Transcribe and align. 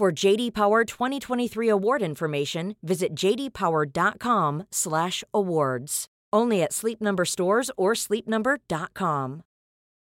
For 0.00 0.08
JD 0.10 0.54
Power 0.54 0.84
2023 0.86 1.68
award 1.68 2.00
information, 2.00 2.74
visit 2.82 3.14
jdpower.com/awards. 3.14 6.06
Only 6.32 6.62
at 6.62 6.72
Sleep 6.72 7.02
Number 7.02 7.26
stores 7.26 7.70
or 7.76 7.92
sleepnumber.com. 7.92 9.42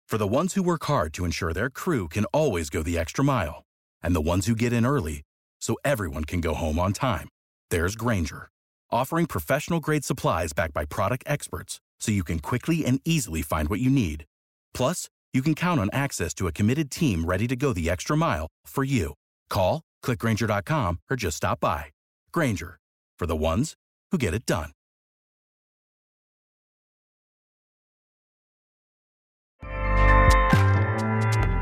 For 0.06 0.18
the 0.18 0.26
ones 0.26 0.52
who 0.52 0.62
work 0.62 0.84
hard 0.84 1.14
to 1.14 1.24
ensure 1.24 1.54
their 1.54 1.70
crew 1.70 2.08
can 2.08 2.26
always 2.26 2.68
go 2.68 2.82
the 2.82 2.98
extra 2.98 3.24
mile, 3.24 3.62
and 4.02 4.14
the 4.14 4.20
ones 4.20 4.44
who 4.44 4.54
get 4.54 4.74
in 4.74 4.84
early 4.84 5.22
so 5.62 5.76
everyone 5.82 6.24
can 6.24 6.42
go 6.42 6.52
home 6.52 6.78
on 6.78 6.92
time, 6.92 7.30
there's 7.70 7.96
Granger, 7.96 8.50
offering 8.90 9.24
professional 9.24 9.80
grade 9.80 10.04
supplies 10.04 10.52
backed 10.52 10.74
by 10.74 10.84
product 10.84 11.24
experts 11.26 11.80
so 12.00 12.12
you 12.12 12.22
can 12.22 12.40
quickly 12.40 12.84
and 12.84 13.00
easily 13.06 13.40
find 13.40 13.70
what 13.70 13.80
you 13.80 13.88
need. 13.88 14.26
Plus, 14.74 15.08
you 15.32 15.40
can 15.40 15.54
count 15.54 15.80
on 15.80 15.88
access 15.94 16.34
to 16.34 16.48
a 16.48 16.52
committed 16.52 16.90
team 16.90 17.24
ready 17.24 17.48
to 17.48 17.56
go 17.56 17.72
the 17.72 17.88
extra 17.88 18.14
mile 18.14 18.46
for 18.66 18.84
you. 18.84 19.14
Call, 19.50 19.82
clickgranger.com, 20.02 21.00
or 21.10 21.16
just 21.16 21.36
stop 21.36 21.60
by. 21.60 21.86
Granger, 22.32 22.78
for 23.18 23.26
the 23.26 23.36
ones 23.36 23.74
who 24.10 24.18
get 24.18 24.32
it 24.32 24.46
done. 24.46 24.70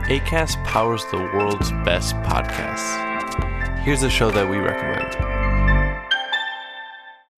ACAST 0.09 0.65
powers 0.65 1.05
the 1.11 1.19
world's 1.19 1.71
best 1.85 2.15
podcasts. 2.17 2.97
Here's 3.81 4.03
a 4.03 4.09
show 4.09 4.31
that 4.31 4.49
we 4.49 4.57
recommend. 4.57 5.28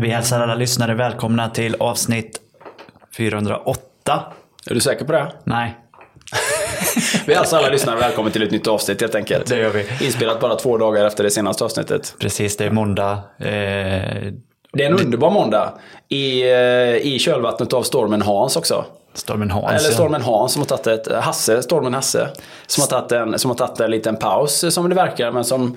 Vi 0.00 0.08
hälsar 0.08 0.40
alla 0.40 0.54
lyssnare 0.54 0.94
välkomna 0.94 1.48
till 1.48 1.76
avsnitt 1.80 2.40
408. 3.16 3.80
Är 4.66 4.74
du 4.74 4.80
säker 4.80 5.04
på 5.04 5.12
det? 5.12 5.32
Nej, 5.44 5.76
Vi 7.26 7.34
hälsar 7.34 7.58
alla 7.58 7.68
lyssnare 7.68 7.96
välkommen 7.98 8.32
till 8.32 8.42
ett 8.42 8.50
nytt 8.50 8.66
avsnitt 8.66 9.00
helt 9.00 9.14
enkelt. 9.14 9.46
det 9.46 9.56
gör 9.58 9.70
vi. 9.70 9.86
Inspelat 10.06 10.40
bara 10.40 10.54
två 10.56 10.78
dagar 10.78 11.04
efter 11.04 11.24
det 11.24 11.30
senaste 11.30 11.64
avsnittet. 11.64 12.14
Precis, 12.18 12.56
det 12.56 12.64
är 12.64 12.70
måndag. 12.70 13.12
Eh, 13.38 13.48
Det 14.72 14.84
är 14.84 14.86
en 14.86 15.00
underbar 15.00 15.30
måndag 15.30 15.72
i, 16.08 16.42
eh, 16.42 16.96
i 16.96 17.18
kölvattnet 17.20 17.72
av 17.72 17.82
stormen 17.82 18.22
Hans 18.22 18.56
också. 18.56 18.84
stormen 19.14 19.50
Hans. 19.50 19.66
Eller 19.84 19.94
stormen 19.94 20.22
Hans 20.22 20.52
som 20.52 20.62
har 20.62 20.66
tagit 20.66 20.86
ett, 21.06 21.12
Hasse, 21.24 21.62
stormen 21.62 21.94
Hasse. 21.94 22.28
Som 22.66 22.82
har 22.82 22.88
tagit 22.88 23.12
en, 23.12 23.38
som 23.38 23.50
har 23.50 23.56
tagit 23.58 23.80
en 23.80 23.90
liten 23.90 24.16
paus 24.16 24.74
som 24.74 24.88
det 24.88 24.94
verkar 24.94 25.32
men 25.32 25.44
som 25.44 25.76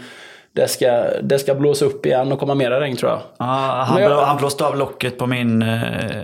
det 0.56 0.68
ska, 0.68 1.04
det 1.24 1.40
ska 1.40 1.56
blåsa 1.56 1.86
upp 1.86 2.06
igen 2.06 2.32
och 2.32 2.40
komma 2.40 2.56
mera 2.56 2.80
regn 2.80 2.98
tror 2.98 3.12
jag. 3.12 3.20
Ja, 3.38 3.46
han, 3.88 4.02
jag- 4.02 4.12
blå, 4.12 4.22
han 4.22 4.38
blåste 4.38 4.66
av 4.66 4.78
locket 4.78 5.18
på 5.18 5.28
min 5.28 5.62
eh, 5.62 6.24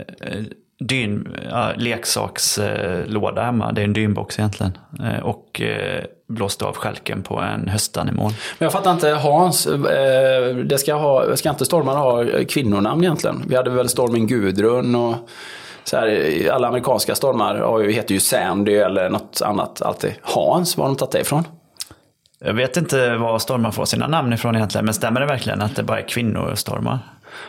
dyn, 0.80 1.38
ja, 1.52 1.68
leksakslåda 1.76 3.42
hemma. 3.44 3.72
Det 3.72 3.82
är 3.82 3.86
en 3.86 3.94
dynbox 3.94 4.40
egentligen. 4.40 4.78
Eh, 5.04 5.20
och 5.26 5.62
eh, 5.62 6.04
blåste 6.28 6.66
av 6.66 6.76
skälken 6.76 7.24
på 7.24 7.40
en 7.40 7.68
höstanemon. 7.68 8.32
Men 8.60 8.66
jag 8.66 8.72
fattar 8.72 8.92
inte, 8.92 9.10
Hans, 9.10 9.68
eh, 9.68 10.56
det 10.56 10.78
ska, 10.78 10.94
ha, 10.94 11.36
ska 11.36 11.50
inte 11.50 11.66
stormarna 11.66 12.00
ha 12.00 12.26
kvinnonamn 12.50 13.04
egentligen? 13.04 13.44
Vi 13.48 13.56
hade 13.56 13.70
väl 13.70 13.90
stormen 13.90 14.28
Gudrun 14.28 14.96
och 14.96 15.16
så 15.84 15.98
här, 15.98 16.50
alla 16.52 16.68
amerikanska 16.68 17.16
stormar 17.16 17.84
heter 17.90 18.14
ju 18.14 18.20
Sandy 18.20 18.76
eller 18.76 19.10
något 19.10 19.42
annat 19.46 19.82
alltid. 19.82 20.14
Hans, 20.22 20.78
var 20.78 20.86
har 20.86 20.90
de 20.90 20.98
tagit 20.98 21.12
det 21.12 21.20
ifrån? 21.20 21.44
Jag 22.46 22.54
vet 22.54 22.78
inte 22.78 23.16
var 23.16 23.40
stormar 23.40 23.72
får 23.72 23.86
sina 23.86 24.08
namn 24.08 24.34
ifrån 24.34 24.56
egentligen. 24.56 24.86
Men 24.86 24.94
stämmer 24.94 25.20
det 25.20 25.26
verkligen 25.26 25.62
att 25.62 25.76
det 25.76 25.84
bara 25.84 26.00
är 26.00 26.08
kvinnostormar? 26.08 27.00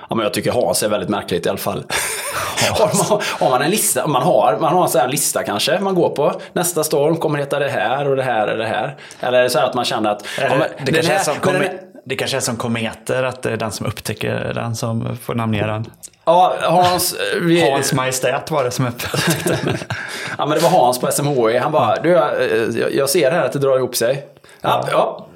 Ja, 0.09 0.17
men 0.17 0.25
jag 0.25 0.35
tycker 0.35 0.53
Hans 0.53 0.83
är 0.83 0.89
väldigt 0.89 1.09
märkligt 1.09 1.47
i 1.47 1.49
alla 1.49 1.59
fall. 1.59 1.85
har, 2.71 3.11
man, 3.11 3.21
har 3.41 3.51
man 3.51 3.63
en 3.63 3.71
lista, 3.71 4.07
man 4.07 4.23
har, 4.23 4.59
man 4.61 4.73
har 4.73 4.83
en 4.83 4.89
sån 4.89 5.11
lista 5.11 5.43
kanske 5.43 5.79
man 5.81 5.95
går 5.95 6.09
på. 6.09 6.41
Nästa 6.53 6.85
storm 6.85 7.17
kommer 7.17 7.39
heta 7.39 7.59
det 7.59 7.69
här 7.69 8.09
och 8.09 8.17
det 8.17 8.23
här 8.23 8.53
och 8.53 8.59
det 8.59 8.67
här. 8.67 8.97
Eller 9.21 9.39
är 9.39 9.43
det 9.43 9.51
så 9.51 9.59
här 9.59 9.67
att 9.67 9.75
man 9.75 9.85
känner 9.85 10.11
att... 10.11 10.25
Ja, 10.41 10.49
det, 10.49 10.57
men 10.59 10.87
det, 10.87 10.93
kanske 10.93 11.13
är 11.13 11.17
här- 11.19 11.59
här- 11.59 11.81
det 12.05 12.17
kanske 12.17 12.37
är 12.37 12.41
som 12.41 12.57
kometer, 12.57 13.23
att 13.23 13.43
det 13.43 13.51
är 13.51 13.57
den 13.57 13.71
som 13.73 13.87
upptäcker 13.87 14.53
den 14.55 14.77
som 14.77 15.17
får 15.23 15.35
namnge 15.35 15.67
den. 15.67 15.85
Ja, 16.25 16.55
Hans... 16.63 17.17
Vi, 17.41 17.71
Hans 17.71 17.93
Majestät 17.93 18.51
var 18.51 18.65
det 18.65 18.71
som 18.71 18.87
upptäckte 18.87 19.59
den. 19.65 19.77
Ja, 20.39 20.47
men 20.47 20.59
det 20.59 20.63
var 20.63 20.71
Hans 20.71 21.01
på 21.01 21.11
SMHI. 21.13 21.59
Han 21.59 21.73
bara, 21.73 21.97
du, 22.03 22.09
jag, 22.09 22.95
jag 22.95 23.11
ser 23.11 23.31
här 23.31 23.45
att 23.45 23.53
det 23.53 23.59
drar 23.59 23.77
ihop 23.77 23.97
sig. 23.97 24.27
Ja, 24.63 24.89
ja 24.91 25.27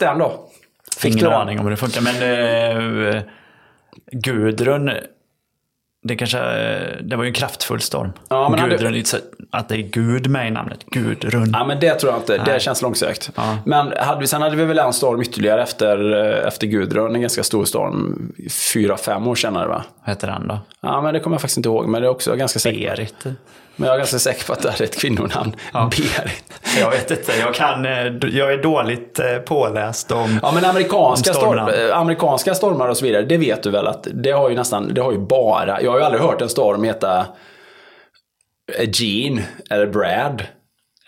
den 0.00 0.18
då. 0.18 0.48
Fick 0.96 1.14
Ingen 1.14 1.32
aning 1.32 1.58
om 1.58 1.64
hur 1.64 1.70
det 1.70 1.76
funkar. 1.76 2.00
Men 2.00 3.14
eh, 3.16 3.22
Gudrun, 4.12 4.90
det 6.02 6.16
kanske, 6.16 6.38
eh, 6.38 6.96
det 7.02 7.16
var 7.16 7.24
ju 7.24 7.28
en 7.28 7.34
kraftfull 7.34 7.80
storm. 7.80 8.12
Ja, 8.28 8.48
men 8.48 8.58
hade- 8.58 8.72
Gudrun, 8.72 8.92
det 8.92 8.98
är 8.98 9.04
så 9.04 9.16
att 9.50 9.68
det 9.68 9.74
är 9.74 9.82
Gud 9.82 10.26
med 10.30 10.48
i 10.48 10.50
namnet. 10.50 10.84
Gudrun. 10.86 11.50
Ja, 11.52 11.64
men 11.64 11.80
det 11.80 11.94
tror 11.94 12.12
jag 12.12 12.20
inte. 12.20 12.36
Det 12.38 12.44
Nej. 12.46 12.60
känns 12.60 12.82
långsökt. 12.82 13.30
Ja. 13.34 13.58
Men 13.66 13.92
hade 13.98 14.20
vi, 14.20 14.26
sen 14.26 14.42
hade 14.42 14.56
vi 14.56 14.64
väl 14.64 14.78
en 14.78 14.92
storm 14.92 15.22
ytterligare 15.22 15.62
efter, 15.62 16.14
eh, 16.40 16.46
efter 16.48 16.66
Gudrun. 16.66 17.14
En 17.14 17.20
ganska 17.20 17.42
stor 17.42 17.64
storm. 17.64 18.32
Fyra, 18.72 18.96
fem 18.96 19.26
år 19.26 19.34
senare 19.34 19.68
va? 19.68 19.84
Vad 20.04 20.08
heter 20.08 20.26
den 20.26 20.48
då? 20.48 20.58
Ja, 20.80 21.00
men 21.00 21.14
det 21.14 21.20
kommer 21.20 21.34
jag 21.34 21.40
faktiskt 21.40 21.56
inte 21.56 21.68
ihåg. 21.68 21.88
Men 21.88 22.02
det 22.02 22.06
är 22.08 22.10
också 22.10 22.36
ganska 22.36 22.58
säker 22.58 22.90
på. 22.90 22.96
Berit. 22.96 23.36
Men 23.76 23.86
jag 23.86 23.94
är 23.94 23.98
ganska 23.98 24.18
säker 24.18 24.46
på 24.46 24.52
att 24.52 24.62
det 24.62 24.68
är 24.68 24.82
ett 24.82 25.00
kvinnonamn. 25.00 25.56
Ja. 25.72 25.90
Berit. 25.90 26.60
Jag 26.80 26.90
vet 26.90 27.10
inte, 27.10 27.32
jag, 27.40 27.54
kan, 27.54 27.86
eh, 27.86 27.92
jag 28.36 28.52
är 28.52 28.62
dåligt 28.62 29.18
eh, 29.18 29.36
påläst 29.36 30.12
om... 30.12 30.38
Ja 30.42 30.52
men 30.54 30.64
amerikanska, 30.64 31.30
Om 31.30 31.36
storm, 31.36 31.58
eh, 31.58 31.98
amerikanska 31.98 32.54
stormar 32.54 32.88
och 32.88 32.96
så 32.96 33.04
vidare, 33.04 33.22
det 33.22 33.36
vet 33.36 33.62
du 33.62 33.70
väl 33.70 33.86
att 33.86 34.08
det 34.12 34.30
har 34.30 34.50
ju 34.50 34.56
nästan, 34.56 34.94
det 34.94 35.00
har 35.00 35.12
ju 35.12 35.18
bara, 35.18 35.82
jag 35.82 35.90
har 35.90 35.98
ju 35.98 36.04
aldrig 36.04 36.22
hört 36.22 36.42
en 36.42 36.48
storm 36.48 36.84
heta 36.84 37.26
Gene 38.92 39.42
eller 39.70 39.86
Brad. 39.86 40.42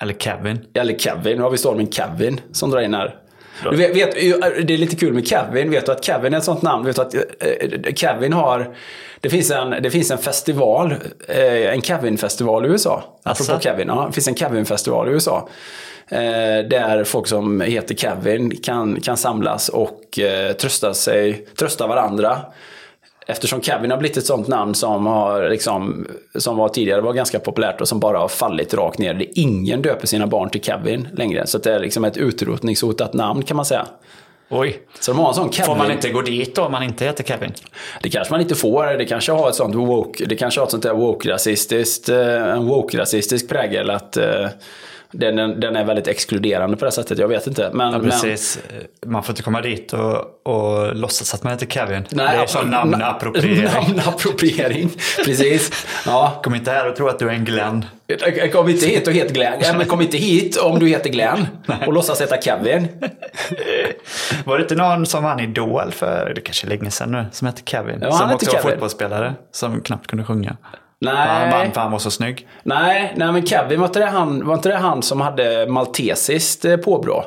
Eller 0.00 0.14
Kevin. 0.14 0.64
Eller 0.74 0.98
Kevin, 0.98 1.36
nu 1.36 1.42
har 1.42 1.50
vi 1.50 1.58
stormen 1.58 1.92
Kevin 1.92 2.40
som 2.52 2.70
drar 2.70 2.80
in 2.80 2.94
här. 2.94 3.14
Du 3.62 3.76
vet, 3.76 3.96
vet, 3.96 4.14
det 4.66 4.74
är 4.74 4.78
lite 4.78 4.96
kul 4.96 5.12
med 5.12 5.26
Kevin. 5.26 5.70
Vet 5.70 5.86
du 5.86 5.92
att 5.92 6.04
Kevin 6.04 6.34
är 6.34 6.38
ett 6.38 6.44
sånt 6.44 6.62
namn? 6.62 6.86
Vet 6.86 6.96
du 6.96 7.02
att 7.02 7.14
eh, 7.14 7.94
Kevin 7.94 8.32
har... 8.32 8.74
Det 9.20 9.30
finns 9.30 9.50
en, 9.50 9.70
det 9.82 9.90
finns 9.90 10.10
en 10.10 10.18
festival, 10.18 10.94
eh, 11.28 11.72
en 11.72 11.82
Kevin-festival 11.82 12.66
i 12.66 12.68
USA. 12.68 13.04
Apropå 13.22 13.60
Kevin. 13.60 13.88
Ja, 13.88 14.04
det 14.06 14.12
finns 14.12 14.28
en 14.28 14.34
Kevin-festival 14.34 15.08
i 15.08 15.10
USA. 15.10 15.48
Eh, 16.08 16.18
där 16.70 17.04
folk 17.04 17.26
som 17.26 17.60
heter 17.60 17.94
Kevin 17.94 18.56
kan, 18.56 19.00
kan 19.00 19.16
samlas 19.16 19.68
och 19.68 20.18
trösta, 20.60 20.94
sig, 20.94 21.46
trösta 21.58 21.86
varandra. 21.86 22.40
Eftersom 23.30 23.62
Kevin 23.62 23.90
har 23.90 23.98
blivit 23.98 24.16
ett 24.16 24.26
sånt 24.26 24.48
namn 24.48 24.74
som, 24.74 25.06
har, 25.06 25.48
liksom, 25.48 26.06
som 26.34 26.56
var 26.56 26.68
tidigare 26.68 27.00
var 27.00 27.12
ganska 27.12 27.38
populärt 27.38 27.80
och 27.80 27.88
som 27.88 28.00
bara 28.00 28.18
har 28.18 28.28
fallit 28.28 28.74
rakt 28.74 28.98
ner. 28.98 29.14
Det 29.14 29.24
är 29.24 29.42
ingen 29.42 29.82
döper 29.82 30.06
sina 30.06 30.26
barn 30.26 30.50
till 30.50 30.60
Kevin 30.60 31.08
längre. 31.16 31.46
Så 31.46 31.58
det 31.58 31.72
är 31.72 31.80
liksom 31.80 32.04
ett 32.04 32.16
utrotningshotat 32.16 33.14
namn 33.14 33.42
kan 33.42 33.56
man 33.56 33.66
säga. 33.66 33.86
Oj. 34.50 34.82
Så 35.00 35.12
de 35.12 35.18
har 35.18 35.28
en 35.28 35.34
sån 35.34 35.52
Kevin. 35.52 35.66
Får 35.66 35.76
man 35.76 35.90
inte 35.90 36.10
gå 36.10 36.22
dit 36.22 36.54
då 36.54 36.62
om 36.62 36.72
man 36.72 36.82
inte 36.82 37.04
heter 37.04 37.24
Kevin? 37.24 37.52
Det 38.02 38.10
kanske 38.10 38.34
man 38.34 38.40
inte 38.40 38.54
får. 38.54 38.84
Det 38.98 39.04
kanske 39.04 39.32
har 39.32 39.48
ett 39.48 39.54
sånt 39.54 39.74
woke, 39.74 40.24
det 40.24 40.36
kanske 40.36 40.60
har 40.60 40.66
ett 40.66 40.70
sånt 40.70 40.82
där 40.82 40.94
woke-rasistiskt, 40.94 42.08
eh, 42.08 42.52
en 42.52 42.68
woke-rasistisk 42.68 43.48
prägel 43.48 43.90
att 43.90 44.16
den, 45.12 45.60
den 45.60 45.76
är 45.76 45.84
väldigt 45.84 46.06
exkluderande 46.08 46.76
på 46.76 46.84
det 46.84 46.90
sättet. 46.92 47.18
Jag 47.18 47.28
vet 47.28 47.46
inte. 47.46 47.70
Men, 47.72 47.92
Ja, 47.92 47.98
precis. 47.98 48.58
Man 49.06 49.22
får 49.22 49.32
inte 49.32 49.42
komma 49.42 49.60
dit 49.60 49.92
och, 49.92 50.46
och 50.46 50.96
låtsas 50.96 51.34
att 51.34 51.42
man 51.42 51.52
heter 51.52 51.66
Kevin. 51.66 52.06
Men, 52.10 52.26
det 52.26 52.42
är 52.42 52.46
som 52.46 52.70
namnappropriering. 52.70 53.64
Namnappropriering, 53.64 54.90
precis. 55.24 55.86
Ja. 56.06 56.40
Kom 56.44 56.54
inte 56.54 56.70
här 56.70 56.88
och 56.88 56.96
tro 56.96 57.08
att 57.08 57.18
du 57.18 57.28
är 57.28 57.32
en 57.32 57.44
Glenn. 57.44 57.84
Kom 58.52 58.68
inte 58.68 58.86
hit 58.86 59.06
och 59.06 59.12
het 59.12 59.32
Glenn. 59.32 59.60
Ja, 59.62 59.74
men 59.78 59.86
kom 59.86 60.00
inte 60.00 60.16
hit 60.16 60.56
om 60.56 60.78
du 60.78 60.88
heter 60.88 61.10
Glenn 61.10 61.46
och 61.86 61.92
låtsas 61.92 62.20
heta 62.20 62.40
Kevin. 62.40 62.88
Var 64.44 64.58
det 64.58 64.62
inte 64.62 64.74
någon 64.74 65.06
som 65.06 65.22
vann 65.22 65.40
Idol 65.40 65.92
för, 65.92 66.32
det 66.34 66.40
kanske 66.40 66.66
är 66.66 66.68
länge 66.68 66.90
sedan 66.90 67.12
nu, 67.12 67.26
som 67.32 67.46
hette 67.46 67.62
Kevin? 67.64 67.98
Ja, 68.00 68.08
han 68.08 68.18
som 68.18 68.30
också 68.32 68.46
var 68.46 68.52
Kevin. 68.52 68.70
fotbollsspelare, 68.70 69.34
som 69.52 69.80
knappt 69.80 70.06
kunde 70.06 70.24
sjunga. 70.24 70.56
Nej. 71.00 71.14
Han 71.16 71.50
vann 71.50 71.72
för 71.72 71.80
han 71.80 71.92
var 71.92 71.98
så 71.98 72.10
snygg. 72.10 72.48
Nej, 72.62 73.12
nej 73.16 73.32
men 73.32 73.46
Kevin, 73.46 73.80
var 73.80 73.86
inte 73.86 73.98
det 73.98 74.06
han, 74.06 74.46
var 74.46 74.54
inte 74.54 74.68
det 74.68 74.76
han 74.76 75.02
som 75.02 75.20
hade 75.20 75.66
maltesiskt 75.66 76.64
eh, 76.64 76.76
påbrå? 76.76 77.24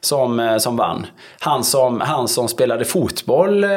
Som, 0.00 0.40
eh, 0.40 0.58
som 0.58 0.76
vann. 0.76 1.06
Han 1.40 1.64
som, 1.64 2.00
han 2.00 2.28
som 2.28 2.48
spelade 2.48 2.84
fotboll 2.84 3.64
eh, 3.64 3.70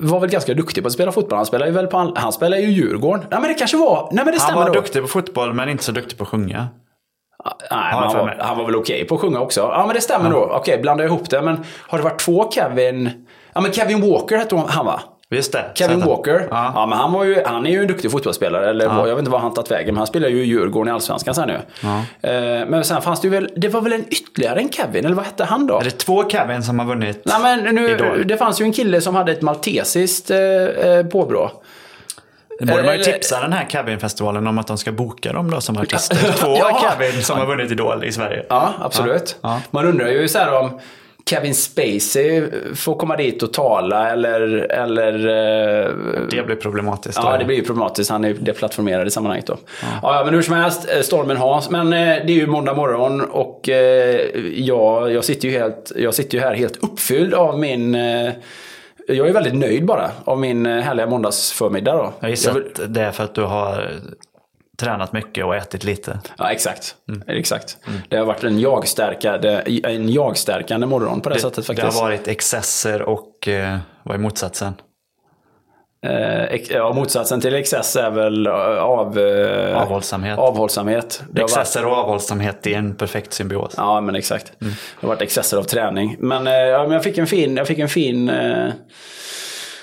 var 0.00 0.20
väl 0.20 0.30
ganska 0.30 0.54
duktig 0.54 0.82
på 0.82 0.86
att 0.86 0.92
spela 0.92 1.12
fotboll. 1.12 1.36
Han 1.36 1.46
spelar 1.46 1.66
ju 1.66 1.72
väl 1.72 1.86
på, 1.86 1.98
all- 1.98 2.16
han 2.16 2.32
spelar 2.32 2.58
ju 2.58 2.66
Djurgården. 2.70 3.24
Nej 3.30 3.40
men 3.40 3.48
det 3.48 3.54
kanske 3.54 3.76
var, 3.76 4.08
nej 4.12 4.24
men 4.24 4.34
det 4.34 4.40
Han 4.40 4.40
stämmer 4.40 4.60
var 4.60 4.66
då. 4.66 4.72
duktig 4.80 5.02
på 5.02 5.08
fotboll 5.08 5.54
men 5.54 5.68
inte 5.68 5.84
så 5.84 5.92
duktig 5.92 6.18
på 6.18 6.24
att 6.24 6.28
sjunga. 6.30 6.66
Nej, 7.44 7.56
men 7.70 7.78
jag 8.02 8.08
han, 8.08 8.16
var, 8.18 8.36
han 8.40 8.58
var 8.58 8.64
väl 8.64 8.76
okej 8.76 9.04
på 9.04 9.14
att 9.14 9.20
sjunga 9.20 9.40
också. 9.40 9.60
Ja 9.60 9.84
men 9.86 9.94
det 9.94 10.00
stämmer 10.00 10.30
då. 10.30 10.50
Okej, 10.52 10.78
blandar 10.78 11.04
jag 11.04 11.10
ihop 11.14 11.30
det. 11.30 11.42
Men 11.42 11.64
har 11.88 11.98
det 11.98 12.04
varit 12.04 12.18
två 12.20 12.50
Kevin? 12.50 13.10
Ja 13.52 13.60
men 13.60 13.72
Kevin 13.72 14.10
Walker 14.10 14.36
hette 14.36 14.56
han 14.68 14.86
va? 14.86 15.00
Visst 15.30 15.52
det. 15.52 15.64
Kevin 15.74 16.00
Walker. 16.00 16.48
Ja. 16.50 16.72
Ja. 16.74 16.86
men 16.86 16.98
han, 16.98 17.12
var 17.12 17.24
ju, 17.24 17.42
han 17.46 17.66
är 17.66 17.70
ju 17.70 17.80
en 17.80 17.86
duktig 17.86 18.10
fotbollsspelare. 18.10 18.70
Eller 18.70 18.88
vad- 18.88 18.98
jag 19.08 19.14
vet 19.14 19.18
inte 19.18 19.30
vad 19.30 19.40
han 19.40 19.54
tagit 19.54 19.70
vägen. 19.70 19.86
Men 19.86 19.96
han 19.96 20.06
spelar 20.06 20.28
ju 20.28 20.42
i 20.42 20.46
Djurgården 20.46 20.88
i 20.88 20.94
Allsvenskan 20.94 21.34
sen 21.34 21.48
nu. 21.48 21.54
Eh, 22.22 22.66
men 22.66 22.84
sen 22.84 23.02
fanns 23.02 23.20
det 23.20 23.26
ju 23.26 23.30
väl, 23.32 23.50
det 23.56 23.68
var 23.68 23.80
väl 23.80 23.92
en 23.92 24.04
ytterligare 24.10 24.58
en 24.60 24.70
Kevin? 24.72 25.04
Eller 25.06 25.16
vad 25.16 25.24
hette 25.24 25.44
han 25.44 25.66
då? 25.66 25.78
Är 25.80 25.84
det 25.84 25.90
två 25.90 26.28
Kevin 26.28 26.62
som 26.62 26.78
har 26.78 26.86
vunnit 26.86 27.22
Nej 27.24 27.36
men 27.42 27.74
nu, 27.74 28.24
det 28.24 28.36
fanns 28.36 28.60
ju 28.60 28.64
en 28.64 28.72
kille 28.72 29.00
som 29.00 29.14
hade 29.14 29.32
ett 29.32 29.42
maltesiskt 29.42 30.30
eh, 30.30 30.38
eh, 30.38 31.06
påbrå. 31.06 31.50
Det 32.60 32.66
borde 32.66 32.82
man 32.82 32.94
ju 32.94 33.00
eller- 33.02 33.12
tipsa 33.12 33.40
den 33.40 33.52
här 33.52 33.66
Kevin-festivalen 33.68 34.46
om 34.46 34.58
att 34.58 34.66
de 34.66 34.78
ska 34.78 34.92
boka 34.92 35.32
dem 35.32 35.50
då 35.50 35.60
som 35.60 35.76
artister. 35.78 36.32
Två 36.32 36.56
Ja. 36.58 36.80
Kevin 36.98 37.22
som 37.22 37.38
har 37.38 37.46
vunnit 37.46 37.70
Idol 37.70 38.04
i 38.04 38.12
Sverige. 38.12 38.44
Ja, 38.48 38.72
absolut. 38.80 39.36
Ja, 39.42 39.48
ja. 39.50 39.60
Man 39.70 39.86
undrar 39.86 40.08
ju 40.08 40.28
så 40.28 40.38
här 40.38 40.58
om 40.60 40.80
Kevin 41.28 41.54
Spacey 41.54 42.42
får 42.74 42.94
komma 42.94 43.16
dit 43.16 43.42
och 43.42 43.52
tala 43.52 44.10
eller... 44.10 44.40
eller 44.72 45.12
eh, 45.14 45.92
Det 46.30 46.46
blir 46.46 46.56
problematiskt. 46.56 47.18
Ja, 47.22 47.36
det 47.38 47.44
blir 47.44 47.62
problematiskt. 47.64 48.10
Han 48.10 48.24
är 48.24 48.34
deplattformerad 48.34 49.06
i 49.06 49.10
sammanhanget 49.10 49.46
då. 49.46 49.56
Ja, 50.02 50.16
ja 50.18 50.24
men 50.24 50.34
hur 50.34 50.42
som 50.42 50.54
helst, 50.54 50.88
eh, 50.96 51.00
stormen 51.00 51.36
has. 51.36 51.70
Men 51.70 51.92
eh, 51.92 51.98
det 51.98 52.32
är 52.32 52.36
ju 52.36 52.46
måndag 52.46 52.74
morgon 52.74 53.20
och 53.20 53.68
eh, 53.68 54.20
jag, 54.54 55.12
jag, 55.12 55.24
sitter 55.24 55.48
ju 55.48 55.58
helt, 55.58 55.92
jag 55.96 56.14
sitter 56.14 56.38
ju 56.38 56.44
här 56.44 56.54
helt 56.54 56.76
uppfylld 56.84 57.34
av 57.34 57.58
min... 57.58 57.94
Eh, 57.94 58.30
jag 59.10 59.28
är 59.28 59.32
väldigt 59.32 59.54
nöjd 59.54 59.84
bara 59.86 60.10
av 60.24 60.38
min 60.38 60.66
eh, 60.66 60.78
härliga 60.80 61.06
måndagsförmiddag 61.06 61.92
då. 61.96 62.12
Jag 62.20 62.30
gissar 62.30 62.52
vill- 62.52 62.62
att 62.62 62.94
det 62.94 63.00
är 63.02 63.10
för 63.10 63.24
att 63.24 63.34
du 63.34 63.42
har 63.42 63.90
tränat 64.80 65.12
mycket 65.12 65.44
och 65.44 65.56
ätit 65.56 65.84
lite. 65.84 66.20
Ja, 66.38 66.50
exakt. 66.52 66.94
exakt. 67.26 67.76
Det 68.08 68.16
har 68.16 68.24
varit 68.24 68.44
en 68.44 68.58
jagstärkande, 68.60 69.62
en 69.84 70.08
jagstärkande 70.08 70.86
morgon 70.86 71.20
på 71.20 71.28
det, 71.28 71.34
sättet 71.40 71.54
Det 71.56 71.62
faktiskt. 71.62 71.98
har 71.98 72.04
varit 72.08 72.28
excesser 72.28 73.02
och 73.02 73.48
eh, 73.48 73.78
vad 74.02 74.14
är 74.14 74.18
motsatsen? 74.18 74.74
Eh, 76.06 76.60
ja, 76.70 76.92
motsatsen 76.92 77.40
till 77.40 77.54
excess 77.54 77.96
är 77.96 78.10
väl 78.10 78.46
eh, 78.46 78.52
av, 78.78 79.18
eh, 79.18 79.82
Avhållsamhet. 79.82 80.38
avhållsamhet. 80.38 81.22
Det 81.30 81.40
har 81.40 81.48
varit- 81.48 81.56
Excesser 81.58 81.84
och 81.84 81.92
avhållsamhet 81.92 82.66
är 82.66 82.74
en 82.76 82.94
perfekt 82.94 83.32
symbios. 83.32 83.74
Ja, 83.76 84.00
men 84.00 84.14
exakt. 84.16 84.52
Det 84.58 84.66
har 85.00 85.08
varit 85.08 85.22
excesser 85.22 85.56
av 85.56 85.62
träning. 85.62 86.16
Men, 86.18 86.46
eh, 86.46 86.52
ja, 86.52 86.82
men 86.82 86.90
jag 86.92 87.04
fick 87.04 87.18
en 87.18 87.26
fin, 87.26 87.56
jag 87.56 87.66
fick 87.66 87.78
en 87.78 87.88
fin, 87.88 88.28
eh, 88.28 88.68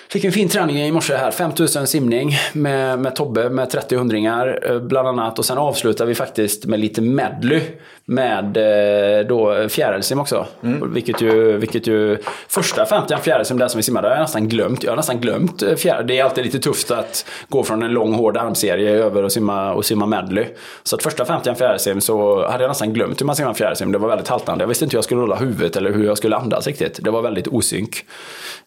fick 0.10 0.24
en 0.24 0.32
fin 0.32 0.50
träning 0.50 0.78
i 0.78 0.92
morse 0.92 1.16
här. 1.16 1.32
5000 1.32 1.88
simning 1.88 2.32
med, 2.54 3.00
med 3.00 3.16
Tobbe 3.16 3.50
med 3.50 3.70
30 3.70 3.96
hundringar 3.96 4.70
eh, 4.70 4.80
bland 4.80 5.08
annat. 5.08 5.40
Och 5.40 5.46
sen 5.46 5.58
avslutar 5.58 6.06
vi 6.06 6.16
faktiskt 6.16 6.66
med 6.66 6.80
lite 6.80 7.02
medley 7.02 7.62
med 8.08 8.58
eh, 8.58 9.28
då 9.28 9.70
fjärilsim 9.70 10.20
också. 10.20 10.46
Vilket, 10.94 11.22
ju, 11.22 11.58
vilket 11.58 11.88
ju, 11.88 12.18
första 12.48 12.86
50 12.86 13.18
fjärilsim 13.18 13.58
där 13.58 13.68
som 13.68 13.78
vi 13.78 13.84
simmade, 13.84 14.08
har 14.08 14.16
jag 14.16 14.22
nästan 14.22 14.50
glömt. 14.50 14.84
Jag 14.84 14.92
har 14.92 14.98
nästan 14.98 15.22
glömt 15.22 15.64
eh, 15.64 15.76
fjär, 15.76 16.04
Det 16.04 16.20
är 16.20 16.24
alltid 16.24 16.46
lite 16.46 16.60
tufft 16.60 16.92
att 16.92 17.26
gå 17.50 17.64
från 17.64 17.84
en 17.84 17.92
lång 17.92 18.14
hård 18.14 18.38
armserie 18.38 18.90
över 18.90 19.24
och 19.24 19.32
simma, 19.32 19.74
och 19.74 19.86
simma 19.86 20.06
medley. 20.06 20.46
Så 20.84 20.96
att 20.96 21.04
första 21.04 21.26
50 21.26 21.56
fjärilsim 21.56 22.02
så 22.02 22.48
hade 22.48 22.64
jag 22.64 22.70
nästan 22.70 22.94
glömt 22.94 23.22
hur 23.22 23.26
man 23.26 23.36
simmar 23.36 23.54
fjärilsim. 23.54 23.92
Det 23.92 23.98
var 23.98 24.10
väldigt 24.10 24.28
haltande. 24.28 24.64
Jag 24.64 24.68
visste 24.68 24.86
inte 24.86 24.94
hur 24.94 24.98
jag 24.98 25.04
skulle 25.04 25.22
rulla 25.22 25.36
huvudet 25.36 25.76
eller 25.76 25.92
hur 25.92 26.06
jag 26.06 26.18
skulle 26.18 26.36
andas 26.36 26.68
riktigt. 26.68 27.00
Det 27.04 27.12
var 27.12 27.22
väldigt 27.22 27.48
osynk. 27.48 28.06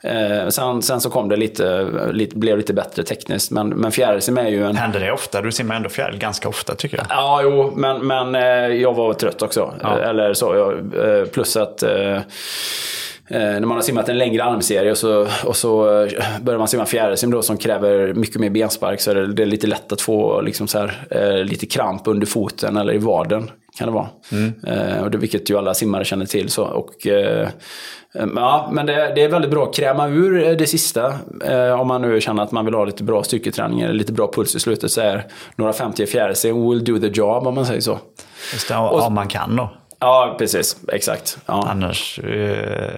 Eh, 0.02 0.48
sen, 0.48 0.82
sen 0.82 1.00
så 1.00 1.10
kom 1.10 1.28
det 1.28 1.36
lite, 1.36 1.88
lite, 2.12 2.36
blev 2.36 2.56
lite 2.56 2.74
bättre 2.74 3.02
tekniskt. 3.02 3.50
Men, 3.50 3.68
men 3.68 3.92
fjärilsim 3.92 4.38
är 4.38 4.48
ju 4.48 4.64
en... 4.64 4.76
Händer 4.76 5.00
det 5.00 5.12
ofta? 5.12 5.42
Du 5.42 5.52
simmar 5.52 5.76
ändå 5.76 5.88
fjäril 5.88 6.18
ganska 6.18 6.48
ofta 6.48 6.74
tycker 6.74 6.96
jag. 6.96 7.06
Ja, 7.10 7.40
jo, 7.42 7.72
men, 7.76 8.06
men 8.06 8.34
eh, 8.34 8.42
jag 8.82 8.94
var 8.94 9.08
trött 9.30 9.42
också. 9.42 9.74
Ja. 9.82 9.98
Eller 9.98 10.34
så, 10.34 10.72
eh, 10.72 11.24
plus 11.32 11.56
att 11.56 11.82
eh, 11.82 12.16
eh, 12.16 12.20
när 13.28 13.60
man 13.60 13.76
har 13.76 13.82
simmat 13.82 14.08
en 14.08 14.18
längre 14.18 14.44
armserie 14.44 14.90
och 14.90 14.98
så, 14.98 15.26
och 15.44 15.56
så 15.56 15.84
börjar 16.40 16.58
man 16.58 16.68
simma 16.68 16.86
fjärilsim 16.86 17.30
då 17.30 17.42
som 17.42 17.56
kräver 17.56 18.14
mycket 18.14 18.40
mer 18.40 18.50
benspark 18.50 19.00
så 19.00 19.10
är 19.10 19.14
det, 19.14 19.26
det 19.32 19.42
är 19.42 19.46
lite 19.46 19.66
lätt 19.66 19.92
att 19.92 20.00
få 20.00 20.40
liksom 20.40 20.68
så 20.68 20.78
här, 20.78 21.44
lite 21.44 21.66
kramp 21.66 22.02
under 22.04 22.26
foten 22.26 22.76
eller 22.76 22.94
i 22.94 22.98
vaden. 22.98 23.50
Kan 23.78 23.88
det 23.88 23.94
vara. 23.94 24.08
Eh, 24.66 25.02
och 25.02 25.10
det, 25.10 25.18
vilket 25.18 25.50
ju 25.50 25.58
alla 25.58 25.74
simmare 25.74 26.04
känner 26.04 26.26
till. 26.26 26.48
Så, 26.48 26.64
och, 26.64 27.06
eh, 27.06 27.48
ja, 28.36 28.68
men 28.72 28.86
det, 28.86 29.12
det 29.14 29.22
är 29.24 29.28
väldigt 29.28 29.50
bra 29.50 29.64
att 29.64 29.74
kräma 29.74 30.08
ur 30.08 30.46
eh, 30.48 30.52
det 30.56 30.66
sista. 30.66 31.14
Eh, 31.44 31.80
om 31.80 31.88
man 31.88 32.02
nu 32.02 32.20
känner 32.20 32.42
att 32.42 32.52
man 32.52 32.64
vill 32.64 32.74
ha 32.74 32.84
lite 32.84 33.04
bra 33.04 33.22
styrketräning 33.22 33.80
eller 33.80 33.94
lite 33.94 34.12
bra 34.12 34.30
puls 34.32 34.54
i 34.54 34.60
slutet 34.60 34.90
så 34.90 35.00
är 35.00 35.26
några 35.56 35.72
50 35.72 36.06
fjärilsim 36.06 36.70
will 36.70 36.84
do 36.84 36.98
the 36.98 37.06
job 37.06 37.46
om 37.46 37.54
man 37.54 37.66
säger 37.66 37.80
så. 37.80 37.98
Just 38.52 38.68
det, 38.68 38.76
om 38.76 39.14
man 39.14 39.28
kan 39.28 39.56
då. 39.56 39.70
Ja, 40.00 40.34
precis. 40.38 40.76
Exakt. 40.92 41.38
Ja. 41.46 41.66
Annars, 41.70 42.18
eh, 42.18 42.28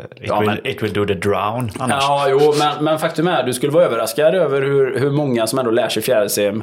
it, 0.00 0.20
Ja, 0.20 0.40
will, 0.40 0.46
men- 0.48 0.66
it 0.66 0.82
will 0.82 0.92
do 0.92 1.06
the 1.06 1.14
drown. 1.14 1.70
Annars. 1.78 2.04
Ja, 2.08 2.26
jo, 2.28 2.54
men, 2.58 2.84
men 2.84 2.98
faktum 2.98 3.26
är 3.28 3.40
att 3.40 3.46
du 3.46 3.52
skulle 3.52 3.72
vara 3.72 3.84
överraskad 3.84 4.34
över 4.34 4.62
hur, 4.62 4.98
hur 5.00 5.10
många 5.10 5.46
som 5.46 5.58
ändå 5.58 5.70
lär 5.70 5.88
sig 5.88 6.02
fjärilsim 6.02 6.62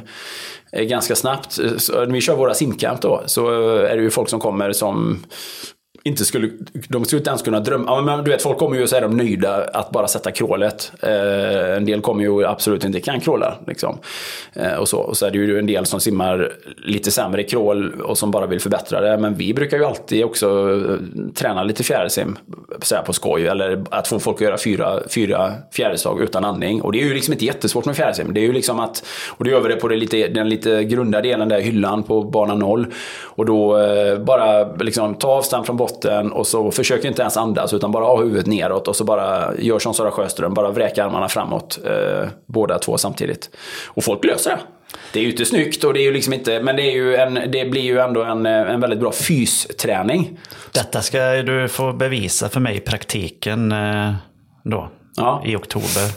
eh, 0.72 0.82
ganska 0.84 1.14
snabbt. 1.14 1.52
Så, 1.78 1.92
när 1.92 2.06
vi 2.12 2.20
kör 2.20 2.36
våra 2.36 2.54
simcamp 2.54 3.00
då, 3.00 3.22
så 3.26 3.48
är 3.76 3.96
det 3.96 4.02
ju 4.02 4.10
folk 4.10 4.28
som 4.28 4.40
kommer 4.40 4.72
som 4.72 5.24
inte 6.02 6.24
skulle, 6.24 6.50
de 6.88 7.04
skulle 7.04 7.18
inte 7.18 7.30
ens 7.30 7.42
kunna 7.42 7.60
drömma. 7.60 7.84
Ja, 7.86 8.00
men 8.00 8.24
du 8.24 8.30
vet, 8.30 8.42
folk 8.42 8.58
kommer 8.58 8.76
ju 8.76 8.82
och 8.82 8.88
så 8.88 8.96
är 8.96 9.00
de 9.00 9.16
nöjda 9.16 9.64
att 9.64 9.90
bara 9.90 10.08
sätta 10.08 10.30
krålet. 10.30 10.92
Eh, 11.02 11.76
en 11.76 11.84
del 11.86 12.00
kommer 12.00 12.22
ju 12.22 12.28
och 12.28 12.42
absolut 12.42 12.84
inte 12.84 13.00
kan 13.00 13.20
kråla. 13.20 13.54
Liksom. 13.66 13.98
Eh, 14.52 14.72
och, 14.72 14.88
så. 14.88 14.98
och 14.98 15.16
så 15.16 15.26
är 15.26 15.30
det 15.30 15.38
ju 15.38 15.58
en 15.58 15.66
del 15.66 15.86
som 15.86 16.00
simmar 16.00 16.52
lite 16.76 17.10
sämre 17.10 17.40
i 17.40 17.44
krål 17.44 18.00
och 18.00 18.18
som 18.18 18.30
bara 18.30 18.46
vill 18.46 18.60
förbättra 18.60 19.00
det. 19.00 19.18
Men 19.18 19.34
vi 19.34 19.54
brukar 19.54 19.76
ju 19.76 19.84
alltid 19.84 20.24
också 20.24 20.46
eh, 20.70 21.30
träna 21.34 21.62
lite 21.62 21.82
fjärilsim 21.82 22.38
så 22.82 22.94
här 22.94 23.02
på 23.02 23.12
skoj. 23.12 23.46
Eller 23.46 23.84
att 23.90 24.08
få 24.08 24.18
folk 24.18 24.36
att 24.36 24.40
göra 24.40 24.58
fyra, 24.58 25.00
fyra 25.14 25.52
fjärilslag 25.72 26.22
utan 26.22 26.44
andning. 26.44 26.82
Och 26.82 26.92
det 26.92 27.00
är 27.00 27.04
ju 27.04 27.14
liksom 27.14 27.32
inte 27.32 27.44
jättesvårt 27.44 27.84
med 27.84 27.96
fjärilsim. 27.96 28.34
Det 28.34 28.40
är 28.40 28.46
ju 28.46 28.52
liksom 28.52 28.80
att, 28.80 29.04
och 29.30 29.44
då 29.44 29.50
gör 29.50 29.60
vi 29.60 29.68
det 29.68 29.76
på 29.76 29.88
det 29.88 29.96
lite, 29.96 30.28
den 30.28 30.48
lite 30.48 30.84
grunda 30.84 31.20
delen 31.20 31.48
där 31.48 31.60
hyllan 31.60 32.02
på 32.02 32.22
bana 32.22 32.54
noll. 32.54 32.86
Och 33.22 33.46
då 33.46 33.78
eh, 33.78 34.18
bara 34.18 34.72
liksom 34.72 35.14
ta 35.14 35.28
avstånd 35.28 35.66
från 35.66 35.76
botten 35.76 35.87
botten 35.88 36.32
och 36.32 36.46
så 36.46 36.70
försöker 36.70 37.08
inte 37.08 37.22
ens 37.22 37.36
andas 37.36 37.72
utan 37.72 37.92
bara 37.92 38.04
ha 38.04 38.22
huvudet 38.22 38.46
neråt 38.46 38.88
och 38.88 38.96
så 38.96 39.04
bara 39.04 39.54
gör 39.58 39.78
som 39.78 39.94
Sara 39.94 40.10
Sjöström, 40.10 40.54
bara 40.54 40.70
vräka 40.70 41.04
armarna 41.04 41.28
framåt. 41.28 41.78
Eh, 41.84 42.28
båda 42.46 42.78
två 42.78 42.98
samtidigt. 42.98 43.50
Och 43.86 44.04
folk 44.04 44.24
löser 44.24 44.50
det. 44.50 44.58
Det 45.12 45.18
är 45.18 45.22
ju 45.24 45.30
inte 45.30 45.44
snyggt 45.44 45.84
och 45.84 45.94
det 45.94 46.00
är 46.00 46.04
ju 46.04 46.12
liksom 46.12 46.32
inte, 46.32 46.62
men 46.62 46.76
det, 46.76 46.82
är 46.82 46.92
ju 46.92 47.16
en, 47.16 47.34
det 47.34 47.70
blir 47.70 47.82
ju 47.82 47.98
ändå 47.98 48.22
en, 48.22 48.46
en 48.46 48.80
väldigt 48.80 49.00
bra 49.00 49.12
fysträning. 49.12 50.38
Detta 50.72 51.02
ska 51.02 51.18
du 51.42 51.68
få 51.68 51.92
bevisa 51.92 52.48
för 52.48 52.60
mig 52.60 52.76
i 52.76 52.80
praktiken 52.80 53.72
eh, 53.72 54.12
då. 54.64 54.88
Ja. 55.16 55.42
I 55.44 55.56
oktober 55.56 56.12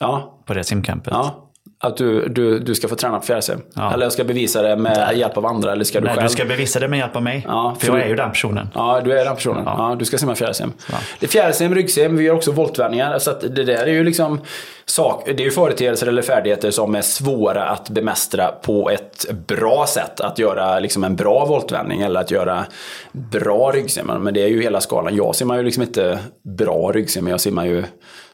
Ja, 0.00 0.42
på 0.46 0.54
det 0.54 0.64
simcampet. 0.64 1.12
ja. 1.12 1.45
Att 1.78 1.96
du, 1.96 2.28
du, 2.28 2.58
du 2.58 2.74
ska 2.74 2.88
få 2.88 2.94
träna 2.94 3.18
på 3.18 3.26
fjärilsim. 3.26 3.62
Ja. 3.74 3.92
Eller 3.92 4.04
jag 4.04 4.12
ska 4.12 4.24
bevisa 4.24 4.62
det 4.62 4.76
med 4.76 5.16
hjälp 5.16 5.36
av 5.36 5.46
andra 5.46 5.72
eller 5.72 5.84
ska 5.84 6.00
du 6.00 6.06
Nej, 6.06 6.14
själv? 6.14 6.26
du 6.26 6.32
ska 6.32 6.44
bevisa 6.44 6.80
det 6.80 6.88
med 6.88 6.98
hjälp 6.98 7.16
av 7.16 7.22
mig. 7.22 7.44
Ja, 7.48 7.76
för 7.78 7.86
för 7.86 7.92
jag 7.92 8.04
är 8.04 8.08
ju 8.08 8.16
den 8.16 8.30
personen. 8.30 8.68
Ja, 8.74 9.00
du 9.04 9.18
är 9.18 9.24
den 9.24 9.34
personen. 9.34 9.62
Ja. 9.66 9.90
Ja. 9.90 9.94
du 9.94 10.04
ska 10.04 10.18
simma 10.18 10.34
fjärilsim. 10.34 10.72
Ja. 10.90 10.98
Det 11.20 11.26
är 11.26 11.30
fjärilsim, 11.30 11.74
ryggsim, 11.74 12.16
vi 12.16 12.24
gör 12.24 12.34
också 12.34 12.52
voltvändningar. 12.52 13.18
Så 13.18 13.32
det 13.32 13.64
där 13.64 13.86
är 13.86 13.92
ju 13.92 14.04
liksom 14.04 14.40
sak, 14.84 15.22
det 15.26 15.42
är 15.42 15.44
ju 15.44 15.50
företeelser 15.50 16.06
eller 16.06 16.22
färdigheter 16.22 16.70
som 16.70 16.94
är 16.94 17.02
svåra 17.02 17.64
att 17.64 17.90
bemästra 17.90 18.52
på 18.62 18.90
ett 18.90 19.26
bra 19.46 19.86
sätt. 19.88 20.20
Att 20.20 20.38
göra 20.38 20.78
liksom 20.78 21.04
en 21.04 21.16
bra 21.16 21.44
voltvändning 21.44 22.02
eller 22.02 22.20
att 22.20 22.30
göra 22.30 22.64
bra 23.12 23.70
ryggsim. 23.70 24.06
Men 24.06 24.34
det 24.34 24.42
är 24.42 24.48
ju 24.48 24.62
hela 24.62 24.80
skalan. 24.80 25.16
Jag 25.16 25.34
simmar 25.34 25.56
ju 25.56 25.62
liksom 25.62 25.82
inte 25.82 26.18
bra 26.42 26.92
ryggsim, 26.92 27.24
men 27.24 27.30
jag 27.30 27.40
simmar 27.40 27.64
ju 27.64 27.84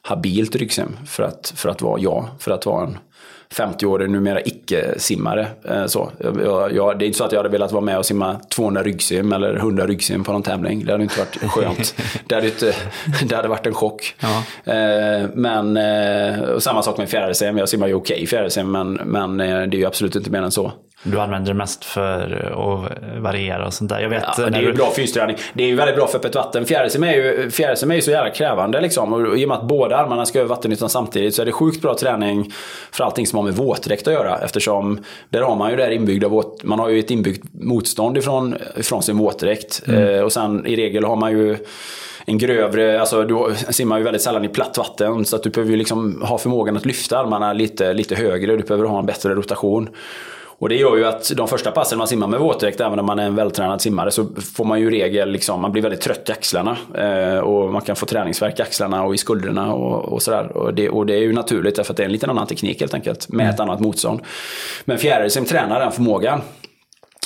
habilt 0.02 0.56
ryggsim 0.56 0.96
för 1.06 1.22
att, 1.22 1.52
för 1.56 1.68
att 1.68 1.82
vara 1.82 2.00
jag. 2.00 2.28
För 2.38 2.50
att 2.50 2.66
vara 2.66 2.86
en 2.86 2.98
50-årig 3.52 4.10
numera 4.10 4.40
icke-simmare. 4.40 5.46
Eh, 5.68 5.86
Så. 5.86 6.10
Jag, 6.44 6.72
jag, 6.74 6.98
det 6.98 7.04
är 7.04 7.06
inte 7.06 7.18
så 7.18 7.24
att 7.24 7.32
jag 7.32 7.38
hade 7.38 7.48
velat 7.48 7.72
vara 7.72 7.84
med 7.84 7.98
och 7.98 8.06
simma 8.06 8.40
200 8.54 8.82
ryggsim 8.82 9.32
eller 9.32 9.54
100 9.54 9.86
ryggsim 9.86 10.24
på 10.24 10.32
någon 10.32 10.42
tävling. 10.42 10.84
Det 10.84 10.92
hade 10.92 11.02
inte 11.04 11.18
varit 11.18 11.36
skönt. 11.50 11.94
det, 12.26 12.34
hade 12.34 12.46
inte, 12.46 12.74
det 13.24 13.36
hade 13.36 13.48
varit 13.48 13.66
en 13.66 13.74
chock. 13.74 14.14
Ja. 14.20 14.42
Eh, 14.72 15.26
Men 15.34 15.76
eh, 15.76 16.58
samma 16.58 16.82
sak 16.82 16.98
med 16.98 17.08
fjärilsim. 17.08 17.58
Jag 17.58 17.68
simmar 17.68 17.86
ju 17.86 17.94
okej 17.94 18.26
fjärilsim 18.26 18.72
men, 18.72 18.92
men 18.94 19.36
det 19.36 19.44
är 19.46 19.74
ju 19.74 19.84
absolut 19.86 20.16
inte 20.16 20.30
mer 20.30 20.42
än 20.42 20.50
så. 20.50 20.72
Du 21.02 21.20
använder 21.20 21.52
det 21.52 21.58
mest 21.58 21.84
för 21.84 22.52
att 22.52 23.22
variera 23.22 23.66
och 23.66 23.74
sånt 23.74 23.90
där. 23.90 24.00
Jag 24.00 24.08
vet 24.08 24.24
Ja, 24.38 24.50
det 24.50 24.56
är 24.56 24.60
ju 24.60 24.66
du... 24.66 24.72
bra 24.72 24.90
fysträning. 24.90 25.36
Det 25.52 25.62
är 25.62 25.66
ju 25.66 25.74
väldigt 25.74 25.96
bra 25.96 26.06
för 26.06 26.18
öppet 26.18 26.34
vatten. 26.34 26.64
Fjärilsim 26.64 27.04
är 27.04 27.12
ju, 27.14 27.50
fjärilsim 27.50 27.90
är 27.90 27.94
ju 27.94 28.00
så 28.00 28.10
jävla 28.10 28.30
krävande 28.30 28.80
liksom. 28.80 29.12
Och 29.12 29.38
i 29.38 29.44
och 29.44 29.48
med 29.48 29.58
att 29.58 29.68
båda 29.68 29.96
armarna 29.96 30.26
ska 30.26 30.38
över 30.38 30.48
vattenytan 30.48 30.88
samtidigt 30.88 31.34
så 31.34 31.42
är 31.42 31.46
det 31.46 31.52
sjukt 31.52 31.82
bra 31.82 31.96
träning 31.96 32.52
för 32.92 33.04
allting 33.04 33.26
som 33.26 33.36
har 33.36 33.44
med 33.44 33.54
våtdräkt 33.54 34.08
att 34.08 34.14
göra. 34.14 34.38
Eftersom 34.38 35.04
där 35.30 35.42
har 35.42 35.56
man 35.56 35.70
ju 35.70 35.76
det 35.76 35.82
här 35.82 35.90
inbyggda 35.90 36.28
våt, 36.28 36.64
man 36.64 36.78
har 36.78 36.88
ju 36.88 36.98
ett 36.98 37.10
inbyggt 37.10 37.44
motstånd 37.52 38.18
ifrån, 38.18 38.56
ifrån 38.76 39.02
sin 39.02 39.18
våtdräkt. 39.18 39.82
Eh, 39.88 40.20
och 40.20 40.32
sen 40.32 40.66
i 40.66 40.76
regel 40.76 41.04
har 41.04 41.16
man 41.16 41.32
ju 41.32 41.56
en 42.26 42.38
grövre, 42.38 43.00
alltså 43.00 43.24
du 43.24 43.54
simmar 43.70 43.98
ju 43.98 44.04
väldigt 44.04 44.22
sällan 44.22 44.44
i 44.44 44.48
platt 44.48 44.78
vatten 44.78 45.24
så 45.24 45.36
att 45.36 45.42
du 45.42 45.50
behöver 45.50 45.70
ju 45.70 45.76
liksom 45.76 46.22
ha 46.22 46.38
förmågan 46.38 46.76
att 46.76 46.86
lyfta 46.86 47.18
armarna 47.18 47.52
lite, 47.52 47.92
lite 47.92 48.14
högre. 48.14 48.56
Du 48.56 48.62
behöver 48.62 48.88
ha 48.88 48.98
en 48.98 49.06
bättre 49.06 49.34
rotation. 49.34 49.88
Och 50.62 50.68
det 50.68 50.76
gör 50.76 50.96
ju 50.96 51.04
att 51.04 51.32
de 51.36 51.48
första 51.48 51.70
passen 51.70 51.98
man 51.98 52.08
simmar 52.08 52.26
med 52.26 52.40
våtdräkt, 52.40 52.80
även 52.80 52.98
om 52.98 53.06
man 53.06 53.18
är 53.18 53.26
en 53.26 53.34
vältränad 53.34 53.80
simmare, 53.80 54.10
så 54.10 54.26
får 54.56 54.64
man 54.64 54.80
ju 54.80 54.90
regel, 54.90 55.30
liksom, 55.30 55.60
man 55.60 55.72
blir 55.72 55.82
väldigt 55.82 56.00
trött 56.00 56.28
i 56.28 56.32
axlarna. 56.32 56.76
Eh, 56.94 57.38
och 57.38 57.72
man 57.72 57.82
kan 57.82 57.96
få 57.96 58.06
träningsvärk 58.06 58.58
i 58.58 58.62
axlarna 58.62 59.04
och 59.04 59.14
i 59.14 59.18
skulderna 59.18 59.74
och, 59.74 60.12
och 60.12 60.22
sådär. 60.22 60.56
Och 60.56 60.74
det, 60.74 60.88
och 60.88 61.06
det 61.06 61.14
är 61.14 61.18
ju 61.18 61.32
naturligt 61.32 61.76
därför 61.76 61.92
att 61.92 61.96
det 61.96 62.02
är 62.02 62.04
en 62.04 62.12
liten 62.12 62.30
annan 62.30 62.46
teknik 62.46 62.80
helt 62.80 62.94
enkelt, 62.94 63.28
med 63.28 63.50
ett 63.50 63.60
annat 63.60 63.80
motstånd. 63.80 64.20
Men 64.84 64.98
fjärilsim 64.98 65.44
tränar 65.44 65.80
den 65.80 65.92
förmågan. 65.92 66.40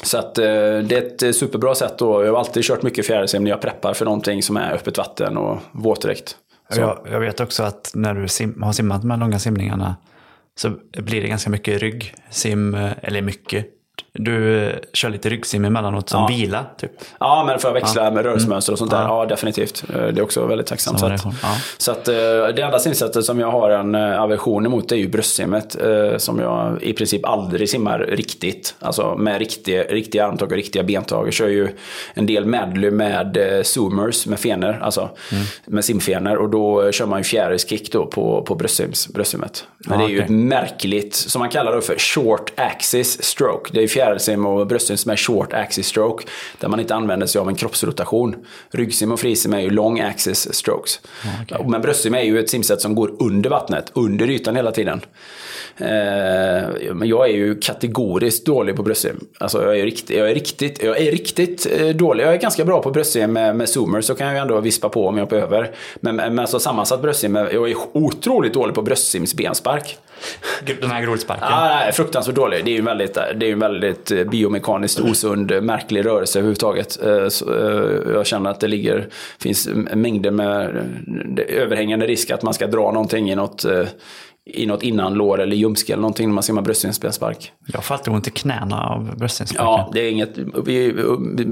Så 0.02 0.18
att 0.18 0.38
eh, 0.38 0.44
det 0.44 1.22
är 1.22 1.26
ett 1.28 1.36
superbra 1.36 1.74
sätt 1.74 1.98
då. 1.98 2.24
Jag 2.24 2.32
har 2.32 2.38
alltid 2.38 2.64
kört 2.64 2.82
mycket 2.82 3.06
fjärilsim 3.06 3.44
när 3.44 3.50
jag 3.50 3.60
preppar 3.60 3.94
för 3.94 4.04
någonting 4.04 4.42
som 4.42 4.56
är 4.56 4.72
öppet 4.72 4.98
vatten 4.98 5.36
och 5.36 5.58
våtdräkt. 5.72 6.36
Jag, 6.76 6.98
jag 7.10 7.20
vet 7.20 7.40
också 7.40 7.62
att 7.62 7.90
när 7.94 8.14
du 8.14 8.28
sim, 8.28 8.62
har 8.62 8.72
simmat 8.72 9.00
de 9.00 9.10
här 9.10 9.18
långa 9.18 9.38
simningarna 9.38 9.96
så 10.56 10.70
blir 11.02 11.22
det 11.22 11.28
ganska 11.28 11.50
mycket 11.50 11.82
ryggsim, 11.82 12.74
eh, 12.74 12.92
eller 13.02 13.22
mycket. 13.22 13.66
Du 14.18 14.64
eh, 14.66 14.72
kör 14.92 15.10
lite 15.10 15.28
ryggsim 15.28 15.64
emellanåt 15.64 16.08
som 16.08 16.20
Ja. 16.20 16.26
vila, 16.28 16.64
typ. 16.80 16.90
Ja, 17.20 17.44
men 17.46 17.58
för 17.58 17.68
att 17.68 17.74
växla 17.74 18.10
med 18.10 18.24
rörelsemönster 18.24 18.72
och 18.72 18.78
sånt 18.78 18.90
där. 18.90 19.02
Ja. 19.02 19.22
Ja, 19.22 19.26
definitivt. 19.26 19.84
Eh, 19.94 19.94
Det 20.06 20.20
är 20.20 20.22
också 20.22 20.46
väldigt 20.46 20.66
tacksamt. 20.66 21.00
Som 21.00 21.18
Så 21.18 21.28
att, 21.28 21.34
ja. 21.42 21.48
så 21.78 21.90
att 21.92 22.08
eh, 22.08 22.14
det 22.56 22.62
enda 22.62 22.78
simsättet 22.78 23.24
som 23.24 23.40
jag 23.40 23.50
har 23.50 23.70
en 23.70 23.94
aversion 23.94 24.66
emot 24.66 24.92
är 24.92 24.96
ju 24.96 25.08
bröstsimmet. 25.08 25.76
Som 26.16 26.38
jag 26.40 26.82
i 26.82 26.92
princip 26.92 27.26
aldrig 27.26 27.70
simmar 27.70 27.98
riktigt. 27.98 28.74
Alltså 28.80 29.14
med 29.16 29.38
riktiga, 29.38 29.82
riktiga 29.82 30.26
armtag 30.26 30.50
och 30.50 30.56
riktiga 30.56 30.82
bentag. 30.82 31.26
Jag 31.26 31.34
kör 31.34 31.48
ju 31.48 31.68
en 32.14 32.26
del 32.26 32.44
medley 32.46 32.90
med 32.90 33.38
zoomers, 33.62 34.26
med 34.26 34.38
fenor. 34.40 34.78
Alltså 34.82 35.08
Mm. 35.32 35.44
med 35.66 35.84
simfenor. 35.84 36.36
Och 36.36 36.50
då 36.50 36.92
kör 36.92 37.06
man 37.06 37.20
ju 37.20 37.24
fjärilskick 37.24 37.92
då 37.92 38.06
på, 38.06 38.42
på 38.42 38.54
bröstsims, 38.54 39.08
bröstsimmet. 39.08 39.64
Men 39.78 40.00
Ja, 40.00 40.06
det 40.06 40.12
är 40.12 40.12
ju 40.12 40.22
okej. 40.22 40.24
ett 40.24 40.30
märkligt, 40.30 41.14
som 41.14 41.38
man 41.40 41.48
kallar 41.48 41.76
det 41.76 41.82
för 41.82 41.96
short 41.98 42.52
axis 42.56 43.22
stroke. 43.22 43.70
Det 43.72 43.82
är 43.82 43.88
fjärilsim 44.06 44.46
och 44.46 44.66
bröstsim 44.66 44.96
som 44.96 45.12
är 45.12 45.16
short 45.16 45.52
axis 45.52 45.86
stroke. 45.86 46.24
Där 46.60 46.68
man 46.68 46.80
inte 46.80 46.94
använder 46.94 47.26
sig 47.26 47.40
av 47.40 47.48
en 47.48 47.54
kroppsrotation. 47.54 48.36
Ryggsim 48.70 49.12
och 49.12 49.20
frisim 49.20 49.52
är 49.52 49.60
ju 49.60 49.70
long 49.70 50.00
axis 50.00 50.54
strokes. 50.54 51.00
Men 51.66 51.82
bröstsim 51.82 52.14
är 52.14 52.22
ju 52.22 52.38
ett 52.38 52.50
simsätt 52.50 52.80
som 52.80 52.94
går 52.94 53.12
under 53.18 53.50
vattnet, 53.50 53.90
under 53.94 54.30
ytan 54.30 54.56
hela 54.56 54.72
tiden. 54.72 55.00
Eh, 55.78 56.94
men 56.94 57.08
jag 57.08 57.30
är 57.30 57.34
ju 57.34 57.58
kategoriskt 57.58 58.46
dålig 58.46 58.76
på 58.76 58.82
bröstsim. 58.82 59.26
Alltså 59.38 59.62
jag 59.62 59.78
är 59.78 59.84
riktigt, 59.84 60.16
jag 60.16 60.30
är 60.30 60.34
riktigt, 60.34 60.82
jag 60.82 61.00
är 61.00 61.10
riktigt 61.10 61.66
eh, 61.80 61.88
dålig. 61.88 62.24
Jag 62.24 62.32
är 62.32 62.38
ganska 62.38 62.64
bra 62.64 62.82
på 62.82 62.90
bröstsim 62.90 63.32
med, 63.32 63.56
med 63.56 63.68
zoomer 63.68 64.00
så 64.00 64.14
kan 64.14 64.26
jag 64.26 64.34
ju 64.34 64.40
ändå 64.40 64.60
vispa 64.60 64.88
på 64.88 65.08
om 65.08 65.18
jag 65.18 65.28
behöver. 65.28 65.70
Men, 66.00 66.16
men 66.16 66.38
alltså 66.38 66.58
sammansatt 66.58 67.02
bröstsim, 67.02 67.34
jag 67.36 67.70
är 67.70 67.76
otroligt 67.92 68.54
dålig 68.54 68.74
på 68.74 68.82
bröstsimsbenspark. 68.82 69.98
Den 70.80 70.90
här 70.90 71.02
grodsparken? 71.02 71.44
Ah, 71.50 71.64
nej, 71.64 71.92
fruktansvärt 71.92 72.34
dålig. 72.34 72.64
Det 72.64 72.70
är 72.70 72.72
ju 72.72 72.78
en 72.78 72.84
väldigt, 72.84 73.14
det 73.14 73.48
är 73.48 73.52
en 73.52 73.58
väldigt 73.58 74.10
eh, 74.10 74.24
biomekaniskt 74.24 75.00
osund, 75.00 75.52
eh, 75.52 75.60
märklig 75.60 76.06
rörelse 76.06 76.38
överhuvudtaget. 76.38 77.02
Eh, 77.02 77.28
så, 77.28 77.44
jag 78.12 78.26
känner 78.26 78.50
att 78.50 78.60
det 78.60 78.68
ligger, 78.68 79.08
finns 79.38 79.68
mängder 79.94 80.30
med 80.30 80.84
överhängande 81.48 82.06
risk 82.06 82.30
att 82.30 82.42
man 82.42 82.54
ska 82.54 82.66
dra 82.66 82.92
någonting 82.92 83.30
i 83.30 83.34
något, 83.34 83.64
i 84.50 84.66
något 84.66 84.82
innanlår 84.82 85.40
eller 85.40 85.56
ljumske 85.56 85.92
eller 85.92 86.00
någonting 86.00 86.28
när 86.28 86.34
man 86.34 86.42
simmar 86.42 86.62
bröstsimspelspark. 86.62 87.52
Jag 87.72 87.84
får 87.84 87.94
alltid 87.94 88.12
ont 88.14 88.28
i 88.28 88.30
knäna 88.30 88.88
av 88.88 89.16
bröstsimsparken. 89.18 89.66
Ja, 89.66 89.90
det 89.92 90.00
är 90.00 90.10
inget, 90.10 90.38
vi, 90.66 90.94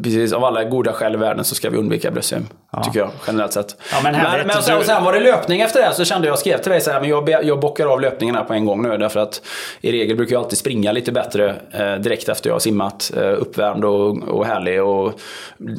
precis, 0.03 0.33
av 0.33 0.45
alla 0.45 0.65
goda 0.65 0.93
skäl 0.93 1.15
i 1.15 1.17
världen 1.17 1.45
så 1.45 1.55
ska 1.55 1.71
vi 1.71 1.77
undvika 1.77 2.11
bröstsim. 2.11 2.47
Tycker 2.85 2.99
jag, 2.99 3.11
generellt 3.27 3.53
sett. 3.53 3.77
Ja, 3.93 3.97
men 4.03 4.15
härligt. 4.15 4.47
men, 4.47 4.63
sen, 4.63 4.79
Du- 4.79 4.85
sen 4.85 5.05
var 5.05 5.13
det 5.13 5.21
löpning 5.21 5.61
efter 5.61 5.83
det 5.89 5.95
så 5.95 6.05
kände 6.05 6.29
jag, 6.29 6.39
skrev 6.39 6.59
till 6.59 6.71
dig 6.73 6.81
så 6.81 6.91
här, 6.91 7.01
men 7.01 7.09
jag, 7.11 7.29
jag 7.45 7.61
bockar 7.61 7.87
av 7.87 8.01
löpningen 8.01 8.35
här 8.35 8.45
på 8.45 8.55
en 8.55 8.65
gång 8.67 8.83
nu. 8.83 8.97
Därför 8.99 9.21
att 9.21 9.43
i 9.81 9.93
regel 9.93 10.17
brukar 10.17 10.33
jag 10.33 10.43
alltid 10.43 10.59
springa 10.59 10.93
lite 10.93 11.13
bättre 11.13 11.55
eh, 11.71 11.95
direkt 11.95 12.29
efter 12.29 12.51
jag 12.51 12.55
har 12.55 12.61
simmat. 12.61 13.13
Eh, 13.17 13.23
uppvärmd 13.23 13.85
och, 13.85 14.23
och 14.29 14.47
härlig. 14.47 14.83
Och 14.83 15.13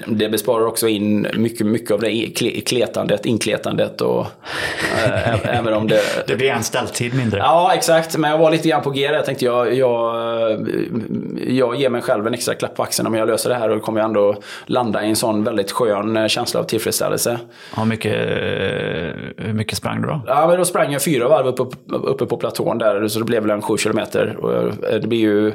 det 0.08 0.30
besparar 0.30 0.66
också 0.66 0.88
in 0.88 1.28
mycket, 1.36 1.68
mycket 1.68 1.92
av 1.92 2.00
det 2.00 2.26
kletandet, 2.66 3.26
inkletandet 3.26 4.02
och 4.02 4.26
eh, 5.06 5.58
även 5.58 5.74
om 5.74 5.88
det... 5.88 6.02
Det 6.28 6.36
blir 6.36 6.50
en 6.50 6.64
ställtid 7.06 7.20
mindre. 7.20 7.40
Ja, 7.40 7.74
exakt. 7.74 8.18
Men 8.18 8.32
jag 8.32 8.38
var 8.38 8.52
lite 8.52 8.70
grann 8.70 8.82
på 8.82 8.90
G 8.90 9.08
där. 9.08 9.14
Jag 9.14 9.26
tänkte 9.26 9.46
jag, 9.46 9.74
jag, 9.74 10.70
jag 11.48 11.76
ger 11.76 11.90
mig 11.90 12.02
själv 12.02 12.28
en 12.28 12.34
extra 12.34 12.56
klapp 12.56 12.76
på 12.76 12.84
axeln 12.84 13.08
om 13.08 13.14
jag 13.14 13.28
löser 13.28 13.50
det 13.50 13.56
här 13.56 13.70
och 13.70 13.82
kommer 13.82 14.00
jag 14.00 14.08
ändå 14.08 14.36
landa 14.66 15.04
i 15.04 15.10
en 15.10 15.16
sån 15.16 15.44
väldigt 15.44 15.72
skön 15.72 16.18
eh, 16.18 16.28
känsla 16.28 16.60
av 16.60 16.64
tillfredsställelse. 16.64 17.40
Hur 17.78 17.86
mycket, 17.86 18.14
eh, 18.14 19.46
hur 19.46 19.54
mycket 19.54 19.78
sprang 19.78 20.02
du 20.02 20.08
då? 20.08 20.22
Ja, 20.28 20.48
men 20.48 20.58
då 20.58 20.66
sprang 20.66 20.92
jag 20.92 21.04
fyra 21.04 21.28
varv 21.28 21.48
uppe, 21.48 21.64
uppe 21.94 22.26
på 22.26 22.38
platån 22.38 22.78
där, 22.78 23.08
så 23.08 23.20
det 23.20 23.26
blev 23.26 23.42
väl 23.42 23.52
en 23.52 23.62
sju 23.62 23.78
kilometer. 23.78 24.36
Och 24.40 24.54
eh, 24.54 25.00
det 25.02 25.08
blir 25.08 25.20
ju 25.20 25.52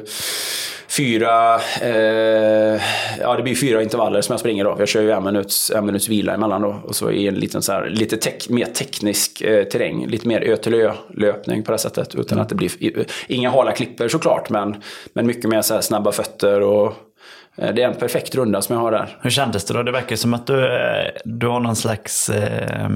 fyra, 0.97 1.55
eh, 1.81 2.81
ja, 3.19 3.35
det 3.37 3.43
blir 3.43 3.55
fyra 3.55 3.83
intervaller 3.83 4.21
som 4.21 4.33
jag 4.33 4.39
springer 4.39 4.63
då. 4.63 4.75
Jag 4.79 4.87
kör 4.87 5.01
ju 5.01 5.11
en 5.11 5.23
minuts, 5.23 5.71
en 5.71 5.85
minuts 5.85 6.09
vila 6.09 6.33
emellan 6.33 6.61
då. 6.61 6.81
Och 6.83 6.95
så 6.95 7.11
i 7.11 7.27
en 7.27 7.35
liten 7.35 7.61
så 7.61 7.71
här, 7.71 7.89
lite 7.89 8.17
tek, 8.17 8.49
mer 8.49 8.65
teknisk 8.65 9.41
eh, 9.41 9.63
terräng. 9.63 10.07
Lite 10.07 10.27
mer 10.27 10.41
ö 10.41 10.57
till 10.57 10.73
ö 10.73 10.91
löpning 11.13 11.63
på 11.63 11.71
det 11.71 11.77
sättet. 11.77 12.15
Utan 12.15 12.39
att 12.39 12.49
det 12.49 12.55
blir, 12.55 12.71
inga 13.27 13.49
hala 13.49 13.71
klipper 13.71 14.07
såklart. 14.07 14.49
Men, 14.49 14.75
men 15.13 15.27
mycket 15.27 15.49
mer 15.49 15.61
så 15.61 15.81
snabba 15.81 16.11
fötter 16.11 16.61
och 16.61 16.93
eh, 17.55 17.73
det 17.73 17.83
är 17.83 17.87
en 17.87 17.95
perfekt 17.95 18.35
runda 18.35 18.61
som 18.61 18.75
jag 18.75 18.81
har 18.81 18.91
där. 18.91 19.17
Hur 19.21 19.29
kändes 19.29 19.65
det 19.65 19.73
då? 19.73 19.83
Det 19.83 19.91
verkar 19.91 20.15
som 20.15 20.33
att 20.33 20.47
du, 20.47 20.65
eh, 20.65 21.11
du 21.25 21.47
har 21.47 21.59
någon 21.59 21.75
slags 21.75 22.29
eh, 22.29 22.89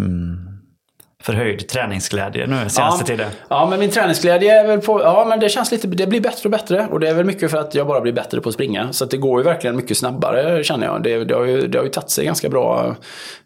förhöjd 1.25 1.67
träningsglädje 1.67 2.47
nu 2.47 2.55
senaste 2.55 2.81
ja. 2.81 3.05
tiden. 3.05 3.31
Ja, 3.49 3.67
men 3.69 3.79
min 3.79 3.91
träningsglädje 3.91 4.59
är 4.59 4.67
väl 4.67 4.81
på... 4.81 5.01
Ja, 5.01 5.25
men 5.29 5.39
det 5.39 5.49
känns 5.49 5.71
lite... 5.71 5.87
Det 5.87 6.07
blir 6.07 6.21
bättre 6.21 6.41
och 6.43 6.51
bättre. 6.51 6.87
Och 6.91 6.99
det 6.99 7.09
är 7.09 7.13
väl 7.13 7.25
mycket 7.25 7.51
för 7.51 7.57
att 7.57 7.75
jag 7.75 7.87
bara 7.87 8.01
blir 8.01 8.13
bättre 8.13 8.41
på 8.41 8.49
att 8.49 8.55
springa. 8.55 8.93
Så 8.93 9.03
att 9.03 9.11
det 9.11 9.17
går 9.17 9.39
ju 9.39 9.43
verkligen 9.43 9.75
mycket 9.75 9.97
snabbare, 9.97 10.63
känner 10.63 10.85
jag. 10.87 11.03
Det, 11.03 11.23
det, 11.23 11.35
har, 11.35 11.43
ju, 11.43 11.67
det 11.67 11.77
har 11.77 11.85
ju 11.85 11.91
tagit 11.91 12.09
sig 12.09 12.25
ganska 12.25 12.49
bra 12.49 12.95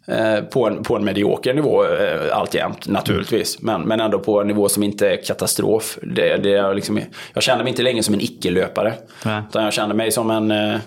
eh, 0.06 0.40
på, 0.40 0.66
en, 0.66 0.82
på 0.82 0.96
en 0.96 1.04
medioker 1.04 1.54
nivå 1.54 1.84
eh, 1.84 2.36
alltjämt, 2.36 2.88
naturligtvis. 2.88 3.62
Men, 3.62 3.82
men 3.82 4.00
ändå 4.00 4.18
på 4.18 4.40
en 4.40 4.46
nivå 4.46 4.68
som 4.68 4.82
inte 4.82 5.10
är 5.10 5.24
katastrof. 5.24 5.98
Det, 6.02 6.36
det 6.36 6.54
är 6.54 6.74
liksom, 6.74 7.00
jag 7.34 7.42
känner 7.42 7.64
mig 7.64 7.70
inte 7.70 7.82
längre 7.82 8.02
som 8.02 8.14
en 8.14 8.20
icke-löpare. 8.20 8.94
Utan 9.48 9.64
jag 9.64 9.72
känner 9.72 9.94
mig 9.94 10.10
som 10.10 10.30
en... 10.30 10.50
Eh, 10.50 10.78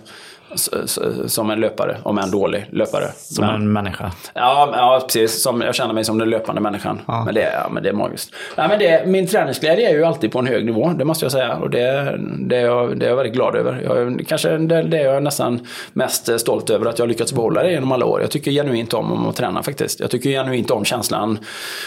som 1.27 1.50
en 1.50 1.60
löpare, 1.60 1.98
om 2.03 2.17
en 2.17 2.31
dålig 2.31 2.65
löpare. 2.72 3.05
Som 3.17 3.45
Men- 3.45 3.55
en 3.55 3.74
människa. 3.74 4.12
Ja, 4.33 4.74
ja 4.77 5.00
precis. 5.05 5.43
Som, 5.43 5.62
jag 5.62 5.75
känner 5.75 5.93
mig 5.93 6.03
som 6.03 6.17
den 6.17 6.29
löpande 6.29 6.62
människan. 6.62 7.01
Men, 7.25 7.36
det, 7.36 7.51
ja, 7.53 7.69
men 7.72 7.83
det 7.83 7.89
är 7.89 7.93
magiskt. 7.93 8.33
Ja, 8.55 8.67
men 8.67 8.79
det, 8.79 9.07
min 9.07 9.27
träningsglädje 9.27 9.89
är 9.89 9.93
ju 9.93 10.03
alltid 10.03 10.31
på 10.31 10.39
en 10.39 10.48
hög 10.48 10.65
nivå, 10.65 10.93
det 10.98 11.05
måste 11.05 11.25
jag 11.25 11.31
säga. 11.31 11.55
Och 11.55 11.69
det, 11.69 12.17
det, 12.39 12.57
är, 12.57 12.65
jag, 12.65 13.00
det 13.00 13.05
är 13.05 13.10
jag 13.10 13.15
väldigt 13.15 13.33
glad 13.33 13.55
över. 13.55 13.81
Jag, 13.83 14.25
kanske 14.27 14.57
det, 14.57 14.81
det 14.83 14.98
är 14.98 15.13
jag 15.13 15.24
nästan 15.24 15.67
mest 15.93 16.39
stolt 16.39 16.69
över, 16.69 16.86
att 16.86 17.00
jag 17.00 17.03
har 17.03 17.10
lyckats 17.10 17.33
behålla 17.33 17.63
det 17.63 17.72
genom 17.72 17.91
alla 17.91 18.05
år. 18.05 18.22
Jag 18.22 18.31
tycker 18.31 18.51
genuint 18.51 18.93
om 18.93 19.27
att 19.27 19.36
träna 19.36 19.63
faktiskt. 19.63 20.00
Jag 20.00 20.12
tycker 20.12 20.29
genuint 20.29 20.72
om 20.72 20.86
känslan, 20.86 21.39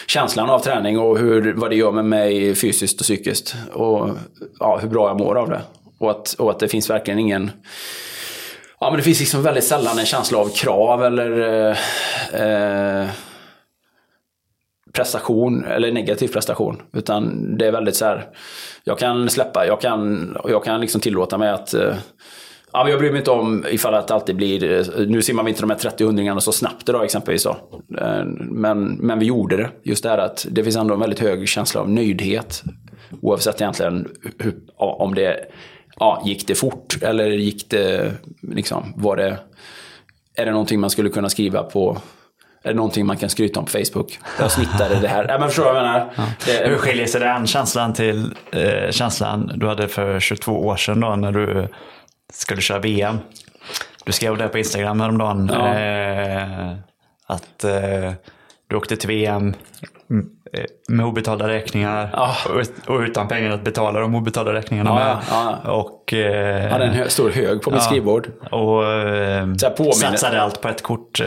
känslan 0.06 0.50
av 0.50 0.58
träning 0.58 0.98
och 0.98 1.18
hur, 1.18 1.54
vad 1.56 1.70
det 1.70 1.76
gör 1.76 1.92
med 1.92 2.04
mig 2.04 2.54
fysiskt 2.54 3.00
och 3.00 3.04
psykiskt. 3.04 3.56
Och 3.72 4.08
ja, 4.60 4.78
hur 4.82 4.88
bra 4.88 5.08
jag 5.08 5.18
mår 5.18 5.38
av 5.38 5.48
det. 5.50 5.60
Och 5.98 6.10
att, 6.10 6.34
och 6.38 6.50
att 6.50 6.58
det 6.58 6.68
finns 6.68 6.90
verkligen 6.90 7.18
ingen... 7.18 7.50
Ja, 8.80 8.90
men 8.90 8.96
det 8.96 9.02
finns 9.02 9.20
liksom 9.20 9.42
väldigt 9.42 9.64
sällan 9.64 9.98
en 9.98 10.06
känsla 10.06 10.38
av 10.38 10.48
krav 10.48 11.04
eller 11.04 11.40
eh, 11.70 11.76
eh, 12.42 13.08
prestation, 14.92 15.64
eller 15.64 15.92
negativ 15.92 16.28
prestation. 16.28 16.82
Utan 16.92 17.56
det 17.56 17.66
är 17.66 17.72
väldigt 17.72 17.96
så 17.96 18.04
här, 18.04 18.26
jag 18.84 18.98
kan 18.98 19.30
släppa, 19.30 19.66
jag 19.66 19.80
kan, 19.80 20.36
jag 20.48 20.64
kan 20.64 20.80
liksom 20.80 21.00
tillåta 21.00 21.38
mig 21.38 21.50
att 21.50 21.74
eh, 21.74 21.94
Ja, 22.72 22.84
men 22.84 22.90
jag 22.90 23.00
bryr 23.00 23.10
mig 23.10 23.18
inte 23.18 23.30
om 23.30 23.64
ifall 23.70 23.94
att 23.94 24.08
det 24.08 24.14
alltid 24.14 24.36
blir... 24.36 24.72
Eh, 24.72 25.06
nu 25.06 25.22
simmar 25.22 25.44
vi 25.44 25.50
inte 25.50 25.62
de 25.62 25.70
här 25.70 25.78
30 25.78 26.04
hundringarna 26.04 26.40
så 26.40 26.52
snabbt 26.52 26.88
idag 26.88 27.04
exempelvis. 27.04 27.44
Då. 27.44 27.56
Eh, 28.00 28.24
men, 28.38 28.84
men 28.84 29.18
vi 29.18 29.26
gjorde 29.26 29.56
det. 29.56 29.70
Just 29.82 30.02
det 30.02 30.08
här 30.08 30.18
att 30.18 30.46
det 30.50 30.64
finns 30.64 30.76
ändå 30.76 30.94
en 30.94 31.00
väldigt 31.00 31.18
hög 31.18 31.48
känsla 31.48 31.80
av 31.80 31.90
nöjdhet. 31.90 32.62
Oavsett 33.22 33.60
egentligen 33.60 34.08
hur, 34.38 34.54
om 34.76 35.14
det... 35.14 35.36
Ja, 36.00 36.22
gick 36.24 36.46
det 36.46 36.54
fort 36.54 37.02
eller 37.02 37.26
gick 37.26 37.70
det... 37.70 38.12
Liksom, 38.42 38.92
var 38.96 39.16
det... 39.16 39.38
Är 40.36 40.44
det 40.44 40.50
någonting 40.50 40.80
man 40.80 40.90
skulle 40.90 41.08
kunna 41.08 41.28
skriva 41.28 41.62
på... 41.62 41.98
Är 42.62 42.68
det 42.68 42.76
någonting 42.76 43.06
man 43.06 43.16
kan 43.16 43.30
skryta 43.30 43.60
om 43.60 43.66
på 43.66 43.72
Facebook? 43.72 44.18
Jag 44.38 44.52
snittade 44.52 45.00
det 45.00 45.08
här. 45.08 45.26
Ja, 45.28 45.38
men 45.38 45.48
förstår 45.48 45.64
du 45.64 45.72
vad 45.72 45.78
jag 45.78 45.92
menar? 45.92 46.10
Det, 46.46 46.68
Hur 46.68 46.76
skiljer 46.76 47.06
sig 47.06 47.20
den 47.20 47.46
känslan 47.46 47.92
till 47.92 48.34
eh, 48.52 48.90
känslan 48.90 49.52
du 49.54 49.66
hade 49.66 49.88
för 49.88 50.20
22 50.20 50.66
år 50.66 50.76
sedan 50.76 51.00
då 51.00 51.16
när 51.16 51.32
du 51.32 51.68
skulle 52.32 52.60
köra 52.60 52.78
VM? 52.78 53.18
Du 54.04 54.12
skrev 54.12 54.36
det 54.36 54.48
på 54.48 54.58
Instagram 54.58 55.00
häromdagen. 55.00 55.50
Ja. 55.52 55.74
Eh, 55.74 56.70
att 57.26 57.64
eh, 57.64 58.12
du 58.68 58.76
åkte 58.76 58.96
till 58.96 59.08
VM 59.08 59.54
mm, 60.10 60.26
eh, 60.52 60.64
med 60.88 61.06
obetalda 61.06 61.48
räkningar 61.48 62.08
Ja. 62.12 62.34
och, 62.50 62.56
ut- 62.60 62.72
och 62.86 63.00
utan 63.00 63.28
pengar 63.28 63.50
att 63.50 63.62
betala 63.64 64.00
de 64.00 64.14
obetalda 64.14 64.52
räkningarna 64.52 64.90
Ja, 64.90 64.94
med. 64.96 65.16
ja. 65.64 65.70
Och, 65.72 66.12
eh, 66.14 66.62
jag 66.64 66.70
hade 66.70 66.84
en 66.84 66.94
hö- 66.94 67.08
stor 67.08 67.30
hög 67.30 67.62
på 67.62 67.70
mitt 67.70 67.80
Ja. 67.80 67.84
skrivbord. 67.86 68.28
och 68.50 68.92
eh, 68.92 69.46
satsade 69.94 70.42
allt 70.42 70.60
på 70.60 70.68
ett 70.68 70.82
kort. 70.82 71.20
Eh, 71.20 71.26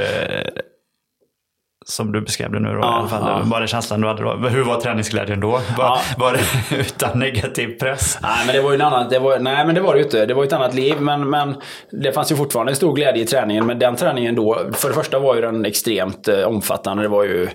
som 1.86 2.12
du 2.12 2.22
beskrev 2.22 2.52
det 2.52 2.60
nu 2.60 2.70
då, 2.74 2.80
Ja, 2.80 2.96
i 2.96 3.00
alla 3.00 3.08
fall. 3.08 3.24
ja. 3.26 3.42
Var 3.46 3.62
det 3.62 3.68
känslan 3.68 4.02
du 4.02 4.08
hade 4.08 4.24
då? 4.24 4.34
Hur 4.50 4.64
var 4.64 4.82
träningsglädjen 4.82 5.40
då? 5.40 5.50
Var, 5.52 5.62
Ja. 5.78 6.00
var 6.18 6.34
det 6.34 6.76
utan 6.80 7.20
negativ 7.20 7.80
press? 7.80 8.18
Nej, 8.22 8.32
men 8.46 8.56
det 8.56 8.62
var 8.62 8.70
ju 8.72 8.76
en 8.76 8.82
annan, 8.82 9.10
det 9.10 9.20
var, 9.20 9.40
nej, 9.40 9.66
men 9.66 9.76
det 9.76 9.82
var 9.82 9.94
det 9.94 10.00
ju 10.00 10.06
inte. 10.06 10.26
Det 10.26 10.34
var 10.34 10.44
ju 10.44 10.48
ett 10.48 10.54
annat 10.54 10.74
liv. 10.74 10.96
Men, 11.02 11.30
men 11.30 11.56
det 11.92 12.12
fanns 12.12 12.32
ju 12.32 12.36
fortfarande 12.36 12.72
en 12.72 12.76
stor 12.76 12.94
glädje 12.96 13.24
i 13.24 13.26
träningen. 13.26 13.66
Men 13.66 13.80
den 13.80 13.96
träningen 13.96 14.36
då, 14.36 14.60
för 14.74 14.88
det 14.90 14.96
första 14.96 15.20
var 15.20 15.36
ju 15.36 15.42
den 15.42 15.66
extremt 15.66 16.28
eh, 16.28 16.42
omfattande. 16.44 17.04
Det 17.04 17.10
var 17.10 17.24
ju... 17.24 17.48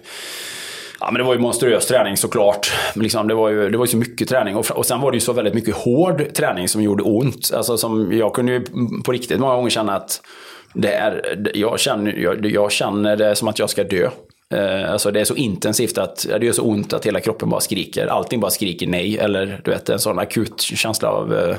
Ja, 1.04 1.10
men 1.10 1.18
det 1.18 1.24
var 1.24 1.34
ju 1.34 1.40
monstruös 1.40 1.86
träning 1.86 2.16
såklart. 2.16 2.72
Liksom, 2.94 3.28
det, 3.28 3.34
var 3.34 3.48
ju, 3.48 3.70
det 3.70 3.78
var 3.78 3.84
ju 3.84 3.90
så 3.90 3.96
mycket 3.96 4.28
träning. 4.28 4.56
Och, 4.56 4.70
och 4.70 4.86
sen 4.86 5.00
var 5.00 5.10
det 5.10 5.16
ju 5.16 5.20
så 5.20 5.32
väldigt 5.32 5.54
mycket 5.54 5.74
hård 5.74 6.34
träning 6.34 6.68
som 6.68 6.82
gjorde 6.82 7.02
ont. 7.02 7.50
Alltså, 7.54 7.76
som 7.76 8.12
jag 8.12 8.34
kunde 8.34 8.52
ju 8.52 8.64
på 9.04 9.12
riktigt 9.12 9.40
många 9.40 9.54
gånger 9.54 9.70
känna 9.70 9.96
att 9.96 10.20
det 10.72 10.92
är, 10.94 11.40
jag, 11.54 11.80
känner, 11.80 12.12
jag, 12.12 12.46
jag 12.46 12.72
känner 12.72 13.16
det 13.16 13.34
som 13.34 13.48
att 13.48 13.58
jag 13.58 13.70
ska 13.70 13.84
dö. 13.84 14.10
Eh, 14.54 14.92
alltså 14.92 15.10
det 15.10 15.20
är 15.20 15.24
så 15.24 15.34
intensivt 15.34 15.98
att 15.98 16.26
det 16.40 16.46
gör 16.46 16.52
så 16.52 16.62
ont 16.62 16.92
att 16.92 17.06
hela 17.06 17.20
kroppen 17.20 17.50
bara 17.50 17.60
skriker. 17.60 18.06
Allting 18.06 18.40
bara 18.40 18.50
skriker 18.50 18.86
nej. 18.86 19.18
Eller 19.18 19.60
du 19.64 19.70
vet 19.70 19.88
en 19.88 19.98
sån 19.98 20.18
akut 20.18 20.60
känsla 20.60 21.08
av, 21.08 21.34
eh, 21.34 21.56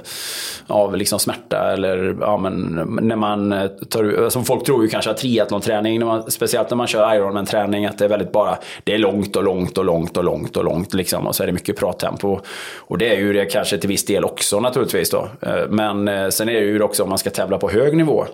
av 0.67 0.97
liksom 0.97 1.19
smärta. 1.19 1.73
Eller 1.73 2.15
ja, 2.19 2.37
men, 2.37 2.87
när 3.01 3.15
man 3.15 3.51
eh, 3.51 3.67
tar 3.67 4.23
alltså 4.23 4.41
Folk 4.43 4.65
tror 4.65 4.83
ju 4.83 4.89
kanske 4.89 5.11
att 5.11 5.17
triathlonträning, 5.17 5.99
när 5.99 6.05
man, 6.05 6.31
speciellt 6.31 6.69
när 6.69 6.77
man 6.77 6.87
kör 6.87 7.15
Ironman-träning, 7.15 7.85
att 7.85 7.97
det 7.97 8.05
är 8.05 8.09
väldigt 8.09 8.31
bara, 8.31 8.57
det 8.83 8.93
är 8.93 8.97
långt 8.97 9.35
och 9.35 9.43
långt 9.43 9.77
och 9.77 9.85
långt 9.85 10.17
och 10.17 10.23
långt 10.23 10.57
och 10.57 10.63
långt. 10.63 10.93
Liksom, 10.93 11.27
och 11.27 11.35
så 11.35 11.43
är 11.43 11.47
det 11.47 11.53
mycket 11.53 11.77
prattempo. 11.77 12.39
Och 12.77 12.97
det 12.97 13.15
är 13.15 13.19
ju 13.19 13.33
det 13.33 13.45
kanske 13.45 13.77
till 13.77 13.89
viss 13.89 14.05
del 14.05 14.25
också 14.25 14.59
naturligtvis. 14.59 15.09
Då. 15.09 15.27
Men 15.69 16.31
sen 16.31 16.49
är 16.49 16.53
det 16.53 16.59
ju 16.59 16.81
också 16.81 17.03
om 17.03 17.09
man 17.09 17.17
ska 17.17 17.29
tävla 17.29 17.57
på 17.57 17.69
hög 17.69 17.97
nivå 17.97 18.25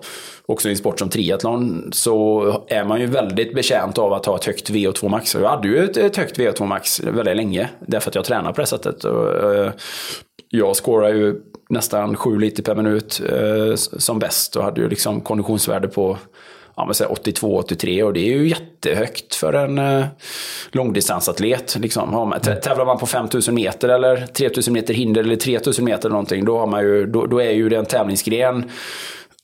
också 0.52 0.68
i 0.68 0.70
en 0.70 0.76
sport 0.76 0.98
som 0.98 1.08
triathlon 1.08 1.90
så 1.92 2.64
är 2.68 2.84
man 2.84 3.00
ju 3.00 3.06
väldigt 3.06 3.54
betjänt 3.54 3.98
av 3.98 4.12
att 4.12 4.26
ha 4.26 4.36
ett 4.36 4.44
högt 4.44 4.70
VO2 4.70 5.08
max. 5.08 5.34
Jag 5.34 5.48
hade 5.48 5.68
ju 5.68 5.84
ett, 5.84 5.96
ett 5.96 6.16
högt 6.16 6.38
VO2 6.38 6.66
max 6.66 7.00
väldigt 7.00 7.36
länge 7.36 7.68
därför 7.86 8.10
att 8.10 8.14
jag 8.14 8.24
tränar 8.24 8.52
på 8.52 8.60
det 8.60 8.66
sättet. 8.66 9.04
Eh, 9.04 9.70
jag 10.48 10.76
scorar 10.76 11.08
ju 11.08 11.40
nästan 11.68 12.16
7 12.16 12.38
liter 12.38 12.62
per 12.62 12.74
minut 12.74 13.22
eh, 13.28 13.74
som 13.76 14.18
bäst 14.18 14.56
och 14.56 14.64
hade 14.64 14.80
ju 14.80 14.88
liksom 14.88 15.20
konditionsvärde 15.20 15.88
på 15.88 16.18
ja, 16.76 16.88
82-83 16.92 18.02
och 18.02 18.12
det 18.12 18.20
är 18.20 18.38
ju 18.38 18.48
jättehögt 18.48 19.34
för 19.34 19.52
en 19.52 19.78
eh, 19.78 20.04
långdistansatlet. 20.70 21.76
Liksom. 21.80 22.12
Har 22.12 22.26
man, 22.26 22.40
tävlar 22.40 22.84
man 22.84 22.98
på 22.98 23.06
5000 23.06 23.54
meter 23.54 23.88
eller 23.88 24.26
3000 24.26 24.74
meter 24.74 24.94
hinder 24.94 25.20
eller 25.20 25.36
3000 25.36 25.84
meter 25.84 26.00
eller 26.00 26.10
någonting, 26.10 26.44
då, 26.44 26.58
har 26.58 26.66
man 26.66 26.82
ju, 26.82 27.06
då, 27.06 27.26
då 27.26 27.38
är 27.38 27.50
ju 27.50 27.68
det 27.68 27.76
en 27.76 27.86
tävlingsgren 27.86 28.70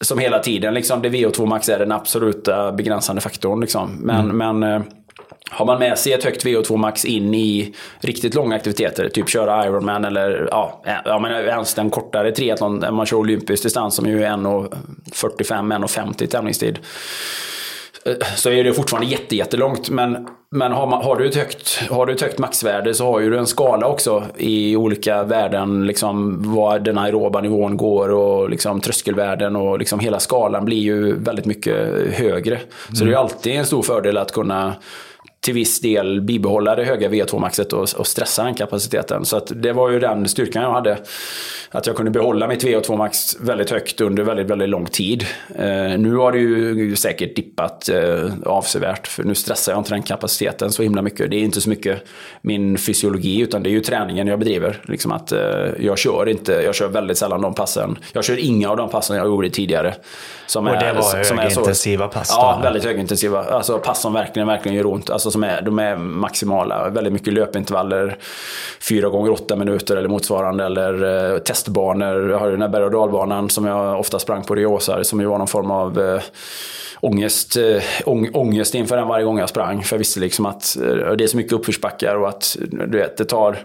som 0.05 0.19
hela 0.19 0.39
tiden, 0.39 0.75
liksom, 0.75 1.03
det 1.03 1.09
VO2 1.09 1.47
max 1.47 1.69
är 1.69 1.79
den 1.79 1.93
absoluta 1.93 2.73
begränsande 2.73 3.21
faktorn. 3.21 3.61
Liksom. 3.61 3.91
Men, 4.01 4.37
men 4.37 4.63
eh, 4.63 4.81
har 5.51 5.67
man 5.67 5.79
med 5.79 5.99
sig 5.99 6.13
ett 6.13 6.25
högt 6.25 6.45
VO2 6.45 6.77
max 6.77 7.05
in 7.05 7.35
i 7.35 7.75
riktigt 8.01 8.35
långa 8.35 8.57
aktiviteter, 8.57 9.09
typ 9.09 9.29
köra 9.29 9.67
Ironman 9.67 10.05
eller 10.05 10.49
ja, 10.51 10.83
ja, 11.05 11.19
men 11.19 11.33
ens 11.33 11.75
den 11.75 11.91
kortare 11.91 12.33
triathlon, 12.33 12.85
man 12.91 13.07
kör 13.07 13.17
olympisk 13.17 13.63
distans 13.63 13.95
som 13.95 14.07
ju 14.07 14.25
är 14.25 14.31
1.45-1.50 14.31 16.27
tävlingstid. 16.27 16.79
Eh, 18.09 18.27
Så 18.37 18.51
är 18.51 18.65
det 18.65 18.73
fortfarande 18.73 19.11
jätte, 19.11 19.37
jättelångt. 19.37 19.91
Men, 19.91 20.29
men 20.51 20.73
har, 20.73 20.87
man, 20.87 21.05
har, 21.05 21.17
du 21.17 21.29
ett 21.29 21.37
högt, 21.37 21.89
har 21.91 22.07
du 22.07 22.13
ett 22.13 22.21
högt 22.21 22.39
maxvärde 22.39 22.95
så 22.95 23.05
har 23.05 23.21
ju 23.21 23.31
du 23.31 23.39
en 23.39 23.47
skala 23.47 23.87
också 23.87 24.23
i 24.37 24.77
olika 24.77 25.23
värden. 25.23 25.87
Liksom 25.87 26.43
var 26.55 26.79
den 26.79 26.99
aeroba 26.99 27.41
nivån 27.41 27.77
går 27.77 28.09
och 28.09 28.51
liksom 28.51 28.81
tröskelvärden 28.81 29.57
och 29.57 29.79
liksom 29.79 30.01
hela 30.01 30.21
skalan 30.21 30.65
blir 30.65 30.79
ju 30.79 31.19
väldigt 31.19 31.47
mycket 31.47 31.77
högre. 32.15 32.59
Så 32.93 33.05
det 33.05 33.09
är 33.09 33.13
ju 33.13 33.15
alltid 33.15 33.53
en 33.53 33.67
stor 33.67 33.83
fördel 33.83 34.17
att 34.17 34.33
kunna 34.33 34.75
till 35.41 35.55
viss 35.55 35.81
del 35.81 36.21
bibehålla 36.21 36.75
det 36.75 36.85
höga 36.85 37.09
V2-maxet 37.09 37.73
och, 37.73 37.89
och 37.97 38.07
stressa 38.07 38.45
den 38.45 38.55
kapaciteten. 38.55 39.25
Så 39.25 39.37
att 39.37 39.53
det 39.55 39.73
var 39.73 39.91
ju 39.91 40.01
den 40.01 40.29
styrkan 40.29 40.63
jag 40.63 40.73
hade. 40.73 40.99
Att 41.71 41.87
jag 41.87 41.97
kunde 41.97 42.11
behålla 42.11 42.49
mitt 42.49 42.65
VO2-max 42.65 43.41
väldigt 43.41 43.71
högt 43.71 44.01
under 44.01 44.23
väldigt, 44.23 44.47
väldigt 44.47 44.69
lång 44.69 44.87
tid. 44.87 45.27
Eh, 45.55 45.99
nu 45.99 46.17
har 46.17 46.33
det 46.33 46.39
ju 46.39 46.97
säkert 46.97 47.37
dippat 47.37 47.89
eh, 47.89 48.33
avsevärt, 48.47 49.07
för 49.07 49.25
nu 49.25 49.35
stressar 49.35 49.73
jag 49.73 49.81
inte 49.81 49.91
den 49.91 50.03
kapaciteten 50.03 50.73
så 50.73 50.83
himla 50.83 51.03
mycket. 51.03 51.31
Det 51.31 51.37
är 51.37 51.43
inte 51.43 51.61
så 51.61 51.69
mycket 51.69 52.05
min 52.43 52.79
fysiologi, 52.79 53.41
utan 53.41 53.63
det 53.63 53.71
är 53.71 53.73
ju 53.73 53.81
träningen 53.81 54.27
jag 54.27 54.39
bedriver. 54.39 54.83
Liksom 54.85 55.13
att 55.13 55.33
eh, 55.33 55.41
jag 55.79 55.99
kör 55.99 56.29
inte, 56.29 56.53
jag 56.53 56.75
kör 56.75 56.89
väldigt 56.89 57.19
sällan 57.19 57.43
de 57.43 57.55
passen. 57.55 57.99
Jag 58.13 58.25
kör 58.25 58.37
inga 58.37 58.71
av 58.71 58.77
de 58.77 58.91
passen 58.91 59.17
jag 59.17 59.27
gjorde 59.27 59.51
tidigare. 59.51 59.95
Som 60.49 60.67
Och 60.67 60.73
det 60.79 60.93
var 60.93 61.03
som 61.03 61.19
är 61.21 61.25
så- 61.25 61.39
högintensiva 61.39 62.09
pass 62.09 62.29
Ja, 62.37 62.55
då? 62.57 62.63
väldigt 62.63 62.85
högintensiva. 62.85 63.45
Alltså 63.45 63.79
pass 63.79 64.01
som 64.01 64.13
verkligen, 64.13 64.49
verkligen 64.49 64.77
gör 64.79 64.87
ont. 64.87 65.11
Alltså 65.11 65.31
som 65.31 65.45
är, 65.45 65.63
de 65.63 65.79
är 65.79 65.97
maximala. 65.97 66.89
Väldigt 66.89 67.13
mycket 67.13 67.33
löpintervaller. 67.33 68.17
Fyra 68.81 69.09
gånger 69.09 69.31
åtta 69.33 69.57
minuter 69.57 69.97
eller 69.97 70.09
motsvarande. 70.09 70.65
Eller 70.65 71.33
eh, 71.33 71.39
testbanor. 71.39 72.31
Jag 72.31 72.39
har 72.39 72.51
den 72.51 72.63
här 72.63 72.69
berg 72.69 72.85
och 72.85 72.91
dalbanan 72.91 73.51
som 73.51 73.67
jag 73.67 74.01
ofta 74.01 74.19
sprang 74.19 74.43
på 74.45 74.55
Riosa. 74.55 75.05
Som 75.05 75.21
ju 75.21 75.27
var 75.27 75.39
någon 75.39 75.47
form 75.47 75.71
av 75.71 76.01
eh, 76.01 76.21
ångest, 77.01 77.57
eh, 77.57 77.83
ång, 78.05 78.31
ångest 78.33 78.75
inför 78.75 78.97
den 78.97 79.09
varje 79.09 79.25
gång 79.25 79.39
jag 79.39 79.49
sprang. 79.49 79.83
För 79.83 79.97
jag 79.97 79.99
visste 79.99 80.21
liksom 80.21 80.47
att 80.47 80.77
eh, 80.77 81.13
det 81.13 81.25
är 81.25 81.27
så 81.27 81.37
mycket 81.37 81.53
uppförsbackar 81.53 82.15
och 82.15 82.29
att 82.29 82.57
du 82.71 82.99
vet, 82.99 83.17
det 83.17 83.25
tar... 83.25 83.59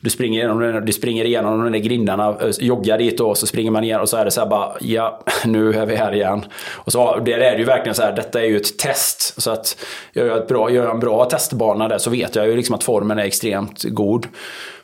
Du 0.00 0.10
springer 0.10 0.38
igenom, 0.38 0.84
du 0.86 0.92
springer 0.92 1.24
igenom 1.24 1.64
de 1.64 1.72
där 1.72 1.78
grindarna, 1.78 2.36
eh, 2.40 2.50
joggar 2.58 2.98
dit 2.98 3.20
och 3.20 3.38
så 3.38 3.46
springer 3.46 3.70
man 3.70 3.84
igen 3.84 4.00
och 4.00 4.08
så 4.08 4.16
är 4.16 4.24
det 4.24 4.30
så 4.30 4.40
här 4.40 4.48
bara, 4.48 4.72
ja, 4.80 5.22
nu 5.44 5.72
är 5.72 5.86
vi 5.86 5.96
här 5.96 6.14
igen. 6.14 6.44
Och 6.70 6.92
så 6.92 7.16
det 7.16 7.32
är 7.32 7.38
det 7.38 7.58
ju 7.58 7.64
verkligen 7.64 7.94
så 7.94 8.02
här, 8.02 8.12
detta 8.12 8.40
är 8.40 8.46
ju 8.46 8.56
ett 8.56 8.78
test. 8.78 9.42
Så 9.42 9.50
att 9.50 9.76
gör 10.12 10.26
jag, 10.26 10.38
ett 10.38 10.48
bra, 10.48 10.70
gör 10.70 10.84
jag 10.84 10.94
en 10.94 11.00
bra 11.00 11.24
testbana 11.24 11.88
där 11.88 11.98
så 11.98 12.10
vet 12.10 12.36
jag 12.36 12.46
ju 12.46 12.56
liksom 12.56 12.74
att 12.74 12.84
formen 12.84 13.18
är 13.18 13.24
extremt 13.24 13.84
god. 13.84 14.26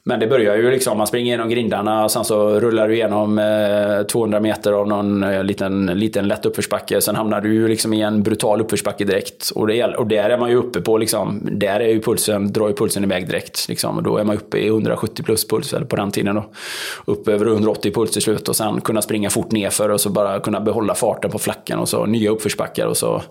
Men 0.09 0.21
det 0.21 0.27
börjar 0.27 0.57
ju 0.57 0.71
liksom, 0.71 0.99
man 0.99 1.07
springer 1.07 1.27
igenom 1.27 1.49
grindarna 1.49 2.05
och 2.05 2.11
sen 2.11 2.25
så 2.25 2.61
rullar 2.61 2.88
du 2.88 2.94
igenom 2.94 3.38
eh, 3.38 4.07
200 4.07 4.40
meter 4.40 4.73
av 4.73 4.88
någon 4.88 5.23
eh, 5.23 5.44
liten, 5.44 5.87
liten 5.87 6.29
lätt 6.29 6.47
uppförsbacke. 6.47 7.01
Sen 7.01 7.16
hamnar 7.16 7.40
du 7.40 7.55
ju 7.55 7.68
liksom 7.68 7.92
i 7.92 8.03
en 8.03 8.23
brutal 8.23 8.61
uppförsbacke 8.61 9.05
direkt. 9.05 9.51
Och, 9.55 9.66
det, 9.66 9.85
och 9.85 10.07
där 10.07 10.31
är 10.31 10.38
man 10.38 10.51
ju 10.51 10.57
uppe 10.57 10.81
på, 10.81 10.99
liksom, 10.99 11.40
där 11.42 11.81
är 11.81 11.88
ju 11.88 12.01
pulsen, 12.01 12.53
drar 12.53 12.68
ju 12.68 12.75
pulsen 12.75 13.05
iväg 13.05 13.27
direkt. 13.27 13.68
Liksom, 13.68 13.97
och 13.97 14.03
då 14.03 14.16
är 14.16 14.25
man 14.25 14.37
uppe 14.37 14.59
i 14.59 14.66
170 14.66 15.23
plus 15.23 15.49
puls, 15.49 15.73
eller 15.73 15.87
på 15.87 15.97
den 15.97 16.11
tiden 16.11 16.35
då. 16.35 16.44
Upp 17.05 17.29
över 17.29 17.47
180 17.47 17.92
puls 17.92 18.11
till 18.11 18.23
slut 18.23 18.49
och 18.49 18.57
sen 18.57 18.81
kunna 18.81 19.03
springa 19.03 19.31
fort 19.31 19.53
nerför 19.53 19.88
och 19.88 20.01
så 20.01 20.11
bara 20.11 20.40
kunna 20.40 20.61
behålla 20.61 20.94
farten 20.94 21.31
på 21.31 21.38
flacken 21.38 21.79
och 21.79 21.88
så 21.88 22.07
nya 22.07 22.31
uppförsbackar 22.31 22.87
och 22.87 22.97
så, 22.97 23.23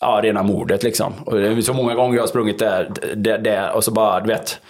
ja, 0.00 0.20
rena 0.22 0.42
mordet 0.42 0.82
liksom. 0.82 1.12
Och 1.24 1.38
det 1.38 1.48
är 1.48 1.60
så 1.60 1.72
många 1.72 1.94
gånger 1.94 2.16
jag 2.16 2.22
har 2.22 2.28
sprungit 2.28 2.58
där, 2.58 2.92
där, 3.16 3.38
där 3.38 3.76
och 3.76 3.84
så 3.84 3.90
bara, 3.90 4.20
du 4.20 4.28
vet, 4.28 4.60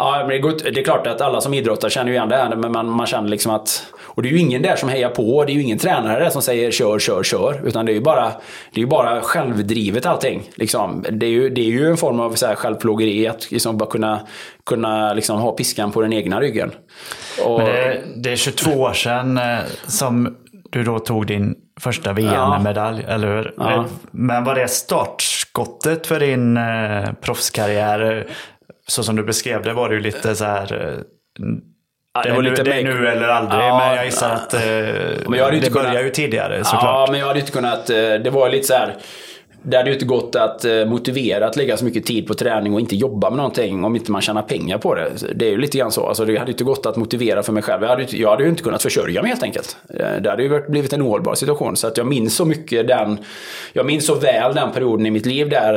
Ja, 0.00 0.24
men 0.28 0.42
det, 0.56 0.80
är 0.80 0.84
klart 0.84 1.06
att 1.06 1.20
alla 1.20 1.40
som 1.40 1.54
idrottar 1.54 1.88
känner 1.88 2.08
ju 2.08 2.14
igen 2.14 2.28
det 2.28 2.36
här, 2.36 2.56
men 2.56 2.72
man, 2.72 2.90
man 2.90 3.06
känner 3.06 3.28
liksom 3.28 3.52
att... 3.52 3.86
Och 4.02 4.22
det 4.22 4.28
är 4.28 4.30
ju 4.30 4.38
ingen 4.38 4.62
där 4.62 4.76
som 4.76 4.88
hejar 4.88 5.08
på, 5.08 5.44
det 5.44 5.52
är 5.52 5.54
ju 5.54 5.62
ingen 5.62 5.78
tränare 5.78 6.30
som 6.30 6.42
säger 6.42 6.70
kör, 6.70 6.98
kör, 6.98 7.22
kör. 7.22 7.60
Utan 7.64 7.86
det 7.86 7.92
är 7.92 7.94
ju 7.94 8.00
bara, 8.00 8.32
det 8.74 8.82
är 8.82 8.86
bara 8.86 9.20
självdrivet 9.20 10.06
allting. 10.06 10.50
Liksom. 10.54 11.04
Det, 11.10 11.26
är 11.26 11.30
ju, 11.30 11.50
det 11.50 11.60
är 11.60 11.70
ju 11.70 11.86
en 11.86 11.96
form 11.96 12.20
av 12.20 12.34
så 12.34 12.46
här 12.46 12.54
självplågeri, 12.54 13.28
att 13.28 13.50
liksom 13.50 13.78
bara 13.78 13.90
kunna, 13.90 14.20
kunna 14.66 15.14
liksom 15.14 15.38
ha 15.38 15.52
piskan 15.52 15.92
på 15.92 16.00
den 16.00 16.12
egna 16.12 16.40
ryggen. 16.40 16.70
Och, 17.44 17.58
Men 17.58 17.66
det, 17.66 18.02
det 18.16 18.32
är 18.32 18.36
22 18.36 18.70
år 18.70 18.92
sedan 18.92 19.38
eh, 19.38 19.58
som 19.86 20.36
du 20.70 20.82
då 20.82 20.98
tog 20.98 21.26
din 21.26 21.54
första 21.80 22.12
VM-medalj, 22.12 23.04
eller 23.08 23.36
hur? 23.36 23.54
Ja. 23.56 23.84
Men 24.10 24.44
var 24.44 24.54
det 24.54 24.68
startskottet 24.68 26.06
för 26.06 26.20
din 26.20 26.56
eh, 26.56 27.12
proffskarriär? 27.20 28.26
Så 28.90 29.02
som 29.04 29.16
du 29.16 29.22
beskrev 29.24 29.62
det 29.62 29.72
var 29.72 29.88
det 29.88 29.94
ju 29.94 30.00
lite 30.00 30.34
så 30.36 30.44
här... 30.44 30.72
eh, 30.72 30.98
Ja, 32.14 32.22
det, 32.22 32.28
det 32.28 32.34
var 32.34 32.42
lite 32.42 32.62
nu, 32.62 32.70
det 32.70 32.76
är 32.80 32.84
nu 32.84 33.08
eller 33.08 33.28
aldrig, 33.28 33.60
Ja, 33.60 33.78
men 33.78 33.96
jag 33.96 34.04
gissar 34.04 34.28
ja. 34.28 34.34
att 34.34 34.54
eh, 34.54 34.60
Men 35.28 35.38
jag 35.38 35.44
hade 35.44 35.50
det 35.50 35.56
inte 35.56 35.70
börjar 35.70 35.90
kunnat- 35.90 36.04
ju 36.04 36.10
tidigare 36.10 36.56
Ja, 36.58 36.64
såklart. 36.64 37.10
men 37.10 37.20
jag 37.20 37.26
hade 37.26 37.40
inte 37.40 37.52
kunnat... 37.52 37.90
eh, 37.90 37.96
Det 37.96 38.30
var 38.30 38.48
lite 38.48 38.66
så 38.66 38.74
här... 38.74 38.96
Det 39.62 39.76
hade 39.76 39.88
ju 39.90 39.94
inte 39.94 40.06
gått 40.06 40.36
att 40.36 40.64
eh, 40.64 40.84
motivera 40.86 41.46
att 41.46 41.56
lägga 41.56 41.76
så 41.76 41.84
mycket 41.84 42.06
tid 42.06 42.26
på 42.26 42.34
träning 42.34 42.74
och 42.74 42.80
inte 42.80 42.96
jobba 42.96 43.30
med 43.30 43.36
någonting 43.36 43.84
om 43.84 43.96
inte 43.96 44.10
man 44.12 44.20
tjänar 44.22 44.42
pengar 44.42 44.78
på 44.78 44.94
det. 44.94 45.10
Det 45.34 45.46
är 45.46 45.50
ju 45.50 45.56
lite 45.58 45.78
grann 45.78 45.92
så. 45.92 46.06
Alltså, 46.06 46.24
det 46.24 46.36
hade 46.36 46.50
inte 46.50 46.64
gått 46.64 46.86
att 46.86 46.96
motivera 46.96 47.42
för 47.42 47.52
mig 47.52 47.62
själv. 47.62 47.82
Jag 47.82 47.88
hade, 47.88 48.02
ju- 48.02 48.22
jag 48.22 48.30
hade 48.30 48.42
ju 48.42 48.48
inte 48.48 48.62
kunnat 48.62 48.82
försörja 48.82 49.22
mig 49.22 49.28
helt 49.28 49.42
enkelt. 49.42 49.76
Eh, 49.94 50.06
Det 50.22 50.30
hade 50.30 50.42
ju 50.42 50.62
blivit 50.68 50.92
en 50.92 51.02
ohållbar 51.02 51.34
situation. 51.34 51.76
Så 51.76 51.86
att 51.86 51.96
jag 51.96 52.06
minns 52.06 52.36
så 52.36 52.44
mycket 52.44 52.88
den... 52.88 53.18
Jag 53.72 53.86
minns 53.86 54.06
så 54.06 54.14
väl 54.14 54.54
den 54.54 54.72
perioden 54.72 55.06
i 55.06 55.10
mitt 55.10 55.26
liv 55.26 55.48
där, 55.48 55.74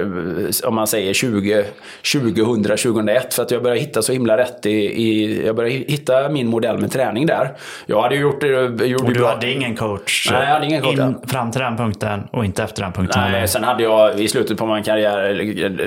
eh, 0.00 0.68
om 0.68 0.74
man 0.74 0.86
säger 0.86 1.12
20, 1.14 1.64
2000, 2.12 2.64
2001. 2.76 3.34
För 3.34 3.42
att 3.42 3.50
jag 3.50 3.62
började 3.62 3.80
hitta 3.80 4.02
så 4.02 4.12
himla 4.12 4.36
rätt 4.36 4.66
i... 4.66 4.70
i 5.02 5.42
jag 5.46 5.56
började 5.56 5.74
hitta 5.74 6.28
min 6.28 6.46
modell 6.48 6.78
med 6.78 6.90
träning 6.92 7.26
där. 7.26 7.52
Jag 7.86 8.02
hade 8.02 8.14
ju 8.14 8.20
gjort... 8.20 8.42
gjorde 8.42 8.74
Och 8.74 8.86
ju 8.86 8.96
du 9.14 9.20
bra- 9.20 9.28
hade 9.28 9.50
ingen 9.52 9.76
coach, 9.76 10.28
Nej, 10.32 10.40
jag 10.46 10.54
hade 10.54 10.66
ingen 10.66 10.82
coach, 10.82 10.98
in, 10.98 11.14
fram 11.26 11.50
till 11.50 11.60
den 11.60 11.76
punkten 11.76 12.22
och 12.32 12.44
inte 12.44 12.62
efter 12.62 12.82
den 12.82 12.92
punkten. 12.92 12.97
Eller? 12.98 13.30
Nej, 13.30 13.48
sen 13.48 13.64
hade 13.64 13.82
jag 13.82 14.20
i 14.20 14.28
slutet 14.28 14.58
på 14.58 14.66
min 14.66 14.82
karriär 14.82 15.34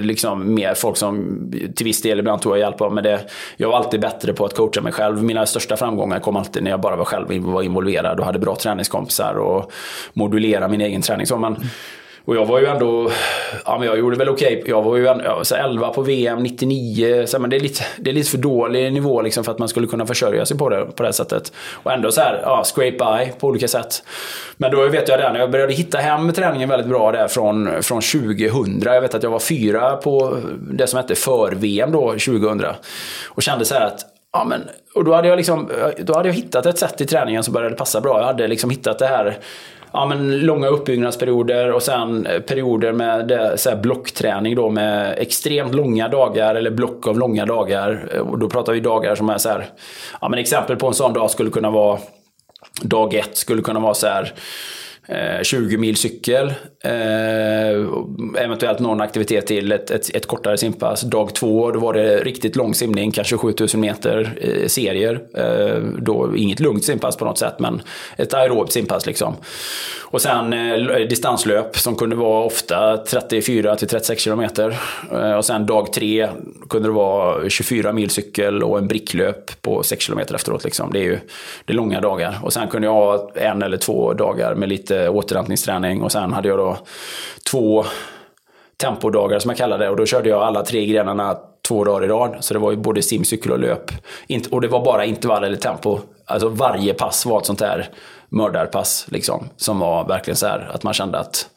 liksom 0.01 0.53
mer 0.53 0.73
folk 0.73 0.97
som 0.97 1.37
till 1.75 1.85
viss 1.85 2.01
del 2.01 2.19
ibland 2.19 2.41
tog 2.41 2.53
jag 2.53 2.59
hjälp 2.59 2.81
av. 2.81 2.93
Men 2.93 3.03
det, 3.03 3.19
jag 3.57 3.69
var 3.69 3.77
alltid 3.77 4.01
bättre 4.01 4.33
på 4.33 4.45
att 4.45 4.55
coacha 4.55 4.81
mig 4.81 4.93
själv. 4.93 5.23
Mina 5.23 5.45
största 5.45 5.77
framgångar 5.77 6.19
kom 6.19 6.35
alltid 6.35 6.63
när 6.63 6.71
jag 6.71 6.81
bara 6.81 6.95
var 6.95 7.05
själv 7.05 7.43
var 7.43 7.61
involverad 7.61 8.19
och 8.19 8.25
hade 8.25 8.39
bra 8.39 8.55
träningskompisar 8.55 9.33
och 9.33 9.71
modulera 10.13 10.67
min 10.67 10.81
egen 10.81 11.01
träning. 11.01 11.25
Så 11.25 11.37
man, 11.37 11.55
och 12.25 12.35
jag 12.35 12.45
var 12.45 12.59
ju 12.59 12.65
ändå, 12.65 13.11
ja 13.65 13.77
men 13.77 13.87
jag 13.87 13.99
gjorde 13.99 14.17
väl 14.17 14.29
okej. 14.29 14.63
Jag 14.65 14.81
var 14.81 14.97
ju 14.97 15.07
ändå, 15.07 15.39
så 15.43 15.55
11 15.55 15.89
på 15.89 16.01
VM, 16.01 16.43
99. 16.43 17.25
Så, 17.25 17.39
men 17.39 17.49
det 17.49 17.55
är, 17.55 17.59
lite, 17.59 17.83
det 17.97 18.09
är 18.09 18.13
lite 18.13 18.29
för 18.29 18.37
dålig 18.37 18.93
nivå 18.93 19.21
liksom 19.21 19.43
för 19.43 19.51
att 19.51 19.59
man 19.59 19.69
skulle 19.69 19.87
kunna 19.87 20.05
försörja 20.05 20.45
sig 20.45 20.57
på 20.57 20.69
det, 20.69 20.85
på 20.85 21.03
det 21.03 21.13
sättet. 21.13 21.53
Och 21.73 21.91
ändå 21.91 22.11
så 22.11 22.21
här, 22.21 22.41
ja, 22.43 22.63
scrape 22.63 22.91
by 22.91 23.31
på 23.39 23.47
olika 23.47 23.67
sätt. 23.67 24.03
Men 24.57 24.71
då 24.71 24.87
vet 24.87 25.09
jag 25.09 25.19
det, 25.19 25.33
när 25.33 25.39
jag 25.39 25.51
började 25.51 25.73
hitta 25.73 25.97
hem 25.97 26.33
träningen 26.33 26.69
väldigt 26.69 26.89
bra 26.89 27.11
där 27.11 27.27
från, 27.27 27.83
från 27.83 28.01
2000. 28.01 28.81
Jag 28.85 29.01
vet 29.01 29.15
att 29.15 29.23
jag 29.23 29.31
var 29.31 29.39
fyra 29.39 29.95
på 29.95 30.37
det 30.71 30.87
som 30.87 30.97
hette 30.97 31.15
för-VM 31.15 31.91
då, 31.91 32.09
2000. 32.11 32.63
Och 33.27 33.43
kände 33.43 33.65
så 33.65 33.73
här 33.73 33.87
att 33.87 34.05
Ja, 34.33 34.43
men, 34.43 34.61
och 34.95 35.03
då 35.03 35.13
hade, 35.13 35.27
jag 35.27 35.37
liksom, 35.37 35.69
då 35.97 36.13
hade 36.13 36.29
jag 36.29 36.33
hittat 36.33 36.65
ett 36.65 36.77
sätt 36.77 37.01
i 37.01 37.05
träningen 37.05 37.43
som 37.43 37.53
började 37.53 37.75
passa 37.75 38.01
bra. 38.01 38.19
Jag 38.19 38.25
hade 38.25 38.47
liksom 38.47 38.69
hittat 38.69 38.99
det 38.99 39.07
här 39.07 39.37
ja, 39.91 40.05
men 40.05 40.39
långa 40.39 40.67
uppbyggnadsperioder 40.67 41.71
och 41.71 41.83
sen 41.83 42.25
eh, 42.25 42.39
perioder 42.39 42.91
med 42.91 43.27
det, 43.27 43.57
så 43.57 43.69
här 43.69 43.77
blockträning 43.77 44.55
då 44.55 44.69
med 44.69 45.15
extremt 45.17 45.75
långa 45.75 46.07
dagar 46.07 46.55
eller 46.55 46.71
block 46.71 47.07
av 47.07 47.19
långa 47.19 47.45
dagar. 47.45 48.09
Eh, 48.13 48.19
och 48.19 48.39
då 48.39 48.49
pratar 48.49 48.73
vi 48.73 48.79
dagar 48.79 49.15
som 49.15 49.29
är 49.29 49.37
så 49.37 49.49
här, 49.49 49.69
ja 50.21 50.29
men 50.29 50.39
exempel 50.39 50.75
på 50.75 50.87
en 50.87 50.93
sån 50.93 51.13
dag 51.13 51.31
skulle 51.31 51.49
kunna 51.49 51.71
vara 51.71 51.99
Dag 52.81 53.13
ett 53.13 53.37
skulle 53.37 53.61
kunna 53.61 53.79
vara 53.79 53.93
så 53.93 54.07
här 54.07 54.33
Eh, 55.11 55.43
20 55.43 55.77
mil 55.77 55.95
cykel. 55.95 56.53
Eh, 56.83 56.91
eventuellt 58.43 58.79
någon 58.79 59.01
aktivitet 59.01 59.47
till, 59.47 59.71
ett, 59.71 59.91
ett, 59.91 60.15
ett 60.15 60.27
kortare 60.27 60.57
simpass. 60.57 61.01
Dag 61.01 61.35
två, 61.35 61.71
då 61.71 61.79
var 61.79 61.93
det 61.93 62.17
riktigt 62.17 62.55
lång 62.55 62.73
simning, 62.73 63.11
kanske 63.11 63.37
7000 63.37 63.81
meter 63.81 64.37
eh, 64.41 64.67
serier. 64.67 65.21
Eh, 65.37 65.83
då 66.01 66.35
inget 66.35 66.59
lugnt 66.59 66.83
simpass 66.83 67.17
på 67.17 67.25
något 67.25 67.37
sätt, 67.37 67.59
men 67.59 67.81
ett 68.17 68.33
aerobt 68.33 68.71
simpass 68.71 69.05
liksom. 69.05 69.35
Och 70.01 70.21
sen 70.21 70.53
eh, 70.53 71.07
distanslöp 71.07 71.77
som 71.77 71.95
kunde 71.95 72.15
vara 72.15 72.45
ofta 72.45 72.97
34 72.97 73.75
till 73.75 73.87
36 73.87 74.21
kilometer. 74.21 74.79
Eh, 75.11 75.33
och 75.33 75.45
sen 75.45 75.65
dag 75.65 75.93
tre 75.93 76.29
kunde 76.69 76.87
det 76.87 76.93
vara 76.93 77.49
24 77.49 77.93
mil 77.93 78.09
cykel 78.09 78.63
och 78.63 78.77
en 78.77 78.87
bricklöp 78.87 79.61
på 79.61 79.83
6 79.83 80.05
kilometer 80.05 80.35
efteråt. 80.35 80.63
Liksom. 80.63 80.93
Det 80.93 80.99
är 80.99 81.03
ju 81.03 81.19
det 81.65 81.73
är 81.73 81.77
långa 81.77 82.01
dagar. 82.01 82.39
Och 82.43 82.53
sen 82.53 82.67
kunde 82.67 82.87
jag 82.87 82.93
ha 82.93 83.31
en 83.35 83.61
eller 83.61 83.77
två 83.77 84.13
dagar 84.13 84.55
med 84.55 84.69
lite 84.69 85.00
Eh, 85.05 85.15
återhämtningsträning. 85.15 86.01
Och 86.01 86.11
sen 86.11 86.33
hade 86.33 86.47
jag 86.47 86.57
då 86.57 86.77
två 87.51 87.85
tempodagar 88.81 89.39
som 89.39 89.49
jag 89.49 89.57
kallar 89.57 89.77
det. 89.77 89.89
Och 89.89 89.95
då 89.97 90.05
körde 90.05 90.29
jag 90.29 90.41
alla 90.41 90.63
tre 90.65 90.85
grenarna 90.85 91.37
två 91.67 91.83
dagar 91.83 92.05
i 92.05 92.07
rad. 92.07 92.37
Så 92.39 92.53
det 92.53 92.59
var 92.59 92.71
ju 92.71 92.77
både 92.77 93.01
sim, 93.01 93.23
cykel 93.25 93.51
och 93.51 93.59
löp. 93.59 93.91
Int- 94.27 94.49
Och 94.51 94.61
det 94.61 94.67
var 94.67 94.85
bara 94.85 95.05
intervall 95.05 95.43
eller 95.43 95.57
tempo. 95.57 95.99
Alltså 96.25 96.47
varje 96.49 96.93
pass 96.93 97.25
var 97.25 97.39
ett 97.39 97.45
sånt 97.45 97.59
där 97.59 97.89
mördarpass. 98.29 99.05
Liksom, 99.09 99.49
som 99.57 99.79
var 99.79 100.07
verkligen 100.07 100.35
så 100.37 100.47
här 100.47 100.69
att 100.73 100.83
man 100.83 100.93
kände 100.93 101.19
att 101.19 101.47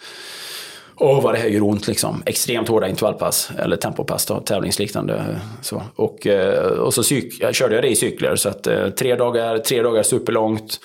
Åh, 0.96 1.22
vad 1.22 1.34
det 1.34 1.38
här 1.38 1.48
gör 1.48 1.62
ont 1.62 1.86
liksom. 1.86 2.22
Extremt 2.26 2.68
hårda 2.68 2.88
intervallpass, 2.88 3.50
eller 3.58 3.76
tempopass 3.76 4.26
då, 4.26 4.40
tävlingsliknande. 4.40 5.40
Så. 5.62 5.82
Och, 5.96 6.26
eh, 6.26 6.64
och 6.64 6.94
så 6.94 7.02
cyk- 7.02 7.36
jag 7.40 7.54
körde 7.54 7.74
jag 7.74 7.84
det 7.84 7.88
i 7.88 7.96
cykler, 7.96 8.36
så 8.36 8.48
att 8.48 8.66
eh, 8.66 8.88
tre 8.88 9.14
dagar, 9.16 9.58
tre 9.58 9.82
dagar 9.82 10.02
superlångt. 10.02 10.80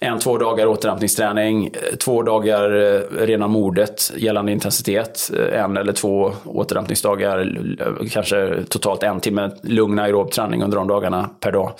En, 0.00 0.18
två 0.18 0.38
dagar 0.38 0.66
återhämtningsträning, 0.66 1.66
eh, 1.66 1.96
två 1.96 2.22
dagar 2.22 2.94
eh, 2.94 3.00
rena 3.26 3.48
mordet 3.48 4.12
gällande 4.16 4.52
intensitet, 4.52 5.30
eh, 5.36 5.62
en 5.62 5.76
eller 5.76 5.92
två 5.92 6.32
återhämtningsdagar, 6.44 7.58
kanske 8.10 8.64
totalt 8.68 9.02
en 9.02 9.20
timme 9.20 9.50
lugn 9.62 9.98
aerob 9.98 10.30
träning 10.30 10.62
under 10.62 10.76
de 10.76 10.88
dagarna 10.88 11.30
per 11.40 11.52
dag. 11.52 11.72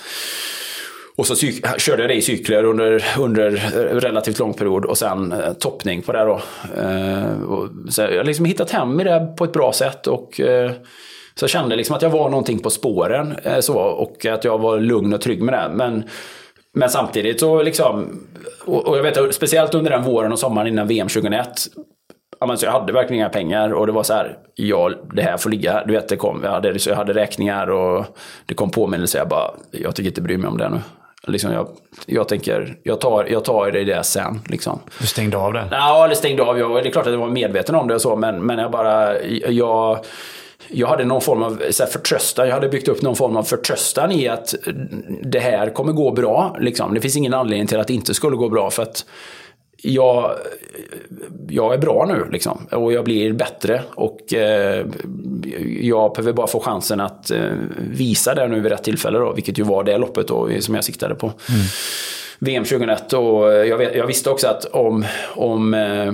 Och 1.17 1.27
så 1.27 1.37
körde 1.79 2.03
jag 2.03 2.11
det 2.11 2.15
i 2.15 2.23
cykler 2.23 2.65
under, 2.65 3.05
under 3.19 3.51
relativt 4.01 4.39
lång 4.39 4.55
period 4.55 4.85
och 4.85 4.99
sen 4.99 5.33
eh, 5.33 5.53
toppning 5.53 6.03
på 6.03 6.13
det 6.13 6.25
då. 6.25 6.41
Eh, 6.83 7.43
och, 7.43 7.69
så 7.89 8.03
jag 8.03 8.17
har 8.17 8.25
liksom 8.25 8.45
hittat 8.45 8.71
hem 8.71 9.01
i 9.01 9.05
det 9.05 9.35
på 9.39 9.45
ett 9.45 9.53
bra 9.53 9.73
sätt 9.73 10.07
och 10.07 10.41
eh, 10.41 10.71
så 11.35 11.43
jag 11.43 11.51
kände 11.51 11.77
liksom 11.77 11.97
att 11.97 12.03
jag 12.03 12.11
var 12.11 12.31
någonting 12.31 12.59
på 12.59 12.71
spåren 12.71 13.37
eh, 13.43 13.61
så, 13.61 13.79
och 13.79 14.27
att 14.27 14.45
jag 14.45 14.59
var 14.59 14.81
lugn 14.81 15.13
och 15.13 15.21
trygg 15.21 15.43
med 15.43 15.55
det. 15.55 15.71
Men, 15.75 16.05
men 16.77 16.91
samtidigt 16.91 17.41
så 17.41 17.63
liksom, 17.63 18.21
och, 18.65 18.99
jag 18.99 19.03
vet 19.03 19.35
speciellt 19.35 19.75
under 19.75 19.91
den 19.91 20.03
våren 20.03 20.33
och 20.33 20.39
sommaren 20.39 20.69
innan 20.69 20.89
VM 20.89 21.09
2001 21.09 21.49
Ja, 22.41 22.57
så 22.57 22.67
jag 22.67 22.73
hade 22.73 22.93
verkligen 22.93 23.21
inga 23.21 23.29
pengar 23.29 23.73
och 23.73 23.87
det 23.87 23.93
var 23.93 24.03
så 24.03 24.15
här, 24.15 24.39
ja 24.55 24.91
det 25.13 25.23
här 25.23 25.37
får 25.37 25.51
ligga. 25.51 25.85
Du 25.85 25.93
vet, 25.93 26.09
det 26.09 26.17
kom, 26.17 26.41
jag, 26.45 26.51
hade, 26.51 26.79
så 26.79 26.91
jag 26.91 26.97
hade 26.97 27.13
räkningar 27.13 27.71
och 27.71 28.05
det 28.47 28.55
kom 28.55 28.71
påminnelser. 28.71 29.19
Jag 29.19 29.29
bara, 29.29 29.51
jag 29.71 29.95
tycker 29.95 30.11
inte 30.11 30.23
bry 30.23 30.37
mig 30.37 30.49
om 30.49 30.59
det 30.59 30.69
nu. 30.69 30.81
Liksom 31.27 31.53
jag, 31.53 31.69
jag 32.07 32.29
tänker, 32.29 32.77
jag 32.83 33.01
tar, 33.01 33.27
jag 33.31 33.45
tar 33.45 33.71
det 33.71 33.81
i 33.81 33.85
det 33.85 34.05
sen. 34.05 34.41
Liksom. 34.49 34.81
Du 35.01 35.07
stängde 35.07 35.37
av 35.37 35.53
det? 35.53 35.69
Ja, 35.71 36.05
eller 36.05 36.15
stängde 36.15 36.43
av. 36.43 36.59
Jag, 36.59 36.83
det 36.83 36.89
är 36.89 36.93
klart 36.93 37.07
att 37.07 37.13
jag 37.13 37.21
var 37.21 37.29
medveten 37.29 37.75
om 37.75 37.89
det 37.89 37.95
och 37.95 38.03
så, 38.03 38.17
men, 38.17 38.47
men 38.47 38.59
jag 38.59 38.71
bara... 38.71 39.23
Jag, 39.49 39.99
jag 40.69 40.87
hade 40.87 41.05
någon 41.05 41.21
form 41.21 41.43
av 41.43 41.63
så 41.71 41.83
här, 41.83 41.91
förtröstan. 41.91 42.47
Jag 42.47 42.55
hade 42.55 42.69
byggt 42.69 42.89
upp 42.89 43.03
någon 43.03 43.17
form 43.17 43.37
av 43.37 43.43
förtröstan 43.43 44.13
i 44.13 44.29
att 44.29 44.55
det 45.23 45.39
här 45.39 45.71
kommer 45.71 45.93
gå 45.93 46.11
bra. 46.11 46.57
Liksom. 46.61 46.95
Det 46.95 47.01
finns 47.01 47.17
ingen 47.17 47.35
anledning 47.35 47.67
till 47.67 47.81
att 47.81 47.87
det 47.87 47.95
inte 47.95 48.15
skulle 48.15 48.37
gå 48.37 48.49
bra. 48.49 48.71
För 48.71 48.83
att 48.83 49.05
jag, 49.83 50.31
jag 51.49 51.75
är 51.75 51.79
bra 51.79 52.07
nu 52.09 52.27
liksom. 52.33 52.67
Och 52.71 52.93
jag 52.93 53.05
blir 53.05 53.33
bättre. 53.33 53.83
Och 53.95 54.35
eh, 54.35 54.87
jag 55.81 56.13
behöver 56.13 56.33
bara 56.33 56.47
få 56.47 56.61
chansen 56.61 57.01
att 57.01 57.31
eh, 57.31 57.41
visa 57.91 58.35
det 58.35 58.49
nu 58.49 58.61
vid 58.61 58.73
rätt 58.73 58.85
tillfälle. 58.85 59.19
Då, 59.19 59.33
vilket 59.33 59.59
ju 59.59 59.63
var 59.63 59.85
det 59.85 59.99
loppet 59.99 60.29
då, 60.29 60.51
som 60.61 60.75
jag 60.75 60.85
siktade 60.85 61.15
på. 61.15 61.33
VM 62.39 62.65
2001. 62.65 63.13
Och 63.13 63.53
jag, 63.53 63.79
vet, 63.79 63.97
jag 63.97 64.07
visste 64.07 64.31
också 64.31 64.49
att 64.49 64.65
om, 64.65 65.05
om 65.35 65.75
eh, 65.75 66.13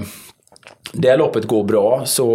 det 0.92 1.16
loppet 1.16 1.44
går 1.44 1.64
bra. 1.64 2.02
Så, 2.07 2.28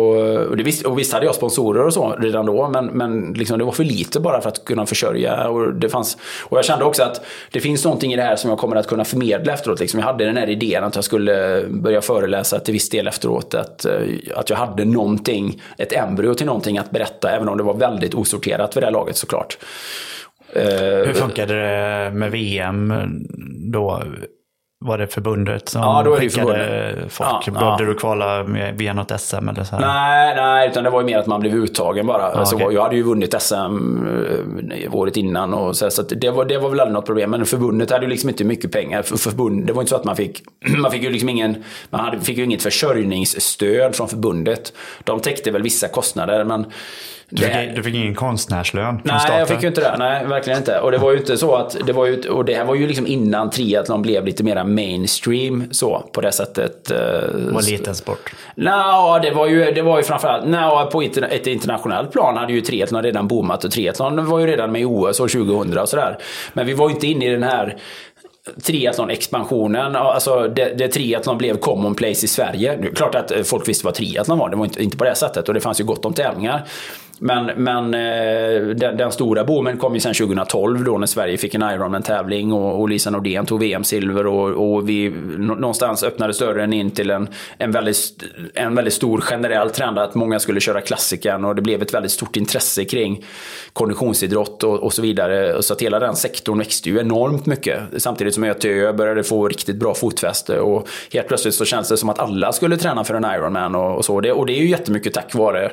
och, 0.49 0.57
det 0.57 0.63
visst, 0.63 0.85
och 0.85 0.99
visst 0.99 1.13
hade 1.13 1.25
jag 1.25 1.35
sponsorer 1.35 1.85
och 1.85 1.93
så 1.93 2.15
redan 2.19 2.45
då, 2.45 2.69
men, 2.69 2.85
men 2.85 3.33
liksom 3.33 3.59
det 3.59 3.65
var 3.65 3.71
för 3.71 3.83
lite 3.83 4.19
bara 4.19 4.41
för 4.41 4.49
att 4.49 4.65
kunna 4.65 4.85
försörja. 4.85 5.49
Och, 5.49 5.73
det 5.73 5.89
fanns, 5.89 6.17
och 6.43 6.57
jag 6.57 6.65
kände 6.65 6.85
också 6.85 7.03
att 7.03 7.21
det 7.51 7.59
finns 7.59 7.85
någonting 7.85 8.13
i 8.13 8.15
det 8.15 8.21
här 8.21 8.35
som 8.35 8.49
jag 8.49 8.59
kommer 8.59 8.75
att 8.75 8.87
kunna 8.87 9.05
förmedla 9.05 9.53
efteråt. 9.53 9.79
Liksom 9.79 9.99
jag 9.99 10.07
hade 10.07 10.25
den 10.25 10.37
här 10.37 10.49
idén 10.49 10.83
att 10.83 10.95
jag 10.95 11.03
skulle 11.03 11.65
börja 11.69 12.01
föreläsa 12.01 12.59
till 12.59 12.73
viss 12.73 12.89
del 12.89 13.07
efteråt. 13.07 13.53
Att, 13.53 13.85
eh, 13.85 13.93
att 14.35 14.49
jag 14.49 14.57
hade 14.57 14.85
någonting, 14.85 15.61
ett 15.77 15.93
embryo 15.93 16.33
till 16.33 16.45
någonting 16.45 16.77
att 16.77 16.91
berätta, 16.91 17.29
även 17.29 17.49
om 17.49 17.57
det 17.57 17.63
var 17.63 17.73
väldigt 17.73 18.15
osorterat 18.15 18.77
vid 18.77 18.83
det 18.83 18.87
här 18.87 18.93
laget 18.93 19.17
såklart. 19.17 19.57
Eh, 20.53 20.63
Hur 21.05 21.13
funkade 21.13 21.53
det 21.53 22.11
med 22.11 22.31
VM 22.31 22.93
då? 23.71 24.03
Var 24.79 24.97
det 24.97 25.07
förbundet 25.07 25.69
som 25.69 25.81
Ja, 25.81 26.03
då 26.05 26.13
är 26.15 26.19
det 26.21 26.29
skickade 26.29 26.95
folk? 27.09 27.29
Ja, 27.47 27.51
Behövde 27.53 27.83
ja. 27.83 27.89
du 27.89 27.93
kvala 27.95 28.43
med- 28.43 28.77
via 28.77 28.93
något 28.93 29.21
SM 29.21 29.49
eller 29.49 29.63
så 29.63 29.75
här? 29.75 29.81
Nej, 29.81 30.35
nej, 30.35 30.69
utan 30.69 30.83
det 30.83 30.89
var 30.89 30.99
ju 31.01 31.05
mer 31.05 31.17
att 31.17 31.27
man 31.27 31.39
blev 31.39 31.53
uttagen 31.55 32.07
bara. 32.07 32.23
alltså, 32.23 32.55
okej. 32.55 32.67
Jag 32.73 32.83
hade 32.83 32.95
ju 32.95 33.03
vunnit 33.03 33.41
SM 33.41 33.55
eh, 34.71 34.95
året 34.95 35.17
innan 35.17 35.53
och 35.53 35.75
så, 35.75 35.89
så 35.91 36.01
det, 36.01 36.29
var, 36.29 36.45
det 36.45 36.57
var 36.57 36.69
väl 36.69 36.79
aldrig 36.79 36.93
något 36.93 37.05
problem. 37.05 37.31
Men 37.31 37.45
förbundet 37.45 37.91
hade 37.91 38.03
ju 38.05 38.09
liksom 38.09 38.29
inte 38.29 38.43
mycket 38.43 38.71
pengar. 38.71 39.01
För, 39.01 39.17
förbund, 39.17 39.65
det 39.67 39.73
var 39.73 39.81
inte 39.81 39.89
så 39.89 39.95
att 39.95 40.03
man 40.05 40.15
fick, 40.15 40.43
man 40.77 40.91
fick 40.91 41.03
ju 41.03 41.09
liksom 41.09 41.29
ingen, 41.29 41.63
man 41.89 42.01
hade, 42.05 42.19
fick 42.21 42.37
ju 42.37 42.43
inget 42.43 42.63
försörjningsstöd 42.63 43.95
från 43.95 44.07
förbundet. 44.07 44.73
De 45.03 45.19
täckte 45.19 45.51
väl 45.51 45.61
vissa 45.61 45.87
kostnader, 45.87 46.43
men 46.43 46.65
Du 47.29 47.43
fick, 47.43 47.75
du 47.75 47.83
fick 47.83 47.95
ingen 47.95 48.15
konstnärslön 48.15 49.01
Nej, 49.03 49.19
staten? 49.19 49.39
jag 49.39 49.47
fick 49.47 49.61
ju 49.61 49.67
inte 49.67 49.81
det. 49.81 49.95
Nej, 49.97 50.25
verkligen 50.25 50.59
inte. 50.59 50.79
Och 50.79 50.91
det 50.91 50.97
var 50.97 51.11
ju 51.11 51.17
inte 51.17 51.37
så 51.37 51.55
att... 51.55 51.77
Det 51.85 51.93
var 51.93 52.05
ju, 52.05 52.29
och 52.29 52.45
det 52.45 52.53
här 52.55 52.65
var 52.65 52.75
ju 52.75 52.87
liksom 52.87 53.07
innan 53.07 53.49
triathlon 53.49 54.01
blev 54.01 54.25
lite 54.25 54.43
mera 54.43 54.63
mainstream 54.63 55.63
så, 55.71 56.03
på 56.11 56.21
det 56.21 56.31
sättet. 56.31 56.91
eh, 56.91 56.97
Det 56.97 57.51
var 57.51 57.59
en 57.59 57.65
liten 57.65 57.95
sport. 57.95 58.33
Nå, 58.55 59.19
det 59.23 59.31
var 59.31 59.47
ju, 59.47 59.71
det 59.71 59.81
var 59.81 59.97
ju 59.97 60.03
framförallt... 60.03 60.47
Nå, 60.47 60.89
på 60.91 61.01
ett 61.01 61.47
internationellt 61.47 62.11
plan 62.11 62.37
hade 62.37 62.53
ju 62.53 62.61
triathlon 62.61 63.03
redan 63.03 63.27
boomat 63.27 63.63
och 63.63 63.71
triathlon 63.71 64.25
var 64.25 64.39
ju 64.39 64.47
redan 64.47 64.71
med 64.71 64.81
i 64.81 64.85
OS 64.85 65.19
år 65.19 65.27
2000 65.27 65.77
och 65.77 65.89
sådär. 65.89 66.17
Men 66.53 66.65
vi 66.65 66.73
var 66.73 66.89
ju 66.89 66.95
inte 66.95 67.07
inne 67.07 67.25
i 67.25 67.29
den 67.29 67.43
här 67.43 67.77
triathlon-expansionen, 68.63 69.95
alltså 69.95 70.47
det, 70.47 70.73
det 70.77 70.87
triathlon 70.87 71.37
blev 71.37 71.57
commonplace 71.57 72.25
i 72.25 72.27
Sverige. 72.27 72.73
Är 72.73 72.95
klart 72.95 73.15
att 73.15 73.31
eh, 73.31 73.43
folk 73.43 73.67
visste 73.67 73.85
vad 73.85 73.93
triathlon 73.93 74.37
var, 74.37 74.49
det 74.49 74.55
var 74.55 74.65
inte, 74.65 74.83
inte 74.83 74.97
på 74.97 75.03
det 75.03 75.15
sättet 75.15 75.47
och 75.47 75.53
det 75.53 75.59
fanns 75.61 75.79
ju 75.79 75.83
gott 75.83 76.05
om 76.05 76.13
tävlingar. 76.13 76.65
Men, 77.19 77.45
men 77.45 77.93
eh, 77.93 78.67
den, 78.75 78.97
den 78.97 79.11
stora 79.11 79.43
boomen 79.43 79.77
kom 79.77 79.93
ju 79.93 79.99
sen 79.99 80.13
2012 80.13 80.83
då 80.83 80.97
när 80.97 81.07
Sverige 81.07 81.37
fick 81.37 81.55
en 81.55 81.61
Ironman-tävling 81.61 82.53
och, 82.53 82.81
och 82.81 82.89
Lisa 82.89 83.09
Nordén 83.09 83.45
tog 83.45 83.59
VM-silver 83.59 84.27
och, 84.27 84.73
och 84.73 84.89
vi 84.89 85.09
någonstans 85.37 86.03
öppnade 86.03 86.33
dörren 86.33 86.73
in 86.73 86.91
till 86.91 87.09
en, 87.09 87.27
en, 87.57 87.71
väldigt, 87.71 88.23
en 88.53 88.75
väldigt 88.75 88.93
stor 88.93 89.21
generell 89.21 89.69
trend 89.69 89.99
att 89.99 90.15
många 90.15 90.39
skulle 90.39 90.59
köra 90.59 90.81
klassikern. 90.81 91.45
och 91.45 91.55
det 91.55 91.61
blev 91.61 91.81
ett 91.81 91.93
väldigt 91.93 92.11
stort 92.11 92.35
intresse 92.35 92.85
kring 92.85 93.25
konditionsidrott 93.73 94.63
och, 94.63 94.79
och 94.79 94.93
så 94.93 95.01
vidare. 95.01 95.63
Så 95.63 95.73
att 95.73 95.81
hela 95.81 95.99
den 95.99 96.15
sektorn 96.15 96.57
växte 96.57 96.89
ju 96.89 96.99
enormt 96.99 97.45
mycket. 97.45 97.79
Samtidigt 97.97 98.33
som 98.33 98.43
ÖTÖ 98.43 98.93
började 98.93 99.23
få 99.23 99.47
riktigt 99.47 99.75
bra 99.75 99.93
fotfäste 99.93 100.59
och 100.59 100.87
helt 101.13 101.27
plötsligt 101.27 101.55
så 101.55 101.65
känns 101.65 101.89
det 101.89 101.97
som 101.97 102.09
att 102.09 102.19
alla 102.19 102.51
skulle 102.51 102.77
träna 102.77 103.03
för 103.03 103.13
en 103.13 103.25
Ironman 103.25 103.75
och, 103.75 103.97
och 103.97 104.05
så. 104.05 104.21
Det, 104.21 104.31
och 104.31 104.45
det 104.45 104.53
är 104.53 104.61
ju 104.61 104.69
jättemycket 104.69 105.13
tack 105.13 105.35
vare 105.35 105.71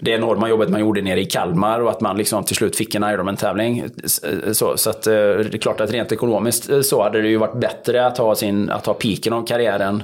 det 0.00 0.10
enorma 0.10 0.48
jobbet 0.48 0.57
jobbet 0.58 0.72
man 0.72 0.80
gjorde 0.80 1.02
nere 1.02 1.20
i 1.20 1.24
Kalmar 1.24 1.80
och 1.80 1.90
att 1.90 2.00
man 2.00 2.16
liksom 2.16 2.44
till 2.44 2.56
slut 2.56 2.76
fick 2.76 2.94
en 2.94 3.04
Ironman-tävling. 3.04 3.78
Eh, 3.78 4.52
så, 4.52 4.76
så 4.76 4.90
att, 4.90 5.06
eh, 5.06 5.12
det 5.12 5.54
är 5.54 5.58
klart 5.58 5.80
att 5.80 5.90
rent 5.90 6.12
ekonomiskt 6.12 6.70
eh, 6.70 6.80
så 6.80 7.02
hade 7.02 7.22
det 7.22 7.28
ju 7.28 7.36
varit 7.36 7.60
bättre 7.60 8.06
att 8.06 8.18
ha, 8.18 8.34
sin, 8.34 8.70
att 8.70 8.86
ha 8.86 8.94
piken 8.94 9.32
av 9.32 9.46
karriären 9.46 10.02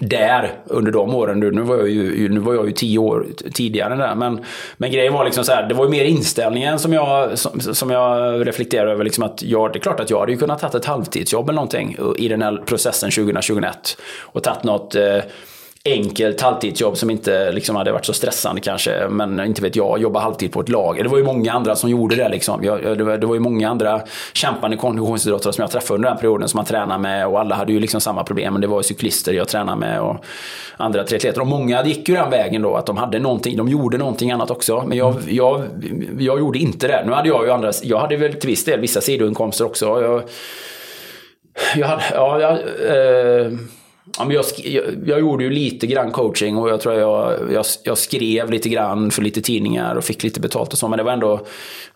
där 0.00 0.52
under 0.66 0.92
de 0.92 1.14
åren. 1.14 1.40
Nu 1.40 1.62
var 1.62 1.76
jag 1.76 1.88
ju, 1.88 2.28
nu 2.28 2.40
var 2.40 2.54
jag 2.54 2.66
ju 2.66 2.72
tio 2.72 2.98
år 2.98 3.26
tidigare 3.52 3.96
där. 3.96 4.14
Men, 4.14 4.44
men 4.76 4.92
grejen 4.92 5.12
var 5.12 5.24
liksom 5.24 5.44
så 5.44 5.52
här, 5.52 5.68
det 5.68 5.74
var 5.74 5.84
ju 5.84 5.90
mer 5.90 6.04
inställningen 6.04 6.78
som 6.78 6.92
jag, 6.92 7.38
som, 7.38 7.60
som 7.60 7.90
jag 7.90 8.46
reflekterade 8.46 8.92
över. 8.92 9.04
Liksom 9.04 9.24
att 9.24 9.42
jag, 9.42 9.72
det 9.72 9.78
är 9.78 9.80
klart 9.80 10.00
att 10.00 10.10
jag 10.10 10.20
hade 10.20 10.32
ju 10.32 10.38
kunnat 10.38 10.72
ta 10.72 10.78
ett 10.78 10.84
halvtidsjobb 10.84 11.48
eller 11.48 11.56
någonting 11.56 11.96
i 12.16 12.28
den 12.28 12.42
här 12.42 12.62
processen 12.66 13.10
2021. 13.10 13.98
Och 14.20 14.42
tagit 14.42 14.64
något 14.64 14.94
eh, 14.94 15.18
enkelt 15.92 16.40
halvtidsjobb 16.40 16.96
som 16.96 17.10
inte 17.10 17.52
liksom 17.52 17.76
hade 17.76 17.92
varit 17.92 18.06
så 18.06 18.12
stressande 18.12 18.60
kanske. 18.60 19.08
Men 19.08 19.40
inte 19.46 19.62
vet 19.62 19.76
jag, 19.76 19.98
jobba 19.98 20.20
halvtid 20.20 20.52
på 20.52 20.60
ett 20.60 20.68
lag. 20.68 20.96
Det 21.02 21.08
var 21.08 21.18
ju 21.18 21.24
många 21.24 21.52
andra 21.52 21.76
som 21.76 21.90
gjorde 21.90 22.16
det. 22.16 22.28
Liksom. 22.28 22.64
Jag, 22.64 22.84
jag- 22.84 22.98
det, 22.98 23.04
var, 23.04 23.16
det 23.16 23.26
var 23.26 23.34
ju 23.34 23.40
många 23.40 23.68
andra 23.70 24.00
kämpande 24.32 24.76
konditionsidrottare 24.76 25.52
som 25.52 25.62
jag 25.62 25.70
träffade 25.70 25.94
under 25.94 26.08
den 26.08 26.18
perioden 26.18 26.48
som 26.48 26.58
man 26.58 26.64
tränade 26.64 26.98
med. 27.00 27.26
Och 27.26 27.40
alla 27.40 27.54
hade 27.54 27.72
ju 27.72 27.80
liksom 27.80 28.00
samma 28.00 28.24
problem. 28.24 28.52
Men 28.52 28.60
det 28.62 28.66
var 28.68 28.78
ju 28.78 28.82
cyklister 28.82 29.32
jag 29.32 29.48
tränade 29.48 29.78
med 29.80 30.00
och 30.00 30.16
andra 30.76 31.04
triatleter. 31.04 31.40
Och 31.40 31.46
många 31.46 31.84
gick 31.84 32.08
ju 32.08 32.14
den 32.14 32.30
vägen 32.30 32.62
då. 32.62 32.76
Att 32.76 32.86
de 32.86 32.96
hade 32.96 33.18
någonting, 33.18 33.56
de 33.56 33.68
gjorde 33.68 33.98
någonting 33.98 34.30
annat 34.30 34.50
också. 34.50 34.84
Men 34.86 34.98
jag, 34.98 35.14
jag, 35.28 35.62
jag 36.18 36.38
gjorde 36.38 36.58
inte 36.58 36.88
det. 36.88 37.02
Nu 37.06 37.12
hade 37.12 37.28
jag 37.28 37.44
ju 37.44 37.50
andra, 37.50 37.72
jag 37.82 37.98
hade 37.98 38.16
väl 38.16 38.34
till 38.34 38.48
viss 38.50 38.64
del 38.64 38.80
vissa 38.80 39.00
sidoinkomster 39.00 39.64
också. 39.64 39.86
Jag, 40.02 40.22
jag 41.76 41.86
hade, 41.86 42.02
ja, 42.12 42.40
jag, 42.40 42.52
eh, 42.52 43.52
ja, 44.18 44.24
men 44.24 44.36
jag, 44.36 44.44
jag, 44.64 44.84
jag 45.06 45.20
gjorde 45.20 45.44
ju 45.44 45.50
lite 45.50 45.86
grann 45.86 46.10
coaching 46.10 46.56
och 46.56 46.70
jag 46.70 46.80
tror 46.80 46.94
jag, 46.94 47.52
jag, 47.52 47.64
jag 47.82 47.98
skrev 47.98 48.50
lite 48.50 48.68
grann 48.68 49.10
för 49.10 49.22
lite 49.22 49.40
tidningar 49.40 49.94
och 49.94 50.04
fick 50.04 50.22
lite 50.22 50.40
betalt 50.40 50.72
och 50.72 50.78
så. 50.78 50.88
Men 50.88 50.96
det 50.96 51.02
var 51.02 51.12
ändå, 51.12 51.46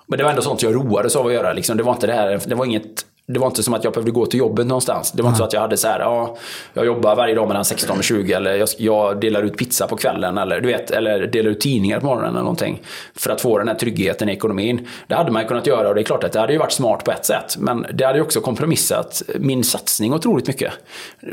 men 0.07 0.19
det 0.19 0.25
var 0.25 0.31
ändå 0.31 0.43
sånt 0.43 0.63
jag 0.63 0.75
roades 0.75 1.17
av 1.17 1.27
att 1.27 1.33
göra. 1.33 1.53
Liksom. 1.53 1.77
Det 1.77 1.83
var 1.83 1.93
inte 1.93 2.07
det 2.07 2.13
här, 2.13 2.41
det 2.47 2.55
var 2.55 2.65
inget 2.67 3.07
det 3.27 3.39
var 3.39 3.47
inte 3.47 3.63
som 3.63 3.75
att 3.75 3.85
jag 3.85 3.93
behövde 3.93 4.11
gå 4.11 4.27
till 4.27 4.39
jobbet 4.41 4.67
någonstans. 4.67 5.13
Det 5.13 5.23
var 5.23 5.31
inte 5.31 5.39
så 5.39 5.45
att 5.45 5.53
jag 5.53 5.61
hade 5.61 5.77
så 5.77 5.89
här, 5.89 6.01
ja, 6.01 6.37
jag 6.75 6.87
jobbar 6.87 7.17
varje 7.17 7.35
dag 7.35 7.49
mellan 7.49 7.65
16 7.65 7.99
och 7.99 8.05
20 8.05 8.33
eller 8.33 8.55
jag, 8.55 8.69
jag 8.79 9.21
delar 9.21 9.43
ut 9.43 9.57
pizza 9.57 9.87
på 9.87 9.97
kvällen 9.97 10.39
eller 10.39 10.61
du 10.61 10.69
vet, 10.69 10.91
eller 10.91 11.27
delar 11.27 11.51
ut 11.51 11.61
tidningar 11.61 12.01
på 12.01 12.07
morgonen 12.07 12.31
eller 12.31 12.41
någonting. 12.41 12.83
För 13.15 13.31
att 13.31 13.41
få 13.41 13.59
den 13.59 13.69
här 13.69 13.75
tryggheten 13.75 14.29
i 14.29 14.33
ekonomin. 14.33 14.89
Det 15.07 15.15
hade 15.15 15.31
man 15.33 15.45
kunnat 15.45 15.67
göra 15.67 15.89
och 15.89 15.95
det 15.95 16.01
är 16.01 16.05
klart 16.05 16.25
att 16.25 16.33
det 16.33 16.41
hade 16.41 16.53
ju 16.53 16.59
varit 16.59 16.73
smart 16.73 17.05
på 17.05 17.11
ett 17.11 17.27
sätt. 17.27 17.57
Men 17.59 17.87
det 17.95 18.05
hade 18.05 18.19
ju 18.19 18.25
också 18.25 18.41
kompromissat 18.41 19.23
min 19.39 19.65
satsning 19.65 20.15
otroligt 20.15 20.47
mycket. 20.47 20.73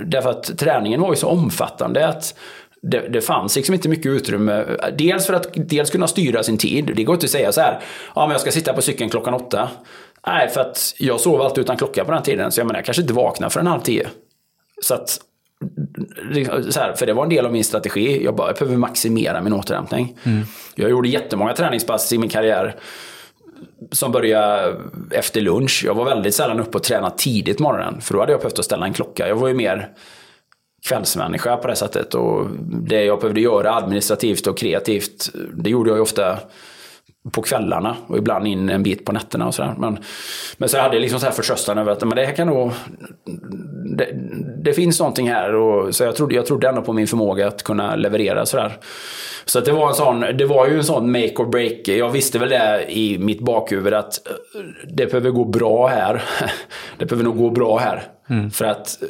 Därför 0.05 0.29
att 0.29 0.57
träningen 0.57 1.01
var 1.01 1.09
ju 1.09 1.15
så 1.15 1.27
omfattande 1.27 2.07
att 2.07 2.35
det, 2.81 3.09
det 3.09 3.21
fanns 3.21 3.55
liksom 3.55 3.75
inte 3.75 3.89
mycket 3.89 4.05
utrymme. 4.05 4.65
Dels 4.97 5.25
för 5.25 5.33
att 5.33 5.47
dels 5.55 5.89
kunna 5.89 6.07
styra 6.07 6.43
sin 6.43 6.57
tid. 6.57 6.91
Det 6.95 7.03
går 7.03 7.13
inte 7.13 7.25
att 7.25 7.29
säga 7.29 7.51
så 7.51 7.61
här, 7.61 7.79
ja 8.15 8.21
men 8.21 8.31
jag 8.31 8.41
ska 8.41 8.51
sitta 8.51 8.73
på 8.73 8.81
cykeln 8.81 9.09
klockan 9.09 9.33
åtta. 9.33 9.69
Nej, 10.27 10.49
för 10.49 10.61
att 10.61 10.95
jag 10.97 11.19
sov 11.19 11.41
alltid 11.41 11.61
utan 11.61 11.77
klocka 11.77 12.05
på 12.05 12.11
den 12.11 12.23
tiden. 12.23 12.51
Så 12.51 12.59
jag 12.59 12.67
menar, 12.67 12.77
jag 12.77 12.85
kanske 12.85 13.01
inte 13.01 13.13
vaknar 13.13 13.49
för 13.49 13.59
en 13.59 13.67
halv 13.67 13.81
tio. 13.81 14.07
Så 14.81 14.93
att, 14.93 15.09
så 16.69 16.79
här, 16.79 16.93
för 16.93 17.05
det 17.05 17.13
var 17.13 17.23
en 17.23 17.29
del 17.29 17.45
av 17.45 17.51
min 17.51 17.63
strategi. 17.63 18.23
Jag 18.23 18.35
bara, 18.35 18.47
jag 18.47 18.55
behöver 18.55 18.77
maximera 18.77 19.41
min 19.41 19.53
återhämtning. 19.53 20.17
Jag 20.75 20.89
gjorde 20.89 21.09
jättemånga 21.09 21.53
träningspass 21.53 22.13
i 22.13 22.17
min 22.17 22.29
karriär 22.29 22.75
som 23.91 24.11
började 24.11 24.75
efter 25.11 25.41
lunch. 25.41 25.83
Jag 25.85 25.93
var 25.95 26.05
väldigt 26.05 26.35
sällan 26.35 26.59
uppe 26.59 26.77
och 26.77 26.83
tränade 26.83 27.15
tidigt 27.17 27.59
morgonen. 27.59 28.01
För 28.01 28.13
då 28.13 28.19
hade 28.19 28.31
jag 28.31 28.41
behövt 28.41 28.59
att 28.59 28.65
ställa 28.65 28.85
en 28.85 28.93
klocka. 28.93 29.27
Jag 29.27 29.35
var 29.35 29.47
ju 29.47 29.53
mer 29.53 29.89
kvällsmänniska 30.87 31.57
på 31.57 31.67
det 31.67 31.75
sättet. 31.75 32.13
Och 32.13 32.47
det 32.61 33.03
jag 33.03 33.19
behövde 33.19 33.41
göra 33.41 33.75
administrativt 33.75 34.47
och 34.47 34.57
kreativt, 34.57 35.29
det 35.53 35.69
gjorde 35.69 35.89
jag 35.89 35.97
ju 35.97 36.01
ofta 36.01 36.39
på 37.31 37.41
kvällarna 37.41 37.95
och 38.07 38.17
ibland 38.17 38.47
in 38.47 38.69
en 38.69 38.83
bit 38.83 39.05
på 39.05 39.11
nätterna 39.11 39.47
och 39.47 39.55
sådär. 39.55 39.75
Men, 39.77 39.97
men 40.57 40.69
så 40.69 40.77
hade 40.77 40.95
jag 40.95 41.01
liksom 41.01 41.19
så 41.19 41.25
här 41.25 41.33
förtröstan 41.33 41.77
över 41.77 41.91
att 41.91 42.01
men 42.01 42.15
det 42.15 42.25
här 42.25 42.35
kan 42.35 42.47
nog... 42.47 42.71
Det, 43.97 44.07
det 44.63 44.73
finns 44.73 44.99
någonting 44.99 45.29
här 45.29 45.55
och 45.55 45.95
så 45.95 46.03
jag 46.03 46.15
trodde, 46.15 46.35
jag 46.35 46.45
trodde 46.45 46.69
ändå 46.69 46.81
på 46.81 46.93
min 46.93 47.07
förmåga 47.07 47.47
att 47.47 47.63
kunna 47.63 47.95
leverera 47.95 48.45
sådär. 48.45 48.77
Så 49.45 49.59
att 49.59 49.65
det 49.65 49.71
var 49.71 49.87
en 49.87 49.95
sån, 49.95 50.19
det 50.19 50.45
var 50.45 50.67
ju 50.67 50.77
en 50.77 50.83
sån 50.83 51.11
make 51.11 51.35
or 51.35 51.45
break. 51.45 51.87
Jag 51.87 52.09
visste 52.09 52.39
väl 52.39 52.49
det 52.49 52.85
i 52.89 53.17
mitt 53.17 53.41
bakhuvud 53.41 53.93
att 53.93 54.27
eh, 54.27 54.33
det 54.87 55.05
behöver 55.05 55.29
gå 55.29 55.45
bra 55.45 55.87
här. 55.87 56.23
Det 56.97 57.05
behöver 57.05 57.23
nog 57.23 57.37
gå 57.37 57.49
bra 57.49 57.77
här. 57.77 58.03
För 58.51 58.65
att 58.65 59.03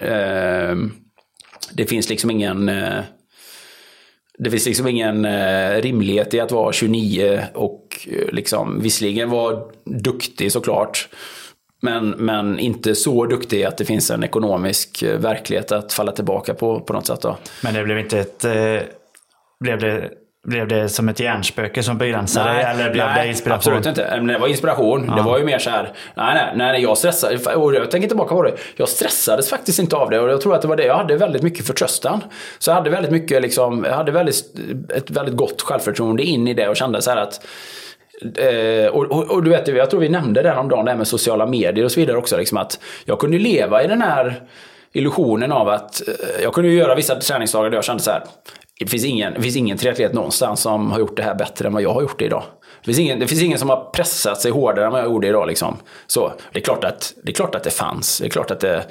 eh, 0.00 0.76
det 1.72 1.86
finns 1.86 2.08
liksom 2.08 2.30
ingen... 2.30 2.68
Eh, 2.68 3.00
det 4.42 4.50
finns 4.50 4.66
liksom 4.66 4.86
ingen 4.86 5.24
eh, 5.24 5.82
rimlighet 5.82 6.34
i 6.34 6.40
att 6.40 6.52
vara 6.52 6.72
29 6.72 7.42
och 7.54 8.08
eh, 8.10 8.32
liksom 8.32 8.82
visserligen 8.82 9.30
vara 9.30 9.60
duktig 9.84 10.52
såklart. 10.52 11.08
Men, 11.82 12.10
men 12.10 12.58
inte 12.58 12.94
så 12.94 13.26
duktig 13.26 13.64
att 13.64 13.78
det 13.78 13.84
finns 13.84 14.10
en 14.10 14.24
ekonomisk 14.24 15.02
eh, 15.02 15.18
verklighet 15.18 15.72
att 15.72 15.92
falla 15.92 16.12
tillbaka 16.12 16.54
på 16.54 16.80
på 16.80 16.92
något 16.92 17.06
sätt. 17.06 17.20
Då. 17.20 17.36
Men 17.62 17.74
det 17.74 17.84
blev 17.84 17.98
inte 17.98 18.18
ett... 18.18 18.44
Eh, 18.44 18.78
blev, 19.60 19.78
det, 19.78 20.10
blev 20.46 20.68
det 20.68 20.88
som 20.88 21.08
ett 21.08 21.20
hjärnspöke 21.20 21.82
som 21.82 21.98
begränsade 21.98 22.52
dig? 22.52 22.62
Eller 22.62 22.90
blev 22.90 23.06
det 23.14 23.26
inspiration? 23.28 23.74
Absolut 23.74 23.86
inte. 23.86 24.08
Men 24.16 24.26
det 24.26 24.38
var 24.38 24.48
inspiration. 24.48 25.06
Det 25.16 25.22
var 25.22 25.38
ju 25.38 25.44
mer 25.44 25.58
så 25.58 25.70
här, 25.70 25.92
nej, 26.14 26.34
nej, 26.34 26.52
nej, 26.56 26.82
jag 26.82 26.98
stressade. 26.98 27.54
Och 27.54 27.74
jag 27.74 27.90
tänker 27.90 28.08
tillbaka 28.08 28.34
på 28.34 28.42
det. 28.42 28.54
Jag 28.76 28.88
stressades 28.88 29.50
faktiskt 29.50 29.78
inte 29.78 29.96
av 29.96 30.10
det. 30.10 30.20
Och 30.20 30.30
jag 30.30 30.40
tror 30.40 30.54
att 30.54 30.62
det 30.62 30.68
var 30.68 30.76
det. 30.76 30.84
Jag 30.84 30.96
hade 30.96 31.16
väldigt 31.16 31.42
mycket 31.42 31.66
förtröstan. 31.66 32.24
Så 32.58 32.70
jag 32.70 32.74
hade 32.74 32.90
väldigt 32.90 33.12
mycket, 33.12 33.42
liksom, 33.42 33.84
jag 33.84 33.94
hade 33.94 34.12
väldigt, 34.12 34.44
ett 34.94 35.10
väldigt 35.10 35.36
gott 35.36 35.62
självförtroende 35.62 36.22
in 36.22 36.48
i 36.48 36.54
det 36.54 36.68
och 36.68 36.76
kände 36.76 37.02
så 37.02 37.10
här 37.10 37.16
att 37.16 37.46
Eh, 38.36 38.86
och, 38.86 39.04
och, 39.04 39.30
och 39.30 39.42
du 39.42 39.50
vet, 39.50 39.68
jag 39.68 39.90
tror 39.90 40.00
vi 40.00 40.08
nämnde 40.08 40.42
det 40.42 40.48
häromdagen, 40.50 40.84
det 40.84 40.90
här 40.90 40.98
med 40.98 41.06
sociala 41.06 41.46
medier 41.46 41.84
och 41.84 41.92
så 41.92 42.00
vidare 42.00 42.16
också. 42.16 42.36
Liksom 42.36 42.58
att 42.58 42.80
jag 43.04 43.18
kunde 43.18 43.38
leva 43.38 43.82
i 43.84 43.86
den 43.86 44.02
här 44.02 44.42
illusionen 44.92 45.52
av 45.52 45.68
att 45.68 46.08
eh, 46.08 46.42
jag 46.42 46.52
kunde 46.52 46.70
ju 46.70 46.78
göra 46.78 46.94
vissa 46.94 47.14
träningsdagar 47.14 47.70
där 47.70 47.76
jag 47.76 47.84
kände 47.84 48.02
så 48.02 48.10
här. 48.10 48.22
Det 48.80 48.86
finns 48.86 49.04
ingen, 49.04 49.34
det 49.34 49.42
finns 49.42 49.56
ingen 49.56 49.78
triatlet 49.78 50.12
någonstans 50.12 50.60
som 50.60 50.90
har 50.90 50.98
gjort 50.98 51.16
det 51.16 51.22
här 51.22 51.34
bättre 51.34 51.66
än 51.66 51.72
vad 51.72 51.82
jag 51.82 51.92
har 51.92 52.02
gjort 52.02 52.18
det 52.18 52.24
idag. 52.24 52.42
Det 52.80 52.84
finns, 52.84 52.98
ingen, 52.98 53.18
det 53.20 53.26
finns 53.26 53.42
ingen 53.42 53.58
som 53.58 53.68
har 53.68 53.90
pressat 53.90 54.40
sig 54.40 54.50
hårdare 54.50 54.86
än 54.86 54.92
vad 54.92 55.00
jag 55.00 55.08
gjorde 55.08 55.28
idag. 55.28 55.48
Liksom. 55.48 55.76
Så, 56.06 56.32
det, 56.52 56.58
är 56.58 56.62
klart 56.62 56.84
att, 56.84 57.14
det 57.22 57.30
är 57.30 57.34
klart 57.34 57.54
att 57.54 57.64
det 57.64 57.70
fanns. 57.70 58.18
Det 58.18 58.26
är 58.26 58.30
klart 58.30 58.50
att 58.50 58.60
det, 58.60 58.84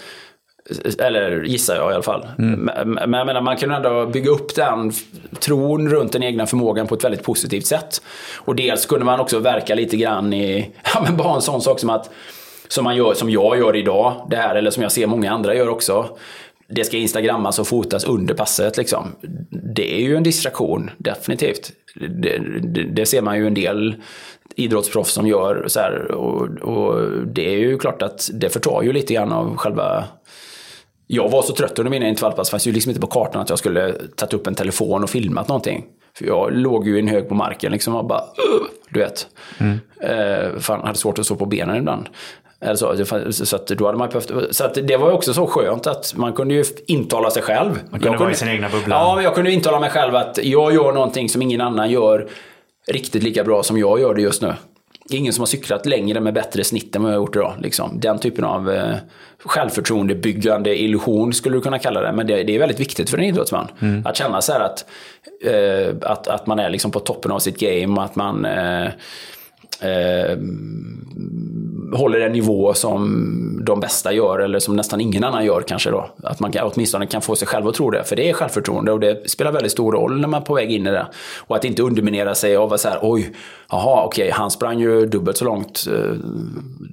eller 1.00 1.44
gissar 1.44 1.76
jag 1.76 1.92
i 1.92 1.94
alla 1.94 2.04
fall. 2.04 2.28
Men, 2.38 2.92
men 2.92 3.14
jag 3.14 3.26
menar, 3.26 3.42
man 3.42 3.58
kan 3.58 3.72
ändå 3.72 4.06
bygga 4.06 4.32
upp 4.32 4.56
den 4.56 4.92
tron 5.40 5.90
runt 5.90 6.12
den 6.12 6.24
egna 6.24 6.46
förmågan 6.46 6.88
på 6.88 6.96
ett 6.96 7.04
väldigt 7.04 7.24
positivt 7.24 7.66
sätt. 7.66 8.02
Och 8.36 8.56
dels 8.56 8.86
kunde 8.86 9.06
man 9.06 9.20
också 9.20 9.40
verka 9.40 9.76
lite 9.76 9.98
grann 9.98 10.34
i, 10.34 10.72
ja 10.94 11.02
men 11.04 11.18
bara 11.18 11.36
en 11.36 11.42
sån 11.42 11.62
sak 11.62 11.80
som 11.80 11.90
att 11.90 12.10
som, 12.68 12.84
man 12.84 12.96
gör, 12.96 13.14
som 13.14 13.30
jag 13.30 13.58
gör 13.58 13.76
idag, 13.76 14.28
det 14.30 14.36
här, 14.36 14.56
eller 14.56 14.72
som 14.72 14.84
jag 14.84 14.92
ser 14.92 15.08
många 15.08 15.32
andra 15.32 15.56
gör 15.56 15.70
också. 15.70 16.18
Det 16.70 16.84
ska 16.84 16.98
instagrammas 16.98 17.60
och 17.60 17.68
fotas 17.68 18.04
under 18.04 18.34
passet. 18.34 18.78
Liksom. 18.78 19.16
Det 19.76 19.96
är 19.96 20.02
ju 20.02 20.16
en 20.16 20.24
distraktion, 20.24 20.90
definitivt. 20.98 21.72
Det, 21.96 22.38
det, 22.62 22.84
det 22.84 23.06
ser 23.06 23.22
man 23.22 23.38
ju 23.38 23.48
en 23.48 23.54
del 23.54 23.96
idrottsproffs 24.56 25.14
som 25.14 25.28
gör. 25.28 25.64
Så 25.68 25.80
här, 25.80 26.12
och, 26.12 26.48
och 26.62 27.12
det 27.28 27.54
är 27.54 27.58
ju 27.58 27.78
klart 27.78 28.02
att 28.02 28.30
det 28.34 28.50
förtar 28.50 28.82
ju 28.82 28.94
lite 28.94 29.14
grann 29.14 29.32
av 29.32 29.56
själva 29.56 30.06
jag 31.12 31.30
var 31.30 31.42
så 31.42 31.54
trött 31.54 31.80
under 31.80 31.90
mina 31.90 32.08
intervallpass, 32.08 32.50
fanns 32.50 32.68
ju 32.68 32.72
liksom 32.72 32.90
inte 32.90 33.02
på 33.02 33.08
kartan 33.08 33.42
att 33.42 33.50
jag 33.50 33.60
skulle 33.60 33.94
tagit 34.16 34.34
upp 34.34 34.48
en 34.48 34.56
telefon 34.56 35.04
och 35.04 35.10
filmat 35.10 35.48
någonting. 35.48 35.86
För 36.18 36.26
jag 36.26 36.54
låg 36.54 36.88
ju 36.88 36.96
i 36.96 37.00
en 37.00 37.08
hög 37.08 37.30
på 37.30 37.36
marken 37.36 37.72
liksom 37.72 37.96
och 37.96 38.06
bara, 38.06 38.24
du 38.90 39.00
vet. 39.00 39.28
Mm. 39.58 39.80
Eh, 40.02 40.60
fan, 40.60 40.86
hade 40.86 40.98
svårt 40.98 41.20
att 41.20 41.26
stå 41.26 41.36
på 41.36 41.46
benen 41.46 41.76
ibland. 41.76 42.10
Eller 42.62 42.76
så, 42.76 43.26
så 43.46 43.56
att 43.56 43.68
då 43.68 43.86
hade 43.86 43.98
man 43.98 44.10
behövt, 44.10 44.56
så 44.56 44.64
att 44.64 44.74
det 44.74 44.98
var 44.98 45.08
ju 45.08 45.14
också 45.14 45.34
så 45.34 45.48
skönt 45.48 45.88
att 45.88 46.14
man 46.16 46.34
kunde 46.34 46.54
ju 46.54 46.64
intala 46.88 47.32
sig 47.32 47.42
själv. 47.42 47.80
Man 47.90 48.00
kunde 48.00 48.18
vara 48.18 48.32
i 48.32 48.36
sin 48.36 48.48
egna 48.48 48.70
bubbla. 48.70 48.96
Ja, 48.96 49.16
men 49.16 49.24
jag 49.24 49.36
kunde 49.36 49.52
intala 49.52 49.80
mig 49.80 49.90
själv 49.90 50.16
att 50.16 50.40
jag 50.44 50.74
gör 50.74 50.92
någonting 50.92 51.30
som 51.30 51.42
ingen 51.42 51.62
annan 51.62 51.92
gör 51.92 52.30
riktigt 52.88 53.24
lika 53.24 53.44
bra 53.44 53.64
som 53.64 53.78
jag 53.78 54.00
gör 54.00 54.14
det 54.14 54.22
just 54.22 54.42
nu. 54.42 54.54
Det 55.10 55.16
är 55.16 55.20
ingen 55.20 55.34
som 55.34 55.42
har 55.42 55.48
cyklat 55.48 55.86
längre 55.86 56.20
med 56.20 56.34
bättre 56.34 56.64
snitt 56.64 56.96
än 56.96 57.04
vad 57.04 57.12
jag 57.12 57.18
har 57.18 57.22
gjort 57.22 57.36
idag. 57.36 57.54
Liksom. 57.60 58.00
Den 58.00 58.20
typen 58.20 58.44
av 58.44 58.72
eh, 58.72 58.96
självförtroendebyggande 59.46 60.82
illusion 60.82 61.34
skulle 61.34 61.58
du 61.58 61.62
kunna 61.62 61.80
kalla 61.80 62.02
det. 62.02 62.12
Men 62.12 62.28
det, 62.28 62.44
det 62.44 62.56
är 62.56 62.60
väldigt 62.60 62.80
viktigt 62.80 63.10
för 63.10 63.18
en 63.18 63.24
idrottsman. 63.24 63.68
Att 64.06 64.18
känna 64.18 64.42
så 64.42 64.52
här 64.52 64.60
att, 64.60 64.86
eh, 65.46 66.12
att, 66.12 66.28
att 66.28 66.48
man 66.48 66.60
är 66.60 66.70
liksom 66.70 66.92
på 66.92 67.00
toppen 67.00 67.32
av 67.32 67.40
sitt 67.40 67.60
game. 67.60 68.02
Att 68.02 68.16
man 68.16 68.46
eh, 68.46 68.90
eh, 69.82 70.38
håller 71.94 72.20
en 72.20 72.32
nivå 72.32 72.74
som 72.74 73.64
de 73.66 73.80
bästa 73.80 74.14
gör 74.14 74.40
eller 74.40 74.60
som 74.60 74.76
nästan 74.76 75.02
ingen 75.02 75.24
annan 75.24 75.46
gör 75.46 75.62
kanske 75.62 75.92
då. 75.92 76.10
Att 76.24 76.40
man 76.40 76.52
kan, 76.52 76.72
åtminstone 76.74 77.08
kan 77.08 77.22
få 77.22 77.36
sig 77.36 77.48
själv 77.48 77.68
att 77.68 77.76
tro 77.76 77.90
det. 77.90 78.04
För 78.04 78.16
det 78.16 78.30
är 78.30 78.34
självförtroende 78.34 78.92
och 78.92 79.00
det 79.00 79.30
spelar 79.30 79.52
väldigt 79.52 79.72
stor 79.72 79.92
roll 79.92 80.22
när 80.22 80.28
man 80.28 80.42
är 80.42 80.46
på 80.46 80.54
väg 80.54 80.72
in 80.72 80.88
i 80.88 80.92
det. 80.92 81.08
Och 81.38 81.56
att 81.56 81.66
inte 81.66 81.84
underminera 81.84 82.36
sig 82.36 82.56
av 82.56 82.74
att 82.74 82.82
så 82.82 82.90
här, 82.90 83.00
oj, 83.02 83.34
jaha, 83.72 84.04
okej, 84.04 84.30
han 84.32 84.52
sprang 84.52 84.80
ju 84.80 85.06
dubbelt 85.06 85.38
så 85.38 85.46
långt, 85.46 85.86
eh, 85.88 86.12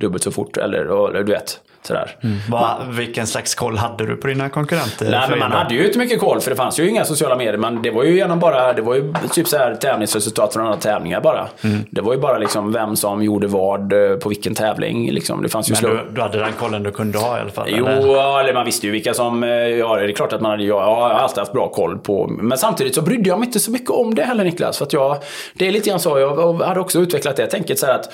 dubbelt 0.00 0.22
så 0.22 0.30
fort, 0.30 0.56
eller, 0.56 1.08
eller 1.08 1.22
du 1.22 1.32
vet. 1.32 1.60
Sådär. 1.82 2.16
Va, 2.50 2.76
vilken 2.90 3.26
slags 3.26 3.54
koll 3.54 3.76
hade 3.76 4.06
du 4.06 4.16
på 4.16 4.26
dina 4.26 4.48
konkurrenter? 4.48 5.10
Nej, 5.10 5.26
men 5.30 5.38
man 5.38 5.52
hade 5.52 5.74
ju 5.74 5.86
inte 5.86 5.98
mycket 5.98 6.20
koll 6.20 6.40
för 6.40 6.50
det 6.50 6.56
fanns 6.56 6.78
ju 6.80 6.88
inga 6.88 7.04
sociala 7.04 7.36
medier. 7.36 7.56
Men 7.56 7.82
det 7.82 7.90
var 7.90 8.04
ju 8.04 8.16
genom 8.16 8.38
bara, 8.38 8.72
det 8.72 8.82
var 8.82 8.94
ju 8.94 9.14
typ 9.32 9.48
så 9.48 9.56
här 9.56 9.74
tävlingsresultat 9.74 10.52
från 10.54 10.66
alla 10.66 10.76
tävlingar 10.76 11.20
bara. 11.20 11.48
Mm. 11.64 11.84
Det 11.90 12.00
var 12.00 12.12
ju 12.14 12.20
bara 12.20 12.38
liksom 12.38 12.72
vem 12.72 12.96
som 12.96 13.22
gjorde 13.22 13.46
vad 13.46 13.92
eh, 13.92 14.16
på 14.16 14.28
vilken 14.28 14.54
tävling. 14.54 15.10
Liksom. 15.10 15.42
Det 15.42 15.48
fanns 15.48 15.68
ju 15.70 15.72
Men 15.72 15.76
slå- 15.78 15.88
du, 15.90 16.10
du 16.14 16.20
hade 16.20 16.38
den 16.38 16.52
kollen 16.52 16.82
du 16.82 16.90
kunde 16.90 17.18
ha 17.18 17.38
i 17.38 17.40
alla 17.40 17.50
fall? 17.50 17.66
Jo, 17.70 17.86
eller? 17.86 18.40
eller 18.40 18.54
man 18.54 18.64
visste 18.64 18.86
ju 18.86 18.92
vilka 18.92 19.14
som... 19.14 19.44
eh, 19.44 19.50
Ja, 19.50 19.96
det 19.96 20.04
är 20.04 20.12
klart 20.12 20.32
att 20.32 20.40
man 20.40 20.50
hade... 20.50 20.62
Ja, 20.64 20.80
jag 20.80 20.94
har 20.96 21.10
alltid 21.10 21.38
haft 21.38 21.52
bra 21.52 21.68
koll 21.68 21.98
på... 21.98 22.26
Men 22.40 22.58
samtidigt 22.58 22.94
så 22.94 23.02
brydde 23.02 23.28
jag 23.28 23.38
mig 23.38 23.46
inte 23.46 23.60
så 23.60 23.70
mycket 23.70 23.90
om 23.90 24.14
det 24.14 24.22
heller 24.22 24.44
Niklas. 24.44 24.78
För 24.78 24.84
att 24.84 24.92
jag... 24.92 25.16
Det 25.54 25.66
är 25.68 25.72
lite 25.72 25.90
grann 25.90 26.00
så. 26.00 26.18
Jag 26.18 26.62
hade 26.66 26.80
också 26.80 26.98
utvecklat 26.98 27.36
det 27.36 27.46
tänket 27.46 27.78
så 27.78 27.86
här 27.86 27.94
att... 27.94 28.12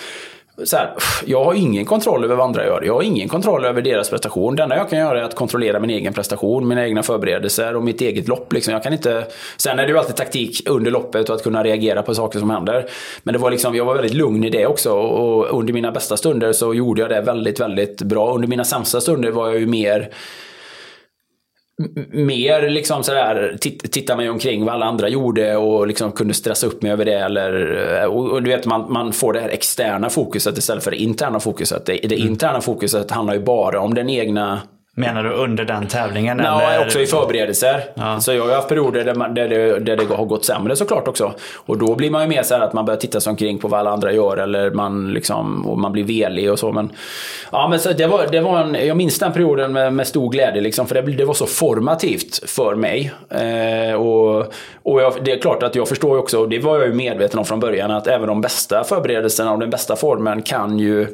Så 0.65 0.77
här, 0.77 0.91
jag 1.27 1.45
har 1.45 1.55
ingen 1.55 1.85
kontroll 1.85 2.25
över 2.25 2.37
vad 2.37 2.47
andra 2.47 2.67
gör. 2.67 2.83
Jag 2.87 2.95
har 2.95 3.03
ingen 3.03 3.29
kontroll 3.29 3.65
över 3.65 3.83
deras 3.83 4.11
prestation. 4.11 4.57
Det 4.57 4.63
enda 4.63 4.77
jag 4.77 4.91
kan 4.91 4.99
göra 4.99 5.21
är 5.21 5.23
att 5.23 5.35
kontrollera 5.35 5.81
min 5.81 5.91
egen 5.91 6.13
prestation, 6.13 6.69
mina 6.69 6.87
egna 6.87 7.03
förberedelser 7.03 7.77
och 7.77 7.83
mitt 7.83 8.01
eget 8.01 8.29
lopp. 8.29 8.53
Liksom. 8.53 8.73
Jag 8.73 8.83
kan 8.83 8.93
inte... 8.93 9.25
Sen 9.57 9.79
är 9.79 9.83
det 9.83 9.89
ju 9.89 9.99
alltid 9.99 10.17
taktik 10.17 10.69
under 10.69 10.91
loppet 10.91 11.29
och 11.29 11.37
att 11.37 11.43
kunna 11.43 11.65
reagera 11.65 12.03
på 12.03 12.15
saker 12.15 12.39
som 12.39 12.51
händer. 12.51 12.87
Men 13.23 13.33
det 13.33 13.39
var 13.39 13.51
liksom, 13.51 13.75
jag 13.75 13.85
var 13.85 13.95
väldigt 13.95 14.15
lugn 14.15 14.45
i 14.45 14.51
det 14.51 14.67
också. 14.67 14.93
Och 14.93 15.59
under 15.59 15.73
mina 15.73 15.93
bästa 15.93 16.17
stunder 16.17 16.53
så 16.53 16.75
gjorde 16.75 17.01
jag 17.01 17.11
det 17.11 17.21
väldigt, 17.21 17.61
väldigt 17.61 18.03
bra. 18.03 18.35
Under 18.35 18.49
mina 18.49 18.65
sämsta 18.65 19.01
stunder 19.01 19.31
var 19.31 19.49
jag 19.49 19.61
ju 19.61 19.67
mer 19.67 20.11
mer 22.13 22.69
liksom 22.71 23.03
sådär, 23.05 23.57
tit- 23.61 23.91
titta 23.93 24.17
mig 24.17 24.31
omkring 24.31 24.65
vad 24.65 24.75
alla 24.75 24.87
andra 24.87 25.09
gjorde 25.09 25.57
och 25.57 25.87
liksom 25.87 26.13
kunde 26.13 26.35
stressa 26.35 26.67
upp 26.67 26.83
mig 26.83 26.93
över 26.93 27.05
det. 27.05 27.15
Eller, 27.19 27.77
eh, 28.03 28.05
och, 28.05 28.31
och 28.31 28.43
du 28.43 28.51
vet, 28.51 28.67
man, 28.67 28.93
man 28.93 29.13
får 29.13 29.33
det 29.33 29.41
här 29.41 29.49
externa 29.49 30.11
fokuset 30.11 30.59
istället 30.59 30.85
för 30.85 30.91
det 30.91 30.97
interna 30.97 31.41
fokuset. 31.41 31.87
Det, 31.87 31.93
det 31.93 32.17
interna 32.17 32.61
fokuset 32.61 33.11
handlar 33.11 33.35
ju 33.35 33.41
bara 33.41 33.81
om 33.81 33.95
den 33.95 34.09
egna 34.09 34.61
Menar 34.97 35.25
du 35.25 35.31
under 35.31 35.65
den 35.65 35.87
tävlingen? 35.87 36.39
Ja, 36.45 36.63
eller? 36.63 36.85
också 36.87 37.01
i 37.01 37.07
förberedelser. 37.07 37.85
Så 38.21 38.33
jag 38.33 38.47
har 38.47 38.55
haft 38.55 38.69
perioder 38.69 39.05
där, 39.05 39.15
man, 39.15 39.35
där, 39.35 39.49
det, 39.49 39.79
där 39.79 39.97
det 39.97 40.15
har 40.15 40.25
gått 40.25 40.45
sämre 40.45 40.77
såklart 40.77 41.09
också. 41.09 41.33
Och 41.55 41.79
då 41.79 41.95
blir 41.95 42.11
man 42.11 42.23
ju 42.23 42.29
mer 42.29 42.43
så 42.43 42.55
här 42.55 42.61
att 42.61 42.73
man 42.73 42.85
börjar 42.85 43.01
titta 43.01 43.21
sig 43.21 43.31
omkring 43.31 43.59
på 43.59 43.69
vad 43.69 43.81
alla 43.81 43.91
andra 43.91 44.13
gör 44.13 44.37
eller 44.37 44.71
man, 44.71 45.13
liksom, 45.13 45.67
och 45.67 45.79
man 45.79 45.93
blir 45.93 46.05
velig 46.05 46.53
och 46.53 46.59
så. 46.59 46.73
Men, 46.73 46.91
ja, 47.53 47.69
men 47.69 47.79
så 47.79 47.93
det 47.93 48.07
var, 48.07 48.27
det 48.33 48.41
var 48.41 48.61
en, 48.61 48.87
jag 48.87 48.97
minns 48.97 49.19
den 49.19 49.33
perioden 49.33 49.73
med, 49.73 49.93
med 49.93 50.07
stor 50.07 50.31
glädje 50.31 50.61
liksom, 50.61 50.87
för 50.87 50.95
det, 50.95 51.13
det 51.13 51.25
var 51.25 51.35
så 51.35 51.47
formativt 51.47 52.51
för 52.51 52.75
mig. 52.75 53.13
Eh, 53.31 53.95
och 53.95 54.53
och 54.83 55.03
jag, 55.03 55.13
det 55.25 55.33
är 55.33 55.41
klart 55.41 55.63
att 55.63 55.75
jag 55.75 55.89
förstår 55.89 56.17
ju 56.17 56.19
också, 56.19 56.39
och 56.39 56.49
det 56.49 56.59
var 56.59 56.79
jag 56.79 56.87
ju 56.87 56.95
medveten 56.95 57.39
om 57.39 57.45
från 57.45 57.61
början, 57.61 57.91
att 57.91 58.07
även 58.07 58.29
de 58.29 58.41
bästa 58.41 58.85
förberedelserna 58.85 59.53
och 59.53 59.59
den 59.59 59.71
bästa 59.71 59.97
formen 59.97 60.43
kan 60.43 60.79
ju 60.79 61.07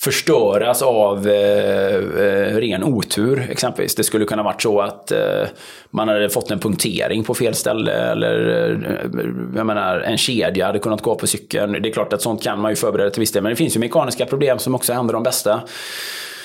förstöras 0.00 0.82
av 0.82 1.28
eh, 1.28 1.94
eh, 1.94 2.56
ren 2.56 2.84
otur 2.84 3.46
exempelvis. 3.50 3.94
Det 3.94 4.04
skulle 4.04 4.24
kunna 4.24 4.42
varit 4.42 4.62
så 4.62 4.80
att 4.80 5.10
eh, 5.10 5.44
man 5.90 6.08
hade 6.08 6.30
fått 6.30 6.50
en 6.50 6.58
punktering 6.58 7.24
på 7.24 7.34
fel 7.34 7.54
ställe 7.54 7.92
eller 7.92 8.48
eh, 8.48 9.20
jag 9.56 9.66
menar, 9.66 10.00
en 10.00 10.18
kedja 10.18 10.66
hade 10.66 10.78
kunnat 10.78 11.02
gå 11.02 11.14
på 11.14 11.26
cykeln. 11.26 11.72
Det 11.72 11.88
är 11.88 11.92
klart 11.92 12.12
att 12.12 12.22
sånt 12.22 12.42
kan 12.42 12.60
man 12.60 12.72
ju 12.72 12.76
förbereda 12.76 13.10
till 13.10 13.20
viss 13.20 13.32
del. 13.32 13.42
Men 13.42 13.50
det 13.50 13.56
finns 13.56 13.76
ju 13.76 13.80
mekaniska 13.80 14.26
problem 14.26 14.58
som 14.58 14.74
också 14.74 14.92
händer 14.92 15.14
de 15.14 15.22
bästa. 15.22 15.60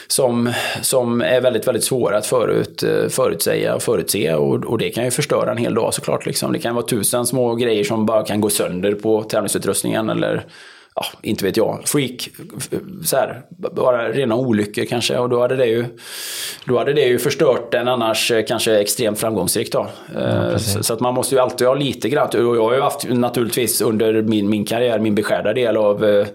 Som, 0.08 0.54
som 0.82 1.22
är 1.22 1.42
väldigt, 1.42 1.68
väldigt 1.68 1.84
svåra 1.84 2.18
att 2.18 2.26
förut, 2.26 2.84
eh, 2.84 3.10
förutsäga 3.10 3.76
och 3.76 3.82
förutse. 3.82 4.34
Och, 4.34 4.66
och 4.66 4.78
det 4.78 4.90
kan 4.90 5.06
ju 5.06 5.12
förstöra 5.12 5.52
en 5.52 5.58
hel 5.58 5.74
dag 5.74 5.94
såklart. 5.94 6.26
Liksom. 6.26 6.54
Det 6.54 6.60
kan 6.60 6.76
vara 6.76 6.86
tusen 6.86 7.26
små 7.26 7.56
grejer 7.56 7.84
som 7.84 8.06
bara 8.06 8.26
kan 8.26 8.42
gå 8.42 8.50
sönder 8.50 8.94
på 8.94 9.24
tävlingsutrustningen. 9.24 10.10
Eller 10.10 10.46
ja, 10.96 11.06
inte 11.22 11.46
vet 11.46 11.58
jag, 11.58 11.82
freak, 11.86 12.30
så 13.06 13.16
här, 13.16 13.42
bara 13.76 14.12
rena 14.12 14.36
olyckor 14.36 14.86
kanske. 14.86 15.18
Och 15.18 15.30
då 15.30 15.42
hade 15.42 15.56
det 15.56 15.66
ju, 15.66 15.86
då 16.66 16.78
hade 16.78 16.94
det 16.94 17.02
ju 17.02 17.20
förstört 17.20 17.74
en 17.74 17.88
annars 17.88 18.32
eh, 18.32 18.46
kanske 18.46 18.80
extremt 18.80 19.20
framgångsrik 19.20 19.72
dag. 19.72 19.88
Eh, 20.16 20.58
så, 20.58 20.84
så 20.84 20.94
att 20.94 21.00
man 21.00 21.14
måste 21.14 21.36
ju 21.36 21.42
alltid 21.42 21.68
ha 21.68 21.76
lite 21.76 22.10
grann, 22.10 22.28
och 22.28 22.56
jag 22.56 22.64
har 22.64 22.74
ju 22.74 22.82
haft 22.82 23.10
naturligtvis 23.10 23.82
under 23.82 24.22
min, 24.22 24.50
min 24.50 24.66
karriär 24.66 25.00
min 25.00 25.16
beskärda 25.16 25.54
del 25.54 25.78
av 25.78 26.06
eh, 26.06 26.28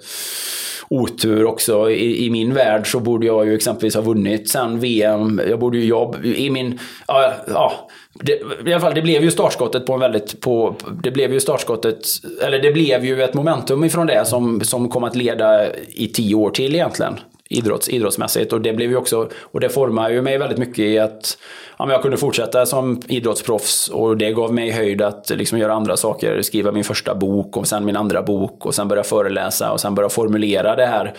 otur 0.89 1.45
också. 1.45 1.91
I, 1.91 2.27
I 2.27 2.31
min 2.31 2.55
värld 2.55 2.93
så 2.93 3.01
borde 3.01 3.27
jag 3.27 3.47
ju 3.47 3.55
exempelvis 3.55 3.95
ha 3.95 4.03
vunnit 4.03 4.51
sen 4.51 4.81
VM. 4.81 5.41
Jag 5.49 5.59
borde 5.59 5.79
ju 5.79 5.85
jobb 5.85 6.25
i 6.25 6.51
min, 6.51 6.79
ja, 7.07 7.33
ja 7.47 7.89
det, 8.21 8.33
i 8.67 8.73
alla 8.73 8.81
fall, 8.81 8.95
det 8.95 9.03
blev 9.03 9.23
ju 9.23 9.31
startskottet 9.31 9.87
på 9.87 9.93
en 9.93 10.01
väldigt, 10.01 10.41
på, 10.41 10.75
det 11.03 11.11
blev 11.11 11.33
ju 11.33 11.41
startskottet, 11.41 11.99
eller 12.43 12.59
det 12.59 12.73
blev 12.73 13.05
ju 13.05 13.23
ett 13.23 13.35
momentum 13.35 13.85
ifrån 13.85 14.07
det 14.07 14.25
som, 14.25 14.61
som 14.61 14.89
kom 14.89 15.05
att 15.05 15.17
leda 15.17 15.77
i 15.77 16.09
tio 16.09 16.35
år 16.35 16.51
till 16.51 16.75
egentligen. 16.75 17.21
Idrotts, 17.51 17.89
idrottsmässigt 17.89 18.53
och 18.53 18.61
det 18.61 18.73
blev 18.73 18.91
ju 18.91 18.97
också, 18.97 19.29
och 19.41 19.61
det 19.61 19.69
formade 19.69 20.15
ju 20.15 20.23
mig 20.23 20.39
väldigt 20.39 20.59
mycket 20.59 20.79
i 20.79 20.99
att 20.99 21.39
ja, 21.79 21.87
men 21.87 21.93
jag 21.93 22.03
kunde 22.03 22.17
fortsätta 22.17 22.67
som 22.67 23.03
idrottsproffs 23.09 23.89
och 23.89 24.17
det 24.17 24.33
gav 24.33 24.55
mig 24.55 24.71
höjd 24.71 25.03
att 25.03 25.31
liksom 25.31 25.59
göra 25.59 25.75
andra 25.75 25.97
saker, 25.97 26.43
skriva 26.43 26.73
min 26.73 26.85
första 26.85 27.15
bok 27.15 27.57
och 27.57 27.67
sen 27.67 27.85
min 27.85 27.97
andra 27.97 28.23
bok 28.23 28.67
och 28.67 28.75
sen 28.75 28.89
börja 28.89 29.03
föreläsa 29.03 29.73
och 29.73 29.81
sen 29.81 29.95
börja 29.95 30.09
formulera 30.09 30.77
det 30.77 30.87
här 30.87 31.15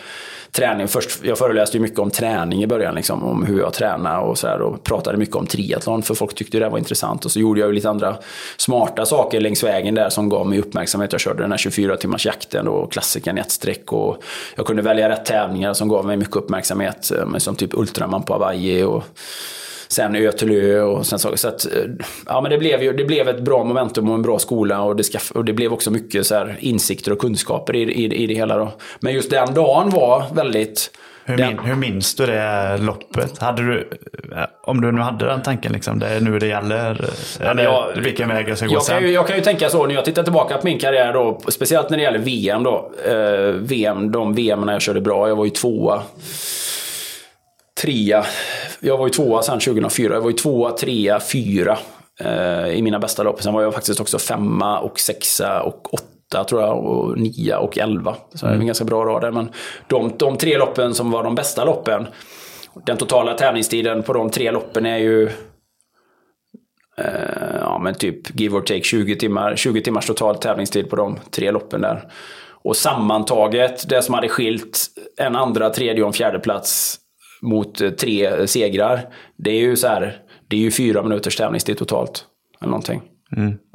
träning. 0.52 0.88
Först, 0.88 1.24
jag 1.24 1.38
föreläste 1.38 1.78
ju 1.78 1.82
mycket 1.82 2.00
om 2.00 2.12
träning 2.12 2.64
i 2.64 2.68
början, 2.68 2.96
liksom, 2.96 3.24
om 3.24 3.46
hur 3.46 3.60
jag 3.60 3.74
tränar 3.74 4.20
och 4.20 4.38
så 4.38 4.48
här, 4.48 4.62
och 4.62 4.84
pratade 4.84 5.18
mycket 5.18 5.36
om 5.36 5.48
triathlon 5.48 6.04
för 6.04 6.16
folk 6.16 6.36
tyckte 6.36 6.60
det 6.60 6.70
var 6.70 6.78
intressant. 6.78 7.26
Och 7.26 7.32
så 7.32 7.40
gjorde 7.40 7.60
jag 7.60 7.68
ju 7.68 7.74
lite 7.74 7.90
andra 7.90 8.16
smarta 8.58 9.06
saker 9.06 9.42
längs 9.42 9.64
vägen 9.64 9.96
där 9.96 10.10
som 10.10 10.30
gav 10.30 10.48
mig 10.48 10.60
uppmärksamhet. 10.60 11.12
Jag 11.12 11.22
körde 11.22 11.44
den 11.44 11.52
här 11.52 11.58
24 11.58 11.98
timmars 11.98 12.26
jakten 12.26 12.68
och 12.68 12.92
klassikern 12.92 13.38
i 13.38 13.42
ett 13.42 13.52
streck 13.52 13.94
och 13.94 14.24
jag 14.56 14.66
kunde 14.66 14.82
välja 14.82 15.10
rätt 15.10 15.26
tävlingar 15.26 15.74
som 15.74 15.88
gav 15.88 16.06
mig 16.06 16.18
mycket 16.18 16.36
uppmärksamhet. 16.36 17.12
Eh, 17.12 17.38
som 17.38 17.56
typ 17.56 17.74
Ultraman 17.74 18.24
på 18.24 18.34
Hawaii 18.34 18.84
och 18.84 19.04
sen 19.92 20.16
ö 20.16 20.32
till 20.32 20.52
ö 20.52 20.82
och 20.82 21.06
sen 21.06 21.20
så. 21.20 21.38
så 21.38 21.48
att, 21.48 21.66
eh, 21.66 21.72
ja, 22.26 22.42
men 22.42 22.52
det, 22.52 22.58
blev 22.58 22.84
ju, 22.84 22.94
det 22.94 23.06
blev 23.06 23.28
ett 23.30 23.40
bra 23.42 23.64
momentum 23.64 24.10
och 24.10 24.16
en 24.16 24.22
bra 24.22 24.40
skola 24.40 24.82
och 24.82 24.96
det, 24.96 25.04
ska, 25.04 25.20
och 25.36 25.46
det 25.46 25.54
blev 25.54 25.74
också 25.74 25.92
mycket 25.92 26.26
så 26.26 26.36
här 26.36 26.56
insikter 26.60 27.12
och 27.12 27.20
kunskaper 27.20 27.76
i, 27.76 27.82
i, 27.82 28.16
i 28.24 28.28
det 28.28 28.34
hela. 28.34 28.58
Då. 28.58 28.72
Men 29.00 29.14
just 29.14 29.30
den 29.30 29.54
dagen 29.54 29.90
var 29.90 30.24
väldigt 30.34 30.92
Hur, 31.26 31.38
Den- 31.38 31.48
min, 31.48 31.60
hur 31.60 31.76
minns 31.76 32.16
du 32.16 32.26
det 32.26 32.78
loppet? 32.78 33.38
Hade 33.38 33.62
du, 33.62 33.80
eh, 34.32 34.38
om 34.64 34.82
du 34.82 34.92
nu 34.92 35.02
hade 35.02 35.26
den 35.26 35.42
tanken, 35.42 35.72
liksom, 35.74 36.00
det 36.00 36.08
är 36.08 36.20
nu 36.22 36.40
det 36.40 36.48
gäller? 36.48 37.10
Eller 37.40 37.64
jag- 37.64 37.88
vilken 38.04 38.30
väg 38.30 38.50
jag 38.50 38.58
ska 38.58 38.68
gå 38.68 38.74
Jag 38.74 38.84
sen? 38.84 38.96
kan, 39.00 39.08
ju, 39.08 39.14
jag 39.14 39.28
kan 39.28 39.36
ju 39.38 39.44
tänka 39.44 39.70
så 39.70 39.86
när 39.86 39.96
jag 39.96 40.06
tittar 40.06 40.24
tillbaka 40.24 40.58
på 40.58 40.68
min 40.68 40.80
karriär 40.80 41.14
då, 41.14 41.40
speciellt 41.48 41.90
när 41.90 41.98
det 41.98 42.04
gäller 42.04 42.20
VM 42.20 42.64
då. 42.64 42.92
Eh, 43.10 43.40
VM, 43.54 44.12
de 44.12 44.36
VM 44.36 44.62
när 44.62 44.74
jag 44.74 44.82
körde 44.82 45.02
bra, 45.02 45.28
jag 45.28 45.36
var 45.36 45.46
ju 45.46 45.52
tvåa. 45.52 46.02
Trea. 47.82 48.26
Jag 48.80 48.98
var 48.98 49.08
ju 49.08 49.14
tvåa 49.14 49.42
sen 49.42 49.60
2004. 49.60 50.14
Jag 50.14 50.22
var 50.22 50.30
ju 50.30 50.36
tvåa, 50.36 50.72
trea, 50.72 51.20
fyra 51.20 51.78
eh, 52.20 52.68
i 52.68 52.82
mina 52.82 53.00
bästa 53.00 53.24
lopp. 53.24 53.42
Sen 53.42 53.54
var 53.54 53.62
jag 53.62 53.74
faktiskt 53.74 54.00
också 54.00 54.18
femma 54.18 54.80
och 54.80 55.00
sexa 55.00 55.62
och 55.62 55.94
åtta 55.94 56.44
tror 56.44 56.62
jag. 56.62 56.86
Och 56.86 57.18
nia 57.18 57.60
och 57.60 57.78
elva. 57.78 58.16
Så 58.34 58.46
det 58.46 58.52
är 58.52 58.56
en 58.56 58.66
ganska 58.66 58.86
bra 58.86 59.06
rad 59.06 59.22
där. 59.22 59.32
Men 59.32 59.50
de, 59.88 60.12
de 60.18 60.38
tre 60.38 60.58
loppen 60.58 60.94
som 60.94 61.12
var 61.12 61.24
de 61.24 61.36
bästa 61.36 61.66
loppen. 61.66 62.08
Den 62.86 62.98
totala 62.98 63.34
tävlingstiden 63.34 64.04
på 64.04 64.14
de 64.14 64.30
tre 64.30 64.52
loppen 64.52 64.86
är 64.86 64.98
ju 64.98 65.30
Eh, 67.00 67.60
ja, 67.60 67.78
men 67.78 67.96
typ 67.96 68.40
give 68.40 68.58
or 68.58 68.62
take 68.62 68.82
20 68.82 69.16
timmar, 69.16 69.56
20 69.56 69.82
timmars 69.82 70.06
total 70.06 70.36
tävlingstid 70.36 70.90
på 70.90 70.96
de 70.96 71.20
tre 71.32 71.52
loppen 71.52 71.82
där. 71.82 72.12
Och 72.64 72.76
sammantaget, 72.76 73.90
det 73.90 74.02
som 74.02 74.14
hade 74.14 74.30
skilt 74.30 74.88
en 75.18 75.36
andra, 75.36 75.70
tredje 75.70 76.04
och 76.04 76.08
en 76.08 76.14
fjärde 76.14 76.40
plats 76.40 76.98
mot 77.42 77.82
eh, 77.82 77.90
tre 77.90 78.48
segrar. 78.48 79.00
Det 79.38 79.50
är 79.52 79.60
ju 79.60 79.76
så 79.76 79.88
här, 79.88 80.18
det 80.48 80.56
är 80.56 80.60
ju 80.60 80.72
fyra 80.72 81.04
minuters 81.04 81.36
tävlingstid 81.36 81.78
totalt. 81.78 82.26
Eller 82.62 82.70
någonting. 82.72 83.02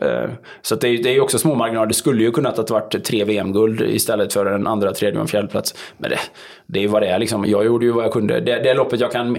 Eh, 0.02 0.30
Så 0.62 0.74
att 0.74 0.80
det, 0.80 0.88
är- 0.88 1.02
det 1.02 1.08
är 1.08 1.14
ju 1.14 1.20
också 1.20 1.38
små 1.38 1.54
marginaler. 1.54 1.86
Det 1.86 1.94
skulle 1.94 2.22
ju 2.24 2.30
kunnat 2.30 2.56
ha 2.56 2.64
varit 2.70 3.04
tre 3.04 3.24
VM-guld 3.24 3.80
istället 3.80 4.32
för 4.32 4.46
en 4.46 4.66
andra, 4.66 4.92
tredje 4.92 5.16
och 5.18 5.22
en 5.22 5.28
fjärde 5.28 5.48
plats. 5.48 5.74
Men 5.98 6.10
det, 6.10 6.18
det 6.66 6.78
är 6.78 6.82
ju 6.82 6.88
vad 6.88 7.02
det 7.02 7.08
är 7.08 7.18
liksom. 7.18 7.44
Jag 7.46 7.64
gjorde 7.64 7.86
ju 7.86 7.92
vad 7.92 8.04
jag 8.04 8.12
kunde. 8.12 8.40
Det, 8.40 8.58
det, 8.58 8.74
loppet 8.74 9.00
jag 9.00 9.12
kan, 9.12 9.38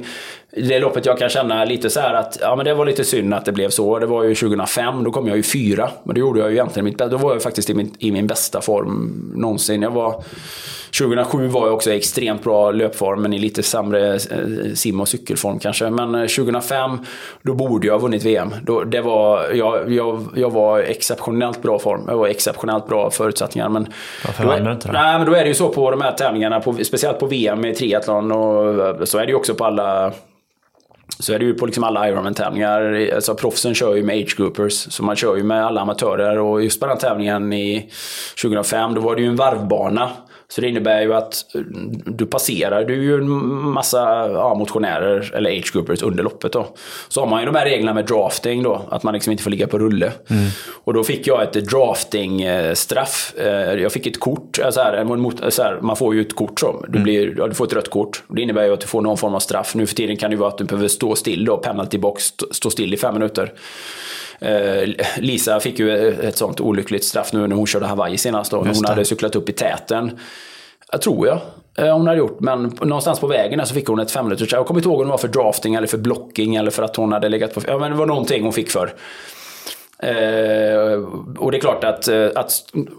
det 0.56 0.80
loppet 0.80 1.06
jag 1.06 1.18
kan 1.18 1.30
känna 1.30 1.66
lite 1.66 1.90
så 1.90 2.00
här 2.00 2.14
att 2.14 2.38
ja, 2.42 2.56
men 2.56 2.66
det 2.66 2.74
var 2.74 2.86
lite 2.86 3.04
synd 3.04 3.34
att 3.34 3.46
det 3.46 3.52
blev 3.52 3.70
så. 3.70 4.00
Det 4.00 4.06
var 4.06 4.24
ju 4.24 4.36
2005, 4.36 5.04
då 5.04 5.12
kom 5.12 5.28
jag 5.28 5.38
ju 5.38 5.44
fyra. 5.44 5.90
Men 6.04 6.14
det 6.14 6.20
gjorde 6.20 6.40
jag 6.40 6.50
ju 6.50 6.56
egentligen 6.56 6.86
mitt. 6.86 6.98
Då 6.98 7.18
var 7.18 7.34
jag 7.34 7.42
faktiskt 7.44 7.70
i 7.70 7.74
min, 7.74 7.94
i 8.00 8.12
min 8.12 8.28
bästa 8.28 8.62
form 8.62 9.32
någonsin. 9.36 9.82
Jag 9.82 9.92
var, 9.92 10.24
2007 11.00 11.48
var 11.48 11.66
jag 11.68 11.74
också 11.74 11.92
i 11.92 11.96
extremt 11.98 12.44
bra 12.44 12.72
löpform, 12.72 13.22
men 13.22 13.34
i 13.34 13.40
lite 13.40 13.64
sämre 13.64 14.14
eh, 14.14 14.20
sim 14.74 15.02
och 15.02 15.08
cykelform 15.08 15.60
kanske. 15.60 15.90
Men 15.90 16.16
eh, 16.16 16.22
2005, 16.22 16.98
då 17.42 17.54
borde 17.54 17.88
jag 17.88 17.94
ha 17.94 18.00
vunnit 18.00 18.26
VM. 18.26 18.54
Då, 18.64 18.84
det 18.84 19.02
var, 19.02 19.52
jag, 19.54 19.92
jag, 19.94 20.24
jag 20.36 20.50
var 20.52 20.80
exceptionellt 20.80 21.62
bra 21.62 21.80
form. 21.80 22.02
Jag 22.08 22.18
var 22.18 22.28
exceptionellt 22.28 22.88
bra 22.88 23.10
förutsättningar. 23.12 23.70
Men 23.70 23.88
Varför 24.26 24.44
då 24.44 24.50
vann 24.50 24.62
är- 24.62 24.66
du 24.66 24.72
inte 24.72 24.88
då? 24.88 24.94
Nej, 24.94 25.18
men 25.18 25.28
då 25.28 25.34
är 25.34 25.42
det 25.42 25.48
ju 25.48 25.54
så 25.54 25.70
på 25.70 25.92
de 25.92 26.02
här 26.02 26.12
tävlingarna, 26.12 26.60
på, 26.60 26.74
speciellt 26.84 27.20
på 27.20 27.26
VM 27.26 27.66
i 27.66 27.74
triathlon 27.76 28.32
och 28.32 28.86
eh, 28.88 29.04
så 29.04 29.18
är 29.18 29.26
det 29.26 29.30
ju 29.32 29.36
också 29.36 29.54
på 29.56 29.66
alla 29.66 30.12
så 31.20 31.34
är 31.34 31.40
det 31.40 31.46
ju 31.46 31.54
på 31.54 31.66
liksom 31.66 31.84
alla 31.84 32.10
Ironman-tävlingar. 32.10 33.10
Alltså 33.16 33.36
proffsen 33.36 33.76
kör 33.76 33.96
ju 33.96 34.04
med 34.04 34.16
age 34.16 34.38
groupers. 34.38 34.74
Så 34.74 35.04
man 35.04 35.16
kör 35.16 35.36
ju 35.36 35.44
med 35.44 35.66
alla 35.66 35.82
amatörer. 35.82 36.40
Och 36.40 36.64
just 36.64 36.80
på 36.80 36.88
den 36.88 36.98
tävlingen 36.98 37.54
i 37.54 37.92
2005, 38.42 38.94
då 38.94 39.02
var 39.02 39.16
det 39.16 39.22
ju 39.22 39.28
en 39.28 39.36
varvbana. 39.36 40.10
Så 40.48 40.62
det 40.62 40.70
innebär 40.70 41.02
ju 41.02 41.14
att 41.14 41.56
eh, 41.56 41.62
du 42.06 42.26
passerar, 42.26 42.86
du 42.86 42.94
är 42.94 43.02
ju 43.02 43.16
en 43.16 43.30
massa 43.64 44.30
ja, 44.32 44.56
motionärer 44.56 45.32
eller 45.36 45.50
age 45.50 45.74
groupers 45.74 46.02
under 46.02 46.24
loppet 46.24 46.52
då. 46.52 46.68
Så 47.08 47.20
har 47.20 47.28
man 47.28 47.40
ju 47.40 47.46
de 47.46 47.56
här 47.56 47.66
reglerna 47.66 47.94
med 47.94 48.06
drafting 48.06 48.64
då, 48.64 48.82
att 48.90 49.04
man 49.04 49.14
liksom 49.14 49.32
inte 49.32 49.44
får 49.44 49.52
ligga 49.52 49.68
på 49.68 49.80
rulle. 49.80 50.12
Och 50.84 50.94
då 50.94 51.04
fick 51.04 51.28
jag 51.28 51.44
ett 51.44 51.54
drafting-straff. 51.54 53.34
Jag 53.78 53.92
fick 53.92 54.08
ett 54.08 54.20
kort, 54.20 54.60
eh, 54.60 54.70
så 54.70 54.82
här, 54.82 55.50
så 55.50 55.64
här, 55.64 55.80
man 55.82 55.96
får 55.96 56.16
ju 56.16 56.22
ett 56.22 56.36
kort 56.36 56.60
så. 56.60 56.86
Du, 56.88 57.00
blir, 57.00 57.36
ja, 57.38 57.48
du 57.48 57.54
får 57.54 57.66
ett 57.66 57.74
rött 57.74 57.90
kort. 57.90 58.24
Det 58.28 58.42
innebär 58.42 58.64
ju 58.66 58.74
att 58.74 58.82
du 58.82 58.88
får 58.88 59.02
någon 59.02 59.18
form 59.18 59.36
av 59.36 59.40
straff. 59.40 59.76
Nu 59.76 59.86
för 59.86 59.96
tiden 59.96 60.18
kan 60.18 60.30
det 60.30 60.34
ju 60.34 60.40
vara 60.40 60.50
att 60.50 60.58
du 60.58 60.64
behöver 60.64 60.88
stå 60.88 61.16
still 61.16 61.46
då, 61.46 61.58
penalty 61.58 61.98
box, 61.98 62.34
stå 62.52 62.70
still 62.70 62.94
i 62.94 62.98
fem 62.98 63.14
minuter. 63.14 63.54
Eh, 64.40 64.90
Lisa 65.18 65.60
fick 65.60 65.80
ju 65.80 66.10
ett 66.14 66.38
sånt 66.38 66.62
olyckligt 66.62 67.04
straff 67.06 67.34
nu 67.34 67.48
när 67.48 67.56
hon 67.56 67.68
körde 67.68 67.86
Hawaii 67.86 68.18
senast. 68.18 68.52
Då, 68.52 68.58
hon 68.58 68.68
hade 68.90 69.06
cyklat 69.06 69.36
upp 69.36 69.50
i 69.50 69.52
täten. 69.52 70.20
Jag 70.92 71.02
tror 71.02 71.28
jag. 71.28 71.40
eh, 71.88 71.98
Hon 71.98 72.08
hade 72.08 72.20
gjort, 72.20 72.40
men 72.40 72.64
någonstans 72.82 73.20
på 73.20 73.28
vägen 73.28 73.66
så 73.66 73.74
fick 73.74 73.88
hon 73.88 74.00
ett 74.00 74.12
fem 74.12 74.26
minuters 74.26 74.52
Jag 74.54 74.66
kommer 74.66 74.80
inte 74.80 74.90
ihåg 74.90 75.00
om 75.00 75.06
det 75.08 75.12
var 75.12 75.18
för 75.18 75.28
drafting 75.28 75.76
eller 75.76 75.88
för 75.88 75.98
blocking 75.98 76.56
eller 76.56 76.72
för 76.72 76.84
att 76.84 76.96
hon 76.96 77.14
hade 77.14 77.30
legat 77.30 77.54
på... 77.54 77.62
Ja, 77.68 77.78
men 77.78 77.92
det 77.92 77.98
var 77.98 78.06
någonting 78.06 78.44
hon 78.44 78.54
fick 78.54 78.72
för. 78.72 78.94
Eh, 80.00 80.94
och 81.38 81.52
det 81.52 81.58
är 81.58 81.62
klart 81.62 81.84
att, 81.84 82.08
eh, 82.08 82.28
att... 82.36 82.52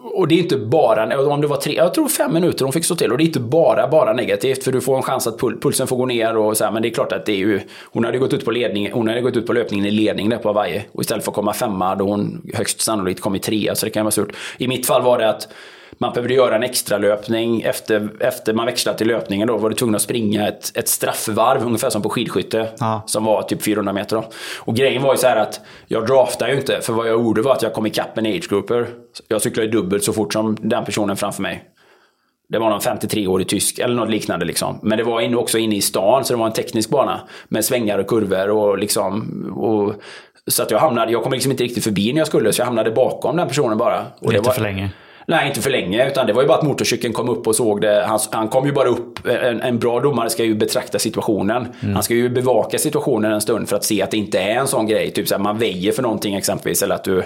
Och 0.03 0.29
det 0.29 0.35
är 0.35 0.39
inte 0.39 0.57
bara... 0.57 1.21
Om 1.21 1.41
det 1.41 1.47
var 1.47 1.57
tre... 1.57 1.75
Jag 1.75 1.95
tror 1.95 2.09
fem 2.09 2.33
minuter 2.33 2.65
hon 2.65 2.73
fick 2.73 2.85
stå 2.85 2.95
till. 2.95 3.13
Och 3.13 3.19
det 3.19 3.25
är 3.25 3.27
inte 3.27 3.41
bara, 3.41 3.89
bara 3.89 4.13
negativt. 4.13 4.65
För 4.65 4.73
du 4.73 4.81
får 4.81 4.97
en 4.97 5.03
chans 5.03 5.27
att 5.27 5.41
pul- 5.41 5.61
pulsen 5.61 5.87
får 5.87 5.97
gå 5.97 6.07
ner 6.07 6.37
och 6.37 6.57
så 6.57 6.65
här, 6.65 6.73
Men 6.73 6.83
det 6.83 6.89
är 6.89 6.95
klart 6.95 7.13
att 7.13 7.27
det 7.27 7.33
är 7.33 7.37
ju... 7.37 7.61
Hon 7.93 8.05
hade 8.05 8.19
gått 8.19 8.33
ut 8.33 8.45
på 8.45 8.51
ledning, 8.51 8.91
Hon 8.93 9.09
hade 9.09 9.21
gått 9.21 9.37
ut 9.37 9.47
på 9.47 9.53
löpningen 9.53 9.87
i 9.87 9.91
ledning 9.91 10.29
där 10.29 10.39
på 10.39 10.49
Hawaii. 10.49 10.83
Och 10.93 11.03
istället 11.03 11.25
för 11.25 11.31
att 11.31 11.37
komma 11.37 11.53
femma 11.53 11.95
då 11.95 12.05
hon 12.05 12.51
högst 12.55 12.81
sannolikt 12.81 13.21
kom 13.21 13.37
i 13.37 13.39
trea. 13.39 13.75
Så 13.75 13.87
det 13.87 13.91
kan 13.91 14.05
vara 14.05 14.11
surt. 14.11 14.37
I 14.59 14.69
mitt 14.69 14.87
fall 14.87 15.03
var 15.03 15.19
det 15.19 15.29
att 15.29 15.49
man 15.99 16.13
behövde 16.13 16.35
göra 16.35 16.57
en 16.57 16.63
extra 16.63 16.99
löpning 16.99 17.63
efter, 17.63 18.11
efter 18.21 18.55
man 18.55 18.67
växlade 18.67 18.99
till 18.99 19.07
löpningen. 19.07 19.49
Då 19.49 19.57
var 19.57 19.71
du 19.71 19.77
tvungen 19.77 19.95
att 19.95 20.03
springa 20.03 20.49
ett, 20.49 20.77
ett 20.77 20.89
straffvarv, 20.89 21.67
ungefär 21.67 21.91
som 21.91 22.03
på 22.03 22.11
skidskytte. 22.11 22.69
Ja. 22.79 23.03
Som 23.07 23.25
var 23.25 23.43
typ 23.43 23.63
400 23.63 23.93
meter. 23.93 24.17
Då. 24.17 24.25
Och 24.61 24.77
grejen 24.77 25.03
var 25.03 25.15
ju 25.15 25.19
så 25.19 25.27
här 25.27 25.37
att 25.37 25.61
jag 25.87 26.07
draftade 26.07 26.53
ju 26.53 26.59
inte. 26.59 26.81
För 26.81 26.93
vad 26.93 27.09
jag 27.09 27.13
gjorde 27.13 27.43
var 27.43 27.53
att 27.53 27.63
jag 27.63 27.73
kom 27.73 27.87
ikapp 27.87 28.19
en 28.19 28.27
age 28.27 28.49
grouper. 28.51 28.87
Jag 29.29 29.43
cyklade 29.43 29.69
dubbelt 29.69 30.05
så 30.05 30.13
fort 30.13 30.33
som 30.33 30.57
den 30.61 30.85
personen 30.85 31.17
framför 31.17 31.43
mig. 31.43 31.65
Det 32.49 32.59
var 32.59 32.71
någon 32.71 32.81
53-årig 32.81 33.49
tysk 33.49 33.79
eller 33.79 33.95
något 33.95 34.11
liknande. 34.11 34.47
Liksom. 34.47 34.79
Men 34.83 34.99
det 34.99 35.05
var 35.05 35.21
inne, 35.21 35.37
också 35.37 35.59
inne 35.59 35.77
i 35.77 35.81
stan, 35.81 36.25
så 36.25 36.33
det 36.33 36.39
var 36.39 36.47
en 36.47 36.53
teknisk 36.53 36.91
bana. 36.91 37.21
Med 37.49 37.65
svängar 37.65 37.99
och 37.99 38.07
kurvor 38.07 38.51
och 38.51 38.79
liksom... 38.79 39.23
Och, 39.57 39.95
så 40.49 40.63
att 40.63 40.71
jag 40.71 40.79
hamnade, 40.79 41.13
jag 41.13 41.23
kom 41.23 41.33
liksom 41.33 41.51
inte 41.51 41.65
riktigt 41.65 41.85
förbi 41.85 42.13
när 42.13 42.21
jag 42.21 42.27
skulle, 42.27 42.53
så 42.53 42.61
jag 42.61 42.67
hamnade 42.67 42.91
bakom 42.91 43.37
den 43.37 43.49
personen 43.49 43.79
bara. 43.79 43.99
Och 44.19 44.33
det 44.33 44.39
Lite 44.39 44.43
var, 44.43 44.53
för 44.53 44.63
länge. 44.63 44.91
Nej, 45.29 45.49
inte 45.49 45.61
för 45.61 45.71
länge. 45.71 46.09
Utan 46.09 46.27
det 46.27 46.33
var 46.33 46.43
ju 46.43 46.49
bara 46.49 46.59
att 46.59 46.65
motorcykeln 46.65 47.13
kom 47.13 47.29
upp 47.29 47.47
och 47.47 47.57
såg 47.57 47.81
det. 47.81 48.05
Han, 48.07 48.19
han 48.31 48.49
kom 48.49 48.67
ju 48.67 48.73
bara 48.73 48.89
upp. 48.89 49.27
En, 49.27 49.61
en 49.61 49.79
bra 49.79 50.01
domare 50.01 50.31
ska 50.31 50.45
ju 50.45 50.55
betrakta 50.55 50.99
situationen. 50.99 51.69
Han 51.95 52.03
ska 52.03 52.15
ju 52.15 52.29
bevaka 52.29 52.79
situationen 52.79 53.33
en 53.33 53.41
stund 53.41 53.69
för 53.69 53.77
att 53.77 53.85
se 53.85 54.03
att 54.03 54.11
det 54.11 54.17
inte 54.17 54.39
är 54.39 54.57
en 54.57 54.67
sån 54.67 54.87
grej. 54.87 55.11
Typ 55.11 55.29
så 55.29 55.35
här, 55.35 55.43
man 55.43 55.59
väjer 55.59 55.93
för 55.93 56.03
någonting 56.03 56.35
exempelvis. 56.35 56.83
Eller 56.83 56.95
att 56.95 57.05
du, 57.05 57.23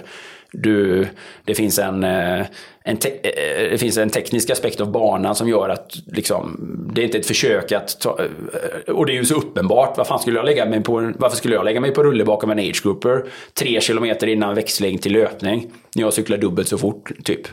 du, 0.53 1.09
det, 1.45 1.55
finns 1.55 1.79
en, 1.79 2.05
eh, 2.05 2.47
en 2.85 2.97
te, 2.97 3.09
eh, 3.09 3.71
det 3.71 3.79
finns 3.79 3.97
en 3.97 4.11
teknisk 4.11 4.51
aspekt 4.51 4.81
av 4.81 4.91
banan 4.93 5.35
som 5.35 5.49
gör 5.49 5.69
att 5.69 5.97
liksom, 6.07 6.61
det 6.95 7.01
är 7.01 7.05
inte 7.05 7.19
ett 7.19 7.27
försök 7.27 7.73
att 7.73 8.01
ta, 8.01 8.19
eh, 8.89 8.95
Och 8.95 9.07
det 9.07 9.13
är 9.13 9.15
ju 9.15 9.25
så 9.25 9.35
uppenbart. 9.35 9.99
Vad 9.99 10.07
fan 10.07 10.19
skulle 10.19 10.37
jag 10.37 10.47
lägga 10.47 10.67
mig 10.67 10.83
på, 10.83 11.13
varför 11.19 11.37
skulle 11.37 11.55
jag 11.55 11.65
lägga 11.65 11.81
mig 11.81 11.95
på 11.95 12.03
rulle 12.03 12.25
bakom 12.25 12.51
en 12.51 12.59
age 12.59 12.83
grouper 12.83 13.25
tre 13.55 13.81
kilometer 13.81 14.27
innan 14.27 14.55
växling 14.55 14.99
till 14.99 15.13
löpning? 15.13 15.73
När 15.95 16.03
jag 16.03 16.13
cyklar 16.13 16.39
dubbelt 16.39 16.69
så 16.69 16.79
fort, 16.79 17.11
typ. 17.25 17.49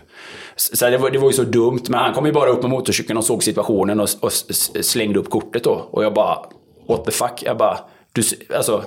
Så 0.56 0.90
det 0.90 0.98
var, 0.98 1.10
det 1.10 1.20
var 1.20 1.30
ju 1.30 1.34
så 1.34 1.44
dumt, 1.44 1.84
men 1.90 2.00
han 2.00 2.14
kom 2.14 2.26
ju 2.26 2.32
bara 2.32 2.50
upp 2.50 2.62
med 2.62 2.72
motorcykeln 2.72 3.18
och 3.18 3.26
såg 3.26 3.44
situationen 3.44 4.00
och, 4.00 4.10
och 4.20 4.32
slängde 4.82 5.20
upp 5.20 5.30
kortet 5.30 5.64
då. 5.64 5.88
Och 5.92 6.04
jag 6.04 6.14
bara, 6.14 6.38
what 6.88 7.06
the 7.06 7.12
fuck? 7.12 7.44
Jag 7.46 7.58
bara, 7.58 7.80
du, 8.12 8.22
alltså, 8.56 8.84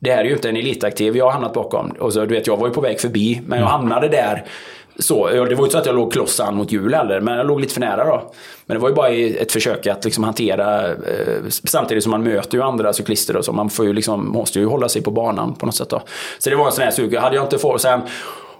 det 0.00 0.12
här 0.12 0.20
är 0.20 0.24
ju 0.24 0.32
inte 0.32 0.48
en 0.48 0.56
elitaktiv 0.56 1.16
jag 1.16 1.24
har 1.24 1.32
hamnat 1.32 1.52
bakom. 1.52 1.90
Och 1.98 2.12
så, 2.12 2.20
du 2.20 2.34
vet, 2.34 2.46
jag 2.46 2.56
var 2.56 2.66
ju 2.68 2.74
på 2.74 2.80
väg 2.80 3.00
förbi, 3.00 3.42
men 3.46 3.58
jag 3.58 3.66
hamnade 3.66 4.08
där. 4.08 4.44
Så, 4.98 5.28
det 5.28 5.40
var 5.40 5.46
ju 5.46 5.54
inte 5.54 5.70
så 5.70 5.78
att 5.78 5.86
jag 5.86 5.94
låg 5.94 6.12
kloss 6.12 6.40
an 6.40 6.54
mot 6.54 6.72
hjul 6.72 6.94
heller, 6.94 7.20
men 7.20 7.36
jag 7.36 7.46
låg 7.46 7.60
lite 7.60 7.74
för 7.74 7.80
nära 7.80 8.04
då. 8.04 8.32
Men 8.66 8.76
det 8.76 8.80
var 8.80 8.88
ju 8.88 8.94
bara 8.94 9.08
ett 9.08 9.52
försök 9.52 9.86
att 9.86 10.04
liksom 10.04 10.24
hantera, 10.24 10.88
eh, 10.88 10.94
samtidigt 11.48 12.02
som 12.02 12.10
man 12.10 12.22
möter 12.22 12.58
ju 12.58 12.62
andra 12.62 12.92
cyklister 12.92 13.36
och 13.36 13.44
så. 13.44 13.52
Man 13.52 13.70
får 13.70 13.86
ju 13.86 13.92
liksom, 13.92 14.28
måste 14.28 14.58
ju 14.58 14.66
hålla 14.66 14.88
sig 14.88 15.02
på 15.02 15.10
banan 15.10 15.54
på 15.54 15.66
något 15.66 15.74
sätt 15.74 15.90
då. 15.90 16.02
Så 16.38 16.50
det 16.50 16.56
var 16.56 16.66
en 16.66 16.72
sån 16.72 16.84
här 16.84 16.90
sug. 16.90 17.16
Hade 17.16 17.36
jag 17.36 17.44
inte 17.44 17.58
fått, 17.58 17.80
sen, 17.80 18.00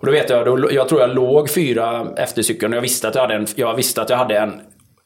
och 0.00 0.06
då 0.06 0.12
vet 0.12 0.30
jag, 0.30 0.46
då, 0.46 0.72
jag 0.72 0.88
tror 0.88 1.00
jag 1.00 1.14
låg 1.14 1.50
fyra 1.50 2.06
efter 2.16 2.42
cykeln 2.42 2.72
och 2.72 2.76
jag 2.76 2.82
visste 2.82 3.08
att 3.08 3.14
jag 3.14 3.22
hade 3.22 3.34
en, 3.34 3.46
jag 3.54 3.74
visste 3.74 4.02
att 4.02 4.10
jag 4.10 4.16
hade 4.16 4.38
en 4.38 4.60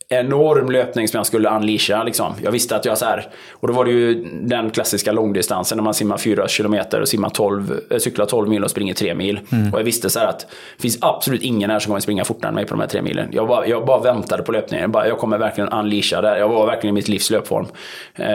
enorm 0.09 0.70
löpning 0.70 1.09
som 1.09 1.18
jag 1.18 1.26
skulle 1.26 1.48
unleasha. 1.48 2.02
Liksom. 2.02 2.34
Jag 2.42 2.50
visste 2.50 2.76
att 2.76 2.84
jag 2.84 2.98
så 2.98 3.05
här, 3.05 3.28
och 3.50 3.68
då 3.68 3.74
var 3.74 3.84
det 3.84 3.90
ju 3.90 4.24
den 4.42 4.70
klassiska 4.70 5.12
långdistansen 5.12 5.78
när 5.78 5.82
man 5.82 5.94
simmar 5.94 6.16
4 6.16 6.48
kilometer 6.48 7.00
och 7.00 7.09
simmar 7.09 7.28
12, 7.28 7.80
äh, 7.90 7.98
cyklar 7.98 8.26
12 8.26 8.48
mil 8.48 8.64
och 8.64 8.70
springer 8.70 8.94
3 8.94 9.14
mil. 9.14 9.40
Och 9.72 9.78
jag 9.78 9.84
visste 9.84 10.11
så 10.11 10.18
här 10.18 10.26
att 10.26 10.40
det 10.76 10.82
finns 10.82 10.98
absolut 11.00 11.42
ingen 11.42 11.70
här 11.70 11.78
som 11.78 11.90
kommer 11.90 12.00
springa 12.00 12.24
fortare 12.24 12.48
än 12.48 12.55
mig 12.55 12.66
på 12.66 12.74
de 12.74 12.80
här 12.80 12.88
3 12.88 13.02
milen. 13.02 13.28
Jag 13.32 13.48
bara, 13.48 13.66
jag 13.66 13.86
bara 13.86 14.00
väntade 14.00 14.42
på 14.42 14.52
löpningen. 14.52 14.82
Jag, 14.82 14.90
bara, 14.90 15.09
jag 15.09 15.18
kommer 15.18 15.38
verkligen 15.38 15.70
unleasha 15.70 16.20
där. 16.20 16.36
Jag 16.36 16.48
var 16.48 16.66
verkligen 16.66 16.94
i 16.94 16.98
mitt 16.98 17.09
livs 17.09 17.30
löpform. 17.30 17.66
Eh, 18.14 18.26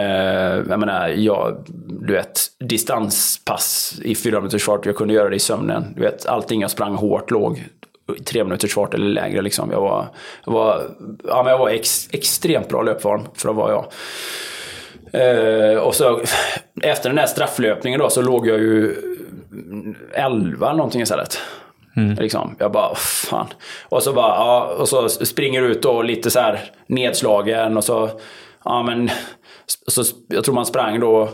jag 0.68 0.80
menar, 0.80 1.08
jag, 1.08 1.64
du 2.06 2.12
vet, 2.12 2.40
distanspass 2.58 4.00
i 4.04 4.14
4 4.14 4.40
minuters 4.40 4.64
fart. 4.64 4.86
Jag 4.86 4.96
kunde 4.96 5.14
göra 5.14 5.28
det 5.28 5.36
i 5.36 5.40
sömnen. 5.40 5.92
Du 5.96 6.02
vet, 6.02 6.26
allting 6.26 6.60
jag 6.60 6.70
sprang 6.70 6.94
hårt 6.94 7.30
låg 7.30 7.64
tre 8.14 8.44
minuters 8.44 8.74
fart 8.74 8.94
eller 8.94 9.06
lägre. 9.06 9.42
Liksom. 9.42 9.70
Jag 9.70 9.80
var, 9.80 10.08
jag 10.44 10.52
var, 10.52 10.82
ja, 11.24 11.42
men 11.42 11.50
jag 11.50 11.58
var 11.58 11.68
ex, 11.68 12.08
extremt 12.12 12.68
bra 12.68 12.82
löpform 12.82 13.22
för 13.34 13.48
att 13.48 13.56
vara 13.56 13.72
jag. 13.72 13.92
Eh, 15.12 15.78
och 15.78 15.94
så 15.94 16.20
efter 16.82 17.08
den 17.08 17.16
där 17.16 17.26
strafflöpningen 17.26 18.00
då 18.00 18.10
så 18.10 18.22
låg 18.22 18.46
jag 18.46 18.58
ju 18.58 18.96
11 20.14 20.66
eller 20.66 20.76
någonting 20.76 21.02
istället. 21.02 21.38
Liksom. 22.18 22.56
Jag 22.58 22.72
bara, 22.72 22.94
fan. 22.94 23.46
Och 23.88 24.02
så 24.02 24.12
bara, 24.12 24.36
ja, 24.36 24.74
och 24.78 24.88
så 24.88 25.08
springer 25.08 25.62
ut 25.62 25.84
och 25.84 26.04
lite 26.04 26.30
så 26.30 26.40
här 26.40 26.60
nedslagen 26.86 27.76
och 27.76 27.84
så 27.84 28.10
ja 28.64 28.82
men, 28.82 29.10
så, 29.86 30.02
jag 30.28 30.44
tror 30.44 30.54
man 30.54 30.66
sprang 30.66 31.00
då 31.00 31.28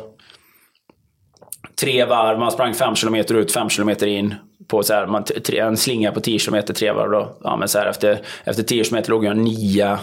tre 1.80 2.04
varv, 2.04 2.38
man 2.38 2.50
sprang 2.50 2.74
fem 2.74 2.94
kilometer 2.94 3.34
ut, 3.34 3.52
fem 3.52 3.68
kilometer 3.68 4.06
in. 4.06 4.34
På 4.68 4.82
så 4.82 4.94
här, 4.94 5.06
man, 5.06 5.24
en 5.52 5.76
slinga 5.76 6.12
på 6.12 6.20
10 6.20 6.38
km, 6.38 6.62
tre 6.62 6.92
varv 6.92 7.10
då. 7.10 7.36
Ja, 7.44 7.56
men 7.56 7.68
så 7.68 7.78
här, 7.78 7.86
efter, 7.86 8.20
efter 8.44 8.62
10 8.62 8.84
km 8.84 9.02
låg 9.08 9.24
jag 9.24 9.36
nia. 9.36 9.98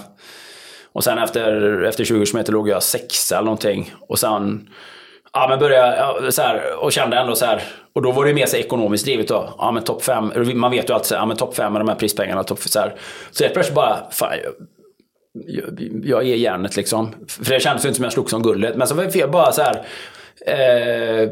Och 0.94 1.04
sen 1.04 1.18
efter, 1.18 1.82
efter 1.84 2.04
20 2.04 2.26
km 2.26 2.44
låg 2.48 2.70
jag 2.70 2.84
sexa 2.84 3.36
eller 3.36 3.46
någonting. 3.46 3.94
Och 4.08 4.20
sen 4.20 4.70
Ja, 5.36 5.48
men 5.50 5.60
började, 5.60 5.98
ja, 5.98 6.32
så 6.32 6.42
här, 6.42 6.76
och 6.80 6.92
kände 6.92 7.18
ändå 7.18 7.36
så 7.36 7.46
här, 7.46 7.64
och 7.94 8.02
då 8.02 8.12
var 8.12 8.26
det 8.26 8.34
mer 8.34 8.46
så 8.46 8.58
ekonomiskt 8.58 9.06
drivet 9.06 9.28
då. 9.28 9.54
Ja, 9.58 9.72
men 9.72 9.84
topp 9.84 10.04
fem, 10.04 10.32
man 10.54 10.72
vet 10.72 10.90
ju 10.90 10.94
alltid 10.94 11.08
så 11.08 11.16
här, 11.16 11.22
ja, 11.22 11.26
men 11.26 11.38
topp 11.38 11.56
fem 11.56 11.74
med 11.74 11.82
de 11.82 11.88
här 11.88 11.96
prispengarna, 11.96 12.44
topp 12.44 12.60
så 12.60 12.80
här. 12.80 12.96
Så 13.32 13.44
helt 13.44 13.54
plötsligt 13.54 13.76
bara, 13.76 13.98
fan, 14.12 14.32
jag, 15.48 15.66
jag 16.04 16.22
är 16.22 16.36
järnet 16.36 16.76
liksom. 16.76 17.16
För 17.28 17.54
det 17.54 17.60
kändes 17.60 17.86
ju 17.86 17.90
inte 17.90 17.96
som 17.96 18.04
jag 18.04 18.14
slog 18.14 18.30
som 18.30 18.44
guldet. 18.44 18.76
Men 18.76 18.88
så 18.88 18.96
var 18.96 19.10
jag 19.14 19.32
bara 19.32 19.52
så 19.52 19.62
här, 19.62 19.86
eh, 20.46 21.30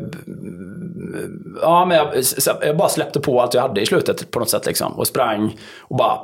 ja, 1.61 1.85
men 1.85 1.97
jag, 1.97 2.07
jag 2.61 2.77
bara 2.77 2.89
släppte 2.89 3.19
på 3.19 3.41
allt 3.41 3.53
jag 3.53 3.61
hade 3.61 3.81
i 3.81 3.85
slutet 3.85 4.31
på 4.31 4.39
något 4.39 4.49
sätt 4.49 4.65
liksom. 4.65 4.93
Och 4.93 5.07
sprang 5.07 5.57
och 5.79 5.97
bara 5.97 6.19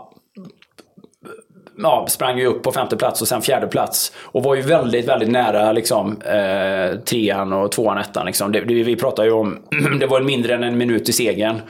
ja, 1.77 2.05
sprang 2.09 2.39
ju 2.39 2.45
upp 2.45 2.63
på 2.63 2.71
femte 2.71 2.97
plats 2.97 3.21
och 3.21 3.27
sen 3.27 3.41
fjärde 3.41 3.67
plats. 3.67 4.13
Och 4.17 4.43
var 4.43 4.55
ju 4.55 4.61
väldigt, 4.61 5.07
väldigt 5.07 5.29
nära 5.29 5.71
liksom, 5.71 6.21
eh, 6.21 6.99
trean 6.99 7.53
och 7.53 7.71
tvåan, 7.71 7.97
ettan. 7.97 8.25
Liksom. 8.25 8.51
Det, 8.51 8.61
det, 8.61 8.83
vi 8.83 8.95
pratar 8.95 9.23
ju 9.23 9.31
om, 9.31 9.59
det 9.99 10.07
var 10.07 10.21
mindre 10.21 10.53
än 10.53 10.63
en 10.63 10.77
minut 10.77 11.09
i 11.09 11.13
segern. 11.13 11.61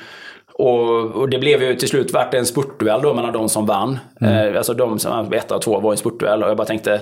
Och, 0.53 1.12
och, 1.12 1.30
det 1.30 1.39
blev 1.39 1.64
ju 1.64 1.76
till 1.76 1.88
slut 1.88 2.14
vart 2.14 2.34
en 2.34 2.45
spurtduell 2.45 3.01
då 3.01 3.14
mellan 3.14 3.34
de 3.34 3.49
som 3.49 3.66
vann. 3.66 3.99
Mm. 4.22 4.53
Eh, 4.53 4.58
alltså 4.58 4.74
de 4.74 4.99
som 4.99 5.34
etta 5.34 5.55
och 5.55 5.62
två 5.62 5.80
var 5.80 5.91
en 5.91 5.97
spurtduell. 5.97 6.43
Och 6.43 6.49
jag 6.49 6.58
bara 6.58 6.68
tänkte, 6.68 7.01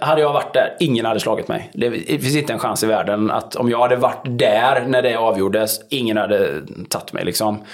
hade 0.00 0.20
jag 0.20 0.32
varit 0.32 0.54
där, 0.54 0.76
ingen 0.80 1.06
hade 1.06 1.20
slagit 1.20 1.48
mig. 1.48 1.70
Det 1.74 1.90
finns 1.90 2.36
inte 2.36 2.52
en 2.52 2.58
chans 2.58 2.82
i 2.82 2.86
världen 2.86 3.30
att 3.30 3.56
om 3.56 3.70
jag 3.70 3.80
hade 3.80 3.96
varit 3.96 4.22
där 4.24 4.84
när 4.86 5.02
det 5.02 5.16
avgjordes, 5.16 5.80
ingen 5.88 6.16
hade 6.16 6.62
tagit 6.88 7.12
mig. 7.12 7.24
Liksom. 7.24 7.64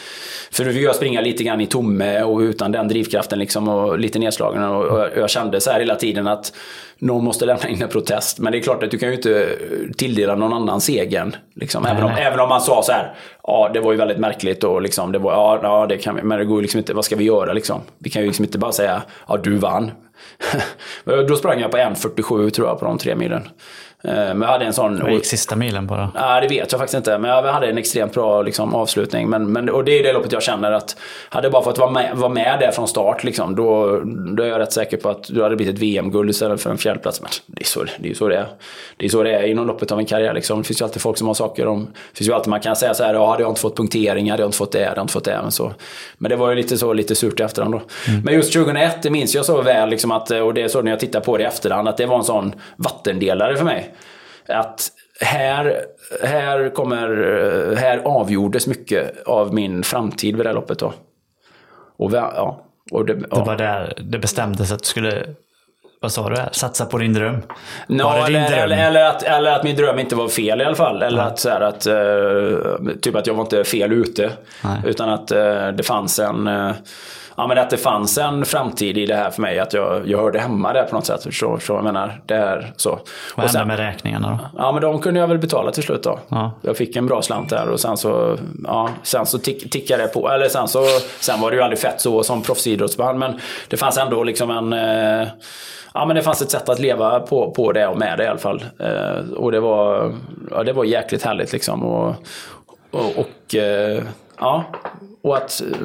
För 0.51 0.65
nu 0.65 0.73
fick 0.73 0.83
jag 0.83 0.97
springa 0.97 1.21
lite 1.21 1.45
grann 1.45 1.61
i 1.61 1.67
tomme 1.67 2.23
och 2.23 2.39
utan 2.39 2.73
den 2.73 2.89
drivkraften 2.89 3.39
liksom, 3.39 3.69
och 3.69 3.99
lite 3.99 4.19
nedslagen. 4.19 4.63
Och 4.63 5.09
jag 5.17 5.31
kände 5.31 5.61
så 5.61 5.71
här 5.71 5.81
hela 5.81 5.95
tiden 5.95 6.29
att 6.29 6.53
någon 6.99 7.25
måste 7.25 7.47
lämna 7.47 7.69
in 7.69 7.83
en 7.83 7.89
protest. 7.89 8.39
Men 8.39 8.53
det 8.53 8.59
är 8.59 8.63
klart 8.63 8.83
att 8.83 8.91
du 8.91 8.99
kan 8.99 9.09
ju 9.09 9.15
inte 9.15 9.49
tilldela 9.97 10.35
någon 10.35 10.53
annan 10.53 10.81
segern. 10.81 11.37
Liksom. 11.55 11.87
Även, 11.87 12.05
om, 12.05 12.11
även 12.11 12.41
om 12.41 12.49
man 12.49 12.61
sa 12.61 12.83
så 12.83 12.93
här, 12.93 13.15
ja 13.43 13.71
det 13.75 13.81
var 13.81 13.93
ju 13.93 13.99
väldigt 13.99 14.19
märkligt 14.19 14.65
och 14.65 14.83
liksom, 14.83 15.13
det 15.13 15.19
var, 15.19 15.33
ja, 15.33 15.61
ja 15.63 15.87
det 15.87 15.99
kan 15.99 16.17
vi, 16.17 16.23
men 16.23 16.39
det 16.39 16.45
går 16.45 16.57
ju 16.59 16.63
liksom 16.63 16.79
inte, 16.79 16.95
vad 16.95 17.05
ska 17.05 17.17
vi 17.17 17.25
göra 17.25 17.53
liksom? 17.53 17.81
Vi 17.99 18.11
kan 18.11 18.23
ju 18.23 18.29
liksom 18.29 18.45
inte 18.45 18.59
bara 18.59 18.73
säga, 18.73 19.03
ja 19.29 19.37
du 19.37 19.57
vann. 19.57 19.91
Då 21.29 21.37
sprang 21.37 21.61
jag 21.61 21.71
på 21.71 21.77
1.47 21.77 22.51
tror 22.51 22.69
jag 22.69 22.79
på 22.79 22.85
de 22.85 22.99
tre 22.99 23.15
milen. 23.15 23.49
Eh, 24.05 24.15
men 24.15 24.41
jag 24.41 24.49
hade 24.49 24.65
en 24.65 24.73
sån... 24.73 25.01
Vad 25.01 25.13
gick 25.13 25.27
sista 25.27 25.57
milen 25.57 25.87
då? 25.87 26.09
Ja, 26.15 26.41
det 26.41 26.49
vet 26.49 26.73
jag 26.73 26.81
faktiskt 26.81 26.97
inte. 26.97 27.19
Men 27.19 27.31
jag 27.31 27.43
hade 27.53 27.67
en 27.67 27.79
extremt 27.79 28.15
bra 28.15 28.43
liksom, 28.43 28.75
avslutning. 28.75 29.29
Men, 29.29 29.53
men, 29.53 29.69
och 29.69 29.85
det 29.85 29.99
är 29.99 30.03
det 30.03 30.13
loppet 30.13 30.33
jag 30.33 30.43
känner 30.43 30.73
att 30.73 30.97
hade 31.29 31.45
jag 31.45 31.53
bara 31.53 31.63
fått 31.63 31.79
vara 31.79 31.91
med, 31.91 32.17
vara 32.17 32.33
med 32.33 32.57
där 32.61 32.71
från 32.71 32.89
start, 32.89 33.25
liksom, 33.25 33.55
då, 33.55 34.01
då 34.37 34.43
är 34.43 34.47
jag 34.47 34.59
rätt 34.59 34.73
säker 34.73 34.97
på 34.97 35.09
att 35.09 35.23
du 35.29 35.43
hade 35.43 35.57
blivit 35.57 35.75
ett 35.75 35.81
VM-guld 35.81 36.31
istället 36.31 36.63
för 36.63 36.71
en 36.71 36.79
fjärdeplats. 36.79 37.21
Men 37.21 37.31
det 37.47 37.63
är 37.63 37.67
så 37.67 37.85
det 37.99 38.11
är. 38.11 38.15
Så 38.15 38.29
det 38.29 38.37
är. 38.37 38.47
Det 38.97 39.05
är 39.05 39.09
så 39.09 39.23
det 39.23 39.35
är 39.35 39.43
inom 39.43 39.67
loppet 39.67 39.93
av 39.93 39.99
en 39.99 40.07
karriär. 40.07 40.35
Liksom. 40.35 40.59
Det 40.59 40.65
finns 40.65 40.81
ju 40.81 40.85
alltid 40.85 41.03
folk 41.03 41.19
som 41.19 41.27
har 41.27 41.35
saker 41.35 41.67
om... 41.67 41.85
Det 41.85 42.19
finns 42.19 42.29
ju 42.29 42.35
alltid 42.35 42.51
man 42.51 42.61
kan 42.61 42.77
säga 42.77 42.95
så 42.95 43.05
här, 43.05 43.15
ja, 43.15 43.31
hade 43.31 43.43
jag 43.43 43.51
inte 43.51 43.61
fått 43.61 43.77
punktering, 43.77 44.31
hade 44.31 44.43
jag 44.43 44.49
inte 44.49 44.59
fått 44.59 44.73
det, 44.73 44.85
hade 44.85 44.97
jag 44.97 45.05
inte 45.05 45.13
fått 45.13 45.25
det. 45.25 45.39
Men, 45.43 45.53
så. 45.53 45.73
men 46.19 46.31
det 46.31 46.37
var 46.37 46.51
ju 46.51 46.57
lite 46.57 46.79
så, 46.79 46.93
lite 46.93 47.15
surt 47.15 47.41
i 47.41 47.43
efterhand 47.43 47.75
då. 47.75 47.81
Mm. 48.09 48.21
Men 48.25 48.35
just 48.35 48.53
2001, 48.53 49.03
det 49.03 49.11
minns 49.11 49.35
jag 49.35 49.45
så 49.45 49.63
väl, 49.63 49.89
liksom 49.89 50.11
att, 50.11 50.31
och 50.31 50.55
det 50.55 50.63
är 50.63 50.69
så 50.69 50.83
när 50.83 50.91
jag 50.91 51.01
tittar 51.01 51.21
på 51.21 51.37
det 51.37 51.43
i 51.43 51.47
efterhand, 51.47 51.89
att 51.89 51.97
det 51.97 52.07
var 52.07 52.19
en 52.19 52.25
sån 52.25 52.55
vattendelare 52.77 53.57
för 53.57 53.65
mig 53.65 53.92
att 54.49 54.91
här, 55.21 55.85
här, 56.23 56.75
kommer, 56.75 57.09
här 57.77 57.99
avgjordes 57.99 58.67
mycket 58.67 59.27
av 59.27 59.55
min 59.55 59.83
framtid 59.83 60.37
vid 60.37 60.45
det 60.45 60.49
här 60.49 60.55
loppet. 60.55 60.79
Då. 60.79 60.93
Och, 61.97 62.13
ja, 62.13 62.63
och 62.91 63.07
det, 63.07 63.19
ja. 63.31 63.37
det 63.37 63.45
var 63.45 63.57
där 63.57 63.93
det 64.01 64.19
bestämdes 64.19 64.73
att 64.73 64.79
du 64.79 64.87
skulle 64.87 65.27
vad 66.03 66.13
sa 66.13 66.29
du? 66.29 66.37
Satsa 66.53 66.87
på 66.87 66.99
din 66.99 67.13
dröm? 67.13 67.43
No, 67.87 68.03
var 68.03 68.21
det 68.21 68.27
din 68.27 68.37
eller, 68.37 68.49
dröm? 68.57 68.63
Eller, 68.63 68.87
eller, 68.87 69.05
att, 69.05 69.23
eller 69.23 69.53
att 69.53 69.65
min 69.65 69.77
dröm 69.77 69.99
inte 69.99 70.17
var 70.17 70.29
fel 70.29 70.61
i 70.61 70.65
alla 70.65 70.75
fall. 70.75 71.03
Eller 71.03 71.23
att, 71.23 71.39
så 71.39 71.49
här, 71.49 71.61
att 71.61 71.87
uh, 71.87 72.95
typ 73.01 73.17
att 73.17 73.27
jag 73.27 73.35
var 73.35 73.43
inte 73.43 73.65
fel 73.65 73.93
ute. 73.93 74.31
Nej. 74.65 74.81
Utan 74.87 75.09
att 75.09 75.33
uh, 75.33 75.69
det 75.69 75.83
fanns 75.83 76.19
en... 76.19 76.47
Uh, 76.49 76.73
ja, 77.37 77.47
men 77.47 77.59
att 77.59 77.71
det 77.71 77.77
fanns 77.77 78.19
en 78.19 78.45
framtid 78.45 78.99
i 78.99 79.07
det 79.07 79.17
här 79.17 79.31
för 79.31 79.43
mig. 79.43 79.59
Att 79.59 79.73
jag, 79.73 80.09
jag 80.09 80.19
hörde 80.19 80.41
hemma 80.41 80.73
där 80.73 80.85
på 80.85 80.95
något 80.95 81.07
sätt. 81.07 81.23
Så, 81.23 81.59
så 81.59 81.73
jag 81.73 81.85
menar, 81.85 82.21
det 82.27 82.35
är 82.35 82.73
så. 82.77 82.99
Vad 83.37 83.47
hände 83.47 83.65
med 83.65 83.77
räkningarna 83.77 84.31
då? 84.31 84.59
Ja, 84.59 84.73
men 84.73 84.83
de 84.83 85.01
kunde 85.01 85.21
jag 85.21 85.29
väl 85.29 85.39
betala 85.39 85.73
till 85.73 85.83
slut 85.83 86.03
då. 86.03 86.19
Ja. 86.29 86.53
Jag 86.63 86.77
fick 86.77 86.97
en 86.97 87.07
bra 87.07 87.23
slant 87.23 87.51
där 87.51 87.69
och 87.69 87.81
sen 87.81 87.97
så, 87.97 88.39
ja, 88.65 88.89
sen 89.03 89.27
så 89.27 89.39
tick, 89.39 89.71
tickade 89.71 90.03
det 90.03 90.09
på. 90.09 90.31
Eller 90.31 90.49
sen 90.49 90.69
så, 90.69 90.85
sen 91.21 91.41
var 91.41 91.51
det 91.51 91.57
ju 91.57 91.63
aldrig 91.63 91.79
fett 91.79 92.01
så 92.01 92.23
som 92.23 92.43
proffsidrottsman. 92.43 93.19
Men 93.19 93.41
det 93.69 93.77
fanns 93.77 93.99
ändå 93.99 94.25
liksom 94.25 94.51
en 94.51 94.73
eh, 94.73 95.29
ja, 95.95 96.07
men 96.07 96.17
det 96.17 96.23
fanns 96.23 96.43
ett 96.43 96.51
sätt 96.51 96.69
att 96.69 96.79
leva 96.79 97.21
på, 97.21 97.51
på 97.51 97.73
det 97.73 97.87
och 97.87 97.99
med 97.99 98.19
det 98.19 98.25
i 98.25 98.27
alla 98.27 98.39
fall. 98.39 98.65
Eh, 98.79 99.33
och 99.33 99.53
det 99.53 99.61
var, 99.61 100.15
ja, 100.51 100.63
det 100.63 100.73
var 100.73 100.85
jäkligt 100.85 101.23
härligt 101.23 101.53
liksom. 101.53 101.83
Och, 101.83 102.15
och, 102.91 103.19
och 103.19 103.55
eh, 103.55 104.03
ja, 104.39 104.65
och 105.23 105.37
att 105.37 105.63
eh, 105.63 105.77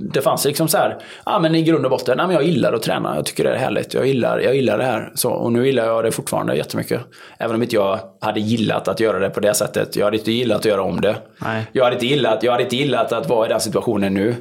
det 0.00 0.20
fanns 0.20 0.44
liksom 0.44 0.68
så 0.68 0.78
här, 0.78 0.98
ja 1.26 1.38
men 1.38 1.54
i 1.54 1.62
grund 1.62 1.84
och 1.84 1.90
botten, 1.90 2.18
ja, 2.18 2.26
men 2.26 2.36
jag 2.36 2.44
gillar 2.44 2.72
att 2.72 2.82
träna, 2.82 3.16
jag 3.16 3.24
tycker 3.24 3.44
det 3.44 3.50
är 3.50 3.56
härligt, 3.56 3.94
jag 3.94 4.06
gillar, 4.06 4.38
jag 4.38 4.56
gillar 4.56 4.78
det 4.78 4.84
här. 4.84 5.12
Så, 5.14 5.30
och 5.30 5.52
nu 5.52 5.66
gillar 5.66 5.86
jag 5.86 6.04
det 6.04 6.10
fortfarande 6.10 6.56
jättemycket. 6.56 7.00
Även 7.38 7.56
om 7.56 7.62
inte 7.62 7.74
jag 7.74 7.98
hade 8.20 8.40
gillat 8.40 8.88
att 8.88 9.00
göra 9.00 9.18
det 9.18 9.30
på 9.30 9.40
det 9.40 9.54
sättet. 9.54 9.96
Jag 9.96 10.04
hade 10.04 10.16
inte 10.16 10.32
gillat 10.32 10.58
att 10.58 10.64
göra 10.64 10.82
om 10.82 11.00
det. 11.00 11.16
Nej. 11.38 11.66
Jag, 11.72 11.84
hade 11.84 11.96
inte 11.96 12.06
gillat, 12.06 12.42
jag 12.42 12.52
hade 12.52 12.64
inte 12.64 12.76
gillat 12.76 13.12
att 13.12 13.28
vara 13.28 13.46
i 13.46 13.48
den 13.48 13.60
situationen 13.60 14.14
nu. 14.14 14.34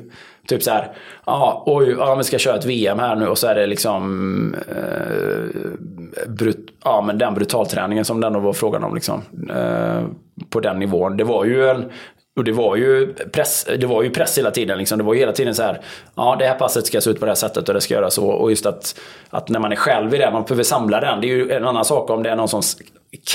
Typ 0.48 0.64
så 0.64 0.72
här, 0.72 0.92
ja, 1.26 1.64
oj, 1.66 1.96
ja, 2.00 2.16
men 2.16 2.24
ska 2.24 2.38
köra 2.38 2.56
ett 2.56 2.66
VM 2.66 3.00
här 3.00 3.16
nu 3.16 3.28
och 3.28 3.38
så 3.38 3.48
är 3.48 3.56
det 3.56 3.68
liksom 3.68 4.56
eh, 4.70 6.28
brut, 6.28 6.70
ja, 6.84 7.04
men 7.08 7.18
den 7.18 7.34
brutalträningen 7.34 8.06
som 8.06 8.22
den 8.22 8.42
var 8.42 8.54
frågan 8.54 8.84
om. 8.84 8.96
Liksom, 8.96 9.22
eh, 9.50 10.04
på 10.50 10.60
den 10.60 10.80
nivån. 10.80 11.18
Det 11.18 11.24
var 11.24 11.46
ju 11.46 11.70
en 11.70 11.92
och 12.36 12.44
det 12.44 12.52
var 12.52 12.76
ju 12.76 13.14
press, 13.14 13.68
det 13.80 13.86
var 13.86 14.04
ju 14.04 14.10
press 14.10 14.38
hela 14.38 14.52
tiden. 14.52 14.78
Liksom. 14.78 14.98
Det 14.98 15.04
var 15.04 15.14
ju 15.14 15.20
hela 15.20 15.32
tiden 15.32 15.56
så 15.56 15.64
här, 15.64 15.82
ja 16.16 16.36
det 16.40 16.46
här 16.46 16.56
passet 16.56 16.86
ska 16.86 17.02
se 17.02 17.10
ut 17.10 17.20
på 17.20 17.26
det 17.26 17.32
här 17.32 17.36
sättet 17.36 17.68
och 17.68 17.74
det 17.74 17.82
ska 17.82 17.94
göra 17.94 18.10
så. 18.10 18.28
Och 18.28 18.50
just 18.50 18.66
att, 18.66 19.00
att 19.30 19.50
när 19.50 19.60
man 19.60 19.72
är 19.72 19.76
själv 19.76 20.16
i 20.16 20.18
det, 20.18 20.32
man 20.32 20.44
behöver 20.44 20.64
samla 20.64 21.00
den. 21.00 21.22
Det 21.22 21.28
är 21.28 21.36
ju 21.36 21.52
en 21.52 21.66
annan 21.66 21.86
sak 21.86 22.10
om 22.10 22.24
det 22.24 22.30
är 22.30 22.36
någon 22.36 22.48
som 22.48 22.62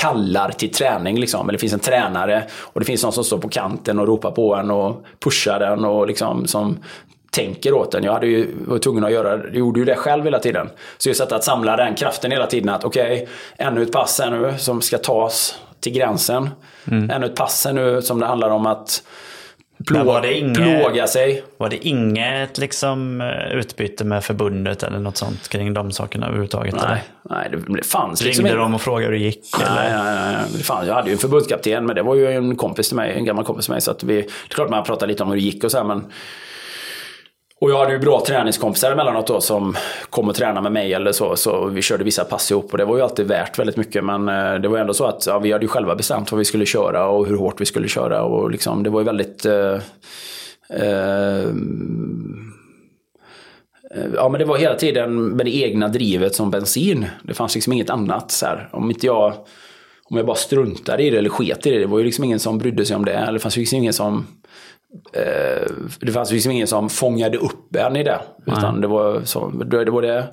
kallar 0.01 0.49
till 0.49 0.71
träning. 0.71 1.19
Liksom. 1.19 1.49
Eller 1.49 1.57
det 1.57 1.61
finns 1.61 1.73
en 1.73 1.79
tränare 1.79 2.43
och 2.59 2.79
det 2.79 2.85
finns 2.85 3.03
någon 3.03 3.13
som 3.13 3.23
står 3.23 3.37
på 3.37 3.49
kanten 3.49 3.99
och 3.99 4.07
ropar 4.07 4.31
på 4.31 4.55
en 4.55 4.71
och 4.71 5.05
pushar 5.19 5.59
den 5.59 5.85
och 5.85 6.07
liksom 6.07 6.47
som 6.47 6.77
tänker 7.31 7.73
åt 7.73 7.91
den. 7.91 8.03
Jag 8.03 8.13
hade 8.13 8.27
ju, 8.27 8.47
var 8.67 8.77
tvungen 8.77 9.05
att 9.05 9.11
göra, 9.11 9.29
jag 9.29 9.55
gjorde 9.55 9.79
ju 9.79 9.85
det 9.85 9.95
själv 9.95 10.23
hela 10.23 10.39
tiden. 10.39 10.69
Så 10.97 11.09
just 11.09 11.21
att, 11.21 11.31
att 11.31 11.43
samla 11.43 11.75
den 11.75 11.95
kraften 11.95 12.31
hela 12.31 12.47
tiden. 12.47 12.69
Att 12.69 12.83
okej, 12.83 13.13
okay, 13.13 13.27
ännu 13.67 13.83
ett 13.83 13.91
pass 13.91 14.19
här 14.19 14.31
nu 14.31 14.57
som 14.57 14.81
ska 14.81 14.97
tas 14.97 15.55
till 15.81 15.91
gränsen. 15.91 16.49
Mm. 16.87 17.09
Ännu 17.09 17.25
ett 17.25 17.35
pass 17.35 17.67
nu 17.73 18.01
som 18.01 18.19
det 18.19 18.25
handlar 18.25 18.49
om 18.49 18.65
att 18.65 19.03
plå 19.87 20.25
inget, 20.25 20.57
plåga 20.57 21.07
sig. 21.07 21.43
Var 21.57 21.69
det 21.69 21.87
inget 21.87 22.57
liksom, 22.57 23.21
eh, 23.21 23.57
utbyte 23.57 24.03
med 24.03 24.23
förbundet 24.23 24.83
eller 24.83 24.99
något 24.99 25.17
sånt 25.17 25.47
kring 25.47 25.73
de 25.73 25.91
sakerna 25.91 26.25
överhuvudtaget? 26.25 26.75
Nej, 26.75 27.03
nej 27.29 27.49
det, 27.51 27.75
det 27.75 27.85
fanns 27.85 28.21
Ringde 28.21 28.41
liksom 28.41 28.59
de 28.59 28.73
och 28.73 28.81
frågade 28.81 29.05
hur 29.05 29.11
det 29.11 29.25
gick? 29.25 29.45
Nej, 29.59 29.91
nej, 29.93 30.15
nej, 30.15 30.35
det 30.57 30.63
fanns, 30.63 30.87
jag 30.87 30.93
hade 30.93 31.07
ju 31.07 31.13
en 31.13 31.19
förbundskapten 31.19 31.85
men 31.85 31.95
det 31.95 32.01
var 32.01 32.15
ju 32.15 32.31
en 32.31 32.55
kompis 32.55 32.87
till 32.87 32.97
mig, 32.97 33.13
en 33.17 33.25
gammal 33.25 33.45
kompis 33.45 33.65
till 33.65 33.73
mig. 33.73 33.81
Så 33.81 33.91
att 33.91 34.03
vi, 34.03 34.15
det 34.15 34.21
är 34.21 34.53
klart 34.53 34.69
man 34.69 34.83
pratade 34.83 35.11
lite 35.11 35.23
om 35.23 35.29
hur 35.29 35.35
det 35.35 35.41
gick 35.41 35.63
och 35.63 35.71
så 35.71 35.77
här, 35.77 35.85
men 35.85 36.05
och 37.61 37.71
jag 37.71 37.79
hade 37.79 37.91
ju 37.91 37.99
bra 37.99 38.23
träningskompisar 38.27 38.91
emellanåt 38.91 39.27
då 39.27 39.41
som 39.41 39.75
kom 40.09 40.29
och 40.29 40.35
tränade 40.35 40.61
med 40.61 40.71
mig 40.71 40.93
eller 40.93 41.11
så. 41.11 41.35
Så 41.35 41.65
vi 41.65 41.81
körde 41.81 42.03
vissa 42.03 42.23
pass 42.23 42.51
ihop 42.51 42.71
och 42.71 42.77
det 42.77 42.85
var 42.85 42.97
ju 42.97 43.03
alltid 43.03 43.27
värt 43.27 43.59
väldigt 43.59 43.77
mycket. 43.77 44.03
Men 44.03 44.29
eh, 44.29 44.53
det 44.53 44.67
var 44.67 44.77
ju 44.77 44.81
ändå 44.81 44.93
så 44.93 45.05
att 45.05 45.25
ja, 45.25 45.39
vi 45.39 45.51
hade 45.51 45.65
ju 45.65 45.67
själva 45.67 45.95
bestämt 45.95 46.31
vad 46.31 46.39
vi 46.39 46.45
skulle 46.45 46.65
köra 46.65 47.07
och 47.07 47.27
hur 47.27 47.37
hårt 47.37 47.61
vi 47.61 47.65
skulle 47.65 47.87
köra. 47.87 48.23
Och 48.23 48.51
liksom, 48.51 48.83
det 48.83 48.89
var 48.89 48.99
ju 48.99 49.05
väldigt... 49.05 49.45
Eh, 49.45 49.79
eh, 50.69 51.49
ja 54.15 54.29
men 54.29 54.39
det 54.39 54.45
var 54.45 54.57
hela 54.57 54.75
tiden 54.75 55.23
med 55.23 55.45
det 55.45 55.55
egna 55.55 55.87
drivet 55.87 56.35
som 56.35 56.51
bensin. 56.51 57.05
Det 57.23 57.33
fanns 57.33 57.55
liksom 57.55 57.73
inget 57.73 57.89
annat. 57.89 58.31
Så 58.31 58.45
här. 58.45 58.69
Om 58.71 58.91
inte 58.91 59.05
jag... 59.05 59.33
Om 60.03 60.17
jag 60.17 60.25
bara 60.25 60.37
struntade 60.37 61.03
i 61.03 61.09
det 61.09 61.17
eller 61.17 61.29
sket 61.29 61.65
i 61.65 61.71
det. 61.71 61.79
Det 61.79 61.85
var 61.85 61.99
ju 61.99 62.05
liksom 62.05 62.23
ingen 62.23 62.39
som 62.39 62.57
brydde 62.57 62.85
sig 62.85 62.95
om 62.95 63.05
det. 63.05 63.13
Eller 63.13 63.33
det 63.33 63.39
fanns 63.39 63.57
ju 63.57 63.61
liksom 63.61 63.77
ingen 63.77 63.93
som 63.93 64.27
Eh, 65.13 65.71
det 65.99 66.11
fanns 66.11 66.31
liksom 66.31 66.51
ingen 66.51 66.67
som 66.67 66.89
fångade 66.89 67.37
upp 67.37 67.75
en 67.75 67.95
i 67.95 68.03
det. 68.03 68.19
Utan 68.45 68.81
det 68.81 68.87
var 68.87 69.21
så, 69.23 69.49
det 69.49 69.91
var 69.91 70.01
det, 70.01 70.27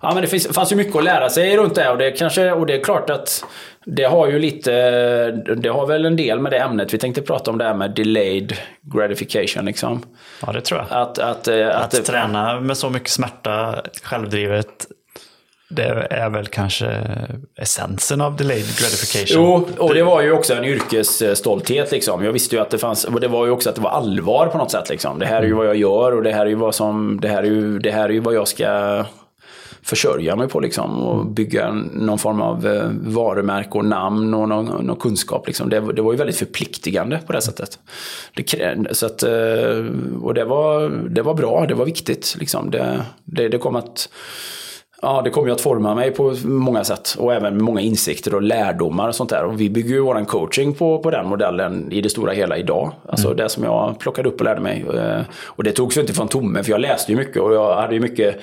ja, 0.00 0.14
men 0.14 0.22
det 0.22 0.28
finns, 0.28 0.46
fanns 0.46 0.72
ju 0.72 0.76
mycket 0.76 0.96
att 0.96 1.04
lära 1.04 1.30
sig 1.30 1.56
runt 1.56 1.74
det 1.74 1.90
och 1.90 1.98
det, 1.98 2.10
kanske, 2.10 2.52
och 2.52 2.66
det 2.66 2.74
är 2.74 2.84
klart 2.84 3.10
att 3.10 3.44
det 3.84 4.04
har 4.04 4.26
ju 4.26 4.38
lite, 4.38 4.70
det 5.56 5.68
har 5.68 5.86
väl 5.86 6.04
en 6.04 6.16
del 6.16 6.40
med 6.40 6.52
det 6.52 6.58
ämnet 6.58 6.94
vi 6.94 6.98
tänkte 6.98 7.22
prata 7.22 7.50
om 7.50 7.58
det 7.58 7.64
här 7.64 7.74
med 7.74 7.90
delayed 7.90 8.52
gratification 8.80 9.64
liksom. 9.64 10.02
Ja 10.46 10.52
det 10.52 10.60
tror 10.60 10.80
jag. 10.80 11.02
Att, 11.02 11.18
att, 11.18 11.48
eh, 11.48 11.68
att, 11.68 11.74
att, 11.74 11.98
att 11.98 12.04
träna 12.04 12.60
med 12.60 12.76
så 12.76 12.90
mycket 12.90 13.10
smärta 13.10 13.82
självdrivet 14.02 14.86
det 15.68 16.06
är 16.10 16.30
väl 16.30 16.46
kanske 16.46 16.86
essensen 17.56 18.20
av 18.20 18.36
delayed 18.36 18.66
gratification. 18.66 19.42
Jo, 19.44 19.68
och 19.78 19.94
det 19.94 20.02
var 20.02 20.22
ju 20.22 20.32
också 20.32 20.54
en 20.54 20.64
yrkesstolthet 20.64 21.92
liksom. 21.92 22.24
Jag 22.24 22.32
visste 22.32 22.56
ju 22.56 22.62
att 22.62 22.70
det 22.70 22.78
fanns, 22.78 23.04
och 23.04 23.20
det 23.20 23.28
var 23.28 23.46
ju 23.46 23.50
också 23.52 23.68
att 23.68 23.74
det 23.74 23.80
var 23.82 23.90
allvar 23.90 24.46
på 24.46 24.58
något 24.58 24.70
sätt 24.70 24.88
liksom. 24.90 25.18
Det 25.18 25.26
här 25.26 25.42
är 25.42 25.46
ju 25.46 25.52
vad 25.52 25.66
jag 25.66 25.76
gör 25.76 26.12
och 26.12 26.22
det 26.22 26.32
här 26.32 26.40
är 26.46 26.50
ju 26.50 26.54
vad 26.54 26.74
som, 26.74 27.18
det 27.22 27.28
här 27.28 27.42
är 27.42 27.46
ju, 27.46 27.78
det 27.78 27.90
här 27.90 28.04
är 28.04 28.12
ju 28.12 28.20
vad 28.20 28.34
jag 28.34 28.48
ska 28.48 29.04
försörja 29.82 30.36
mig 30.36 30.48
på 30.48 30.60
liksom. 30.60 31.02
Och 31.02 31.26
bygga 31.26 31.66
en- 31.66 31.90
någon 31.94 32.18
form 32.18 32.40
av 32.42 32.66
eh, 32.66 32.90
varumärke 32.92 33.70
och 33.78 33.84
namn 33.84 34.34
och 34.34 34.48
någon, 34.48 34.86
någon 34.86 34.96
kunskap 34.96 35.46
liksom. 35.46 35.68
Det, 35.68 35.80
var- 35.80 35.92
det 35.92 36.02
var 36.02 36.12
ju 36.12 36.18
väldigt 36.18 36.36
förpliktigande 36.38 37.20
på 37.26 37.32
det 37.32 37.40
sättet. 37.40 37.78
Det, 38.34 38.86
så 38.96 39.06
att, 39.06 39.22
eh, 39.22 39.84
och 40.22 40.34
det 40.34 40.44
var, 40.44 40.88
det 41.08 41.22
var 41.22 41.34
bra, 41.34 41.66
det 41.68 41.74
var 41.74 41.84
viktigt 41.84 42.36
liksom. 42.38 42.70
Det, 42.70 43.02
det, 43.24 43.48
det 43.48 43.58
kom 43.58 43.76
att 43.76 44.08
Ja, 45.08 45.22
det 45.22 45.30
kommer 45.30 45.48
ju 45.48 45.52
att 45.54 45.60
forma 45.60 45.94
mig 45.94 46.10
på 46.10 46.34
många 46.44 46.84
sätt 46.84 47.16
och 47.18 47.34
även 47.34 47.54
med 47.54 47.62
många 47.62 47.80
insikter 47.80 48.34
och 48.34 48.42
lärdomar 48.42 49.08
och 49.08 49.14
sånt 49.14 49.30
där. 49.30 49.44
Och 49.44 49.60
vi 49.60 49.70
bygger 49.70 49.90
ju 49.94 50.00
vår 50.00 50.24
coaching 50.24 50.74
på, 50.74 50.98
på 50.98 51.10
den 51.10 51.26
modellen 51.28 51.92
i 51.92 52.00
det 52.00 52.08
stora 52.08 52.32
hela 52.32 52.56
idag. 52.56 52.92
Alltså 53.08 53.34
det 53.34 53.48
som 53.48 53.64
jag 53.64 53.98
plockade 53.98 54.28
upp 54.28 54.38
och 54.40 54.44
lärde 54.44 54.60
mig. 54.60 54.84
Eh, 54.94 55.20
Och 55.46 55.64
det 55.64 55.72
togs 55.72 55.96
ju 55.96 56.00
inte 56.00 56.12
från 56.12 56.28
tomme 56.28 56.62
för 56.62 56.70
jag 56.70 56.80
läste 56.80 57.12
ju 57.12 57.18
mycket 57.18 57.42
och 57.42 57.54
jag 57.54 57.76
hade 57.76 57.94
ju 57.94 58.00
mycket 58.00 58.36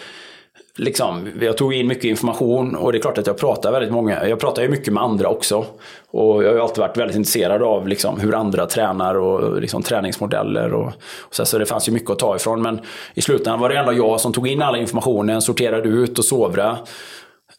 Liksom, 0.78 1.28
jag 1.42 1.58
tog 1.58 1.74
in 1.74 1.88
mycket 1.88 2.04
information 2.04 2.76
och 2.76 2.92
det 2.92 2.98
är 2.98 3.02
klart 3.02 3.18
att 3.18 3.28
jag 3.28 3.38
pratar 3.38 3.72
väldigt 3.72 3.92
många. 3.92 4.28
Jag 4.28 4.40
pratar 4.40 4.62
ju 4.62 4.70
mycket 4.70 4.94
med 4.94 5.04
andra 5.04 5.30
också. 5.30 5.66
Och 6.12 6.44
jag 6.44 6.50
har 6.50 6.56
ju 6.56 6.62
alltid 6.62 6.78
varit 6.78 6.98
väldigt 6.98 7.18
intresserad 7.18 7.64
av 7.64 7.88
liksom, 7.88 8.20
hur 8.20 8.36
andra 8.36 8.66
tränar 8.66 9.16
och 9.16 9.62
liksom, 9.62 9.84
träningsmodeller. 9.84 10.74
Och, 10.74 10.88
och 11.20 11.36
så, 11.36 11.46
så 11.46 11.58
det 11.58 11.66
fanns 11.66 11.88
ju 11.88 11.92
mycket 11.92 12.10
att 12.10 12.20
ta 12.20 12.36
ifrån. 12.36 12.62
Men 12.62 12.80
i 13.14 13.22
slutändan 13.22 13.60
var 13.60 13.70
det 13.70 13.78
ändå 13.78 13.94
jag 13.94 14.22
som 14.22 14.34
tog 14.34 14.48
in 14.48 14.62
alla 14.62 14.78
informationen, 14.78 15.42
sorterade 15.42 15.90
ut 15.90 16.20
och 16.20 16.26
sovra. 16.26 16.78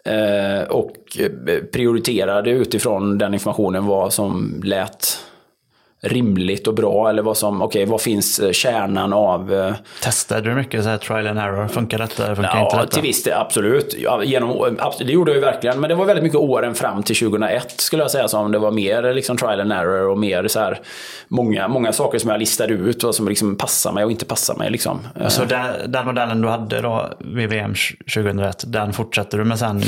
Eh, 0.05 0.69
och 0.69 0.97
eh, 1.19 1.63
prioriterade 1.73 2.51
utifrån 2.51 3.19
den 3.19 3.35
informationen 3.35 3.87
vad 3.87 4.13
som 4.13 4.61
lät 4.65 5.19
rimligt 6.05 6.67
och 6.67 6.75
bra. 6.75 7.09
Eller 7.09 7.23
vad 7.23 7.37
som, 7.37 7.63
okej, 7.63 7.85
vad 7.87 8.01
finns 8.01 8.39
eh, 8.39 8.51
kärnan 8.53 9.13
av 9.13 9.55
eh, 9.55 9.75
Testade 10.03 10.41
du 10.51 10.55
mycket 10.55 10.83
så 10.85 10.89
här 10.91 10.97
trial 10.99 11.27
and 11.27 11.39
error? 11.39 11.69
Funkar 11.69 11.99
detta? 11.99 12.27
Funkar 12.27 12.61
inte 12.63 12.77
Ja, 12.77 12.81
detta? 12.81 12.87
till 12.87 13.03
viss 13.03 13.23
del, 13.23 13.35
absolut. 13.39 13.95
Genom, 14.25 14.77
det 14.99 15.05
gjorde 15.13 15.31
jag 15.31 15.37
ju 15.37 15.45
verkligen. 15.45 15.81
Men 15.81 15.89
det 15.89 15.95
var 15.95 16.05
väldigt 16.05 16.23
mycket 16.23 16.39
åren 16.39 16.75
fram 16.75 17.03
till 17.03 17.17
2001 17.17 17.75
skulle 17.81 18.03
jag 18.03 18.11
säga 18.11 18.29
som 18.29 18.53
det 18.53 18.59
var 18.59 18.71
mer 18.71 19.15
liksom 19.15 19.37
trial 19.37 19.61
and 19.61 19.73
error 19.73 20.09
och 20.09 20.19
mer 20.19 20.49
så 20.49 20.61
här 20.61 20.79
många, 21.29 21.69
många 21.69 21.93
saker 21.93 22.19
som 22.19 22.31
jag 22.31 22.39
listade 22.39 22.73
ut 22.73 23.05
och 23.05 23.15
som 23.15 23.29
liksom 23.29 23.57
passar 23.57 23.93
mig 23.93 24.05
och 24.05 24.11
inte 24.11 24.25
passar 24.25 24.55
mig. 24.55 24.71
Liksom. 24.71 25.01
Så 25.29 25.45
den, 25.45 25.67
den 25.87 26.07
modellen 26.07 26.41
du 26.43 26.49
hade 26.49 26.81
då 26.81 27.09
vid 27.19 27.49
VM 27.49 27.75
2001, 28.15 28.65
den 28.67 28.93
fortsatte 28.93 29.37
du 29.37 29.45
med 29.45 29.59
sen 29.59 29.81
i, 29.83 29.85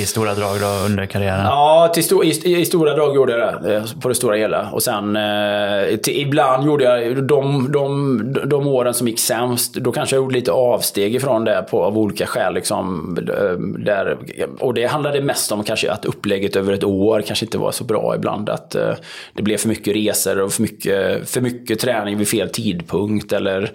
i 0.00 0.06
stora 0.06 0.34
drag 0.34 0.60
då 0.60 0.66
under 0.86 1.06
karriären? 1.06 1.44
Ja, 1.44 1.90
till 1.94 2.02
sto- 2.02 2.24
i, 2.24 2.60
i 2.60 2.64
stora 2.64 2.94
drag 2.94 3.14
gjorde 3.14 3.38
jag 3.38 3.62
det. 3.62 3.76
eh, 3.76 3.82
På 4.02 4.08
det 4.08 4.14
stora 4.14 4.36
hela. 4.36 4.68
Och 4.72 4.82
sen 4.82 5.16
eh, 5.56 5.96
till, 5.96 6.20
ibland 6.20 6.66
gjorde 6.66 6.84
jag 6.84 7.24
de, 7.24 7.72
de, 7.72 8.32
de 8.44 8.66
åren 8.66 8.94
som 8.94 9.08
gick 9.08 9.18
sämst. 9.18 9.74
Då 9.74 9.92
kanske 9.92 10.16
jag 10.16 10.22
gjorde 10.22 10.34
lite 10.34 10.52
avsteg 10.52 11.14
ifrån 11.14 11.44
det 11.44 11.66
på, 11.70 11.84
av 11.84 11.98
olika 11.98 12.26
skäl. 12.26 12.54
Liksom, 12.54 13.16
eh, 13.28 13.58
där, 13.84 14.18
och 14.60 14.74
det 14.74 14.86
handlade 14.86 15.20
mest 15.20 15.52
om 15.52 15.64
kanske 15.64 15.92
att 15.92 16.04
upplägget 16.04 16.56
över 16.56 16.72
ett 16.72 16.84
år 16.84 17.20
kanske 17.20 17.46
inte 17.46 17.58
var 17.58 17.72
så 17.72 17.84
bra 17.84 18.14
ibland. 18.16 18.50
Att 18.50 18.74
eh, 18.74 18.94
det 19.34 19.42
blev 19.42 19.56
för 19.56 19.68
mycket 19.68 19.96
resor 19.96 20.40
och 20.40 20.52
för 20.52 20.62
mycket, 20.62 21.30
för 21.30 21.40
mycket 21.40 21.80
träning 21.80 22.18
vid 22.18 22.28
fel 22.28 22.48
tidpunkt. 22.48 23.32
Eller 23.32 23.70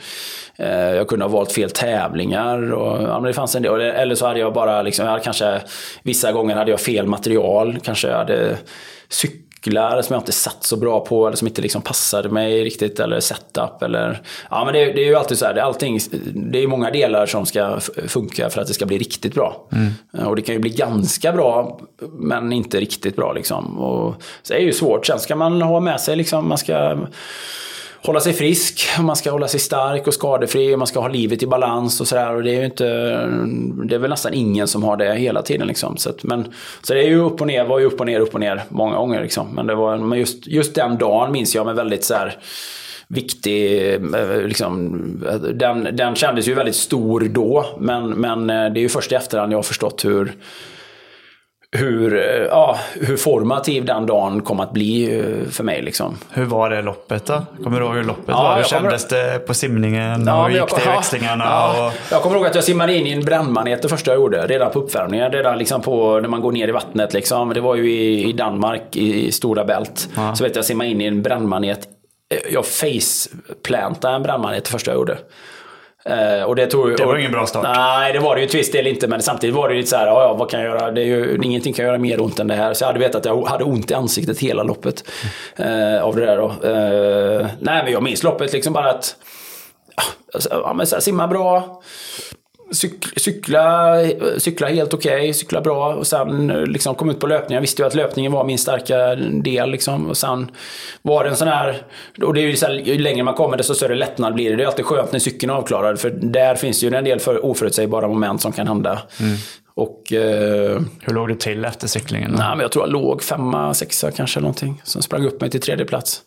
eh, 0.56 0.92
jag 0.92 1.08
kunde 1.08 1.26
ha 1.26 1.30
valt 1.30 1.52
fel 1.52 1.70
tävlingar. 1.70 2.74
Och, 2.74 3.04
ja, 3.04 3.20
men 3.20 3.24
det 3.24 3.34
fanns 3.34 3.56
en 3.56 3.64
del. 3.64 3.82
Eller 3.82 4.16
så 4.16 4.28
hade 4.28 4.40
jag 4.40 4.54
bara, 4.54 4.82
liksom, 4.82 5.06
jag 5.06 5.12
hade 5.12 5.24
kanske, 5.24 5.62
vissa 6.04 6.32
gånger 6.32 6.56
hade 6.56 6.72
jag 6.72 6.80
fel 6.80 7.08
material. 7.08 7.78
Kanske 7.84 8.08
jag 8.08 8.18
hade 8.18 8.58
cyklar 9.64 10.02
som 10.02 10.14
jag 10.14 10.22
inte 10.22 10.32
satt 10.32 10.64
så 10.64 10.78
bra 10.78 11.06
på 11.06 11.28
eller 11.28 11.38
som 11.38 11.48
inte 11.48 11.62
liksom 11.62 11.82
passade 11.82 12.30
mig 12.30 12.64
riktigt 12.64 13.00
eller 13.00 13.20
setup 13.20 13.82
eller 13.82 14.22
ja 14.50 14.66
men 14.66 14.74
det, 14.74 14.86
det 14.86 15.02
är 15.02 15.06
ju 15.06 15.16
alltid 15.16 15.38
så 15.38 15.46
här, 15.46 15.54
det 15.54 15.62
är 15.62 15.66
allting, 15.66 16.00
det 16.34 16.64
är 16.64 16.68
många 16.68 16.92
delar 16.92 17.26
som 17.26 17.46
ska 17.46 17.80
funka 18.08 18.50
för 18.50 18.62
att 18.62 18.68
det 18.68 18.74
ska 18.74 18.86
bli 18.86 18.98
riktigt 18.98 19.34
bra. 19.34 19.68
Och 20.26 20.36
det 20.36 20.42
kan 20.42 20.56
ju 20.56 20.62
bli 20.62 20.70
ganska 20.70 21.32
bra 21.32 21.80
men 22.12 22.54
inte 22.54 22.80
riktigt 22.80 23.16
bra 23.16 23.34
liksom. 23.34 23.80
Och 23.80 24.24
så 24.44 24.54
är 24.54 24.58
det 24.58 24.66
ju 24.66 24.74
svårt, 24.74 25.06
sen 25.06 25.20
ska 25.20 25.36
man 25.36 25.62
ha 25.62 25.80
med 25.80 26.02
sig 26.02 26.16
liksom, 26.16 26.50
man 26.50 26.58
ska 26.58 26.98
hålla 28.04 28.20
sig 28.20 28.34
frisk, 28.34 28.88
man 29.00 29.16
ska 29.16 29.32
hålla 29.32 29.48
sig 29.48 29.60
stark 29.60 30.08
och 30.08 30.14
skadefri, 30.14 30.76
och 30.76 30.80
man 30.80 30.88
ska 30.88 31.00
ha 31.00 31.08
livet 31.08 31.44
i 31.44 31.48
balans 31.48 32.02
och 32.02 32.08
sådär. 32.08 32.36
Och 32.36 32.44
det 32.44 32.52
är 32.52 32.60
ju 32.60 32.66
inte, 32.66 32.86
det 33.86 33.96
är 33.96 34.00
väl 34.00 34.10
nästan 34.10 34.34
ingen 34.34 34.68
som 34.68 34.84
har 34.84 34.98
det 34.98 35.16
hela 35.16 35.42
tiden 35.42 35.68
liksom. 35.68 35.98
Så, 35.98 36.10
att, 36.10 36.24
men, 36.24 36.54
så 36.82 36.94
det 36.94 37.00
är 37.00 37.08
ju 37.08 37.20
upp 37.20 37.42
och 37.42 37.48
ner, 37.48 37.66
var 37.66 37.80
ju 37.80 37.86
upp 37.86 38.00
och 38.00 38.06
ner, 38.06 38.20
upp 38.20 38.34
och 38.34 38.40
ner 38.40 38.64
många 38.70 38.96
gånger 38.96 39.22
liksom. 39.22 39.48
Men 39.56 39.68
det 39.68 39.76
var, 39.76 39.98
men 39.98 40.20
just, 40.20 40.48
just 40.48 40.76
den 40.76 40.98
dagen 40.98 41.32
minns 41.32 41.56
jag 41.56 41.66
med 41.66 41.76
väldigt 41.76 42.04
så 42.04 42.14
här 42.14 42.38
viktig, 43.08 43.94
eh, 43.94 44.42
liksom, 44.46 45.02
den, 45.54 45.88
den 45.94 46.16
kändes 46.16 46.48
ju 46.48 46.54
väldigt 46.54 46.76
stor 46.76 47.20
då. 47.20 47.66
Men, 47.80 48.10
men 48.10 48.50
eh, 48.50 48.74
det 48.74 48.80
är 48.80 48.82
ju 48.82 48.90
först 48.90 49.12
i 49.12 49.16
efterhand 49.16 49.54
jag 49.54 49.58
har 49.58 49.64
förstått 49.64 50.06
hur 50.06 50.34
hur, 51.78 52.14
eh, 52.18 52.46
ja, 52.50 52.80
hur 52.94 53.18
formativ 53.18 53.86
den 53.86 54.06
dagen 54.06 54.42
kom 54.42 54.60
att 54.60 54.72
bli 54.74 55.20
eh, 55.20 55.50
för 55.52 55.64
mig. 55.64 55.82
Liksom. 55.82 56.18
Hur 56.32 56.46
var 56.46 56.70
det 56.70 56.82
loppet 56.82 57.26
då? 57.26 57.46
Kommer 57.64 57.80
du 57.80 57.86
ihåg 57.86 57.96
hur 57.96 58.04
loppet 58.04 58.26
Ja, 58.28 58.44
var? 58.44 58.52
Hur 58.52 58.58
jag 58.58 58.68
kändes 58.68 59.08
det 59.08 59.48
på 59.48 59.54
simningen? 59.54 60.24
Ja, 60.28 60.48
hur 60.48 60.56
jag- 60.58 60.70
gick 60.70 60.76
det 60.76 60.84
i 60.84 60.88
växlingarna? 60.96 61.44
ja. 61.48 61.88
Och... 61.88 61.94
Jag 62.12 62.22
kommer 62.22 62.36
ihåg 62.36 62.46
att 62.46 62.56
jag 62.56 62.64
simmade 62.64 62.96
in 62.96 63.08
i 63.08 63.12
en 63.12 63.26
brännmanet 63.26 63.82
det 63.82 63.90
första 63.90 64.12
jag 64.12 64.20
gjorde. 64.20 64.48
Redan 64.48 64.72
på 64.72 64.80
uppvärmningen. 64.80 65.32
Redan 65.32 65.58
liksom 65.58 65.82
på, 65.82 66.20
när 66.20 66.30
man 66.30 66.42
går 66.42 66.52
ner 66.52 66.68
i 66.68 66.72
vattnet. 66.72 67.14
Liksom. 67.14 67.50
Det 67.54 67.62
var 67.62 67.76
ju 67.76 67.92
i, 67.92 68.30
i 68.30 68.34
Danmark, 68.34 68.96
i, 68.96 69.28
i 69.28 69.32
Stora 69.32 69.66
Bält. 69.66 70.10
Ja. 70.16 70.36
Så 70.36 70.44
vet 70.44 70.56
jag, 70.56 70.66
simma 70.66 70.86
in 70.86 71.02
i 71.02 71.06
en 71.06 71.22
brännmanet. 71.22 71.88
Jag 72.52 72.66
faceplantade 72.66 74.16
en 74.16 74.24
brännmanet 74.24 74.64
det 74.64 74.70
första 74.72 74.92
jag 74.92 74.98
gjorde. 74.98 75.18
Eh, 76.06 76.44
och 76.44 76.56
det, 76.56 76.68
tog, 76.68 76.98
Det 76.98 77.06
var 77.06 77.18
ingen 77.18 77.32
bra 77.32 77.46
start. 77.46 77.64
Nej, 77.76 78.14
det 78.14 78.20
var 78.20 78.36
det 78.36 78.42
ju 78.42 78.48
till 78.48 78.58
viss 78.58 78.72
del 78.72 78.88
inte. 78.88 79.08
Men 79.08 79.22
samtidigt 79.22 79.56
var 79.56 79.70
det 79.70 79.76
lite 79.76 79.90
så 79.90 79.96
här, 79.96 80.08
ja, 80.08 80.34
vad 80.34 80.50
kan 80.50 80.60
jag 80.62 80.70
göra? 80.70 80.92
Det 80.92 81.02
är 81.02 81.06
ju, 81.06 81.40
ingenting 81.44 81.74
kan 81.74 81.86
göra 81.86 81.98
mer 81.98 82.22
ont 82.22 82.40
än 82.40 82.48
det 82.48 82.56
här. 82.56 82.74
Så 82.74 82.84
jag 82.84 82.88
hade 82.88 83.00
vetat 83.00 83.16
att 83.16 83.26
jag 83.26 83.46
hade 83.46 83.64
ont 83.64 83.92
i 83.92 83.94
ansiktet 83.94 84.40
hela 84.40 84.64
loppet. 84.64 85.04
Eh, 85.56 86.04
av 86.04 86.16
det 86.16 86.26
där 86.26 86.38
då. 86.38 86.48
Eh, 86.48 87.48
nej, 87.60 87.84
men 87.84 87.94
jag 87.94 88.04
minns 88.04 88.24
loppet 88.24 88.54
liksom 88.54 88.74
bara 88.74 88.90
att 88.90 89.16
ja, 89.96 90.04
alltså, 90.34 90.50
ja, 90.52 90.74
men 90.74 90.88
så 90.88 90.96
här, 90.96 91.02
simma 91.02 91.28
bra. 91.28 91.82
Cyk, 92.72 93.20
cykla, 93.20 93.96
cykla 94.38 94.68
helt 94.68 94.94
okej, 94.94 95.34
cykla 95.34 95.62
bra 95.62 95.94
och 95.94 96.08
sen 96.08 96.50
eh, 96.50 96.66
liksom 96.66 96.96
kom 96.96 97.10
ut 97.10 97.20
på 97.20 97.28
löpningen. 97.28 97.54
Jag 97.54 97.62
visste 97.62 97.82
ju 97.82 97.88
att 97.88 97.96
löpningen 97.96 98.32
var 98.32 98.44
min 98.44 98.58
starka 98.58 99.16
del. 99.16 99.72
Liksom. 99.72 100.10
Och 100.10 100.18
sen 100.18 100.52
var 101.02 101.24
det 101.24 101.30
en 101.30 101.36
sån 101.36 101.48
här... 101.48 101.84
Och 102.24 102.34
det 102.34 102.42
är 102.42 102.48
ju 102.48 102.56
så 102.56 102.66
här, 102.66 102.74
ju 102.74 102.98
längre 102.98 103.24
man 103.24 103.34
kommer 103.34 103.58
desto 103.58 103.76
större 103.76 103.96
lättnad 103.96 104.34
blir 104.34 104.50
det. 104.50 104.56
Det 104.56 104.64
är 104.64 104.68
alltid 104.68 104.86
skönt 104.86 105.12
när 105.12 105.20
cykeln 105.20 105.50
är 105.50 105.56
avklarad 105.56 106.00
för 106.00 106.10
där 106.10 106.56
finns 106.56 106.84
ju 106.84 106.96
en 106.96 107.04
del 107.04 107.20
för 107.20 107.46
oförutsägbara 107.46 108.08
moment 108.08 108.42
som 108.42 108.52
kan 108.52 108.68
hända. 108.68 109.02
Mm. 109.20 109.36
Och... 109.74 110.14
Eh, 110.14 110.82
Hur 111.00 111.14
låg 111.14 111.28
du 111.28 111.36
till 111.36 111.66
efter 111.66 111.88
cyklingen? 111.88 112.32
Nej, 112.32 112.50
men 112.50 112.60
jag 112.60 112.72
tror 112.72 112.86
jag 112.86 112.92
låg 112.92 113.24
femma, 113.24 113.74
sexa 113.74 114.12
kanske 114.12 114.40
någonting. 114.40 114.82
Som 114.84 115.02
sprang 115.02 115.26
upp 115.26 115.42
mig 115.42 115.50
till 115.50 115.62
tredje 115.62 115.86
plats. 115.86 116.24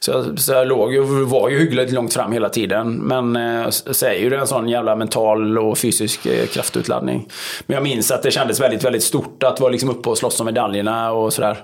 Så 0.00 0.10
jag, 0.10 0.38
så 0.38 0.52
jag 0.52 0.68
låg 0.68 0.92
ju, 0.92 1.24
var 1.24 1.48
ju 1.48 1.58
hyggligt 1.58 1.92
långt 1.92 2.14
fram 2.14 2.32
hela 2.32 2.48
tiden. 2.48 2.94
Men 2.94 3.36
eh, 3.36 3.68
så 3.70 4.06
är 4.06 4.12
ju 4.12 4.30
det 4.30 4.36
en 4.36 4.46
sån 4.46 4.68
jävla 4.68 4.96
mental 4.96 5.58
och 5.58 5.78
fysisk 5.78 6.26
eh, 6.26 6.46
kraftutladdning. 6.46 7.28
Men 7.66 7.74
jag 7.74 7.82
minns 7.82 8.10
att 8.10 8.22
det 8.22 8.30
kändes 8.30 8.60
väldigt, 8.60 8.84
väldigt 8.84 9.02
stort 9.02 9.42
att 9.42 9.60
vara 9.60 9.70
liksom 9.70 9.90
uppe 9.90 10.08
och 10.08 10.18
slåss 10.18 10.40
om 10.40 10.46
medaljerna 10.46 11.12
och 11.12 11.32
sådär. 11.32 11.58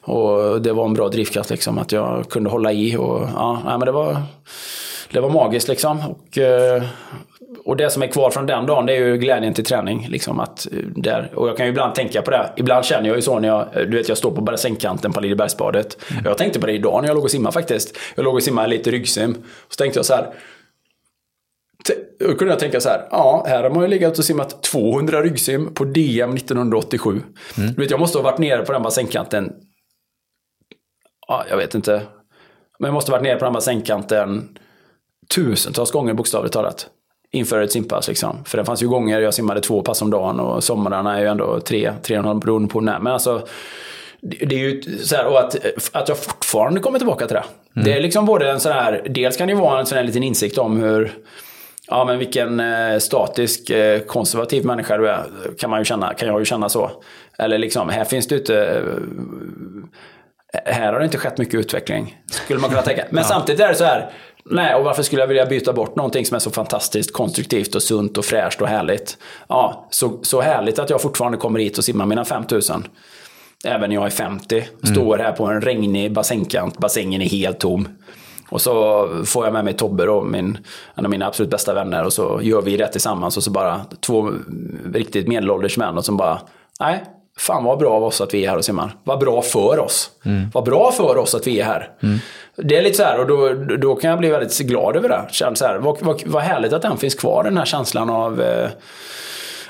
Och 0.00 0.62
det 0.62 0.72
var 0.72 0.84
en 0.84 0.94
bra 0.94 1.08
drivkraft 1.08 1.50
liksom. 1.50 1.78
Att 1.78 1.92
jag 1.92 2.30
kunde 2.30 2.50
hålla 2.50 2.72
i 2.72 2.96
och 2.96 3.28
ja, 3.34 3.62
nej, 3.64 3.78
men 3.78 3.86
det 3.86 3.92
var... 3.92 4.22
Det 5.12 5.20
var 5.20 5.30
magiskt 5.30 5.68
liksom. 5.68 6.00
Och, 6.00 6.38
eh, 6.38 6.82
och 7.64 7.76
det 7.76 7.90
som 7.90 8.02
är 8.02 8.06
kvar 8.06 8.30
från 8.30 8.46
den 8.46 8.66
dagen 8.66 8.86
det 8.86 8.96
är 8.96 9.06
ju 9.06 9.16
glädjen 9.16 9.54
till 9.54 9.64
träning. 9.64 10.06
Liksom 10.08 10.40
att, 10.40 10.66
eh, 10.72 10.78
där. 10.78 11.30
Och 11.34 11.48
jag 11.48 11.56
kan 11.56 11.66
ju 11.66 11.70
ibland 11.70 11.94
tänka 11.94 12.22
på 12.22 12.30
det. 12.30 12.52
Ibland 12.56 12.84
känner 12.84 13.08
jag 13.08 13.16
ju 13.16 13.22
så 13.22 13.38
när 13.38 13.48
jag, 13.48 13.60
eh, 13.60 13.82
du 13.82 13.96
vet, 13.96 14.08
jag 14.08 14.18
står 14.18 14.30
på 14.30 14.40
bassängkanten 14.40 15.12
på 15.12 15.20
Liljebergsbadet. 15.20 15.98
Jag 16.24 16.38
tänkte 16.38 16.60
på 16.60 16.66
det 16.66 16.72
idag 16.72 17.02
när 17.02 17.08
jag 17.08 17.14
låg 17.14 17.24
och 17.24 17.30
simmade 17.30 17.52
faktiskt. 17.52 17.98
Jag 18.14 18.24
låg 18.24 18.34
och 18.34 18.42
simmade 18.42 18.68
lite 18.68 18.90
ryggsim. 18.90 19.34
Så 19.68 19.76
tänkte 19.76 19.98
jag 19.98 20.06
så 20.06 20.14
här. 20.14 20.34
Då 22.18 22.34
kunde 22.34 22.52
jag 22.52 22.58
tänka 22.58 22.80
så 22.80 22.88
här, 22.88 23.08
ja, 23.10 23.44
här 23.48 23.62
har 23.62 23.70
man 23.70 23.82
ju 23.82 23.88
legat 23.88 24.18
och 24.18 24.24
simmat 24.24 24.62
200 24.62 25.22
ryggsim 25.22 25.74
på 25.74 25.84
DM 25.84 26.34
1987. 26.34 27.20
Du 27.56 27.82
vet, 27.82 27.90
jag 27.90 28.00
måste 28.00 28.18
ha 28.18 28.22
varit 28.22 28.38
nere 28.38 28.64
på 28.64 28.72
den 28.72 28.82
bassängkanten, 28.82 29.52
ja, 31.28 31.44
jag 31.50 31.56
vet 31.56 31.74
inte, 31.74 32.02
men 32.78 32.86
jag 32.88 32.94
måste 32.94 33.12
ha 33.12 33.18
varit 33.18 33.24
nere 33.24 33.38
på 33.38 33.44
den 33.44 33.54
bassängkanten 33.54 34.58
tusentals 35.34 35.90
gånger 35.90 36.14
bokstavligt 36.14 36.52
talat. 36.52 36.90
Inför 37.34 37.62
ett 37.62 37.72
simpass 37.72 38.08
liksom. 38.08 38.44
För 38.44 38.58
det 38.58 38.64
fanns 38.64 38.82
ju 38.82 38.88
gånger 38.88 39.20
jag 39.20 39.34
simmade 39.34 39.60
två 39.60 39.82
pass 39.82 40.02
om 40.02 40.10
dagen 40.10 40.40
och 40.40 40.64
somrarna 40.64 41.16
är 41.16 41.20
ju 41.20 41.26
ändå 41.26 41.60
tre, 41.60 41.92
tre 42.02 42.16
och 42.16 42.22
en 42.22 42.28
halv 42.28 42.40
beroende 42.40 42.68
på 42.68 42.80
när. 42.80 42.98
Men 42.98 43.12
alltså, 43.12 43.46
det 44.20 44.54
är 44.54 44.58
ju 44.58 44.82
så 44.82 45.16
här, 45.16 45.26
och 45.26 45.38
att, 45.38 45.56
att 45.92 46.08
jag 46.08 46.18
fortfarande 46.18 46.80
kommer 46.80 46.98
tillbaka 46.98 47.26
till 47.26 47.36
det. 47.36 47.44
Det 47.84 47.92
är 47.92 48.00
liksom 48.00 48.26
både 48.26 48.50
en 48.50 48.60
sån 48.60 48.72
här, 48.72 49.06
dels 49.10 49.36
kan 49.36 49.46
det 49.46 49.52
ju 49.52 49.60
vara 49.60 49.80
en 49.80 49.86
sån 49.86 49.98
här 49.98 50.04
liten 50.04 50.22
insikt 50.22 50.58
om 50.58 50.76
hur 50.76 51.12
Ja, 51.88 52.04
men 52.04 52.18
vilken 52.18 52.60
eh, 52.60 52.98
statisk, 52.98 53.70
eh, 53.70 54.00
konservativ 54.00 54.64
människa 54.64 54.96
du 54.96 55.08
är, 55.08 55.24
kan, 55.58 55.70
man 55.70 55.78
ju 55.78 55.84
känna, 55.84 56.14
kan 56.14 56.28
jag 56.28 56.38
ju 56.38 56.44
känna 56.44 56.68
så. 56.68 56.90
Eller 57.38 57.58
liksom, 57.58 57.88
här 57.88 58.04
finns 58.04 58.28
det 58.28 58.34
inte... 58.34 58.82
Eh, 60.54 60.74
här 60.74 60.92
har 60.92 60.98
det 60.98 61.04
inte 61.04 61.18
skett 61.18 61.38
mycket 61.38 61.54
utveckling, 61.54 62.16
skulle 62.26 62.60
man 62.60 62.70
kunna 62.70 62.82
tänka. 62.82 63.04
Men 63.10 63.24
samtidigt 63.24 63.60
är 63.60 63.68
det 63.68 63.74
så 63.74 63.84
här, 63.84 64.10
nej, 64.44 64.74
och 64.74 64.84
varför 64.84 65.02
skulle 65.02 65.22
jag 65.22 65.28
vilja 65.28 65.46
byta 65.46 65.72
bort 65.72 65.96
någonting 65.96 66.26
som 66.26 66.34
är 66.34 66.38
så 66.38 66.50
fantastiskt 66.50 67.12
konstruktivt 67.12 67.74
och 67.74 67.82
sunt 67.82 68.18
och 68.18 68.24
fräscht 68.24 68.62
och 68.62 68.68
härligt? 68.68 69.18
Ja, 69.48 69.86
så, 69.90 70.18
så 70.22 70.40
härligt 70.40 70.78
att 70.78 70.90
jag 70.90 71.00
fortfarande 71.00 71.38
kommer 71.38 71.60
hit 71.60 71.78
och 71.78 71.84
simmar 71.84 72.06
mina 72.06 72.24
5000. 72.24 72.84
Även 73.64 73.90
när 73.90 73.96
jag 73.96 74.06
är 74.06 74.10
50. 74.10 74.64
Står 74.92 75.18
här 75.18 75.32
på 75.32 75.46
en 75.46 75.60
regnig 75.60 76.12
bassängkant, 76.12 76.78
bassängen 76.78 77.22
är 77.22 77.28
helt 77.28 77.60
tom. 77.60 77.88
Och 78.52 78.60
så 78.60 79.08
får 79.24 79.44
jag 79.44 79.52
med 79.52 79.64
mig 79.64 79.74
Tobbe 79.74 80.06
då, 80.06 80.22
min, 80.24 80.58
en 80.94 81.04
av 81.04 81.10
mina 81.10 81.26
absolut 81.26 81.50
bästa 81.50 81.74
vänner. 81.74 82.04
Och 82.04 82.12
så 82.12 82.40
gör 82.42 82.62
vi 82.62 82.76
det 82.76 82.88
tillsammans. 82.88 83.36
Och 83.36 83.42
så 83.42 83.50
bara 83.50 83.80
två 84.00 84.32
riktigt 84.94 85.28
medelålders 85.28 85.76
män. 85.76 85.98
Och 85.98 86.04
som 86.04 86.16
bara, 86.16 86.40
nej, 86.80 87.04
fan 87.38 87.64
vad 87.64 87.78
bra 87.78 87.90
av 87.90 88.04
oss 88.04 88.20
att 88.20 88.34
vi 88.34 88.44
är 88.44 88.50
här 88.50 88.56
och 88.56 88.64
simmar. 88.64 88.96
Vad 89.04 89.18
bra 89.18 89.42
för 89.42 89.78
oss. 89.78 90.10
Vad 90.54 90.64
bra 90.64 90.92
för 90.92 91.16
oss 91.16 91.34
att 91.34 91.46
vi 91.46 91.60
är 91.60 91.64
här. 91.64 91.90
Det 92.56 92.76
är 92.76 92.82
lite 92.82 92.96
så 92.96 93.02
här, 93.02 93.18
och 93.20 93.26
då, 93.26 93.54
då 93.76 93.94
kan 93.94 94.10
jag 94.10 94.18
bli 94.18 94.28
väldigt 94.28 94.58
glad 94.58 94.96
över 94.96 95.08
det. 95.08 95.26
Känns 95.30 95.58
så 95.58 95.66
här, 95.66 95.78
vad, 95.78 96.02
vad, 96.02 96.22
vad 96.26 96.42
härligt 96.42 96.72
att 96.72 96.82
den 96.82 96.96
finns 96.96 97.14
kvar, 97.14 97.44
den 97.44 97.56
här 97.56 97.64
känslan 97.64 98.10
av 98.10 98.42
eh, 98.42 98.68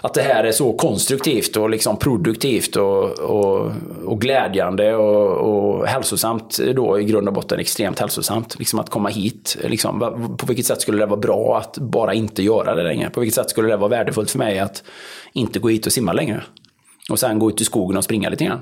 att 0.05 0.15
det 0.15 0.23
här 0.23 0.45
är 0.45 0.53
så 0.53 0.73
konstruktivt 0.73 1.57
och 1.57 1.71
liksom 1.71 1.97
produktivt 1.97 2.77
och, 2.77 3.19
och, 3.19 3.73
och 4.05 4.21
glädjande 4.21 4.95
och, 4.95 5.31
och 5.31 5.87
hälsosamt 5.87 6.59
då 6.75 7.01
i 7.01 7.05
grund 7.05 7.29
och 7.29 7.35
botten 7.35 7.61
extremt 7.61 7.99
hälsosamt. 7.99 8.59
Liksom 8.59 8.79
att 8.79 8.91
komma 8.91 9.09
hit, 9.09 9.57
liksom, 9.65 10.01
på 10.39 10.47
vilket 10.47 10.67
sätt 10.67 10.81
skulle 10.81 10.99
det 10.99 11.07
vara 11.07 11.21
bra 11.21 11.59
att 11.59 11.79
bara 11.79 12.15
inte 12.15 12.43
göra 12.43 12.75
det 12.75 12.83
längre? 12.83 13.11
På 13.11 13.21
vilket 13.21 13.35
sätt 13.35 13.51
skulle 13.51 13.69
det 13.69 13.77
vara 13.77 13.91
värdefullt 13.91 14.31
för 14.31 14.39
mig 14.39 14.59
att 14.59 14.83
inte 15.33 15.59
gå 15.59 15.69
hit 15.69 15.87
och 15.87 15.93
simma 15.93 16.13
längre? 16.13 16.43
Och 17.11 17.19
sen 17.19 17.39
gå 17.39 17.51
ut 17.51 17.61
i 17.61 17.65
skogen 17.65 17.97
och 17.97 18.05
springa 18.05 18.31
lite 18.31 18.45
grann. 18.45 18.61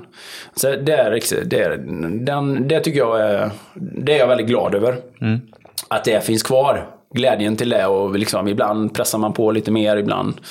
Så 0.55 0.67
det, 0.67 0.93
är, 0.93 1.45
det, 1.45 1.59
är, 1.59 1.77
den, 2.25 2.67
det 2.67 2.79
tycker 2.79 2.99
jag 2.99 3.21
är, 3.21 3.51
det 3.73 4.13
är 4.13 4.17
jag 4.17 4.27
väldigt 4.27 4.47
glad 4.47 4.75
över. 4.75 4.97
Att 5.87 6.03
det 6.03 6.25
finns 6.25 6.43
kvar. 6.43 6.87
Glädjen 7.13 7.57
till 7.57 7.69
det 7.69 7.85
och 7.85 8.19
liksom, 8.19 8.47
ibland 8.47 8.93
pressar 8.93 9.17
man 9.17 9.33
på 9.33 9.51
lite 9.51 9.71
mer, 9.71 9.97
ibland 9.97 10.41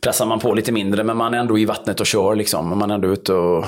pressar 0.00 0.26
man 0.26 0.38
på 0.38 0.54
lite 0.54 0.72
mindre. 0.72 1.04
Men 1.04 1.16
man 1.16 1.34
är 1.34 1.38
ändå 1.38 1.58
i 1.58 1.64
vattnet 1.64 2.00
och 2.00 2.06
kör 2.06 2.34
liksom. 2.34 2.78
Man 2.78 2.90
är 2.90 2.94
ändå 2.94 3.08
ute 3.08 3.32
och 3.32 3.64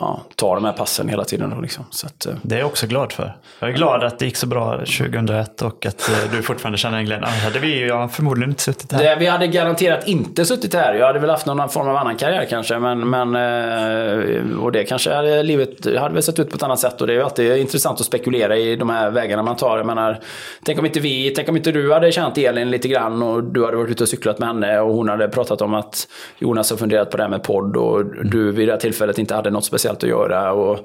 ja, 0.00 0.20
tar 0.34 0.54
de 0.54 0.64
här 0.64 0.72
passen 0.72 1.08
hela 1.08 1.24
tiden. 1.24 1.50
Då, 1.50 1.60
liksom. 1.60 1.84
Så 1.90 2.06
att, 2.06 2.26
eh, 2.26 2.32
Det 2.42 2.54
är 2.54 2.58
jag 2.58 2.66
också 2.66 2.86
glad 2.86 3.12
för. 3.12 3.36
Jag 3.58 3.70
är 3.70 3.74
glad 3.74 4.04
att 4.04 4.18
det 4.18 4.24
gick 4.24 4.36
så 4.36 4.46
bra 4.46 4.78
2001 4.78 5.62
och 5.62 5.86
att 5.86 6.08
eh, 6.08 6.14
du 6.32 6.42
fortfarande 6.42 6.78
känner 6.78 6.98
en 6.98 7.04
glädje. 7.04 7.26
Annars 7.26 7.44
hade 7.44 7.58
vi 7.58 7.78
ju 7.78 8.08
förmodligen 8.08 8.50
inte 8.50 8.62
suttit 8.62 8.92
här. 8.92 9.04
Det, 9.04 9.16
vi 9.18 9.26
hade 9.26 9.46
garanterat 9.46 10.08
inte 10.08 10.44
suttit 10.44 10.74
här. 10.74 10.94
Jag 10.94 11.06
hade 11.06 11.18
väl 11.18 11.30
haft 11.30 11.46
någon 11.46 11.68
form 11.68 11.88
av 11.88 11.96
annan 11.96 12.16
karriär 12.16 12.46
kanske. 12.50 12.78
Men, 12.78 13.10
men, 13.10 13.36
eh, 13.36 14.58
och 14.58 14.72
det 14.72 14.84
kanske 14.84 15.14
hade 15.14 15.42
livet 15.42 15.98
hade 15.98 16.14
väl 16.14 16.22
sett 16.22 16.38
ut 16.38 16.50
på 16.50 16.56
ett 16.56 16.62
annat 16.62 16.78
sätt. 16.78 17.00
Och 17.00 17.06
det 17.06 17.12
är 17.12 17.16
ju 17.16 17.22
alltid 17.22 17.56
intressant 17.56 18.00
att 18.00 18.06
spekulera 18.06 18.56
i 18.56 18.76
de 18.76 18.90
här 18.90 19.10
vägarna 19.10 19.42
man 19.42 19.56
tar. 19.56 19.76
Jag 19.76 19.86
menar, 19.86 20.20
tänk 20.62 20.78
om 20.78 20.86
inte 20.86 21.00
vi, 21.00 21.30
tänk 21.30 21.48
om 21.48 21.56
inte 21.56 21.72
du 21.72 21.92
hade 21.92 22.12
känt 22.12 22.38
Elin 22.38 22.70
lite 22.70 22.88
grann 22.88 23.22
och 23.22 23.44
du 23.44 23.64
hade 23.64 23.76
varit 23.76 23.90
ute 23.90 24.02
och 24.02 24.08
cyklat 24.08 24.38
med 24.38 24.48
henne 24.48 24.80
och 24.80 24.94
hon 24.94 25.08
hade 25.08 25.28
pratat 25.28 25.60
om 25.60 25.74
att 25.74 26.08
Jonas 26.38 26.70
har 26.70 26.76
funderat 26.76 27.10
på 27.10 27.16
det 27.16 27.22
här 27.22 27.30
med 27.30 27.42
podd 27.42 27.76
och 27.76 28.04
du 28.24 28.52
vid 28.52 28.68
det 28.68 28.72
här 28.72 28.80
tillfället 28.80 29.18
inte 29.18 29.34
hade 29.34 29.50
något 29.50 29.64
speciellt 29.64 29.85
att 29.90 30.08
göra. 30.08 30.52
Och, 30.52 30.78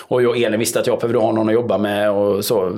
och 0.00 0.22
jag 0.22 0.30
och 0.30 0.36
Elin 0.36 0.58
visste 0.60 0.80
att 0.80 0.86
jag 0.86 0.98
behövde 0.98 1.18
ha 1.18 1.32
någon 1.32 1.48
att 1.48 1.54
jobba 1.54 1.78
med 1.78 2.10
och 2.10 2.44
så. 2.44 2.72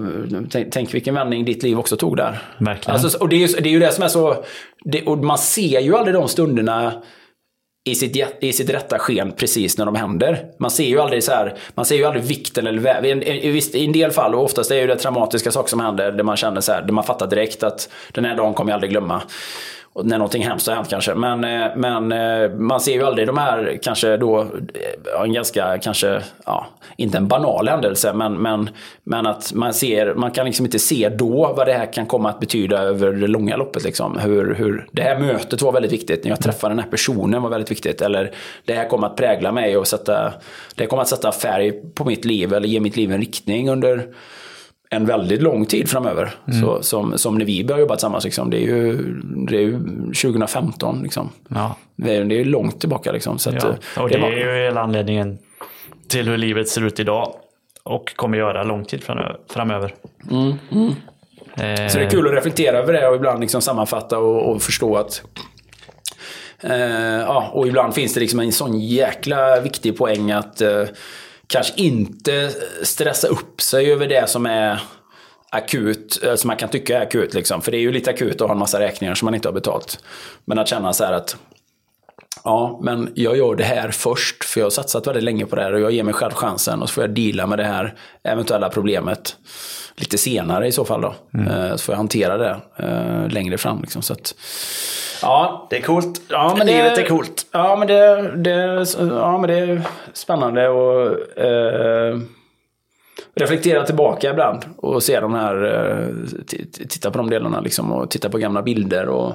Tänk, 0.51 0.73
tänk 0.73 0.95
vilken 0.95 1.15
vändning 1.15 1.45
ditt 1.45 1.63
liv 1.63 1.79
också 1.79 1.97
tog 1.97 2.17
där. 2.17 2.39
Verkligen. 2.59 3.01
Alltså, 3.01 3.19
och 3.19 3.29
det 3.29 3.37
är, 3.37 3.41
ju, 3.41 3.47
det 3.47 3.69
är 3.69 3.73
ju 3.73 3.79
det 3.81 3.93
som 3.93 4.05
är 4.05 4.09
så... 4.09 4.45
Det, 4.85 5.03
och 5.03 5.19
man 5.19 5.39
ser 5.39 5.81
ju 5.81 5.97
aldrig 5.97 6.15
de 6.15 6.29
stunderna 6.29 6.93
i 7.91 7.95
sitt, 7.95 8.27
i 8.41 8.53
sitt 8.53 8.71
rätta 8.71 8.99
sken 8.99 9.33
precis 9.37 9.79
när 9.79 9.87
de 9.87 9.95
händer. 9.95 10.45
Man 10.59 10.71
ser 10.71 10.85
ju 10.85 11.01
aldrig 11.01 11.25
så 11.25 11.33
här, 11.33 11.55
man 11.75 11.85
ser 11.85 11.97
ju 11.97 12.05
aldrig 12.05 12.25
vikten 12.25 12.67
eller 12.67 12.81
vä- 12.81 13.05
i, 13.05 13.11
en- 13.11 13.23
i, 13.23 13.63
I 13.73 13.85
en 13.85 13.93
del 13.93 14.11
fall, 14.11 14.35
och 14.35 14.45
oftast 14.45 14.71
är 14.71 14.77
ju 14.77 14.87
det 14.87 14.97
traumatiska 14.97 15.51
saker 15.51 15.69
som 15.71 15.81
händer, 15.81 16.13
där 16.13 16.25
man 16.25 16.37
känner 16.37 16.61
så 16.61 16.73
här, 16.73 16.83
där 16.83 16.93
man 16.93 17.05
fattar 17.05 17.27
direkt 17.27 17.63
att 17.63 17.89
den 18.13 18.25
här 18.25 18.37
dagen 18.37 18.55
kommer 18.55 18.71
jag 18.73 18.77
aldrig 18.77 18.91
glömma. 18.91 19.23
När 19.95 20.19
någonting 20.19 20.43
hemskt 20.43 20.67
har 20.67 20.75
hänt 20.75 20.89
kanske. 20.89 21.15
Men, 21.15 21.45
eh, 21.45 21.77
men 21.77 22.13
eh, 22.13 22.51
man 22.51 22.81
ser 22.81 22.93
ju 22.93 23.03
aldrig 23.03 23.27
de 23.27 23.39
här, 23.39 23.79
kanske 23.83 24.17
då, 24.17 24.41
eh, 24.41 25.23
en 25.23 25.33
ganska, 25.33 25.79
kanske, 25.79 26.23
ja, 26.47 26.67
inte 26.97 27.19
en 27.19 27.29
banal 27.29 27.69
händelse, 27.69 28.13
men, 28.13 28.35
men, 28.35 28.71
men 29.05 29.27
att 29.27 29.53
man 29.53 29.75
ser, 29.75 30.15
man 30.15 30.31
kan 30.31 30.47
liksom 30.47 30.67
inte 30.67 30.79
se 30.79 31.09
då 31.09 31.53
vad 31.57 31.67
det 31.67 31.73
här 31.73 31.93
kan 31.93 32.07
komma 32.07 32.29
att 32.29 32.41
betyda 32.41 32.79
över 32.79 33.13
det 33.13 33.27
långa 33.27 33.57
loppet. 33.57 33.85
Liksom. 33.85 34.19
Hur, 34.19 34.55
hur, 34.55 34.89
det 34.93 35.03
här 35.03 35.19
mötet 35.19 35.63
var 35.63 35.73
väldigt 35.73 35.93
viktigt, 35.93 36.25
när 36.25 36.31
jag 36.31 36.41
träffade 36.41 36.75
den 36.75 36.83
här 36.83 36.91
personen 36.91 37.43
var 37.43 37.51
väldigt 37.51 37.71
viktigt. 37.71 38.01
Eller 38.01 38.33
det 38.65 38.75
här 38.75 38.89
kommer 38.89 39.07
att 39.07 39.17
prägla 39.17 39.53
mig 39.53 39.77
och 39.77 39.89
sätta, 39.89 40.33
det 40.75 40.87
kommer 40.87 41.03
att 41.03 41.09
sätta 41.09 41.33
färg 41.33 41.73
på 41.95 42.05
mitt 42.05 42.25
liv 42.25 42.53
eller 42.53 42.69
ge 42.69 42.81
mitt 42.81 42.97
liv 42.97 43.13
en 43.13 43.21
riktning 43.21 43.71
under 43.71 44.07
en 44.93 45.07
väldigt 45.07 45.43
lång 45.43 45.67
tid 45.67 45.89
framöver. 45.89 46.35
Så, 46.63 46.83
som, 46.83 47.19
som 47.19 47.39
när 47.39 47.45
vi 47.45 47.65
började 47.65 47.81
jobba 47.81 47.95
tillsammans. 47.97 48.25
Liksom, 48.25 48.51
det, 48.51 48.57
är 48.57 48.67
ju, 48.67 48.97
det 49.49 49.57
är 49.57 49.61
ju 49.61 49.79
2015. 50.23 51.03
Liksom. 51.03 51.29
Ja. 51.49 51.77
Det, 51.97 52.17
är, 52.17 52.25
det 52.25 52.41
är 52.41 52.45
långt 52.45 52.81
tillbaka. 52.81 53.13
Liksom, 53.13 53.39
så 53.39 53.51
att, 53.51 53.63
Ja. 53.65 53.69
eh, 53.97 54.03
Och 54.03 54.09
det 54.09 54.19
var- 54.19 54.29
är 54.33 54.57
ju 54.59 54.65
hela 54.65 54.81
anledningen 54.81 55.39
till 56.09 56.29
hur 56.29 56.37
livet 56.37 56.69
ser 56.69 56.85
ut 56.87 57.01
idag. 57.01 57.35
Och 57.83 58.17
kommer 58.17 58.39
göra 58.39 58.63
lång 58.65 58.85
tid 58.85 59.01
framö- 59.03 59.37
framöver. 59.49 59.95
Eh, 61.57 61.89
Så 61.89 61.99
det 61.99 62.05
är 62.05 62.11
kul 62.11 62.27
att 62.27 62.33
reflektera 62.35 62.79
över 62.79 62.93
det 62.93 63.09
och 63.09 63.17
ibland 63.17 63.41
liksom 63.41 63.61
sammanfatta 63.63 64.19
och, 64.19 64.51
och 64.53 64.63
förstå 64.63 64.97
att 64.97 65.23
eh, 66.61 66.77
ja, 67.21 67.51
och 67.53 67.67
ibland 67.67 67.95
finns 67.95 68.15
det 68.15 68.21
liksom 68.21 68.41
en 68.41 68.53
sån 68.53 68.81
jäkla 68.81 69.61
viktig 69.61 69.97
poäng 69.99 70.31
att 70.31 70.61
eh, 70.61 70.83
kanske 71.53 71.73
inte 71.77 72.51
stressa 72.83 73.29
upp 73.29 73.61
sig 73.61 73.93
över 73.93 74.07
det 74.07 74.31
som 74.31 74.47
är 74.47 74.81
akut, 75.51 76.21
eh, 76.25 76.35
som 76.35 76.49
man 76.49 76.57
kan 76.57 76.69
tycka 76.69 76.99
är 76.99 77.03
akut. 77.03 77.35
Liksom. 77.35 77.63
För 77.63 77.71
det 77.71 77.77
är 77.77 77.81
ju 77.81 77.93
lite 77.93 78.11
akut 78.11 78.41
att 78.41 78.47
ha 78.49 78.53
en 78.53 78.59
massa 78.59 78.81
räkningar 78.81 79.15
som 79.15 79.27
man 79.27 79.35
inte 79.35 79.49
har 79.49 79.53
betalt. 79.53 80.05
Men 80.45 80.59
att 80.59 80.69
känna 80.69 80.93
så 80.93 81.05
här 81.05 81.13
att 81.13 81.37
Ja, 82.45 82.81
men 82.83 83.13
jag 83.15 83.37
gör 83.37 83.55
det 83.55 83.65
här 83.65 83.91
först 83.91 84.45
för 84.45 84.61
jag 84.61 84.65
har 84.65 84.71
satsat 84.71 85.07
väldigt 85.07 85.23
länge 85.25 85.47
på 85.47 85.57
det 85.57 85.63
här 85.63 85.73
och 85.73 85.81
jag 85.81 85.93
ger 85.93 86.03
mig 86.03 86.15
själv 86.15 86.33
chansen 86.33 86.83
och 86.83 86.89
så 86.89 86.93
får 86.93 87.05
jag 87.05 87.15
deala 87.15 87.47
med 87.47 87.59
det 87.59 87.65
här 87.65 87.95
eventuella 88.23 88.69
problemet 88.69 89.37
lite 89.97 90.19
senare 90.19 90.67
i 90.67 90.73
så 90.73 90.85
fall 90.85 91.01
då. 91.01 91.15
Eh, 91.39 91.77
Så 91.77 91.79
får 91.79 91.93
jag 91.93 91.97
hantera 91.97 92.37
det 92.37 92.61
eh, 92.79 93.29
längre 93.29 93.59
fram 93.59 93.81
liksom. 93.81 94.03
Så 94.03 94.13
att, 94.13 94.35
ja, 95.23 95.67
Det 95.71 95.77
är 95.77 95.83
coolt. 95.83 96.23
Ja, 96.29 96.55
men 96.59 96.67
Livet 96.67 96.97
det, 96.97 97.03
är 97.03 97.09
coolt. 97.09 97.47
Ja, 97.53 97.77
men 97.77 97.89
det, 97.89 98.33
det, 98.37 98.87
ja, 98.99 99.39
men 99.39 99.51
det 99.51 99.59
är 99.59 99.83
spännande 100.13 100.69
och 100.69 101.39
eh, 101.39 102.19
reflektera 103.35 103.87
tillbaka 103.87 104.31
ibland 104.31 104.65
och 104.77 105.03
se 105.03 105.21
de 105.21 105.35
här, 105.35 105.65
eh, 105.65 106.09
titta 106.89 107.11
på 107.11 107.19
de 107.19 107.31
delarna 107.31 107.61
liksom 107.61 107.93
och 107.93 108.11
titta 108.11 108.29
på 108.29 108.39
gamla 108.39 108.63
bilder 108.63 109.09
och, 109.09 109.33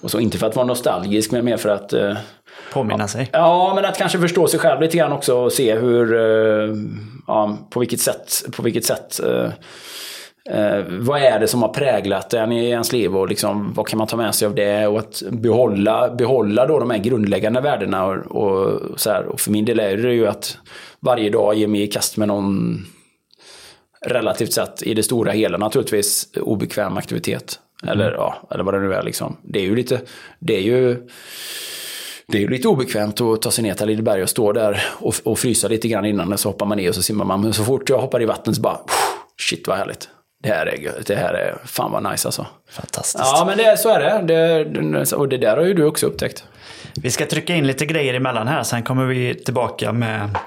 och 0.00 0.10
så. 0.10 0.20
Inte 0.20 0.38
för 0.38 0.46
att 0.46 0.56
vara 0.56 0.66
nostalgisk, 0.66 1.30
men 1.30 1.44
mer 1.44 1.56
för 1.56 1.68
att 1.68 1.92
eh, 1.92 2.14
Påminna 2.72 3.08
sig. 3.08 3.30
Ja, 3.32 3.72
men 3.74 3.84
att 3.84 3.98
kanske 3.98 4.18
förstå 4.18 4.48
sig 4.48 4.60
själv 4.60 4.80
lite 4.80 4.96
grann 4.96 5.12
också 5.12 5.36
och 5.36 5.52
se 5.52 5.74
hur, 5.74 6.14
eh, 6.14 6.74
ja, 7.26 7.58
på 7.70 7.80
vilket 7.80 8.00
sätt, 8.00 8.42
på 8.56 8.62
vilket 8.62 8.84
sätt 8.84 9.20
eh, 10.50 10.84
vad 10.88 11.22
är 11.22 11.40
det 11.40 11.48
som 11.48 11.62
har 11.62 11.68
präglat 11.68 12.34
en 12.34 12.52
i 12.52 12.68
ens 12.68 12.92
liv 12.92 13.16
och 13.16 13.28
liksom, 13.28 13.72
vad 13.72 13.86
kan 13.86 13.98
man 13.98 14.06
ta 14.06 14.16
med 14.16 14.34
sig 14.34 14.46
av 14.46 14.54
det 14.54 14.86
och 14.86 14.98
att 14.98 15.22
behålla, 15.30 16.14
behålla 16.14 16.66
då 16.66 16.78
de 16.78 16.90
här 16.90 16.98
grundläggande 16.98 17.60
värdena. 17.60 18.04
Och, 18.04 18.16
och, 18.16 18.80
så 19.00 19.10
här. 19.10 19.24
och 19.24 19.40
för 19.40 19.50
min 19.50 19.64
del 19.64 19.80
är 19.80 19.96
det 19.96 20.12
ju 20.12 20.26
att 20.26 20.58
varje 21.00 21.30
dag 21.30 21.54
ge 21.54 21.66
mig 21.66 21.82
i 21.82 21.86
kast 21.86 22.16
med 22.16 22.28
någon 22.28 22.78
relativt 24.06 24.52
sett 24.52 24.82
i 24.82 24.94
det 24.94 25.02
stora 25.02 25.32
hela 25.32 25.58
naturligtvis 25.58 26.28
obekväm 26.40 26.96
aktivitet. 26.96 27.60
Eller, 27.86 28.12
ja, 28.12 28.48
eller 28.50 28.64
vad 28.64 28.74
det 28.74 28.80
nu 28.80 28.94
är 28.94 29.02
liksom. 29.02 29.36
Det 29.42 29.58
är 29.58 29.62
ju 29.62 29.76
lite, 29.76 30.00
det 30.38 30.56
är 30.56 30.62
ju 30.62 31.08
det 32.28 32.38
är 32.38 32.42
ju 32.42 32.48
lite 32.48 32.68
obekvämt 32.68 33.20
att 33.20 33.42
ta 33.42 33.50
sig 33.50 33.64
ner 33.64 33.74
till 33.74 33.86
Lideberg 33.86 34.22
och 34.22 34.28
stå 34.28 34.52
där 34.52 34.82
och, 34.92 35.14
och 35.24 35.38
frysa 35.38 35.68
lite 35.68 35.88
grann 35.88 36.04
innan. 36.04 36.38
Så 36.38 36.48
hoppar 36.48 36.66
man 36.66 36.78
ner 36.78 36.88
och 36.88 36.94
så 36.94 37.02
simmar 37.02 37.24
man. 37.24 37.40
Men 37.40 37.52
så 37.52 37.64
fort 37.64 37.90
jag 37.90 37.98
hoppar 37.98 38.22
i 38.22 38.24
vattnet 38.24 38.56
så 38.56 38.62
bara, 38.62 38.80
shit 39.40 39.68
vad 39.68 39.78
härligt. 39.78 40.08
Det 40.46 40.54
här 40.54 40.66
är, 40.66 40.92
det 41.06 41.14
här 41.14 41.34
är 41.34 41.56
fan 41.64 41.92
vad 41.92 42.10
nice 42.10 42.28
alltså. 42.28 42.46
Fantastiskt. 42.70 43.24
Ja 43.24 43.44
men 43.46 43.58
det, 43.58 43.76
så 43.78 43.88
är 43.88 44.00
det. 44.00 44.34
det. 44.94 45.12
Och 45.12 45.28
det 45.28 45.38
där 45.38 45.56
har 45.56 45.64
ju 45.64 45.74
du 45.74 45.84
också 45.84 46.06
upptäckt. 46.06 46.44
Vi 46.94 47.10
ska 47.10 47.26
trycka 47.26 47.54
in 47.54 47.66
lite 47.66 47.86
grejer 47.86 48.14
emellan 48.14 48.48
här. 48.48 48.62
Sen 48.62 48.82
kommer 48.82 49.06
vi 49.06 49.34
tillbaka 49.34 49.92
med 49.92 50.38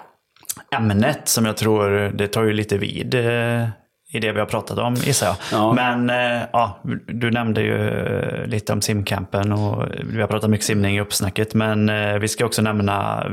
ämnet 0.75 1.27
som 1.27 1.45
jag 1.45 1.57
tror 1.57 2.11
det 2.13 2.27
tar 2.27 2.43
ju 2.43 2.53
lite 2.53 2.77
vid 2.77 3.15
eh, 3.15 3.67
i 4.13 4.19
det 4.19 4.31
vi 4.31 4.39
har 4.39 4.45
pratat 4.45 4.77
om 4.77 4.93
gissar 4.95 5.27
jag. 5.27 5.35
Ja. 5.51 5.73
Men 5.73 6.09
eh, 6.09 6.43
ja, 6.53 6.81
du 7.07 7.31
nämnde 7.31 7.61
ju 7.61 7.89
eh, 7.89 8.45
lite 8.45 8.73
om 8.73 8.81
simcampen 8.81 9.53
och 9.53 9.85
vi 10.03 10.21
har 10.21 10.27
pratat 10.27 10.49
mycket 10.49 10.65
simning 10.65 10.95
i 10.95 11.01
uppsnacket. 11.01 11.53
Men 11.53 11.91
vi 12.21 12.27
ska 12.27 12.45
också 12.45 12.61
nämna 12.61 13.25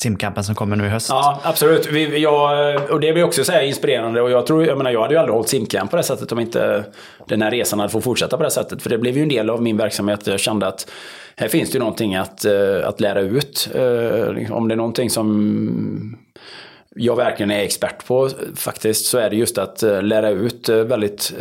simkampen 0.00 0.44
som 0.44 0.54
kommer 0.54 0.76
nu 0.76 0.86
i 0.86 0.88
höst. 0.88 1.08
Ja, 1.10 1.40
absolut. 1.42 1.86
Vi, 1.86 2.18
jag, 2.18 2.90
och 2.90 3.00
det 3.00 3.12
blir 3.12 3.24
också 3.24 3.44
så 3.44 3.60
inspirerande. 3.60 4.22
Och 4.22 4.30
jag, 4.30 4.46
tror, 4.46 4.66
jag, 4.66 4.78
menar, 4.78 4.90
jag 4.90 5.02
hade 5.02 5.14
ju 5.14 5.20
aldrig 5.20 5.34
hållit 5.34 5.48
simkamp 5.48 5.90
på 5.90 5.96
det 5.96 6.02
sättet 6.02 6.32
om 6.32 6.40
inte 6.40 6.84
den 7.28 7.42
här 7.42 7.50
resan 7.50 7.78
hade 7.78 7.92
fått 7.92 8.04
fortsätta 8.04 8.36
på 8.36 8.42
det 8.42 8.50
sättet. 8.50 8.82
För 8.82 8.90
det 8.90 8.98
blev 8.98 9.16
ju 9.16 9.22
en 9.22 9.28
del 9.28 9.50
av 9.50 9.62
min 9.62 9.76
verksamhet. 9.76 10.26
Jag 10.26 10.40
kände 10.40 10.66
att 10.66 10.90
här 11.36 11.48
finns 11.48 11.70
det 11.70 11.74
ju 11.74 11.78
någonting 11.78 12.14
att, 12.14 12.44
eh, 12.44 12.88
att 12.88 13.00
lära 13.00 13.20
ut. 13.20 13.68
Eh, 13.74 14.32
liksom, 14.32 14.56
om 14.56 14.68
det 14.68 14.74
är 14.74 14.76
någonting 14.76 15.10
som 15.10 16.16
jag 16.94 17.16
verkligen 17.16 17.50
är 17.50 17.60
expert 17.60 18.06
på 18.06 18.30
faktiskt 18.56 19.06
så 19.06 19.18
är 19.18 19.30
det 19.30 19.36
just 19.36 19.58
att 19.58 19.82
eh, 19.82 20.02
lära 20.02 20.30
ut 20.30 20.68
väldigt, 20.68 21.32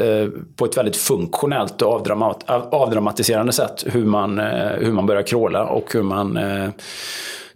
på 0.56 0.66
ett 0.66 0.78
väldigt 0.78 0.98
funktionellt 0.98 1.82
och 1.82 1.94
avdramat, 1.94 2.44
avdramatiserande 2.72 3.54
sätt 3.54 3.86
hur 3.88 4.06
man, 4.06 4.40
hur 4.80 4.92
man 4.92 5.06
börjar 5.06 5.24
kråla 5.24 5.66
och 5.66 5.94
hur 5.94 6.04
man 6.04 6.40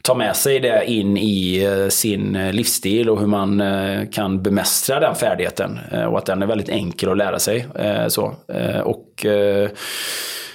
ta 0.10 0.14
tar 0.14 0.18
med 0.18 0.36
sig 0.36 0.60
det 0.60 0.86
in 0.86 1.18
i 1.18 1.64
eh, 1.64 1.89
sin 1.89 2.36
eh, 2.36 2.53
livsstil 2.53 3.10
och 3.10 3.20
hur 3.20 3.28
man 3.28 3.62
eh, 3.62 4.10
kan 4.12 4.43
bemästra 4.43 4.99
den 4.99 5.16
färdigheten. 5.16 5.80
Och 6.12 6.18
att 6.18 6.26
den 6.26 6.41
är 6.41 6.47
väldigt 6.47 6.70
enkel 6.70 7.12
att 7.12 7.18
lära 7.18 7.39
sig. 7.39 7.68
Så. 8.07 8.36
Och 8.84 9.26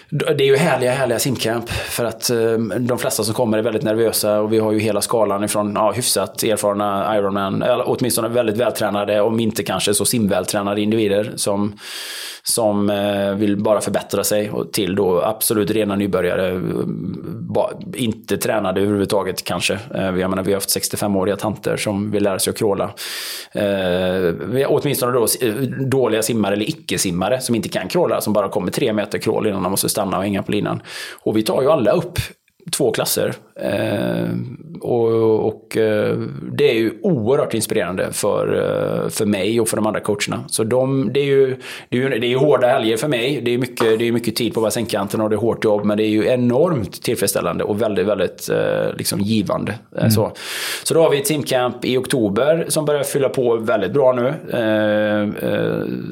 det 0.09 0.45
är 0.45 0.47
ju 0.47 0.57
härliga, 0.57 0.93
härliga 0.93 1.19
simcamp. 1.19 1.71
För 1.71 2.05
att 2.05 2.31
eh, 2.31 2.59
de 2.79 2.99
flesta 2.99 3.25
som 3.25 3.35
kommer 3.35 3.59
är 3.59 3.63
väldigt 3.63 3.83
nervösa 3.83 4.41
och 4.41 4.53
vi 4.53 4.59
har 4.59 4.73
ju 4.73 4.79
hela 4.79 5.01
skalan 5.01 5.45
ifrån 5.45 5.73
ja, 5.75 5.93
hyfsat 5.93 6.43
erfarna 6.43 7.17
Ironman, 7.17 7.63
eller 7.63 7.85
åtminstone 7.87 8.29
väldigt 8.29 8.57
vältränade, 8.57 9.21
om 9.21 9.41
inte 9.41 9.63
kanske 9.63 9.95
så 9.95 10.05
simvältränade 10.05 10.81
individer 10.81 11.33
som, 11.37 11.79
som 12.47 12.91
eh, 12.91 13.35
vill 13.35 13.57
bara 13.57 13.81
förbättra 13.81 14.25
sig 14.25 14.51
och 14.51 14.73
till 14.73 14.95
då 14.95 15.23
absolut 15.23 15.71
rena 15.71 15.97
nybörjare. 15.97 16.61
inte 17.95 18.37
tränade 18.37 18.81
överhuvudtaget 18.81 19.45
kanske. 19.45 19.75
Eh, 19.95 20.05
jag 20.05 20.31
menar, 20.31 20.43
vi 20.43 20.53
har 20.53 20.57
haft 20.57 20.77
65-åriga 20.77 21.37
tanter 21.37 21.77
som 21.77 22.11
vill 22.11 22.23
lära 22.23 22.39
sig 22.39 22.51
att 22.51 22.59
kråla. 22.59 22.91
Eh, 23.53 24.67
åtminstone 24.67 25.13
då 25.13 25.27
eh, 25.41 25.55
dåliga 25.87 26.23
simmare 26.23 26.55
eller 26.55 26.69
icke-simmare 26.69 27.41
som 27.41 27.55
inte 27.55 27.69
kan 27.69 27.89
kråla, 27.89 28.21
som 28.21 28.33
bara 28.33 28.49
kommer 28.49 28.71
tre 28.71 28.93
meter 28.93 29.19
krål 29.19 29.47
innan 29.47 29.63
de 29.63 29.71
måste 29.71 29.89
stanna 29.89 30.19
och 30.19 30.25
hänga 30.25 30.43
på 30.43 30.53
linan. 30.53 30.83
Och 31.23 31.37
vi 31.37 31.43
tar 31.43 31.63
ju 31.63 31.71
alla 31.71 31.93
upp 31.93 32.19
två 32.71 32.91
klasser. 32.91 33.35
Eh, 33.57 34.29
och 34.81 35.65
och 35.65 35.77
eh, 35.77 36.19
det 36.53 36.71
är 36.71 36.75
ju 36.75 36.93
oerhört 37.03 37.55
inspirerande 37.55 38.13
för, 38.13 38.55
eh, 38.55 39.09
för 39.09 39.27
mig 39.27 39.61
och 39.61 39.69
för 39.69 39.77
de 39.77 39.87
andra 39.87 40.01
coacherna. 40.01 40.45
Så 40.47 40.65
de, 40.65 41.13
det, 41.13 41.21
är 41.21 41.25
ju, 41.25 41.57
det, 41.89 41.97
är 41.97 42.01
ju, 42.01 42.09
det 42.09 42.27
är 42.27 42.29
ju 42.29 42.37
hårda 42.37 42.67
helger 42.67 42.97
för 42.97 43.09
mig. 43.09 43.41
Det 43.45 43.55
är 43.55 43.59
mycket, 43.59 43.99
det 43.99 44.09
är 44.09 44.13
mycket 44.13 44.37
tid 44.37 44.55
på 44.55 44.61
bassängkanten 44.61 45.21
och 45.21 45.31
det 45.31 45.37
är 45.37 45.41
hårt 45.41 45.65
jobb. 45.65 45.85
Men 45.85 45.97
det 45.97 46.05
är 46.05 46.09
ju 46.09 46.27
enormt 46.27 47.03
tillfredsställande 47.03 47.65
och 47.65 47.83
väldigt, 47.83 48.07
väldigt 48.07 48.51
eh, 48.51 48.97
liksom 48.97 49.21
givande. 49.21 49.75
Eh, 49.97 50.09
Så. 50.09 50.33
så 50.85 50.95
då 50.95 51.03
har 51.03 51.11
vi 51.11 51.25
simcamp 51.25 51.85
i 51.85 51.97
oktober 51.97 52.65
som 52.69 52.85
börjar 52.85 53.03
fylla 53.03 53.29
på 53.29 53.57
väldigt 53.57 53.93
bra 53.93 54.13
nu. 54.13 54.35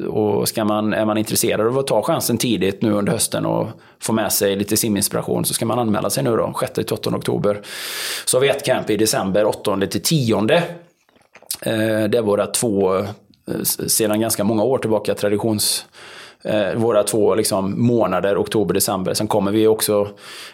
Och 0.07 0.47
ska 0.47 0.65
man, 0.65 0.93
är 0.93 1.05
man 1.05 1.17
intresserad 1.17 1.67
av 1.67 1.77
att 1.77 1.87
ta 1.87 2.03
chansen 2.03 2.37
tidigt 2.37 2.81
nu 2.81 2.91
under 2.91 3.11
hösten 3.11 3.45
och 3.45 3.67
få 4.03 4.13
med 4.13 4.31
sig 4.31 4.55
lite 4.55 4.77
siminspiration 4.77 5.45
så 5.45 5.53
ska 5.53 5.65
man 5.65 5.79
anmäla 5.79 6.09
sig 6.09 6.23
nu 6.23 6.35
då, 6.37 6.42
6-8 6.51 7.15
oktober. 7.15 7.61
Så 8.25 8.37
har 8.37 8.41
vi 8.41 8.49
ett 8.49 8.65
camp 8.65 8.89
i 8.89 8.97
december, 8.97 9.45
8-10. 9.45 10.51
Eh, 10.53 10.61
det 12.09 12.17
är 12.17 12.21
våra 12.21 12.47
två, 12.47 12.97
eh, 12.97 13.05
sedan 13.87 14.19
ganska 14.19 14.43
många 14.43 14.63
år 14.63 14.77
tillbaka, 14.77 15.15
traditions 15.15 15.85
eh, 16.43 16.73
våra 16.75 17.03
två 17.03 17.35
liksom, 17.35 17.87
månader, 17.87 18.41
oktober, 18.41 18.73
december. 18.73 19.13
Sen 19.13 19.27
kommer 19.27 19.51
vi 19.51 19.67
också 19.67 20.07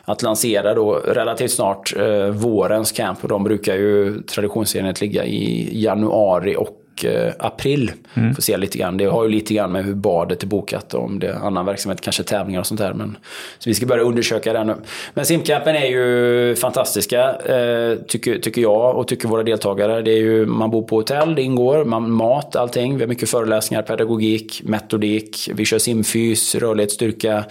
att 0.05 0.21
lansera 0.21 0.73
då 0.73 0.93
relativt 0.93 1.51
snart 1.51 1.95
eh, 1.97 2.25
vårens 2.25 2.91
camp. 2.91 3.19
De 3.21 3.43
brukar 3.43 3.75
ju 3.75 4.21
traditionsenligt 4.21 5.01
ligga 5.01 5.25
i 5.25 5.69
januari 5.81 6.55
och 6.55 6.78
eh, 7.05 7.33
april. 7.39 7.91
Får 8.35 8.41
se 8.41 8.57
lite 8.57 8.77
grann. 8.77 8.97
Det 8.97 9.05
har 9.05 9.23
ju 9.23 9.29
lite 9.29 9.53
grann 9.53 9.71
med 9.71 9.85
hur 9.85 9.93
badet 9.93 10.43
är 10.43 10.47
bokat 10.47 10.93
och 10.93 11.03
om 11.03 11.19
det 11.19 11.27
är 11.27 11.33
annan 11.33 11.65
verksamhet, 11.65 12.01
kanske 12.01 12.23
tävlingar 12.23 12.59
och 12.59 12.67
sånt 12.67 12.79
där. 12.79 12.93
Men, 12.93 13.17
så 13.59 13.69
vi 13.69 13.73
ska 13.73 13.85
börja 13.85 14.03
undersöka 14.03 14.53
det 14.53 14.63
nu. 14.63 14.75
Men 15.13 15.25
simcampen 15.25 15.75
är 15.75 15.85
ju 15.85 16.55
fantastiska, 16.55 17.35
eh, 17.35 17.95
tycker, 18.07 18.39
tycker 18.39 18.61
jag 18.61 18.95
och 18.95 19.07
tycker 19.07 19.27
våra 19.27 19.43
deltagare. 19.43 20.01
Det 20.01 20.11
är 20.11 20.17
ju, 20.17 20.45
man 20.45 20.71
bor 20.71 20.83
på 20.83 20.95
hotell, 20.95 21.35
det 21.35 21.41
ingår, 21.41 21.85
man, 21.85 22.11
mat, 22.11 22.55
allting. 22.55 22.95
Vi 22.97 23.03
har 23.03 23.07
mycket 23.07 23.29
föreläsningar, 23.29 23.81
pedagogik, 23.81 24.61
metodik. 24.65 25.49
Vi 25.53 25.65
kör 25.65 25.79
simfys, 25.79 26.55
rörlighet, 26.55 26.91
styrka. 26.91 27.43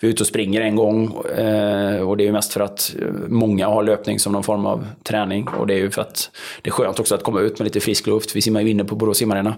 Vi 0.00 0.08
är 0.08 0.12
ute 0.12 0.22
och 0.22 0.26
springer 0.26 0.60
en 0.60 0.76
gång. 0.76 1.04
Eh, 1.38 2.08
och 2.08 2.16
det 2.16 2.22
är 2.22 2.26
ju 2.26 2.32
mest 2.32 2.52
för 2.52 2.60
att 2.60 2.94
många 3.28 3.68
har 3.68 3.82
löpning 3.82 4.18
som 4.18 4.32
någon 4.32 4.42
form 4.42 4.66
av 4.66 4.86
träning. 5.02 5.48
Och 5.48 5.66
det 5.66 5.74
är 5.74 5.78
ju 5.78 5.90
för 5.90 6.02
att 6.02 6.30
det 6.62 6.68
är 6.68 6.72
skönt 6.72 7.00
också 7.00 7.14
att 7.14 7.22
komma 7.22 7.40
ut 7.40 7.58
med 7.58 7.64
lite 7.64 7.80
frisk 7.80 8.06
luft. 8.06 8.36
Vi 8.36 8.40
simmar 8.40 8.60
ju 8.60 8.70
inne 8.70 8.84
på 8.84 8.95
Borås 8.96 9.18
simarena. 9.18 9.56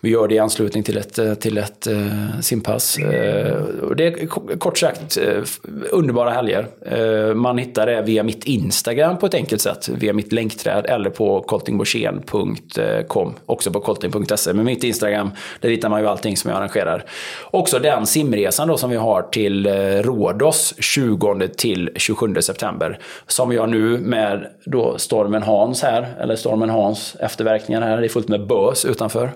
Vi 0.00 0.10
gör 0.10 0.28
det 0.28 0.34
i 0.34 0.38
anslutning 0.38 0.82
till 0.82 0.96
ett, 0.96 1.18
eh, 1.18 1.34
till 1.34 1.58
ett 1.58 1.86
uh, 1.90 2.40
simpass. 2.40 2.98
Eh, 2.98 3.62
det 3.96 4.06
är 4.06 4.26
kort 4.58 4.78
sagt 4.78 5.16
eh, 5.16 5.42
underbara 5.90 6.30
helger. 6.30 6.66
Eh, 6.86 7.34
man 7.34 7.58
hittar 7.58 7.86
det 7.86 8.02
via 8.02 8.22
mitt 8.22 8.44
Instagram 8.44 9.18
på 9.18 9.26
ett 9.26 9.34
enkelt 9.34 9.62
sätt. 9.62 9.88
Via 9.88 10.12
mitt 10.12 10.32
länkträd 10.32 10.86
eller 10.86 11.10
på 11.10 11.40
coltingborsen.com. 11.40 13.34
Också 13.46 13.70
på 13.70 13.80
colting.se. 13.80 14.52
Men 14.52 14.64
mitt 14.64 14.84
Instagram, 14.84 15.30
där 15.60 15.68
hittar 15.68 15.88
man 15.88 16.00
ju 16.00 16.06
allting 16.06 16.36
som 16.36 16.50
jag 16.50 16.58
arrangerar. 16.58 17.04
Också 17.50 17.78
den 17.78 18.06
simresan 18.06 18.68
då 18.68 18.76
som 18.76 18.90
vi 18.90 18.96
har 18.96 19.22
till 19.22 19.66
eh, 19.66 19.72
Rhodos 19.72 20.74
20 20.78 21.48
till 21.56 21.90
27 21.96 22.34
september. 22.40 22.98
Som 23.26 23.52
jag 23.52 23.68
nu 23.68 23.98
med 23.98 24.46
då 24.64 24.98
stormen 24.98 25.42
Hans 25.42 25.82
här, 25.82 26.06
eller 26.20 26.36
stormen 26.36 26.70
Hans 26.70 27.16
efterverkningar 27.20 27.82
här. 27.82 28.00
Det 28.00 28.06
är 28.06 28.08
fullt 28.08 28.28
med 28.28 28.46
bös 28.66 28.84
utanför. 28.84 29.30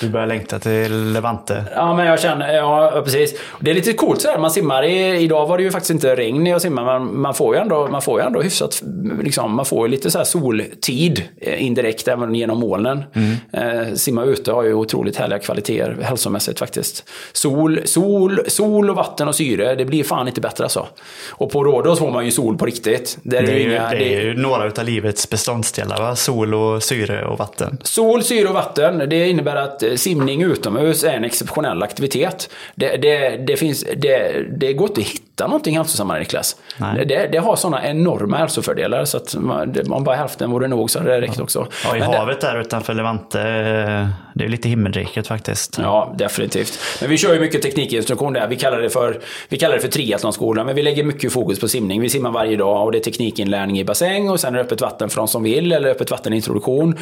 Du 0.00 0.08
börjar 0.08 0.26
längta 0.26 0.58
till 0.58 1.12
Levante. 1.12 1.64
Ja, 1.74 1.94
men 1.94 2.06
jag 2.06 2.20
känner, 2.20 2.54
ja 2.54 3.00
precis. 3.04 3.34
Det 3.60 3.70
är 3.70 3.74
lite 3.74 3.92
coolt 3.92 4.20
sådär, 4.20 4.38
man 4.38 4.50
simmar 4.50 4.82
i, 4.82 5.16
idag 5.20 5.46
var 5.46 5.56
det 5.58 5.64
ju 5.64 5.70
faktiskt 5.70 5.90
inte 5.90 6.16
regn 6.16 6.44
när 6.44 6.50
jag 6.50 6.62
simmar, 6.62 6.84
men 6.98 7.20
man 7.20 7.34
får 7.34 7.54
ju 7.54 7.60
ändå, 7.60 7.88
man 7.90 8.02
får 8.02 8.20
ju 8.20 8.26
ändå 8.26 8.40
hyfsat, 8.40 8.82
liksom, 9.22 9.54
man 9.54 9.64
får 9.64 9.86
ju 9.86 9.90
lite 9.90 10.10
så 10.10 10.24
soltid 10.24 11.22
eh, 11.40 11.64
indirekt 11.66 12.08
även 12.08 12.34
genom 12.34 12.58
molnen. 12.58 13.04
Eh, 13.52 13.94
simma 13.94 14.24
ute 14.24 14.52
har 14.52 14.62
ju 14.62 14.74
otroligt 14.74 15.16
härliga 15.16 15.38
kvaliteter 15.38 15.96
hälsomässigt 16.02 16.58
faktiskt. 16.58 17.04
Sol, 17.32 17.80
sol, 17.84 18.40
sol 18.46 18.90
och 18.90 18.96
vatten 18.96 19.28
och 19.28 19.34
syre, 19.34 19.74
det 19.74 19.84
blir 19.84 20.04
fan 20.04 20.28
inte 20.28 20.40
bättre 20.40 20.64
alltså. 20.64 20.86
Och 21.30 21.50
på 21.50 21.64
Rhodos 21.64 21.98
får 21.98 22.10
man 22.10 22.24
ju 22.24 22.30
sol 22.30 22.58
på 22.58 22.66
riktigt. 22.66 23.18
Där 23.22 23.42
Det 23.42 23.52
är, 23.52 23.56
ju, 23.56 23.70
inga- 23.72 23.90
det 23.90 24.14
är 24.14 24.20
ju 24.20 24.34
några 24.36 24.64
av 24.64 24.84
livets 24.84 25.30
beståndsdelar, 25.30 25.98
va? 26.00 26.16
Sol 26.16 26.54
och 26.54 26.82
syre 26.82 27.24
och 27.24 27.38
vatten. 27.38 27.78
Sol, 27.82 28.22
syre 28.22 28.48
och 28.48 28.54
vatten, 28.58 29.08
det 29.10 29.28
innebär 29.28 29.56
att 29.56 29.82
eh, 29.82 29.94
simning 29.94 30.42
utomhus 30.42 31.04
är 31.04 31.12
en 31.12 31.24
exceptionell 31.24 31.82
aktivitet. 31.82 32.50
Det, 32.74 32.96
det, 32.96 33.36
det, 33.36 33.56
finns, 33.56 33.84
det, 33.96 34.42
det 34.58 34.72
går 34.72 34.88
inte 34.88 35.00
att 35.00 35.06
hitta 35.06 35.27
någonting 35.46 35.76
hälsosammare 35.76 36.18
Niklas. 36.18 36.56
Nej. 36.76 37.06
Det, 37.06 37.28
det 37.32 37.38
har 37.38 37.56
sådana 37.56 37.86
enorma 37.86 38.36
hälsofördelar 38.36 39.04
så 39.04 39.16
att 39.16 39.34
man, 39.34 39.72
det, 39.72 39.88
om 39.90 40.04
bara 40.04 40.16
hälften 40.16 40.50
vore 40.50 40.68
nog 40.68 40.90
så 40.90 40.98
hade 40.98 41.10
det 41.10 41.20
räckt 41.20 41.40
också. 41.40 41.66
Ja, 41.84 41.96
i 41.96 42.00
Men 42.00 42.10
det- 42.10 42.16
havet 42.18 42.40
där 42.40 42.60
utanför 42.60 42.94
Levante, 42.94 43.40
eh, 43.40 44.08
det 44.34 44.44
är 44.44 44.48
lite 44.48 44.68
himmelriket 44.68 45.26
faktiskt. 45.26 45.78
Ja, 45.82 46.14
definitivt. 46.18 46.78
Men 47.00 47.10
vi 47.10 47.16
kör 47.18 47.34
ju 47.34 47.40
mycket 47.40 47.62
teknikinstruktion 47.62 48.32
där. 48.32 48.46
Vi 48.48 48.56
kallar 48.56 48.78
det 48.80 48.90
för, 48.90 49.20
vi 49.48 49.58
kallar 49.58 49.74
det 49.74 49.80
för 49.80 49.88
triathlonskolan, 49.88 50.66
men 50.66 50.74
vi 50.76 50.82
lägger 50.82 51.04
mycket 51.04 51.32
fokus 51.32 51.60
på 51.60 51.68
simning. 51.68 52.00
Vi 52.00 52.08
simmar 52.08 52.30
varje 52.30 52.56
dag 52.56 52.84
och 52.84 52.92
det 52.92 52.98
är 52.98 53.02
teknikinlärning 53.02 53.78
i 53.78 53.84
bassäng 53.84 54.30
och 54.30 54.40
sen 54.40 54.54
är 54.54 54.58
det 54.58 54.64
öppet 54.64 54.80
vatten 54.80 55.08
för 55.10 55.16
de 55.16 55.28
som 55.28 55.42
vill, 55.42 55.72
eller 55.72 55.90
öppet 55.90 56.10
vattenintroduktion. 56.10 56.96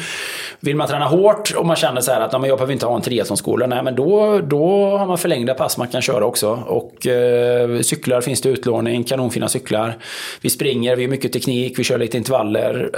Vill 0.59 0.75
man 0.75 0.87
träna 0.87 1.05
hårt 1.05 1.53
och 1.57 1.65
man 1.65 1.75
känner 1.75 2.01
så 2.01 2.11
här 2.11 2.21
att 2.21 2.33
"Ja, 2.33 2.39
men 2.39 2.49
jag 2.49 2.57
behöver 2.57 2.73
inte 2.73 2.85
ha 2.85 2.95
en 2.95 3.01
triathlonskola, 3.01 3.67
nej 3.67 3.83
men 3.83 3.95
då, 3.95 4.39
då 4.43 4.97
har 4.97 5.05
man 5.05 5.17
förlängda 5.17 5.53
pass 5.53 5.77
man 5.77 5.87
kan 5.87 6.01
köra 6.01 6.25
också. 6.25 6.63
Och 6.67 7.07
eh, 7.07 7.79
cyklar 7.81 8.21
finns 8.27 8.41
det 8.41 8.49
utlåning, 8.49 9.03
kanonfina 9.03 9.49
cyklar. 9.49 9.97
Vi 10.41 10.49
springer, 10.49 10.95
vi 10.95 11.03
har 11.03 11.09
mycket 11.09 11.33
teknik, 11.33 11.79
vi 11.79 11.83
kör 11.83 11.97
lite 11.97 12.17
intervaller. 12.17 12.89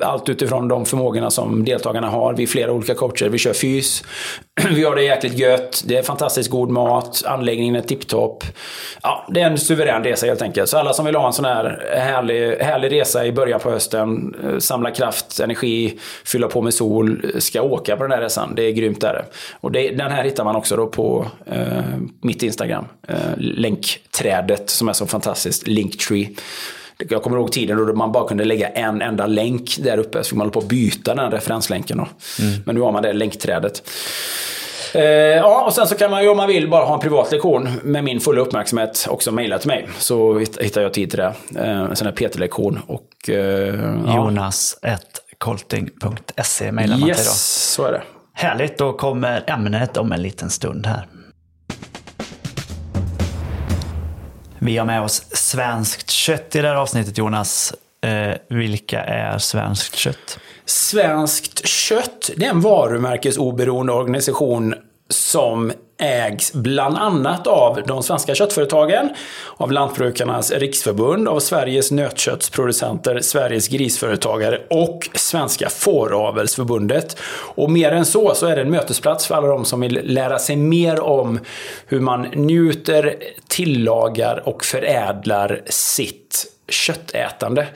Allt 0.00 0.28
utifrån 0.28 0.68
de 0.68 0.84
förmågorna 0.84 1.30
som 1.30 1.64
deltagarna 1.64 2.08
har. 2.08 2.34
Vi 2.34 2.42
är 2.42 2.46
flera 2.46 2.72
olika 2.72 2.94
coacher, 2.94 3.28
vi 3.28 3.38
kör 3.38 3.52
fys. 3.52 4.04
Vi 4.70 4.84
har 4.84 4.96
det 4.96 5.02
jäkligt 5.02 5.38
gött, 5.38 5.82
det 5.86 5.96
är 5.96 6.02
fantastiskt 6.02 6.50
god 6.50 6.70
mat, 6.70 7.22
anläggningen 7.26 7.76
är 7.76 7.80
tipptopp. 7.80 8.44
Ja, 9.02 9.26
det 9.30 9.40
är 9.40 9.46
en 9.46 9.58
suverän 9.58 10.04
resa 10.04 10.26
helt 10.26 10.42
enkelt. 10.42 10.68
Så 10.68 10.78
alla 10.78 10.92
som 10.92 11.06
vill 11.06 11.14
ha 11.14 11.26
en 11.26 11.32
sån 11.32 11.44
här 11.44 11.86
härlig, 11.96 12.56
härlig 12.56 12.92
resa 12.92 13.26
i 13.26 13.32
början 13.32 13.60
på 13.60 13.70
hösten, 13.70 14.34
eh, 14.44 14.58
samla 14.58 14.90
kraft, 14.90 15.40
energi, 15.40 15.98
fylla 16.24 16.48
på 16.48 16.62
med 16.62 16.74
sol, 16.74 17.32
ska 17.38 17.62
åka 17.62 17.96
på 17.96 18.02
den 18.02 18.12
här 18.12 18.20
resan. 18.20 18.54
Det 18.54 18.62
är 18.62 18.70
grymt 18.70 19.00
där. 19.00 19.24
Och 19.60 19.72
det, 19.72 19.90
den 19.90 20.10
här 20.10 20.24
hittar 20.24 20.44
man 20.44 20.56
också 20.56 20.76
då 20.76 20.86
på 20.86 21.26
eh, 21.46 21.84
mitt 22.20 22.42
Instagram. 22.42 22.84
Eh, 23.08 23.16
länkträdet 23.36 24.63
som 24.70 24.88
är 24.88 24.92
så 24.92 25.06
fantastiskt, 25.06 25.66
Linktree. 25.66 26.28
Jag 27.08 27.22
kommer 27.22 27.36
ihåg 27.36 27.52
tiden 27.52 27.86
då 27.86 27.94
man 27.94 28.12
bara 28.12 28.28
kunde 28.28 28.44
lägga 28.44 28.68
en 28.68 29.02
enda 29.02 29.26
länk 29.26 29.76
där 29.78 29.98
uppe. 29.98 30.18
Så 30.18 30.24
fick 30.28 30.32
man 30.36 30.40
hålla 30.40 30.52
på 30.52 30.58
att 30.58 30.68
byta 30.68 31.14
den 31.14 31.30
referenslänken. 31.30 31.96
Då. 31.98 32.08
Men 32.64 32.74
nu 32.74 32.80
har 32.80 32.92
man 32.92 33.02
det 33.02 33.12
länkträdet. 33.12 33.82
Eh, 34.94 35.02
ja, 35.04 35.64
och 35.66 35.72
sen 35.72 35.86
så 35.86 35.94
kan 35.94 36.10
man 36.10 36.22
ju 36.22 36.28
om 36.28 36.36
man 36.36 36.48
vill 36.48 36.70
bara 36.70 36.84
ha 36.84 36.94
en 36.94 37.00
privat 37.00 37.32
lektion 37.32 37.68
med 37.82 38.04
min 38.04 38.20
fulla 38.20 38.40
uppmärksamhet 38.40 39.06
också 39.10 39.32
mejla 39.32 39.58
till 39.58 39.68
mig. 39.68 39.88
Så 39.98 40.38
hitt- 40.38 40.62
hittar 40.62 40.82
jag 40.82 40.94
tid 40.94 41.10
till 41.10 41.18
det. 41.18 41.34
Eh, 41.56 41.80
en 41.80 41.96
sån 41.96 42.06
här 42.06 42.14
PT-lektion. 42.14 42.80
Och, 42.86 43.08
eh, 43.28 43.34
ja. 44.06 44.16
Jonas.kolting.se 44.16 46.72
mejlar 46.72 46.96
man 46.96 47.08
till 47.08 47.14
då. 47.14 47.20
Yes, 47.20 47.72
så 47.72 47.84
är 47.84 47.92
det. 47.92 48.02
Härligt, 48.32 48.78
då 48.78 48.92
kommer 48.92 49.44
ämnet 49.46 49.96
om 49.96 50.12
en 50.12 50.22
liten 50.22 50.50
stund 50.50 50.86
här. 50.86 51.06
Vi 54.64 54.76
har 54.76 54.86
med 54.86 55.02
oss 55.02 55.24
svenskt 55.30 56.10
kött 56.10 56.56
i 56.56 56.60
det 56.60 56.68
här 56.68 56.74
avsnittet 56.74 57.18
Jonas. 57.18 57.74
Eh, 58.06 58.34
vilka 58.48 59.04
är 59.04 59.38
svenskt 59.38 59.96
kött? 59.96 60.38
Svenskt 60.64 61.66
kött, 61.66 62.30
det 62.36 62.46
är 62.46 62.50
en 62.50 62.60
varumärkesoberoende 62.60 63.92
organisation 63.92 64.74
som 65.08 65.72
ägs 65.98 66.52
bland 66.52 66.98
annat 66.98 67.46
av 67.46 67.82
de 67.86 68.02
svenska 68.02 68.34
köttföretagen, 68.34 69.10
av 69.56 69.72
Lantbrukarnas 69.72 70.52
riksförbund, 70.52 71.28
av 71.28 71.40
Sveriges 71.40 71.90
nötköttsproducenter, 71.90 73.20
Sveriges 73.20 73.68
grisföretagare 73.68 74.60
och 74.70 75.08
Svenska 75.14 75.68
fåravelsförbundet. 75.68 77.20
Och 77.54 77.70
mer 77.70 77.92
än 77.92 78.04
så, 78.04 78.34
så 78.34 78.46
är 78.46 78.56
det 78.56 78.62
en 78.62 78.70
mötesplats 78.70 79.26
för 79.26 79.34
alla 79.34 79.48
de 79.48 79.64
som 79.64 79.80
vill 79.80 80.00
lära 80.02 80.38
sig 80.38 80.56
mer 80.56 81.00
om 81.00 81.40
hur 81.86 82.00
man 82.00 82.22
njuter, 82.22 83.16
tillagar 83.48 84.48
och 84.48 84.64
förädlar 84.64 85.60
sitt 85.66 86.46
köttätande. 86.68 87.66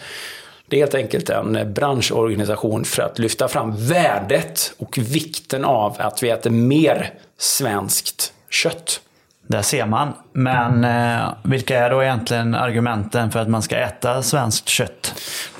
Det 0.69 0.77
är 0.77 0.81
helt 0.81 0.95
enkelt 0.95 1.31
en 1.31 1.73
branschorganisation 1.75 2.85
för 2.85 3.03
att 3.03 3.19
lyfta 3.19 3.49
fram 3.49 3.75
värdet 3.77 4.75
och 4.79 4.99
vikten 4.99 5.65
av 5.65 5.97
att 5.99 6.23
vi 6.23 6.31
äter 6.31 6.51
mer 6.51 7.15
svenskt 7.39 8.33
kött. 8.51 9.01
Där 9.47 9.63
ser 9.63 9.87
man. 9.87 10.13
Men 10.39 10.85
eh, 10.85 11.29
vilka 11.43 11.79
är 11.79 11.91
då 11.91 12.03
egentligen 12.03 12.55
argumenten 12.55 13.31
för 13.31 13.41
att 13.41 13.49
man 13.49 13.63
ska 13.63 13.77
äta 13.77 14.23
svenskt 14.23 14.69
kött? 14.69 15.15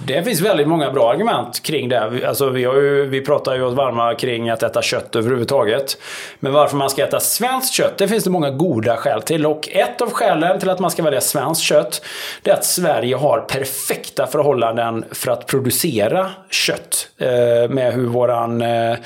Det 0.07 0.23
finns 0.23 0.41
väldigt 0.41 0.69
många 0.69 0.91
bra 0.91 1.11
argument 1.11 1.63
kring 1.63 1.89
det. 1.89 2.29
Alltså, 2.29 2.51
vi, 2.51 2.65
har 2.65 2.75
ju, 2.75 3.07
vi 3.07 3.21
pratar 3.21 3.55
ju 3.55 3.63
oss 3.63 3.75
varma 3.75 4.15
kring 4.15 4.51
att 4.51 4.63
äta 4.63 4.83
kött 4.83 5.17
överhuvudtaget. 5.17 5.99
Men 6.41 6.53
varför 6.53 6.77
man 6.77 6.91
ska 6.91 7.05
äta 7.05 7.21
svenskt 7.21 7.75
kött, 7.75 7.99
det 7.99 8.09
finns 8.09 8.25
det 8.25 8.31
många 8.31 8.51
goda 8.51 8.97
skäl 8.97 9.23
till. 9.23 9.47
Och 9.47 9.69
ett 9.73 10.01
av 10.01 10.11
skälen 10.11 10.61
till 10.61 10.71
att 10.71 10.79
man 10.79 10.91
ska 10.91 11.03
välja 11.03 11.21
svenskt 11.21 11.63
kött, 11.63 12.03
det 12.43 12.51
är 12.51 12.55
att 12.55 12.65
Sverige 12.65 13.17
har 13.17 13.41
perfekta 13.41 14.27
förhållanden 14.27 15.05
för 15.11 15.31
att 15.31 15.47
producera 15.47 16.31
kött. 16.51 17.09
Eh, 17.19 17.71
med 17.71 17.93
hur 17.93 18.07
våran 18.07 18.63
eh, 18.63 18.97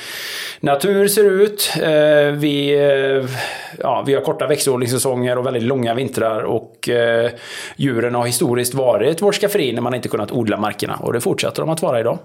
natur 0.60 1.08
ser 1.08 1.30
ut. 1.30 1.72
Eh, 1.82 2.32
vi, 2.32 2.74
eh, 2.74 3.30
ja, 3.78 4.02
vi 4.06 4.14
har 4.14 4.20
korta 4.20 4.46
växtodlingssäsonger 4.46 5.38
och 5.38 5.46
väldigt 5.46 5.61
långa 5.62 5.94
vintrar. 5.94 6.42
Och 6.42 6.88
eh, 6.88 7.30
djuren 7.76 8.14
har 8.14 8.26
historiskt 8.26 8.74
varit 8.74 9.22
vårt 9.22 9.34
skafferi 9.34 9.72
när 9.72 9.82
man 9.82 9.94
inte 9.94 10.08
kunnat 10.08 10.32
odla 10.32 10.56
markerna. 10.56 10.96
Och 10.96 11.12
det 11.12 11.20
fortsätter 11.20 11.62
de 11.62 11.70
att 11.70 11.82
vara 11.82 12.00
idag. 12.00 12.18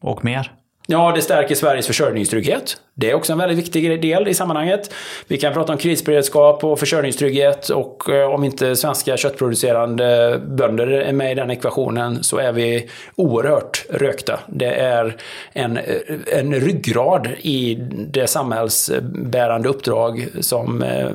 Och 0.00 0.24
mer? 0.24 0.52
Ja, 0.88 1.12
det 1.14 1.22
stärker 1.22 1.54
Sveriges 1.54 1.86
försörjningstrygghet. 1.86 2.76
Det 2.94 3.10
är 3.10 3.14
också 3.14 3.32
en 3.32 3.38
väldigt 3.38 3.58
viktig 3.58 4.02
del 4.02 4.28
i 4.28 4.34
sammanhanget. 4.34 4.94
Vi 5.28 5.36
kan 5.36 5.52
prata 5.52 5.72
om 5.72 5.78
krisberedskap 5.78 6.64
och 6.64 6.78
försörjningstrygghet 6.78 7.68
och 7.68 8.10
eh, 8.10 8.30
om 8.30 8.44
inte 8.44 8.76
svenska 8.76 9.16
köttproducerande 9.16 10.40
bönder 10.46 10.86
är 10.86 11.12
med 11.12 11.32
i 11.32 11.34
den 11.34 11.50
ekvationen 11.50 12.24
så 12.24 12.38
är 12.38 12.52
vi 12.52 12.88
oerhört 13.16 13.86
rökta. 13.90 14.40
Det 14.46 14.74
är 14.74 15.16
en, 15.52 15.78
en 16.26 16.54
ryggrad 16.54 17.28
i 17.38 17.74
det 18.10 18.26
samhällsbärande 18.26 19.68
uppdrag 19.68 20.28
som 20.40 20.82
eh, 20.82 21.08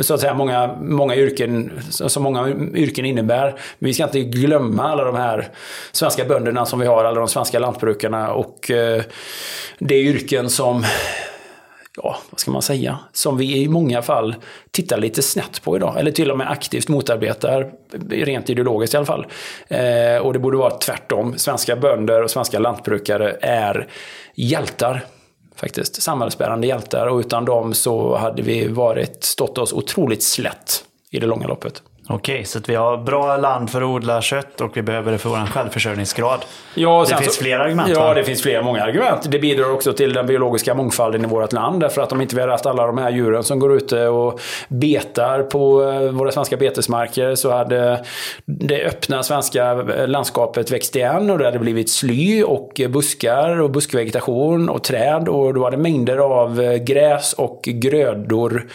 så 0.00 0.14
att 0.14 0.20
säga 0.20 0.34
många, 0.34 0.76
många 0.80 1.16
yrken, 1.16 1.72
som 1.90 2.22
många 2.22 2.48
yrken 2.74 3.04
innebär. 3.04 3.50
Men 3.78 3.86
vi 3.86 3.94
ska 3.94 4.04
inte 4.04 4.20
glömma 4.20 4.82
alla 4.82 5.04
de 5.04 5.16
här 5.16 5.48
svenska 5.92 6.24
bönderna 6.24 6.66
som 6.66 6.80
vi 6.80 6.86
har, 6.86 7.04
alla 7.04 7.18
de 7.18 7.28
svenska 7.28 7.58
lantbrukarna 7.58 8.32
och 8.32 8.70
eh, 8.70 9.02
det 9.78 9.94
är 9.94 10.02
yrken 10.02 10.50
som 10.50 10.84
ja, 11.96 12.18
vad 12.30 12.40
ska 12.40 12.50
man 12.50 12.62
säga, 12.62 12.98
som 13.12 13.36
vi 13.36 13.56
i 13.56 13.68
många 13.68 14.02
fall 14.02 14.34
tittar 14.70 14.98
lite 14.98 15.22
snett 15.22 15.62
på 15.62 15.76
idag. 15.76 15.98
Eller 15.98 16.10
till 16.10 16.30
och 16.30 16.38
med 16.38 16.50
aktivt 16.50 16.88
motarbetar, 16.88 17.72
rent 18.10 18.50
ideologiskt 18.50 18.94
i 18.94 18.96
alla 18.96 19.06
fall. 19.06 19.26
Eh, 19.68 20.16
och 20.16 20.32
det 20.32 20.38
borde 20.38 20.56
vara 20.56 20.78
tvärtom. 20.78 21.34
Svenska 21.36 21.76
bönder 21.76 22.22
och 22.22 22.30
svenska 22.30 22.58
lantbrukare 22.58 23.36
är 23.40 23.88
hjältar. 24.34 25.04
Faktiskt, 25.56 26.02
samhällsbärande 26.02 26.66
hjältar. 26.66 27.06
Och 27.06 27.18
utan 27.18 27.44
dem 27.44 27.74
så 27.74 28.16
hade 28.16 28.42
vi 28.42 28.68
varit, 28.68 29.24
stått 29.24 29.58
oss 29.58 29.72
otroligt 29.72 30.22
slätt 30.22 30.84
i 31.10 31.18
det 31.18 31.26
långa 31.26 31.46
loppet. 31.46 31.82
Okej, 32.08 32.44
så 32.44 32.58
att 32.58 32.68
vi 32.68 32.74
har 32.74 32.96
bra 32.96 33.36
land 33.36 33.70
för 33.70 33.82
att 33.82 33.86
odla 33.86 34.22
kött 34.22 34.60
och 34.60 34.76
vi 34.76 34.82
behöver 34.82 35.12
det 35.12 35.18
för 35.18 35.28
vår 35.28 35.46
självförsörjningsgrad. 35.46 36.40
Ja, 36.74 37.06
det 37.08 37.16
finns 37.16 37.36
så- 37.36 37.42
fler 37.42 37.58
argument 37.58 37.88
Ja, 37.94 38.00
va? 38.00 38.14
det 38.14 38.24
finns 38.24 38.42
flera 38.42 38.62
många 38.62 38.82
argument. 38.82 39.30
Det 39.30 39.38
bidrar 39.38 39.70
också 39.72 39.92
till 39.92 40.12
den 40.12 40.26
biologiska 40.26 40.74
mångfalden 40.74 41.24
i 41.24 41.28
vårt 41.28 41.52
land. 41.52 41.80
Därför 41.80 42.02
att 42.02 42.12
om 42.12 42.20
inte 42.20 42.34
vi 42.34 42.40
hade 42.40 42.52
haft 42.52 42.66
alla 42.66 42.86
de 42.86 42.98
här 42.98 43.10
djuren 43.10 43.42
som 43.44 43.58
går 43.58 43.76
ute 43.76 44.08
och 44.08 44.40
betar 44.68 45.42
på 45.42 45.82
eh, 45.82 46.00
våra 46.10 46.30
svenska 46.32 46.56
betesmarker 46.56 47.34
så 47.34 47.50
hade 47.50 48.04
det 48.46 48.84
öppna 48.84 49.22
svenska 49.22 49.70
eh, 49.72 50.08
landskapet 50.08 50.70
växt 50.70 50.96
igen 50.96 51.30
och 51.30 51.38
det 51.38 51.44
hade 51.44 51.58
blivit 51.58 51.90
sly 51.90 52.42
och 52.42 52.80
buskar 52.88 53.60
och 53.60 53.70
buskvegetation 53.70 54.68
och 54.68 54.82
träd 54.84 55.28
och 55.28 55.54
då 55.54 55.64
hade 55.64 55.76
mängder 55.76 56.18
av 56.18 56.60
eh, 56.60 56.74
gräs 56.74 57.32
och 57.32 57.60
grödor 57.62 58.66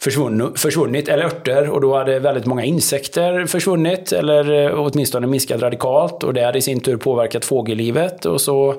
försvunnit, 0.00 0.60
försvunnit 0.60 1.08
eller 1.08 1.24
örter 1.24 1.70
och 1.70 1.80
då 1.80 1.96
hade 1.96 2.18
väldigt 2.18 2.46
många 2.46 2.64
insekter 2.74 3.46
försvunnit 3.46 4.12
eller 4.12 4.64
eh, 4.64 4.80
åtminstone 4.80 5.26
minskat 5.26 5.62
radikalt 5.62 6.22
och 6.22 6.34
det 6.34 6.44
hade 6.44 6.58
i 6.58 6.62
sin 6.62 6.80
tur 6.80 6.96
påverkat 6.96 7.44
fågellivet 7.44 8.26
och 8.26 8.40
så 8.40 8.74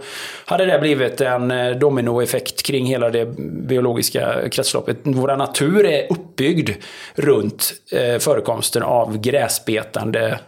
hade 0.46 0.66
det 0.66 0.80
blivit 0.80 1.22
en 1.22 1.52
eh, 1.52 1.72
dominoeffekt 1.72 2.64
kring 2.64 2.86
hela 2.86 3.10
det 3.10 3.26
biologiska 3.68 4.50
kretsloppet. 4.50 4.98
Vår 5.04 5.38
natur 5.38 5.86
är 5.86 6.12
uppbyggd 6.12 6.70
runt 7.16 7.74
eh, 7.92 8.20
förekomsten 8.20 8.84
av 8.84 9.18
gräsbetande 9.18 10.40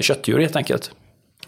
köttdjur 0.00 0.38
helt 0.38 0.56
enkelt. 0.56 0.90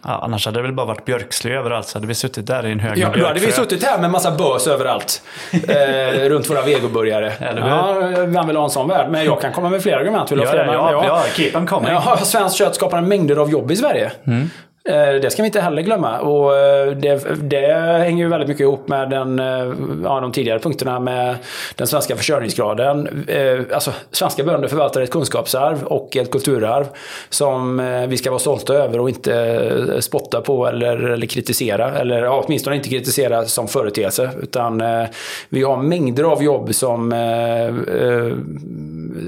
Ja, 0.05 0.20
annars 0.22 0.47
hade 0.47 0.59
det 0.59 0.62
väl 0.62 0.72
bara 0.72 0.86
varit 0.86 1.05
björksly 1.05 1.53
överallt 1.53 1.86
så 1.86 1.97
hade 1.99 2.07
vi 2.07 2.14
suttit 2.14 2.47
där 2.47 2.66
i 2.66 2.72
en 2.72 2.80
hög 2.80 2.99
Ja, 2.99 3.09
då 3.16 3.26
hade 3.26 3.40
vi 3.40 3.53
suttit 3.53 3.84
här 3.84 3.99
med 3.99 4.11
massa 4.11 4.30
bös 4.30 4.66
överallt. 4.66 5.22
Eh, 5.68 6.28
runt 6.28 6.51
våra 6.51 6.62
vegoburgare. 6.62 7.32
Ja, 7.57 7.92
vem 8.26 8.47
vill 8.47 8.57
ha 8.57 8.64
en 8.64 8.70
sån 8.70 8.88
värld? 8.88 9.11
Men 9.11 9.24
jag 9.24 9.40
kan 9.40 9.53
komma 9.53 9.68
med 9.70 9.82
fler 9.82 9.97
argument. 9.97 10.32
Vill 10.32 10.38
du 10.38 10.47
ha 10.47 10.57
Ja, 10.57 10.64
fler? 10.64 10.74
ja, 10.74 11.01
Men 11.01 11.07
ja, 11.09 11.22
keep 11.34 11.51
them 11.53 11.66
coming. 11.66 11.90
Ja, 11.90 12.16
svenskt 12.16 12.59
kött 12.59 12.74
skapar 12.74 13.01
mängder 13.01 13.36
av 13.36 13.51
jobb 13.51 13.70
i 13.70 13.76
Sverige. 13.76 14.12
Mm. 14.26 14.51
Eh, 14.89 15.20
det 15.20 15.30
ska 15.30 15.43
vi 15.43 15.47
inte 15.47 15.61
heller 15.61 15.82
glömma. 15.82 16.18
Och 16.18 16.57
eh, 16.57 16.91
det, 16.91 17.43
det 17.43 17.72
hänger 17.99 18.24
ju 18.24 18.30
väldigt 18.30 18.49
mycket 18.49 18.61
ihop 18.61 18.89
med 18.89 19.11
den, 19.11 19.39
eh, 19.39 19.74
ja, 20.05 20.20
de 20.20 20.32
tidigare 20.32 20.59
punkterna 20.59 21.01
med 21.01 21.37
den 21.74 21.87
svenska 21.87 22.16
försörjningsgraden. 22.16 23.26
Alltså, 23.72 23.93
svenska 24.11 24.45
bönder 24.45 24.68
förvaltar 24.68 25.01
ett 25.01 25.11
kunskapsarv 25.11 25.82
och 25.84 26.16
ett 26.16 26.30
kulturarv 26.30 26.87
som 27.28 27.82
vi 28.09 28.16
ska 28.16 28.30
vara 28.30 28.39
stolta 28.39 28.74
över 28.74 29.01
och 29.01 29.09
inte 29.09 30.03
spotta 30.03 30.41
på 30.41 30.66
eller, 30.66 30.97
eller 30.97 31.26
kritisera. 31.26 31.99
Eller 31.99 32.22
ja, 32.24 32.43
åtminstone 32.47 32.76
inte 32.76 32.89
kritisera 32.89 33.45
som 33.45 33.68
företeelse. 33.68 34.30
Utan 34.43 34.82
vi 35.49 35.62
har 35.62 35.76
mängder 35.76 36.24
av 36.24 36.43
jobb 36.43 36.74
som 36.74 37.14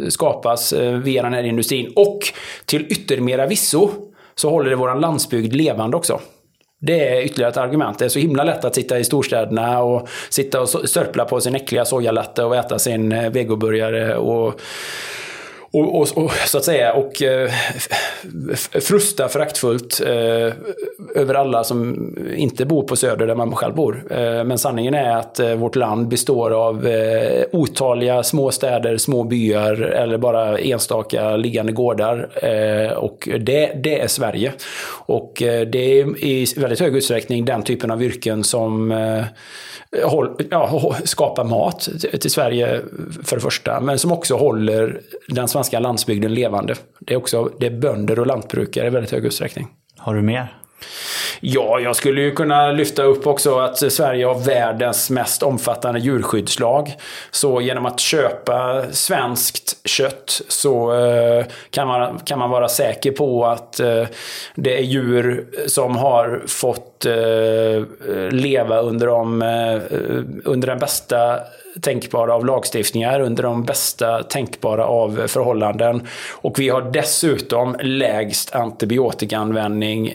skapas 0.08 0.72
via 1.02 1.22
den 1.22 1.34
här 1.34 1.42
industrin. 1.42 1.92
Och 1.96 2.18
till 2.66 2.86
yttermera 2.90 3.46
visso 3.46 3.90
så 4.38 4.50
håller 4.50 4.70
det 4.70 4.76
vår 4.76 5.00
landsbygd 5.00 5.52
levande 5.52 5.96
också. 5.96 6.20
Det 6.80 7.08
är 7.08 7.22
ytterligare 7.22 7.50
ett 7.50 7.56
argument. 7.56 7.98
Det 7.98 8.04
är 8.04 8.08
så 8.08 8.18
himla 8.18 8.44
lätt 8.44 8.64
att 8.64 8.74
sitta 8.74 8.98
i 8.98 9.04
storstäderna 9.04 9.82
och 9.82 10.08
sitta 10.30 10.60
och 10.60 10.68
sörpla 10.68 11.24
på 11.24 11.40
sin 11.40 11.54
äckliga 11.54 11.84
sojalatte 11.84 12.44
och 12.44 12.56
äta 12.56 12.78
sin 12.78 13.12
eh, 13.12 13.30
vegoburgare 13.30 14.16
och 14.16 14.60
och, 15.72 16.00
och, 16.00 16.24
och 16.24 16.32
så 16.32 16.58
att 16.58 16.64
säga 16.64 16.92
och 16.92 17.22
eh, 17.22 17.50
frusta 18.80 19.28
föraktfullt 19.28 20.00
eh, 20.06 20.52
över 21.14 21.34
alla 21.34 21.64
som 21.64 22.10
inte 22.36 22.64
bor 22.64 22.82
på 22.82 22.96
Söder 22.96 23.26
där 23.26 23.34
man 23.34 23.54
själv 23.54 23.74
bor. 23.74 24.02
Eh, 24.10 24.44
men 24.44 24.58
sanningen 24.58 24.94
är 24.94 25.16
att 25.16 25.40
eh, 25.40 25.54
vårt 25.54 25.76
land 25.76 26.08
består 26.08 26.50
av 26.50 26.86
eh, 26.86 27.44
otaliga 27.52 28.22
små 28.22 28.50
städer, 28.50 28.96
små 28.96 29.24
byar 29.24 29.80
eller 29.82 30.18
bara 30.18 30.58
enstaka 30.58 31.36
liggande 31.36 31.72
gårdar. 31.72 32.28
Eh, 32.42 32.92
och 32.92 33.28
det, 33.40 33.72
det 33.82 34.00
är 34.00 34.08
Sverige. 34.08 34.52
Och 35.06 35.42
eh, 35.42 35.66
det 35.66 36.00
är 36.00 36.24
i 36.24 36.46
väldigt 36.56 36.80
hög 36.80 36.96
utsträckning 36.96 37.44
den 37.44 37.62
typen 37.62 37.90
av 37.90 38.02
yrken 38.02 38.44
som 38.44 38.92
eh, 38.92 39.24
ja, 40.50 40.94
skapar 41.04 41.44
mat 41.44 41.80
till- 41.80 42.20
till 42.20 42.30
Sverige 42.30 42.80
för 43.24 43.36
det 43.36 43.42
första, 43.42 43.80
men 43.80 43.98
som 43.98 44.12
också 44.12 44.36
håller 44.36 45.00
den 45.28 45.48
svenska 45.48 45.78
landsbygden 45.80 46.34
levande. 46.34 46.74
Det 47.00 47.14
är 47.14 47.18
också 47.18 47.50
det 47.60 47.66
är 47.66 47.70
bönder 47.70 48.18
och 48.18 48.26
lantbrukare 48.26 48.86
i 48.86 48.90
väldigt 48.90 49.12
hög 49.12 49.24
utsträckning. 49.24 49.68
Har 49.96 50.14
du 50.14 50.22
mer? 50.22 50.54
Ja, 51.40 51.80
jag 51.80 51.96
skulle 51.96 52.20
ju 52.20 52.30
kunna 52.30 52.72
lyfta 52.72 53.02
upp 53.02 53.26
också 53.26 53.58
att 53.58 53.92
Sverige 53.92 54.26
har 54.26 54.38
världens 54.38 55.10
mest 55.10 55.42
omfattande 55.42 56.00
djurskyddslag. 56.00 56.94
Så 57.30 57.60
genom 57.60 57.86
att 57.86 58.00
köpa 58.00 58.82
svenskt 58.90 59.88
kött 59.88 60.40
så 60.48 60.94
eh, 60.94 61.46
kan, 61.70 61.88
man, 61.88 62.18
kan 62.18 62.38
man 62.38 62.50
vara 62.50 62.68
säker 62.68 63.12
på 63.12 63.46
att 63.46 63.80
eh, 63.80 64.04
det 64.54 64.78
är 64.78 64.82
djur 64.82 65.46
som 65.66 65.96
har 65.96 66.42
fått 66.46 67.06
eh, 67.06 68.30
leva 68.30 68.80
under, 68.80 69.06
de, 69.06 69.42
under 70.44 70.68
den 70.68 70.78
bästa 70.78 71.38
tänkbara 71.82 72.34
av 72.34 72.46
lagstiftningar 72.46 73.20
under 73.20 73.42
de 73.42 73.64
bästa 73.64 74.22
tänkbara 74.22 74.86
av 74.86 75.26
förhållanden. 75.26 76.06
Och 76.30 76.58
vi 76.58 76.68
har 76.68 76.82
dessutom 76.82 77.76
lägst 77.80 78.54
antibiotikaanvändning 78.54 80.14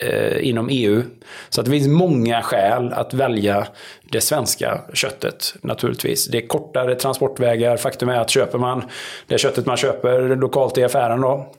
eh, 0.00 0.48
inom 0.48 0.68
EU. 0.70 1.02
Så 1.48 1.60
att 1.60 1.64
det 1.64 1.70
finns 1.70 1.88
många 1.88 2.42
skäl 2.42 2.92
att 2.92 3.14
välja 3.14 3.66
det 4.12 4.20
svenska 4.20 4.80
köttet 4.94 5.54
naturligtvis. 5.62 6.26
Det 6.28 6.38
är 6.38 6.46
kortare 6.46 6.94
transportvägar. 6.94 7.76
Faktum 7.76 8.08
är 8.08 8.20
att 8.20 8.30
köper 8.30 8.58
man 8.58 8.82
det 9.26 9.38
köttet 9.38 9.66
man 9.66 9.76
köper 9.76 10.36
lokalt 10.36 10.78
i 10.78 10.84
affären 10.84 11.20
då, 11.20 11.52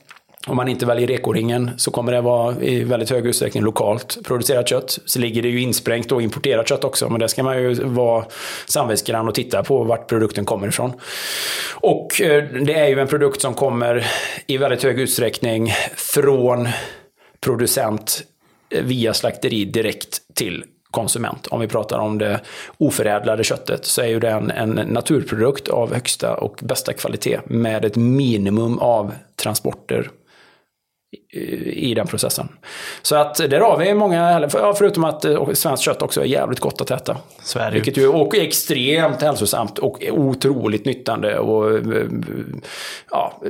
om 0.46 0.56
man 0.56 0.68
inte 0.68 0.86
väljer 0.86 1.10
ekoringen 1.10 1.70
så 1.76 1.90
kommer 1.90 2.12
det 2.12 2.20
vara 2.20 2.54
i 2.60 2.84
väldigt 2.84 3.10
hög 3.10 3.26
utsträckning 3.26 3.62
lokalt 3.62 4.18
producerat 4.24 4.68
kött. 4.68 4.98
Så 5.04 5.18
ligger 5.18 5.42
det 5.42 5.48
ju 5.48 5.60
insprängt 5.60 6.12
och 6.12 6.22
importerat 6.22 6.68
kött 6.68 6.84
också, 6.84 7.08
men 7.08 7.20
det 7.20 7.28
ska 7.28 7.42
man 7.42 7.62
ju 7.62 7.74
vara 7.74 8.24
samvetsgrann 8.66 9.28
och 9.28 9.34
titta 9.34 9.62
på 9.62 9.84
vart 9.84 10.08
produkten 10.08 10.44
kommer 10.44 10.68
ifrån. 10.68 10.92
Och 11.74 12.20
eh, 12.20 12.44
det 12.44 12.74
är 12.74 12.88
ju 12.88 13.00
en 13.00 13.08
produkt 13.08 13.40
som 13.40 13.54
kommer 13.54 14.06
i 14.46 14.56
väldigt 14.56 14.82
hög 14.82 15.00
utsträckning 15.00 15.72
från 15.96 16.68
producent 17.40 18.22
via 18.82 19.14
slakteri 19.14 19.64
direkt 19.64 20.34
till 20.34 20.64
konsument. 20.90 21.46
Om 21.46 21.60
vi 21.60 21.68
pratar 21.68 21.98
om 21.98 22.18
det 22.18 22.40
oförädlade 22.78 23.44
köttet 23.44 23.84
så 23.84 24.02
är 24.02 24.06
ju 24.06 24.20
det 24.20 24.30
en, 24.30 24.50
en 24.50 24.70
naturprodukt 24.70 25.68
av 25.68 25.94
högsta 25.94 26.34
och 26.34 26.58
bästa 26.62 26.92
kvalitet 26.92 27.40
med 27.44 27.84
ett 27.84 27.96
minimum 27.96 28.78
av 28.78 29.12
transporter 29.36 30.10
i 31.64 31.94
den 31.94 32.06
processen. 32.06 32.48
Så 33.02 33.16
att 33.16 33.36
där 33.36 33.60
har 33.60 33.78
vi 33.78 33.94
många, 33.94 34.48
förutom 34.50 35.04
att 35.04 35.24
eh, 35.24 35.52
svenskt 35.52 35.84
kött 35.84 36.02
också 36.02 36.20
är 36.20 36.24
jävligt 36.24 36.60
gott 36.60 36.80
att 36.80 36.90
äta. 36.90 37.16
Sverige. 37.42 37.74
Vilket 37.74 37.96
ju 37.96 38.08
och 38.08 38.34
är 38.34 38.42
extremt 38.42 39.22
hälsosamt 39.22 39.78
och 39.78 40.02
otroligt 40.10 40.84
nyttjande 40.84 41.38
och 41.38 41.70
eh, 41.70 42.06
ja, 43.10 43.40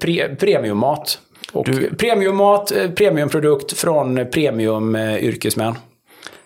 pre, 0.00 0.36
premiummat. 0.36 1.18
Och 1.52 1.64
du, 1.64 1.94
premiummat, 1.94 2.72
eh, 2.72 2.90
premiumprodukt 2.90 3.78
från 3.78 4.26
premiumyrkesmän. 4.32 5.74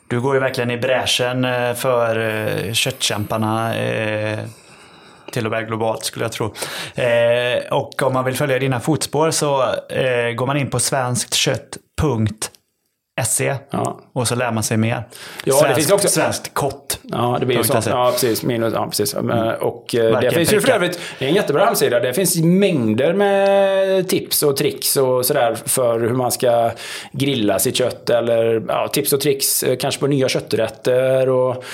Du 0.09 0.21
går 0.21 0.35
ju 0.35 0.41
verkligen 0.41 0.71
i 0.71 0.77
bräschen 0.77 1.47
för 1.77 2.73
köttkämparna 2.73 3.75
till 5.37 5.47
och 5.47 5.53
med 5.53 5.67
globalt 5.67 6.05
skulle 6.05 6.25
jag 6.25 6.33
tro. 6.33 6.55
Eh, 6.95 7.73
och 7.73 8.03
om 8.03 8.13
man 8.13 8.25
vill 8.25 8.37
följa 8.37 8.59
dina 8.59 8.81
fotspår 8.81 9.31
så 9.31 9.63
eh, 9.89 10.33
går 10.35 10.47
man 10.47 10.57
in 10.57 10.71
på 10.71 10.81
svensktkött.se 10.81 12.56
Ja. 13.71 14.01
och 14.13 14.29
så 14.29 14.35
lär 14.35 14.53
man 14.53 14.63
sig 14.63 14.77
mer. 14.77 15.03
Ja, 15.45 15.53
svenskt, 15.55 15.69
det 15.69 15.75
finns 15.75 15.91
också- 15.93 16.09
svenskt 16.09 16.55
kott. 16.55 16.99
Ja, 17.03 17.37
det 17.41 17.47
blir 17.47 17.57
ju 17.57 17.63
Punkt 17.63 17.75
så. 17.75 17.83
SE. 17.83 17.91
Ja, 17.91 18.11
precis. 18.13 18.43
Minus, 18.43 18.75
ja, 18.75 18.87
precis. 18.87 19.15
Och 19.15 19.95
eh, 19.95 20.05
det 20.05 20.11
Varken 20.11 20.31
finns 20.33 20.53
ju 20.53 20.61
för 20.61 20.73
övrigt, 20.73 21.01
det 21.19 21.25
är 21.25 21.29
en 21.29 21.35
jättebra 21.35 21.65
hemsida. 21.65 22.01
Det 22.01 22.13
finns 22.15 22.37
mängder 22.37 23.13
med 23.15 24.09
tips 24.09 24.43
och 24.43 24.57
tricks 24.57 24.97
och 24.97 25.27
sådär 25.27 25.57
för 25.67 26.01
hur 26.01 26.15
man 26.15 26.31
ska 26.33 26.71
grilla 27.13 27.59
sitt 27.59 27.77
kött. 27.77 28.11
Eller 28.11 28.63
ja, 28.69 28.89
tips 28.89 29.13
och 29.13 29.21
tricks 29.21 29.63
eh, 29.63 29.77
kanske 29.77 30.01
på 30.01 30.07
nya 30.07 30.29
kötträtter. 30.29 31.29
Och, 31.29 31.65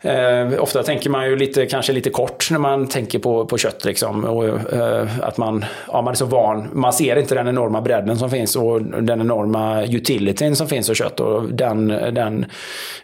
eh, 0.00 0.52
ofta 0.62 0.82
tänker 0.82 1.10
man 1.10 1.26
ju 1.26 1.36
lite, 1.36 1.66
kanske 1.66 1.92
lite 1.92 2.10
kort 2.10 2.48
när 2.50 2.58
man 2.58 2.86
tänker 2.88 3.18
på, 3.18 3.46
på 3.46 3.58
kött. 3.58 3.84
Liksom. 3.84 4.24
Och, 4.24 4.72
eh, 4.72 5.06
att 5.22 5.36
man, 5.36 5.64
ja, 5.92 6.02
man 6.02 6.12
är 6.12 6.16
så 6.16 6.24
van. 6.24 6.68
Man 6.72 6.92
ser 6.92 7.16
inte 7.16 7.34
den 7.34 7.48
enorma 7.48 7.80
bredden 7.80 8.18
som 8.18 8.30
finns 8.30 8.56
och 8.56 8.82
den 8.82 9.20
enorma 9.20 9.82
utilityn 9.84 10.56
som 10.56 10.67
finns 10.68 10.90
av 10.90 10.94
kött. 10.94 11.20
Och 11.20 11.52
den, 11.52 11.88
den 11.88 12.46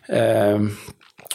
eh, 0.08 0.58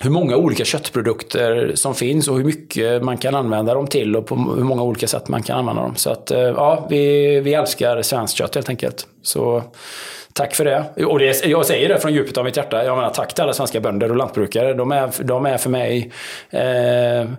hur 0.02 0.10
många 0.10 0.36
olika 0.36 0.66
köttprodukter 0.66 1.72
som 1.76 1.96
finns 1.96 2.28
och 2.28 2.38
hur 2.38 2.44
mycket 2.44 3.04
man 3.04 3.18
kan 3.18 3.36
använda 3.36 3.74
dem 3.74 3.88
till 3.88 4.16
och 4.16 4.28
på 4.28 4.36
hur 4.36 4.64
många 4.64 4.84
olika 4.84 5.08
sätt 5.08 5.28
man 5.28 5.44
kan 5.44 5.60
använda 5.60 5.82
dem. 5.82 5.96
Så 5.96 6.10
att 6.10 6.32
eh, 6.32 6.40
ja, 6.40 6.88
vi, 6.90 7.40
vi 7.40 7.54
älskar 7.54 8.02
svenskt 8.02 8.38
kött 8.38 8.56
helt 8.56 8.70
enkelt. 8.70 9.08
Så 9.22 9.64
tack 10.40 10.56
för 10.56 10.66
det. 10.66 11.06
Och 11.06 11.20
det, 11.20 11.46
jag 11.46 11.66
säger 11.66 11.90
det 11.90 12.00
från 12.00 12.14
djupet 12.14 12.38
av 12.38 12.46
mitt 12.46 12.58
hjärta. 12.58 12.86
Jag 12.86 12.96
menar 12.96 13.10
tack 13.10 13.34
till 13.34 13.44
alla 13.44 13.54
svenska 13.54 13.80
bönder 13.80 14.10
och 14.10 14.18
lantbrukare. 14.18 14.74
De 14.74 14.92
är, 14.92 15.24
de 15.24 15.46
är 15.46 15.58
för 15.58 15.70
mig 15.70 16.12
eh, 16.50 17.30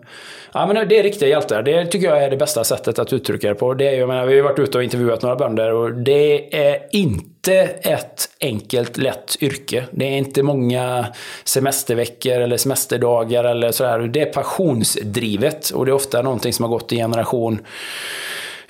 Ja, 0.53 0.67
men 0.67 0.89
det 0.89 0.99
är 0.99 1.03
riktiga 1.03 1.29
hjältar. 1.29 1.63
Det 1.63 1.87
tycker 1.87 2.07
jag 2.09 2.25
är 2.25 2.31
det 2.31 2.37
bästa 2.37 2.65
sättet 2.65 2.99
att 2.99 3.13
uttrycka 3.13 3.49
det 3.49 3.55
på. 3.55 3.75
Det 3.75 3.89
är, 3.89 3.99
jag 3.99 4.09
menar, 4.09 4.27
vi 4.27 4.37
har 4.37 4.45
varit 4.45 4.59
ute 4.59 4.79
och 4.79 4.85
intervjuat 4.85 5.23
några 5.23 5.37
bönder 5.37 5.73
och 5.73 5.93
det 5.93 6.57
är 6.71 6.79
inte 6.91 7.55
ett 7.83 8.29
enkelt, 8.41 8.97
lätt 8.97 9.37
yrke. 9.41 9.85
Det 9.91 10.05
är 10.05 10.19
inte 10.19 10.43
många 10.43 11.07
semesterveckor 11.45 12.33
eller 12.33 12.57
semesterdagar 12.57 13.45
eller 13.45 13.73
sådär. 13.73 13.99
Det 13.99 14.21
är 14.21 14.33
passionsdrivet 14.33 15.71
och 15.71 15.87
det 15.87 15.91
är 15.91 15.95
ofta 15.95 16.23
någonting 16.23 16.53
som 16.53 16.63
har 16.65 16.71
gått 16.71 16.93
i 16.93 16.97
generation 16.97 17.59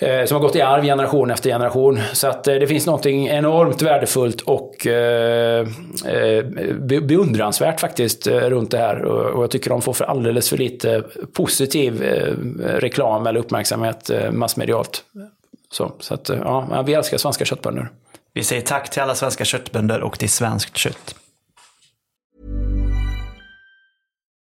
Eh, 0.01 0.25
som 0.25 0.35
har 0.35 0.41
gått 0.43 0.57
i 0.57 0.61
arv 0.61 0.83
generation 0.83 1.31
efter 1.31 1.51
generation. 1.51 2.01
Så 2.13 2.29
att 2.29 2.49
eh, 2.49 2.55
det 2.55 2.67
finns 2.67 2.87
någonting 2.87 3.29
enormt 3.29 3.83
värdefullt 3.83 4.41
och 4.41 4.87
eh, 4.87 5.67
eh, 6.07 6.45
beundransvärt 7.03 7.81
faktiskt 7.81 8.27
eh, 8.27 8.37
runt 8.37 8.71
det 8.71 8.79
här. 8.79 9.05
Och, 9.05 9.31
och 9.31 9.43
jag 9.43 9.51
tycker 9.51 9.71
de 9.71 9.83
får 9.83 9.93
för 9.93 10.05
alldeles 10.05 10.49
för 10.49 10.57
lite 10.57 11.05
positiv 11.33 12.03
eh, 12.03 12.35
reklam 12.79 13.27
eller 13.27 13.41
uppmärksamhet 13.41 14.11
eh, 14.11 14.31
massmedialt. 14.31 15.05
Så, 15.73 15.93
så 15.99 16.15
att, 16.15 16.31
eh, 16.31 16.39
ja, 16.45 16.83
vi 16.87 16.95
älskar 16.95 17.19
svenska 17.19 17.45
köttbönder. 17.45 17.89
Vi 18.33 18.43
säger 18.43 18.63
tack 18.63 18.91
till 18.91 19.03
alla 19.03 19.15
svenska 19.15 19.45
köttbönder 19.45 20.01
och 20.01 20.19
till 20.19 20.31
svenskt 20.31 20.77
kött. 20.77 21.15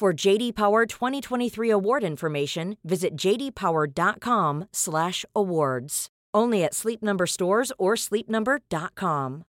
For 0.00 0.26
JD 0.26 0.54
Power 0.54 0.86
2023 0.86 1.72
award 1.72 2.04
information, 2.04 2.76
visit 2.82 3.16
jdpower.com/awards. 3.16 6.06
Only 6.36 6.64
at 6.64 6.74
Sleep 6.74 7.02
Number 7.02 7.26
stores 7.26 7.72
or 7.78 7.96
sleepnumber.com. 7.96 9.42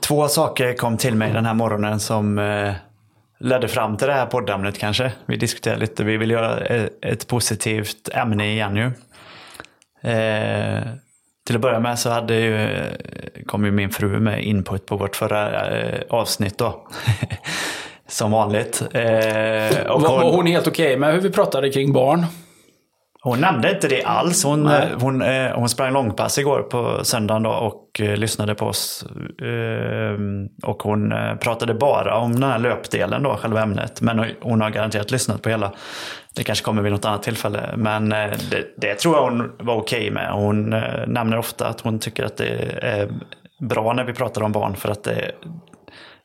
Två 0.00 0.28
saker 0.28 0.74
kom 0.74 0.96
till 0.96 1.14
mig 1.14 1.32
den 1.32 1.44
här 1.44 1.54
morgonen 1.54 2.00
som 2.00 2.38
eh, 2.38 2.74
ledde 3.38 3.68
fram 3.68 3.96
till 3.96 4.06
det 4.06 4.14
här 4.14 4.26
poddämnet 4.26 4.78
kanske. 4.78 5.12
Vi 5.26 5.36
diskuterade 5.36 5.80
lite, 5.80 6.04
vi 6.04 6.16
vill 6.16 6.30
göra 6.30 6.60
ett, 6.60 7.04
ett 7.04 7.28
positivt 7.28 8.08
ämne 8.12 8.52
igen 8.52 8.76
ju. 8.76 8.90
Eh, 10.10 10.82
till 11.46 11.56
att 11.56 11.62
börja 11.62 11.80
med 11.80 11.98
så 11.98 12.10
hade 12.10 12.34
ju, 12.34 12.80
kom 13.46 13.64
ju 13.64 13.70
min 13.70 13.90
fru 13.90 14.20
med 14.20 14.44
input 14.44 14.86
på 14.86 14.96
vårt 14.96 15.16
förra 15.16 15.70
eh, 15.78 16.00
avsnitt 16.10 16.58
då. 16.58 16.86
som 18.06 18.30
vanligt. 18.30 18.82
Eh, 18.92 19.86
och 19.86 20.02
Var, 20.02 20.22
var 20.22 20.32
hon 20.32 20.46
helt 20.46 20.66
okej 20.66 20.96
med 20.96 21.12
hur 21.12 21.20
vi 21.20 21.30
pratade 21.30 21.70
kring 21.70 21.92
barn? 21.92 22.26
Hon 23.24 23.40
nämnde 23.40 23.70
inte 23.70 23.88
det 23.88 24.02
alls. 24.02 24.44
Hon, 24.44 24.62
Nej. 24.62 24.88
eh, 24.92 24.98
hon, 25.00 25.22
eh, 25.22 25.50
hon 25.52 25.68
sprang 25.68 25.92
långpass 25.92 26.38
igår 26.38 26.62
på 26.62 27.04
söndagen 27.04 27.42
då 27.42 27.50
och 27.50 28.00
eh, 28.00 28.16
lyssnade 28.16 28.54
på 28.54 28.66
oss. 28.66 29.04
Och 30.62 30.82
hon 30.82 31.14
pratade 31.40 31.74
bara 31.74 32.16
om 32.16 32.32
den 32.40 32.50
här 32.50 32.58
löpdelen 32.58 33.22
då, 33.22 33.36
själva 33.36 33.62
ämnet. 33.62 34.00
Men 34.00 34.24
hon- 34.40 34.60
har 34.60 34.70
garanterat 34.70 35.10
lyssnat 35.10 35.42
på 35.42 35.48
hela. 35.48 35.72
Det 36.36 36.42
kanske 36.44 36.64
kommer 36.64 36.82
vid 36.82 36.92
något 36.92 37.04
annat 37.04 37.22
tillfälle. 37.22 37.60
Men 37.76 38.08
det, 38.08 38.36
det 38.76 38.94
tror 38.94 39.14
jag 39.16 39.22
hon 39.22 39.52
var 39.58 39.74
okej 39.74 40.10
med. 40.10 40.32
Hon 40.32 40.70
nämner 41.06 41.36
ofta 41.38 41.66
att 41.68 41.80
hon 41.80 41.98
tycker 41.98 42.24
att 42.24 42.36
det 42.36 42.78
är 42.82 43.08
bra 43.60 43.92
när 43.92 44.04
vi 44.04 44.12
pratar 44.12 44.42
om 44.42 44.52
barn 44.52 44.76
för 44.76 44.88
att 44.88 45.04
det, 45.04 45.30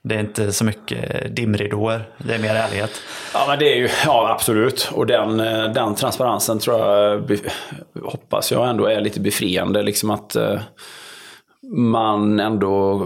det 0.03 0.15
är 0.15 0.19
inte 0.19 0.53
så 0.53 0.65
mycket 0.65 1.35
dimridåer. 1.35 2.09
Det 2.17 2.33
är 2.35 2.39
mer 2.39 2.55
ärlighet. 2.55 2.91
Ja, 3.33 3.45
men 3.47 3.59
det 3.59 3.73
är 3.73 3.75
ju, 3.75 3.89
ja 4.05 4.31
absolut. 4.31 4.89
Och 4.93 5.05
den, 5.05 5.39
eh, 5.39 5.71
den 5.73 5.95
transparensen 5.95 6.59
tror 6.59 6.79
jag, 6.79 7.31
eh, 7.31 7.39
hoppas 8.03 8.51
jag 8.51 8.69
ändå 8.69 8.85
är 8.85 9.01
lite 9.01 9.19
befriande. 9.19 9.83
Liksom 9.83 10.09
att, 10.09 10.35
eh, 10.35 10.59
man 11.73 12.39
ändå 12.39 13.05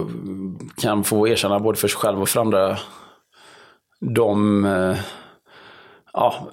kan 0.76 1.04
få 1.04 1.28
erkänna 1.28 1.60
både 1.60 1.78
för 1.78 1.88
sig 1.88 1.98
själv 1.98 2.22
och 2.22 2.28
för 2.28 2.40
andra 2.40 2.78
de, 4.00 4.64
ja, 6.12 6.48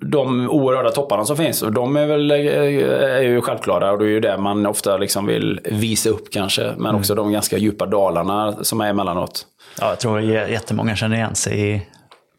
de 0.00 0.50
oerhörda 0.50 0.90
topparna 0.90 1.24
som 1.24 1.36
finns. 1.36 1.62
Och 1.62 1.72
de 1.72 1.96
är 1.96 2.06
väl 2.06 2.30
är 2.30 3.22
ju 3.22 3.40
självklara 3.40 3.92
och 3.92 3.98
det 3.98 4.04
är 4.04 4.08
ju 4.08 4.20
det 4.20 4.38
man 4.38 4.66
ofta 4.66 4.96
liksom 4.96 5.26
vill 5.26 5.60
visa 5.64 6.10
upp 6.10 6.30
kanske. 6.30 6.72
Men 6.76 6.94
också 6.94 7.14
de 7.14 7.32
ganska 7.32 7.58
djupa 7.58 7.86
dalarna 7.86 8.52
som 8.62 8.80
är 8.80 8.90
emellanåt. 8.90 9.46
Ja, 9.80 9.88
jag 9.88 10.00
tror 10.00 10.20
jättemånga 10.20 10.96
känner 10.96 11.16
igen 11.16 11.34
sig 11.34 11.70
i, 11.70 11.82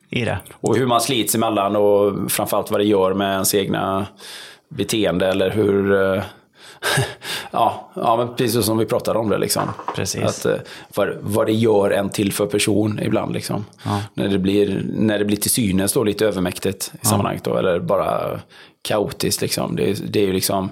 i 0.09 0.25
det. 0.25 0.37
Och 0.61 0.77
hur 0.77 0.85
man 0.85 1.01
slits 1.01 1.35
emellan 1.35 1.75
och 1.75 2.31
framförallt 2.31 2.71
vad 2.71 2.79
det 2.79 2.85
gör 2.85 3.13
med 3.13 3.33
ens 3.33 3.55
egna 3.55 4.05
beteende 4.69 5.27
eller 5.27 5.49
hur... 5.49 6.21
ja, 7.51 7.91
ja, 7.93 8.17
men 8.17 8.35
precis 8.35 8.65
som 8.65 8.77
vi 8.77 8.85
pratade 8.85 9.19
om 9.19 9.29
det. 9.29 9.37
Liksom. 9.37 9.63
Precis. 9.95 10.23
Att, 10.23 10.45
eh, 10.45 11.07
vad, 11.21 11.47
det 11.47 11.53
gör 11.53 11.91
en 11.91 12.09
till 12.09 12.33
för 12.33 12.45
person 12.45 12.99
ibland. 13.03 13.33
Liksom. 13.33 13.65
När, 14.13 14.27
det 14.27 14.39
blir, 14.39 14.83
när 14.95 15.19
det 15.19 15.25
blir 15.25 15.37
till 15.37 15.51
synes 15.51 15.93
då 15.93 16.03
lite 16.03 16.25
övermäktigt 16.25 16.91
i 17.01 17.05
sammanhanget. 17.05 17.43
Då, 17.43 17.57
eller 17.57 17.79
bara 17.79 18.39
kaotiskt. 18.81 19.41
Liksom. 19.41 19.75
Det, 19.75 20.13
det 20.13 20.19
är 20.19 20.27
ju 20.27 20.33
liksom... 20.33 20.69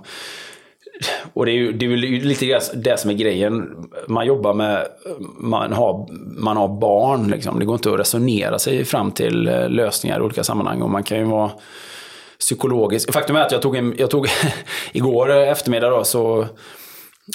Och 1.33 1.45
det 1.45 1.51
är 1.51 1.55
ju, 1.55 1.71
det 1.71 1.85
är 1.85 1.89
ju 1.89 2.19
lite 2.19 2.59
det 2.73 2.99
som 2.99 3.09
är 3.09 3.13
grejen. 3.13 3.75
Man 4.07 4.25
jobbar 4.25 4.53
med, 4.53 4.87
man 5.37 5.73
har, 5.73 6.07
man 6.41 6.57
har 6.57 6.67
barn 6.67 7.27
liksom. 7.27 7.59
Det 7.59 7.65
går 7.65 7.75
inte 7.75 7.93
att 7.93 7.99
resonera 7.99 8.59
sig 8.59 8.85
fram 8.85 9.11
till 9.11 9.47
eh, 9.47 9.69
lösningar 9.69 10.19
i 10.19 10.21
olika 10.21 10.43
sammanhang. 10.43 10.81
Och 10.81 10.89
man 10.89 11.03
kan 11.03 11.17
ju 11.17 11.23
vara 11.23 11.51
psykologisk. 12.43 13.13
Faktum 13.13 13.35
är 13.35 13.41
att 13.41 13.51
jag 13.51 13.61
tog, 13.61 13.75
en, 13.75 13.95
jag 13.97 14.09
tog 14.09 14.27
igår 14.91 15.31
eftermiddag 15.31 15.89
då 15.89 16.03
så 16.03 16.47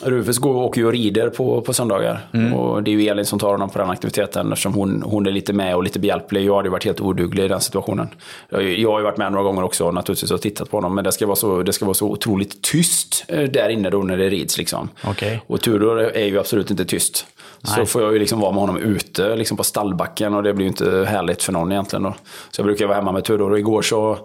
Rufus 0.03 0.39
går 0.39 0.55
och 0.55 0.65
åker 0.65 0.81
ju 0.81 0.87
och 0.87 0.93
rider 0.93 1.31
på, 1.31 1.61
på 1.61 1.73
söndagar. 1.73 2.29
Och 2.55 2.83
det 2.83 2.91
är 2.91 2.93
ju 2.93 3.09
Elin 3.09 3.25
som 3.25 3.39
tar 3.39 3.51
honom 3.51 3.71
på 3.71 3.79
den 3.79 3.91
aktiviteten 3.91 4.53
eftersom 4.53 4.75
hon, 4.75 5.03
hon 5.03 5.27
är 5.27 5.31
lite 5.31 5.53
med 5.53 5.77
och 5.77 5.83
lite 5.83 5.99
behjälplig. 5.99 6.45
Jag 6.45 6.57
hade 6.57 6.67
ju 6.67 6.71
varit 6.71 6.85
helt 6.85 7.01
oduglig 7.01 7.45
i 7.45 7.49
den 7.49 7.61
situationen. 7.61 8.09
Jag, 8.49 8.63
jag 8.63 8.91
har 8.91 8.99
ju 8.99 9.05
varit 9.05 9.17
med 9.17 9.33
några 9.33 9.45
gånger 9.45 9.63
också 9.63 9.91
naturligtvis 9.91 10.31
och 10.31 10.41
tittat 10.41 10.71
på 10.71 10.77
honom. 10.77 10.95
Men 10.95 11.05
det 11.05 11.13
ska 11.13 11.27
vara 11.27 11.37
så, 11.37 11.63
det 11.63 11.73
ska 11.73 11.85
vara 11.85 11.95
så 11.95 12.11
otroligt 12.11 12.63
tyst 12.63 13.25
eh, 13.29 13.43
där 13.43 13.69
inne 13.69 13.91
då 13.91 13.99
när 13.99 14.17
det 14.17 14.29
rids 14.29 14.59
liksom. 14.59 14.89
Okej. 15.05 15.43
Och 15.47 15.61
Tudor 15.61 16.01
är 16.01 16.27
ju 16.27 16.39
absolut 16.39 16.71
inte 16.71 16.85
tyst. 16.85 17.27
Så 17.63 17.87
får 17.87 18.03
jag 18.03 18.13
ju 18.13 18.19
liksom 18.19 18.41
vara 18.41 18.53
med 18.53 18.61
honom 18.61 18.77
ute 18.77 19.37
liksom 19.37 19.57
på 19.57 19.65
stallbacken 19.65 20.35
och 20.35 20.43
det 20.43 20.55
blir 20.55 20.65
ju 20.65 20.69
inte 20.69 21.05
härligt 21.09 21.43
för 21.43 21.53
någon 21.53 21.73
egentligen 21.73 22.03
då. 22.03 22.15
Så 22.51 22.61
jag 22.61 22.67
brukar 22.67 22.87
vara 22.87 22.97
hemma 22.97 23.13
med 23.13 23.25
Tudor 23.25 23.53
och 23.53 23.59
igår 23.59 23.83
så 23.83 24.19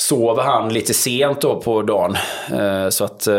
sov 0.00 0.40
han 0.40 0.72
lite 0.72 0.94
sent 0.94 1.40
då 1.40 1.60
på 1.60 1.82
dagen. 1.82 2.16
Eh, 2.52 2.88
Så 2.88 3.04
att 3.04 3.26
eh, 3.26 3.34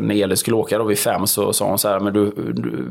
när 0.00 0.22
Elin 0.22 0.36
skulle 0.36 0.56
åka 0.56 0.78
då 0.78 0.84
vid 0.84 0.98
fem 0.98 1.26
så 1.26 1.52
sa 1.52 1.64
hon 1.68 1.78
så 1.78 1.88
här, 1.88 2.00
men 2.00 2.12
du, 2.12 2.30
du 2.30 2.86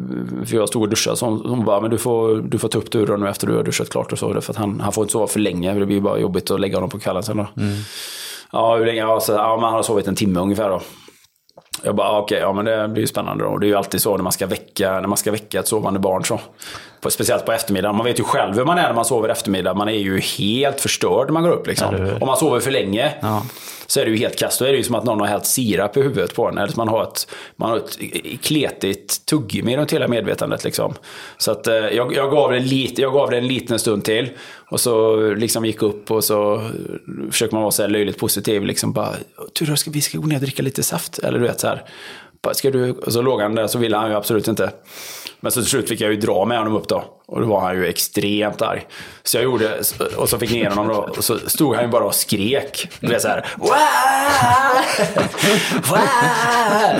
för 0.45 0.55
jag 0.57 0.67
stod 0.69 0.81
och 0.81 0.89
duschade, 0.89 1.17
så 1.17 1.25
hon, 1.25 1.41
hon 1.49 1.65
bara, 1.65 1.81
men 1.81 1.91
du 1.91 1.97
får, 1.97 2.35
du 2.35 2.57
får 2.59 2.67
ta 2.67 2.77
upp 2.77 2.91
Tudor 2.91 3.17
nu 3.17 3.29
efter 3.29 3.47
du 3.47 3.55
har 3.55 3.63
duschat 3.63 3.89
klart 3.89 4.11
och 4.11 4.19
så. 4.19 4.41
För 4.41 4.53
att 4.53 4.57
han, 4.57 4.79
han 4.79 4.93
får 4.93 5.03
inte 5.03 5.11
sova 5.11 5.27
för 5.27 5.39
länge, 5.39 5.73
det 5.73 5.85
blir 5.85 6.01
bara 6.01 6.19
jobbigt 6.19 6.51
att 6.51 6.59
lägga 6.59 6.77
honom 6.77 6.89
på 6.89 6.99
kvällen 6.99 7.23
sen 7.23 7.37
då. 7.37 7.47
Ja, 8.51 8.75
hur 8.75 8.85
länge? 8.85 8.99
Ja, 8.99 9.19
så, 9.19 9.31
ja, 9.31 9.55
men 9.55 9.63
han 9.63 9.73
har 9.73 9.83
sovit 9.83 10.07
en 10.07 10.15
timme 10.15 10.39
ungefär 10.39 10.69
då. 10.69 10.81
Jag 11.83 11.95
bara, 11.95 12.07
ah, 12.09 12.19
okej, 12.19 12.39
ja 12.39 12.53
men 12.53 12.65
det 12.65 12.87
blir 12.87 13.01
ju 13.01 13.07
spännande 13.07 13.43
då. 13.43 13.57
Det 13.57 13.65
är 13.65 13.67
ju 13.67 13.75
alltid 13.75 14.01
så 14.01 14.17
när 14.17 14.23
man 14.23 14.31
ska 14.31 14.45
väcka, 14.47 14.91
när 14.91 15.07
man 15.07 15.17
ska 15.17 15.31
väcka 15.31 15.59
ett 15.59 15.67
sovande 15.67 15.99
barn 15.99 16.25
så. 16.25 16.39
På, 17.01 17.09
speciellt 17.09 17.45
på 17.45 17.51
eftermiddagen. 17.51 17.95
Man 17.95 18.05
vet 18.05 18.19
ju 18.19 18.23
själv 18.23 18.55
hur 18.55 18.65
man 18.65 18.77
är 18.77 18.83
när 18.87 18.93
man 18.93 19.05
sover 19.05 19.29
eftermiddag. 19.29 19.73
Man 19.73 19.87
är 19.89 19.93
ju 19.93 20.19
helt 20.19 20.81
förstörd 20.81 21.25
när 21.27 21.33
man 21.33 21.43
går 21.43 21.51
upp 21.51 21.67
liksom. 21.67 21.95
Om 22.21 22.27
man 22.27 22.37
sover 22.37 22.59
för 22.59 22.71
länge 22.71 23.13
Ja. 23.21 23.45
så 23.87 23.99
är 23.99 24.05
det 24.05 24.11
ju 24.11 24.17
helt 24.17 24.35
kast. 24.39 24.59
Då 24.59 24.65
är 24.65 24.71
det 24.71 24.77
ju 24.77 24.83
som 24.83 24.95
att 24.95 25.03
någon 25.03 25.19
har 25.19 25.27
hällt 25.27 25.45
sirap 25.45 25.97
i 25.97 26.01
huvudet 26.01 26.35
på 26.35 26.47
en. 26.47 26.57
Eller 26.57 26.73
man 26.77 26.87
har 26.87 27.03
ett, 27.03 27.27
man 27.55 27.69
har 27.69 27.77
ett 27.77 27.97
kletigt 28.41 29.25
tuggummi 29.25 29.77
runt 29.77 29.93
hela 29.93 30.07
medvetandet. 30.07 30.63
Liksom. 30.63 30.93
Så 31.37 31.51
att, 31.51 31.67
eh, 31.67 31.75
jag, 31.75 32.13
jag, 32.15 32.31
gav 32.31 32.51
det 32.51 32.59
lite, 32.59 33.01
jag 33.01 33.13
gav 33.13 33.29
det 33.29 33.37
en 33.37 33.47
liten 33.47 33.79
stund 33.79 34.03
till. 34.03 34.29
Och 34.69 34.79
så 34.79 35.15
liksom 35.33 35.65
gick 35.65 35.81
upp 35.81 36.11
och 36.11 36.23
så 36.23 36.61
försöker 37.31 37.53
man 37.53 37.61
vara 37.63 37.71
så 37.71 37.81
här 37.81 37.89
löjligt 37.89 38.17
positiv. 38.19 38.65
Liksom 38.65 38.93
bara, 38.93 39.09
Tudor, 39.53 39.75
ska 39.75 39.91
vi 39.91 40.01
ska 40.01 40.17
gå 40.17 40.27
ner 40.27 40.35
och 40.35 40.41
dricka 40.41 40.63
lite 40.63 40.83
saft? 40.83 41.19
Eller 41.19 41.39
du 41.39 41.45
vet 41.47 41.59
så 41.59 41.67
här. 41.67 41.83
Ska 42.53 42.71
du? 42.71 42.91
Och 42.91 43.13
så 43.13 43.21
låg 43.21 43.41
han 43.41 43.55
där, 43.55 43.67
så 43.67 43.77
ville 43.79 43.97
han 43.97 44.09
ju 44.09 44.15
absolut 44.15 44.47
inte. 44.47 44.71
Men 45.47 45.51
så 45.51 45.61
till 45.61 45.69
slut 45.69 45.89
fick 45.89 46.01
jag 46.01 46.11
ju 46.11 46.17
dra 46.17 46.45
med 46.45 46.57
honom 46.57 46.75
upp 46.75 46.87
då. 46.87 47.03
Och 47.27 47.41
då 47.41 47.47
var 47.47 47.61
han 47.61 47.75
ju 47.75 47.87
extremt 47.87 48.61
arg. 48.61 48.87
Så 49.23 49.37
jag 49.37 49.43
gjorde, 49.43 49.81
och 50.17 50.29
så 50.29 50.39
fick 50.39 50.51
ner 50.51 50.69
honom 50.69 50.87
då. 50.87 50.93
Och 51.17 51.23
så 51.23 51.39
stod 51.39 51.75
han 51.75 51.83
ju 51.83 51.89
bara 51.89 52.03
och 52.03 52.15
skrek. 52.15 52.89
Du 52.99 53.07
vet 53.07 53.21
såhär. 53.21 53.45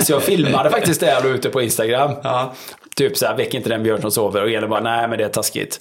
Så 0.02 0.12
jag 0.12 0.22
filmade 0.22 0.70
faktiskt 0.70 1.00
det 1.00 1.06
här 1.06 1.26
ute 1.26 1.50
på 1.50 1.62
Instagram. 1.62 2.14
Typ 2.96 3.16
såhär, 3.16 3.36
väck 3.36 3.54
inte 3.54 3.68
den 3.68 3.82
björn 3.82 4.00
som 4.00 4.10
sover. 4.10 4.42
Och 4.42 4.50
Elin 4.50 4.70
bara, 4.70 4.80
nej 4.80 5.08
men 5.08 5.18
det 5.18 5.24
är 5.24 5.28
taskigt. 5.28 5.80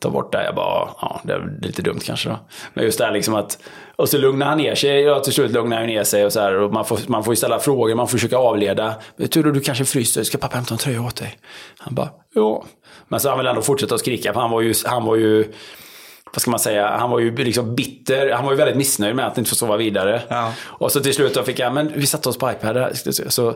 Ta 0.00 0.10
bort 0.10 0.32
det. 0.32 0.44
Jag 0.44 0.54
bara, 0.54 0.88
ja 1.00 1.20
det 1.24 1.32
är 1.32 1.52
lite 1.62 1.82
dumt 1.82 2.00
kanske 2.04 2.28
då. 2.28 2.38
Men 2.74 2.84
just 2.84 2.98
det 2.98 3.04
här 3.04 3.12
liksom 3.12 3.34
att, 3.34 3.58
och 3.96 4.08
så 4.08 4.18
lugnar 4.18 4.46
han 4.46 4.58
ner 4.58 4.74
sig. 4.74 5.00
Ja, 5.00 5.20
till 5.20 5.32
slut 5.32 5.50
lugnar 5.50 5.76
han 5.76 5.86
ner 5.86 6.04
sig 6.04 6.26
och 6.26 6.32
så 6.32 6.40
här. 6.40 6.54
Och 6.54 6.72
man 6.72 6.84
får, 6.84 6.98
man 7.06 7.24
får 7.24 7.34
ställa 7.34 7.58
frågor, 7.58 7.94
man 7.94 8.08
får 8.08 8.18
försöka 8.18 8.36
avleda. 8.36 8.94
Tur 9.30 9.52
du 9.52 9.60
kanske 9.60 9.84
fryser, 9.84 10.22
ska 10.22 10.38
pappa 10.38 10.56
hämta 10.56 10.74
en 10.74 10.78
tröja 10.78 11.02
åt 11.02 11.16
dig? 11.16 11.38
Han 11.78 11.94
bara, 11.94 12.10
ja. 12.34 12.64
Men 13.08 13.20
så 13.20 13.28
han 13.28 13.38
vill 13.38 13.46
ändå 13.46 13.62
fortsätta 13.62 13.94
att 13.94 14.00
skrika, 14.00 14.32
för 14.32 14.40
han 14.40 14.50
var 14.50 14.60
ju, 14.60 14.74
han 14.84 15.04
var 15.04 15.16
ju 15.16 15.52
vad 16.34 16.42
ska 16.42 16.50
man 16.50 16.60
säga, 16.60 16.96
han 16.96 17.10
var 17.10 17.18
ju 17.18 17.36
liksom 17.36 17.74
bitter. 17.74 18.30
Han 18.30 18.44
var 18.44 18.52
ju 18.52 18.58
väldigt 18.58 18.76
missnöjd 18.76 19.16
med 19.16 19.26
att 19.26 19.38
inte 19.38 19.50
få 19.50 19.56
sova 19.56 19.76
vidare. 19.76 20.22
Ja. 20.28 20.52
Och 20.60 20.92
så 20.92 21.00
till 21.00 21.14
slut 21.14 21.34
då 21.34 21.42
fick 21.42 21.60
han, 21.60 21.74
men 21.74 21.92
vi 21.94 22.06
satte 22.06 22.28
oss 22.28 22.38
på 22.38 22.50
iPad. 22.50 22.96
Så, 23.28 23.54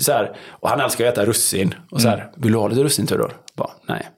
så 0.00 0.12
här, 0.12 0.36
och 0.50 0.68
han 0.68 0.80
älskar 0.80 1.06
att 1.06 1.12
äta 1.12 1.24
russin. 1.24 1.74
Och 1.90 2.00
så 2.00 2.08
här, 2.08 2.30
vill 2.36 2.52
du 2.52 2.58
ha 2.58 2.68
lite 2.68 2.82
russin 2.82 3.06
Tudor? 3.06 3.36
Bara, 3.56 3.70
nej. 3.88 4.08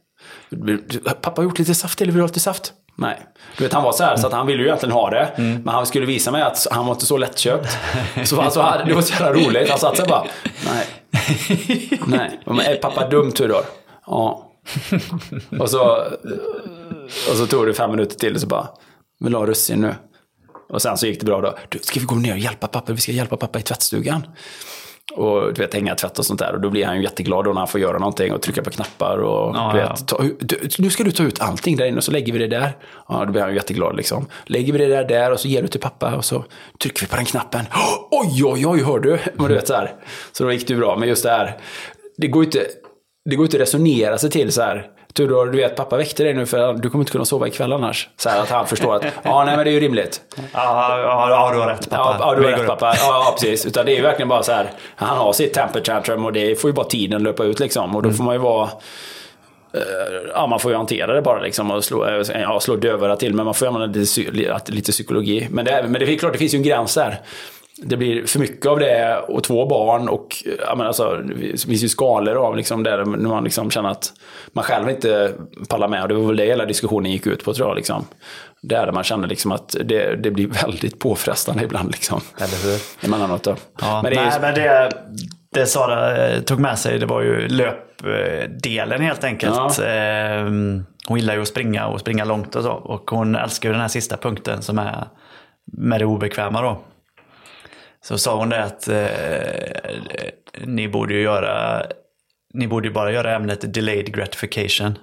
Pappa 1.05 1.41
har 1.41 1.45
gjort 1.45 1.59
lite 1.59 1.75
saft 1.75 1.99
till, 1.99 2.07
vill 2.07 2.15
du 2.15 2.21
ha 2.21 2.27
lite 2.27 2.41
saft? 2.41 2.73
Nej. 3.01 3.19
Du 3.57 3.65
vet, 3.65 3.73
han 3.73 3.83
var 3.83 3.93
så 3.93 4.05
här, 4.05 4.17
så 4.17 4.27
att 4.27 4.33
han 4.33 4.47
ville 4.47 4.63
ju 4.63 4.69
egentligen 4.69 4.93
ha 4.93 5.11
det. 5.11 5.33
Men 5.37 5.69
han 5.69 5.87
skulle 5.87 6.07
visa 6.07 6.31
mig 6.31 6.43
att 6.43 6.67
han 6.71 6.87
var 6.87 6.93
inte 6.93 7.07
så 7.07 7.17
lättköpt. 7.17 7.69
Så 8.25 8.41
alltså, 8.41 8.83
det 8.87 8.95
var 8.95 9.03
så 9.03 9.13
jävla 9.13 9.33
roligt. 9.33 9.71
Han 9.71 9.79
satt 9.79 9.97
sig 9.97 10.07
bara, 10.07 10.25
nej. 10.65 10.87
Nej. 12.07 12.41
Men 12.47 12.61
är 12.61 12.77
pappa 12.77 13.09
dum 13.09 13.33
Tudor? 13.33 13.65
Ja. 14.07 14.51
Och 15.61 15.71
så, 15.71 16.05
och 17.31 17.37
så 17.37 17.47
tog 17.47 17.67
det 17.67 17.75
fem 17.75 17.91
minuter 17.91 18.17
till 18.17 18.35
och 18.35 18.41
så 18.41 18.47
bara, 18.47 18.69
vill 19.21 19.33
du 19.33 19.39
ha 19.39 19.47
russin 19.47 19.81
nu? 19.81 19.95
Och 20.69 20.83
sen 20.83 20.99
så 20.99 21.07
gick 21.07 21.21
det 21.21 21.27
bra 21.27 21.41
då. 21.41 21.55
Du, 21.69 21.79
ska 21.79 22.01
vi 22.01 22.07
gå 22.07 22.15
ner 22.15 22.33
och 22.33 22.39
hjälpa 22.39 22.67
pappa? 22.67 22.93
Vi 22.93 23.01
ska 23.01 23.13
hjälpa 23.13 23.37
pappa 23.37 23.59
i 23.59 23.63
tvättstugan. 23.63 24.27
Och 25.15 25.55
du 25.55 25.63
vet, 25.63 25.75
hänga 25.75 25.95
tvätt 25.95 26.19
och 26.19 26.27
sånt 26.27 26.41
där. 26.41 26.55
Och 26.55 26.61
då 26.61 26.71
blir 26.71 26.87
han 26.87 26.97
ju 26.97 27.03
jätteglad 27.03 27.45
då 27.45 27.53
när 27.53 27.61
han 27.61 27.69
får 27.69 27.81
göra 27.81 27.99
någonting 27.99 28.33
och 28.33 28.43
trycka 28.43 28.63
på 28.63 28.71
knappar. 28.71 29.19
Och, 29.19 29.57
Ja, 29.57 29.71
du 29.75 29.79
vet, 29.79 30.07
ta, 30.09 30.23
du, 30.41 30.69
nu 30.79 30.91
ska 30.91 31.05
du 31.05 31.13
ta 31.13 31.23
ut 31.23 31.41
allting 31.41 31.77
där 31.77 31.87
inne 31.87 31.97
och 31.97 32.05
så 32.05 32.13
lägger 32.13 32.33
vi 32.33 32.39
det 32.39 32.47
där. 32.47 32.77
Ja, 33.09 33.25
då 33.25 33.33
blir 33.33 33.43
han 33.43 33.51
ju 33.51 33.57
jätteglad 33.57 33.97
liksom. 33.97 34.27
Lägger 34.47 34.73
vi 34.73 34.79
det 34.79 34.87
där 34.87 35.05
där 35.05 35.33
och 35.33 35.41
så 35.41 35.49
ger 35.49 35.63
du 35.63 35.69
till 35.69 35.81
pappa 35.81 36.17
och 36.17 36.25
så 36.25 36.45
trycker 36.83 37.01
vi 37.01 37.07
på 37.07 37.17
den 37.17 37.25
knappen. 37.25 37.65
Oj, 38.11 38.45
oj, 38.45 38.67
oj, 38.67 38.83
hör 38.83 38.99
du? 38.99 39.19
Och 39.39 39.49
du 39.49 39.55
vet 39.55 39.67
så 39.69 39.75
här. 39.75 39.95
Så 40.33 40.45
då 40.45 40.53
gick 40.53 40.67
det 40.67 40.75
ju 40.75 40.81
bra. 40.81 40.97
Men 40.97 41.09
just 41.09 41.23
det 41.23 41.31
här, 41.31 41.57
det 42.17 42.27
går 42.29 42.43
ju 42.43 42.47
inte, 42.47 42.67
det 43.31 43.37
går 43.37 43.47
inte 43.47 43.57
att 43.57 43.61
resonera 43.63 44.19
sig 44.19 44.31
till 44.31 44.53
så 44.53 44.63
här. 44.63 44.87
Tudor, 45.13 45.47
du 45.47 45.59
vet 45.59 45.77
pappa 45.77 45.97
väckte 45.97 46.25
dig 46.25 46.35
nu 46.35 46.47
för 46.47 46.73
du 46.73 46.91
kommer 46.91 47.03
inte 47.03 47.13
kunna 47.13 47.25
sova 47.25 47.47
ikväll 47.49 47.73
annars. 47.73 48.09
Så 48.17 48.29
här 48.29 48.41
att 48.43 48.51
han 48.51 48.67
förstår 48.67 48.95
att, 48.97 49.05
ja 49.23 49.45
nej 49.45 49.57
men 49.57 49.65
det 49.65 49.71
är 49.71 49.73
ju 49.73 49.81
rimligt. 49.81 50.21
Ja, 50.37 50.99
ja, 50.99 51.31
ja, 51.31 51.51
du 51.55 51.61
har 51.61 51.67
rätt 51.69 51.91
pappa. 51.91 52.17
Ja, 52.21 52.35
ja 52.35 52.35
du 52.41 52.45
har 52.45 52.59
rätt 52.59 52.67
pappa. 52.67 52.95
Ja, 52.97 53.25
ja, 53.27 53.33
precis. 53.41 53.67
Utan 53.67 53.87
det 53.87 53.93
är 53.93 53.97
ju 53.97 54.03
verkligen 54.03 54.29
bara 54.29 54.43
så 54.43 54.53
här. 54.53 54.71
Han 54.97 55.19
har 55.19 55.33
sitt 55.33 55.53
temper 55.55 55.81
tantrum 55.81 56.25
och 56.25 56.33
det 56.33 56.61
får 56.61 56.71
ju 56.71 56.75
bara 56.75 56.87
tiden 56.87 57.23
löpa 57.23 57.45
ut 57.45 57.61
liksom. 57.61 57.97
Och 57.97 58.03
då 58.03 58.11
får 58.11 58.25
man 58.25 58.35
ju 58.35 58.39
vara... 58.41 58.65
eh, 59.75 59.81
Ja, 60.35 60.47
man 60.47 60.61
får 60.61 60.71
ju 60.71 60.77
hantera 60.77 61.13
det 61.15 61.23
bara 61.23 61.41
liksom 61.41 61.71
och 61.71 61.85
slå, 61.85 62.07
eh, 62.07 62.41
ja, 62.41 62.61
slå 62.61 62.77
dövörat 62.77 63.21
till. 63.21 63.35
Men 63.35 63.45
man 63.45 63.55
får 63.55 63.69
ju 63.69 63.75
använda 63.75 63.99
lite, 63.99 64.73
lite 64.73 64.93
psykologi. 64.93 65.49
Men 65.51 65.65
det, 65.65 65.83
men 65.89 65.93
det 65.93 66.15
är 66.15 66.19
klart, 66.19 66.33
det 66.33 66.39
finns 66.39 66.55
ju 66.55 66.57
en 66.57 66.63
gräns 66.63 66.95
där. 66.95 67.21
Det 67.77 67.97
blir 67.97 68.27
för 68.27 68.39
mycket 68.39 68.67
av 68.67 68.79
det 68.79 69.19
och 69.29 69.45
två 69.45 69.67
barn 69.67 70.09
och 70.09 70.37
ja, 70.67 70.75
men 70.77 70.87
alltså, 70.87 71.17
det 71.17 71.59
finns 71.67 71.85
ju 71.85 71.89
skalor 71.89 72.37
av 72.37 72.57
liksom 72.57 72.83
där 72.83 73.05
när 73.05 73.29
man 73.29 73.45
liksom 73.45 73.71
känner 73.71 73.89
att 73.89 74.13
man 74.53 74.65
själv 74.65 74.91
inte 74.91 75.33
pallar 75.69 75.89
med. 75.89 76.03
Och 76.03 76.09
det 76.09 76.15
var 76.15 76.27
väl 76.27 76.37
det 76.37 76.45
hela 76.45 76.65
diskussionen 76.65 77.13
gick 77.13 77.27
ut 77.27 77.45
på 77.45 77.55
tror 77.55 77.69
jag. 77.69 77.77
Liksom. 77.77 78.05
Där 78.63 78.93
man 78.93 79.05
känner 79.05 79.29
liksom 79.29 79.53
att 79.53 79.77
det, 79.85 80.17
det 80.17 80.31
blir 80.31 80.47
väldigt 80.47 80.99
påfrestande 80.99 81.65
ibland. 81.65 81.91
Liksom. 81.91 82.21
Eller 82.37 82.71
hur? 82.71 83.07
Emellanåt 83.07 83.43
då. 83.43 83.57
Ja, 83.81 84.01
men 84.03 84.13
det 84.13 84.19
ju, 84.21 84.27
nej, 84.27 84.39
men 84.41 84.55
det, 84.55 84.91
det 85.55 85.67
Sara 85.67 86.27
eh, 86.27 86.41
tog 86.41 86.61
med 86.61 86.79
sig 86.79 86.99
det 86.99 87.07
var 87.07 87.23
ju 87.23 87.49
löpdelen 87.49 89.03
helt 89.03 89.25
enkelt. 89.25 89.79
Eh, 89.79 89.87
Hon 91.09 91.19
gillar 91.19 91.35
ju 91.35 91.43
att 91.43 91.49
springa 91.49 91.87
och 91.87 92.01
springa 92.01 92.25
långt 92.25 92.57
och 92.57 92.63
så. 92.63 92.73
Och 92.73 93.11
hon 93.11 93.35
älskar 93.37 93.69
ju 93.69 93.73
den 93.73 93.81
här 93.81 93.89
sista 93.89 94.17
punkten 94.17 94.63
som 94.63 94.79
är 94.79 95.05
med 95.73 96.01
det 96.01 96.05
obekväma 96.05 96.63
då. 96.63 96.81
Så 98.05 98.19
sa 98.19 98.37
hon 98.37 98.49
det 98.49 98.65
att 98.65 98.89
eh, 98.89 99.95
ni 100.65 100.89
borde 100.89 101.15
ju 101.15 101.21
göra 101.23 101.83
ni 102.55 102.67
borde 102.67 102.89
ju 102.89 102.95
bara 102.95 103.13
göra 103.13 103.37
ämnet 103.37 103.75
delayed 103.75 104.15
gratification. 104.15 104.99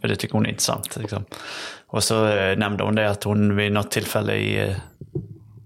För 0.00 0.08
det 0.08 0.16
tycker 0.16 0.34
hon 0.34 0.46
är 0.46 0.50
intressant. 0.50 0.96
Liksom. 0.96 1.24
Och 1.86 2.04
så 2.04 2.26
eh, 2.26 2.58
nämnde 2.58 2.84
hon 2.84 2.94
det 2.94 3.10
att 3.10 3.24
hon 3.24 3.56
vid 3.56 3.72
något 3.72 3.90
tillfälle 3.90 4.34
i, 4.34 4.60
eh, 4.62 4.76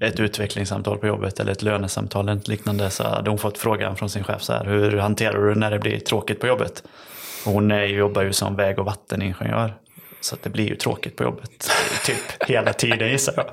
ett 0.01 0.21
utvecklingssamtal 0.21 0.99
på 0.99 1.07
jobbet 1.07 1.41
eller 1.41 1.53
ett 1.53 1.63
lönesamtal 1.63 2.29
eller 2.29 2.43
liknande 2.49 2.91
så 2.91 3.05
hade 3.05 3.31
hon 3.31 3.39
fått 3.39 3.59
frågan 3.59 3.97
från 3.97 4.11
sin 4.11 4.25
chef 4.25 4.43
så 4.43 4.53
här, 4.53 4.65
hur 4.65 4.97
hanterar 4.97 5.49
du 5.49 5.55
när 5.55 5.71
det 5.71 5.79
blir 5.79 6.01
tråkigt 6.01 6.41
på 6.41 6.47
jobbet? 6.47 6.83
Och 7.47 7.53
hon 7.53 7.71
är, 7.71 7.85
jobbar 7.85 8.23
ju 8.23 8.33
som 8.33 8.57
väg 8.57 8.79
och 8.79 8.85
vatteningenjör. 8.85 9.75
Så 10.21 10.37
det 10.43 10.51
blir 10.51 10.69
ju 10.69 10.77
tråkigt 10.77 11.17
på 11.17 11.23
jobbet, 11.23 11.71
typ 12.05 12.49
hela 12.49 12.73
tiden 12.73 13.09
gissar 13.09 13.35
jag. 13.37 13.47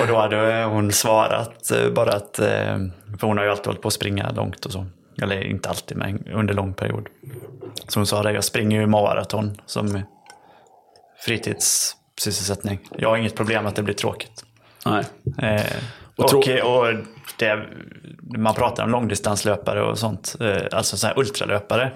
Och 0.00 0.06
då 0.06 0.16
hade 0.16 0.64
hon 0.64 0.92
svarat 0.92 1.70
eh, 1.70 1.90
bara 1.90 2.12
att, 2.12 2.38
eh, 2.38 2.78
för 3.20 3.26
hon 3.26 3.38
har 3.38 3.44
ju 3.44 3.50
alltid 3.50 3.66
hållit 3.66 3.82
på 3.82 3.88
att 3.88 3.94
springa 3.94 4.30
långt 4.30 4.66
och 4.66 4.72
så. 4.72 4.86
Eller 5.22 5.44
inte 5.46 5.68
alltid, 5.68 5.96
men 5.96 6.26
under 6.32 6.54
lång 6.54 6.74
period. 6.74 7.08
Så 7.88 7.98
hon 8.00 8.06
sa 8.06 8.22
det, 8.22 8.32
jag 8.32 8.44
springer 8.44 8.80
ju 8.80 8.86
maraton 8.86 9.56
som 9.66 10.02
fritidssysselsättning. 11.24 12.78
Jag 12.98 13.08
har 13.08 13.16
inget 13.16 13.36
problem 13.36 13.66
att 13.66 13.76
det 13.76 13.82
blir 13.82 13.94
tråkigt. 13.94 14.44
Nej. 14.86 15.04
Eh, 15.42 15.66
Och 16.16 16.34
och 16.34 16.48
och 16.80 16.94
det, 17.38 17.66
man 18.38 18.54
pratar 18.54 18.84
om 18.84 18.90
långdistanslöpare 18.90 19.82
och 19.82 19.98
sånt, 19.98 20.36
eh, 20.40 20.62
alltså 20.72 20.96
så 20.96 21.06
här 21.06 21.18
ultralöpare. 21.18 21.92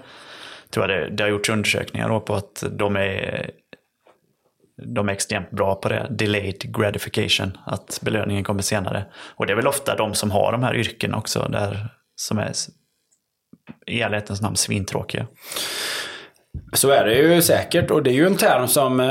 Tror 0.74 0.90
jag 0.90 1.01
det, 1.01 1.16
det 1.16 1.22
har 1.22 1.30
gjorts 1.30 1.48
undersökningar 1.48 2.09
då 2.09 2.20
på 2.20 2.34
att 2.34 2.64
de 2.70 2.96
är, 2.96 3.51
de 4.82 5.09
är 5.09 5.12
extremt 5.12 5.51
bra 5.51 5.74
på 5.74 5.88
det. 5.88 6.06
Delayed 6.10 6.76
gratification, 6.76 7.59
att 7.66 8.01
belöningen 8.02 8.44
kommer 8.44 8.62
senare. 8.62 9.05
Och 9.14 9.46
det 9.46 9.52
är 9.52 9.56
väl 9.56 9.66
ofta 9.66 9.96
de 9.96 10.14
som 10.14 10.30
har 10.30 10.52
de 10.52 10.62
här 10.62 10.76
yrkena 10.76 11.16
också, 11.16 11.48
där, 11.52 11.88
som 12.16 12.38
är 12.38 12.52
i 13.86 14.01
ärlighetens 14.01 14.40
namn 14.40 14.56
svintråkiga. 14.56 15.26
Så 16.72 16.90
är 16.90 17.05
det 17.05 17.14
ju 17.14 17.43
säkert 17.43 17.90
och 17.90 18.02
det 18.02 18.10
är 18.10 18.14
ju 18.14 18.26
en 18.26 18.36
term 18.36 18.68
som 18.68 19.01
eh, 19.01 19.06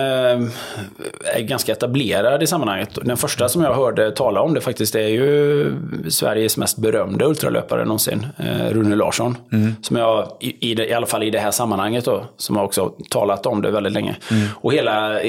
är 1.36 1.42
ganska 1.42 1.72
etablerad 1.72 2.44
i 2.44 2.48
sammanhanget. 2.48 2.90
Den 3.02 3.18
första 3.18 3.50
som 3.50 3.64
jag 3.64 3.74
hörde 3.74 4.12
tala 4.12 4.42
om 4.42 4.54
det 4.54 4.62
faktiskt 4.62 4.96
är 4.96 5.08
ju 5.08 5.76
Sveriges 6.10 6.58
mest 6.58 6.78
berömde 6.78 7.26
ultralöpare 7.26 7.86
någonsin, 7.86 8.28
eh, 8.38 8.74
Rune 8.74 8.96
Larsson. 8.96 9.38
Som 9.82 9.98
jag, 9.98 10.28
i, 10.40 10.74
i, 10.74 10.94
alla 10.94 11.06
fall 11.06 11.24
i 11.24 11.30
det 11.30 11.40
här 11.40 11.52
sammanhanget 11.52 12.06
då, 12.06 12.24
som 12.38 12.58
har 12.58 12.64
också 12.64 12.94
talat 13.10 13.46
om 13.46 13.62
det 13.62 13.72
väldigt 13.72 13.94
länge. 13.94 14.16
Och 14.56 14.74
hela, 14.74 15.24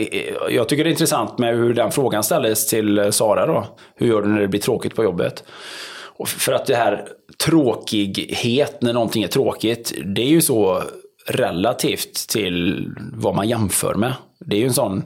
jag 0.50 0.68
tycker 0.68 0.84
det 0.84 0.88
är 0.88 0.92
intressant 0.92 1.38
med 1.38 1.56
hur 1.56 1.74
den 1.74 1.90
frågan 1.90 2.22
ställdes 2.22 2.66
till 2.66 3.12
Sara 3.12 3.46
då. 3.46 3.66
Hur 3.96 4.06
gör 4.06 4.22
du 4.22 4.28
när 4.28 4.40
det 4.40 4.48
blir 4.48 4.60
tråkigt 4.60 4.94
på 4.94 5.04
jobbet? 5.04 5.44
För 6.26 6.52
att 6.52 6.66
det 6.66 6.74
här 6.74 7.04
tråkighet, 7.44 8.82
när 8.82 8.92
någonting 8.92 9.22
är 9.22 9.28
tråkigt, 9.28 9.92
det 10.04 10.22
är 10.22 10.28
ju 10.28 10.40
så 10.40 10.82
relativt 11.28 12.28
till 12.28 12.88
vad 13.12 13.34
man 13.34 13.48
jämför 13.48 13.94
med. 13.94 14.12
Det 14.40 14.56
är 14.56 14.60
ju 14.60 14.66
en 14.66 14.74
sån, 14.74 15.04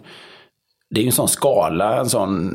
det 0.90 1.00
är 1.00 1.04
en 1.04 1.12
sån 1.12 1.28
skala, 1.28 2.00
en 2.00 2.08
sån, 2.08 2.54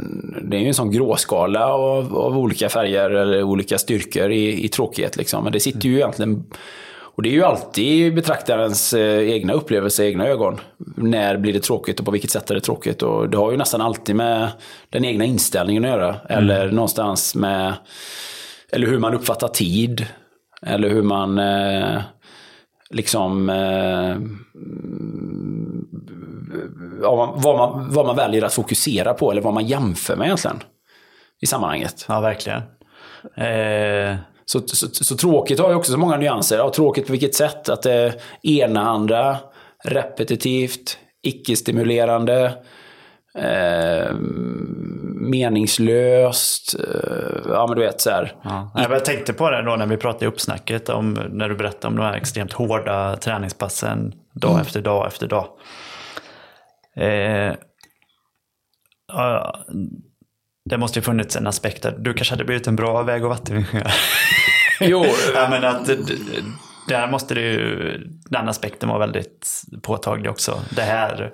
det 0.49 0.57
är 0.57 0.61
ju 0.61 0.67
en 0.67 0.73
sån 0.73 0.91
gråskala 0.91 1.67
av, 1.67 2.17
av 2.17 2.37
olika 2.37 2.69
färger 2.69 3.09
eller 3.09 3.43
olika 3.43 3.77
styrkor 3.77 4.31
i, 4.31 4.65
i 4.65 4.67
tråkighet. 4.67 5.17
Liksom. 5.17 5.43
Men 5.43 5.53
det 5.53 5.59
sitter 5.59 5.89
ju 5.89 5.95
egentligen 5.95 6.45
och 7.15 7.23
det 7.23 7.29
är 7.29 7.33
ju 7.33 7.43
alltid 7.43 8.15
betraktarens 8.15 8.93
eh, 8.93 9.29
egna 9.29 9.53
upplevelse, 9.53 10.05
egna 10.05 10.27
ögon. 10.27 10.59
När 10.97 11.37
blir 11.37 11.53
det 11.53 11.59
tråkigt 11.59 11.99
och 11.99 12.05
på 12.05 12.11
vilket 12.11 12.31
sätt 12.31 12.51
är 12.51 12.55
det 12.55 12.61
tråkigt? 12.61 13.01
Och 13.01 13.29
det 13.29 13.37
har 13.37 13.51
ju 13.51 13.57
nästan 13.57 13.81
alltid 13.81 14.15
med 14.15 14.47
den 14.89 15.05
egna 15.05 15.25
inställningen 15.25 15.85
att 15.85 15.91
göra. 15.91 16.15
Eller 16.29 16.71
någonstans 16.71 17.35
med 17.35 17.73
eller 18.71 18.87
hur 18.87 18.99
man 18.99 19.13
uppfattar 19.13 19.47
tid. 19.47 20.05
Eller 20.65 20.89
hur 20.89 21.01
man 21.01 21.39
eh, 21.39 22.01
liksom... 22.89 23.49
Eh, 23.49 24.17
vad, 27.35 27.57
man, 27.57 27.93
vad 27.93 28.05
man 28.05 28.15
väljer 28.15 28.43
att 28.43 28.53
fokusera 28.53 29.13
på 29.13 29.31
eller 29.31 29.41
vad 29.41 29.53
man 29.53 29.65
jämför 29.65 30.15
med 30.15 30.25
egentligen. 30.25 30.59
I 31.41 31.45
sammanhanget. 31.45 32.05
Ja, 32.07 32.19
verkligen. 32.19 32.61
Eh, 33.37 34.15
Så, 34.45 34.61
så, 34.67 34.87
så 34.91 35.15
tråkigt 35.17 35.59
har 35.59 35.69
ju 35.69 35.75
också 35.75 35.91
så 35.91 35.97
många 35.97 36.17
nyanser. 36.17 36.57
Ja, 36.57 36.69
tråkigt 36.69 37.05
på 37.07 37.11
vilket 37.11 37.35
sätt? 37.35 37.69
Att 37.69 37.81
det 37.81 37.93
är 37.93 38.13
enahanda, 38.43 39.39
repetitivt, 39.83 40.97
icke-stimulerande, 41.23 42.53
eh, 43.37 44.15
meningslöst. 45.29 46.75
Eh, 46.79 47.41
ja, 47.45 47.67
men 47.67 47.77
du 47.77 47.81
vet 47.81 48.01
så 48.01 48.09
här. 48.09 48.35
Ja. 48.43 48.71
Jag 48.75 49.05
tänkte 49.05 49.33
på 49.33 49.49
det 49.49 49.61
då 49.61 49.75
när 49.75 49.85
vi 49.85 49.97
pratade 49.97 50.25
i 50.25 50.27
uppsnacket, 50.27 50.89
om, 50.89 51.13
när 51.13 51.49
du 51.49 51.55
berättade 51.55 51.87
om 51.87 51.95
de 51.95 52.03
här 52.03 52.13
extremt 52.13 52.53
hårda 52.53 53.15
träningspassen 53.15 54.13
dag 54.33 54.61
efter 54.61 54.81
dag 54.81 55.07
efter 55.07 55.27
dag. 55.27 55.47
Eh, 56.95 57.53
ja, 59.07 59.55
det 60.69 60.77
måste 60.77 60.99
ju 60.99 61.03
funnits 61.03 61.35
en 61.35 61.47
aspekt 61.47 61.83
där 61.83 61.95
du 61.99 62.13
kanske 62.13 62.33
hade 62.33 62.45
blivit 62.45 62.67
en 62.67 62.75
bra 62.75 63.03
väg 63.03 63.23
och 63.23 63.29
vatteningenjör. 63.29 63.91
Jo, 64.79 65.05
ja, 65.35 65.47
men 65.49 65.63
att, 65.63 65.89
där 66.87 67.07
måste 67.11 67.33
det 67.33 67.41
ju, 67.41 67.97
den 68.29 68.49
aspekten 68.49 68.89
vara 68.89 68.99
väldigt 68.99 69.63
påtaglig 69.81 70.31
också. 70.31 70.59
Det 70.75 70.81
här 70.81 71.33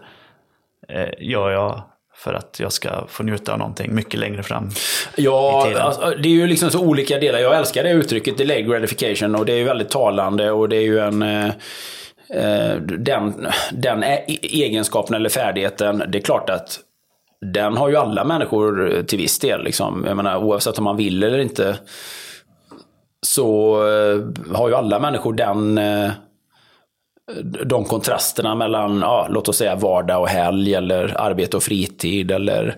eh, 0.90 1.10
gör 1.20 1.50
jag 1.52 1.82
för 2.16 2.34
att 2.34 2.58
jag 2.60 2.72
ska 2.72 2.90
få 3.08 3.24
njuta 3.24 3.52
av 3.54 3.60
någonting 3.60 3.96
mycket 3.96 4.20
längre 4.20 4.44
fram. 4.44 4.68
i 5.16 5.22
Ja, 5.24 5.64
tiden. 5.68 5.82
alltså, 5.82 6.14
det 6.24 6.30
är 6.30 6.34
ju 6.34 6.48
liksom 6.48 6.70
så 6.70 6.80
olika 6.80 7.20
delar. 7.20 7.40
Jag 7.40 7.58
älskar 7.58 7.84
det 7.84 7.90
uttrycket, 7.92 8.38
delay 8.38 8.64
gratification, 8.64 9.36
och 9.36 9.46
det 9.46 9.54
är 9.54 9.58
ju 9.58 9.64
väldigt 9.64 9.90
talande 9.90 10.52
och 10.52 10.70
det 10.70 10.76
är 10.76 10.82
ju 10.82 11.00
en... 11.00 11.22
Eh, 11.22 11.48
eh, 12.34 12.76
den, 12.82 13.48
den 13.72 14.04
e- 14.04 14.26
egenskapen 14.42 15.16
eller 15.16 15.30
färdigheten, 15.30 16.04
det 16.08 16.18
är 16.18 16.22
klart 16.22 16.50
att 16.50 16.80
den 17.54 17.78
har 17.78 17.90
ju 17.90 17.96
alla 17.96 18.24
människor 18.24 19.04
till 19.08 19.18
viss 19.18 19.40
del. 19.40 19.64
Liksom. 19.64 20.04
Jag 20.08 20.18
menar, 20.18 20.38
oavsett 20.38 20.78
om 20.78 20.84
man 20.84 20.98
vill 20.98 21.24
eller 21.24 21.40
inte 21.40 21.78
så 23.22 23.76
eh, 23.88 24.20
har 24.56 24.70
ju 24.70 24.76
alla 24.76 25.00
människor 25.00 25.34
den 25.34 25.78
eh, 25.78 26.12
de 27.66 27.86
kontrasterna 27.86 28.56
mellan, 28.56 29.00
ja, 29.00 29.28
låt 29.30 29.50
oss 29.50 29.58
säga 29.58 29.76
vardag 29.76 30.22
och 30.22 30.28
helg 30.30 30.74
eller 30.74 31.22
arbete 31.22 31.58
och 31.58 31.64
fritid 31.64 32.32
eller 32.32 32.78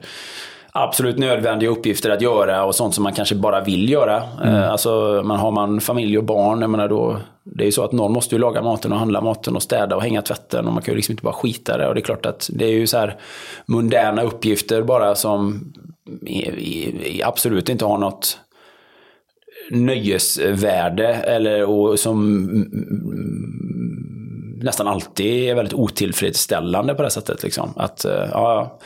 absolut 0.72 1.18
nödvändiga 1.18 1.69
uppgifter 1.69 2.10
att 2.10 2.22
göra 2.22 2.64
och 2.64 2.76
sånt 2.76 2.95
som 2.95 3.03
man 3.03 3.14
kanske 3.14 3.36
bara 3.36 3.61
vill 3.61 3.90
göra. 3.90 4.23
Eh, 4.44 4.72
Alltså, 4.72 5.22
man 5.26 5.40
har 5.40 5.52
man 5.52 5.82
familj 5.82 6.18
och 6.18 6.23
barn, 6.23 6.61
jag 6.61 6.69
menar 6.69 6.88
då, 6.88 7.18
det 7.44 7.64
är 7.64 7.65
ju 7.65 7.72
så 7.72 7.84
att 7.84 7.91
någon 7.91 8.14
måste 8.14 8.36
ju 8.36 8.40
laga 8.41 8.61
maten 8.61 8.91
och 8.91 8.99
handla 8.99 9.22
maten 9.22 9.56
och 9.56 9.64
städa 9.64 9.95
och 9.95 10.02
hänga 10.02 10.22
tvätten 10.22 10.68
och 10.68 10.73
man 10.73 10.84
kan 10.84 10.91
ju 10.91 10.95
liksom 10.95 11.14
inte 11.14 11.23
bara 11.23 11.34
skita 11.34 11.78
det. 11.78 11.88
Och 11.88 11.95
det 11.95 11.99
är 11.99 12.03
klart 12.03 12.26
att 12.26 12.49
det 12.53 12.65
är 12.65 12.72
ju 12.72 12.88
så 12.88 12.98
här 12.98 13.15
mundäna 13.65 14.22
uppgifter 14.22 14.82
bara 14.82 15.15
som 15.15 15.73
absolut 17.23 17.69
inte 17.69 17.86
har 17.86 17.98
något 17.98 18.40
nöjesvärde 19.72 21.07
eller 21.14 21.64
och 21.69 21.99
som 21.99 22.48
nästan 24.63 24.88
alltid 24.88 25.49
är 25.49 25.55
väldigt 25.55 25.73
otillfredsställande 25.73 26.93
på 26.93 27.03
det 27.03 27.09
sättet. 27.09 27.43
Liksom. 27.43 27.73
Att, 27.75 28.05
eh, 28.05 28.27
ja, 28.31 28.79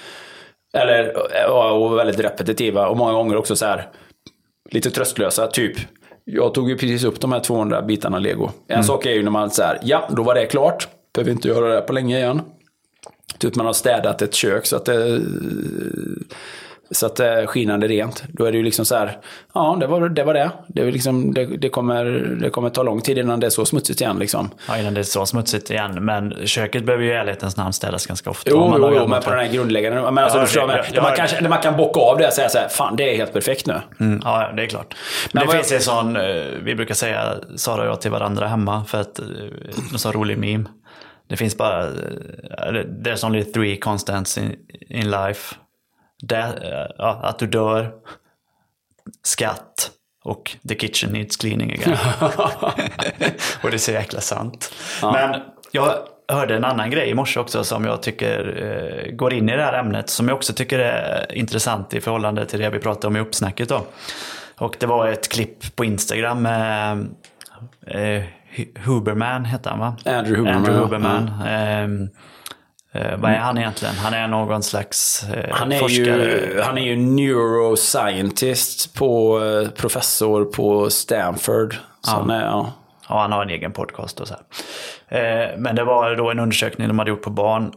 eller 0.74 1.14
ja, 1.48 1.72
och 1.72 1.98
väldigt 1.98 2.20
repetitiva 2.20 2.88
och 2.88 2.98
många 2.98 3.14
gånger 3.14 3.36
också 3.36 3.56
så 3.56 3.66
här 3.66 3.90
lite 4.72 4.92
tröstlösa. 4.92 5.48
Typ, 5.48 5.78
jag 6.24 6.54
tog 6.54 6.70
ju 6.70 6.78
precis 6.78 7.04
upp 7.04 7.20
de 7.20 7.32
här 7.32 7.40
200 7.40 7.82
bitarna 7.82 8.20
lego. 8.20 8.52
En 8.68 8.84
sak 8.84 9.06
är 9.06 9.12
ju 9.12 9.24
när 9.24 9.32
man 9.32 9.52
så 9.52 9.64
här, 9.64 9.80
ja, 9.84 10.10
då 10.16 10.24
var 10.24 10.36
det 10.36 10.46
klart. 10.46 10.88
Behöver 11.14 11.32
inte 11.32 11.48
göra 11.48 11.76
det 11.76 11.82
på 11.82 11.94
länge 11.94 12.18
igen. 12.18 12.42
Typ 13.38 13.56
man 13.56 13.66
har 13.66 13.74
städat 13.74 14.22
ett 14.22 14.34
kök 14.34 14.66
så 14.66 14.76
att 14.76 14.86
det 14.86 15.22
så 16.96 17.06
att 17.06 17.16
det 17.16 17.28
är 17.30 17.46
skinande 17.46 17.88
rent. 17.88 18.24
Då 18.28 18.46
är 18.46 18.52
det 18.52 18.58
ju 18.58 18.64
liksom 18.64 18.86
så 18.86 18.96
här, 18.96 19.18
ja 19.54 19.78
det 19.80 19.88
var 19.88 20.10
det. 20.10 20.24
Var 20.24 20.34
det. 20.34 20.52
Det, 20.68 20.84
liksom, 20.92 21.34
det, 21.34 21.46
det, 21.46 21.70
kommer, 21.70 22.06
det 22.42 22.50
kommer 22.50 22.70
ta 22.70 22.84
lång 22.84 23.02
tid 23.02 23.18
innan 23.18 23.40
det 23.40 23.46
är 23.46 23.50
så 23.50 23.66
smutsigt 23.66 24.02
igen. 24.02 24.20
Liksom. 24.20 24.50
Ja, 24.68 24.78
innan 24.78 24.94
det 24.94 25.00
är 25.02 25.04
så 25.04 25.26
smutsigt 25.26 25.70
igen. 25.70 26.06
Men 26.06 26.34
köket 26.48 26.84
behöver 26.86 27.04
ju 27.04 27.10
i 27.10 27.14
ärlighetens 27.14 27.58
namn 27.58 27.74
städas 27.74 28.06
ganska 28.06 28.30
ofta. 28.30 28.50
Jo, 28.52 28.68
man 28.70 28.82
jo, 28.82 28.92
jo 28.96 29.08
men 29.08 29.22
på 29.22 29.30
den 29.30 29.40
här 29.40 29.54
grundläggande. 29.54 30.02
Men 30.12 30.18
alltså, 30.24 30.38
Ja, 30.38 30.42
du 30.42 30.48
förstår, 30.48 30.62
det- 30.62 30.68
men, 30.68 30.78
ja, 30.78 30.84
när, 30.94 31.02
man 31.02 31.12
ja. 31.18 31.26
kan, 31.28 31.44
när 31.44 31.50
man 31.50 31.62
kan 31.62 31.78
bocka 31.78 32.00
av 32.00 32.18
det 32.18 32.28
och 32.28 32.34
säga 32.34 32.50
så 32.50 32.58
här, 32.58 32.68
fan 32.68 32.96
det 32.96 33.14
är 33.14 33.18
helt 33.18 33.34
perfekt 33.34 33.66
nu. 33.68 33.82
Mm, 34.00 34.22
ja, 34.24 34.52
det 34.56 34.64
är 34.64 34.68
klart. 34.68 34.96
Men 35.32 35.40
Men 35.40 35.48
det 35.48 35.54
finns 35.64 35.72
en 35.72 35.82
sån, 35.82 36.16
eh, 36.16 36.22
vi 36.64 36.76
brukar 36.76 36.96
säga, 36.96 37.34
Sara 37.56 37.82
och 37.82 37.88
jag 37.88 38.02
till 38.02 38.12
varandra 38.12 38.48
hemma, 38.48 38.84
för 38.88 39.02
att, 39.02 39.20
eh, 39.20 39.26
en 39.94 40.00
sån 40.00 40.14
rolig 40.14 40.38
meme. 40.38 40.66
Det 41.30 41.38
finns 41.38 41.58
bara, 41.58 41.84
eh, 41.86 41.92
there's 43.04 43.26
only 43.26 43.44
three 43.44 43.78
constants 43.78 44.38
in, 44.38 44.56
in 44.90 45.12
life. 45.12 45.56
Det, 46.24 46.38
eh, 46.38 46.96
ja, 46.98 47.20
att 47.24 47.40
du 47.40 47.48
dör, 47.48 47.92
skatt 49.24 49.92
och 50.24 50.56
the 50.70 50.76
kitchen 50.76 51.12
needs 51.14 51.38
cleaning 51.38 51.72
again. 51.74 51.98
och 53.64 53.70
det 53.70 53.76
är 53.76 53.78
så 53.78 53.92
jäkla 53.92 54.22
sant. 54.22 54.74
Men 55.02 55.42
jag 55.72 55.94
hörde 56.28 56.56
en 56.56 56.64
annan 56.66 56.90
grej 56.90 57.10
i 57.10 57.14
morse 57.14 57.40
också 57.40 57.64
som 57.64 57.86
jag 57.86 58.02
tycker 58.04 58.64
eh, 59.08 59.12
går 59.16 59.34
in 59.34 59.50
i 59.50 59.56
det 59.58 59.64
här 59.64 59.74
ämnet. 59.80 60.10
Som 60.10 60.28
jag 60.28 60.36
också 60.36 60.54
tycker 60.54 60.80
är 60.80 61.32
intressant 61.38 61.94
i 61.94 62.02
förhållande 62.02 62.46
till 62.46 62.60
det 62.60 62.70
vi 62.70 62.80
pratade 62.80 63.08
om 63.08 63.16
i 63.16 63.20
uppsnacket. 63.20 63.70
Då. 63.70 63.86
Och 64.58 64.76
det 64.80 64.86
var 64.86 65.08
ett 65.08 65.32
klipp 65.32 65.76
på 65.76 65.86
Instagram 65.86 66.42
med 66.42 66.98
eh, 67.88 68.24
Hu- 68.56 68.80
Huberman, 68.80 69.46
hette 69.46 69.70
han 69.70 69.80
va? 69.80 69.98
Andrew 70.06 70.38
Huberman, 70.38 70.56
Andrew 70.56 70.78
ja. 70.80 70.84
Huberman. 70.84 71.32
Ehm, 71.48 72.04
Eh, 72.04 72.08
vad 73.18 73.32
är 73.32 73.38
han 73.38 73.58
egentligen? 73.58 73.96
Han 73.96 74.14
är 74.14 74.28
någon 74.28 74.64
slags 74.64 75.24
eh, 75.30 75.56
Han 75.56 75.72
är, 75.72 75.80
forskare. 75.80 76.24
ju, 76.24 76.62
han 76.62 76.78
är 76.78 76.82
ju 76.82 76.96
neuroscientist 76.98 78.96
på 78.96 79.44
eh, 79.44 79.70
professor 79.70 80.46
på 80.46 80.90
Stanford. 80.90 81.76
Så 82.02 82.12
han 82.12 82.30
är, 82.30 82.46
ja. 82.46 82.74
Ja, 83.10 83.22
han 83.22 83.32
har 83.32 83.44
en 83.44 83.50
egen 83.50 83.72
podcast 83.72 84.20
och 84.20 84.28
så 84.28 84.34
här. 84.34 84.44
Eh, 85.08 85.58
men 85.58 85.76
det 85.76 85.84
var 85.84 86.16
då 86.16 86.32
en 86.32 86.40
undersökning 86.40 86.88
de 86.88 87.00
hade 87.00 87.12
gjort 87.12 87.22
på 87.22 87.30
barn 87.30 87.72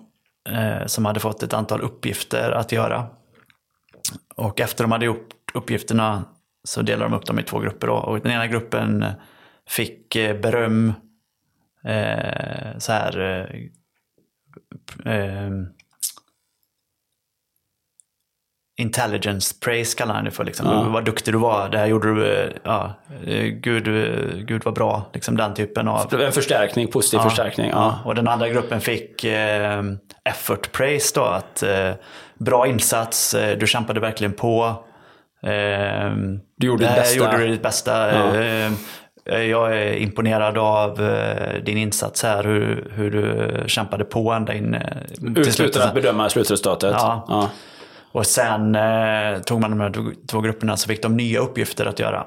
eh, 0.48 0.86
som 0.86 1.04
hade 1.04 1.20
fått 1.20 1.42
ett 1.42 1.54
antal 1.54 1.80
uppgifter 1.80 2.50
att 2.50 2.72
göra. 2.72 3.06
Och 4.36 4.60
efter 4.60 4.84
de 4.84 4.92
hade 4.92 5.04
gjort 5.06 5.28
uppgifterna 5.54 6.24
så 6.64 6.82
delade 6.82 7.10
de 7.10 7.16
upp 7.16 7.26
dem 7.26 7.38
i 7.38 7.42
två 7.42 7.58
grupper. 7.58 7.86
Då. 7.86 7.94
Och 7.94 8.20
den 8.20 8.32
ena 8.32 8.46
gruppen 8.46 9.04
fick 9.68 10.16
eh, 10.16 10.40
beröm, 10.40 10.92
eh, 11.84 12.78
så 12.78 12.92
här, 12.92 13.48
eh, 15.04 15.50
intelligence 18.80 19.54
praise 19.64 19.98
kallar 19.98 20.14
han 20.14 20.24
det 20.24 20.30
för. 20.30 20.44
Liksom. 20.44 20.66
Ja. 20.66 20.82
Vad 20.82 21.04
duktig 21.04 21.34
du 21.34 21.38
var, 21.38 21.68
det 21.68 21.78
här 21.78 21.86
gjorde 21.86 22.14
du, 22.14 22.42
eh, 22.42 22.50
ja, 22.64 22.94
eh, 23.26 23.44
gud, 23.44 23.88
eh, 23.88 24.36
gud 24.38 24.62
vad 24.64 24.74
bra. 24.74 25.10
Liksom 25.14 25.36
den 25.36 25.54
typen 25.54 25.88
av... 25.88 26.14
En 26.14 26.32
förstärkning, 26.32 26.88
positiv 26.88 27.18
förstärkning. 27.18 27.70
Ja. 27.70 27.98
Och 28.04 28.14
den 28.14 28.28
andra 28.28 28.48
gruppen 28.48 28.80
fick 28.80 29.24
eh, 29.24 29.82
effort 30.24 30.72
praise 30.72 31.12
då, 31.14 31.24
att 31.24 31.62
eh, 31.62 31.92
bra 32.38 32.66
insats, 32.66 33.36
du 33.58 33.66
kämpade 33.66 34.00
verkligen 34.00 34.32
på. 34.32 34.84
Eh, 35.42 36.10
Du 36.56 36.66
gjorde 36.66 36.84
det 36.84 36.90
ditt 36.90 36.96
bästa. 36.96 37.16
gjorde 37.16 37.38
du 37.38 37.48
ditt 37.48 37.62
bästa. 37.62 38.10
Eh, 39.28 39.42
jag 39.42 39.76
är 39.78 39.92
imponerad 39.92 40.58
av 40.58 41.00
eh, 41.02 41.62
din 41.62 41.78
insats 41.78 42.22
här, 42.22 42.44
hur, 42.44 42.90
hur 42.94 43.10
du 43.10 43.64
kämpade 43.68 44.04
på 44.04 44.32
ända 44.32 44.54
in 44.54 44.74
eh, 44.74 44.82
till 45.16 45.38
Ut, 45.38 45.52
slutet. 45.54 45.82
att 45.82 45.94
bedöma 45.94 46.28
slutresultatet. 46.28 46.92
Ja. 46.92 47.24
Ja. 47.28 47.50
Och 48.12 48.26
sen 48.26 48.74
eh, 48.74 49.38
tog 49.38 49.60
man 49.60 49.70
de 49.70 49.80
här 49.80 50.04
två- 50.28 50.40
grupperna 50.40 50.76
så 50.76 50.88
fick 50.88 51.02
de 51.02 51.16
nya 51.16 51.40
uppgifter 51.40 51.86
att 51.86 51.98
göra. 51.98 52.26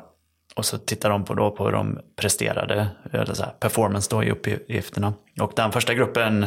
Och 0.56 0.66
så 0.66 0.78
tittade 0.78 1.14
de 1.14 1.24
på, 1.26 1.34
då 1.34 1.52
på 1.52 1.66
hur 1.66 1.72
de 1.72 2.00
presterade, 2.16 2.88
eller 3.12 3.34
så 3.34 3.44
här, 3.44 3.52
performance 3.60 4.08
då 4.16 4.24
i 4.24 4.32
uppgifterna. 4.32 5.14
Och 5.42 5.52
den 5.56 5.72
första 5.72 5.94
gruppen 5.94 6.44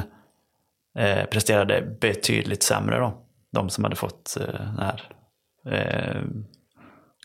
eh, 0.98 1.24
presterade 1.30 1.96
betydligt 2.00 2.62
sämre 2.62 2.98
då. 2.98 3.14
De 3.52 3.68
som 3.70 3.84
hade 3.84 3.96
fått 3.96 4.36
eh, 4.40 4.46
den 4.46 4.78
här, 4.78 5.02
eh, 5.70 6.20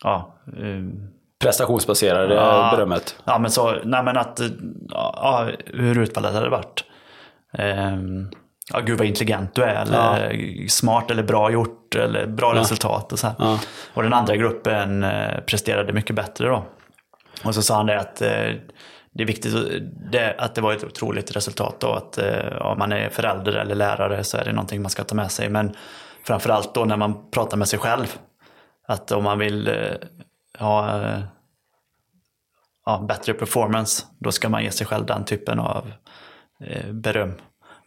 ja, 0.03 0.35
Prestationsbaserade 1.39 2.33
Ja. 2.35 2.73
berömmet. 2.75 3.15
Ja, 3.25 3.39
men 3.39 3.51
så, 3.51 3.75
nej 3.83 4.03
men 4.03 4.17
att, 4.17 4.39
ja, 4.89 5.47
hur 5.65 5.97
utfallet 5.97 6.33
hade 6.33 6.49
varit. 6.49 6.83
Ehm, 7.53 8.29
ja, 8.73 8.79
gud 8.79 8.97
vad 8.97 9.07
intelligent 9.07 9.55
du 9.55 9.63
är, 9.63 9.81
eller 9.81 10.67
smart 10.67 11.11
eller 11.11 11.23
bra 11.23 11.51
gjort, 11.51 11.95
eller 11.95 12.27
bra 12.27 12.55
resultat 12.55 13.11
och 13.13 13.19
så. 13.19 13.27
Ja. 13.39 13.59
Och 13.93 14.03
den 14.03 14.13
andra 14.13 14.35
gruppen 14.35 15.03
eh, 15.03 15.39
presterade 15.45 15.93
mycket 15.93 16.15
bättre 16.15 16.47
då. 16.47 16.63
Och 17.45 17.55
så 17.55 17.61
sa 17.61 17.75
han 17.75 17.85
det 17.85 17.99
att 17.99 18.21
eh, 18.21 18.27
det 19.13 19.23
är 19.23 19.27
viktigt 19.27 19.55
att- 19.55 20.11
det, 20.11 20.35
att 20.37 20.55
det 20.55 20.61
var 20.61 20.73
ett 20.73 20.83
otroligt 20.83 21.35
resultat 21.35 21.75
då, 21.79 21.93
att 21.93 22.17
eh, 22.17 22.55
om 22.61 22.77
man 22.79 22.91
är 22.91 23.09
förälder 23.09 23.51
eller 23.53 23.75
lärare 23.75 24.23
så 24.23 24.37
är 24.37 24.45
det 24.45 24.51
någonting 24.51 24.81
man 24.81 24.89
ska 24.91 25.03
ta 25.03 25.15
med 25.15 25.31
sig. 25.31 25.49
Men 25.49 25.75
framförallt 26.23 26.73
då 26.75 26.85
när 26.85 26.97
man 26.97 27.31
pratar 27.31 27.57
med 27.57 27.67
sig 27.67 27.79
själv, 27.79 28.15
att 28.87 29.11
om 29.11 29.23
man 29.23 29.39
vill 29.39 29.67
ha 30.59 31.01
eh, 31.01 31.19
ja, 32.85 33.05
bättre 33.07 33.33
performance, 33.33 34.05
då 34.19 34.31
ska 34.31 34.49
man 34.49 34.63
ge 34.63 34.71
sig 34.71 34.87
själv 34.87 35.05
den 35.05 35.25
typen 35.25 35.59
av 35.59 35.91
eh, 36.65 36.91
beröm. 36.91 37.33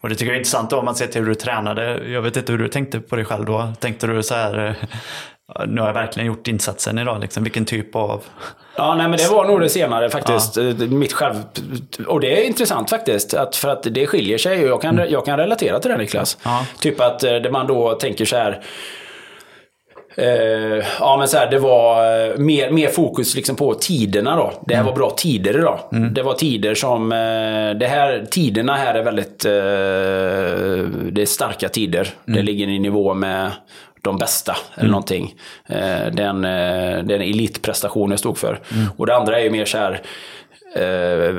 Och 0.03 0.09
det 0.09 0.15
tycker 0.15 0.27
jag 0.27 0.35
är 0.35 0.39
intressant 0.39 0.73
om 0.73 0.85
man 0.85 0.94
ser 0.94 1.07
till 1.07 1.20
hur 1.20 1.28
du 1.28 1.35
tränade. 1.35 2.09
Jag 2.09 2.23
vet 2.23 2.36
inte 2.36 2.53
hur 2.53 2.59
du 2.59 2.69
tänkte 2.69 3.01
på 3.01 3.16
dig 3.16 3.24
själv 3.24 3.44
då. 3.44 3.73
Tänkte 3.81 4.07
du 4.07 4.23
så 4.23 4.35
här, 4.35 4.66
eh, 4.66 5.66
nu 5.66 5.81
har 5.81 5.89
jag 5.89 5.94
verkligen 5.94 6.27
gjort 6.27 6.49
insatsen 6.49 6.99
idag, 6.99 7.20
liksom. 7.20 7.43
vilken 7.43 7.65
typ 7.65 7.97
av... 7.97 8.24
Ja, 8.77 8.94
nej, 8.94 9.09
men 9.09 9.19
det 9.19 9.28
var 9.28 9.44
nog 9.44 9.61
det 9.61 9.69
senare 9.69 10.11
faktiskt. 10.11 10.57
Eh, 10.57 10.65
Mitt 10.74 11.12
själv... 11.12 11.35
Och 12.07 12.20
det 12.20 12.43
är 12.43 12.47
intressant 12.47 12.90
faktiskt. 12.90 13.35
Att, 13.35 13.57
för 13.57 13.69
att 13.69 13.82
det 13.82 14.07
skiljer 14.07 14.39
sig. 14.39 14.62
Jag 14.62 14.82
kan, 14.82 14.97
jag 15.09 15.24
kan 15.24 15.39
relatera 15.39 15.78
till 15.78 15.90
det 15.90 15.97
Niklas. 15.97 16.39
Ja. 16.43 16.66
Typ 16.81 17.01
att 17.01 17.20
det 17.20 17.51
man 17.51 17.66
då 17.66 17.94
tänker 17.94 18.24
så 18.24 18.36
här. 18.36 18.62
Eh, 20.14 20.84
ja 21.01 21.16
men 21.18 21.28
så 21.28 21.36
här, 21.36 21.51
det 21.51 21.59
var 21.59 22.05
eh, 22.30 22.36
mer, 22.39 22.70
mer 22.70 22.89
fokus 22.89 23.34
liksom 23.34 23.56
på 23.56 23.74
tiderna 23.74 24.36
då. 24.36 24.52
Det 24.66 24.74
här 24.74 24.82
var 24.82 24.93
bra 24.93 25.10
tider 25.10 25.59
idag. 25.59 25.78
Det 26.14 26.22
var 26.22 26.34
tider 26.34 26.74
som, 26.74 27.12
eh, 27.12 27.78
det 27.78 27.86
här, 27.86 28.26
tiderna 28.30 28.74
här 28.74 28.94
är 28.94 29.02
väldigt, 29.02 29.39
det 31.12 31.22
är 31.22 31.26
starka 31.26 31.68
tider. 31.68 32.09
Det 32.24 32.43
ligger 32.43 32.68
i 32.68 32.78
nivå 32.78 33.14
med 33.14 33.51
de 34.02 34.18
bästa 34.18 34.56
eller 34.74 34.90
någonting. 34.90 35.34
Eh, 35.66 36.06
den, 36.12 36.43
den 37.06 37.20
elitprestation 37.20 38.10
jag 38.10 38.18
stod 38.18 38.39
för. 38.39 38.60
Och 38.97 39.06
det 39.06 39.16
andra 39.16 39.39
är 39.39 39.44
ju 39.44 39.51
mer 39.51 39.64
så 39.64 39.78
här, 39.78 40.01
eh, 40.74 40.82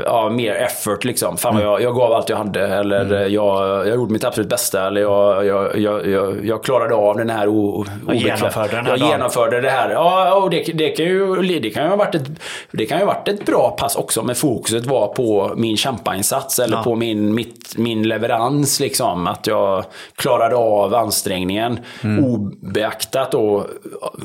ja, 0.06 0.30
mer 0.30 0.56
effort 0.56 1.04
liksom. 1.04 1.38
Fan 1.38 1.56
vad 1.56 1.64
jag, 1.64 1.82
jag 1.82 1.96
gav 1.96 2.12
allt 2.14 2.30
jag 2.30 2.38
hade. 2.38 2.68
Eller 2.68 3.14
eh, 3.22 3.28
jag, 3.28 3.88
jag 3.88 3.96
gjorde 3.96 4.14
mitt 4.14 4.24
absolut 4.24 4.50
bästa. 4.50 4.88
Eller 4.88 5.02
jag, 5.02 5.46
jag, 5.46 5.78
jag, 5.80 6.08
jag, 6.08 6.46
jag 6.46 6.64
klarade 6.64 6.96
av 6.96 7.18
den 7.18 7.30
här 7.30 7.48
o, 7.48 7.86
Jag 8.08 8.16
genomförde 8.16 8.76
den 8.76 8.86
här 8.86 8.92
Jag 8.92 9.00
dagen. 9.00 9.10
genomförde 9.12 9.62
det 9.62 9.70
här. 9.70 9.90
Ja, 9.90 10.36
och 10.36 10.50
det, 10.50 10.64
det, 10.74 10.90
kan 10.90 11.06
ju, 11.06 11.36
det 11.60 11.70
kan 11.70 11.84
ju 11.84 11.90
ha 11.90 11.96
varit 11.96 12.16
ett, 12.16 12.28
det 12.72 12.86
kan 12.86 13.00
ju 13.00 13.06
varit 13.06 13.28
ett 13.28 13.46
bra 13.46 13.76
pass 13.80 13.96
också. 13.96 14.24
Men 14.24 14.36
fokuset 14.36 14.86
var 14.86 15.08
på 15.08 15.54
min 15.56 15.78
kämpainsats. 15.78 16.60
Eller 16.60 16.78
Ja. 16.78 16.84
på 16.84 16.96
min, 16.96 17.34
mitt, 17.36 17.78
min 17.78 18.08
leverans. 18.08 18.80
Liksom. 18.80 19.28
Att 19.28 19.48
jag 19.48 19.84
klarade 20.16 20.56
av 20.56 20.96
ansträngningen. 20.96 21.80
Mm. 22.04 22.26
Obeaktat 22.26 23.32
då 23.32 23.66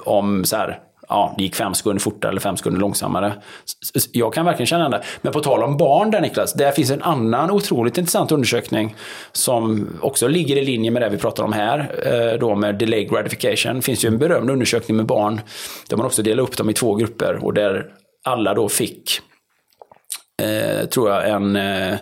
om 0.04 0.44
så 0.44 0.56
här, 0.56 0.78
ja, 1.08 1.34
det 1.36 1.42
gick 1.42 1.54
fem 1.54 1.74
sekunder 1.74 2.00
fortare 2.00 2.30
eller 2.30 2.40
fem 2.40 2.56
sekunder 2.56 2.80
långsammare. 2.80 3.32
Jag 4.12 4.34
kan 4.34 4.44
verkligen 4.44 4.66
känna 4.66 4.88
det. 4.88 5.02
Men 5.22 5.32
på 5.32 5.40
tal 5.40 5.62
om 5.62 5.76
barn 5.76 6.10
där 6.10 6.20
Niklas, 6.20 6.52
där 6.52 6.72
finns 6.72 6.90
en 6.90 7.02
annan 7.02 7.50
otroligt 7.50 7.98
intressant 7.98 8.32
undersökning 8.32 8.96
som 9.32 9.88
också 10.00 10.28
ligger 10.28 10.56
i 10.56 10.64
linje 10.64 10.90
med 10.90 11.02
det 11.02 11.08
vi 11.08 11.18
pratar 11.18 11.44
om 11.44 11.52
här, 11.52 11.78
eh, 12.04 12.38
då 12.38 12.54
med 12.54 12.74
delay 12.74 13.04
gratification. 13.04 13.76
Det 13.76 13.82
finns 13.82 14.04
ju 14.04 14.06
en 14.06 14.18
berömd 14.18 14.50
undersökning 14.50 14.96
med 14.96 15.06
barn 15.06 15.40
där 15.88 15.96
man 15.96 16.06
också 16.06 16.22
delar 16.22 16.42
upp 16.42 16.56
dem 16.56 16.70
i 16.70 16.74
två 16.74 16.94
grupper 16.94 17.44
och 17.44 17.54
där 17.54 17.86
alla 18.24 18.54
då 18.54 18.68
fick, 18.68 19.20
eh, 20.42 20.86
tror 20.86 21.10
jag, 21.10 21.28
en, 21.28 21.56
eh, 21.56 21.98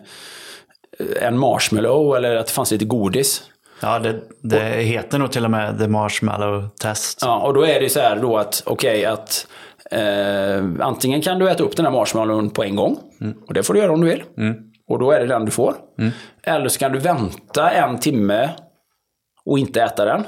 en 1.23 1.39
marshmallow 1.39 2.17
eller 2.17 2.37
att 2.37 2.47
det 2.47 2.53
fanns 2.53 2.71
lite 2.71 2.85
godis. 2.85 3.43
Ja, 3.81 3.99
det, 3.99 4.21
det 4.43 4.59
heter 4.83 5.19
nog 5.19 5.33
till 5.33 5.45
och 5.45 5.51
med 5.51 5.79
The 5.79 5.89
Marshmallow 5.89 6.69
Test. 6.83 7.19
Ja, 7.23 7.47
och 7.47 7.55
då 7.55 7.67
är 7.67 7.81
det 7.81 7.89
så 7.89 8.01
här 8.01 8.17
då 8.17 8.37
att, 8.39 8.63
okej, 8.67 9.05
att 9.05 9.47
eh, 9.91 10.65
antingen 10.81 11.23
kan 11.23 11.39
du 11.39 11.51
äta 11.51 11.65
upp 11.65 11.77
den 11.77 11.85
här 11.87 11.93
marshmallowen 11.93 12.51
på 12.51 12.65
en 12.65 12.77
gång. 12.77 12.99
Och 13.47 13.55
det 13.55 13.63
får 13.63 13.75
du 13.75 13.81
göra 13.81 13.93
om 13.93 14.01
du 14.01 14.07
vill. 14.07 14.23
Och 14.89 14.99
då 14.99 15.11
är 15.11 15.21
det 15.21 15.27
den 15.27 15.45
du 15.45 15.51
får. 15.51 15.75
Eller 16.43 16.69
så 16.69 16.79
kan 16.79 16.93
du 16.93 16.99
vänta 16.99 17.71
en 17.71 17.99
timme 17.99 18.51
och 19.45 19.59
inte 19.59 19.83
äta 19.83 20.05
den. 20.05 20.25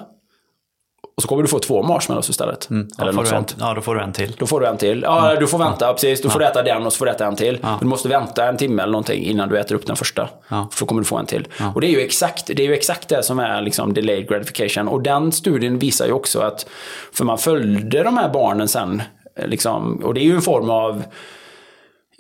Och 1.17 1.23
så 1.23 1.29
kommer 1.29 1.43
du 1.43 1.49
få 1.49 1.59
två 1.59 1.83
marshmallows 1.83 2.31
istället. 2.31 2.67
Ja, 2.71 2.77
Eller 2.77 3.13
något 3.13 3.15
du 3.15 3.21
en, 3.21 3.27
sånt. 3.27 3.57
ja, 3.61 3.75
då 3.75 3.81
får 3.81 3.95
du 3.95 4.01
en 4.01 4.13
till. 4.13 4.33
Då 4.39 4.47
får 4.47 4.61
du 4.61 4.67
en 4.67 4.77
till. 4.77 5.03
Ja, 5.03 5.37
du 5.41 5.47
får 5.47 5.59
vänta. 5.59 5.93
Precis. 5.93 6.23
Du 6.23 6.31
får 6.31 6.43
äta 6.43 6.63
den 6.63 6.87
och 6.87 6.93
så 6.93 6.99
får 6.99 7.07
du 7.07 7.13
äta 7.13 7.27
en 7.27 7.37
till. 7.37 7.59
Du 7.81 7.87
måste 7.87 8.09
vänta 8.09 8.49
en 8.49 8.57
timme 8.57 8.83
eller 8.83 8.93
någonting 8.93 9.23
innan 9.25 9.49
du 9.49 9.59
äter 9.59 9.75
upp 9.75 9.87
den 9.87 9.97
första. 9.97 10.29
Ja. 10.49 10.69
För 10.73 10.81
då 10.81 10.87
kommer 10.87 11.01
du 11.01 11.05
få 11.05 11.17
en 11.17 11.27
till. 11.27 11.49
Och 11.75 11.81
det 11.81 11.87
är 11.87 11.91
ju 11.91 12.01
exakt 12.01 12.47
det, 12.47 12.63
är 12.63 12.67
ju 12.67 12.75
exakt 12.75 13.09
det 13.09 13.23
som 13.23 13.39
är 13.39 13.63
liksom 13.63 13.95
delayed 13.95 14.29
gratification. 14.29 14.89
Och 14.89 15.03
den 15.03 15.33
studien 15.33 15.79
visar 15.79 16.07
ju 16.07 16.13
också 16.13 16.41
att, 16.41 16.67
för 17.13 17.25
man 17.25 17.39
följde 17.39 18.03
de 18.03 18.17
här 18.17 18.29
barnen 18.29 18.69
sen, 18.69 19.03
liksom, 19.47 20.05
och 20.05 20.15
det 20.15 20.21
är 20.21 20.25
ju 20.25 20.35
en 20.35 20.43
form 20.43 20.71
av 20.71 21.03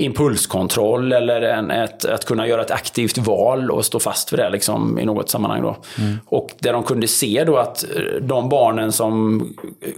impulskontroll 0.00 1.12
eller 1.12 1.42
en, 1.42 1.70
ett, 1.70 2.04
att 2.04 2.24
kunna 2.24 2.46
göra 2.46 2.62
ett 2.62 2.70
aktivt 2.70 3.18
val 3.18 3.70
och 3.70 3.84
stå 3.84 4.00
fast 4.00 4.32
vid 4.32 4.38
det 4.38 4.50
liksom, 4.50 4.98
i 4.98 5.04
något 5.04 5.30
sammanhang. 5.30 5.62
Då. 5.62 5.76
Och 6.26 6.50
där 6.58 6.72
de 6.72 6.82
kunde 6.82 7.08
se 7.08 7.44
då 7.44 7.56
att 7.56 7.84
eh, 7.96 8.02
de 8.20 8.48
barnen 8.48 8.92
som 8.92 9.40
eh, 9.80 9.90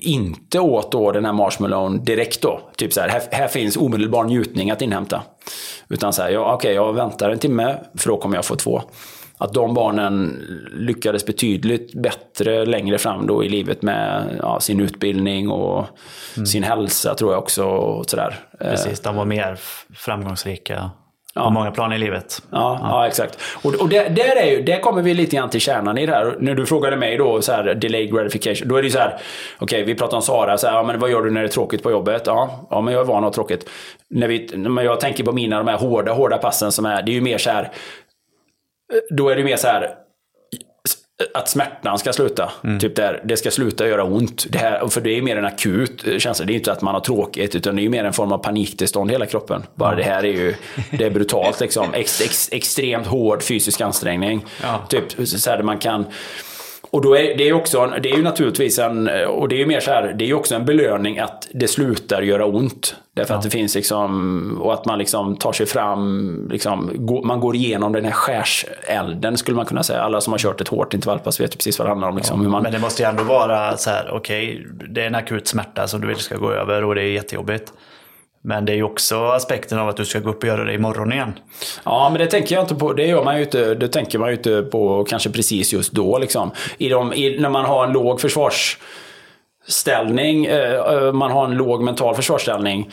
inte 0.00 0.60
åt 0.60 0.92
då 0.92 1.12
den 1.12 1.24
här 1.24 1.32
marshmallowen 1.32 2.04
direkt 2.04 2.42
då, 2.42 2.60
typ 2.76 2.92
så 2.92 3.00
här, 3.00 3.08
här, 3.08 3.22
här 3.30 3.48
finns 3.48 3.76
omedelbar 3.76 4.24
njutning 4.24 4.70
att 4.70 4.82
inhämta. 4.82 5.22
Utan 5.88 6.12
så 6.12 6.22
här, 6.22 6.30
ja, 6.30 6.54
okej, 6.54 6.74
jag 6.74 6.92
väntar 6.92 7.30
en 7.30 7.38
timme 7.38 7.76
för 7.94 8.08
då 8.08 8.16
kommer 8.16 8.36
jag 8.36 8.44
få 8.44 8.56
två. 8.56 8.82
Att 9.38 9.52
de 9.52 9.74
barnen 9.74 10.42
lyckades 10.72 11.26
betydligt 11.26 11.94
bättre 11.94 12.64
längre 12.66 12.98
fram 12.98 13.26
då 13.26 13.44
i 13.44 13.48
livet 13.48 13.82
med 13.82 14.38
ja, 14.42 14.60
sin 14.60 14.80
utbildning 14.80 15.50
och 15.50 15.86
sin 16.46 16.62
hälsa 16.62 17.14
tror 17.14 17.32
jag 17.32 17.42
också. 17.42 17.64
Och 17.64 18.10
sådär. 18.10 18.34
Precis, 18.58 19.00
de 19.00 19.16
var 19.16 19.24
mer 19.24 19.58
framgångsrika 19.94 20.90
Ja. 21.38 21.44
på 21.44 21.50
många 21.50 21.70
plan 21.70 21.92
i 21.92 21.98
livet. 21.98 22.42
Ja, 22.50 22.78
ja. 22.82 23.06
exakt. 23.06 23.38
Och, 23.62 23.74
och 23.74 23.88
där, 23.88 24.10
där, 24.10 24.36
är 24.36 24.50
ju, 24.50 24.62
där 24.62 24.80
kommer 24.80 25.02
vi 25.02 25.14
lite 25.14 25.36
grann 25.36 25.50
till 25.50 25.60
kärnan 25.60 25.98
i 25.98 26.06
det 26.06 26.12
här. 26.12 26.36
När 26.40 26.54
du 26.54 26.66
frågade 26.66 26.96
mig 26.96 27.16
då, 27.16 27.42
så 27.42 27.52
här, 27.52 27.74
delayed 27.74 28.14
gratification. 28.14 28.68
Då 28.68 28.76
är 28.76 28.82
det 28.82 28.86
ju 28.86 28.92
så 28.92 28.98
här, 28.98 29.18
okej, 29.58 29.84
vi 29.84 29.94
pratar 29.94 30.16
om 30.16 30.22
Sara, 30.22 30.58
så 30.58 30.66
här, 30.66 30.74
ja, 30.74 30.82
men 30.82 31.00
vad 31.00 31.10
gör 31.10 31.22
du 31.22 31.30
när 31.30 31.40
det 31.40 31.46
är 31.46 31.50
tråkigt 31.50 31.82
på 31.82 31.90
jobbet? 31.90 32.22
Ja, 32.26 32.66
ja 32.70 32.80
men 32.80 32.94
jag 32.94 33.00
är 33.00 33.04
van 33.04 33.16
att 33.16 33.24
ha 33.24 33.32
tråkigt. 33.32 33.68
När, 34.10 34.28
vi, 34.28 34.50
när 34.54 34.82
jag 34.82 35.00
tänker 35.00 35.24
på 35.24 35.32
mina, 35.32 35.58
de 35.58 35.68
här 35.68 35.78
hårda, 35.78 36.12
hårda 36.12 36.38
passen 36.38 36.72
som 36.72 36.86
är, 36.86 37.02
det 37.02 37.10
är 37.10 37.14
ju 37.14 37.20
mer 37.20 37.38
så 37.38 37.50
här, 37.50 37.72
då 39.10 39.28
är 39.28 39.36
det 39.36 39.44
mer 39.44 39.56
så 39.56 39.66
här, 39.66 39.94
att 41.34 41.48
smärtan 41.48 41.98
ska 41.98 42.12
sluta. 42.12 42.52
Typ 42.80 42.96
där, 42.96 43.22
det 43.24 43.36
ska 43.36 43.50
sluta 43.50 43.88
göra 43.88 44.04
ont. 44.04 44.46
Det 44.48 44.58
här, 44.58 44.88
för 44.88 45.00
det 45.00 45.10
är 45.10 45.22
mer 45.22 45.36
en 45.36 45.44
akut 45.44 46.06
eh, 46.06 46.18
känsla. 46.18 46.46
Det 46.46 46.52
är 46.52 46.54
inte 46.54 46.72
att 46.72 46.82
man 46.82 46.94
har 46.94 47.00
tråkigt, 47.00 47.54
utan 47.54 47.76
det 47.76 47.82
är 47.82 47.88
mer 47.88 48.04
en 48.04 48.12
form 48.12 48.32
av 48.32 48.38
paniktillstånd 48.38 49.10
i 49.10 49.14
hela 49.14 49.26
kroppen. 49.26 49.62
Bara 49.74 49.94
det 49.94 50.02
här 50.02 50.24
är 50.24 50.32
ju, 50.32 50.54
det 50.90 51.04
är 51.04 51.10
brutalt 51.10 51.60
liksom. 51.60 51.94
Ex, 51.94 52.20
ex, 52.20 52.48
extremt 52.52 53.06
hård 53.06 53.42
fysisk 53.42 53.80
ansträngning. 53.80 54.44
Ja. 54.62 54.86
Typ 54.88 55.28
så 55.28 55.50
här, 55.50 55.62
man 55.62 55.78
kan 55.78 56.06
och 56.90 57.02
då 57.02 57.16
är 57.16 57.38
det 57.38 57.52
också, 57.52 57.92
det 58.02 58.10
är 58.10 58.16
ju 58.16 58.22
naturligtvis 58.22 58.78
en, 58.78 59.10
och 59.28 59.48
det 59.48 59.54
är 59.54 59.58
ju 59.58 59.66
mer 59.66 59.80
så 59.80 59.90
här, 59.90 60.14
det 60.18 60.24
är 60.24 60.26
ju 60.26 60.34
också 60.34 60.54
en 60.54 60.64
belöning 60.64 61.18
att 61.18 61.48
det 61.52 61.68
slutar 61.68 62.22
göra 62.22 62.46
ont. 62.46 62.96
Därför 63.14 63.34
att 63.34 63.42
det 63.42 63.50
finns 63.50 63.74
liksom, 63.74 64.58
och 64.62 64.72
att 64.72 64.84
man 64.84 64.98
liksom 64.98 65.36
tar 65.36 65.52
sig 65.52 65.66
fram, 65.66 66.48
liksom, 66.50 67.08
man 67.24 67.40
går 67.40 67.56
igenom 67.56 67.92
den 67.92 68.04
här 68.04 68.12
skärselden 68.12 69.36
skulle 69.36 69.56
man 69.56 69.66
kunna 69.66 69.82
säga. 69.82 70.02
Alla 70.02 70.20
som 70.20 70.32
har 70.32 70.38
kört 70.38 70.60
ett 70.60 70.68
hårt 70.68 70.94
intervallpass 70.94 71.40
vet 71.40 71.54
ju 71.54 71.56
precis 71.56 71.78
vad 71.78 71.86
det 71.86 71.90
handlar 71.90 72.08
om. 72.08 72.16
Liksom, 72.16 72.40
hur 72.40 72.48
man, 72.48 72.62
Men 72.62 72.72
det 72.72 72.78
måste 72.78 73.02
ju 73.02 73.08
ändå 73.08 73.22
vara 73.22 73.76
så 73.76 73.90
här, 73.90 74.10
okej, 74.12 74.66
det 74.88 75.02
är 75.02 75.06
en 75.06 75.14
akut 75.14 75.48
smärta 75.48 75.86
som 75.86 76.00
du 76.00 76.06
vill 76.06 76.16
ska 76.16 76.36
gå 76.36 76.52
över 76.52 76.84
och 76.84 76.94
det 76.94 77.02
är 77.02 77.12
jättejobbigt. 77.12 77.72
Men 78.46 78.64
det 78.64 78.72
är 78.72 78.76
ju 78.76 78.82
också 78.82 79.24
aspekten 79.24 79.78
av 79.78 79.88
att 79.88 79.96
du 79.96 80.04
ska 80.04 80.18
gå 80.18 80.30
upp 80.30 80.42
och 80.42 80.48
göra 80.48 80.64
det 80.64 80.74
imorgon 80.74 81.12
igen. 81.12 81.32
Ja, 81.84 82.08
men 82.10 82.18
det 82.18 82.26
tänker 82.26 82.54
jag 82.54 82.64
inte 82.64 82.74
på. 82.74 82.92
Det 82.92 83.06
gör 83.06 83.24
man 83.24 83.36
ju 83.36 83.42
inte, 83.42 83.74
det 83.74 83.88
tänker 83.88 84.18
man 84.18 84.28
ju 84.28 84.36
inte 84.36 84.62
på 84.62 85.04
kanske 85.04 85.30
precis 85.30 85.72
just 85.72 85.92
då. 85.92 86.18
Liksom. 86.18 86.50
I 86.78 86.88
de, 86.88 87.12
i, 87.12 87.40
när 87.40 87.50
man 87.50 87.64
har 87.64 87.86
en 87.86 87.92
låg 87.92 88.20
försvarsställning, 88.20 90.46
eh, 90.46 90.74
eh 90.74 91.12
man 91.12 91.30
har 91.30 91.44
en 91.44 91.56
låg 91.56 91.82
mental 91.82 92.14
försvarsställning, 92.14 92.90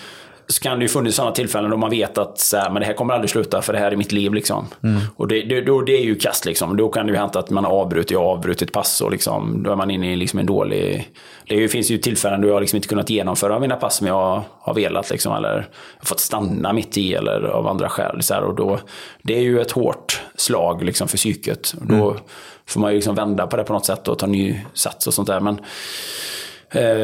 så 0.53 0.61
kan 0.61 0.79
det 0.79 0.83
ju 0.83 0.89
funnits 0.89 1.15
sådana 1.15 1.31
tillfällen 1.31 1.71
då 1.71 1.77
man 1.77 1.89
vet 1.89 2.17
att 2.17 2.39
så 2.39 2.57
här, 2.57 2.69
men 2.69 2.79
det 2.79 2.85
här 2.85 2.93
kommer 2.93 3.13
aldrig 3.13 3.29
sluta 3.29 3.61
för 3.61 3.73
det 3.73 3.79
här 3.79 3.91
är 3.91 3.95
mitt 3.95 4.11
liv. 4.11 4.33
Liksom. 4.33 4.67
Och 5.15 5.27
det, 5.27 5.41
det, 5.41 5.61
då, 5.61 5.81
det 5.81 5.91
är 5.91 6.03
ju 6.03 6.15
kast. 6.15 6.45
Liksom. 6.45 6.77
Då 6.77 6.89
kan 6.89 7.05
det 7.05 7.11
ju 7.13 7.19
hända 7.19 7.39
att 7.39 7.49
man 7.49 7.65
har 7.65 7.71
avbrutit, 7.71 8.17
avbrutit 8.17 8.71
pass 8.71 9.01
och 9.01 9.11
liksom, 9.11 9.63
då 9.63 9.71
är 9.71 9.75
man 9.75 9.91
inne 9.91 10.13
i 10.13 10.15
liksom 10.15 10.39
en 10.39 10.45
dålig... 10.45 11.09
Det 11.47 11.67
finns 11.67 11.91
ju 11.91 11.97
tillfällen 11.97 12.41
då 12.41 12.47
jag 12.47 12.61
liksom 12.61 12.77
inte 12.77 12.87
kunnat 12.87 13.09
genomföra 13.09 13.59
mina 13.59 13.75
pass 13.75 13.95
som 13.95 14.07
jag 14.07 14.43
har 14.59 14.73
velat. 14.73 15.09
Liksom, 15.09 15.35
eller 15.35 15.67
fått 16.03 16.19
stanna 16.19 16.73
mitt 16.73 16.97
i 16.97 17.13
eller 17.13 17.41
av 17.43 17.67
andra 17.67 17.89
skäl. 17.89 18.23
Så 18.23 18.33
här, 18.33 18.43
och 18.43 18.55
då, 18.55 18.79
det 19.21 19.37
är 19.37 19.41
ju 19.41 19.61
ett 19.61 19.71
hårt 19.71 20.21
slag 20.35 20.83
liksom, 20.83 21.07
för 21.07 21.17
psyket. 21.17 21.73
Då 21.81 22.17
får 22.65 22.79
man 22.79 22.91
ju 22.91 22.95
liksom 22.95 23.15
vända 23.15 23.47
på 23.47 23.57
det 23.57 23.63
på 23.63 23.73
något 23.73 23.85
sätt 23.85 24.07
och 24.07 24.19
ta 24.19 24.27
ny 24.27 24.59
sats 24.73 25.07
och 25.07 25.13
sånt 25.13 25.27
där. 25.27 25.39
Men, 25.39 25.59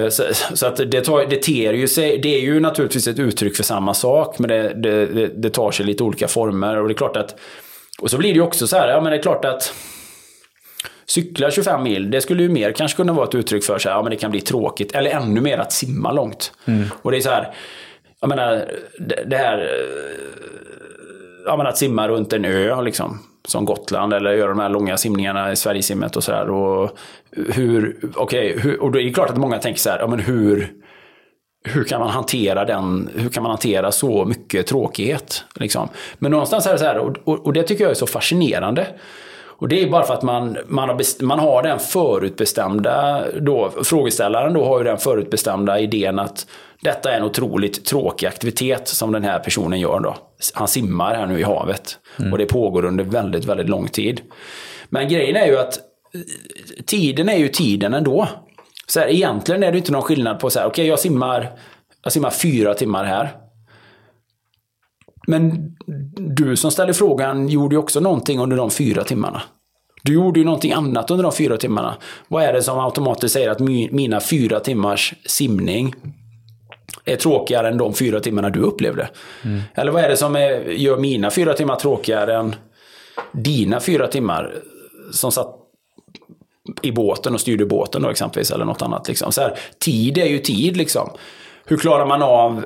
Så, 0.10 0.24
så 0.54 0.66
att 0.66 0.92
det, 0.92 1.02
tar, 1.02 1.26
det 1.26 1.42
ter 1.42 1.74
ju 1.74 1.88
sig, 1.88 2.18
det 2.18 2.36
är 2.36 2.40
ju 2.40 2.60
naturligtvis 2.60 3.08
ett 3.08 3.20
uttryck 3.20 3.56
för 3.56 3.64
samma 3.64 3.94
sak, 3.94 4.40
men 4.40 4.50
det, 4.50 4.74
det, 4.74 5.28
det, 5.28 5.50
tar 5.50 5.72
sig 5.72 5.86
lite 5.86 6.04
olika 6.04 6.28
former. 6.28 6.78
Och 6.78 6.88
det 6.88 6.94
är 6.94 6.98
klart 6.98 7.18
att, 7.18 7.36
och 8.02 8.10
så 8.10 8.18
blir 8.18 8.30
det 8.30 8.36
ju 8.36 8.42
också 8.42 8.68
så 8.68 8.78
här, 8.78 8.88
ja 8.88 9.02
men 9.02 9.12
det 9.12 9.18
är 9.18 9.22
klart 9.22 9.46
att 9.46 9.74
cykla 11.06 11.52
25 11.52 11.84
mil, 11.84 12.12
det 12.12 12.22
skulle 12.22 12.44
ju 12.44 12.50
mer 12.50 12.72
kanske 12.72 12.96
kunna 12.96 13.14
vara 13.14 13.28
ett 13.28 13.36
uttryck 13.36 13.64
för 13.64 13.80
så 13.80 13.90
här, 13.90 13.96
ja 13.96 14.02
men 14.02 14.10
det 14.10 14.16
kan 14.16 14.32
bli 14.32 14.42
tråkigt, 14.42 14.92
eller 14.92 15.12
ännu 15.12 15.42
mer 15.42 15.58
att 15.58 15.72
simma 15.72 16.12
långt. 16.12 16.52
Och 17.02 17.12
det 17.12 17.18
är 17.18 17.22
så 17.22 17.30
här, 17.30 17.54
jag 18.22 18.30
menar, 18.30 18.72
det, 19.00 19.24
det 19.28 19.38
här, 19.38 19.58
eh, 19.58 20.30
ja 21.46 21.58
men 21.58 21.68
att 21.68 21.78
simma 21.78 22.08
runt 22.08 22.34
en 22.34 22.46
ö 22.46 22.82
liksom. 22.82 23.20
Som 23.48 23.66
Gotland 23.66 24.14
eller 24.14 24.34
göra 24.34 24.50
de 24.50 24.60
här 24.60 24.70
långa 24.70 24.98
simningarna 24.98 25.52
i 25.52 25.56
Sverigesimmet 25.56 26.16
och 26.16 26.24
sådär. 26.24 26.50
Och 26.50 26.98
hur, 27.32 28.00
okay, 28.16 28.58
hur, 28.58 28.82
och 28.82 28.92
då 28.92 29.00
är 29.00 29.04
det 29.04 29.14
klart 29.14 29.30
att 29.30 29.38
många 29.38 29.58
tänker 29.58 29.80
så 29.80 29.90
här, 29.90 30.00
ja 30.00 30.08
men 30.08 30.20
hur, 30.20 30.74
hur 31.64 31.84
kan 31.84 32.00
man 32.00 32.10
hantera 32.10 32.66
den, 32.66 33.10
hur 33.16 33.30
kan 33.30 33.44
man 33.44 33.50
hantera 33.50 33.92
så 33.92 34.26
mycket 34.26 34.68
tråkighet? 34.68 35.44
Liksom? 35.56 35.90
Men 36.20 36.32
någonstans 36.32 36.68
är 36.68 36.72
det 36.72 36.80
så 36.80 36.86
här, 36.86 36.98
och, 36.98 37.18
och, 37.24 37.46
och 37.46 37.54
det 37.54 37.64
tycker 37.64 37.84
jag 37.84 37.92
är 37.92 37.96
så 37.96 38.08
fascinerande. 38.08 38.88
Och 39.60 39.68
det 39.68 39.84
är 39.84 39.90
bara 39.90 40.04
för 40.04 40.14
att 40.14 40.24
man, 40.24 40.58
man, 40.68 40.90
har, 40.90 41.24
man 41.24 41.40
har 41.40 41.64
den 41.64 41.80
förutbestämda, 41.80 43.24
då, 43.40 43.72
frågeställaren 43.84 44.54
då 44.54 44.66
har 44.66 44.78
ju 44.78 44.84
den 44.84 44.98
förutbestämda 44.98 45.80
idén 45.80 46.20
att 46.20 46.48
detta 46.82 47.12
är 47.14 47.18
en 47.18 47.24
otroligt 47.24 47.86
tråkig 47.86 48.28
aktivitet 48.28 48.88
som 48.88 49.12
den 49.12 49.24
här 49.24 49.40
personen 49.40 49.80
gör 49.80 50.00
då. 50.00 50.18
Han 50.54 50.68
simmar 50.68 51.16
här 51.16 51.26
nu 51.28 51.40
i 51.40 51.44
havet. 51.44 51.98
Och 52.32 52.38
det 52.38 52.46
pågår 52.46 52.86
under 52.86 53.04
väldigt, 53.04 53.46
väldigt 53.46 53.70
lång 53.70 53.88
tid. 53.88 54.22
Men 54.90 55.08
grejen 55.08 55.36
är 55.36 55.46
ju 55.48 55.58
att 55.58 55.78
eh, 55.78 56.84
tiden 56.86 57.30
är 57.30 57.38
ju 57.38 57.48
tiden 57.48 57.94
ändå. 57.94 58.28
Så 58.88 59.00
här, 59.00 59.08
egentligen 59.08 59.64
är 59.64 59.72
det 59.72 59.78
inte 59.78 59.92
någon 59.92 60.02
skillnad 60.02 60.40
på 60.40 60.50
så 60.50 60.60
här, 60.60 60.68
okej 60.68 60.88
jag 60.88 61.00
simmar, 61.00 61.52
jag 62.04 62.14
simmar 62.14 62.30
fyra 62.30 62.74
timmar 62.74 63.04
här. 63.04 63.32
Men 65.28 65.72
du 66.18 66.56
som 66.56 66.72
ställer 66.72 66.94
frågan 66.94 67.50
gjorde 67.50 67.76
ju 67.76 67.80
också 67.80 68.00
någonting 68.00 68.40
under 68.40 68.58
de 68.58 68.72
fyra 68.72 69.04
timmarna. 69.04 69.42
Du 70.04 70.14
gjorde 70.14 70.40
ju 70.40 70.46
någonting 70.46 70.72
annat 70.72 71.12
under 71.12 71.24
de 71.24 71.32
fyra 71.32 71.58
timmarna. 71.58 71.96
Vad 72.28 72.44
är 72.44 72.54
det 72.54 72.64
som 72.64 72.80
automatiskt 72.80 73.34
säger 73.34 73.50
att 73.50 73.60
mi- 73.60 73.92
mina 73.92 74.20
fyra 74.20 74.60
timmars 74.60 75.14
simning 75.26 75.96
är 77.12 77.16
tråkigare 77.16 77.68
än 77.68 77.78
de 77.78 77.94
fyra 77.94 78.20
timmarna 78.20 78.50
du 78.50 78.60
upplevde? 78.60 79.10
Eller 79.74 79.92
vad 79.92 80.04
är 80.04 80.10
det 80.10 80.18
som 80.18 80.36
är, 80.36 80.60
gör 80.62 80.98
mina 80.98 81.32
fyra 81.32 81.54
timmar 81.54 81.76
tråkigare 81.76 82.36
än 82.36 82.56
dina 83.32 83.80
fyra 83.80 84.08
timmar 84.08 84.56
som 85.12 85.32
satt 85.32 85.56
i 86.82 86.92
båten 86.92 87.34
och 87.34 87.42
styrde 87.42 87.66
båten 87.66 88.02
då 88.02 88.10
exempelvis 88.10 88.52
eller 88.52 88.66
något 88.66 88.82
annat. 88.82 89.08
Liksom. 89.08 89.32
Så 89.32 89.42
här, 89.42 89.58
tid 89.80 90.18
är 90.18 90.26
ju 90.26 90.40
tid 90.40 90.78
liksom. 90.78 91.10
Hur 91.66 91.78
klarar 91.78 92.06
man 92.06 92.22
av 92.22 92.66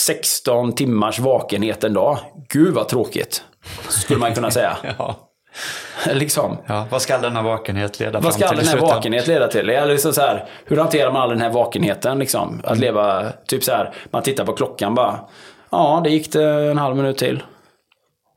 16 0.00 0.72
timmars 0.72 1.18
vakenhet 1.18 1.84
en 1.84 1.94
dag? 1.94 2.18
Gud 2.48 2.74
vad 2.74 2.88
tråkigt. 2.88 3.44
Skulle 3.88 4.18
man 4.18 4.34
kunna 4.34 4.50
säga. 4.50 4.76
Ja. 4.98 5.23
liksom. 6.12 6.56
Ja, 6.66 6.86
vad 6.90 7.02
ska 7.02 7.18
denna 7.18 7.42
vakenhet 7.42 8.00
leda 8.00 8.12
Vad 8.12 8.22
fram 8.22 8.32
ska 8.32 8.44
all 8.44 8.56
till 8.56 8.66
den 8.66 8.80
här 8.80 8.86
vakenhet 8.86 9.26
leda 9.26 9.48
till? 9.48 9.70
Eller 9.70 9.92
liksom 9.92 10.12
så 10.12 10.20
här, 10.20 10.48
hur 10.64 10.76
hanterar 10.76 11.12
man 11.12 11.22
all 11.22 11.28
den 11.28 11.40
här 11.40 11.50
vakenheten? 11.50 12.18
Liksom? 12.18 12.60
Att 12.64 12.78
leva, 12.78 13.32
typ 13.46 13.64
så 13.64 13.72
här, 13.72 13.94
man 14.10 14.22
tittar 14.22 14.44
på 14.44 14.52
klockan 14.52 14.94
bara. 14.94 15.20
Ja, 15.70 16.00
det 16.04 16.10
gick 16.10 16.32
det 16.32 16.70
en 16.70 16.78
halv 16.78 16.96
minut 16.96 17.18
till. 17.18 17.42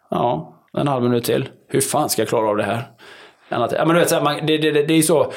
Ja, 0.10 0.53
en 0.77 0.88
halv 0.88 1.03
minut 1.03 1.23
till. 1.23 1.49
Hur 1.68 1.81
fan 1.81 2.10
ska 2.10 2.22
jag 2.22 2.30
klara 2.30 2.49
av 2.49 2.57
det 2.57 2.64
här? 2.64 2.84
Annat, 3.49 3.72
ja, 3.72 3.85
men 3.85 3.95
du 3.95 3.99
vet, 3.99 4.10
så 4.10 4.15
här, 4.15 4.23
man, 4.23 4.45
det, 4.45 4.57
det, 4.57 4.72
det, 4.72 4.84
det 4.84 4.94
är 4.94 5.02
så... 5.02 5.31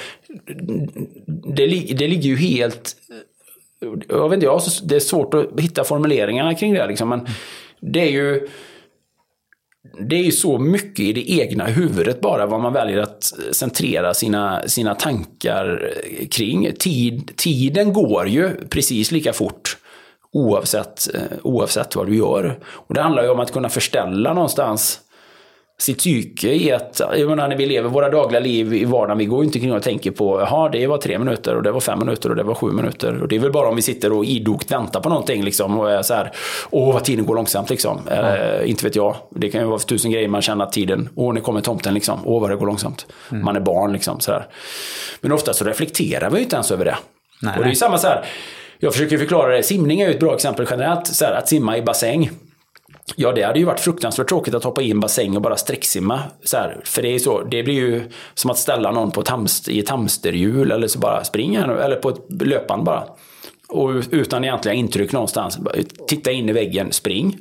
Det, 1.57 1.67
det 1.99 2.09
ligger 2.09 2.31
ju 2.31 2.37
helt... 2.37 2.97
Jag 4.09 4.29
vet 4.29 4.37
inte, 4.37 4.47
jag, 4.47 4.61
det 4.83 4.97
är 4.97 5.01
svårt 5.01 5.35
att 5.35 5.61
hitta 5.61 5.85
formuleringarna 5.85 6.55
kring 6.55 6.75
det. 6.75 6.87
Liksom, 6.87 7.09
men 7.09 7.27
det 7.81 8.01
är 8.01 8.11
ju... 8.11 8.49
Det 10.09 10.17
är 10.17 10.23
ju 10.23 10.33
så 10.33 10.59
mycket 10.59 11.01
i 11.01 11.13
det 11.13 11.31
egna 11.31 11.65
huvudet 11.65 12.21
bara 12.21 12.47
vad 12.47 12.61
man 12.61 12.73
väljer 12.73 12.99
att 12.99 13.33
centrera 13.53 14.15
sina, 14.15 14.69
sina 14.69 14.95
tankar 14.95 15.95
kring. 16.31 16.73
Tid, 16.79 17.37
tiden 17.37 17.93
går 17.93 18.29
ju 18.29 18.51
precis 18.69 19.11
lika 19.13 19.33
fort 19.33 19.77
oavsett, 20.33 21.15
eh, 21.15 21.39
oavsett 21.43 21.97
vad 21.97 22.07
du 22.07 22.17
gör. 22.17 22.59
Och 22.67 22.95
det 22.95 23.03
handlar 23.03 23.23
ju 23.23 23.29
om 23.29 23.41
att 23.41 23.53
kunna 23.53 23.69
förställa 23.69 24.35
någonstans 24.35 25.01
sitt 25.83 25.99
psyke 25.99 26.49
i 26.53 26.73
att, 26.73 27.01
jag 27.17 27.29
menar, 27.29 27.49
när 27.49 27.57
vi 27.57 27.67
lever 27.67 27.89
våra 27.89 28.11
dagliga 28.11 28.41
liv 28.41 28.75
i 28.75 28.85
vardagen, 28.85 29.19
vi 29.19 29.25
går 29.25 29.41
ju 29.41 29.47
inte 29.47 29.61
kring 29.61 29.73
och 29.73 29.83
tänker 29.83 30.11
på, 30.11 30.41
jaha, 30.41 30.69
det 30.69 30.87
var 30.87 30.99
tre 30.99 31.19
minuter 31.19 31.57
och 31.57 31.63
det 31.63 31.73
var 31.73 31.81
fem 31.81 31.99
minuter 31.99 32.31
och 32.31 32.37
det 32.37 32.43
var 32.43 32.55
sju 32.55 32.67
minuter. 32.73 33.23
Och 33.23 33.29
det 33.29 33.37
är 33.37 33.41
väl 33.41 33.53
bara 33.53 33.69
om 33.69 33.77
vi 33.77 33.83
sitter 33.83 34.13
och 34.13 34.25
idogt 34.25 34.71
väntar 34.71 35.01
på 35.01 35.09
någonting 35.09 35.45
liksom 35.45 35.79
och 35.81 35.91
är 35.91 36.03
så 36.03 36.15
här, 36.15 36.33
åh 36.71 36.93
vad 36.93 37.05
tiden 37.05 37.27
går 37.27 37.35
långsamt 37.35 37.71
liksom. 37.71 37.99
Eh, 38.09 38.71
inte 38.71 38.85
vet 38.85 38.97
jag. 38.97 39.17
Det 39.31 39.51
kan 39.51 39.61
ju 39.61 39.67
vara 39.67 39.79
för 39.79 39.87
tusen 39.87 40.11
grejer 40.11 40.29
man 40.29 40.43
känner 40.43 40.65
att 40.65 40.73
tiden, 40.73 41.09
åh 41.15 41.35
nu 41.35 41.41
kommer 41.41 41.61
tomten 41.61 41.95
liksom, 41.95 42.19
åh 42.25 42.41
vad 42.41 42.51
det 42.51 42.57
går 42.57 42.67
långsamt. 42.67 43.07
Man 43.31 43.57
är 43.57 43.61
barn 43.61 43.93
liksom 43.93 44.21
så 44.21 44.33
här. 44.33 44.47
Men 45.21 45.33
ofta 45.33 45.53
så 45.53 45.65
reflekterar 45.65 46.31
vi 46.31 46.37
ju 46.37 46.43
inte 46.43 46.57
ens 46.57 46.71
över 46.71 46.85
det. 46.85 46.97
Nej, 47.43 47.55
och 47.57 47.63
det 47.63 47.69
är 47.69 47.71
ju 47.71 47.77
samma 47.77 47.99
så 47.99 48.07
här, 48.07 48.25
jag 48.79 48.93
försöker 48.93 49.19
förklara 49.19 49.57
det, 49.57 49.63
simning 49.63 50.01
är 50.01 50.07
ju 50.07 50.15
ett 50.15 50.21
bra 50.21 50.35
exempel 50.35 50.67
generellt, 50.71 51.07
så 51.07 51.25
här, 51.25 51.33
att 51.33 51.49
simma 51.49 51.77
i 51.77 51.83
bassäng. 51.83 52.31
Ja, 53.17 53.33
det 53.33 53.43
hade 53.43 53.59
ju 53.59 53.65
varit 53.65 53.81
fruktansvärt 53.81 54.29
tråkigt 54.29 54.55
att 54.55 54.65
hoppa 54.65 54.83
i 54.83 54.91
en 54.91 55.01
bassäng 55.01 55.37
och 55.37 55.43
bara 55.43 55.57
sträcksimma. 55.57 56.21
Så 56.45 56.57
här, 56.57 56.81
för 56.85 57.03
det 57.03 57.15
är 57.15 57.19
så, 57.19 57.43
det 57.43 57.63
blir 57.63 57.75
ju 57.75 58.11
som 58.35 58.51
att 58.51 58.59
ställa 58.59 58.91
någon 58.91 59.11
på 59.11 59.21
ett 59.21 59.29
hamster, 59.29 59.73
i 59.73 59.79
ett 59.79 59.89
hamsterhjul 59.89 60.73
eller 60.73 60.89
så 60.89 60.99
bara 60.99 61.25
springa 61.25 61.65
eller 61.65 61.97
på 61.97 62.09
ett 62.09 62.43
löpband 62.43 62.85
bara. 62.85 63.05
Och 63.69 63.91
utan 64.11 64.45
egentliga 64.45 64.75
intryck 64.75 65.13
någonstans. 65.13 65.59
Titta 66.09 66.33
in 66.33 66.49
i 66.49 66.53
väggen, 66.53 66.93
spring. 66.93 67.39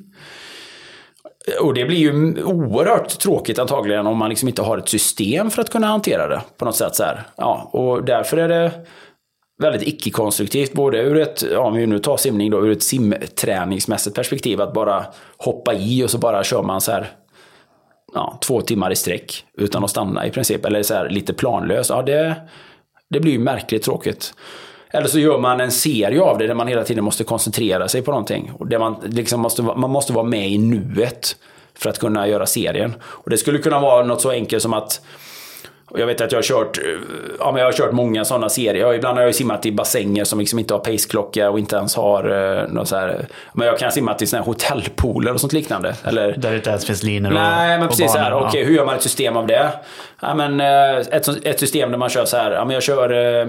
Och 1.61 1.73
det 1.73 1.85
blir 1.85 1.97
ju 1.97 2.43
oerhört 2.43 3.19
tråkigt 3.19 3.59
antagligen 3.59 4.07
om 4.07 4.17
man 4.17 4.29
liksom 4.29 4.47
inte 4.47 4.61
har 4.61 4.77
ett 4.77 4.89
system 4.89 5.49
för 5.49 5.61
att 5.61 5.69
kunna 5.69 5.87
hantera 5.87 6.27
det 6.27 6.41
på 6.57 6.65
något 6.65 6.75
sätt. 6.75 6.95
Så 6.95 7.03
här. 7.03 7.23
Ja, 7.35 7.69
och 7.73 8.03
därför 8.03 8.37
är 8.37 8.49
det 8.49 8.71
väldigt 9.59 9.87
icke-konstruktivt, 9.87 10.73
både 10.73 10.97
ur 10.97 11.17
ett, 11.17 11.43
ja, 11.51 11.59
om 11.59 11.73
vi 11.73 11.87
nu 11.87 11.99
tar 11.99 12.17
simning 12.17 12.51
då, 12.51 12.65
ur 12.65 12.71
ett 12.71 12.83
simträningsmässigt 12.83 14.15
perspektiv, 14.15 14.61
att 14.61 14.73
bara 14.73 15.05
hoppa 15.37 15.73
i 15.73 16.03
och 16.03 16.09
så 16.09 16.17
bara 16.17 16.43
kör 16.43 16.63
man 16.63 16.81
så 16.81 16.91
här 16.91 17.11
ja, 18.13 18.37
två 18.41 18.61
timmar 18.61 18.91
i 18.91 18.95
sträck 18.95 19.45
utan 19.57 19.83
att 19.83 19.89
stanna 19.89 20.27
i 20.27 20.31
princip, 20.31 20.65
eller 20.65 20.83
så 20.83 20.93
här 20.93 21.09
lite 21.09 21.33
planlöst. 21.33 21.89
Ja, 21.89 22.01
det, 22.01 22.35
det 23.09 23.19
blir 23.19 23.31
ju 23.31 23.39
märkligt 23.39 23.83
tråkigt. 23.83 24.33
Eller 24.91 25.07
så 25.07 25.19
gör 25.19 25.37
man 25.37 25.61
en 25.61 25.71
serie 25.71 26.21
av 26.21 26.37
det 26.37 26.47
där 26.47 26.53
man 26.53 26.67
hela 26.67 26.83
tiden 26.83 27.03
måste 27.03 27.23
koncentrera 27.23 27.87
sig 27.87 28.01
på 28.01 28.11
någonting. 28.11 28.51
Och 28.59 28.67
där 28.67 28.79
man, 28.79 28.95
liksom 29.05 29.39
måste, 29.39 29.61
vara- 29.61 29.77
man 29.77 29.89
måste 29.89 30.13
vara 30.13 30.25
med 30.25 30.49
i 30.49 30.57
nuet 30.57 31.35
för 31.73 31.89
att 31.89 31.99
kunna 31.99 32.27
göra 32.27 32.45
serien. 32.45 32.93
Och 33.01 33.29
det 33.29 33.37
skulle 33.37 33.59
kunna 33.59 33.79
vara 33.79 34.05
något 34.05 34.21
så 34.21 34.29
enkelt 34.29 34.63
som 34.63 34.73
att 34.73 35.01
och 35.89 35.99
jag 35.99 36.05
vet 36.07 36.21
att 36.21 36.31
jag 36.31 36.37
har 36.37 36.43
kört, 36.43 36.77
eh, 36.77 36.83
ja, 37.39 37.51
men 37.51 37.59
jag 37.59 37.67
har 37.67 37.73
kört 37.73 37.91
många 37.91 38.25
sådana 38.25 38.49
serier. 38.49 38.75
Jag, 38.75 38.95
ibland 38.95 39.17
har 39.17 39.25
jag 39.25 39.35
simmat 39.35 39.65
i 39.65 39.71
bassänger 39.71 40.23
som 40.23 40.39
liksom 40.39 40.59
inte 40.59 40.73
har 40.73 40.79
paceklocka 40.79 41.49
och 41.49 41.59
inte 41.59 41.75
ens 41.75 41.95
har 41.95 42.57
eh, 42.59 42.67
något 42.67 42.87
så 42.87 42.95
här. 42.95 43.25
Men 43.53 43.67
jag 43.67 43.77
kan 43.79 43.91
simma 43.91 44.13
till 44.13 44.27
såna 44.27 44.41
här 44.41 44.45
hotellpooler 44.47 45.33
och 45.33 45.39
sånt 45.39 45.53
liknande. 45.53 45.95
Eller, 46.03 46.31
Där 46.37 46.49
det 46.51 46.55
inte 46.55 46.69
ens 46.69 46.85
finns 46.85 47.03
linor 47.03 47.29
och 47.29 47.35
Nej, 47.35 47.79
men 47.79 47.87
precis 47.87 48.11
så 48.11 48.17
här. 48.17 48.31
banor, 48.31 48.47
Okej, 48.47 48.61
ja. 48.61 48.67
hur 48.67 48.75
gör 48.75 48.85
man 48.85 48.95
ett 48.95 49.01
system 49.01 49.37
av 49.37 49.47
det? 49.47 49.69
Ja, 50.21 50.35
men, 50.35 50.59
eh, 50.59 50.97
ett, 50.97 51.45
ett 51.45 51.59
system 51.59 51.91
där 51.91 51.97
man 51.97 52.09
kör 52.09 52.25
så 52.25 52.37
här. 52.37 52.51
Ja, 52.51 52.65
men 52.65 52.73
jag 52.73 52.83
kör 52.83 53.39
eh, 53.41 53.47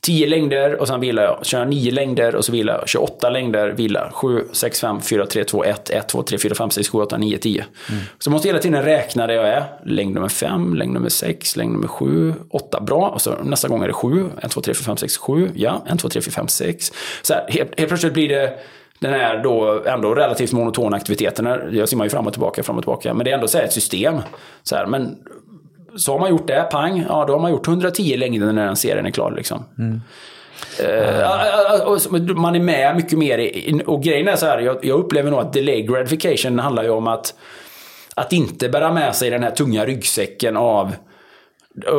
10 0.00 0.26
längder 0.26 0.80
och 0.80 0.88
sen 0.88 1.00
vila 1.00 1.22
jag. 1.22 1.46
Kör 1.46 1.64
9 1.64 1.90
längder 1.90 2.34
och 2.34 2.44
så 2.44 2.52
vila 2.52 2.72
jag. 2.72 2.88
28 2.88 3.30
längder, 3.30 3.68
vila. 3.68 4.10
7, 4.14 4.44
6, 4.52 4.80
5, 4.80 5.00
4, 5.00 5.26
3, 5.26 5.44
2, 5.44 5.64
1, 5.64 5.90
1, 5.90 6.08
2, 6.08 6.22
3, 6.22 6.38
4, 6.38 6.54
5, 6.54 6.70
6, 6.70 6.88
7, 6.88 6.98
8, 6.98 7.16
9, 7.18 7.38
10. 7.38 7.64
Mm. 7.88 8.02
Så 8.18 8.28
jag 8.28 8.32
måste 8.32 8.48
hela 8.48 8.58
tiden 8.58 8.82
räkna 8.82 9.26
där 9.26 9.34
jag 9.34 9.48
är. 9.48 9.64
Längd 9.84 10.14
nummer 10.14 10.28
5, 10.28 10.74
längd 10.74 10.92
nummer 10.92 11.08
6, 11.08 11.56
längd 11.56 11.72
nummer 11.72 11.88
7, 11.88 12.34
8. 12.50 12.80
Bra. 12.80 13.08
Och 13.08 13.20
så 13.20 13.34
nästa 13.42 13.68
gång 13.68 13.82
är 13.82 13.86
det 13.86 13.92
7. 13.92 14.26
1, 14.42 14.50
2, 14.50 14.60
3, 14.60 14.74
4, 14.74 14.84
5, 14.84 14.96
6, 14.96 15.16
7. 15.16 15.50
Ja, 15.54 15.84
1, 15.92 15.98
2, 15.98 16.08
3, 16.08 16.22
4, 16.22 16.32
5, 16.32 16.48
6. 16.48 16.92
Så 17.22 17.34
här, 17.34 17.46
helt, 17.48 17.78
helt 17.78 17.88
plötsligt 17.88 18.12
blir 18.12 18.28
det 18.28 18.58
den 19.00 19.12
här 19.12 19.42
då 19.42 19.82
ändå 19.86 20.14
relativt 20.14 20.52
monotona 20.52 20.96
aktiviteten. 20.96 21.70
Jag 21.72 21.88
simmar 21.88 22.04
ju 22.04 22.10
fram 22.10 22.26
och 22.26 22.32
tillbaka, 22.32 22.62
fram 22.62 22.76
och 22.76 22.82
tillbaka. 22.82 23.14
Men 23.14 23.24
det 23.24 23.30
är 23.30 23.34
ändå 23.34 23.48
så 23.48 23.58
här 23.58 23.64
ett 23.64 23.72
system. 23.72 24.14
Så 24.62 24.76
här, 24.76 24.86
men 24.86 25.18
så 25.96 26.12
har 26.12 26.18
man 26.18 26.30
gjort 26.30 26.46
det, 26.46 26.68
pang, 26.72 27.04
ja 27.08 27.24
då 27.26 27.32
har 27.32 27.40
man 27.40 27.50
gjort 27.50 27.68
110 27.68 28.16
längder 28.16 28.52
när 28.52 28.66
den 28.66 28.76
serien 28.76 29.06
är 29.06 29.10
klar. 29.10 29.30
Liksom. 29.36 29.64
Och 31.86 32.02
så- 32.02 32.12
man 32.34 32.54
är 32.56 32.60
med 32.60 32.96
mycket 32.96 33.18
mer. 33.18 33.38
I, 33.38 33.82
och 33.86 34.02
grejen 34.02 34.28
är 34.28 34.36
så 34.36 34.46
här, 34.46 34.58
jag, 34.60 34.84
jag 34.84 34.98
upplever 35.00 35.30
nog 35.30 35.40
att 35.40 35.52
delay 35.52 35.82
gratification 35.82 36.58
handlar 36.58 36.82
ju 36.82 36.90
om 36.90 37.06
att, 37.06 37.34
att 38.14 38.32
inte 38.32 38.68
bära 38.68 38.92
med 38.92 39.14
sig 39.16 39.30
den 39.30 39.42
här 39.42 39.50
tunga 39.50 39.86
ryggsäcken 39.86 40.56
av 40.56 40.92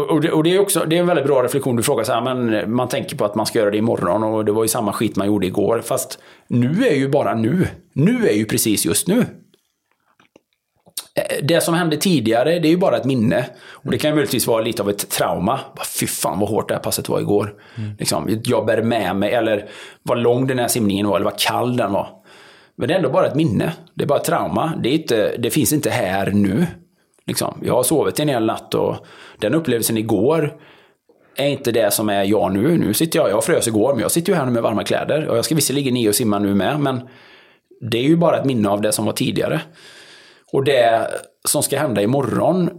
och 0.10 0.22
det, 0.22 0.32
och 0.32 0.44
det 0.44 0.56
är 0.56 0.60
också 0.60 0.84
det 0.88 0.96
är 0.96 1.00
en 1.00 1.08
väldigt 1.08 1.26
bra 1.26 1.44
reflektion. 1.44 1.76
Du 1.76 1.84
frågar 1.84 2.04
så 2.04 2.12
här, 2.14 2.22
men 2.22 2.72
man 2.74 2.88
tänker 2.88 3.16
på 3.18 3.26
att 3.26 3.36
man 3.36 3.46
ska 3.46 3.60
göra 3.60 3.72
det 3.72 3.78
imorgon 3.78 4.24
och 4.24 4.46
det 4.46 4.52
var 4.52 4.64
ju 4.64 4.68
samma 4.68 4.94
skit 4.94 5.16
man 5.16 5.28
gjorde 5.28 5.48
igår. 5.48 5.82
Fast 5.86 6.20
nu 6.48 6.86
är 6.90 6.96
ju 6.96 7.10
bara 7.10 7.34
nu. 7.36 7.68
Nu 7.94 8.28
är 8.28 8.34
ju 8.34 8.46
precis 8.46 8.86
just 8.86 9.08
nu. 9.08 9.26
Det 11.44 11.62
som 11.62 11.74
hände 11.74 11.98
tidigare, 11.98 12.60
det 12.60 12.68
är 12.68 12.70
ju 12.70 12.78
bara 12.78 12.98
ett 12.98 13.06
minne. 13.06 13.46
Och 13.72 13.92
det 13.92 13.98
kan 13.98 14.10
ju 14.10 14.16
möjligtvis 14.16 14.48
vara 14.48 14.62
lite 14.62 14.82
av 14.82 14.90
ett 14.90 15.10
trauma. 15.10 15.60
Fy 16.00 16.08
fan 16.08 16.40
vad 16.40 16.50
hårt 16.50 16.68
det 16.68 16.74
här 16.74 16.82
passet 16.82 17.10
var 17.10 17.20
igår. 17.20 17.54
Liksom, 18.00 18.42
jag 18.44 18.66
bär 18.66 18.82
med 18.82 19.16
mig, 19.16 19.34
eller 19.34 19.70
vad 20.04 20.20
lång 20.20 20.48
den 20.48 20.60
här 20.60 20.68
simningen 20.68 21.08
var, 21.08 21.16
eller 21.16 21.26
vad 21.26 21.40
kall 21.40 21.78
den 21.78 21.94
var. 21.94 22.10
Men 22.76 22.88
det 22.88 22.94
är 22.94 22.98
ändå 22.98 23.10
bara 23.10 23.28
ett 23.28 23.36
minne. 23.36 23.74
Det 23.94 24.04
är 24.04 24.08
bara 24.08 24.20
ett 24.20 24.26
trauma. 24.26 24.74
Det, 24.84 24.90
inte, 24.90 25.38
det 25.38 25.50
finns 25.50 25.74
inte 25.74 25.90
här 25.90 26.32
nu. 26.32 26.68
Liksom. 27.28 27.60
Jag 27.64 27.74
har 27.74 27.84
sovit 27.84 28.20
en 28.20 28.30
hel 28.30 28.46
natt 28.46 28.74
och 28.74 28.96
den 29.40 29.54
upplevelsen 29.54 29.98
igår 29.98 30.54
är 31.36 31.48
inte 31.48 31.72
det 31.72 31.94
som 31.94 32.10
är 32.10 32.24
jag 32.24 32.54
nu. 32.54 32.78
Nu 32.78 32.94
sitter 32.94 33.20
jag, 33.20 33.30
jag 33.30 33.44
frös 33.44 33.68
igår, 33.68 33.94
men 33.94 34.02
jag 34.02 34.12
sitter 34.12 34.34
ju 34.34 34.38
här 34.38 34.46
nu 34.46 34.52
med 34.52 34.64
varma 34.64 34.84
kläder. 34.84 35.28
Och 35.28 35.38
jag 35.38 35.46
ska 35.46 35.56
visserligen 35.56 35.98
i 35.98 36.10
och 36.10 36.16
simma 36.16 36.40
nu 36.40 36.56
med, 36.56 36.80
men 36.80 37.02
det 37.92 37.98
är 37.98 38.04
ju 38.04 38.16
bara 38.16 38.38
ett 38.38 38.46
minne 38.46 38.70
av 38.70 38.82
det 38.82 38.92
som 38.92 39.06
var 39.06 39.14
tidigare. 39.14 39.62
Och 40.52 40.64
det 40.64 41.08
som 41.48 41.64
ska 41.64 41.80
hända 41.80 42.02
imorgon 42.02 42.70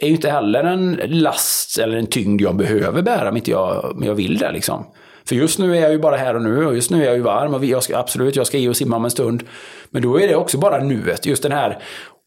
är 0.00 0.06
ju 0.06 0.14
inte 0.14 0.30
heller 0.30 0.64
en 0.64 1.00
last 1.04 1.78
eller 1.78 1.96
en 1.96 2.06
tyngd 2.06 2.40
jag 2.40 2.56
behöver 2.56 3.02
bära 3.02 3.28
om 3.28 3.36
inte 3.36 3.50
jag, 3.50 3.84
om 3.84 4.02
jag 4.02 4.14
vill 4.14 4.38
det. 4.38 4.52
Liksom. 4.52 4.86
För 5.28 5.34
just 5.34 5.58
nu 5.58 5.76
är 5.76 5.80
jag 5.80 5.92
ju 5.92 5.98
bara 5.98 6.16
här 6.16 6.36
och 6.36 6.42
nu 6.42 6.66
och 6.66 6.74
just 6.74 6.90
nu 6.90 7.02
är 7.02 7.06
jag 7.06 7.16
ju 7.16 7.22
varm 7.22 7.54
och 7.54 7.64
jag 7.64 7.82
ska, 7.82 7.98
absolut, 7.98 8.36
jag 8.36 8.46
ska 8.46 8.58
i 8.58 8.68
och 8.68 8.76
simma 8.76 8.96
om 8.96 9.04
en 9.04 9.10
stund. 9.10 9.42
Men 9.90 10.02
då 10.02 10.20
är 10.20 10.28
det 10.28 10.36
också 10.36 10.58
bara 10.58 10.78
nuet, 10.78 11.26
just 11.26 11.42
den 11.42 11.52
här. 11.52 11.78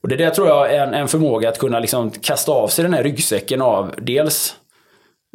Och 0.03 0.09
det 0.09 0.15
där 0.15 0.29
tror 0.29 0.47
jag 0.47 0.73
är 0.73 0.87
en, 0.87 0.93
en 0.93 1.07
förmåga 1.07 1.49
att 1.49 1.59
kunna 1.59 1.79
liksom 1.79 2.11
kasta 2.11 2.51
av 2.51 2.67
sig 2.67 2.83
den 2.83 2.93
här 2.93 3.03
ryggsäcken 3.03 3.61
av 3.61 3.93
dels 3.97 4.55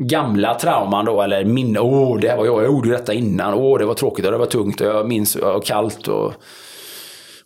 gamla 0.02 0.54
trauman 0.54 1.04
då, 1.04 1.22
eller 1.22 1.44
minne. 1.44 1.80
Åh, 1.80 2.20
det 2.20 2.28
här 2.28 2.36
var 2.36 2.46
jag, 2.46 2.58
jag 2.58 2.66
gjorde 2.66 2.90
detta 2.90 3.12
innan. 3.12 3.54
Åh, 3.54 3.78
det 3.78 3.84
var 3.84 3.94
tråkigt 3.94 4.26
och 4.26 4.32
det 4.32 4.38
var 4.38 4.46
tungt 4.46 4.80
och 4.80 4.86
jag 4.86 5.08
minns 5.08 5.36
och 5.36 5.64
kallt. 5.64 6.08
Och, 6.08 6.32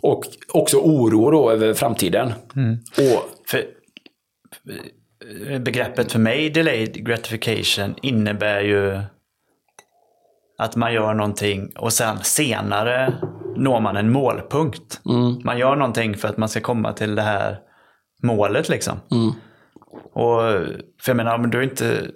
och 0.06 0.24
också 0.52 0.76
oro 0.76 1.30
då 1.30 1.50
över 1.50 1.74
framtiden. 1.74 2.32
Och 2.98 3.30
För, 3.48 3.64
begreppet 5.58 6.12
för 6.12 6.18
mig, 6.18 6.50
delayed 6.50 7.06
gratification, 7.06 7.94
innebär 8.02 8.60
ju 8.60 9.00
att 10.58 10.76
man 10.76 10.92
gör 10.92 11.14
någonting 11.14 11.72
och 11.76 11.92
sen 11.92 12.18
senare 12.22 13.14
når 13.56 13.80
man 13.80 13.96
en 13.96 14.12
målpunkt. 14.12 15.00
Man 15.44 15.58
gör 15.58 15.76
någonting 15.76 16.16
för 16.16 16.28
att 16.28 16.36
man 16.36 16.48
ska 16.48 16.60
komma 16.60 16.92
till 16.92 17.14
det 17.14 17.22
här 17.22 17.58
målet 18.22 18.68
liksom. 18.68 19.00
Och, 20.12 20.40
för 21.02 21.08
jag 21.10 21.16
menar, 21.16 21.34
om 21.34 21.50
du 21.50 21.64
inte 21.64 22.10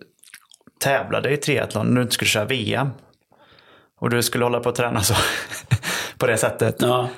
tävlade 0.81 1.31
i 1.33 1.37
triathlon, 1.37 1.89
om 1.89 1.95
du 1.95 2.03
inte 2.03 2.15
skulle 2.15 2.29
köra 2.29 2.45
VM 2.45 2.91
och 4.01 4.11
du 4.11 4.23
skulle 4.23 4.45
hålla 4.45 4.61
på 4.61 4.69
att 4.69 4.75
träna 4.75 5.01
så 5.01 5.15
på 6.19 6.27
det 6.27 6.37
sättet. 6.37 6.77
ja. 6.79 7.09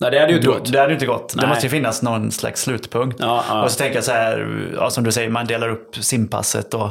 Nej, 0.00 0.10
det 0.10 0.18
hade 0.20 0.30
ju 0.32 0.36
inte 0.36 0.48
gått. 0.48 0.72
det 0.72 0.80
hade 0.80 0.92
inte 0.92 1.06
gått. 1.06 1.34
Det 1.40 1.46
måste 1.46 1.66
ju 1.66 1.70
finnas 1.70 2.02
någon 2.02 2.30
slags 2.32 2.62
slutpunkt. 2.62 3.16
Ja, 3.20 3.44
ja. 3.48 3.62
Och 3.64 3.70
så 3.70 3.78
tänker 3.78 3.94
jag 3.94 4.04
så 4.04 4.12
här, 4.12 4.68
ja, 4.76 4.90
som 4.90 5.04
du 5.04 5.12
säger, 5.12 5.28
man 5.28 5.46
delar 5.46 5.68
upp 5.68 5.96
simpasset 5.96 6.74
och 6.74 6.88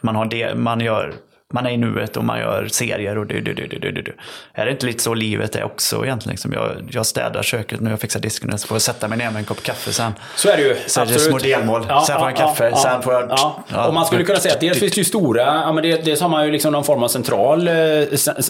man, 0.00 0.16
har 0.16 0.24
det, 0.24 0.54
man, 0.54 0.80
gör, 0.80 1.14
man 1.52 1.66
är 1.66 1.70
i 1.70 1.76
nuet 1.76 2.16
och 2.16 2.24
man 2.24 2.38
gör 2.38 2.68
serier 2.72 3.18
och 3.18 3.26
du, 3.26 3.40
du, 3.40 3.54
du, 3.54 3.66
du, 3.66 3.78
du, 3.78 4.02
du. 4.02 4.16
Är 4.54 4.64
det 4.66 4.70
inte 4.70 4.86
lite 4.86 5.02
så 5.02 5.14
livet 5.14 5.56
är 5.56 5.64
också 5.64 6.04
egentligen? 6.04 6.32
Liksom 6.32 6.52
jag, 6.52 6.70
jag 6.90 7.06
städar 7.06 7.42
köket 7.42 7.80
nu, 7.80 7.90
jag 7.90 8.00
fixar 8.00 8.20
disken 8.20 8.52
och 8.52 8.60
så 8.60 8.66
får 8.66 8.74
jag 8.74 8.82
sätta 8.82 9.08
mig 9.08 9.18
ner 9.18 9.30
med 9.30 9.36
en 9.38 9.44
kopp 9.44 9.62
kaffe 9.62 9.92
sen. 9.92 10.12
Så 10.36 10.48
är 10.48 10.56
det 10.56 10.62
ju. 10.62 10.76
Så 10.86 11.00
är 11.00 11.06
det 11.06 11.18
små 11.18 11.38
delmål. 11.38 11.82
Sen 11.82 11.96
får 12.06 12.14
jag 12.14 12.28
en 12.30 12.36
kaffe, 12.36 12.76
sen 12.76 13.02
får 13.02 13.12
jag- 13.12 13.26
Ja. 13.30 13.64
Ja. 13.68 13.86
Och 13.86 13.94
man 13.94 14.06
skulle 14.06 14.24
kunna 14.24 14.38
säga 14.38 14.54
att 14.54 14.60
dels 14.60 14.78
finns 14.78 14.92
det 14.92 14.98
ju 14.98 15.04
stora, 15.04 15.42
ja, 15.42 15.72
men 15.72 15.82
det, 15.82 16.04
dels 16.04 16.20
har 16.20 16.28
man 16.28 16.44
ju 16.46 16.52
liksom 16.52 16.72
någon 16.72 16.84
form 16.84 17.02
av 17.02 17.08
central, 17.08 17.68
eh, 17.68 17.74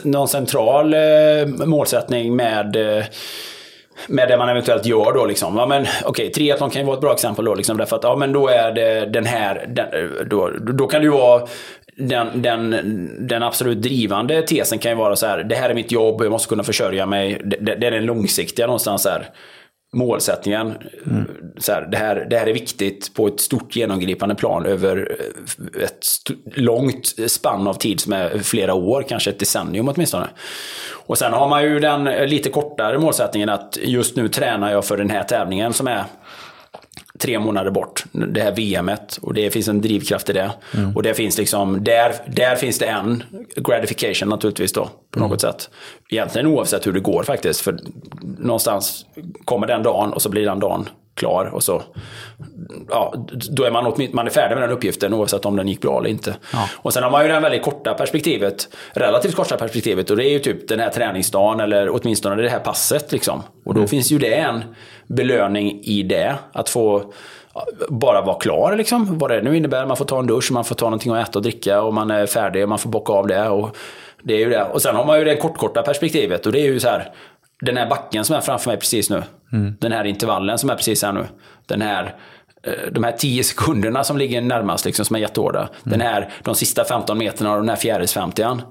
någon 0.05 0.29
central 0.29 0.95
eh, 0.95 1.01
målsättning 1.67 2.37
med 2.37 2.77
eh, 2.99 3.05
med 4.09 4.29
det 4.29 4.37
man 4.37 4.49
eventuellt 4.49 4.87
gör 4.87 5.13
då 5.13 5.27
liksom. 5.27 5.57
Ja, 5.57 5.67
men 5.67 5.87
okej, 6.05 6.33
triathlon 6.33 6.71
kan 6.71 6.83
ju 6.83 6.87
vara 6.87 6.97
ett 6.97 7.01
bra 7.01 7.13
exempel 7.13 7.45
då 7.45 7.55
liksom. 7.55 7.77
Därför 7.77 7.97
att, 7.97 8.05
ja 8.05 8.17
men 8.17 8.33
då 8.33 8.49
är 8.49 8.73
det 8.73 9.07
den 9.07 9.25
här, 9.25 9.65
den, 9.69 9.87
då, 10.29 10.51
då 10.51 10.87
kan 10.87 11.01
det 11.01 11.05
ju 11.05 11.13
vara 11.13 11.47
den, 11.97 12.43
den, 12.43 12.77
den 13.29 13.43
absolut 13.43 13.83
drivande 13.83 14.43
tesen 14.43 14.79
kan 14.79 14.93
ju 14.93 14.97
vara 14.97 15.17
så 15.17 15.27
här, 15.27 15.45
det 15.45 15.55
här 15.55 15.71
är 15.71 15.75
mitt 15.75 15.93
jobb, 15.93 16.23
jag 16.23 16.31
måste 16.31 16.49
kunna 16.49 16.63
försörja 16.63 17.07
mig. 17.07 17.41
Det, 17.45 17.57
det, 17.61 17.75
det 17.75 17.87
är 17.87 17.91
den 17.91 18.07
långsiktiga 18.07 18.67
någonstans 18.67 19.07
här 19.07 19.29
målsättningen. 19.97 20.75
Så 21.59 21.73
här, 21.73 21.89
det, 21.91 21.97
här, 21.97 22.27
det 22.31 22.39
här 22.39 22.47
är 22.47 22.53
viktigt 22.53 23.15
på 23.15 23.27
ett 23.27 23.41
stort 23.41 23.77
genomgripande 23.77 24.35
plan 24.35 24.67
över 24.67 25.17
eh, 25.21 25.85
ett 25.85 26.07
långt 26.55 27.15
spann 27.27 27.67
av 27.67 27.75
tid 27.75 28.01
som 28.01 28.13
är 28.13 28.39
flera 28.39 28.75
år, 28.75 29.05
kanske 29.09 29.31
ett 29.31 29.39
decennium 29.39 29.89
åtminstone. 29.89 30.27
Och 31.07 31.19
sen 31.19 31.33
har 31.33 31.49
man 31.49 31.63
ju 31.63 31.81
den 31.81 32.05
lite 32.05 32.51
kortare 32.51 32.99
målsättningen 32.99 33.49
att 33.49 33.79
just 33.83 34.17
nu 34.17 34.29
tränar 34.29 34.73
jag 34.73 34.85
för 34.85 34.97
den 34.97 35.11
här 35.11 35.23
tävlingen 35.23 35.73
som 35.73 35.87
är 35.87 36.05
tre 37.19 37.39
månader 37.39 37.71
bort. 37.71 38.05
Det 38.13 38.41
här 38.41 38.53
VMet. 38.53 39.17
Och 39.23 39.35
det 39.35 39.51
finns 39.51 39.69
en 39.69 39.81
drivkraft 39.81 40.31
i 40.31 40.33
det. 40.33 40.51
Och 40.95 41.03
det 41.03 41.15
finns 41.15 41.39
liksom, 41.39 41.85
där, 41.85 42.13
där 42.27 42.57
finns 42.57 42.79
det 42.79 42.87
en 42.87 43.23
gratification 43.57 44.29
naturligtvis 44.29 44.73
då. 44.73 44.91
På 45.11 45.21
något 45.21 45.41
sätt. 45.41 45.71
Egentligen 46.11 46.47
oavsett 46.47 46.87
hur 46.87 46.93
det 46.93 47.01
går 47.01 47.23
faktiskt. 47.23 47.61
För 47.61 47.79
någonstans 48.39 49.07
kommer 49.45 49.67
den 49.67 49.83
dagen 49.83 50.13
och 50.13 50.23
så 50.23 50.29
blir 50.29 50.45
den 50.45 50.61
dagen 50.61 50.89
klar. 51.17 51.51
Och 51.55 51.63
så, 51.63 51.83
ja, 52.89 53.15
då 53.51 53.65
är 53.65 53.71
man, 53.71 53.95
man 54.13 54.27
är 54.27 54.31
färdig 54.31 54.55
med 54.55 54.63
den 54.63 54.77
uppgiften 54.77 55.15
oavsett 55.15 55.45
om 55.45 55.57
den 55.57 55.69
gick 55.69 55.81
bra 55.81 55.99
eller 55.99 56.11
inte. 56.11 56.37
Och 56.77 56.93
sen 56.93 57.03
har 57.03 57.11
man 57.11 57.23
ju 57.23 57.33
det 57.33 57.41
väldigt 57.41 57.63
korta 57.63 57.95
perspektivet. 57.95 58.69
Relativt 58.93 59.35
korta 59.35 59.57
perspektivet. 59.57 60.11
Och 60.11 60.17
det 60.17 60.25
är 60.25 60.31
ju 60.31 60.39
typ 60.39 60.69
den 60.69 60.81
här 60.81 60.91
träningsdagen 60.91 61.61
eller 61.61 61.89
åtminstone 61.91 62.43
det 62.43 62.49
här 62.49 62.59
passet. 62.59 63.13
Liksom. 63.13 63.43
Och 63.65 63.75
då 63.75 63.87
finns 63.87 64.13
ju 64.13 64.19
det 64.19 64.35
en 64.35 64.65
belöning 65.07 65.81
i 65.83 66.03
det. 66.03 66.35
Att 66.53 66.69
få 66.69 67.13
bara 67.89 68.23
vara 68.23 68.39
klar 68.39 68.77
liksom. 68.77 69.19
Vad 69.19 69.31
det 69.31 69.43
nu 69.43 69.57
innebär. 69.57 69.87
Man 69.87 69.97
får 69.97 70.05
ta 70.05 70.19
en 70.19 70.27
dusch, 70.27 70.53
man 70.53 70.65
får 70.65 70.75
ta 70.75 70.87
någonting 70.87 71.13
att 71.13 71.29
äta 71.29 71.39
och 71.39 71.43
dricka 71.43 71.83
och 71.83 71.95
man 71.95 72.11
är 72.11 72.27
färdig 72.27 72.63
och 72.63 72.69
man 72.69 72.79
får 72.79 72.91
bocka 72.91 73.13
av 73.13 73.27
det. 73.27 73.49
Och, 73.49 73.77
det 74.23 74.35
är 74.35 74.39
ju 74.39 74.51
det. 74.51 74.65
och 74.65 74.83
sen 74.83 74.97
har 74.97 75.05
man 75.05 75.19
ju 75.19 75.25
det 75.25 75.37
kortkorta 75.37 75.83
perspektivet 75.83 76.47
och 76.47 76.53
det 76.53 76.61
är 76.61 76.65
ju 76.65 76.81
så 76.81 76.89
här. 76.89 77.13
Den 77.61 77.77
här 77.77 77.87
backen 77.87 78.25
som 78.25 78.37
är 78.37 78.41
framför 78.41 78.71
mig 78.71 78.79
precis 78.79 79.11
nu. 79.11 79.23
Den 79.81 79.93
här 79.93 80.05
intervallen 80.05 80.59
som 80.59 80.71
är 80.71 80.75
precis 80.75 81.03
här 81.03 81.13
nu. 81.13 81.25
Den 81.67 81.83
här 81.83 82.15
eh, 82.63 82.93
de 82.93 83.05
här 83.05 83.13
10 83.13 83.45
sekunderna 83.45 84.05
som 84.05 84.19
ligger 84.19 84.41
närmast, 84.41 84.85
liksom, 84.85 85.05
som 85.05 85.17
är 85.17 85.21
jättehårda. 85.21 85.69
Den 85.85 86.01
här, 86.01 86.29
de 86.43 86.55
sista 86.55 86.85
15 86.85 87.19
meterna 87.19 87.53
av 87.53 87.61
den 87.61 87.69
här 87.69 87.77
fjärilsfemtian. 87.77 88.63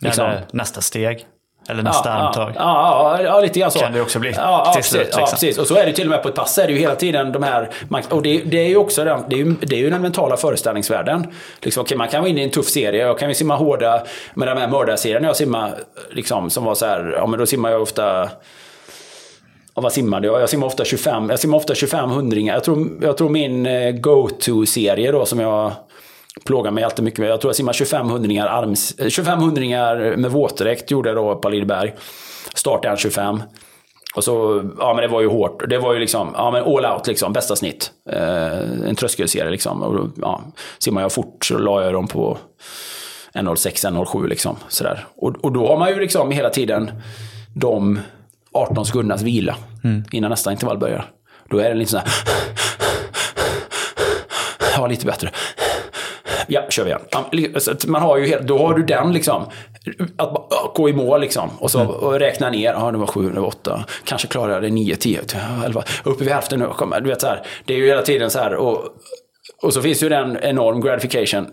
Liksom. 0.00 0.24
Eller 0.26 0.42
nästa 0.52 0.80
steg. 0.80 1.26
Eller 1.68 1.82
nästa 1.82 2.08
ja, 2.08 2.14
andetag. 2.14 2.52
Ja, 2.56 3.18
ja, 3.18 3.22
ja, 3.22 3.40
lite 3.40 3.60
grann 3.60 3.70
så. 3.70 3.78
Kan 3.78 3.92
det 3.92 4.00
också 4.00 4.18
bli 4.18 4.32
Ja, 4.36 4.62
ja, 4.66 4.72
till 4.72 4.84
slut, 4.84 5.08
ja, 5.12 5.18
liksom. 5.18 5.36
precis. 5.36 5.58
Och 5.58 5.66
så 5.66 5.76
är 5.76 5.86
det 5.86 5.92
till 5.92 6.04
och 6.04 6.10
med 6.10 6.22
på 6.22 6.28
ett 6.28 6.34
pass. 6.34 6.58
Är 6.58 6.66
det 6.66 6.72
ju 6.72 6.78
hela 6.78 6.94
tiden 6.94 7.32
de 7.32 7.42
här... 7.42 7.70
Och 8.10 8.22
det, 8.22 8.38
det 8.38 8.58
är 8.58 8.68
ju 8.68 8.76
också 8.76 9.04
den, 9.04 9.24
det 9.28 9.34
är 9.34 9.38
ju, 9.38 9.54
det 9.60 9.76
är 9.76 9.80
ju 9.80 9.90
den 9.90 10.02
mentala 10.02 10.36
föreställningsvärlden. 10.36 11.26
Liksom, 11.62 11.80
okej, 11.80 11.96
man 11.96 12.08
kan 12.08 12.20
vara 12.20 12.30
inne 12.30 12.40
i 12.40 12.44
en 12.44 12.50
tuff 12.50 12.66
serie. 12.66 13.06
Jag 13.06 13.18
kan 13.18 13.28
ju 13.28 13.34
simma 13.34 13.56
hårda 13.56 14.02
med 14.34 14.48
de 14.48 14.58
här 14.58 14.68
mördarserierna 14.68 15.26
jag 15.26 15.36
simmar. 15.36 15.74
Liksom, 16.10 16.50
som 16.50 16.64
var 16.64 16.74
så 16.74 16.86
här, 16.86 17.14
ja 17.16 17.26
men 17.26 17.38
då 17.38 17.46
simmar 17.46 17.70
jag 17.70 17.82
ofta 17.82 18.28
Ja, 19.76 19.82
vad 19.82 19.92
simmade 19.92 20.26
jag? 20.26 20.40
Jag 20.40 20.48
simmar 20.48 20.66
ofta 20.66 20.84
25, 20.84 21.30
jag 21.30 21.38
simmar 21.38 21.58
ofta 21.58 21.74
25 21.74 22.10
hundringar. 22.10 22.54
Jag 22.54 22.64
tror, 22.64 22.88
jag 23.00 23.16
tror 23.16 23.28
min 23.28 23.66
eh, 23.66 23.90
go-to-serie 23.90 25.12
då 25.12 25.26
som 25.26 25.40
jag 25.40 25.72
plågar 26.44 26.70
mig 26.70 26.84
alltid 26.84 27.04
mycket. 27.04 27.26
Jag 27.26 27.40
tror 27.40 27.48
jag 27.48 27.56
simmar 27.56 27.72
25 27.72 28.08
hundringar, 28.10 28.46
arms, 28.46 28.94
eh, 28.98 29.08
25 29.08 29.38
hundringar 29.38 30.16
med 30.16 30.30
våtdräkt 30.30 30.90
gjorde 30.90 31.08
jag 31.08 31.16
då 31.16 31.36
på 31.36 31.48
Lideberg. 31.48 31.94
Startade 32.54 32.96
25. 32.96 33.42
Och 34.16 34.24
så, 34.24 34.62
ja 34.78 34.94
men 34.94 35.02
det 35.02 35.08
var 35.08 35.20
ju 35.20 35.28
hårt. 35.28 35.68
Det 35.68 35.78
var 35.78 35.94
ju 35.94 35.98
liksom, 36.00 36.30
ja 36.34 36.50
men 36.50 36.62
all 36.62 36.86
out 36.86 37.06
liksom, 37.06 37.32
bästa 37.32 37.56
snitt. 37.56 37.90
Eh, 38.10 38.88
en 38.88 38.96
tröskelserie 38.96 39.50
liksom. 39.50 39.82
Och 39.82 40.08
ja, 40.16 40.40
simmar 40.78 41.02
jag 41.02 41.12
fort 41.12 41.44
så 41.44 41.58
la 41.58 41.84
jag 41.84 41.92
dem 41.92 42.08
på 42.08 42.38
1.06, 43.34 44.04
1.07 44.04 44.28
liksom. 44.28 44.56
Sådär. 44.68 45.06
Och, 45.16 45.44
och 45.44 45.52
då 45.52 45.66
har 45.66 45.78
man 45.78 45.88
ju 45.88 46.00
liksom 46.00 46.30
hela 46.30 46.50
tiden 46.50 46.90
de 47.54 48.00
18 48.52 48.86
sekundernas 48.86 49.22
vila 49.22 49.56
innan 50.12 50.30
nästa 50.30 50.52
intervall 50.52 50.78
börjar. 50.78 51.04
Då 51.50 51.58
är 51.58 51.68
det 51.68 51.74
lite 51.74 51.90
sådär... 51.90 52.06
Ja, 54.78 54.86
lite 54.86 55.06
bättre. 55.06 55.30
Ja, 56.46 56.62
kör 56.70 56.84
vi 56.84 56.90
igen. 56.90 57.00
Man 57.86 58.02
har 58.02 58.16
ju, 58.16 58.38
då 58.38 58.58
har 58.58 58.74
du 58.74 58.82
den 58.82 59.12
liksom. 59.12 59.42
Att 60.16 60.32
bara 60.34 60.46
gå 60.74 60.88
i 60.88 60.92
mål 60.92 61.20
liksom. 61.20 61.50
Och 61.58 61.70
så 61.70 61.86
och 61.86 62.18
räkna 62.18 62.50
ner. 62.50 62.72
Ja, 62.72 62.90
det 62.92 62.98
var 62.98 63.06
sju, 63.06 63.30
det 63.30 63.40
var 63.40 63.48
åtta. 63.48 63.84
Kanske 64.04 64.28
klarar 64.28 64.52
jag 64.52 64.62
det 64.62 64.70
nio, 64.70 64.96
tio, 64.96 65.20
elva. 65.64 65.82
Uppe 66.04 66.24
vid 66.24 66.32
hälften 66.32 66.58
nu. 66.58 66.66
Kom, 66.66 66.94
du 67.02 67.08
vet 67.08 67.20
så 67.20 67.26
här. 67.26 67.42
Det 67.64 67.74
är 67.74 67.78
ju 67.78 67.86
hela 67.86 68.02
tiden 68.02 68.30
så 68.30 68.38
här. 68.38 68.54
Och, 68.54 68.84
och 69.62 69.74
så 69.74 69.82
finns 69.82 70.02
ju 70.02 70.08
den 70.08 70.38
enorm 70.42 70.80
gratification. 70.80 71.46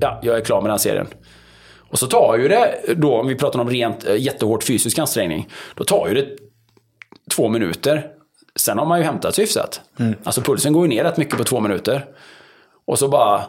Ja, 0.00 0.20
jag 0.22 0.36
är 0.36 0.40
klar 0.40 0.62
med 0.62 0.70
den 0.70 0.78
serien. 0.78 1.06
Och 1.90 1.98
så 1.98 2.06
tar 2.06 2.38
ju 2.38 2.48
det, 2.48 2.74
då 2.96 3.14
om 3.20 3.26
vi 3.26 3.34
pratar 3.34 3.60
om 3.60 3.70
rent 3.70 4.08
eh, 4.08 4.16
jättehårt 4.16 4.64
fysisk 4.64 4.98
ansträngning, 4.98 5.48
då 5.74 5.84
tar 5.84 6.08
ju 6.08 6.14
det 6.14 6.26
två 7.30 7.48
minuter. 7.48 8.06
Sen 8.56 8.78
har 8.78 8.86
man 8.86 8.98
ju 8.98 9.04
hämtat 9.04 9.34
sig 9.34 9.44
hyfsat. 9.44 9.80
Alltså 10.24 10.40
pulsen 10.40 10.72
går 10.72 10.82
ju 10.82 10.88
ner 10.88 11.04
rätt 11.04 11.16
mycket 11.16 11.38
på 11.38 11.44
två 11.44 11.60
minuter. 11.60 12.04
Och 12.86 12.98
så 12.98 13.08
bara, 13.08 13.42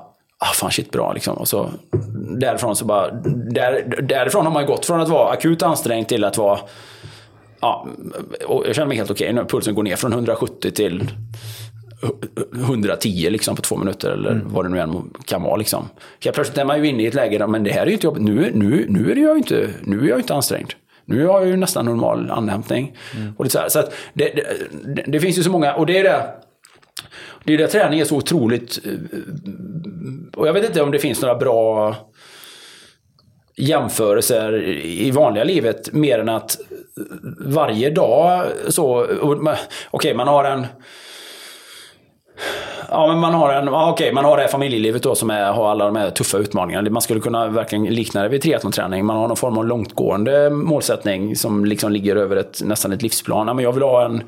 ah 0.44 0.54
fan 0.54 0.72
shit 0.72 0.92
bra 0.92 1.14
liksom. 1.14 1.38
Och 1.38 1.48
så 1.48 1.70
därifrån 2.40 2.76
så 2.76 2.86
bara, 2.86 3.12
där, 3.52 4.02
därifrån 4.02 4.46
har 4.46 4.54
man 4.54 4.66
gått 4.66 4.86
från 4.86 5.02
att 5.02 5.10
vara 5.10 5.32
akut 5.32 5.64
ansträngd 5.64 6.08
till 6.08 6.24
att 6.24 6.38
vara, 6.38 6.60
ja, 7.62 7.88
jag 8.66 8.76
känner 8.76 8.88
mig 8.88 8.98
helt 8.98 9.12
okej 9.12 9.34
nu. 9.34 9.46
Pulsen 9.46 9.76
går 9.76 9.84
ner 9.84 9.96
från 9.96 10.14
170 10.14 10.72
till 10.72 11.12
110 12.54 13.30
liksom 13.30 13.56
på 13.56 13.62
två 13.62 13.78
minuter 13.78 14.12
eller 14.12 14.42
vad 14.46 14.66
det 14.66 14.70
nu 14.70 14.80
än 14.80 15.14
kan 15.26 15.44
vara. 15.44 15.56
Liksom. 15.56 15.90
Helt 16.24 16.36
plötsligt 16.36 16.58
är 16.58 16.66
man 16.66 16.84
ju 16.84 16.90
inne 16.90 17.04
i 17.04 17.08
ett 17.08 17.14
läge 17.14 17.38
där 17.38 17.48
men 17.48 17.64
det 17.64 17.72
här 17.72 17.82
är 17.82 17.86
ju 17.86 17.94
inte 17.94 18.08
jobbigt. 18.08 18.24
Nu, 18.24 18.52
nu, 18.54 18.86
nu, 18.90 19.12
är, 19.12 19.16
jag 19.16 19.38
inte, 19.38 19.70
nu 19.82 20.06
är 20.06 20.10
jag 20.10 20.20
inte 20.20 20.34
ansträngd. 20.34 20.74
Nu 21.06 21.26
har 21.26 21.40
jag 21.40 21.50
ju 21.50 21.58
nästan 21.58 21.86
normal 21.86 22.32
andhämtning. 22.32 22.98
Och 23.38 23.44
det, 23.44 23.50
så 23.50 23.60
här, 23.60 23.70
så 23.70 23.84
det, 24.14 24.44
det, 24.86 25.04
det 25.08 25.20
finns 25.20 25.38
ju 25.38 25.44
så 25.44 25.52
många, 25.52 25.76
och 25.76 25.86
det 25.86 25.98
är 25.98 26.04
det 26.04 26.26
det 27.44 27.54
är 27.54 27.58
där 27.58 27.68
träning 27.68 28.00
är 28.00 28.06
så 28.06 28.18
otroligt... 28.18 28.80
Eh, 28.86 28.92
och 30.36 30.48
jag 30.48 30.54
vet 30.54 30.66
inte 30.66 30.82
om 30.82 30.92
det 30.92 31.00
finns 31.00 31.22
några 31.22 31.36
bra 31.36 31.96
jämförelser 33.56 34.64
i 34.84 35.12
vanliga 35.12 35.44
livet 35.44 35.94
mer 35.94 36.20
än 36.20 36.30
att 36.30 36.60
eh, 36.60 37.04
varje 37.40 37.90
dag 37.90 38.46
så... 38.68 39.04
Okej, 39.04 39.20
okay, 39.22 39.56
Okej, 39.92 40.14
man 40.14 40.28
har 40.28 40.44
en... 40.44 40.66
Ja, 42.90 43.08
men 43.08 43.20
man 43.20 43.34
har 43.34 43.54
en, 43.54 43.68
Okej, 43.68 43.92
okej, 43.92 44.14
man 44.14 44.26
har 44.26 44.38
det 44.38 44.44
här 44.44 44.50
familjelivet 44.50 45.04
då 45.04 45.16
som 45.16 45.30
är, 45.30 45.52
har 45.52 45.72
alla 45.72 45.86
de 45.86 45.96
här 45.96 46.10
tuffa 46.10 46.38
utmaningarna. 46.38 46.90
Man 46.90 47.02
skulle 47.02 47.20
kunna 47.20 47.48
verkligen 47.48 47.86
likna 47.86 48.24
det 48.24 48.30
vid 48.30 48.42
triathlonträning. 48.42 49.06
Man 49.06 49.18
har 49.18 49.28
någon 49.28 49.38
form 49.38 49.58
av 49.58 49.66
långtgående 49.66 50.50
målsättning 50.50 51.36
som 51.36 51.66
liksom 51.66 51.92
ligger 51.92 52.16
över 52.16 52.36
ett, 52.36 52.62
nästan 52.64 52.92
ett 52.92 53.02
livsplan. 53.02 53.48
Ja, 53.48 53.54
men 53.54 53.64
jag 53.64 53.72
vill 53.72 53.84
ha 53.84 54.06
en 54.06 54.24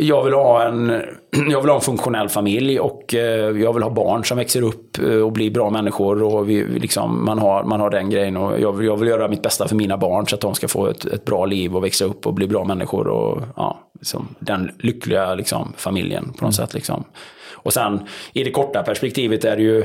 jag 0.00 0.24
vill, 0.24 0.34
ha 0.34 0.62
en, 0.62 1.02
jag 1.50 1.60
vill 1.60 1.70
ha 1.70 1.74
en 1.74 1.80
funktionell 1.80 2.28
familj 2.28 2.80
och 2.80 3.14
eh, 3.14 3.60
jag 3.60 3.72
vill 3.72 3.82
ha 3.82 3.90
barn 3.90 4.24
som 4.24 4.38
växer 4.38 4.62
upp 4.62 4.98
eh, 4.98 5.04
och 5.04 5.32
blir 5.32 5.50
bra 5.50 5.70
människor. 5.70 6.22
Och 6.22 6.48
vi, 6.48 6.64
liksom, 6.64 7.24
man, 7.24 7.38
har, 7.38 7.64
man 7.64 7.80
har 7.80 7.90
den 7.90 8.10
grejen. 8.10 8.36
Och 8.36 8.60
jag, 8.60 8.72
vill, 8.72 8.86
jag 8.86 8.96
vill 8.96 9.08
göra 9.08 9.28
mitt 9.28 9.42
bästa 9.42 9.68
för 9.68 9.76
mina 9.76 9.96
barn 9.96 10.26
så 10.26 10.34
att 10.34 10.40
de 10.40 10.54
ska 10.54 10.68
få 10.68 10.86
ett, 10.86 11.04
ett 11.04 11.24
bra 11.24 11.46
liv 11.46 11.76
och 11.76 11.84
växa 11.84 12.04
upp 12.04 12.26
och 12.26 12.34
bli 12.34 12.46
bra 12.46 12.64
människor. 12.64 13.06
Och, 13.06 13.42
ja, 13.56 13.78
liksom, 13.98 14.28
den 14.38 14.70
lyckliga 14.78 15.34
liksom, 15.34 15.72
familjen 15.76 16.32
på 16.38 16.44
något 16.44 16.54
sätt. 16.54 16.74
Liksom. 16.74 17.04
Och 17.62 17.72
sen 17.72 18.00
i 18.32 18.44
det 18.44 18.50
korta 18.50 18.82
perspektivet 18.82 19.44
är 19.44 19.56
det 19.56 19.62
ju 19.62 19.84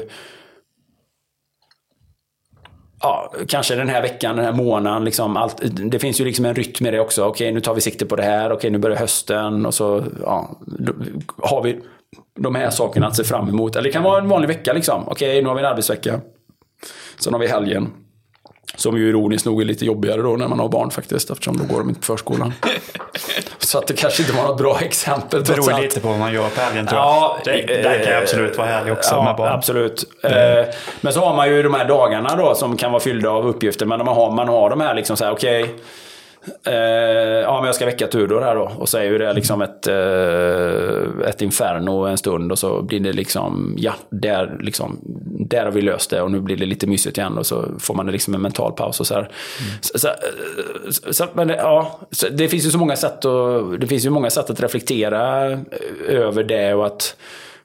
ja, 3.05 3.31
kanske 3.47 3.75
den 3.75 3.89
här 3.89 4.01
veckan, 4.01 4.35
den 4.35 4.45
här 4.45 4.53
månaden. 4.53 5.05
Liksom, 5.05 5.37
allt, 5.37 5.61
det 5.91 5.99
finns 5.99 6.21
ju 6.21 6.25
liksom 6.25 6.45
en 6.45 6.55
rytm 6.55 6.85
i 6.85 6.91
det 6.91 6.99
också. 6.99 7.25
Okej, 7.25 7.51
nu 7.51 7.61
tar 7.61 7.73
vi 7.73 7.81
sikte 7.81 8.05
på 8.05 8.15
det 8.15 8.23
här. 8.23 8.51
Okej, 8.51 8.69
nu 8.69 8.77
börjar 8.77 8.97
hösten. 8.97 9.65
Och 9.65 9.73
så 9.73 10.03
ja, 10.23 10.59
har 11.37 11.63
vi 11.63 11.79
de 12.39 12.55
här 12.55 12.69
sakerna 12.69 13.07
att 13.07 13.15
se 13.15 13.23
fram 13.23 13.49
emot. 13.49 13.75
Eller 13.75 13.89
det 13.89 13.93
kan 13.93 14.03
vara 14.03 14.21
en 14.21 14.27
vanlig 14.27 14.47
vecka. 14.47 14.73
Liksom. 14.73 15.07
Okej, 15.07 15.41
nu 15.41 15.47
har 15.47 15.55
vi 15.55 15.61
en 15.61 15.67
arbetsvecka. 15.67 16.19
Sen 17.19 17.33
har 17.33 17.39
vi 17.39 17.47
helgen. 17.47 17.91
Som 18.75 18.97
ju 18.97 19.09
ironiskt 19.09 19.45
nog 19.45 19.61
är 19.61 19.65
lite 19.65 19.85
jobbigare 19.85 20.21
då 20.21 20.35
när 20.35 20.47
man 20.47 20.59
har 20.59 20.69
barn 20.69 20.91
faktiskt. 20.91 21.29
Eftersom 21.29 21.57
då 21.57 21.63
går 21.63 21.79
de 21.79 21.89
inte 21.89 22.01
på 22.01 22.05
förskolan. 22.05 22.53
Så 23.57 23.77
att 23.77 23.87
det 23.87 23.93
kanske 23.93 24.23
inte 24.23 24.35
var 24.35 24.43
något 24.43 24.57
bra 24.57 24.79
exempel. 24.81 25.43
Det 25.43 25.53
beror 25.53 25.81
lite 25.81 25.99
på 25.99 26.07
vad 26.07 26.19
man 26.19 26.33
gör 26.33 26.49
på 26.49 26.61
helgen 26.61 26.87
tror 26.87 26.99
jag. 27.01 27.07
Ja, 27.07 27.37
det, 27.45 27.51
där 27.51 28.03
kan 28.03 28.13
jag 28.13 28.23
absolut 28.23 28.57
vara 28.57 28.67
härlig 28.67 28.93
också 28.93 29.15
ja, 29.15 29.23
med 29.23 29.35
barn. 29.35 29.53
Absolut. 29.53 30.03
Eh, 30.21 30.31
Men 31.01 31.13
så 31.13 31.19
har 31.19 31.35
man 31.35 31.49
ju 31.49 31.63
de 31.63 31.73
här 31.73 31.85
dagarna 31.85 32.35
då 32.35 32.55
som 32.55 32.77
kan 32.77 32.91
vara 32.91 32.99
fyllda 32.99 33.29
av 33.29 33.47
uppgifter. 33.47 33.85
Men 33.85 34.05
man 34.05 34.15
har, 34.15 34.31
man 34.31 34.47
har 34.47 34.69
de 34.69 34.81
här 34.81 34.93
liksom 34.93 35.17
så 35.17 35.25
här, 35.25 35.31
okej 35.31 35.75
eh, 36.67 36.73
ja, 37.41 37.55
men 37.59 37.65
jag 37.65 37.75
ska 37.75 37.85
väcka 37.85 38.07
Tudor 38.07 38.41
här 38.41 38.55
då. 38.55 38.71
Och 38.77 38.89
så 38.89 38.97
är 38.97 39.03
ju 39.03 39.17
det 39.17 39.33
liksom 39.33 39.61
ett, 39.61 39.87
eh, 39.87 41.27
ett 41.29 41.41
inferno 41.41 42.05
en 42.05 42.17
stund. 42.17 42.51
Och 42.51 42.59
så 42.59 42.81
blir 42.81 42.99
det 42.99 43.13
liksom, 43.13 43.75
ja, 43.77 43.93
där, 44.09 44.57
liksom, 44.59 44.99
där 45.49 45.65
har 45.65 45.71
vi 45.71 45.81
löst 45.81 46.09
det. 46.09 46.21
Och 46.21 46.31
nu 46.31 46.39
blir 46.39 46.57
det 46.57 46.65
lite 46.65 46.87
mysigt 46.87 47.17
igen. 47.17 47.37
Och 47.37 47.45
så 47.45 47.65
får 47.79 47.93
man 47.93 48.07
liksom 48.07 48.33
en 48.35 48.41
mental 48.41 48.71
paus 48.73 48.99
och 48.99 49.07
så 49.07 49.13
här. 49.13 49.29
Så, 49.81 49.99
så, 49.99 50.07
eh, 50.07 50.13
så, 51.11 51.25
men 51.33 51.47
det- 51.47 51.55
ja, 51.55 51.99
det 52.31 52.47
finns 52.47 52.65
ju 52.65 52.69
så 52.69 52.77
många 52.77 52.95
sätt 52.95 53.25
att, 53.25 53.81
det 53.81 53.87
finns 53.87 54.05
ju 54.05 54.09
många 54.09 54.29
sätt 54.29 54.49
att 54.49 54.59
reflektera 54.63 55.51
eh, 55.51 55.59
över 56.07 56.43
det 56.43 56.73
och 56.73 56.85
att 56.85 57.15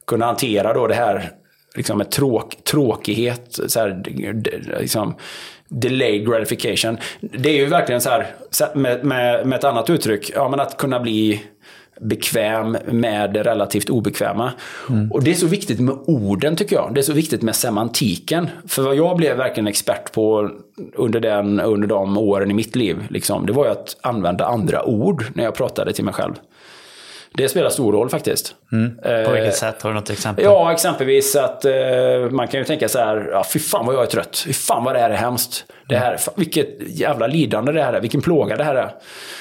kunna 0.07 0.27
hantera 0.27 0.73
då 0.75 0.87
det 0.87 0.95
här 0.95 1.31
liksom 1.77 1.99
med 1.99 2.11
tråk, 2.11 2.57
tråkighet, 2.71 3.59
så 3.67 3.81
här, 3.81 4.03
liksom, 4.81 5.15
delayed 5.71 6.27
gratification. 6.27 6.99
Det 7.21 7.49
är 7.49 7.57
ju 7.57 7.67
verkligen 7.67 8.01
så 8.01 8.11
här, 8.11 8.27
med, 8.75 9.05
med, 9.05 9.47
med 9.47 9.59
ett 9.59 9.65
annat 9.65 9.91
uttryck, 9.91 10.31
ja, 10.35 10.49
men 10.49 10.61
att 10.61 10.77
kunna 10.77 11.01
bli 11.01 11.43
bekväm 12.01 12.77
med 12.87 13.33
det 13.33 13.43
relativt 13.43 13.91
obekväma. 13.91 14.53
Och 15.11 15.23
det 15.23 15.31
är 15.31 15.35
så 15.35 15.47
viktigt 15.47 15.81
med 15.81 15.95
orden 16.07 16.57
tycker 16.57 16.77
jag. 16.77 16.95
Det 16.95 17.01
är 17.01 17.03
så 17.03 17.13
viktigt 17.13 17.43
med 17.43 17.57
semantiken. 17.57 18.49
För 18.69 18.83
vad 18.83 18.97
jag 18.97 19.17
blev 19.17 19.37
verkligen 19.37 19.67
expert 19.67 20.13
på 20.13 20.51
under, 20.95 21.21
den, 21.21 21.61
under 21.61 21.89
de 21.89 22.19
åren 22.19 22.51
i 22.51 22.55
mitt 22.55 22.77
liv, 22.77 22.97
liksom, 23.11 23.47
det 23.47 23.53
var 23.53 23.65
ju 23.65 23.71
att 23.71 23.97
använda 24.01 24.47
andra 24.47 24.85
ord 24.85 25.25
när 25.35 25.45
jag 25.45 25.55
pratade 25.55 25.93
till 25.93 26.05
mig 26.05 26.15
själv. 26.15 26.35
Det 27.35 27.49
spelar 27.49 27.71
stor 27.71 27.93
roll 27.93 28.09
faktiskt. 28.09 28.55
På 28.71 29.09
Eh, 29.09 29.33
vilket 29.33 29.57
sätt? 29.57 29.83
Har 29.83 29.91
du 29.91 29.95
något 29.95 30.11
exempel? 30.11 30.45
Ja, 30.45 30.73
exempelvis 30.73 31.37
att 31.37 31.65
eh, 31.65 31.73
man 32.31 32.49
kan 32.49 32.61
ju 32.61 32.65
tänka 32.65 32.89
så 32.89 32.99
här, 32.99 33.29
ja, 33.33 33.45
fy 33.53 33.59
fan 33.59 33.87
vad 33.87 33.95
jag 33.95 34.03
är 34.03 34.07
trött. 34.07 34.43
Fy 34.47 34.53
fan 34.53 34.85
vad 34.85 34.95
det 34.95 34.99
här 34.99 35.11
är 35.11 35.15
hemskt. 35.17 35.65
Det 35.89 35.97
här, 35.97 36.17
fan, 36.17 36.35
vilket 36.37 36.69
jävla 36.81 37.27
lidande 37.27 37.73
det 37.73 37.83
här 37.83 37.93
är. 37.93 38.01
Vilken 38.01 38.21
plåga 38.21 38.57
det 38.57 38.65
här 38.65 38.75
är. 38.75 38.91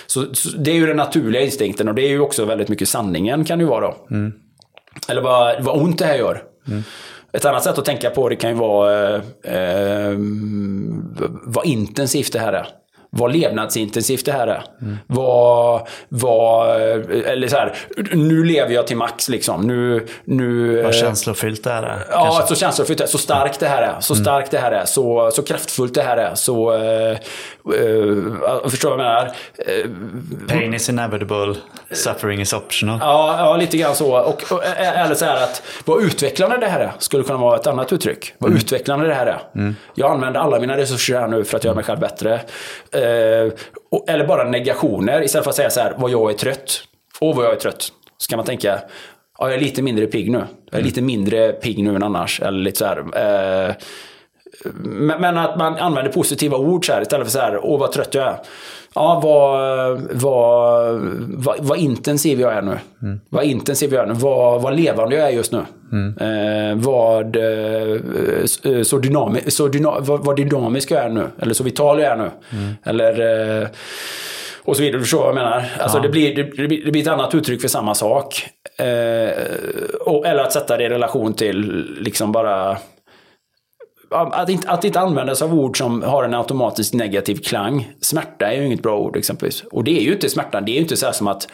Så, 0.08 0.34
så 0.34 0.50
det 0.58 0.72
är 0.72 0.76
ju 0.76 0.86
den 0.88 0.98
naturliga 0.98 1.42
instinkten 1.42 1.88
och 1.88 1.96
det 1.96 2.02
är 2.02 2.10
ju 2.10 2.20
också 2.20 2.46
väldigt 2.46 2.70
mycket 2.70 2.90
sanningen 2.90 3.46
kan 3.46 3.60
det 3.60 3.64
ju 3.64 3.70
vara 3.70 3.82
då. 3.88 3.96
Eller 5.08 5.22
vad, 5.22 5.64
vad 5.64 5.82
ont 5.82 6.00
det 6.00 6.06
här 6.06 6.16
gör. 6.16 6.44
Ett 7.34 7.46
annat 7.46 7.64
sätt 7.64 7.78
att 7.78 7.86
tänka 7.86 8.10
på 8.10 8.30
det 8.30 8.36
kan 8.36 8.50
ju 8.50 8.56
vara 8.56 9.16
eh, 9.16 9.22
eh, 9.44 10.14
vad 11.44 11.66
intensivt 11.66 12.34
det 12.34 12.40
här 12.40 12.54
är. 12.54 12.68
Vad 13.12 13.34
levnadsintensivt 13.34 14.26
det 14.26 14.32
här 14.32 14.48
är. 14.48 14.64
Vad, 15.08 15.88
vad, 16.10 16.82
eller 16.82 17.48
så 17.48 17.56
här, 17.56 17.76
nu 18.14 18.44
lever 18.44 18.74
jag 18.74 18.88
till 18.88 18.98
max 18.98 19.30
liksom. 19.30 19.62
Nu, 19.62 20.06
nu, 20.26 20.76
Vad 20.76 20.86
eh, 20.86 21.00
känslofyllt 21.00 21.64
det 21.64 21.70
här 21.70 21.84
är. 21.84 22.06
Ja, 22.12 22.24
kanske. 22.24 22.56
så 22.56 22.60
känslofyllt 22.60 22.98
det 22.98 23.04
är. 23.04 23.08
Så 23.08 23.18
starkt 23.18 23.60
det 23.60 23.68
här 23.68 23.82
är. 23.82 24.00
Så 24.00 24.16
starkt 24.16 24.52
det 24.52 24.58
här 24.58 24.72
är. 24.72 24.86
Så, 24.86 25.32
så 25.34 25.44
kraftfullt 25.44 25.94
det 25.94 26.02
här 26.02 26.18
är. 26.18 26.36
Så... 26.36 26.74
Eh, 27.66 28.70
förstår 28.70 28.90
du 28.90 28.98
vad 28.98 29.06
jag 29.06 29.14
menar? 29.14 29.32
Eh, 29.58 30.48
Pain 30.48 30.74
is 30.74 30.90
inevitable, 30.90 31.56
suffering 31.92 32.42
is 32.42 32.54
optional. 32.54 32.98
Ja, 33.02 33.36
ja, 33.38 33.58
lite 33.58 33.78
grann 33.78 33.96
så. 33.96 34.20
Och, 34.20 34.52
och, 34.52 34.66
eller 34.66 35.16
så 35.16 35.26
här 35.26 35.44
att 35.44 35.64
vad 35.86 36.04
utvecklande 36.04 36.58
det 36.58 36.68
här 36.68 36.80
är 36.80 36.92
skulle 37.00 37.24
kunna 37.24 37.38
vara 37.40 37.56
ett 37.56 37.68
annat 37.68 37.94
uttryck. 37.94 38.34
Vad 38.38 38.54
utvecklande 38.54 39.08
det 39.08 39.14
här 39.14 39.26
är. 39.26 39.76
Jag 39.96 40.12
använder 40.12 40.40
alla 40.40 40.60
mina 40.60 40.78
resurser 40.78 41.20
här 41.20 41.28
nu 41.28 41.44
för 41.44 41.58
att 41.58 41.64
göra 41.64 41.76
mig 41.76 41.84
själv 41.84 42.00
bättre. 42.00 42.34
Eh, 42.92 43.54
och, 43.92 44.10
eller 44.10 44.28
bara 44.28 44.44
negationer 44.44 45.24
istället 45.24 45.44
för 45.44 45.50
att 45.50 45.56
säga 45.56 45.70
så 45.70 45.80
här, 45.80 45.94
vad 45.98 46.12
jag 46.12 46.30
är 46.32 46.36
trött. 46.36 46.84
Åh, 47.22 47.36
vad 47.36 47.46
jag 47.46 47.52
är 47.52 47.60
trött. 47.60 47.88
Så 48.18 48.30
kan 48.30 48.38
man 48.38 48.46
tänka, 48.46 48.80
ja, 49.40 49.46
jag 49.50 49.54
är 49.54 49.60
lite 49.60 49.82
mindre 49.82 50.06
pigg 50.08 50.32
nu. 50.32 50.44
Jag 50.72 50.80
är 50.80 50.84
lite 50.84 51.02
mindre 51.02 51.52
pigg 51.52 51.84
nu 51.84 51.96
än 51.96 52.04
annars. 52.04 52.42
Eller 52.42 52.60
lite 52.60 52.78
så 52.78 52.86
här, 52.86 52.98
eh, 53.70 53.76
Men, 55.20 55.38
att 55.38 55.58
man 55.58 55.76
använder 55.76 56.12
positiva 56.12 56.58
ord 56.58 56.86
så 56.86 56.94
här, 56.94 57.02
istället 57.02 57.28
för 57.28 57.32
så 57.32 57.40
här, 57.40 57.60
åh 57.66 57.80
vad 57.80 57.92
trött 57.92 58.14
jag 58.14 58.28
är. 58.28 58.36
Ja, 58.94 59.20
vad, 59.24 60.02
vad, 60.12 61.00
vad, 61.28 61.58
vad 61.60 61.78
intensiv 61.78 62.42
jag 62.42 62.54
är 62.54 62.62
nu. 62.62 62.78
Vad 63.30 63.44
intensiv 63.44 63.94
jag 63.94 64.04
är 64.04 64.08
nu. 64.08 64.14
Vad, 64.14 64.62
vad 64.62 64.76
levande 64.76 65.16
jag 65.16 65.28
är 65.28 65.32
just 65.34 65.52
nu. 65.52 65.60
Eh, 66.20 66.76
vad, 66.76 67.36
eh, 67.36 68.84
så, 68.84 68.98
dynami, 68.98 69.42
så 69.48 69.68
dyna, 69.68 70.00
vad, 70.00 70.26
vad 70.26 70.36
dynamisk 70.36 70.92
jag 70.92 71.04
är 71.04 71.10
nu. 71.10 71.28
Eller 71.40 71.54
så 71.54 71.64
vital 71.64 72.00
jag 72.00 72.12
är 72.12 72.18
nu. 72.18 72.30
Eller... 72.84 73.62
Eh, 73.62 73.68
och 74.64 74.76
så 74.76 74.82
vidare. 74.82 74.98
Du 74.98 75.04
förstår 75.04 75.20
vad 75.20 75.28
jag 75.28 75.36
menar? 75.36 75.66
Alltså 75.80 76.00
det, 76.00 76.10
blir, 76.10 76.36
det, 76.36 76.44
det, 76.44 76.68
blir, 76.68 76.86
det 76.86 76.92
blir 76.92 77.02
ett 77.02 77.08
annat 77.08 77.36
uttryck 77.36 77.62
för 77.62 77.68
samma 77.68 77.96
sak. 77.96 78.46
Eh, 78.78 79.32
och, 80.02 80.28
eller 80.28 80.44
att 80.44 80.54
sätta 80.54 80.78
det 80.78 80.84
i 80.84 80.90
relation 80.90 81.34
till 81.34 81.88
liksom 82.00 82.32
bara... 82.32 82.78
Att 84.12 84.50
inte, 84.50 84.70
att 84.70 84.84
inte 84.84 85.00
använda 85.00 85.36
sig 85.36 85.46
av 85.46 85.54
ord 85.54 85.78
som 85.78 86.04
har 86.04 86.24
en 86.24 86.34
automatiskt 86.34 86.94
negativ 86.94 87.36
klang. 87.36 87.92
Smärta 88.02 88.46
är 88.46 88.56
ju 88.56 88.66
inget 88.66 88.84
bra 88.84 88.98
ord 88.98 89.18
exempelvis. 89.18 89.64
Och 89.72 89.84
det 89.84 90.00
är 90.00 90.02
ju 90.02 90.14
inte 90.14 90.30
smärtan. 90.30 90.66
Det 90.66 90.72
är 90.72 90.74
ju 90.74 90.82
inte 90.82 90.98
så 90.98 91.06
här 91.06 91.14
som 91.14 91.28
att 91.28 91.48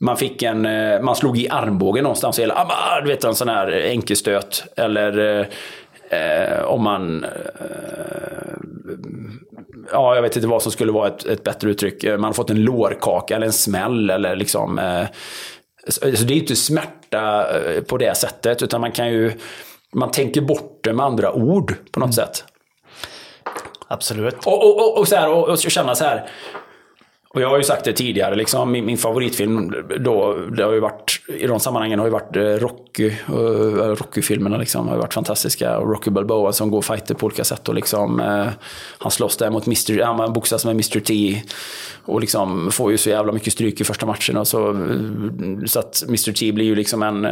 man 0.00 0.16
fick 0.16 0.42
en, 0.42 0.66
eh, 0.66 1.00
man 1.00 1.16
slog 1.16 1.38
i 1.38 1.48
armbågen 1.48 2.02
någonstans. 2.02 2.38
Eller, 2.38 2.54
ah, 2.54 3.00
du 3.02 3.08
vet 3.08 3.24
en 3.24 3.34
sån 3.34 3.48
här 3.48 3.82
enkelstöt. 3.86 4.64
Eller 4.76 5.40
eh, 6.10 6.18
eh, 6.20 6.62
om 6.64 6.82
man... 6.82 7.24
Eh, 7.24 7.30
ja, 9.92 10.14
jag 10.14 10.22
vet 10.22 10.36
inte 10.36 10.48
vad 10.48 10.62
som 10.62 10.72
skulle 10.72 10.92
vara 10.92 11.08
ett, 11.08 11.26
ett 11.26 11.44
bättre 11.44 11.70
uttryck. 11.70 12.04
Eh, 12.04 12.18
man 12.18 12.24
har 12.24 12.32
fått 12.32 12.50
en 12.50 12.64
lårkaka 12.64 13.36
eller 13.36 13.46
en 13.46 13.52
smäll 13.52 14.10
eller 14.10 14.36
liksom... 14.36 14.78
Eh, 14.78 15.06
så 15.88 16.04
det 16.06 16.32
är 16.32 16.34
ju 16.34 16.40
inte 16.40 16.56
smärta 16.56 17.46
på 17.88 17.96
det 17.96 18.16
sättet, 18.16 18.62
utan 18.62 18.80
man 18.80 18.92
kan 18.92 19.08
ju... 19.08 19.32
Man 19.92 20.10
tänker 20.10 20.40
bort 20.40 20.78
det 20.80 20.92
med 20.92 21.06
andra 21.06 21.32
ord 21.32 21.74
på 21.92 22.00
något 22.00 22.14
sätt. 22.14 22.44
Absolut. 23.88 24.46
Och, 24.46 24.64
och, 24.64 24.76
och, 24.76 24.98
och, 24.98 25.08
så 25.08 25.16
här, 25.16 25.30
och, 25.30 25.48
och 25.48 25.58
känna 25.58 25.94
så 25.94 26.04
här. 26.04 26.30
Och 27.34 27.40
jag 27.40 27.48
har 27.48 27.56
ju 27.56 27.64
sagt 27.64 27.84
det 27.84 27.92
tidigare, 27.92 28.34
liksom, 28.34 28.72
min, 28.72 28.86
min 28.86 28.98
favoritfilm 28.98 29.74
då, 30.00 30.34
det 30.34 30.64
har 30.64 30.72
ju 30.72 30.80
varit, 30.80 31.20
i 31.28 31.46
de 31.46 31.60
sammanhangen 31.60 31.98
har 31.98 32.06
ju 32.06 32.12
varit 32.12 32.36
eh, 32.36 32.42
Rocky. 32.42 33.12
Uh, 33.30 33.94
Rocky-filmerna 33.94 34.56
liksom, 34.56 34.88
har 34.88 34.94
ju 34.94 35.00
varit 35.00 35.14
fantastiska. 35.14 35.78
Och 35.78 35.90
Rocky 35.90 36.10
Balboa 36.10 36.52
som 36.52 36.70
går 36.70 36.82
fighter 36.82 37.14
på 37.14 37.26
olika 37.26 37.44
sätt. 37.44 37.68
Och 37.68 37.74
liksom, 37.74 38.20
uh, 38.20 38.48
han 38.98 39.10
slåss 39.10 39.36
där 39.36 39.50
mot 39.50 39.66
Mr. 39.66 40.02
Han 40.02 40.32
boxas 40.32 40.64
med 40.64 40.72
Mr. 40.72 41.00
T. 41.00 41.42
Och 42.04 42.20
liksom 42.20 42.70
får 42.70 42.90
ju 42.90 42.98
så 42.98 43.10
jävla 43.10 43.32
mycket 43.32 43.52
stryk 43.52 43.80
i 43.80 43.84
första 43.84 44.06
matchen. 44.06 44.36
Och 44.36 44.48
så, 44.48 44.88
så 45.66 45.78
att 45.78 46.02
Mr. 46.08 46.32
T 46.32 46.52
blir 46.52 46.66
ju 46.66 46.74
liksom 46.74 47.02
en... 47.02 47.26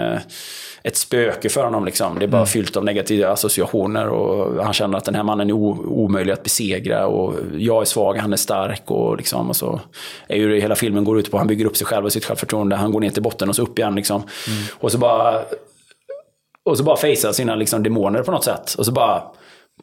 Ett 0.88 0.96
spöke 0.96 1.48
för 1.48 1.64
honom. 1.64 1.84
Liksom. 1.84 2.18
Det 2.18 2.24
är 2.24 2.28
bara 2.28 2.46
fyllt 2.46 2.76
av 2.76 2.84
negativa 2.84 3.28
associationer. 3.28 4.08
Och 4.08 4.64
han 4.64 4.72
känner 4.72 4.98
att 4.98 5.04
den 5.04 5.14
här 5.14 5.22
mannen 5.22 5.48
är 5.48 5.52
omöjlig 5.52 6.32
att 6.32 6.42
besegra. 6.42 7.06
Och 7.06 7.34
jag 7.58 7.80
är 7.80 7.84
svag, 7.84 8.16
han 8.16 8.32
är 8.32 8.36
stark. 8.36 8.82
Och, 8.86 9.16
liksom, 9.16 9.48
och 9.48 9.56
så 9.56 9.80
är 10.28 10.36
ju 10.36 10.60
hela 10.60 10.74
filmen 10.74 11.04
går 11.04 11.18
ut 11.18 11.30
på 11.30 11.38
han 11.38 11.46
bygger 11.46 11.64
upp 11.64 11.76
sig 11.76 11.86
själv 11.86 12.04
och 12.04 12.12
sitt 12.12 12.24
självförtroende. 12.24 12.76
Han 12.76 12.92
går 12.92 13.00
ner 13.00 13.10
till 13.10 13.22
botten 13.22 13.48
och 13.48 13.56
så 13.56 13.62
upp 13.62 13.78
igen. 13.78 13.94
Liksom. 13.94 14.16
Mm. 14.16 14.62
Och 14.80 14.92
så 14.92 14.98
bara 14.98 15.42
och 16.62 16.78
så 16.78 16.84
bara 16.84 16.96
facear 16.96 17.32
sina 17.32 17.54
liksom, 17.54 17.82
demoner 17.82 18.22
på 18.22 18.32
något 18.32 18.44
sätt. 18.44 18.74
Och 18.78 18.86
så 18.86 18.92
bara... 18.92 19.22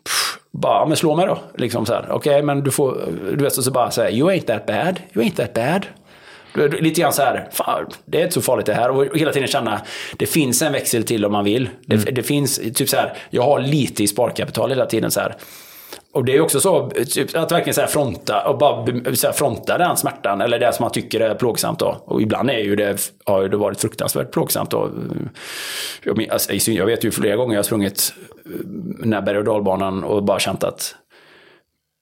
Pff, 0.04 0.40
bara, 0.52 0.86
men 0.86 0.98
slå 0.98 1.16
mig 1.16 1.28
då. 1.28 1.38
Liksom 1.58 1.86
så 1.86 1.94
här. 1.94 2.06
Okej, 2.10 2.16
okay, 2.16 2.42
men 2.42 2.64
du 2.64 2.72
får... 2.72 2.98
Du 3.38 3.44
vet, 3.44 3.54
så 3.54 3.72
bara 3.72 3.92
säga 3.92 4.10
You 4.10 4.30
ain't 4.30 4.46
that 4.46 4.66
bad. 4.66 5.00
You 5.14 5.26
ain't 5.26 5.36
that 5.36 5.54
bad. 5.54 5.86
Lite 6.56 7.02
grann 7.02 7.14
så 7.14 7.22
här, 7.22 7.50
fan, 7.52 7.86
det 8.06 8.18
är 8.18 8.22
inte 8.22 8.34
så 8.34 8.42
farligt 8.42 8.66
det 8.66 8.74
här. 8.74 8.90
Och 8.90 9.18
hela 9.18 9.32
tiden 9.32 9.48
känna, 9.48 9.82
det 10.18 10.26
finns 10.26 10.62
en 10.62 10.74
växel 10.74 11.04
till 11.04 11.26
om 11.26 11.32
man 11.32 11.44
vill. 11.44 11.70
Det, 11.86 11.96
mm. 11.96 12.14
det 12.14 12.24
finns, 12.24 12.62
typ 12.74 12.90
så 12.90 12.98
här, 12.98 13.14
jag 13.30 13.44
har 13.44 13.60
lite 13.60 14.04
i 14.04 14.08
sparkapital 14.08 14.70
hela 14.70 14.86
tiden 14.86 15.12
så 15.12 15.20
här. 15.20 15.36
Och 16.16 16.26
det 16.26 16.36
är 16.36 16.42
också 16.42 16.60
så, 16.60 16.90
typ, 16.90 17.36
att 17.36 17.52
verkligen 17.52 17.74
så 17.74 17.82
här 17.82 17.88
fronta, 17.88 18.48
och 18.48 18.58
bara 18.58 18.86
så 19.16 19.28
här 19.28 19.34
fronta 19.34 19.78
den 19.78 19.98
smärtan, 19.98 20.42
eller 20.42 20.60
det 20.60 20.74
som 20.74 20.84
man 20.84 20.92
tycker 20.92 21.20
är 21.20 21.36
plågsamt. 21.36 21.80
Då. 21.80 22.02
Och 22.06 22.22
ibland 22.22 22.50
är 22.50 22.60
ju 22.60 22.76
det, 22.76 23.12
har 23.26 23.48
det 23.48 23.58
varit 23.58 23.82
fruktansvärt 23.82 24.32
plågsamt. 24.32 24.72
Då. 24.72 24.92
Jag, 26.04 26.30
alltså, 26.30 26.72
jag 26.72 26.86
vet 26.86 27.04
ju 27.04 27.12
flera 27.12 27.36
gånger 27.36 27.54
jag 27.54 27.60
har 27.60 27.64
sprungit 27.64 28.14
den 29.00 29.14
här 29.14 29.22
berg 29.22 29.38
och 29.38 29.44
dalbanan 29.44 30.04
och 30.04 30.24
bara 30.24 30.40
känt 30.40 30.64
att 30.64 30.96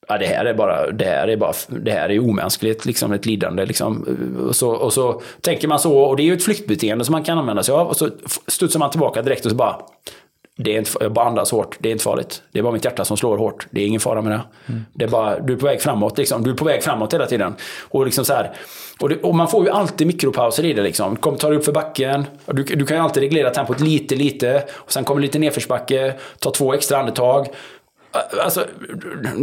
ja, 0.07 0.17
det 0.17 0.25
här 0.25 0.45
är 0.45 0.53
bara, 0.53 0.91
det 0.91 1.05
här 1.05 1.27
är 1.27 1.38
bara, 1.38 1.53
det 1.67 1.91
här 1.91 2.09
är 2.11 2.19
omänskligt, 2.19 2.85
liksom 2.85 3.13
ett 3.13 3.25
lidande. 3.25 3.65
Liksom. 3.65 4.05
Och, 4.47 4.55
så, 4.55 4.69
och 4.69 4.93
så 4.93 5.21
tänker 5.41 5.67
man 5.67 5.80
så, 5.80 5.97
och 5.97 6.17
det 6.17 6.23
är 6.23 6.25
ju 6.25 6.34
ett 6.34 6.43
flyktbeteende 6.43 7.05
som 7.05 7.11
man 7.11 7.23
kan 7.23 7.38
använda 7.38 7.63
sig 7.63 7.75
av. 7.75 7.88
Och 7.88 7.97
så 7.97 8.09
studsar 8.47 8.80
man 8.80 8.91
tillbaka 8.91 9.21
direkt 9.21 9.45
och 9.45 9.51
så 9.51 9.57
bara, 9.57 9.75
det 10.57 10.75
är 10.75 10.80
inte, 10.80 10.91
jag 10.99 11.13
bara 11.13 11.25
andas 11.25 11.51
hårt, 11.51 11.77
det 11.80 11.89
är 11.89 11.91
inte 11.91 12.03
farligt. 12.03 12.41
Det 12.51 12.59
är 12.59 12.63
bara 12.63 12.73
mitt 12.73 12.85
hjärta 12.85 13.05
som 13.05 13.17
slår 13.17 13.38
hårt, 13.38 13.67
det 13.69 13.81
är 13.81 13.88
ingen 13.88 13.99
fara 13.99 14.21
med 14.21 14.31
det. 14.31 14.41
Mm. 14.65 14.85
Det 14.93 15.05
är 15.05 15.09
bara, 15.09 15.39
du 15.39 15.53
är 15.53 15.57
på 15.57 15.65
väg 15.65 15.81
framåt, 15.81 16.17
liksom. 16.17 16.43
du 16.43 16.49
är 16.49 16.55
på 16.55 16.65
väg 16.65 16.84
framåt 16.84 17.13
hela 17.13 17.25
tiden. 17.25 17.55
Och, 17.89 18.05
liksom 18.05 18.25
så 18.25 18.34
här, 18.34 18.51
och, 18.99 19.09
det, 19.09 19.21
och 19.21 19.35
man 19.35 19.47
får 19.47 19.65
ju 19.65 19.71
alltid 19.71 20.07
mikropauser 20.07 20.65
i 20.65 20.73
det. 20.73 20.81
Liksom. 20.81 21.15
Kom, 21.15 21.38
tar 21.38 21.51
du 21.51 21.57
upp 21.57 21.65
för 21.65 21.71
backen, 21.71 22.25
du, 22.45 22.63
du 22.63 22.85
kan 22.85 22.97
ju 22.97 23.03
alltid 23.03 23.23
reglera 23.23 23.49
tempot 23.49 23.80
lite, 23.80 24.15
lite. 24.15 24.63
Och 24.73 24.91
sen 24.91 25.03
kommer 25.03 25.21
lite 25.21 25.39
nedförsbacke, 25.39 26.13
ta 26.39 26.51
två 26.51 26.73
extra 26.73 26.97
andetag. 26.97 27.47
Alltså, 28.44 28.65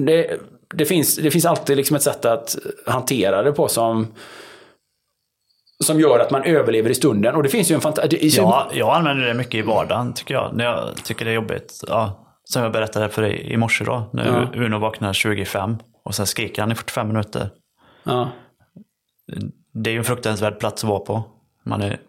det, 0.07 0.41
det, 0.75 0.85
finns, 0.85 1.17
det 1.17 1.31
finns 1.31 1.47
alltid 1.47 1.77
liksom 1.77 1.97
ett 1.97 2.03
sätt 2.03 2.25
att 2.25 2.57
hantera 2.87 3.43
det 3.43 3.53
på 3.53 3.69
som 3.69 4.07
som 5.85 6.01
gör 6.01 6.19
att 6.19 6.31
man 6.31 6.45
överlever 6.45 6.91
i 6.91 6.95
stunden. 6.95 7.35
Och 7.35 7.43
det 7.43 7.49
finns 7.49 7.71
ju 7.71 7.75
en 7.75 7.81
fantastisk... 7.81 8.39
Ja, 8.39 8.71
jag 8.73 8.97
använder 8.97 9.27
det 9.27 9.35
mycket 9.35 9.55
i 9.55 9.63
vardagen 9.63 10.13
tycker 10.13 10.35
jag. 10.35 10.51
När 10.55 10.65
jag 10.65 10.97
tycker 11.05 11.25
det 11.25 11.31
är 11.31 11.35
jobbigt. 11.35 11.85
Ja, 11.89 12.27
som 12.45 12.63
jag 12.63 12.73
berättade 12.73 13.09
för 13.09 13.23
dig 13.23 13.53
i 13.53 13.57
morse 13.57 13.85
då. 13.85 14.11
När 14.13 14.27
ja. 14.27 14.65
Uno 14.65 14.79
vaknar 14.79 15.13
25 15.13 15.77
och 16.05 16.15
sen 16.15 16.27
skriker 16.27 16.63
han 16.63 16.73
i 16.73 16.75
45 16.75 17.09
minuter. 17.09 17.51
Ja. 18.03 18.31
Det 19.75 19.91
är 19.91 19.93
ju 19.93 19.99
en 19.99 20.05
fruktansvärd 20.05 20.59
plats 20.59 20.85
att 20.85 20.91
vara 20.91 21.01
på. 21.01 21.23
Man 21.67 21.83
är, 21.83 22.01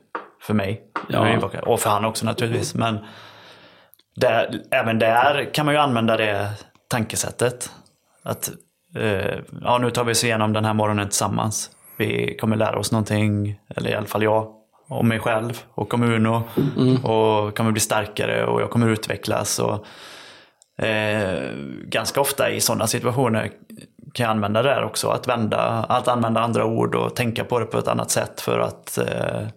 för 0.41 0.53
mig. 0.53 0.81
Ja. 1.09 1.49
Och 1.61 1.79
för 1.79 1.89
han 1.89 2.05
också 2.05 2.25
naturligtvis. 2.25 2.75
Men 2.75 2.99
där, 4.15 4.61
även 4.71 4.99
där 4.99 5.53
kan 5.53 5.65
man 5.65 5.75
ju 5.75 5.81
använda 5.81 6.17
det 6.17 6.49
tankesättet. 6.87 7.71
Att 8.23 8.51
eh, 8.95 9.39
ja, 9.61 9.77
nu 9.77 9.91
tar 9.91 10.03
vi 10.03 10.11
oss 10.11 10.23
igenom 10.23 10.53
den 10.53 10.65
här 10.65 10.73
morgonen 10.73 11.07
tillsammans. 11.07 11.71
Vi 11.97 12.37
kommer 12.41 12.55
lära 12.55 12.79
oss 12.79 12.91
någonting, 12.91 13.59
eller 13.75 13.89
i 13.89 13.95
alla 13.95 14.07
fall 14.07 14.23
jag, 14.23 14.53
om 14.89 15.07
mig 15.07 15.19
själv 15.19 15.61
och 15.73 15.93
om 15.93 16.03
Uno. 16.03 16.43
Mm. 16.77 17.05
Och 17.05 17.57
kommer 17.57 17.71
bli 17.71 17.79
starkare 17.79 18.45
och 18.45 18.61
jag 18.61 18.69
kommer 18.69 18.89
utvecklas. 18.89 19.59
Och, 19.59 19.85
eh, 20.85 21.51
ganska 21.85 22.21
ofta 22.21 22.49
i 22.49 22.61
sådana 22.61 22.87
situationer 22.87 23.51
kan 24.13 24.23
jag 24.23 24.31
använda 24.31 24.61
det 24.61 24.69
här 24.69 24.83
också. 24.83 25.09
Att, 25.09 25.27
vända, 25.27 25.61
att 25.89 26.07
använda 26.07 26.41
andra 26.41 26.65
ord 26.65 26.95
och 26.95 27.15
tänka 27.15 27.43
på 27.43 27.59
det 27.59 27.65
på 27.65 27.77
ett 27.77 27.87
annat 27.87 28.11
sätt 28.11 28.41
för 28.41 28.59
att 28.59 28.97
eh, 28.97 29.47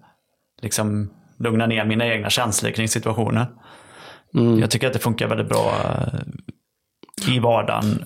liksom 0.63 1.11
lugna 1.39 1.67
ner 1.67 1.85
mina 1.85 2.07
egna 2.07 2.31
känslor 2.31 2.71
kring 2.71 2.89
situationen. 2.89 3.47
Mm. 4.35 4.59
Jag 4.59 4.71
tycker 4.71 4.87
att 4.87 4.93
det 4.93 4.99
funkar 4.99 5.29
väldigt 5.29 5.49
bra 5.49 5.75
eh, 5.85 7.35
i 7.35 7.39
vardagen. 7.39 8.05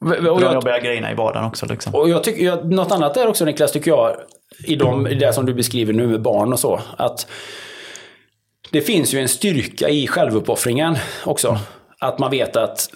Och 0.00 0.14
jag 0.42 0.54
jobbar 0.54 0.80
grejerna 0.80 1.12
i 1.12 1.14
vardagen 1.14 1.48
också. 1.48 1.66
Liksom. 1.66 1.94
Och 1.94 2.08
jag 2.08 2.24
tycker, 2.24 2.44
jag, 2.44 2.72
något 2.72 2.92
annat 2.92 3.14
där 3.14 3.28
också 3.28 3.44
Niklas, 3.44 3.72
tycker 3.72 3.90
jag, 3.90 4.16
i, 4.64 4.76
de, 4.76 5.06
i 5.06 5.14
det 5.14 5.32
som 5.32 5.46
du 5.46 5.54
beskriver 5.54 5.92
nu 5.92 6.06
med 6.06 6.22
barn 6.22 6.52
och 6.52 6.60
så. 6.60 6.80
Att 6.96 7.26
det 8.70 8.80
finns 8.80 9.14
ju 9.14 9.18
en 9.18 9.28
styrka 9.28 9.88
i 9.88 10.06
självuppoffringen 10.06 10.96
också. 11.24 11.58
Att 11.98 12.18
man 12.18 12.30
vet 12.30 12.56
att 12.56 12.90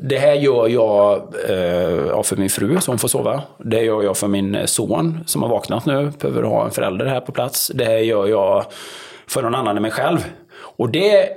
det 0.00 0.18
här 0.18 0.34
gör 0.34 0.68
jag 0.68 1.16
eh, 1.48 2.22
för 2.22 2.36
min 2.36 2.50
fru 2.50 2.80
som 2.80 2.98
får 2.98 3.08
sova. 3.08 3.42
Det 3.58 3.80
gör 3.80 4.02
jag 4.02 4.16
för 4.16 4.28
min 4.28 4.66
son 4.66 5.24
som 5.26 5.42
har 5.42 5.48
vaknat 5.48 5.86
nu, 5.86 6.12
behöver 6.20 6.42
ha 6.42 6.64
en 6.64 6.70
förälder 6.70 7.06
här 7.06 7.20
på 7.20 7.32
plats. 7.32 7.70
Det 7.74 7.84
här 7.84 7.98
gör 7.98 8.26
jag 8.26 8.64
för 9.26 9.42
någon 9.42 9.54
annan 9.54 9.76
än 9.76 9.82
mig 9.82 9.90
själv. 9.90 10.18
Och 10.52 10.90
det 10.90 11.36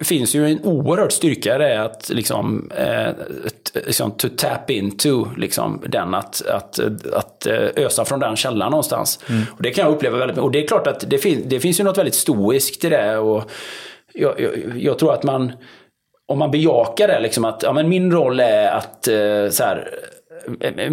finns 0.00 0.34
ju 0.34 0.46
en 0.46 0.60
oerhörd 0.62 1.12
styrka 1.12 1.54
i 1.54 1.58
det 1.58 1.82
att 1.82 2.08
liksom, 2.08 2.70
eh, 2.76 3.08
liksom 3.86 4.10
to 4.10 4.28
tap 4.36 4.70
into 4.70 5.26
liksom, 5.36 5.82
den, 5.88 6.14
att, 6.14 6.46
att, 6.46 6.78
att 7.12 7.46
eh, 7.46 7.68
ösa 7.76 8.04
från 8.04 8.20
den 8.20 8.36
källan 8.36 8.70
någonstans. 8.70 9.20
Mm. 9.28 9.42
Och 9.50 9.62
det 9.62 9.70
kan 9.70 9.84
jag 9.84 9.94
uppleva 9.94 10.18
väldigt 10.18 10.36
mycket. 10.36 10.44
Och 10.44 10.50
det 10.50 10.62
är 10.64 10.66
klart 10.66 10.86
att 10.86 11.10
det, 11.10 11.18
fin 11.18 11.42
det 11.46 11.60
finns 11.60 11.80
ju 11.80 11.84
något 11.84 11.98
väldigt 11.98 12.14
stoiskt 12.14 12.84
i 12.84 12.88
det. 12.88 13.18
Och 13.18 13.50
jag, 14.14 14.40
jag, 14.40 14.52
jag 14.76 14.98
tror 14.98 15.12
att 15.12 15.22
man, 15.22 15.52
om 16.26 16.38
man 16.38 16.50
bejakar 16.50 17.08
det, 17.08 17.20
liksom 17.20 17.44
att 17.44 17.62
ja, 17.62 17.72
men 17.72 17.88
min 17.88 18.12
roll 18.12 18.40
är 18.40 18.70
att 18.70 19.08
eh, 19.08 19.48
så 19.50 19.64
här, 19.64 19.90
eh, 20.60 20.90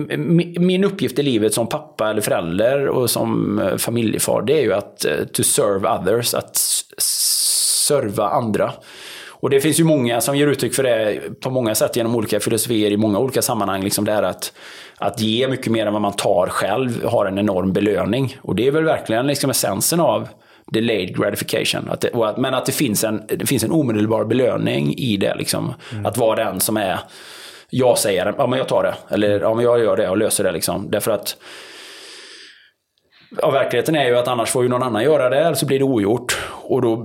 min 0.59 0.83
uppgift 0.83 1.19
i 1.19 1.23
livet 1.23 1.53
som 1.53 1.67
pappa 1.67 2.09
eller 2.09 2.21
förälder 2.21 2.87
och 2.87 3.09
som 3.09 3.61
familjefar, 3.77 4.41
det 4.41 4.59
är 4.59 4.61
ju 4.61 4.73
att 4.73 5.05
to 5.33 5.43
serve 5.43 5.89
others, 5.89 6.33
att 6.33 6.61
serva 7.87 8.29
andra. 8.29 8.73
Och 9.43 9.49
det 9.49 9.61
finns 9.61 9.79
ju 9.79 9.83
många 9.83 10.21
som 10.21 10.37
ger 10.37 10.47
uttryck 10.47 10.73
för 10.73 10.83
det 10.83 11.19
på 11.39 11.49
många 11.49 11.75
sätt 11.75 11.95
genom 11.95 12.15
olika 12.15 12.39
filosofier 12.39 12.91
i 12.91 12.97
många 12.97 13.19
olika 13.19 13.41
sammanhang. 13.41 13.83
Liksom 13.83 14.05
det 14.05 14.11
är 14.11 14.23
att, 14.23 14.53
att 14.97 15.21
ge 15.21 15.47
mycket 15.47 15.71
mer 15.71 15.85
än 15.85 15.93
vad 15.93 16.01
man 16.01 16.13
tar 16.13 16.47
själv 16.47 17.05
har 17.05 17.25
en 17.25 17.39
enorm 17.39 17.73
belöning. 17.73 18.37
Och 18.41 18.55
det 18.55 18.67
är 18.67 18.71
väl 18.71 18.83
verkligen 18.83 19.27
liksom 19.27 19.49
essensen 19.49 19.99
av 19.99 20.27
delayed 20.71 21.17
gratification. 21.17 21.89
Att 21.89 22.01
det, 22.01 22.15
att, 22.15 22.37
men 22.37 22.53
att 22.53 22.65
det 22.65 22.71
finns, 22.71 23.03
en, 23.03 23.21
det 23.27 23.45
finns 23.45 23.63
en 23.63 23.71
omedelbar 23.71 24.25
belöning 24.25 24.93
i 24.97 25.17
det. 25.17 25.35
Liksom. 25.35 25.73
Att 26.05 26.17
vara 26.17 26.45
den 26.45 26.59
som 26.59 26.77
är, 26.77 26.99
jag 27.69 27.97
säger, 27.97 28.33
ja 28.37 28.47
men 28.47 28.59
jag 28.59 28.67
tar 28.67 28.83
det. 28.83 28.95
Eller 29.15 29.39
ja 29.39 29.53
men 29.53 29.65
jag 29.65 29.79
gör 29.79 29.97
det 29.97 30.09
och 30.09 30.17
löser 30.17 30.43
det. 30.43 30.51
Liksom. 30.51 30.91
Därför 30.91 31.11
att 31.11 31.37
Ja, 33.41 33.51
verkligheten 33.51 33.95
är 33.95 34.05
ju 34.05 34.17
att 34.17 34.27
annars 34.27 34.49
får 34.49 34.63
ju 34.63 34.69
någon 34.69 34.83
annan 34.83 35.03
göra 35.03 35.29
det, 35.29 35.37
eller 35.37 35.53
så 35.53 35.65
blir 35.65 35.79
det 35.79 35.85
ogjort. 35.85 36.37
Och 36.51 36.81
då 36.81 36.95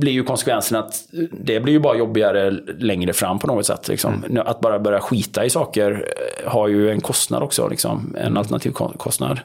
blir 0.00 0.12
ju 0.12 0.22
konsekvensen 0.24 0.78
att 0.78 0.94
det 1.32 1.60
blir 1.60 1.72
ju 1.72 1.80
bara 1.80 1.96
jobbigare 1.96 2.50
längre 2.78 3.12
fram 3.12 3.38
på 3.38 3.46
något 3.46 3.66
sätt. 3.66 3.88
Liksom. 3.88 4.24
Att 4.46 4.60
bara 4.60 4.78
börja 4.78 5.00
skita 5.00 5.44
i 5.44 5.50
saker 5.50 6.06
eh, 6.44 6.50
har 6.50 6.68
ju 6.68 6.90
en 6.90 7.00
kostnad 7.00 7.42
också, 7.42 7.68
liksom. 7.68 8.16
en 8.18 8.36
alternativ 8.36 8.70
ko- 8.70 8.92
kostnad. 8.96 9.40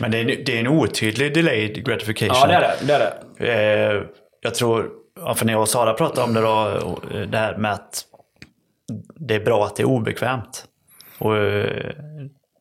Men 0.00 0.10
det 0.10 0.18
är, 0.20 0.24
det 0.24 0.56
är 0.56 0.60
en 0.60 0.68
otydlig 0.68 1.34
delayed 1.34 1.86
gratification. 1.86 2.36
Ja, 2.40 2.46
det 2.46 2.54
är 2.54 2.60
det. 2.60 2.86
det, 2.86 2.92
är 2.92 3.12
det. 3.38 3.96
Eh, 3.96 4.02
jag 4.40 4.54
tror, 4.54 4.90
för 5.34 5.46
när 5.46 5.52
jag 5.52 5.62
och 5.62 5.68
Sara 5.68 5.92
pratade 5.94 6.26
om 6.26 6.34
det 6.34 6.40
då, 6.40 6.98
det 7.30 7.38
här 7.38 7.56
med 7.56 7.72
att 7.72 8.04
det 9.28 9.34
är 9.34 9.40
bra 9.40 9.64
att 9.66 9.76
det 9.76 9.82
är 9.82 9.88
obekvämt. 9.88 10.64
Och 11.18 11.36
eh, 11.36 11.86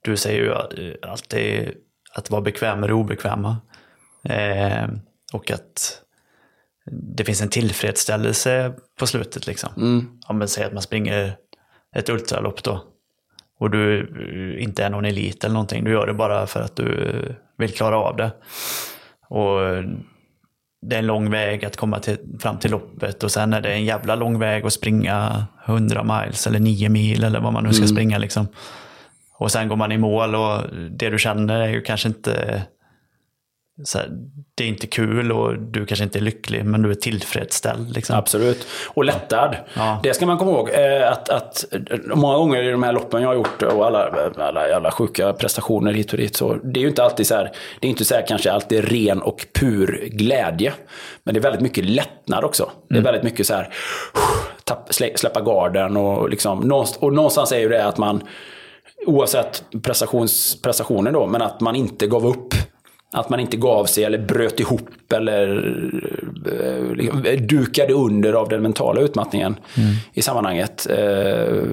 du 0.04 0.18
säger 0.18 0.42
ju 0.44 0.54
att- 0.54 0.74
eh, 0.74 1.12
alltid 1.12 1.70
att 2.14 2.30
vara 2.30 2.41
bekväm 2.41 2.80
med 2.80 2.90
det 2.90 2.94
obekväma. 2.94 3.57
Eh, 4.23 4.88
och 5.34 5.52
att 5.52 6.02
det 6.91 7.26
finns 7.26 7.41
en 7.41 7.49
tillfredsställelse 7.49 8.73
på 8.99 9.07
slutet 9.07 9.48
liksom. 9.48 9.69
Om 10.27 10.40
man 10.40 10.48
säger 10.48 10.68
att 10.68 10.73
man 10.73 10.81
springer 10.81 11.36
ett 11.95 12.10
ultralopp 12.10 12.64
då. 12.64 12.84
Och 13.60 13.69
du 13.69 14.10
inte 14.60 14.84
är 14.84 14.90
någon 14.90 15.06
elit 15.06 15.44
eller 15.44 15.53
någonting. 15.53 15.84
Du 15.84 15.91
gör 15.91 16.07
det 16.07 16.14
bara 16.14 16.48
för 16.48 16.61
att 16.61 16.76
du 16.76 17.36
vill 17.57 17.73
klara 17.73 17.98
av 17.98 18.15
det. 18.15 18.31
Och 19.30 19.60
det 20.81 20.95
är 20.95 20.99
en 20.99 21.07
lång 21.07 21.30
väg 21.30 21.65
att 21.65 21.77
komma 21.77 21.99
till, 21.99 22.18
fram 22.40 22.57
till 22.57 22.72
loppet 22.72 23.23
och 23.23 23.31
sen 23.31 23.53
är 23.53 23.61
det 23.61 23.73
en 23.73 23.86
jävla 23.86 24.15
lång 24.15 24.40
väg 24.40 24.65
att 24.65 24.73
springa 24.73 25.45
100 25.65 26.03
miles 26.03 26.48
eller 26.48 26.60
9 26.60 26.90
mil 26.90 27.23
eller 27.23 27.40
vad 27.40 27.53
man 27.53 27.64
nu 27.64 27.73
ska 27.73 27.88
springa 27.88 28.18
liksom. 28.18 28.48
Och 29.40 29.52
sen 29.52 29.68
går 29.68 29.76
man 29.76 29.91
i 29.91 29.98
mål 29.98 30.36
och 30.36 30.61
det 30.91 31.10
du 31.10 31.20
känner 31.20 31.60
är 31.61 31.68
ju 31.70 31.82
kanske 31.82 32.07
inte 32.07 32.64
här, 33.95 34.07
det 34.56 34.64
är 34.64 34.68
inte 34.68 34.88
kul 34.88 35.32
och 35.32 35.60
du 35.60 35.86
kanske 35.86 36.03
inte 36.03 36.20
är 36.20 36.22
lycklig 36.22 36.66
men 36.66 36.82
du 36.82 36.91
är 36.91 36.95
tillfredsställd. 36.95 37.95
Liksom. 37.95 38.16
Absolut. 38.16 38.68
Och 38.88 39.06
lättad. 39.06 39.56
Ja. 39.74 39.99
Det 40.03 40.14
ska 40.14 40.26
man 40.26 40.38
komma 40.38 40.52
ihåg. 40.52 40.70
eh, 40.70 41.11
Att, 41.11 41.30
att 41.30 41.66
många 42.16 42.38
gånger 42.38 42.64
i 42.64 42.72
de 42.72 42.84
här 42.84 42.94
loppen 42.94 43.22
jag 43.22 43.30
har 43.30 43.36
gjort 43.36 43.61
och 43.64 43.86
alla, 43.86 44.30
alla, 44.38 44.76
alla 44.76 44.91
sjuka 44.91 45.34
prestationer 45.34 45.94
hit 45.94 46.11
och 46.11 46.18
dit. 46.18 46.36
Så 46.36 46.53
det 46.64 46.80
är 46.80 46.82
ju 46.82 46.88
inte 46.90 47.03
alltid 47.03 47.28
så 47.28 47.36
här, 47.36 47.52
det 47.80 47.88
är 47.88 47.90
inte 47.90 48.06
så 48.06 48.16
här 48.16 48.26
kanske 48.28 48.52
alltid 48.52 48.84
ren 48.91 49.22
och 49.22 49.45
pur 49.60 50.07
glädje. 50.11 50.74
Men 51.24 51.34
det 51.34 51.40
är 51.40 51.41
väldigt 51.44 51.61
mycket 51.61 51.86
lättnad 51.86 52.44
också. 52.44 52.72
Det 52.90 52.98
är 52.98 53.02
väldigt 53.02 53.24
mycket 53.24 53.48
så 53.48 53.53
här, 53.53 53.74
tapp, 54.64 54.90
slä- 54.90 55.16
släppa 55.18 55.41
garden 55.41 55.98
och 55.98 56.30
liksom, 56.30 56.84
och 56.99 57.14
någonstans 57.14 57.52
är 57.52 57.60
ju 57.60 57.70
det 57.70 57.86
att 57.86 57.98
man, 57.98 58.22
oavsett 59.06 59.64
prestations, 59.82 60.62
prestationen 60.62 61.14
då, 61.14 61.28
men 61.28 61.42
att 61.42 61.62
man 61.62 61.76
inte 61.76 62.08
gav 62.08 62.26
upp. 62.26 62.54
Att 63.12 63.30
man 63.30 63.40
inte 63.40 63.58
gav 63.58 63.86
sig 63.86 64.04
eller 64.04 64.18
bröt 64.18 64.60
ihop 64.60 65.14
eller 65.14 65.48
eh, 66.46 66.96
liksom, 66.96 67.24
dukade 67.48 67.94
under 67.94 68.34
av 68.34 68.50
den 68.50 68.62
mentala 68.62 69.02
utmattningen 69.02 69.56
i 70.14 70.22
sammanhanget. 70.22 70.88
Eh, 70.90 71.64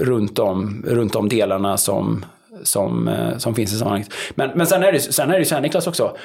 runt, 0.00 0.38
om, 0.38 0.84
runt 0.86 1.16
om 1.16 1.28
delarna 1.28 1.76
som, 1.76 2.24
som, 2.62 3.08
eh, 3.08 3.38
som 3.38 3.54
finns 3.54 3.72
i 3.72 3.76
sammanhanget. 3.76 4.12
Men, 4.34 4.50
men 4.54 4.66
sen 4.66 4.82
är 4.82 4.92
det 4.92 5.00
sen 5.00 5.28
är 5.28 5.32
det 5.32 5.38
ju 5.38 5.44
så 5.44 5.54
här 5.54 5.62
Niklas 5.62 5.86
också. 5.86 6.16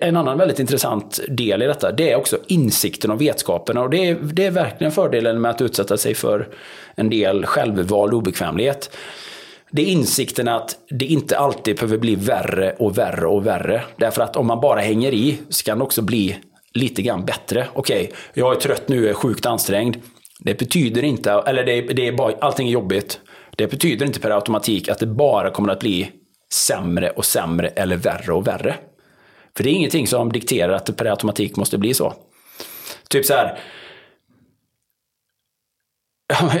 En 0.00 0.16
annan 0.16 0.38
väldigt 0.38 0.58
intressant 0.58 1.20
del 1.28 1.62
i 1.62 1.66
detta, 1.66 1.92
det 1.92 2.10
är 2.10 2.16
också 2.16 2.38
insikten 2.46 3.10
och 3.10 3.20
vetskapen. 3.20 3.78
Och 3.78 3.90
det 3.90 4.08
är, 4.08 4.14
det 4.14 4.46
är 4.46 4.50
verkligen 4.50 4.92
fördelen 4.92 5.40
med 5.40 5.50
att 5.50 5.60
utsätta 5.60 5.96
sig 5.96 6.14
för 6.14 6.48
en 6.94 7.10
del 7.10 7.46
självvald 7.46 8.14
obekvämlighet. 8.14 8.96
Det 9.70 9.82
är 9.82 9.86
insikten 9.86 10.48
att 10.48 10.76
det 10.90 11.04
inte 11.04 11.38
alltid 11.38 11.76
behöver 11.76 11.98
bli 11.98 12.14
värre 12.14 12.74
och 12.78 12.98
värre 12.98 13.26
och 13.26 13.46
värre. 13.46 13.82
Därför 13.96 14.22
att 14.22 14.36
om 14.36 14.46
man 14.46 14.60
bara 14.60 14.80
hänger 14.80 15.14
i 15.14 15.38
så 15.48 15.64
kan 15.64 15.78
det 15.78 15.84
också 15.84 16.02
bli 16.02 16.36
lite 16.74 17.02
grann 17.02 17.24
bättre. 17.24 17.66
Okej, 17.72 18.12
jag 18.34 18.56
är 18.56 18.60
trött 18.60 18.88
nu, 18.88 18.96
jag 18.96 19.10
är 19.10 19.14
sjukt 19.14 19.46
ansträngd. 19.46 19.96
Det 20.40 20.58
betyder 20.58 21.04
inte, 21.04 21.30
eller 21.32 21.64
det 21.64 21.72
är, 21.72 21.94
det 21.94 22.08
är 22.08 22.12
bara, 22.12 22.34
allting 22.40 22.68
är 22.68 22.72
jobbigt. 22.72 23.20
Det 23.60 23.66
betyder 23.66 24.06
inte 24.06 24.20
per 24.20 24.30
automatik 24.30 24.88
att 24.88 24.98
det 24.98 25.06
bara 25.06 25.50
kommer 25.50 25.72
att 25.72 25.80
bli 25.80 26.10
sämre 26.52 27.10
och 27.10 27.24
sämre 27.24 27.68
eller 27.68 27.96
värre 27.96 28.32
och 28.32 28.46
värre. 28.46 28.74
För 29.56 29.64
det 29.64 29.70
är 29.70 29.72
ingenting 29.72 30.06
som 30.06 30.32
dikterar 30.32 30.72
att 30.72 30.86
det 30.86 30.92
per 30.92 31.04
automatik 31.04 31.56
måste 31.56 31.78
bli 31.78 31.94
så. 31.94 32.14
Typ 33.08 33.26
så 33.26 33.34
här. 33.34 33.58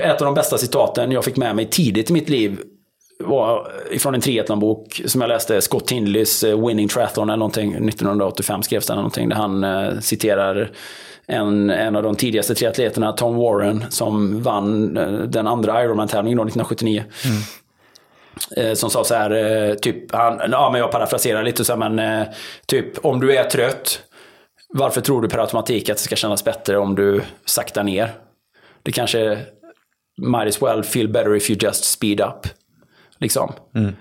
Ett 0.00 0.20
av 0.20 0.24
de 0.24 0.34
bästa 0.34 0.58
citaten 0.58 1.12
jag 1.12 1.24
fick 1.24 1.36
med 1.36 1.56
mig 1.56 1.66
tidigt 1.70 2.10
i 2.10 2.12
mitt 2.12 2.28
liv 2.28 2.60
var 3.18 3.72
ifrån 3.90 4.14
en 4.14 4.20
triathlonbok 4.20 5.02
som 5.06 5.20
jag 5.20 5.28
läste, 5.28 5.60
Scott 5.60 5.90
Hindleys 5.90 6.44
eh, 6.44 6.66
Winning 6.66 6.88
Triathlon 6.88 7.28
eller 7.28 7.36
någonting, 7.36 7.88
1985 7.88 8.62
skrevs 8.62 8.86
den 8.86 8.96
någonting, 8.96 9.28
där 9.28 9.36
han 9.36 9.64
eh, 9.64 10.00
citerar 10.00 10.70
en, 11.30 11.70
en 11.70 11.96
av 11.96 12.02
de 12.02 12.16
tidigaste 12.16 12.54
triatleterna, 12.54 13.12
Tom 13.12 13.36
Warren, 13.36 13.84
som 13.90 14.42
vann 14.42 14.96
eh, 14.96 15.12
den 15.12 15.46
andra 15.46 15.84
Ironman-tävlingen 15.84 16.38
1979. 16.38 17.04
Mm 17.24 17.36
eh, 18.56 18.74
som 18.74 18.90
sa 18.90 19.04
så 19.04 19.14
här, 19.14 19.30
eh, 19.30 19.74
typ, 19.74 20.12
han, 20.12 20.40
ja 20.50 20.70
men 20.70 20.80
jag 20.80 20.90
parafraserar 20.90 21.42
lite 21.42 21.64
så 21.64 21.76
här, 21.76 21.90
men 21.90 22.26
typ 22.66 23.04
om 23.04 23.20
du 23.20 23.36
är 23.36 23.44
trött, 23.44 24.02
varför 24.74 25.00
tror 25.00 25.22
du 25.22 25.28
per 25.28 25.38
automatik 25.38 25.88
att 25.88 25.96
det 25.96 26.02
ska 26.02 26.16
kännas 26.16 26.44
bättre 26.44 26.78
om 26.78 26.94
du 26.94 27.22
saktar 27.44 27.84
ner? 27.84 28.12
Det 28.82 28.92
kanske 28.92 29.38
might 30.22 30.48
as 30.48 30.62
well 30.62 30.82
feel 30.82 31.08
better 31.08 31.36
if 31.36 31.50
you 31.50 31.58
just 31.62 31.84
speed 31.84 32.20
up. 32.20 32.46
Liksom. 33.18 33.52
Mm. 33.74 33.96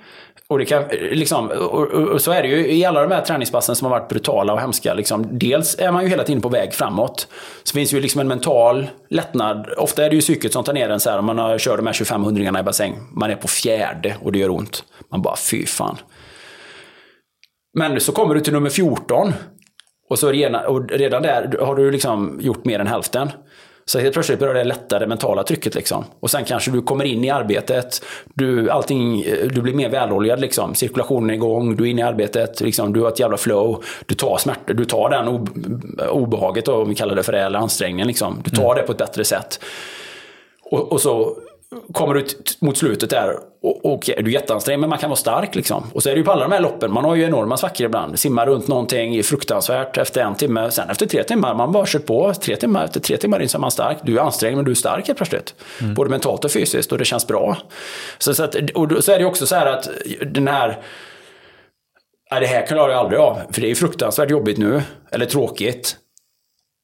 Och, 0.50 0.60
det 0.60 0.66
kan, 0.66 0.84
liksom 1.12 1.48
och, 1.48 1.74
och, 1.74 2.08
och 2.08 2.22
så 2.22 2.32
är 2.32 2.42
det 2.42 2.48
ju 2.48 2.72
i 2.72 2.86
alla 2.86 3.02
de 3.02 3.12
här 3.12 3.22
träningspassen 3.22 3.76
som 3.76 3.86
har 3.86 4.00
varit 4.00 4.10
brutala 4.10 4.54
och 4.54 4.60
hemska. 4.60 4.94
Liksom, 4.94 5.40
dels 5.40 5.80
är 5.80 5.92
man 5.92 6.04
ju 6.04 6.10
hela 6.10 6.24
tiden 6.24 6.42
på 6.42 6.50
väg 6.50 6.74
framåt. 6.74 7.28
Så 7.64 7.74
finns 7.74 7.94
ju 7.94 8.00
liksom 8.00 8.22
en 8.22 8.28
mental 8.28 8.90
lättnad. 9.10 9.70
Ofta 9.78 10.06
är 10.06 10.10
det 10.10 10.16
ju 10.16 10.22
psyket 10.22 10.54
som 10.54 10.64
tar 10.64 10.74
ner 10.74 10.90
en 10.90 11.00
så 11.00 11.10
här. 11.10 11.20
Om 11.20 11.26
man 11.26 11.38
har, 11.38 11.58
kör 11.58 11.78
de 11.78 11.88
här 11.88 11.94
25 11.94 12.24
hundringarna 12.24 12.60
i 12.60 12.64
bassäng. 12.64 12.96
Man 13.12 13.32
är 13.32 13.36
på 13.36 13.48
fjärde 13.48 14.16
och 14.24 14.32
det 14.32 14.40
gör 14.40 14.50
ont. 14.50 14.84
Man 15.12 15.22
bara, 15.22 15.36
fy 15.36 15.66
fan. 15.66 15.98
Men 17.74 18.00
så 18.00 18.12
kommer 18.12 18.36
du 18.36 18.42
till 18.42 18.54
nummer 18.54 18.70
14. 18.70 19.34
Och, 20.10 20.20
så 20.20 20.32
redan, 20.32 20.66
och 20.66 20.90
redan 20.90 21.22
där 21.22 21.58
har 21.62 21.76
du 21.76 21.92
liksom 21.92 22.40
gjort 22.42 22.66
mer 22.66 22.80
än 22.80 22.88
hälften. 22.88 23.32
Så 23.90 24.00
helt 24.00 24.14
plötsligt 24.14 24.40
börjar 24.40 24.54
det 24.54 24.64
lätta 24.64 25.00
det 25.00 25.08
mentala 25.08 25.44
trycket. 25.44 25.76
Liksom. 25.76 26.06
Och 26.20 26.32
sen 26.32 26.46
kanske 26.46 26.72
du 26.72 26.82
kommer 26.82 27.06
in 27.06 27.24
i 27.24 27.30
arbetet. 27.30 28.02
Du, 28.34 28.70
allting, 28.70 29.24
du 29.54 29.62
blir 29.62 29.74
mer 29.74 29.90
väloljad. 29.90 30.40
Liksom. 30.40 30.76
Cirkulationen 30.76 31.30
är 31.30 31.34
igång, 31.34 31.76
du 31.76 31.84
är 31.84 31.88
inne 31.88 32.02
i 32.02 32.04
arbetet. 32.04 32.62
Liksom, 32.62 32.94
du 32.94 33.02
har 33.02 33.08
ett 33.08 33.20
jävla 33.20 33.38
flow. 33.38 33.84
Du 34.06 34.16
tar 34.16 34.38
smärta, 34.38 34.74
du 34.74 34.86
tar 34.86 35.10
den 35.10 35.28
ob- 35.28 36.08
obehaget, 36.08 36.66
då, 36.66 36.74
om 36.74 36.90
vi 36.90 36.96
kallar 36.96 37.16
det 37.16 37.24
för 37.24 37.32
det, 37.32 37.42
eller 37.42 37.60
ansträngningen. 37.60 38.08
Liksom. 38.08 38.42
Du 38.44 38.52
tar 38.52 38.76
det 38.76 38.82
på 38.82 38.92
ett 38.92 38.98
bättre 38.98 39.24
sätt. 39.24 39.60
Och, 40.64 40.92
och 40.92 41.02
så 41.02 41.38
kommer 41.94 42.14
du 42.14 42.26
mot 42.60 42.78
slutet 42.78 43.10
där 43.10 43.40
och, 43.62 43.86
och 43.94 44.02
du 44.06 44.14
är 44.14 44.28
jätteansträngd 44.28 44.80
men 44.82 44.90
man 44.90 45.00
kan 45.00 45.10
vara 45.10 45.18
stark 45.18 45.56
liksom. 45.56 45.84
Och 45.94 46.04
så 46.04 46.10
är 46.10 46.14
det 46.14 46.18
ju 46.18 46.24
på 46.24 46.32
alla 46.32 46.44
de 46.48 46.52
här 46.52 46.60
loppen, 46.62 46.92
man 46.94 47.06
har 47.06 47.16
ju 47.16 47.24
enorma 47.24 47.58
svackor 47.58 47.86
ibland. 47.86 48.20
Simmar 48.20 48.46
runt 48.46 48.68
någonting, 48.68 49.16
är 49.16 49.24
fruktansvärt 49.24 49.98
efter 49.98 50.22
en 50.22 50.36
timme. 50.36 50.72
Sen 50.72 50.90
efter 50.90 51.06
tre 51.06 51.24
timmar, 51.24 51.56
man 51.56 51.72
bara 51.72 51.86
kört 51.88 52.06
på. 52.06 52.34
Tre 52.34 52.56
timmar, 52.56 52.86
efter 52.86 53.00
tre 53.00 53.18
timmar 53.18 53.40
in 53.42 53.50
så 53.50 53.58
är 53.58 53.60
man 53.60 53.72
stark. 53.72 53.98
Du 54.04 54.18
är 54.18 54.22
ansträngd 54.22 54.56
men 54.56 54.66
du 54.66 54.72
är 54.72 54.76
stark 54.76 55.08
helt 55.08 55.18
plötsligt. 55.18 55.56
Både 55.96 56.10
mentalt 56.10 56.46
och 56.46 56.52
fysiskt 56.52 56.92
och 56.92 56.98
det 56.98 57.06
känns 57.06 57.28
bra. 57.28 57.58
Så, 58.18 58.34
så, 58.34 58.44
att, 58.44 58.56
och 58.76 58.88
då- 58.88 59.02
så 59.02 59.12
är 59.12 59.16
det 59.16 59.22
ju 59.22 59.28
också 59.28 59.46
så 59.46 59.56
här 59.56 59.66
att 59.66 59.90
den 60.26 60.48
här 60.48 60.80
Nej, 62.32 62.42
det 62.42 62.48
här 62.48 62.66
klarar 62.68 62.90
jag 62.90 63.00
aldrig 63.00 63.20
av. 63.20 63.40
För 63.52 63.62
det 63.62 63.68
är 63.68 63.70
ju 63.70 63.76
fruktansvärt 63.76 64.30
jobbigt 64.32 64.58
nu. 64.58 64.82
Eller 65.12 65.26
tråkigt. 65.26 65.96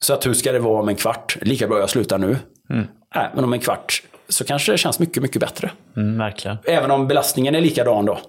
Så 0.04 0.14
att 0.14 0.26
hur 0.26 0.34
ska 0.34 0.52
det 0.52 0.60
vara 0.60 0.80
om 0.82 0.90
en 0.90 0.96
kvart? 0.96 1.38
Lika 1.42 1.68
bra 1.68 1.80
jag 1.80 1.90
slutar 1.90 2.18
nu. 2.18 2.38
Nej, 3.16 3.30
men 3.36 3.44
om 3.44 3.54
en 3.54 3.60
kvart 3.60 4.04
så 4.30 4.44
kanske 4.44 4.72
det 4.72 4.78
känns 4.78 5.00
mycket, 5.00 5.24
mycket 5.24 5.40
bättre. 5.42 5.72
Mm, 5.98 6.18
verkligen. 6.18 6.58
Även 6.64 6.92
om 6.92 7.08
belastningen 7.08 7.56
är 7.56 7.62
likadan 7.62 8.06
då. 8.06 8.20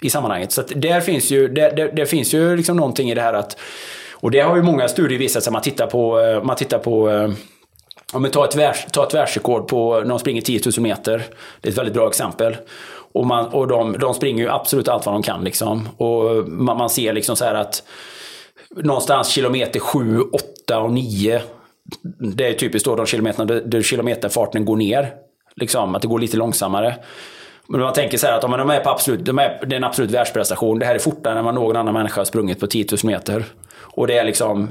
I 0.00 0.10
sammanhanget. 0.10 0.52
Så 0.52 0.62
där 0.74 1.00
finns 1.00 1.30
ju, 1.30 1.48
där, 1.48 1.76
där, 1.76 1.92
där 1.92 2.04
finns 2.04 2.34
ju 2.34 2.56
liksom 2.56 2.76
någonting 2.76 3.10
i 3.10 3.14
det 3.14 3.20
här 3.22 3.34
att... 3.34 3.56
Och 4.12 4.30
det 4.30 4.40
har 4.40 4.56
ju 4.56 4.62
många 4.62 4.88
studier 4.88 5.18
visat 5.18 5.42
sig. 5.42 5.52
Man 5.52 5.62
tittar 5.62 5.86
på... 5.86 6.20
eh, 6.20 6.42
Man 6.44 6.56
tittar 6.56 6.78
på 6.78 7.10
eh, 7.10 7.30
om 8.12 8.22
vi 8.22 8.30
tar 8.30 8.44
ett, 8.44 8.56
världs, 8.56 8.86
tar 8.92 9.06
ett 9.06 9.14
världsrekord 9.14 9.68
på 9.68 10.00
när 10.00 10.08
de 10.08 10.18
springer 10.18 10.40
10 10.42 10.60
000 10.76 10.82
meter. 10.82 11.24
Det 11.60 11.68
är 11.68 11.72
ett 11.72 11.78
väldigt 11.78 11.94
bra 11.94 12.08
exempel. 12.08 12.56
Och, 13.12 13.26
man, 13.26 13.46
och 13.46 13.68
de, 13.68 13.92
de 13.98 14.14
springer 14.14 14.44
ju 14.44 14.50
absolut 14.50 14.88
allt 14.88 15.06
vad 15.06 15.14
de 15.14 15.22
kan. 15.22 15.44
Liksom. 15.44 15.88
Och 15.96 16.48
man, 16.48 16.76
man 16.78 16.90
ser 16.90 17.12
liksom 17.12 17.36
så 17.36 17.44
här 17.44 17.54
att 17.54 17.82
någonstans 18.76 19.28
kilometer 19.28 19.80
7, 19.80 20.20
8 20.64 20.78
och 20.80 20.92
9. 20.92 21.42
Det 22.36 22.48
är 22.48 22.52
typiskt 22.52 22.86
då 22.86 22.96
de 22.96 23.06
kilometerna 23.06 23.60
där- 23.64 23.82
kilometerfarten 23.82 24.64
går 24.64 24.76
ner. 24.76 25.12
Liksom, 25.56 25.94
att 25.94 26.02
det 26.02 26.08
går 26.08 26.18
lite 26.18 26.36
långsammare. 26.36 26.94
Men 27.68 27.80
man 27.80 27.92
tänker 27.92 28.18
så 28.18 28.26
här 28.26 28.38
att 28.38 28.44
om 28.44 28.50
de 28.50 28.70
är 28.70 28.80
på 28.80 28.90
absolut, 28.90 29.24
de 29.24 29.38
är, 29.38 29.60
det 29.66 29.74
är 29.74 29.76
en 29.76 29.84
absolut 29.84 30.10
världsprestation. 30.10 30.78
Det 30.78 30.86
här 30.86 30.94
är 30.94 30.98
fortare 30.98 31.38
än 31.38 31.44
vad 31.44 31.54
någon 31.54 31.76
annan 31.76 31.94
människa 31.94 32.20
har 32.20 32.24
sprungit 32.24 32.60
på 32.60 32.66
10 32.66 32.86
000 32.92 32.98
meter. 33.04 33.44
Och 33.96 34.06
det 34.06 34.18
är 34.18 34.24
liksom, 34.24 34.68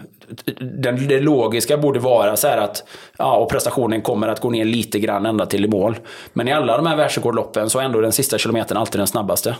den, 0.59 1.07
det 1.07 1.19
logiska 1.19 1.77
borde 1.77 1.99
vara 1.99 2.35
så 2.35 2.47
här 2.47 2.57
att, 2.57 2.83
ja, 3.17 3.35
och 3.37 3.49
prestationen 3.49 4.01
kommer 4.01 4.27
att 4.27 4.39
gå 4.39 4.49
ner 4.49 4.65
lite 4.65 4.99
grann 4.99 5.25
ända 5.25 5.45
till 5.45 5.65
i 5.65 5.67
mål. 5.67 5.95
Men 6.33 6.47
i 6.47 6.53
alla 6.53 6.77
de 6.77 6.85
här 6.85 6.95
världsrekordloppen 6.95 7.69
så 7.69 7.79
är 7.79 7.83
ändå 7.83 8.01
den 8.01 8.11
sista 8.11 8.37
kilometern 8.37 8.77
alltid 8.77 8.99
den 8.99 9.07
snabbaste. 9.07 9.55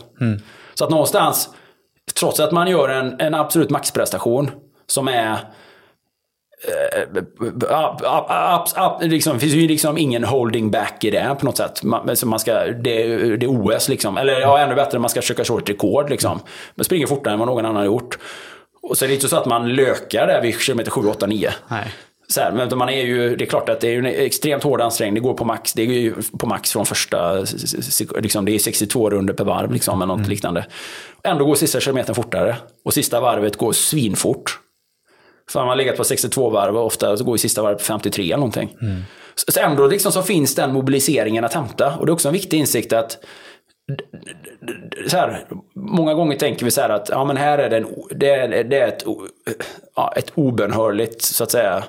Så 0.74 0.84
att 0.84 0.90
någonstans, 0.90 1.48
trots 2.20 2.40
att 2.40 2.52
man 2.52 2.68
gör 2.68 2.88
en, 2.88 3.20
en 3.20 3.34
absolut 3.34 3.70
maxprestation 3.70 4.50
som 4.86 5.08
är 5.08 5.38
Ab, 7.68 8.00
ab, 8.04 8.68
ab, 8.74 9.02
liksom, 9.02 9.32
det 9.34 9.40
finns 9.40 9.52
ju 9.52 9.68
liksom 9.68 9.98
ingen 9.98 10.24
holding 10.24 10.70
back 10.70 11.04
i 11.04 11.10
det 11.10 11.36
på 11.40 11.46
något 11.46 11.56
sätt. 11.56 11.82
Man, 11.82 12.16
så 12.16 12.26
man 12.26 12.38
ska, 12.38 12.54
det, 12.54 13.36
det 13.36 13.46
är 13.46 13.48
OS 13.48 13.88
liksom. 13.88 14.18
Eller 14.18 14.40
ja, 14.40 14.58
ännu 14.58 14.74
bättre, 14.74 14.98
man 14.98 15.10
ska 15.10 15.20
försöka 15.20 15.44
slå 15.44 15.58
ett 15.58 15.68
rekord 15.68 16.10
liksom. 16.10 16.40
Man 16.74 16.84
springer 16.84 17.06
fortare 17.06 17.32
än 17.32 17.38
vad 17.38 17.48
någon 17.48 17.64
annan 17.64 17.76
har 17.76 17.84
gjort. 17.84 18.18
Och 18.82 18.98
så 18.98 19.04
är 19.04 19.08
det 19.08 19.14
inte 19.14 19.28
så 19.28 19.36
att 19.36 19.46
man 19.46 19.68
lökar 19.68 20.26
där 20.26 20.42
vid 20.42 20.60
kilometer 20.60 20.90
7, 20.90 21.00
8, 21.08 21.26
9. 21.26 21.50
Nej. 21.68 21.92
Så 22.28 22.40
här, 22.40 22.52
men 22.52 22.78
man 22.78 22.88
är 22.88 23.02
ju, 23.02 23.36
det 23.36 23.44
är 23.44 23.46
klart 23.46 23.68
att 23.68 23.80
det 23.80 23.94
är 23.94 23.98
en 23.98 24.06
extremt 24.06 24.62
hård 24.62 24.80
ansträngning. 24.80 25.14
Det 25.14 25.20
går 25.20 25.34
på 25.34 25.44
max, 25.44 25.72
det 25.72 25.82
är 25.82 25.86
ju 25.86 26.14
på 26.38 26.46
max 26.46 26.72
från 26.72 26.86
första, 26.86 27.44
liksom, 28.20 28.44
det 28.44 28.52
är 28.52 28.58
62 28.58 29.10
runder 29.10 29.34
per 29.34 29.44
varv 29.44 29.72
liksom, 29.72 30.02
eller 30.02 30.16
något 30.16 30.28
liknande. 30.28 30.66
Ändå 31.22 31.44
går 31.44 31.54
sista 31.54 31.80
kilometern 31.80 32.14
fortare. 32.14 32.56
Och 32.84 32.94
sista 32.94 33.20
varvet 33.20 33.56
går 33.56 33.72
svinfort. 33.72 34.58
För 35.50 35.60
man 35.60 35.68
har 35.68 35.76
legat 35.76 35.96
på 35.96 36.04
62 36.04 36.50
varv 36.50 36.76
och 36.76 36.86
ofta 36.86 37.16
så 37.16 37.24
går 37.24 37.34
ju 37.34 37.38
sista 37.38 37.62
varvet 37.62 37.78
på 37.78 37.84
53 37.84 38.24
eller 38.24 38.36
någonting. 38.36 38.76
Så, 39.34 39.52
så 39.52 39.60
ändå 39.60 39.86
liksom 39.86 40.12
så 40.12 40.22
finns 40.22 40.54
den 40.54 40.72
mobiliseringen 40.72 41.44
att 41.44 41.54
hämta. 41.54 41.96
Och 41.96 42.06
det 42.06 42.10
är 42.10 42.14
också 42.14 42.28
en 42.28 42.34
viktig 42.34 42.58
insikt 42.58 42.92
att 42.92 43.18
så 45.06 45.16
här, 45.16 45.46
många 45.74 46.14
gånger 46.14 46.36
tänker 46.36 46.64
vi 46.64 46.70
så 46.70 46.80
här 46.80 46.88
att 46.88 47.08
ja, 47.08 47.24
men 47.24 47.36
här 47.36 47.58
är 47.58 47.70
det, 47.70 47.76
en, 47.76 47.86
det, 48.10 48.30
är, 48.30 48.64
det 48.64 48.78
är 48.78 48.88
ett, 48.88 49.04
ja, 49.96 50.12
ett 50.16 50.32
obönhörligt, 50.34 51.22
så 51.22 51.44
att 51.44 51.50
säga, 51.50 51.84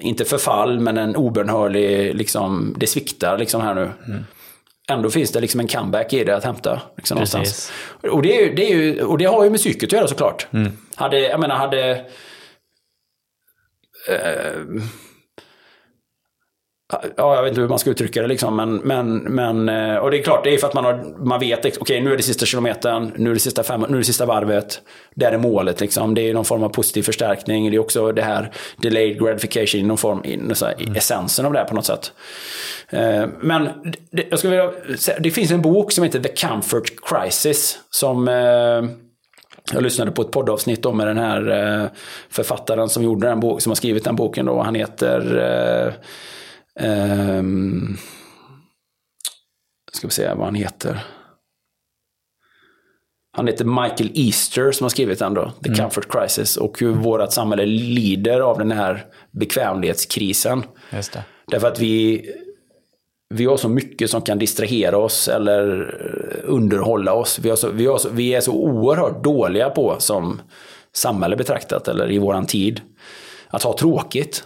inte 0.00 0.24
förfall, 0.24 0.80
men 0.80 0.98
en 0.98 1.16
obönhörlig, 1.16 2.14
liksom, 2.14 2.74
det 2.78 2.86
sviktar 2.86 3.38
liksom 3.38 3.60
här 3.60 3.74
nu. 3.74 3.90
Ändå 4.88 5.10
finns 5.10 5.30
det 5.30 5.40
liksom 5.40 5.60
en 5.60 5.68
comeback 5.68 6.12
i 6.12 6.24
det 6.24 6.36
att 6.36 6.44
hämta. 6.44 6.80
Liksom, 6.96 7.14
någonstans. 7.14 7.72
Och, 8.12 8.22
det 8.22 8.44
är, 8.44 8.54
det 8.54 8.72
är 8.72 9.04
och 9.04 9.18
det 9.18 9.24
har 9.24 9.44
ju 9.44 9.50
med 9.50 9.60
psyket 9.60 9.88
att 9.88 9.92
göra 9.92 10.08
såklart. 10.08 10.46
Hade, 10.94 11.18
jag 11.18 11.40
menar, 11.40 11.56
hade... 11.56 12.04
Eh, 14.08 14.82
Ja, 17.16 17.34
jag 17.36 17.42
vet 17.42 17.48
inte 17.50 17.60
hur 17.60 17.68
man 17.68 17.78
ska 17.78 17.90
uttrycka 17.90 18.22
det 18.22 18.28
liksom. 18.28 18.56
Men, 18.56 18.74
men, 18.76 19.16
men, 19.18 19.68
eh, 19.68 19.96
och 19.96 20.10
det 20.10 20.18
är 20.18 20.22
klart, 20.22 20.44
det 20.44 20.54
är 20.54 20.58
för 20.58 20.66
att 20.66 20.74
man, 20.74 20.84
har, 20.84 21.24
man 21.24 21.40
vet, 21.40 21.78
okej 21.78 22.00
nu 22.00 22.12
är 22.12 22.16
det 22.16 22.22
sista 22.22 22.46
kilometern, 22.46 23.12
nu 23.16 23.30
är 23.30 23.34
det 23.34 23.40
sista, 23.40 23.62
fem, 23.62 23.80
nu 23.88 23.94
är 23.94 23.98
det 23.98 24.04
sista 24.04 24.26
varvet. 24.26 24.80
Där 25.14 25.32
är 25.32 25.38
målet 25.38 25.80
liksom. 25.80 26.14
Det 26.14 26.22
är 26.30 26.34
någon 26.34 26.44
form 26.44 26.62
av 26.62 26.68
positiv 26.68 27.02
förstärkning. 27.02 27.70
Det 27.70 27.76
är 27.76 27.78
också 27.80 28.12
det 28.12 28.22
här 28.22 28.52
delayed 28.76 29.18
gratification 29.20 29.80
i 29.80 29.84
någon 29.84 29.98
form, 29.98 30.24
i, 30.24 30.54
så 30.54 30.66
här, 30.66 30.82
i 30.82 30.98
essensen 30.98 31.46
av 31.46 31.52
det 31.52 31.58
här 31.58 31.66
på 31.66 31.74
något 31.74 31.86
sätt. 31.86 32.12
Eh, 32.90 33.26
Men 33.40 33.64
det, 34.10 34.26
jag 34.30 34.38
skulle 34.38 34.50
vilja, 34.56 34.96
säga- 34.98 35.18
det 35.20 35.30
finns 35.30 35.50
en 35.50 35.62
bok 35.62 35.92
som 35.92 36.04
heter 36.04 36.20
The 36.20 36.46
Comfort 36.46 36.92
Crisis. 37.08 37.78
Som 37.90 38.28
jag 39.72 39.82
lyssnade 39.82 40.10
på 40.10 40.22
ett 40.22 40.30
poddavsnitt 40.30 40.86
om 40.86 40.96
med 40.96 41.06
den 41.06 41.18
här 41.18 41.50
eh, 41.50 41.90
författaren 42.28 42.88
som 42.88 43.02
gjorde 43.02 43.28
den 43.28 43.40
bok, 43.40 43.62
som 43.62 43.70
har 43.70 43.74
skrivit 43.74 44.04
den 44.04 44.16
boken. 44.16 44.46
Då. 44.46 44.62
Han 44.62 44.74
heter 44.74 45.38
eh, 45.38 45.94
Ehm, 46.80 47.96
ska 49.92 50.06
vi 50.06 50.12
se 50.12 50.34
vad 50.34 50.44
han 50.44 50.54
heter. 50.54 51.04
Han 53.36 53.46
heter 53.46 53.64
Michael 53.64 54.10
Easter 54.14 54.72
som 54.72 54.84
har 54.84 54.88
skrivit 54.88 55.18
den 55.18 55.34
då, 55.34 55.52
The 55.64 55.74
Comfort 55.74 56.12
Crisis. 56.12 56.56
Och 56.56 56.80
hur 56.80 56.92
vårt 56.92 57.32
samhälle 57.32 57.66
lider 57.66 58.40
av 58.40 58.58
den 58.58 58.72
här 58.72 59.06
bekvämlighetskrisen. 59.30 60.62
Därför 61.46 61.68
att 61.68 61.78
vi, 61.78 62.24
vi 63.32 63.44
har 63.44 63.56
så 63.56 63.68
mycket 63.68 64.10
som 64.10 64.22
kan 64.22 64.38
distrahera 64.38 64.98
oss 64.98 65.28
eller 65.28 65.80
eh, 65.80 66.50
underhålla 66.50 67.12
oss. 67.12 67.38
Vi, 67.38 67.56
så, 67.56 67.70
vi, 67.70 67.84
så, 67.98 68.08
vi 68.12 68.34
är 68.34 68.40
så 68.40 68.52
oerhört 68.52 69.24
dåliga 69.24 69.70
på, 69.70 69.96
som 69.98 70.40
samhälle 70.94 71.36
betraktat, 71.36 71.88
eller 71.88 72.12
i 72.12 72.18
våran 72.18 72.46
tid, 72.46 72.80
att 73.48 73.62
ha 73.62 73.76
tråkigt. 73.78 74.44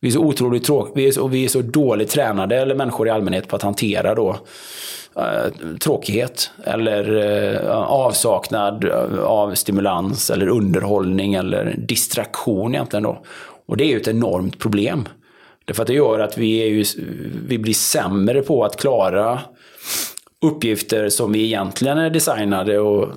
Vi 0.00 0.08
är 0.08 0.12
så 0.12 0.20
otroligt 0.20 0.64
tråk, 0.64 0.92
vi 0.94 1.08
är 1.08 1.12
så, 1.12 1.28
vi 1.28 1.44
är 1.44 1.48
så 1.48 1.62
dåligt 1.62 2.10
tränade, 2.10 2.56
eller 2.56 2.74
människor 2.74 3.08
i 3.08 3.10
allmänhet, 3.10 3.48
på 3.48 3.56
att 3.56 3.62
hantera 3.62 4.14
då 4.14 4.36
eh, 5.16 5.76
tråkighet 5.80 6.50
eller 6.64 7.16
eh, 7.16 7.70
avsaknad 7.76 8.84
av 9.20 9.54
stimulans 9.54 10.30
eller 10.30 10.48
underhållning 10.48 11.34
eller 11.34 11.74
distraktion 11.78 12.74
egentligen 12.74 13.02
då. 13.02 13.22
Och 13.66 13.76
det 13.76 13.84
är 13.84 13.88
ju 13.88 13.96
ett 13.96 14.08
enormt 14.08 14.58
problem. 14.58 15.08
Därför 15.66 15.82
att 15.82 15.86
det 15.86 15.94
gör 15.94 16.20
att 16.20 16.38
vi, 16.38 16.62
är 16.62 16.66
ju, 16.66 16.84
vi 17.48 17.58
blir 17.58 17.74
sämre 17.74 18.42
på 18.42 18.64
att 18.64 18.76
klara 18.76 19.40
uppgifter 20.42 21.08
som 21.08 21.32
vi 21.32 21.44
egentligen 21.44 21.98
är 21.98 22.10
designade 22.10 22.78
och 22.78 23.08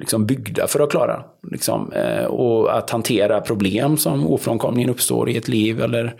liksom 0.00 0.26
byggda 0.26 0.66
för 0.66 0.80
att 0.80 0.90
klara. 0.90 1.22
Liksom, 1.50 1.92
eh, 1.92 2.24
och 2.24 2.76
att 2.78 2.90
hantera 2.90 3.40
problem 3.40 3.96
som 3.96 4.26
ofrånkomligen 4.26 4.90
uppstår 4.90 5.30
i 5.30 5.36
ett 5.36 5.48
liv. 5.48 5.80
Eller 5.80 6.14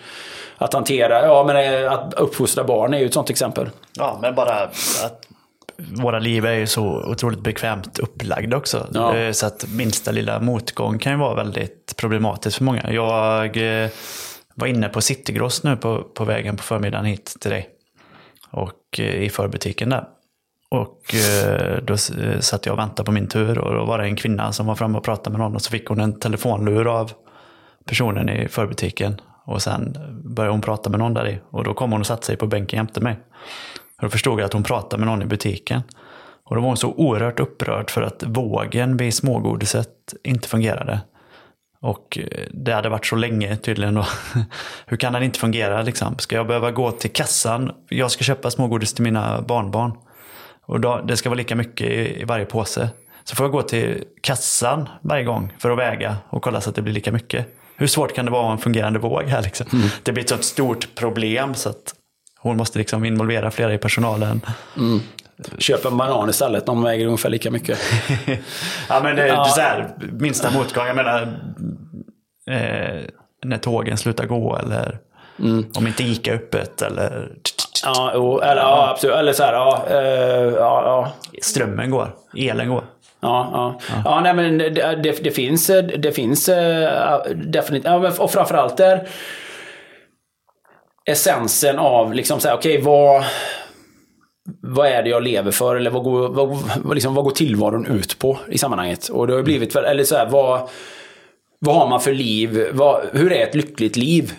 att 0.58 0.74
hantera, 0.74 1.26
ja 1.26 1.44
men 1.46 1.84
eh, 1.84 1.92
att 1.92 2.14
uppfostra 2.14 2.64
barn 2.64 2.94
är 2.94 2.98
ju 2.98 3.06
ett 3.06 3.14
sånt 3.14 3.30
exempel. 3.30 3.70
Ja, 3.98 4.18
men 4.22 4.34
bara 4.34 4.54
att 5.04 5.26
våra 5.76 6.18
liv 6.18 6.46
är 6.46 6.54
ju 6.54 6.66
så 6.66 6.84
otroligt 7.10 7.40
bekvämt 7.40 7.98
upplagda 7.98 8.56
också. 8.56 8.86
Ja. 8.94 9.16
Eh, 9.16 9.32
Så 9.32 9.46
att 9.46 9.66
minsta 9.72 10.10
lilla 10.10 10.40
motgång 10.40 10.98
kan 10.98 11.12
ju 11.12 11.18
vara 11.18 11.34
väldigt 11.34 11.94
problematiskt 11.96 12.56
för 12.56 12.64
många. 12.64 12.92
Jag 12.92 13.56
var 14.56 14.66
inne 14.66 14.88
på 14.88 15.00
Citygross 15.00 15.64
nu 15.64 15.76
på, 15.76 16.02
på 16.02 16.24
vägen 16.24 16.56
på 16.56 16.62
förmiddagen 16.62 17.04
hit 17.04 17.36
till 17.40 17.50
dig. 17.50 17.68
Och 18.50 18.98
eh, 18.98 19.22
i 19.22 19.28
förbutiken 19.28 19.90
där. 19.90 20.04
Och 20.68 21.14
eh, 21.14 21.82
då 21.82 21.92
eh, 21.92 22.40
satt 22.40 22.66
jag 22.66 22.72
och 22.72 22.78
väntade 22.78 23.06
på 23.06 23.12
min 23.12 23.28
tur 23.28 23.58
och 23.58 23.74
då 23.74 23.84
var 23.84 23.98
det 23.98 24.04
en 24.04 24.16
kvinna 24.16 24.52
som 24.52 24.66
var 24.66 24.74
framme 24.74 24.98
och 24.98 25.04
pratade 25.04 25.30
med 25.30 25.40
någon 25.40 25.54
och 25.54 25.62
så 25.62 25.70
fick 25.70 25.86
hon 25.86 26.00
en 26.00 26.20
telefonlur 26.20 26.86
av 26.86 27.12
personen 27.84 28.28
i 28.28 28.48
förbutiken. 28.48 29.20
Och 29.44 29.62
sen 29.62 29.96
började 30.24 30.52
hon 30.52 30.60
prata 30.60 30.90
med 30.90 30.98
någon 30.98 31.14
där 31.14 31.28
i. 31.28 31.38
Och 31.50 31.64
då 31.64 31.74
kom 31.74 31.92
hon 31.92 32.00
och 32.00 32.06
satte 32.06 32.26
sig 32.26 32.36
på 32.36 32.46
bänken 32.46 32.76
jämte 32.76 33.00
mig. 33.00 33.18
Och 33.96 34.02
då 34.02 34.08
förstod 34.08 34.40
jag 34.40 34.46
att 34.46 34.52
hon 34.52 34.62
pratade 34.62 35.00
med 35.00 35.06
någon 35.06 35.22
i 35.22 35.26
butiken. 35.26 35.82
Och 36.44 36.56
då 36.56 36.60
var 36.62 36.68
hon 36.68 36.76
så 36.76 36.92
oerhört 36.92 37.40
upprörd 37.40 37.90
för 37.90 38.02
att 38.02 38.22
vågen 38.26 38.96
vid 38.96 39.14
smågodiset 39.14 40.14
inte 40.24 40.48
fungerade. 40.48 41.00
Och 41.86 42.18
eh, 42.18 42.42
det 42.50 42.72
hade 42.72 42.88
varit 42.88 43.06
så 43.06 43.16
länge 43.16 43.56
tydligen 43.56 43.94
då. 43.94 44.06
Hur 44.86 44.96
kan 44.96 45.12
den 45.12 45.22
inte 45.22 45.38
fungera 45.38 45.82
liksom? 45.82 46.18
Ska 46.18 46.36
jag 46.36 46.46
behöva 46.46 46.70
gå 46.70 46.90
till 46.90 47.12
kassan? 47.12 47.72
Jag 47.88 48.10
ska 48.10 48.24
köpa 48.24 48.50
smågodis 48.50 48.92
till 48.92 49.04
mina 49.04 49.42
barnbarn. 49.42 49.92
Och 50.66 50.80
då, 50.80 51.00
det 51.08 51.16
ska 51.16 51.28
vara 51.28 51.36
lika 51.36 51.54
mycket 51.56 51.86
i, 51.86 52.20
i 52.20 52.24
varje 52.24 52.44
påse. 52.44 52.88
Så 53.24 53.36
får 53.36 53.44
jag 53.44 53.52
gå 53.52 53.62
till 53.62 54.04
kassan 54.20 54.88
varje 55.00 55.24
gång 55.24 55.52
för 55.58 55.70
att 55.70 55.78
väga 55.78 56.16
och 56.28 56.42
kolla 56.42 56.60
så 56.60 56.70
att 56.70 56.76
det 56.76 56.82
blir 56.82 56.94
lika 56.94 57.12
mycket. 57.12 57.46
Hur 57.76 57.86
svårt 57.86 58.14
kan 58.14 58.24
det 58.24 58.30
vara 58.30 58.42
att 58.42 58.46
ha 58.46 58.52
en 58.52 58.58
fungerande 58.58 58.98
våg 58.98 59.22
här 59.22 59.42
liksom? 59.42 59.66
Det 60.02 60.12
blir 60.12 60.24
ett 60.24 60.30
sånt 60.30 60.44
stort 60.44 60.94
problem 60.94 61.54
så 61.54 61.68
att 61.68 61.94
hon 62.38 62.56
måste 62.56 62.78
liksom 62.78 63.04
involvera 63.04 63.50
flera 63.50 63.74
i 63.74 63.78
personalen. 63.78 64.40
Köp 65.58 65.84
en 65.84 65.96
banan 65.96 66.30
istället, 66.30 66.66
de 66.66 66.82
väger 66.82 67.06
ungefär 67.06 67.30
lika 67.30 67.50
mycket. 67.50 67.78
Ja 68.88 69.00
men 69.02 69.16
det, 69.16 69.26
Ja. 69.26 69.44
är 69.46 69.48
så 69.48 69.60
här, 69.60 69.94
minsta 70.12 70.50
motgång. 70.50 70.86
Jag 70.86 70.96
menar, 70.96 71.22
eh, 72.50 73.00
när 73.44 73.58
tågen 73.58 73.96
slutar 73.96 74.26
gå 74.26 74.56
eller 74.56 74.98
om 75.78 75.86
inte 75.86 76.02
Ica 76.02 76.30
är 76.32 76.34
öppet 76.36 76.82
eller 76.82 77.28
Ja, 77.84 78.10
jo, 78.14 78.40
eller, 78.40 78.62
ja 78.62 78.88
absolut. 78.90 79.16
Eller 79.16 79.32
så 79.32 79.42
här, 79.42 79.52
ja, 79.52 79.84
eh, 79.90 79.96
ja, 80.54 80.82
ja. 80.84 81.12
strömmen 81.42 81.90
går, 81.90 82.14
elen 82.36 82.68
går. 82.68 82.84
Ja, 83.20 83.50
ja. 83.52 83.80
ja 84.04 84.20
nej, 84.20 84.34
men 84.34 84.58
det, 84.58 84.70
det, 85.02 85.24
det 85.24 85.30
finns, 85.30 85.70
eh, 85.70 85.84
det 85.84 86.12
finns 86.12 86.48
eh, 86.48 87.20
definitivt, 87.34 87.84
ja, 87.90 87.98
men- 87.98 88.12
och 88.18 88.30
framförallt 88.30 88.76
där 88.76 89.08
essensen 91.04 91.78
av 91.78 92.14
liksom 92.14 92.40
så 92.40 92.48
här, 92.48 92.56
okej, 92.56 92.80
vad, 92.82 93.24
vad 94.60 94.86
är 94.86 95.02
det 95.02 95.10
jag 95.10 95.22
lever 95.22 95.50
för? 95.50 95.76
Eller 95.76 95.90
vad 95.90 96.02
går, 96.02 96.28
vad, 96.28 96.48
vad, 96.84 96.94
liksom, 96.94 97.14
vad 97.14 97.24
går 97.24 97.30
tillvaron 97.30 97.86
ut 97.86 98.18
på 98.18 98.38
i 98.48 98.58
sammanhanget? 98.58 99.08
Och 99.08 99.26
det 99.26 99.34
har 99.34 99.42
blivit, 99.42 99.76
eller 99.76 100.04
så 100.04 100.16
här, 100.16 100.26
vad, 100.26 100.68
vad 101.58 101.74
har 101.74 101.88
man 101.88 102.00
för 102.00 102.12
liv? 102.12 102.68
Vad, 102.72 103.02
hur 103.12 103.32
är 103.32 103.42
ett 103.42 103.54
lyckligt 103.54 103.96
liv? 103.96 104.32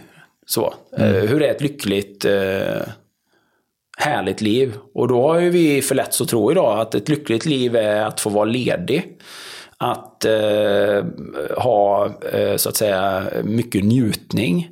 Så. 0.46 0.74
Eh, 0.98 1.06
hur 1.06 1.42
är 1.42 1.52
ett 1.52 1.62
lyckligt, 1.62 2.26
eh, 2.26 2.82
härligt 3.98 4.42
liv? 4.42 4.74
Och 4.94 5.08
då 5.08 5.28
har 5.28 5.40
ju 5.40 5.50
vi 5.50 5.82
för 5.82 5.96
lätt 5.96 6.22
att 6.22 6.28
tro 6.28 6.52
idag 6.52 6.80
att 6.80 6.96
ett 6.96 7.10
lyckligt 7.10 7.46
liv 7.46 7.76
är 7.76 8.06
att 8.06 8.20
få 8.20 8.30
vara 8.30 8.46
ledig. 8.46 9.18
Att 9.78 10.26
eh, 10.26 11.06
ha, 11.58 12.12
så 12.56 12.70
att 12.70 12.76
säga, 12.76 13.24
mycket 13.44 13.84
njutning. 13.84 14.70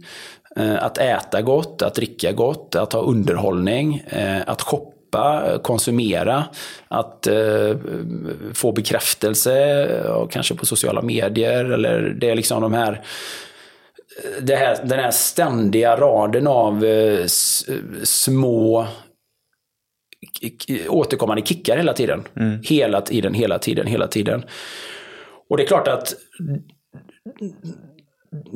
Att 0.79 0.97
äta 0.97 1.41
gott, 1.41 1.81
att 1.81 1.95
dricka 1.95 2.31
gott, 2.31 2.75
att 2.75 2.93
ha 2.93 3.01
underhållning, 3.01 4.03
att 4.45 4.61
shoppa 4.61 4.94
köpa, 5.15 5.59
konsumera, 5.59 6.43
att 6.87 7.27
eh, 7.27 7.77
få 8.53 8.71
bekräftelse, 8.71 9.87
och 10.09 10.31
kanske 10.31 10.55
på 10.55 10.65
sociala 10.65 11.01
medier, 11.01 11.65
eller 11.65 12.01
det 12.01 12.29
är 12.29 12.35
liksom 12.35 12.61
de 12.61 12.73
här 12.73 13.01
här, 14.49 14.77
den 14.85 14.99
här 14.99 15.11
ständiga 15.11 15.95
raden 15.95 16.47
av 16.47 16.85
eh, 16.85 17.25
små 18.03 18.87
återkommande 20.89 21.45
kickar 21.45 21.77
hela 21.77 21.93
tiden. 21.93 22.23
Hela 22.63 23.01
tiden, 23.01 23.33
hela 23.33 23.59
tiden, 23.59 23.87
hela 23.87 24.07
tiden. 24.07 24.43
Och 25.49 25.57
det 25.57 25.63
är 25.63 25.67
klart 25.67 25.87
att 25.87 26.13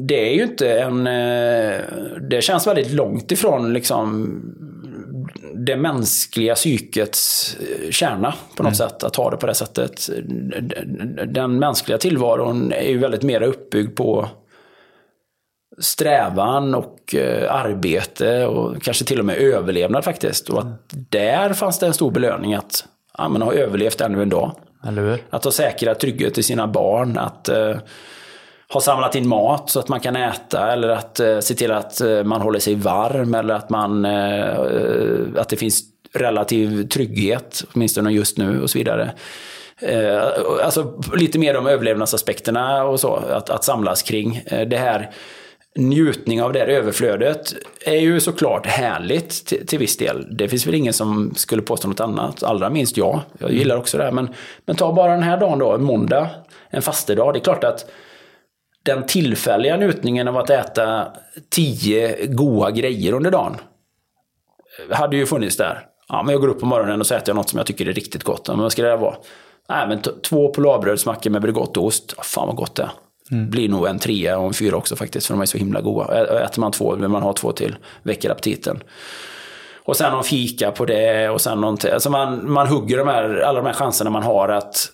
det 0.08 0.30
är 0.30 0.34
ju 0.34 0.44
inte 0.44 0.80
en... 0.80 1.08
eh, 1.08 1.82
Det 2.30 2.42
känns 2.44 2.68
väldigt 2.68 2.92
långt 2.92 3.32
ifrån 3.32 3.74
liksom 3.74 4.42
det 5.66 5.76
mänskliga 5.76 6.56
psykets 6.56 7.56
eh, 7.60 7.92
kärna 7.92 8.34
på 8.56 8.64
något 8.64 8.78
sätt, 8.78 9.04
att 9.04 9.16
ha 9.16 9.30
det 9.30 9.38
på 9.38 9.48
det 9.48 9.54
sättet. 9.54 10.10
Den 11.28 11.60
mänskliga 11.60 11.98
tillvaron 11.98 12.72
är 12.72 12.90
ju 12.90 12.98
väldigt 12.98 13.24
mer 13.24 13.42
uppbyggd 13.42 13.96
på 13.96 14.30
strävan 15.80 16.76
och 16.76 17.16
eh, 17.16 17.56
arbete 17.56 18.46
och 18.46 18.82
kanske 18.84 19.06
till 19.06 19.20
och 19.20 19.26
med 19.26 19.38
överlevnad 19.38 20.04
faktiskt. 20.04 20.50
Och 20.50 20.60
att 20.60 20.90
där 20.90 21.54
fanns 21.54 21.80
det 21.80 21.88
en 21.88 21.94
stor 21.94 22.12
belöning 22.12 22.54
att 22.54 22.86
ja, 23.18 23.30
men 23.30 23.42
ha 23.42 23.54
överlevt 23.54 24.02
ännu 24.02 24.22
en 24.22 24.30
dag. 24.30 24.56
Att 25.30 25.44
ha 25.44 25.52
säkrat 25.52 26.00
trygghet 26.00 26.34
till 26.34 26.44
sina 26.44 26.68
barn, 26.68 27.18
att 27.18 27.50
har 28.70 28.80
samlat 28.80 29.16
in 29.16 29.28
mat 29.28 29.70
så 29.70 29.80
att 29.80 29.88
man 29.88 30.00
kan 30.00 30.16
äta 30.16 30.72
eller 30.72 30.90
att 30.90 31.20
eh, 31.20 31.40
se 31.40 31.56
till 31.56 31.72
att 31.72 32.02
eh, 32.02 32.24
man 32.24 32.42
håller 32.42 32.60
sig 32.60 32.76
varm 32.76 33.34
eller 33.34 33.54
att, 33.54 33.70
man, 33.70 34.06
eh, 34.06 34.60
att 35.36 35.50
det 35.50 35.58
finns 35.58 35.84
relativ 36.14 36.88
trygghet, 36.88 37.64
åtminstone 37.74 38.12
just 38.12 38.38
nu 38.38 38.62
och 38.62 38.70
så 38.70 38.78
vidare. 38.78 39.12
Eh, 39.82 40.22
alltså 40.64 41.02
lite 41.16 41.40
mer 41.40 41.58
om 41.58 41.68
överlevnadsaspekterna 41.68 42.84
och 42.84 43.00
så, 43.00 43.16
att, 43.16 43.50
att 43.50 43.64
samlas 43.64 44.02
kring. 44.02 44.42
Eh, 44.46 44.68
det 44.68 44.78
här 44.78 45.12
njutning 45.76 46.42
av 46.42 46.54
det 46.54 46.60
här 46.60 46.68
överflödet 46.68 47.54
är 47.86 48.00
ju 48.00 48.20
såklart 48.20 48.66
härligt 48.66 49.46
till, 49.46 49.68
till 49.68 49.80
viss 49.80 49.98
del. 49.98 50.38
Det 50.38 50.48
finns 50.48 50.68
väl 50.68 50.76
ingen 50.76 50.94
som 50.94 51.34
skulle 51.36 51.62
påstå 51.62 51.88
något 51.88 52.00
annat, 52.00 52.44
allra 52.44 52.70
minst 52.70 52.98
jag. 52.98 53.20
Jag 53.40 53.52
gillar 53.52 53.78
också 53.78 53.98
det 53.98 54.04
här. 54.04 54.12
Men, 54.12 54.30
men 54.66 54.76
ta 54.76 54.94
bara 54.94 55.12
den 55.12 55.24
här 55.24 55.38
dagen 55.38 55.60
då, 55.60 55.74
en 55.74 55.84
måndag, 55.84 56.30
en 56.70 56.82
fastedag. 56.82 57.34
Det 57.34 57.40
är 57.40 57.44
klart 57.44 57.64
att 57.64 57.86
den 58.96 59.06
tillfälliga 59.06 59.78
njutningen 59.78 60.28
av 60.28 60.38
att 60.38 60.50
äta 60.50 61.08
tio 61.50 62.26
goda 62.26 62.72
grejer 62.72 63.14
under 63.14 63.32
dagen 63.32 63.56
hade 64.92 65.18
ju 65.18 65.26
funnits 65.26 65.58
där. 65.58 65.86
Ja, 66.08 66.24
men 66.24 66.32
jag 66.32 66.42
går 66.42 66.48
upp 66.48 66.60
på 66.60 66.66
morgonen 66.66 67.00
och 67.00 67.08
så 67.08 67.16
äter 67.16 67.30
jag 67.30 67.36
något 67.36 67.50
som 67.50 67.58
jag 67.58 67.68
tycker 67.68 67.88
är 67.88 67.94
riktigt 67.94 68.24
gott. 68.24 68.48
Men 68.48 68.60
vad 68.60 68.72
ska 68.72 68.84
det 68.84 68.96
vara? 68.98 69.16
Nej, 69.70 69.88
men 69.88 70.02
två 70.02 70.54
polarbrödsmackor 70.54 71.30
med 71.30 71.42
Bregottost. 71.42 72.14
Ja, 72.18 72.24
fan 72.24 72.48
vad 72.48 72.56
gott 72.56 72.76
det 72.76 72.84
är. 72.84 72.90
Blir 73.46 73.70
nog 73.70 73.88
en 73.88 74.00
trea 74.00 74.38
och 74.38 74.48
en 74.48 74.54
fyra 74.54 74.76
också 74.78 74.96
faktiskt, 74.96 75.28
för 75.28 75.34
de 75.34 75.42
är 75.42 75.46
så 75.46 75.58
himla 75.58 75.82
goda. 75.82 76.14
Ä- 76.14 76.44
Äter 76.46 76.60
man 76.62 76.72
två 76.72 76.96
vill 76.96 77.08
man 77.08 77.22
ha 77.24 77.34
två 77.34 77.52
till, 77.52 77.76
väcker 78.04 78.30
aptiten. 78.30 78.84
Och 79.84 79.98
sen 79.98 80.12
någon 80.12 80.24
fika 80.24 80.72
på 80.72 80.86
det 80.86 81.30
och 81.30 81.42
sen 81.42 81.62
någon 81.62 81.78
till. 81.78 81.92
Alltså 81.92 82.10
man, 82.10 82.52
man 82.52 82.68
hugger 82.68 82.98
de 82.98 83.08
här, 83.08 83.40
alla 83.40 83.60
de 83.60 83.66
här 83.66 83.74
chanserna 83.74 84.10
man 84.10 84.24
har 84.24 84.50
att 84.50 84.90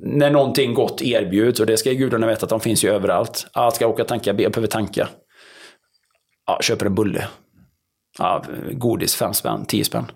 när 0.00 0.30
någonting 0.30 0.74
gott 0.74 1.02
erbjuds, 1.02 1.60
och 1.60 1.66
det 1.66 1.76
ska 1.76 1.92
gudarna 1.92 2.26
veta 2.26 2.46
att 2.46 2.50
de 2.50 2.60
finns 2.60 2.84
ju 2.84 2.90
överallt. 2.90 3.46
Ja, 3.54 3.70
ska 3.70 3.84
jag 3.84 3.90
åka 3.90 4.02
och 4.02 4.08
tanka, 4.08 4.30
jag 4.30 4.36
behöver 4.52 4.66
tanka. 4.66 5.08
Ja, 6.46 6.58
köper 6.62 6.86
en 6.86 6.94
bulle. 6.94 7.28
Ja, 8.18 8.44
godis, 8.72 9.16
fem 9.16 9.34
spänn, 9.34 9.64
tio 9.66 9.84
spänn. 9.84 10.06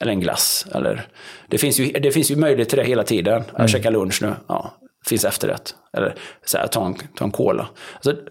Eller 0.00 0.12
en 0.12 0.20
glass. 0.20 0.66
Eller, 0.74 1.06
det, 1.48 1.58
finns 1.58 1.80
ju, 1.80 1.92
det 1.92 2.12
finns 2.12 2.30
ju 2.30 2.36
möjlighet 2.36 2.68
till 2.68 2.78
det 2.78 2.84
hela 2.84 3.02
tiden. 3.02 3.42
Jag 3.58 3.70
käkar 3.70 3.90
lunch 3.90 4.22
nu. 4.22 4.34
Ja, 4.48 4.74
finns 5.06 5.24
efterrätt. 5.24 5.74
Eller 5.92 6.14
så 6.44 6.58
här, 6.58 6.66
ta, 6.66 6.86
en, 6.86 6.94
ta 6.94 7.24
en 7.24 7.30
cola. 7.30 7.68
Alltså, 7.94 8.22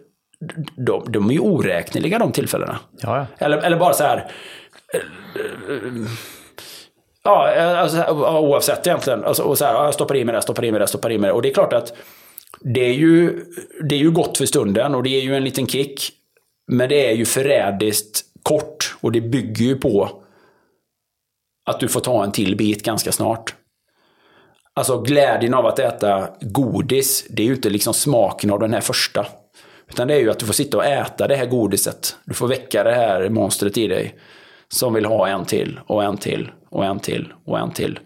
de, 0.77 1.11
de 1.11 1.29
är 1.29 1.33
ju 1.33 1.39
oräkneliga 1.39 2.19
de 2.19 2.31
tillfällena. 2.31 2.79
Ja, 3.01 3.17
ja. 3.17 3.45
Eller, 3.45 3.57
eller 3.57 3.77
bara 3.77 3.93
så 3.93 4.03
här. 4.03 4.31
Ja, 7.25 7.53
eh, 7.53 7.79
alltså, 7.79 7.97
eh, 7.97 8.35
oavsett 8.35 8.87
egentligen. 8.87 9.23
Alltså, 9.23 9.43
och 9.43 9.57
så 9.57 9.65
här, 9.65 9.73
jag 9.73 9.93
stoppar 9.93 10.15
i 10.15 10.25
mig 10.25 10.35
det, 10.35 10.41
stoppar 10.41 10.65
i 10.65 10.71
mig 10.71 10.79
det, 10.79 10.87
stoppar 10.87 11.11
i 11.11 11.17
mig 11.17 11.27
det. 11.27 11.33
Och 11.33 11.41
det 11.41 11.49
är 11.49 11.53
klart 11.53 11.73
att 11.73 11.93
det 12.59 12.85
är, 12.85 12.93
ju, 12.93 13.45
det 13.89 13.95
är 13.95 13.99
ju 13.99 14.11
gott 14.11 14.37
för 14.37 14.45
stunden 14.45 14.95
och 14.95 15.03
det 15.03 15.09
är 15.09 15.21
ju 15.21 15.35
en 15.35 15.43
liten 15.43 15.67
kick. 15.67 16.11
Men 16.71 16.89
det 16.89 17.09
är 17.09 17.13
ju 17.13 17.25
förrädiskt 17.25 18.21
kort 18.43 18.95
och 19.01 19.11
det 19.11 19.21
bygger 19.21 19.65
ju 19.65 19.75
på 19.75 20.09
att 21.65 21.79
du 21.79 21.87
får 21.87 21.99
ta 21.99 22.23
en 22.23 22.31
till 22.31 22.55
bit 22.55 22.83
ganska 22.83 23.11
snart. 23.11 23.55
Alltså 24.73 25.01
glädjen 25.01 25.53
av 25.53 25.65
att 25.65 25.79
äta 25.79 26.27
godis, 26.41 27.25
det 27.29 27.43
är 27.43 27.47
ju 27.47 27.55
inte 27.55 27.69
liksom 27.69 27.93
smaken 27.93 28.51
av 28.51 28.59
den 28.59 28.73
här 28.73 28.81
första. 28.81 29.25
Utan 29.89 30.07
det 30.07 30.13
är 30.13 30.19
ju 30.19 30.31
att 30.31 30.39
du 30.39 30.45
får 30.45 30.53
sitta 30.53 30.77
och 30.77 30.85
äta 30.85 31.27
det 31.27 31.35
här 31.35 31.45
godiset. 31.45 32.15
Du 32.25 32.33
får 32.33 32.47
väcka 32.47 32.83
det 32.83 32.93
här 32.93 33.29
monstret 33.29 33.77
i 33.77 33.87
dig. 33.87 34.15
Som 34.67 34.93
vill 34.93 35.05
ha 35.05 35.27
en 35.27 35.45
till 35.45 35.79
och 35.87 36.03
en 36.03 36.17
till 36.17 36.51
och 36.75 36.85
en 36.85 36.99
till 36.99 37.33
och 37.45 37.59
en 37.59 37.71
till. 37.71 37.99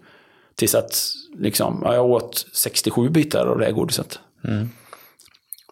Tills 0.54 0.74
att 0.74 1.12
liksom, 1.38 1.82
ja, 1.84 1.94
jag 1.94 2.06
åt 2.06 2.46
67 2.52 3.08
bitar 3.08 3.46
av 3.46 3.58
det 3.58 3.72
godiset. 3.72 4.18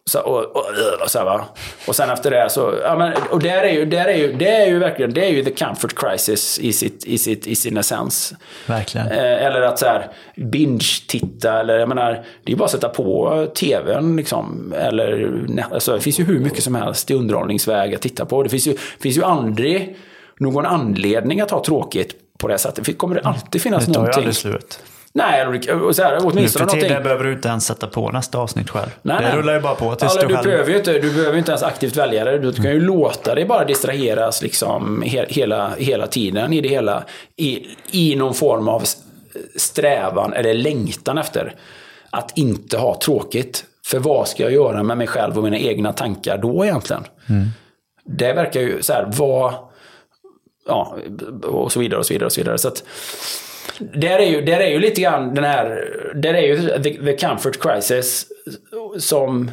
Så, 0.05 0.21
och, 0.21 0.57
och, 0.57 0.65
och, 1.03 1.11
så 1.11 1.19
här, 1.19 1.25
va? 1.25 1.45
och 1.87 1.97
sen 1.97 2.11
efter 2.11 2.31
det 2.31 2.51
så, 2.51 2.75
ja, 2.83 2.97
men, 2.99 3.13
och 3.31 3.43
där 3.43 3.63
är 3.63 3.73
ju, 3.73 3.85
där 3.85 4.05
är 4.05 4.17
ju, 4.17 4.33
det 4.33 4.49
är 4.51 4.67
ju 4.67 4.79
verkligen, 4.79 5.15
det 5.15 5.25
är 5.25 5.31
ju 5.31 5.45
the 5.45 5.51
comfort 5.65 5.95
crisis 5.99 6.59
i, 6.59 6.73
sitt, 6.73 7.05
i, 7.05 7.19
sitt, 7.19 7.47
i 7.47 7.55
sin 7.55 7.77
essens. 7.77 8.35
Verkligen. 8.67 9.07
Eh, 9.07 9.45
eller 9.45 9.63
att 9.63 9.79
så 9.79 9.87
här, 9.87 10.11
binge-titta, 10.37 11.61
eller 11.61 11.79
jag 11.79 11.89
menar, 11.89 12.13
det 12.13 12.51
är 12.51 12.51
ju 12.51 12.57
bara 12.57 12.65
att 12.65 12.71
sätta 12.71 12.89
på 12.89 13.47
tvn 13.55 14.17
liksom. 14.17 14.75
Eller, 14.77 15.31
alltså, 15.73 15.93
det 15.93 16.01
finns 16.01 16.21
ju 16.21 16.25
hur 16.25 16.41
mycket 16.41 16.65
som 16.65 16.75
helst 16.75 17.11
i 17.11 17.15
underhållningsväg 17.15 17.95
att 17.95 18.03
titta 18.03 18.27
på. 18.27 18.43
Det 18.43 18.49
finns 18.49 18.67
ju, 18.67 18.77
finns 18.77 19.17
ju 19.17 19.25
aldrig 19.25 19.97
någon 20.39 20.67
anledning 20.67 21.41
att 21.41 21.51
ha 21.51 21.65
tråkigt 21.65 22.15
på 22.39 22.49
det 22.49 22.59
sättet. 22.59 22.85
Det 22.85 22.93
kommer 22.93 23.15
det 23.15 23.21
alltid 23.21 23.63
finnas 23.63 23.87
Det 23.87 23.93
tar 23.93 23.93
ju 23.93 23.99
någonting. 23.99 24.19
aldrig 24.21 24.37
slut. 24.37 24.81
Nej, 25.13 25.47
och 25.73 25.97
så 25.97 26.03
här, 26.03 26.13
Nu 26.13 26.19
åtminstone 26.23 26.49
för 26.49 26.59
någonting. 26.61 26.81
tiden 26.81 27.03
behöver 27.03 27.25
du 27.25 27.33
inte 27.33 27.49
ens 27.49 27.67
sätta 27.67 27.87
på 27.87 28.11
nästa 28.11 28.39
avsnitt 28.39 28.71
själv. 28.71 28.89
Nej, 29.03 29.17
det 29.21 29.29
nej. 29.29 29.37
rullar 29.37 29.55
ju 29.55 29.61
bara 29.61 29.75
på 29.75 29.95
tills 29.95 30.13
Alltså, 30.13 30.27
du 30.29 30.37
du, 30.37 30.43
behöver 30.43 30.71
ju 30.71 30.77
inte, 30.79 30.93
du 30.93 31.11
behöver 31.15 31.33
ju 31.33 31.39
inte 31.39 31.51
ens 31.51 31.63
aktivt 31.63 31.97
välja 31.97 32.25
det. 32.25 32.39
Du 32.39 32.53
kan 32.53 32.65
ju 32.71 32.81
låta 32.81 33.35
dig 33.35 33.45
bara 33.45 33.65
distraheras 33.65 34.43
liksom 34.43 35.03
he, 35.07 35.27
hela, 35.29 35.71
hela 35.79 36.07
tiden 36.07 36.53
i 36.53 36.61
det 36.61 36.69
hela. 36.69 37.03
I, 37.37 37.67
I 37.91 38.17
någon 38.17 38.35
form 38.35 38.69
av 38.69 38.83
strävan 39.57 40.33
eller 40.33 40.55
längtan 40.55 41.19
efter 41.19 41.55
att 42.11 42.39
inte 42.39 42.79
ha 42.79 42.99
tråkigt. 43.01 43.65
För 43.87 43.99
vad 43.99 44.29
ska 44.29 44.43
jag 44.43 44.53
göra 44.53 44.83
med 44.83 44.99
mig 44.99 45.07
själv 45.07 45.39
och 45.39 45.45
mina 45.45 45.59
egna 45.59 45.93
tankar 45.93 46.39
då 46.39 46.65
egentligen? 46.65 47.05
Det 48.05 48.33
verkar 48.33 48.61
ju 48.61 48.83
så 48.83 48.93
här, 48.93 49.09
vad... 49.17 49.55
Ja, 50.69 50.97
och 51.43 51.73
så 51.73 51.81
vidare 51.81 51.99
och 51.99 52.07
så 52.07 52.15
vidare 52.15 52.27
och 52.27 52.33
så 52.33 52.41
vidare. 52.41 52.59
Så 52.59 52.69
att, 52.69 52.85
där 53.79 54.19
är, 54.19 54.27
ju, 54.27 54.41
där 54.41 54.61
är 54.61 54.71
ju 54.71 54.79
lite 54.79 55.01
grann 55.01 55.35
den 55.35 55.45
här, 55.45 55.95
där 56.15 56.35
är 56.35 56.43
ju 56.43 56.83
the, 56.83 57.05
the 57.05 57.27
comfort 57.27 57.63
crisis 57.63 58.27
som, 58.99 59.51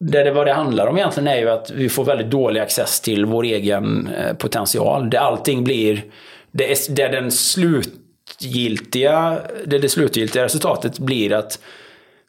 där 0.00 0.24
det, 0.24 0.30
vad 0.30 0.46
det 0.46 0.52
handlar 0.52 0.86
om 0.86 0.96
egentligen 0.96 1.28
är 1.28 1.38
ju 1.38 1.50
att 1.50 1.70
vi 1.70 1.88
får 1.88 2.04
väldigt 2.04 2.30
dålig 2.30 2.60
access 2.60 3.00
till 3.00 3.24
vår 3.24 3.44
egen 3.44 4.08
eh, 4.08 4.36
potential. 4.36 5.10
Där 5.10 5.18
allting 5.18 5.64
blir, 5.64 6.04
det 6.50 6.72
är, 6.72 6.94
där 6.94 7.08
den 7.08 7.30
slutgiltiga, 7.30 9.38
Där 9.64 9.78
det 9.78 9.88
slutgiltiga 9.88 10.44
resultatet 10.44 10.98
blir 10.98 11.32
att 11.32 11.58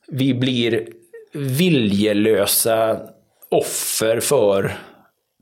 vi 0.08 0.34
blir 0.34 0.88
viljelösa 1.34 3.00
offer 3.50 4.20
för 4.20 4.78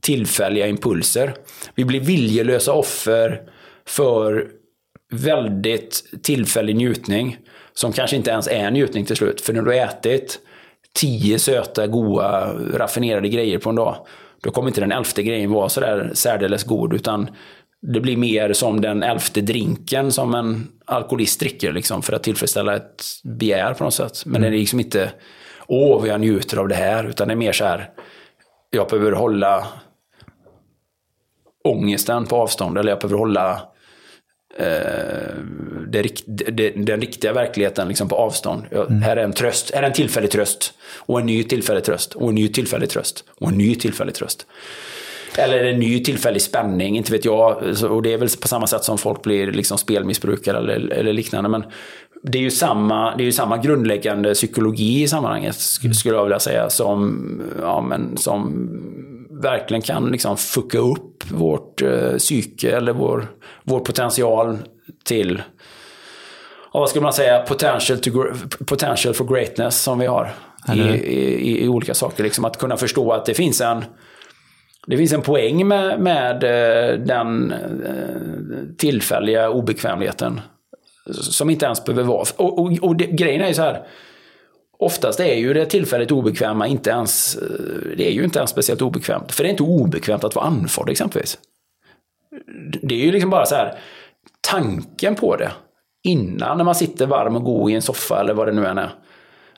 tillfälliga 0.06 0.68
impulser. 0.68 1.34
Vi 1.76 1.86
blir 1.86 2.00
viljelösa 2.00 2.74
offer 2.74 3.42
för 3.88 4.48
väldigt 5.12 6.04
tillfällig 6.24 6.76
njutning. 6.76 7.38
Som 7.74 7.94
kanske 7.94 8.16
inte 8.16 8.32
ens 8.32 8.48
är 8.48 8.72
njutning 8.72 9.06
till 9.06 9.16
slut. 9.16 9.42
För 9.42 9.54
när 9.54 9.62
du 9.62 9.68
har 9.68 9.78
ätit 9.78 10.40
tio 10.94 11.40
söta, 11.40 11.88
goda, 11.88 12.54
raffinerade 12.74 13.30
grejer 13.30 13.58
på 13.58 13.70
en 13.70 13.76
dag. 13.76 13.96
Då 14.44 14.52
kommer 14.52 14.68
inte 14.68 14.82
den 14.82 14.92
elfte 14.92 15.24
grejen 15.24 15.52
vara 15.52 15.70
sådär 15.70 16.12
särdeles 16.14 16.64
god. 16.64 16.94
Utan 16.94 17.30
det 17.82 18.00
blir 18.00 18.18
mer 18.18 18.54
som 18.54 18.82
den 18.82 19.04
elfte 19.04 19.42
drinken 19.42 20.12
som 20.12 20.36
en 20.36 20.68
alkoholist 20.86 21.40
dricker. 21.40 21.74
Liksom, 21.74 22.02
för 22.02 22.14
att 22.14 22.24
tillfredsställa 22.24 22.76
ett 22.76 23.04
begär 23.24 23.74
på 23.74 23.84
något 23.84 23.94
sätt. 23.94 24.26
Men 24.26 24.42
det 24.42 24.48
är 24.48 24.52
liksom 24.52 24.80
inte, 24.80 25.12
åh 25.68 26.00
vad 26.00 26.10
jag 26.10 26.22
njuter 26.22 26.58
av 26.58 26.68
det 26.68 26.76
här. 26.76 27.04
Utan 27.10 27.28
det 27.28 27.34
är 27.34 27.36
mer 27.36 27.52
så 27.52 27.66
här, 27.66 27.90
jag 28.70 28.88
behöver 28.88 29.12
hålla 29.12 29.68
ångesten 31.68 32.26
på 32.26 32.36
avstånd. 32.36 32.78
Eller 32.78 32.92
jag 32.92 33.00
behöver 33.00 33.18
hålla 33.18 33.52
eh, 34.58 35.36
det, 35.88 36.10
det, 36.52 36.70
den 36.70 37.02
riktiga 37.02 37.34
verkligheten 37.34 37.88
liksom 37.88 38.10
på 38.10 38.16
avstånd. 38.16 38.64
Jag, 38.72 38.86
Här 38.86 39.18
är 39.18 39.24
en 39.24 39.34
tröst, 39.34 39.72
här 39.74 39.84
är 39.84 39.88
en 39.88 39.94
tillfällig 39.94 40.32
tröst. 40.32 40.74
Och 40.98 41.20
en 41.20 41.26
ny 41.26 41.44
tillfällig 41.44 41.84
tröst. 41.84 42.14
Och 42.14 42.30
en 42.30 42.36
ny 42.36 42.48
tillfällig 42.48 42.90
tröst. 42.90 43.24
Och 43.40 43.50
en 43.50 43.58
ny 43.58 43.76
tillfällig 43.76 44.16
tröst. 44.16 44.48
Eller 45.38 45.64
en 45.64 45.80
ny 45.80 46.04
tillfällig 46.04 46.42
spänning, 46.42 46.98
inte 46.98 47.12
vet 47.12 47.26
jag. 47.26 47.64
Och 47.90 48.02
det 48.02 48.14
är 48.14 48.18
väl 48.18 48.30
på 48.42 48.48
samma 48.48 48.68
sätt 48.68 48.84
som 48.84 48.98
folk 48.98 49.22
blir 49.22 49.52
liksom 49.52 49.78
spelmissbrukare 49.78 50.58
eller, 50.58 50.94
eller 50.94 51.14
liknande. 51.14 51.50
Men 51.50 51.64
det 52.24 52.38
är, 52.38 52.42
ju 52.42 52.52
samma, 52.52 53.16
det 53.16 53.24
är 53.24 53.26
ju 53.26 53.32
samma 53.32 53.58
grundläggande 53.58 54.34
psykologi 54.34 55.04
i 55.04 55.08
sammanhanget, 55.08 55.56
sk- 55.56 55.94
skulle 55.94 56.16
jag 56.16 56.24
vilja 56.24 56.40
säga, 56.40 56.70
som, 56.70 57.42
ja, 57.62 57.82
men, 57.82 58.18
som 58.18 58.70
verkligen 59.42 59.82
kan 59.82 60.12
liksom 60.12 60.38
fucka 60.38 60.78
upp 60.78 61.32
vårt 61.32 61.82
eh, 61.82 62.16
psyke 62.18 62.78
eller 62.78 62.94
vår, 62.94 63.28
vår 63.64 63.80
potential 63.80 64.58
till 65.04 65.42
ja, 66.74 66.80
vad 66.80 66.90
skulle 66.90 67.04
man 67.04 67.14
säga, 67.14 67.40
potential, 67.40 68.00
to, 68.00 68.12
potential 68.66 69.14
for 69.14 69.26
greatness 69.26 69.82
som 69.82 70.00
vi 70.00 70.06
har 70.06 70.34
i, 70.74 70.80
i, 70.80 71.64
i 71.64 71.68
olika 71.68 71.94
saker. 71.94 72.24
Liksom 72.24 72.46
att 72.46 72.58
kunna 72.58 72.78
förstå 72.78 73.12
att 73.12 73.26
det 73.26 73.34
finns 73.34 73.62
en, 73.62 73.86
det 74.88 74.98
finns 74.98 75.14
en 75.14 75.22
poäng 75.22 75.68
med, 75.68 76.00
med 76.00 76.44
eh, 76.44 77.00
den 77.00 77.52
eh, 77.52 78.78
tillfälliga 78.78 79.50
obekvämligheten. 79.50 80.42
Som 81.12 81.50
inte 81.50 81.66
ens 81.66 81.86
behöver 81.86 82.04
vara. 82.04 82.26
Och, 82.38 82.60
och, 82.60 82.72
och 82.82 82.96
det, 82.96 83.06
grejen 83.06 83.42
är 83.42 83.48
ju 83.48 83.54
så 83.54 83.62
här. 83.62 83.88
Oftast 84.78 85.20
är 85.20 85.36
ju 85.36 85.54
det 85.54 85.66
tillfälligt 85.66 86.12
obekväma 86.12 86.68
inte 86.68 86.90
ens, 86.90 87.36
eh, 87.36 87.98
det 87.98 88.08
är 88.08 88.12
ju 88.12 88.24
inte 88.24 88.40
ens 88.40 88.52
speciellt 88.52 88.82
obekvämt. 88.82 89.32
För 89.32 89.44
det 89.44 89.50
är 89.50 89.52
inte 89.52 89.64
obekvämt 89.64 90.24
att 90.24 90.36
vara 90.36 90.46
andfådd 90.46 90.90
exempelvis. 90.90 91.38
Det 92.82 92.96
är 92.96 93.06
ju 93.06 93.12
liksom 93.12 93.30
bara 93.30 93.46
så 93.46 93.56
här, 93.56 93.80
tanken 94.42 95.16
på 95.16 95.36
det. 95.36 95.52
Innan 96.04 96.58
när 96.58 96.64
man 96.64 96.76
sitter 96.76 97.06
varm 97.06 97.36
och 97.36 97.44
god 97.44 97.72
i 97.72 97.74
en 97.74 97.82
soffa 97.82 98.20
eller 98.20 98.34
vad 98.34 98.48
det 98.48 98.54
nu 98.54 98.66
än 98.66 98.78
är. 98.78 98.90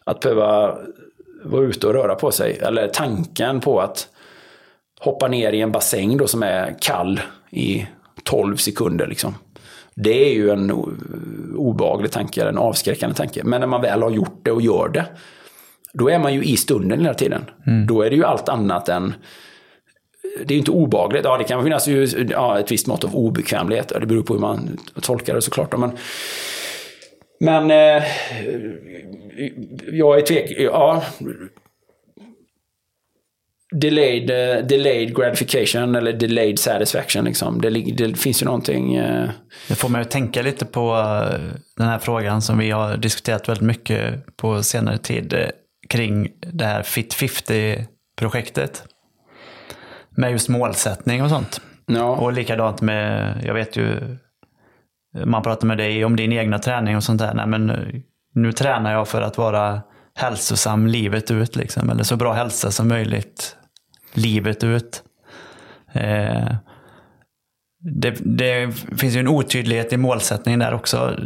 Att 0.03 0.19
behöva 0.19 0.77
vara 1.44 1.65
ute 1.65 1.88
och 1.88 1.94
röra 1.94 2.15
på 2.15 2.31
sig. 2.31 2.57
Eller 2.57 2.88
tanken 2.88 3.60
på 3.60 3.80
att 3.81 4.10
hoppa 4.99 5.27
ner 5.27 5.53
i 5.53 5.61
en 5.61 5.72
bassäng 5.72 6.18
då 6.18 6.27
som 6.27 6.44
är 6.44 6.76
kall 6.81 7.19
i 7.49 7.88
12 8.23 8.56
sekunder. 8.56 9.07
Liksom. 9.07 9.35
Det 10.03 10.30
är 10.30 10.34
ju 10.34 10.49
en 10.49 10.72
obehaglig 11.56 12.11
tanke, 12.11 12.44
en 12.44 12.57
avskräckande 12.57 13.15
tanke. 13.15 13.44
Men 13.44 13.60
när 13.60 13.68
man 13.68 13.82
väl 13.82 14.02
har 14.02 14.10
gjort 14.10 14.40
det 14.44 14.52
och 14.52 14.61
gör 14.61 14.90
det, 14.90 15.06
då 15.94 16.10
är 16.10 16.19
man 16.19 16.34
ju 16.34 16.44
i 16.44 16.57
stunden 16.57 16.99
hela 16.99 17.14
tiden. 17.14 17.45
Då 17.88 18.02
är 18.02 18.10
det 18.10 18.15
ju 18.15 18.26
allt 18.26 18.49
annat 18.49 18.90
än... 18.90 19.14
Det 20.40 20.52
är 20.52 20.56
ju 20.56 20.60
inte 20.60 20.72
obehagligt. 20.72 21.26
Ja, 21.26 21.38
det 21.38 21.44
kan 21.44 21.64
finnas 21.64 21.88
ju 21.88 22.28
ja, 22.30 22.60
ett 22.60 22.72
visst 22.72 22.88
mått 22.88 23.03
av 23.03 23.15
obekvämlighet. 23.15 23.91
Det 23.99 24.06
beror 24.06 24.24
på 24.24 24.34
hur 24.34 24.41
man 24.41 24.78
tolkar 25.02 25.36
det 25.36 25.41
såklart. 25.41 25.78
Men, 25.78 25.91
men 27.40 27.72
eh, 27.72 28.03
jag 29.91 30.18
är 30.18 30.22
tvek... 30.22 30.56
Ja, 30.60 31.03
delayed, 33.76 34.30
eh, 34.30 34.65
delayed 34.65 35.15
gratification 35.15 35.95
eller 35.95 36.14
delayed 36.14 36.60
satisfaction. 36.60 37.26
Liksom. 37.26 37.61
Det, 37.61 37.69
det 37.69 38.15
finns 38.18 38.41
ju 38.41 38.45
någonting... 38.45 38.95
eh, 38.95 39.30
Det 39.68 39.76
får 39.76 39.89
mig 39.89 40.02
att 40.02 40.11
tänka 40.11 40.41
lite 40.41 40.65
på 40.65 40.95
eh, 40.98 41.39
den 41.77 41.88
här 41.88 41.99
frågan 41.99 42.41
som 42.41 42.57
vi 42.57 42.72
har 42.72 42.98
diskuterat 42.98 43.49
väldigt 43.49 43.65
mycket 43.68 44.38
på 44.38 44.64
senare 44.64 44.98
tid 44.98 45.35
kring 45.89 46.27
det 46.53 46.65
här 46.65 46.84
Fit 46.84 47.14
50-projektet. 47.15 48.84
Med 50.10 50.31
just 50.31 50.49
målsättning 50.49 51.23
och 51.23 51.30
sånt. 51.30 51.61
ja. 51.85 52.03
Och 52.15 52.34
likadant 52.34 52.81
med, 52.81 53.34
jag 53.45 53.53
vet 53.53 53.76
ju, 53.77 53.99
man 55.26 55.44
pratar 55.44 55.68
med 55.68 55.77
dig 55.77 56.06
om 56.06 56.15
din 56.15 56.34
egna 56.34 56.60
träning 56.60 56.95
och 56.95 57.03
sånt 57.03 57.19
där. 57.22 57.34
Nej, 57.34 57.48
men 57.48 57.69
eh, 57.69 57.76
nu 58.35 58.52
tränar 58.52 58.94
jag 58.94 59.07
för 59.07 59.22
att 59.22 59.38
vara 59.38 59.81
hälsosam 60.15 60.88
livet 60.88 61.31
ut, 61.31 61.56
liksom. 61.56 61.89
eller 61.89 62.03
så 62.03 62.15
bra 62.15 62.34
hälsa 62.34 62.72
som 62.72 62.88
möjligt 62.88 63.56
livet 64.18 64.64
ut. 64.64 65.03
Eh, 65.94 66.56
det, 67.80 68.18
det 68.38 68.72
finns 68.98 69.15
ju 69.15 69.19
en 69.19 69.27
otydlighet 69.27 69.94
i 69.94 69.98
målsättningen 69.98 70.60
där 70.60 70.73
också. 70.73 71.18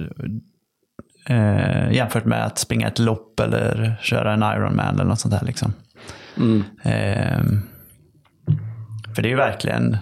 Eh, 1.27 1.91
jämfört 1.91 2.25
med 2.25 2.45
att 2.45 2.57
springa 2.57 2.87
ett 2.87 2.99
lopp 2.99 3.39
eller 3.39 3.97
köra 4.01 4.33
en 4.33 4.43
Ironman 4.43 4.95
eller 4.95 5.03
något 5.03 5.19
sånt 5.19 5.39
där. 5.39 5.45
Liksom. 5.45 5.73
Mm. 6.37 6.63
Eh, 6.83 7.43
för 9.15 9.21
det 9.21 9.27
är 9.27 9.31
ju 9.31 9.35
verkligen 9.35 9.97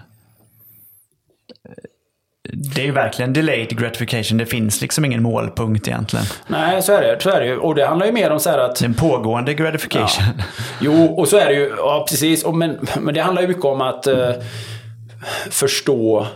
det 2.52 2.80
är 2.80 2.84
ju 2.84 2.92
verkligen 2.92 3.32
delayed 3.32 3.78
gratification. 3.78 4.38
Det 4.38 4.46
finns 4.46 4.80
liksom 4.80 5.04
ingen 5.04 5.22
målpunkt 5.22 5.88
egentligen. 5.88 6.24
Nej, 6.46 6.82
så 6.82 6.92
är 6.92 7.02
det. 7.02 7.22
Så 7.22 7.30
är 7.30 7.40
det 7.40 7.46
ju. 7.46 7.56
Och 7.56 7.74
det 7.74 7.86
handlar 7.86 8.06
ju 8.06 8.12
mer 8.12 8.30
om 8.30 8.40
så 8.40 8.50
här 8.50 8.58
att... 8.58 8.76
Det 8.76 8.84
är 8.84 8.88
en 8.88 8.94
pågående 8.94 9.54
gratification. 9.54 10.24
Jo, 10.80 11.04
och 11.04 11.28
så 11.28 11.36
är 11.36 11.46
det 11.46 11.54
ju. 11.54 11.72
Ja, 11.76 12.06
precis. 12.10 12.44
Och 12.44 12.54
men, 12.54 12.78
men 13.00 13.14
det 13.14 13.20
handlar 13.20 13.42
ju 13.42 13.48
mycket 13.48 13.64
om 13.64 13.80
att 13.80 14.06
eh, 14.06 14.30
förstå 15.50 16.26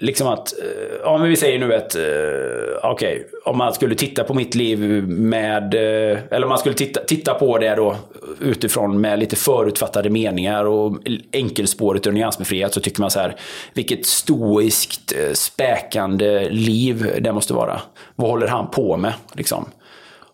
Liksom 0.00 0.26
att, 0.26 0.52
eh, 0.58 0.96
ja 1.02 1.18
men 1.18 1.28
vi 1.28 1.36
säger 1.36 1.58
nu 1.58 1.74
att, 1.74 1.94
okej, 1.94 2.80
okej, 2.82 3.26
om 3.44 3.58
man 3.58 3.74
skulle 3.74 3.94
titta 3.94 4.24
på 4.24 4.34
mitt 4.34 4.54
liv 4.54 4.78
med, 5.08 5.74
eh, 5.74 6.18
eller 6.30 6.42
om 6.42 6.48
man 6.48 6.58
skulle 6.58 6.74
titta, 6.74 7.00
titta 7.00 7.34
på 7.34 7.58
det 7.58 7.74
då 7.74 7.96
utifrån 8.40 9.00
med 9.00 9.18
lite 9.18 9.36
förutfattade 9.36 10.10
meningar 10.10 10.64
och 10.64 10.96
enkelspåret 11.32 12.06
och 12.06 12.14
nyansbefriat 12.14 12.74
så 12.74 12.80
tycker 12.80 13.00
man 13.00 13.10
så 13.10 13.20
här, 13.20 13.36
vilket 13.74 14.06
stoiskt, 14.06 15.12
späkande 15.32 16.48
liv 16.48 17.20
det 17.20 17.32
måste 17.32 17.54
vara. 17.54 17.80
Vad 18.14 18.30
håller 18.30 18.46
han 18.46 18.70
på 18.70 18.96
med 18.96 19.12
liksom? 19.32 19.68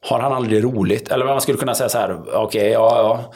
Har 0.00 0.20
han 0.20 0.32
aldrig 0.32 0.64
roligt? 0.64 1.10
Eller 1.10 1.24
man 1.24 1.40
skulle 1.40 1.58
kunna 1.58 1.74
säga 1.74 1.88
så 1.88 1.98
här, 1.98 2.16
okej, 2.34 2.70
ja, 2.70 2.96
ja. 2.96 3.34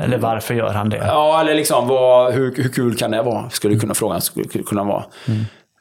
Eller 0.00 0.18
varför 0.18 0.54
gör 0.54 0.72
han 0.72 0.88
det? 0.90 0.96
Ja, 1.06 1.40
eller 1.40 1.54
liksom 1.54 1.88
vad, 1.88 2.32
hur, 2.32 2.54
hur 2.56 2.68
kul 2.68 2.96
kan 2.96 3.10
det 3.10 3.22
vara? 3.22 3.50
Skulle 3.50 3.78
kunna 3.78 3.94
frågan 3.94 4.20
skulle 4.20 4.48
kunna 4.66 4.84
vara. 4.84 5.04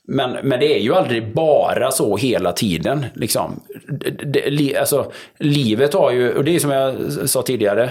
Men, 0.08 0.38
men 0.44 0.60
det 0.60 0.76
är 0.78 0.80
ju 0.80 0.96
aldrig 0.96 1.34
bara 1.34 1.92
så 1.92 2.18
hela 2.18 2.52
tiden. 2.52 3.06
Liksom. 3.14 3.60
Det, 4.26 4.50
li- 4.50 4.76
alltså, 4.78 5.12
livet 5.40 5.94
har 5.94 6.12
ju, 6.12 6.34
och 6.38 6.44
det 6.44 6.56
är 6.56 6.60
som 6.60 6.72
jag 6.72 6.96
sa 7.30 7.42
tidigare, 7.42 7.90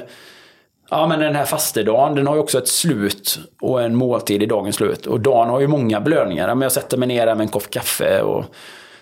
Ja, 0.90 1.06
men 1.06 1.20
den 1.20 1.34
här 1.34 1.44
fastedagen, 1.44 2.14
den 2.14 2.26
har 2.26 2.34
ju 2.34 2.40
också 2.40 2.58
ett 2.58 2.68
slut 2.68 3.38
och 3.60 3.82
en 3.82 3.94
måltid 3.94 4.42
i 4.42 4.46
dagens 4.46 4.76
slut. 4.76 5.06
Och 5.06 5.20
dagen 5.20 5.48
har 5.50 5.60
ju 5.60 5.66
många 5.66 6.00
blödningar. 6.00 6.46
Men 6.48 6.62
jag 6.62 6.72
sätter 6.72 6.96
mig 6.96 7.08
ner 7.08 7.26
med 7.26 7.40
en 7.40 7.48
kopp 7.48 7.70
kaffe 7.70 8.22
och 8.22 8.44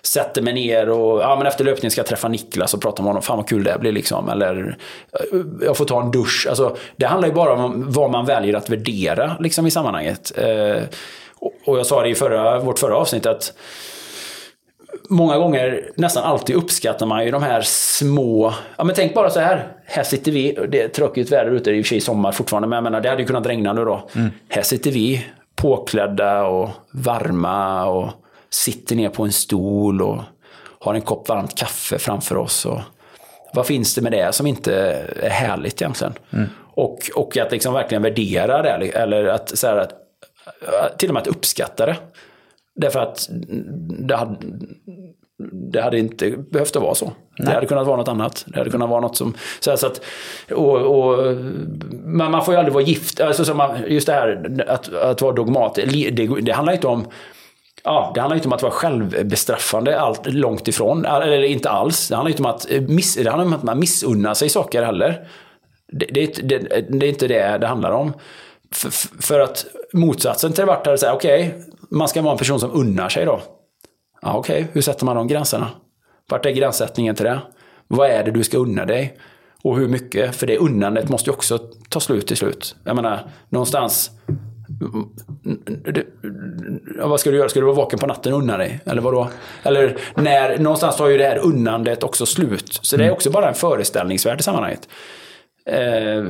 sätter 0.06 0.42
mig 0.42 0.54
ner 0.54 0.88
och 0.88 1.20
ja, 1.22 1.36
men 1.36 1.46
efter 1.46 1.64
löpningen 1.64 1.90
ska 1.90 1.98
jag 1.98 2.06
träffa 2.06 2.28
Niklas 2.28 2.74
och 2.74 2.82
prata 2.82 3.02
med 3.02 3.08
honom. 3.08 3.22
Fan 3.22 3.36
vad 3.36 3.48
kul 3.48 3.64
det 3.64 3.76
blir 3.80 3.92
liksom. 3.92 4.28
Eller 4.28 4.76
eh, 5.12 5.38
jag 5.62 5.76
får 5.76 5.84
ta 5.84 6.02
en 6.02 6.10
dusch. 6.10 6.46
Alltså, 6.48 6.76
det 6.96 7.06
handlar 7.06 7.28
ju 7.28 7.34
bara 7.34 7.52
om 7.52 7.92
vad 7.92 8.10
man 8.10 8.26
väljer 8.26 8.54
att 8.54 8.70
värdera 8.70 9.36
liksom, 9.40 9.66
i 9.66 9.70
sammanhanget. 9.70 10.32
Eh, 10.38 10.82
och- 11.66 11.78
jag 11.78 11.86
sa 11.86 12.02
det 12.02 12.08
i 12.08 12.14
förra, 12.14 12.58
vårt 12.60 12.78
förra 12.78 12.96
avsnitt 12.96 13.26
att 13.26 13.52
många 15.08 15.38
gånger, 15.38 15.90
nästan 15.96 16.24
alltid 16.24 16.56
uppskattar 16.56 17.06
man 17.06 17.24
ju 17.24 17.30
de 17.30 17.42
här 17.42 17.60
små... 17.64 18.54
Ja 18.76 18.84
men 18.84 18.94
tänk 18.94 19.14
bara 19.14 19.30
så 19.30 19.40
här. 19.40 19.68
Här 19.86 20.02
sitter 20.02 20.32
vi, 20.32 20.58
det 20.68 20.82
är 20.82 20.88
tråkigt 20.88 21.32
väder 21.32 21.50
ute, 21.50 21.70
det 21.70 21.76
är 21.76 21.78
i 21.78 21.82
och 21.82 21.86
för 21.86 21.88
sig 21.88 22.00
sommar 22.00 22.32
fortfarande, 22.32 22.68
men 22.68 22.76
jag 22.76 22.84
menar 22.84 23.00
det 23.00 23.08
hade 23.08 23.22
ju 23.22 23.26
kunnat 23.26 23.46
regna 23.46 23.72
nu 23.72 23.84
då. 23.84 24.08
Här 24.48 24.62
sitter 24.62 24.90
vi 24.90 25.26
påklädda 25.56 26.44
och 26.44 26.68
varma 26.92 27.84
och 27.86 28.10
sitter 28.52 28.96
ner 28.96 29.08
på 29.08 29.22
en 29.22 29.32
stol 29.32 30.02
och 30.02 30.22
har 30.80 30.94
en 30.94 31.00
kopp 31.00 31.28
varmt 31.28 31.58
kaffe 31.58 31.98
framför 31.98 32.36
oss. 32.36 32.66
Och 32.66 32.80
vad 33.54 33.66
finns 33.66 33.94
det 33.94 34.02
med 34.02 34.12
det 34.12 34.34
som 34.34 34.46
inte 34.46 34.74
är 35.22 35.30
härligt 35.30 35.82
egentligen? 35.82 36.14
Och, 36.74 36.98
och 37.14 37.36
att 37.36 37.52
liksom 37.52 37.74
verkligen 37.74 38.02
värdera 38.02 38.62
det, 38.62 38.88
eller 38.88 39.24
att, 39.24 39.58
så 39.58 39.66
här, 39.66 39.76
att 39.76 39.92
till 40.98 41.08
och 41.08 41.14
med 41.14 41.20
att 41.20 41.26
uppskatta 41.26 41.86
det. 41.86 41.96
Därför 42.74 43.00
att 43.00 43.28
det 43.98 44.16
hade, 44.16 44.36
det 45.72 45.82
hade 45.82 45.98
inte 45.98 46.30
behövt 46.30 46.76
att 46.76 46.82
vara 46.82 46.94
så. 46.94 47.12
Det 47.38 47.50
hade 47.50 47.66
kunnat 47.66 47.86
vara 47.86 47.96
något 47.96 48.08
annat. 48.08 48.44
Det 48.46 48.58
hade 48.58 48.70
kunnat 48.70 48.88
vara 48.88 49.00
något 49.00 49.16
som... 49.16 49.34
Så 49.60 49.70
här, 49.70 49.76
så 49.76 49.86
att, 49.86 50.00
och, 50.50 50.76
och, 50.76 51.36
men 51.90 52.30
man 52.30 52.44
får 52.44 52.54
ju 52.54 52.58
aldrig 52.58 52.74
vara 52.74 52.84
gift. 52.84 53.20
Alltså, 53.20 53.44
så 53.44 53.54
man, 53.54 53.84
just 53.88 54.06
det 54.06 54.12
här 54.12 54.64
att, 54.68 54.92
att 54.94 55.22
vara 55.22 55.32
dogmat. 55.32 55.74
Det, 55.74 56.40
det 56.40 56.52
handlar 56.52 56.72
inte 56.72 56.86
om... 56.86 57.06
Ja, 57.84 58.10
det 58.14 58.20
handlar 58.20 58.36
inte 58.36 58.48
om 58.48 58.52
att 58.52 58.62
vara 58.62 58.72
självbestraffande, 58.72 60.00
allt 60.00 60.26
långt 60.26 60.68
ifrån. 60.68 61.04
Eller 61.04 61.42
inte 61.42 61.70
alls. 61.70 62.08
Det 62.08 62.14
handlar 62.14 62.30
inte 62.30 62.42
om 62.42 62.50
att, 62.50 62.70
eh, 62.70 62.80
miss, 62.80 63.14
det 63.14 63.30
handlar 63.30 63.46
om 63.46 63.52
att 63.52 63.62
man 63.62 63.78
missunnar 63.78 64.34
sig 64.34 64.48
saker 64.48 64.82
heller. 64.82 65.28
Det, 65.92 66.06
det, 66.06 66.26
det, 66.48 66.58
det 66.98 67.06
är 67.06 67.10
inte 67.10 67.28
det 67.28 67.58
det 67.58 67.66
handlar 67.66 67.90
om. 67.90 68.12
För, 68.72 68.90
för 69.22 69.40
att 69.40 69.66
motsatsen 69.92 70.52
till 70.52 70.60
det 70.60 70.66
vart 70.66 70.86
att 70.86 71.00
säga, 71.00 71.14
okej, 71.14 71.54
man 71.90 72.08
ska 72.08 72.22
vara 72.22 72.32
en 72.32 72.38
person 72.38 72.60
som 72.60 72.70
unnar 72.72 73.08
sig 73.08 73.24
då. 73.24 73.40
Ja, 74.22 74.34
okej, 74.34 74.66
hur 74.72 74.80
sätter 74.80 75.04
man 75.04 75.16
de 75.16 75.28
gränserna? 75.28 75.68
Vart 76.28 76.46
är 76.46 76.50
gränssättningen 76.50 77.14
till 77.14 77.24
det? 77.24 77.40
Vad 77.88 78.10
är 78.10 78.24
det 78.24 78.30
du 78.30 78.44
ska 78.44 78.58
unna 78.58 78.84
dig? 78.84 79.18
Och 79.64 79.76
hur 79.76 79.88
mycket? 79.88 80.36
För 80.36 80.46
det 80.46 80.58
unnandet 80.58 81.08
måste 81.08 81.30
ju 81.30 81.34
också 81.34 81.58
ta 81.88 82.00
slut 82.00 82.26
till 82.26 82.36
slut. 82.36 82.76
Jag 82.84 82.96
menar, 82.96 83.30
någonstans... 83.48 84.10
Ja, 86.98 87.06
vad 87.08 87.20
ska 87.20 87.30
du 87.30 87.36
göra? 87.36 87.48
Ska 87.48 87.60
du 87.60 87.66
vara 87.66 87.76
vaken 87.76 87.98
på 87.98 88.06
natten 88.06 88.32
och 88.32 88.38
unna 88.38 88.56
dig? 88.56 88.80
Eller 88.84 89.02
vadå? 89.02 89.28
Eller 89.62 89.96
när, 90.14 90.58
någonstans 90.58 90.96
tar 90.96 91.08
ju 91.08 91.18
det 91.18 91.24
här 91.24 91.38
unnandet 91.38 92.02
också 92.02 92.26
slut. 92.26 92.78
Så 92.82 92.96
det 92.96 93.04
är 93.04 93.10
också 93.10 93.30
bara 93.30 93.48
en 93.48 93.54
föreställningsvärld 93.54 94.40
i 94.40 94.42
sammanhanget. 94.42 94.88
Eh, 95.66 96.24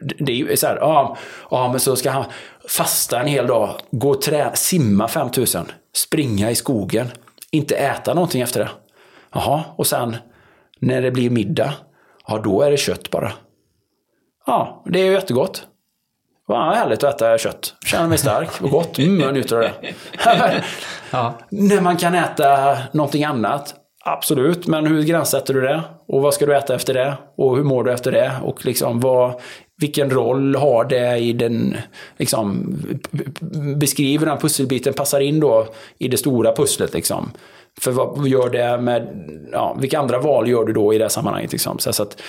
det- 0.00 0.16
det 0.24 0.32
är 0.32 0.36
ju 0.36 0.56
så 0.56 0.66
här, 0.66 0.76
ja, 0.76 1.16
ja, 1.50 1.68
men 1.70 1.80
så 1.80 1.96
ska 1.96 2.10
han 2.10 2.24
fasta 2.68 3.20
en 3.20 3.26
hel 3.26 3.46
dag, 3.46 3.70
gå 3.90 4.10
och 4.10 4.22
träna, 4.22 4.52
simma 4.54 5.08
5000, 5.08 5.66
springa 5.96 6.50
i 6.50 6.54
skogen, 6.54 7.06
inte 7.50 7.74
äta 7.76 8.14
någonting 8.14 8.42
efter 8.42 8.60
det. 8.60 8.70
Jaha, 9.34 9.62
och 9.76 9.86
sen 9.86 10.16
när 10.80 11.02
det 11.02 11.10
blir 11.10 11.30
middag, 11.30 11.74
ja 12.28 12.38
då 12.44 12.62
är 12.62 12.70
det 12.70 12.76
kött 12.76 13.10
bara. 13.10 13.32
Ja, 14.46 14.82
det 14.86 15.00
är 15.00 15.04
ju 15.06 15.12
jättegott. 15.12 15.66
Vad 16.46 16.76
härligt 16.76 17.04
att 17.04 17.14
äta 17.14 17.38
kött. 17.38 17.74
Känner 17.86 18.08
mig 18.08 18.18
stark, 18.18 18.60
vad 18.60 18.70
gott, 18.70 18.98
mm, 18.98 19.20
jag 19.20 19.34
njuter 19.34 19.56
av 19.56 19.62
det. 19.62 19.72
När 21.50 21.80
man 21.80 21.96
kan 21.96 22.14
äta 22.14 22.78
någonting 22.92 23.24
annat, 23.24 23.74
absolut. 24.04 24.66
Men 24.66 24.86
hur 24.86 25.02
gränssätter 25.02 25.54
du 25.54 25.60
det? 25.60 25.82
Och 26.08 26.22
vad 26.22 26.34
ska 26.34 26.46
du 26.46 26.56
äta 26.56 26.74
efter 26.74 26.94
det? 26.94 27.14
Och 27.36 27.56
hur 27.56 27.64
mår 27.64 27.84
du 27.84 27.92
efter 27.92 28.12
det? 28.12 28.32
Och 28.42 28.66
liksom 28.66 29.00
vad, 29.00 29.40
vilken 29.80 30.10
roll 30.10 30.56
har 30.56 30.84
det 30.84 31.18
i 31.18 31.32
den, 31.32 31.76
liksom, 32.16 32.76
beskriv 33.76 34.20
hur 34.20 34.26
den 34.26 34.38
pusselbiten 34.38 34.94
passar 34.94 35.20
in 35.20 35.40
då 35.40 35.66
i 35.98 36.08
det 36.08 36.16
stora 36.16 36.52
pusslet 36.52 36.94
liksom. 36.94 37.30
För 37.80 37.90
vad 37.90 38.28
gör 38.28 38.50
det 38.50 38.78
med, 38.78 39.08
ja, 39.52 39.76
vilka 39.80 39.98
andra 39.98 40.18
val 40.18 40.48
gör 40.48 40.64
du 40.64 40.72
då 40.72 40.94
i 40.94 40.98
det 40.98 41.10
sammanhanget 41.10 41.52
liksom? 41.52 41.78
Så, 41.78 41.92
så 41.92 42.02
att, 42.02 42.20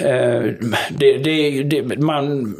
Eh, 0.00 0.42
det, 0.90 1.18
det, 1.18 1.62
det, 1.62 1.96
man, 1.98 2.56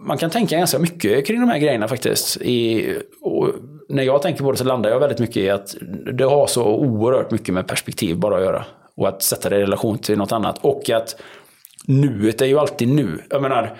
man 0.00 0.18
kan 0.18 0.30
tänka 0.30 0.56
ganska 0.56 0.78
mycket 0.78 1.26
kring 1.26 1.40
de 1.40 1.48
här 1.48 1.58
grejerna 1.58 1.88
faktiskt. 1.88 2.36
I, 2.36 2.86
och 3.20 3.48
när 3.88 4.02
jag 4.02 4.22
tänker 4.22 4.44
på 4.44 4.52
det 4.52 4.58
så 4.58 4.64
landar 4.64 4.90
jag 4.90 5.00
väldigt 5.00 5.18
mycket 5.18 5.36
i 5.36 5.50
att 5.50 5.74
det 6.12 6.24
har 6.24 6.46
så 6.46 6.64
oerhört 6.64 7.30
mycket 7.30 7.54
med 7.54 7.66
perspektiv 7.66 8.16
bara 8.18 8.36
att 8.36 8.42
göra. 8.42 8.64
Och 8.96 9.08
att 9.08 9.22
sätta 9.22 9.48
det 9.48 9.56
i 9.56 9.62
relation 9.62 9.98
till 9.98 10.18
något 10.18 10.32
annat. 10.32 10.58
Och 10.60 10.90
att 10.90 11.22
nuet 11.86 12.40
är 12.40 12.46
ju 12.46 12.58
alltid 12.58 12.88
nu. 12.88 13.18
Jag 13.30 13.42
menar, 13.42 13.76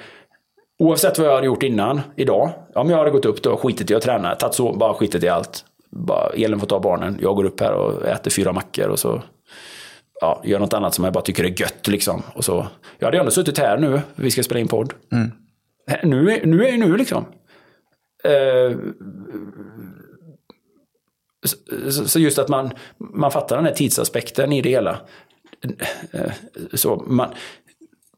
oavsett 0.79 1.19
vad 1.19 1.29
jag 1.29 1.35
hade 1.35 1.47
gjort 1.47 1.63
innan, 1.63 2.01
idag. 2.17 2.51
Om 2.75 2.91
jag 2.91 2.99
hade 2.99 3.11
gått 3.11 3.25
upp 3.25 3.43
då, 3.43 3.57
skitit 3.57 3.91
i 3.91 3.95
att 3.95 4.03
träna, 4.03 4.35
tagit 4.35 4.55
så, 4.55 4.73
bara 4.73 4.95
skitit 4.95 5.25
i 5.25 5.29
allt. 5.29 5.65
Bara, 5.91 6.29
Elin 6.29 6.61
får 6.61 6.67
ta 6.67 6.81
barnen, 6.81 7.19
jag 7.21 7.37
går 7.37 7.45
upp 7.45 7.61
här 7.61 7.73
och 7.73 8.07
äter 8.07 8.31
fyra 8.31 8.53
mackor 8.53 8.89
och 8.89 8.99
så 8.99 9.23
ja, 10.23 10.43
gör 10.45 10.59
något 10.59 10.73
annat 10.75 10.95
som 10.95 11.05
jag 11.05 11.13
bara 11.15 11.25
tycker 11.25 11.45
är 11.45 11.61
gött. 11.61 11.89
Liksom. 11.89 12.23
Och 12.35 12.45
så, 12.45 12.67
jag 12.99 13.07
hade 13.07 13.17
ju 13.17 13.21
ändå 13.21 13.31
suttit 13.31 13.59
här 13.59 13.79
nu, 13.79 14.01
vi 14.15 14.31
ska 14.31 14.43
spela 14.43 14.61
in 14.61 14.69
podd. 14.69 14.95
Nu, 16.03 16.31
är- 16.33 16.47
nu 16.47 16.65
är 16.65 16.71
ju 16.73 16.79
nu 16.79 16.97
liksom. 16.97 17.25
Eh, 18.25 18.77
så, 21.91 22.09
så 22.09 22.19
just 22.19 22.39
att 22.39 22.49
man, 22.49 22.71
man 22.99 23.31
fattar 23.31 23.57
den 23.57 23.65
här 23.65 23.73
tidsaspekten 23.73 24.53
i 24.53 24.63
det 24.63 24.71
hela. 24.71 25.01
Eh, 26.13 26.33
Så 26.75 27.05
man, 27.07 27.29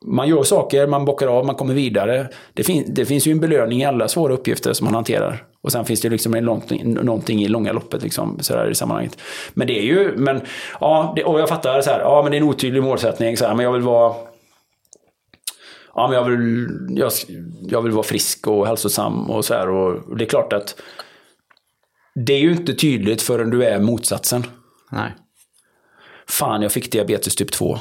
man 0.06 0.28
gör 0.28 0.43
saker, 0.43 0.86
man 0.86 1.05
bockar 1.05 1.26
av, 1.28 1.47
man 1.47 1.55
kommer 1.55 1.74
vidare. 1.74 2.28
Det, 2.55 2.62
fin, 2.64 2.85
det 2.89 3.05
finns 3.05 3.26
ju 3.26 3.32
en 3.32 3.40
belöning 3.40 3.81
i 3.82 3.85
alla 3.85 4.09
svåra 4.09 4.32
uppgifter 4.35 4.72
som 4.72 4.85
man 4.85 4.94
hanterar. 4.94 5.44
Och 5.65 5.73
sen 5.73 5.85
finns 5.85 6.01
det 6.01 6.09
liksom 6.09 6.35
långt, 6.35 6.70
någonting 6.85 7.43
i 7.43 7.49
långa 7.49 7.73
loppet 7.73 8.03
liksom, 8.03 8.39
så 8.41 8.66
i 8.66 8.74
sammanhanget. 8.74 9.19
Men 9.55 9.66
det 9.66 9.78
är 9.78 9.82
ju, 9.82 10.16
men, 10.16 10.41
ja, 10.81 11.12
det, 11.16 11.24
och 11.24 11.41
jag 11.41 11.49
fattar 11.49 11.81
så 11.81 11.91
här, 11.91 12.01
ja 12.01 12.23
men 12.23 12.31
det 12.31 12.36
är 12.36 12.41
en 12.41 12.49
otydlig 12.49 12.82
målsättning, 12.82 13.36
så 13.36 13.47
här, 13.47 13.55
men 13.55 13.65
jag 13.65 13.73
vill 13.73 13.82
vara 13.82 14.15
Ja, 15.95 16.09
men 16.09 16.16
jag 16.16 16.24
vill, 16.24 16.69
jag, 16.91 17.12
jag 17.69 17.82
vill 17.82 17.93
vara 17.93 18.03
frisk 18.03 18.47
och 18.47 18.66
hälsosam 18.66 19.31
och 19.31 19.45
så 19.45 19.55
här. 19.55 19.69
Och 19.69 20.16
det 20.19 20.24
är 20.24 20.28
klart 20.28 20.53
att 20.53 20.81
det 22.15 22.32
är 22.32 22.39
ju 22.39 22.53
inte 22.53 22.74
tydligt 22.74 23.23
förrän 23.23 23.51
du 23.51 23.65
är 23.65 23.81
motsatsen. 23.81 24.47
Nej. 24.91 25.15
Fan, 26.28 26.62
jag 26.62 26.73
fick 26.73 26.93
diabetes 26.93 27.36
typ 27.36 27.53
2. 27.53 27.78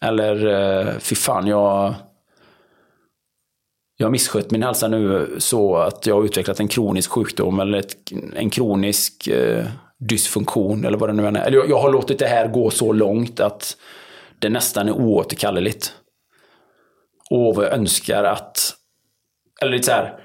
Eller, 0.00 0.46
eh, 0.46 0.98
fy 0.98 1.14
fan, 1.14 1.46
jag... 1.46 1.94
Jag 4.00 4.06
har 4.06 4.10
misskött 4.10 4.50
min 4.50 4.62
hälsa 4.62 4.88
nu 4.88 5.34
så 5.38 5.76
att 5.76 6.06
jag 6.06 6.14
har 6.14 6.24
utvecklat 6.24 6.60
en 6.60 6.68
kronisk 6.68 7.10
sjukdom 7.10 7.60
eller 7.60 7.78
ett, 7.78 7.96
en 8.36 8.50
kronisk 8.50 9.26
eh, 9.26 9.66
dysfunktion 9.98 10.84
eller 10.84 10.98
vad 10.98 11.08
det 11.08 11.12
nu 11.12 11.26
än 11.26 11.36
är. 11.36 11.46
Eller 11.46 11.56
jag, 11.56 11.70
jag 11.70 11.80
har 11.80 11.92
låtit 11.92 12.18
det 12.18 12.26
här 12.26 12.48
gå 12.48 12.70
så 12.70 12.92
långt 12.92 13.40
att 13.40 13.76
det 14.38 14.48
nästan 14.48 14.88
är 14.88 14.92
oåterkalleligt. 14.92 15.94
Och 17.30 17.54
vad 17.56 17.64
jag 17.64 17.72
önskar 17.72 18.24
att... 18.24 18.74
Eller 19.62 19.72
lite 19.72 19.84
så 19.86 19.92
här, 19.92 20.18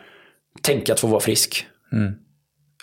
tänk 0.61 0.89
att 0.89 0.99
få 0.99 1.07
vara 1.07 1.21
frisk. 1.21 1.67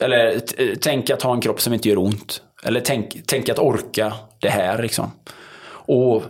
Eller 0.00 0.38
t- 0.38 0.76
tänk 0.80 1.10
att 1.10 1.22
ha 1.22 1.34
en 1.34 1.40
kropp 1.40 1.60
som 1.60 1.72
inte 1.72 1.88
gör 1.88 1.98
ont. 1.98 2.42
Eller 2.64 2.80
tänk, 2.80 3.16
tänk 3.26 3.48
att 3.48 3.58
orka 3.58 4.12
det 4.40 4.50
här 4.50 4.82
liksom. 4.82 5.10
Och, 5.64 6.16
och 6.16 6.24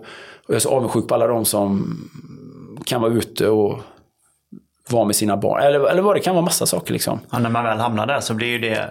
jag 0.46 0.56
är 0.56 0.60
så 0.60 0.70
avundsjuk 0.70 1.08
på 1.08 1.14
alla 1.14 1.26
de 1.26 1.44
som 1.44 1.98
kan 2.84 3.00
vara 3.02 3.12
ute 3.12 3.48
och 3.48 3.78
vara 4.90 5.04
med 5.04 5.16
sina 5.16 5.36
barn. 5.36 5.62
Eller, 5.62 5.90
eller 5.90 6.02
vad 6.02 6.16
det 6.16 6.20
kan 6.20 6.34
vara, 6.34 6.44
massa 6.44 6.66
saker 6.66 6.92
liksom. 6.92 7.20
Ja, 7.30 7.38
när 7.38 7.50
man 7.50 7.64
väl 7.64 7.78
hamnar 7.78 8.06
där 8.06 8.20
så 8.20 8.34
blir 8.34 8.48
ju 8.48 8.58
det 8.58 8.90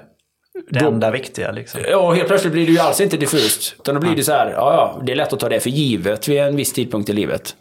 det 0.70 0.80
Då- 0.80 0.88
enda 0.88 1.12
viktiga. 1.12 1.52
Liksom. 1.52 1.82
Ja, 1.90 2.12
helt 2.14 2.28
plötsligt 2.28 2.54
blir 2.54 2.66
det 2.66 2.72
ju 2.72 2.80
alls 2.80 3.02
inte 3.02 3.18
diffust. 3.18 3.76
Utan 3.80 3.96
då 3.96 4.02
blir 4.02 4.16
det 4.16 4.24
så 4.24 4.32
här, 4.32 4.52
ja, 4.52 4.74
ja, 4.74 5.02
det 5.06 5.12
är 5.12 5.16
lätt 5.16 5.34
att 5.34 5.40
ta 5.40 5.50
det 5.50 5.60
för 5.60 5.70
givet 5.70 6.28
vid 6.28 6.40
en 6.40 6.56
viss 6.56 6.74
tidpunkt 6.74 7.10
i 7.10 7.14
livet. 7.14 7.56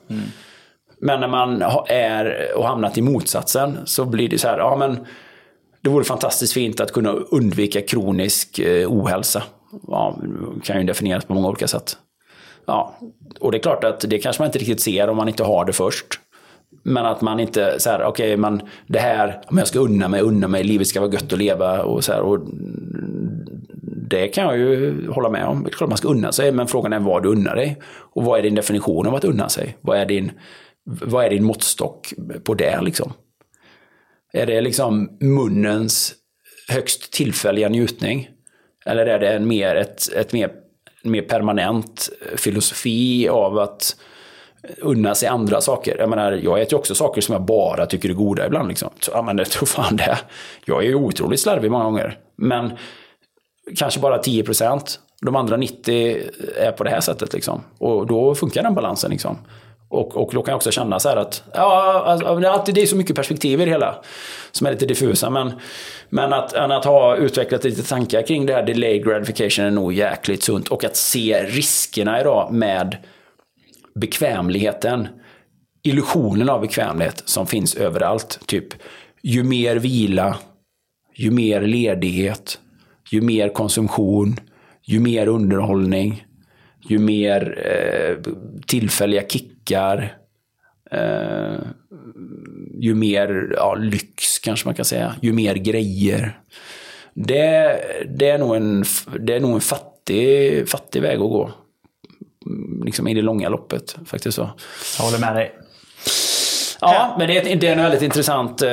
Men 1.00 1.20
när 1.20 1.28
man 1.28 1.62
är 1.86 2.48
och 2.56 2.66
hamnat 2.66 2.98
i 2.98 3.02
motsatsen 3.02 3.78
så 3.84 4.04
blir 4.04 4.28
det 4.28 4.38
så 4.38 4.48
här, 4.48 4.58
ja 4.58 4.76
men 4.76 5.06
det 5.82 5.90
vore 5.90 6.04
fantastiskt 6.04 6.52
fint 6.52 6.80
att 6.80 6.92
kunna 6.92 7.12
undvika 7.12 7.80
kronisk 7.82 8.58
eh, 8.58 8.88
ohälsa. 8.92 9.42
Ja, 9.86 10.18
kan 10.64 10.80
ju 10.80 10.86
definieras 10.86 11.24
på 11.24 11.34
många 11.34 11.48
olika 11.48 11.68
sätt. 11.68 11.96
Ja, 12.66 12.94
och 13.40 13.52
det 13.52 13.58
är 13.58 13.62
klart 13.62 13.84
att 13.84 14.00
det 14.00 14.18
kanske 14.18 14.42
man 14.42 14.46
inte 14.48 14.58
riktigt 14.58 14.80
ser 14.80 15.08
om 15.08 15.16
man 15.16 15.28
inte 15.28 15.44
har 15.44 15.64
det 15.64 15.72
först. 15.72 16.06
Men 16.82 17.06
att 17.06 17.20
man 17.20 17.40
inte 17.40 17.80
så 17.80 17.90
här, 17.90 18.04
okej, 18.04 18.36
men 18.36 18.62
det 18.86 18.98
här, 18.98 19.40
men 19.48 19.58
jag 19.58 19.68
ska 19.68 19.78
unna 19.78 20.08
mig, 20.08 20.20
unna 20.20 20.48
mig, 20.48 20.64
livet 20.64 20.86
ska 20.86 21.00
vara 21.00 21.12
gött 21.12 21.32
att 21.32 21.38
leva 21.38 21.82
och 21.82 22.04
så 22.04 22.12
här. 22.12 22.20
Och 22.20 22.38
det 24.10 24.28
kan 24.28 24.44
jag 24.44 24.58
ju 24.58 25.08
hålla 25.08 25.30
med 25.30 25.46
om. 25.46 25.62
Det 25.62 25.70
är 25.70 25.72
klart 25.72 25.88
man 25.88 25.98
ska 25.98 26.08
unna 26.08 26.32
sig, 26.32 26.52
men 26.52 26.66
frågan 26.66 26.92
är 26.92 27.00
vad 27.00 27.22
du 27.22 27.28
unnar 27.28 27.56
dig. 27.56 27.82
Och 28.14 28.24
vad 28.24 28.38
är 28.38 28.42
din 28.42 28.54
definition 28.54 29.06
av 29.06 29.14
att 29.14 29.24
unna 29.24 29.48
sig? 29.48 29.76
Vad 29.80 29.98
är 29.98 30.06
din, 30.06 30.32
vad 30.84 31.24
är 31.24 31.30
din 31.30 31.44
måttstock 31.44 32.12
på 32.44 32.54
det 32.54 32.80
liksom? 32.80 33.12
Är 34.32 34.46
det 34.46 34.60
liksom 34.60 35.18
munnens 35.20 36.14
högst 36.68 37.12
tillfälliga 37.12 37.68
njutning? 37.68 38.28
Eller 38.86 39.06
är 39.06 39.18
det 39.18 39.32
en 39.32 39.48
mer, 39.48 39.76
ett, 39.76 40.12
ett 40.12 40.32
mer, 40.32 40.50
en 41.02 41.10
mer 41.10 41.22
permanent 41.22 42.08
filosofi 42.36 43.28
av 43.28 43.58
att 43.58 43.96
unna 44.78 45.14
sig 45.14 45.28
andra 45.28 45.60
saker. 45.60 45.96
Jag 45.98 46.10
menar, 46.10 46.32
jag 46.32 46.60
äter 46.60 46.72
ju 46.72 46.78
också 46.78 46.94
saker 46.94 47.20
som 47.20 47.32
jag 47.32 47.42
bara 47.42 47.86
tycker 47.86 48.08
är 48.08 48.14
goda 48.14 48.46
ibland. 48.46 48.68
Liksom. 48.68 48.90
Så, 49.00 49.10
ja, 49.14 49.22
men 49.22 49.36
det 49.36 49.44
tror 49.44 49.66
fan 49.66 49.96
det. 49.96 50.18
Jag 50.64 50.78
är 50.84 50.88
ju 50.88 50.94
otroligt 50.94 51.40
slarvig 51.40 51.70
många 51.70 51.84
gånger. 51.84 52.18
Men 52.36 52.72
kanske 53.76 54.00
bara 54.00 54.18
10 54.18 54.42
procent. 54.42 55.00
De 55.22 55.36
andra 55.36 55.56
90 55.56 56.18
är 56.56 56.72
på 56.72 56.84
det 56.84 56.90
här 56.90 57.00
sättet. 57.00 57.32
Liksom. 57.32 57.60
Och 57.78 58.06
då 58.06 58.34
funkar 58.34 58.62
den 58.62 58.74
balansen. 58.74 59.10
Liksom. 59.10 59.38
Och, 59.88 60.16
och 60.16 60.30
då 60.34 60.42
kan 60.42 60.52
jag 60.52 60.56
också 60.56 60.70
känna 60.70 61.00
så 61.00 61.08
här 61.08 61.16
att 61.16 61.42
ja, 61.54 62.02
alltså, 62.06 62.72
det 62.72 62.82
är 62.82 62.86
så 62.86 62.96
mycket 62.96 63.16
perspektiv 63.16 63.60
i 63.60 63.64
det 63.64 63.70
hela. 63.70 63.94
Som 64.52 64.66
är 64.66 64.70
lite 64.70 64.86
diffusa. 64.86 65.30
Men, 65.30 65.52
men 66.08 66.32
att, 66.32 66.54
att 66.54 66.84
ha 66.84 67.16
utvecklat 67.16 67.64
lite 67.64 67.82
tankar 67.82 68.22
kring 68.22 68.46
det 68.46 68.54
här 68.54 68.62
delayed 68.62 69.04
gratification 69.04 69.64
är 69.64 69.70
nog 69.70 69.92
jäkligt 69.92 70.42
sunt. 70.42 70.68
Och 70.68 70.84
att 70.84 70.96
se 70.96 71.44
riskerna 71.44 72.20
idag 72.20 72.52
med 72.52 72.96
bekvämligheten, 73.94 75.08
illusionen 75.82 76.48
av 76.48 76.60
bekvämlighet 76.60 77.22
som 77.24 77.46
finns 77.46 77.74
överallt. 77.74 78.40
Typ, 78.46 78.66
ju 79.22 79.44
mer 79.44 79.76
vila, 79.76 80.36
ju 81.14 81.30
mer 81.30 81.60
ledighet, 81.60 82.58
ju 83.10 83.20
mer 83.20 83.48
konsumtion, 83.48 84.36
ju 84.82 85.00
mer 85.00 85.26
underhållning, 85.26 86.26
ju 86.88 86.98
mer 86.98 87.58
eh, 87.66 88.32
tillfälliga 88.66 89.22
kickar, 89.28 90.16
eh, 90.90 91.58
ju 92.78 92.94
mer 92.94 93.52
ja, 93.56 93.74
lyx 93.74 94.38
kanske 94.38 94.68
man 94.68 94.74
kan 94.74 94.84
säga, 94.84 95.14
ju 95.22 95.32
mer 95.32 95.54
grejer. 95.54 96.40
Det, 97.14 97.80
det 98.18 98.28
är 98.28 98.38
nog 98.38 98.56
en, 98.56 98.84
det 99.20 99.34
är 99.34 99.40
nog 99.40 99.54
en 99.54 99.60
fattig, 99.60 100.68
fattig 100.68 101.02
väg 101.02 101.14
att 101.14 101.30
gå 101.30 101.50
liksom 102.84 103.08
i 103.08 103.14
det 103.14 103.22
långa 103.22 103.48
loppet. 103.48 103.96
Faktiskt 104.06 104.36
så. 104.36 104.50
Jag 104.98 105.04
håller 105.04 105.18
med 105.18 105.36
dig. 105.36 105.52
Ja, 106.80 107.16
men 107.18 107.28
det 107.28 107.38
är, 107.52 107.56
det 107.56 107.66
är 107.68 107.72
en 107.72 107.82
väldigt 107.82 108.02
intressant... 108.02 108.62
eh, 108.62 108.68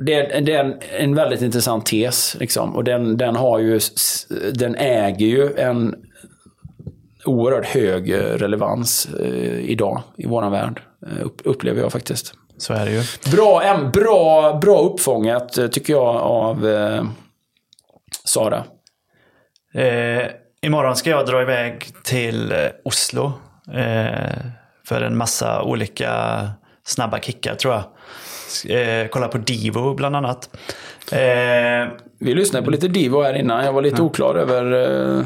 Det 0.00 0.14
är, 0.14 0.40
det 0.40 0.52
är 0.54 0.64
en, 0.64 0.74
en 0.98 1.14
väldigt 1.14 1.42
intressant 1.42 1.86
tes. 1.86 2.36
Liksom. 2.40 2.76
Och 2.76 2.84
den, 2.84 3.16
den, 3.16 3.36
har 3.36 3.58
ju, 3.58 3.80
den 4.52 4.74
äger 4.74 5.26
ju 5.26 5.54
en 5.56 5.94
oerhört 7.24 7.66
hög 7.66 8.10
eh, 8.10 8.18
relevans 8.18 9.08
eh, 9.20 9.60
idag 9.70 10.02
i 10.16 10.26
vår 10.26 10.50
värld. 10.50 10.82
upp- 11.22 11.40
Upplever 11.44 11.80
jag 11.80 11.92
faktiskt. 11.92 12.34
Så 12.58 12.72
är 12.74 12.86
det 12.86 12.92
ju. 12.92 13.02
Bra, 13.36 13.62
en, 13.62 13.90
bra, 13.90 14.58
bra 14.62 14.80
uppfångat 14.80 15.52
tycker 15.72 15.92
jag 15.92 16.16
av 16.16 16.68
eh, 16.68 17.04
Sara. 18.24 18.64
Eh, 19.74 20.26
imorgon 20.62 20.96
ska 20.96 21.10
jag 21.10 21.26
dra 21.26 21.42
iväg 21.42 21.86
till 22.02 22.52
eh, 22.52 22.58
Oslo. 22.84 23.32
Eh, 23.74 24.36
för 24.88 25.02
en 25.02 25.16
massa 25.16 25.62
olika 25.62 26.42
snabba 26.86 27.18
kickar 27.20 27.54
tror 27.54 27.74
jag. 27.74 27.82
Eh, 29.02 29.08
kolla 29.08 29.28
på 29.28 29.38
Divo 29.38 29.94
bland 29.94 30.16
annat. 30.16 30.50
Eh, 31.12 31.88
Vi 32.20 32.34
lyssnade 32.34 32.64
på 32.64 32.70
lite 32.70 32.88
Divo 32.88 33.22
här 33.22 33.34
innan. 33.34 33.64
Jag 33.64 33.72
var 33.72 33.82
lite 33.82 34.02
oklar 34.02 34.34
över, 34.34 34.72
eh, 34.72 35.24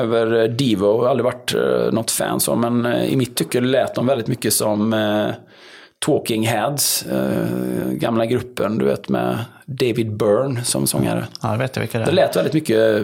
över 0.00 0.48
Divo. 0.48 0.86
Jag 0.86 0.98
har 1.02 1.08
aldrig 1.08 1.24
varit 1.24 1.54
eh, 1.54 1.92
något 1.92 2.10
fan 2.10 2.40
som. 2.40 2.60
Men 2.60 2.86
i 2.86 3.16
mitt 3.16 3.36
tycke 3.36 3.60
lät 3.60 3.94
de 3.94 4.06
väldigt 4.06 4.28
mycket 4.28 4.52
som 4.52 4.94
Talking 6.06 6.46
Heads. 6.46 7.04
Gamla 7.90 8.26
gruppen, 8.26 8.78
du 8.78 8.84
vet 8.84 9.08
med 9.08 9.38
David 9.66 10.16
Byrne 10.16 10.64
som 10.64 10.86
sångare. 10.86 11.24
ja, 11.42 11.50
jag 11.50 11.58
vet 11.58 11.76
jag 11.76 11.80
vilka 11.80 11.98
det 11.98 12.04
är. 12.04 12.06
Det 12.06 12.12
lät 12.12 12.36
väldigt 12.36 12.54
mycket 12.54 13.02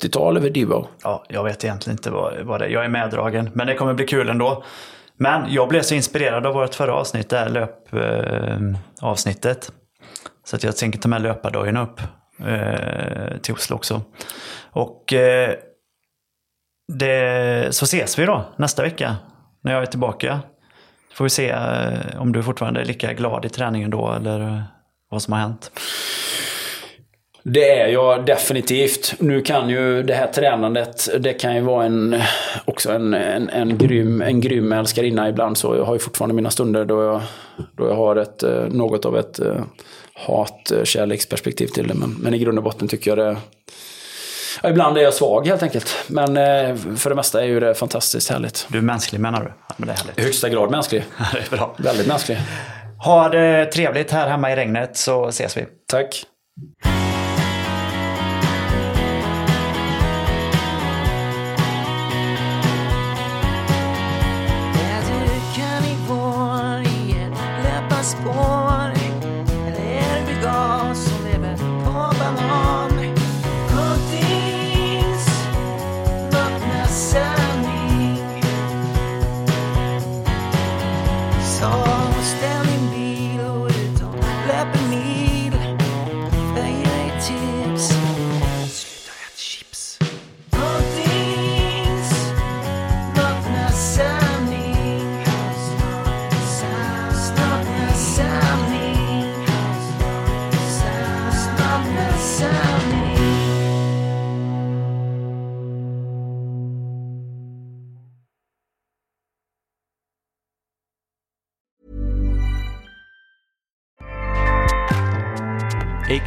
80-tal 0.00 0.36
över 0.36 0.50
Divo. 0.50 0.88
Ja, 1.02 1.24
jag 1.28 1.44
vet 1.44 1.64
egentligen 1.64 1.98
inte 1.98 2.10
vad, 2.10 2.40
vad 2.40 2.60
det 2.60 2.64
är. 2.64 2.68
Jag 2.68 2.84
är 2.84 2.88
meddragen, 2.88 3.50
men 3.52 3.66
det 3.66 3.74
kommer 3.74 3.94
bli 3.94 4.06
kul 4.06 4.28
ändå. 4.28 4.64
Men 5.16 5.52
jag 5.52 5.68
blev 5.68 5.82
så 5.82 5.94
inspirerad 5.94 6.46
av 6.46 6.54
vårt 6.54 6.74
förra 6.74 6.94
avsnitt, 6.94 7.30
det 7.30 7.38
här 7.38 7.48
löpavsnittet. 7.48 9.68
Eh, 9.68 9.74
så 10.44 10.56
att 10.56 10.64
jag 10.64 10.76
tänker 10.76 10.98
ta 10.98 11.08
med 11.08 11.22
löpardojorna 11.22 11.82
upp 11.82 12.00
eh, 12.46 13.38
till 13.42 13.54
Oslo 13.54 13.76
också. 13.76 14.02
Och 14.70 15.12
eh, 15.12 15.54
det, 16.92 17.74
så 17.74 17.84
ses 17.84 18.18
vi 18.18 18.26
då 18.26 18.44
nästa 18.56 18.82
vecka 18.82 19.16
när 19.62 19.72
jag 19.72 19.82
är 19.82 19.86
tillbaka. 19.86 20.40
Får 21.14 21.24
vi 21.24 21.30
se 21.30 21.50
eh, 21.50 22.20
om 22.20 22.32
du 22.32 22.42
fortfarande 22.42 22.80
är 22.80 22.84
lika 22.84 23.12
glad 23.12 23.44
i 23.44 23.48
träningen 23.48 23.90
då 23.90 24.12
eller 24.12 24.40
eh, 24.40 24.60
vad 25.10 25.22
som 25.22 25.32
har 25.32 25.40
hänt. 25.40 25.70
Det 27.46 27.70
är 27.70 27.88
jag 27.88 28.26
definitivt. 28.26 29.14
Nu 29.18 29.42
kan 29.42 29.68
ju 29.68 30.02
det 30.02 30.14
här 30.14 30.26
tränandet, 30.26 31.08
det 31.18 31.32
kan 31.32 31.54
ju 31.54 31.60
vara 31.60 31.84
en, 31.84 32.22
också 32.64 32.92
en, 32.92 33.14
en, 33.14 33.48
en, 33.48 33.78
grym, 33.78 34.22
en 34.22 34.40
grym 34.40 34.72
älskarinna 34.72 35.28
ibland. 35.28 35.58
Så 35.58 35.76
jag 35.76 35.84
har 35.84 35.94
ju 35.94 35.98
fortfarande 35.98 36.34
mina 36.34 36.50
stunder 36.50 36.84
då 36.84 37.02
jag, 37.02 37.22
då 37.76 37.88
jag 37.88 37.94
har 37.94 38.16
ett, 38.16 38.42
eh, 38.42 38.64
något 38.68 39.04
av 39.04 39.18
ett 39.18 39.38
eh, 39.38 39.60
hat-kärleksperspektiv 40.14 41.66
till 41.66 41.88
det. 41.88 41.94
Men, 41.94 42.10
men 42.10 42.34
i 42.34 42.38
grund 42.38 42.58
och 42.58 42.64
botten 42.64 42.88
tycker 42.88 43.10
jag 43.16 43.18
det... 43.18 43.36
Ja, 44.62 44.68
ibland 44.70 44.98
är 44.98 45.02
jag 45.02 45.14
svag 45.14 45.46
helt 45.46 45.62
enkelt. 45.62 45.94
Men 46.06 46.36
eh, 46.36 46.76
för 46.96 47.10
det 47.10 47.16
mesta 47.16 47.42
är 47.42 47.46
ju 47.46 47.60
det 47.60 47.74
fantastiskt 47.74 48.30
härligt. 48.30 48.66
Du 48.68 48.78
är 48.78 48.82
mänsklig 48.82 49.20
menar 49.20 49.40
du? 49.40 49.52
Men 49.76 49.86
det 49.86 49.92
är 49.92 49.96
härligt. 49.96 50.18
I 50.18 50.22
högsta 50.22 50.48
grad 50.48 50.70
mänsklig. 50.70 51.04
det 51.32 51.38
är 51.38 51.56
bra. 51.56 51.74
Väldigt 51.78 52.06
mänsklig. 52.06 52.38
Ha 53.04 53.28
det 53.28 53.66
trevligt 53.66 54.10
här 54.10 54.28
hemma 54.28 54.52
i 54.52 54.56
regnet 54.56 54.96
så 54.96 55.28
ses 55.28 55.56
vi. 55.56 55.66
Tack. 55.88 56.24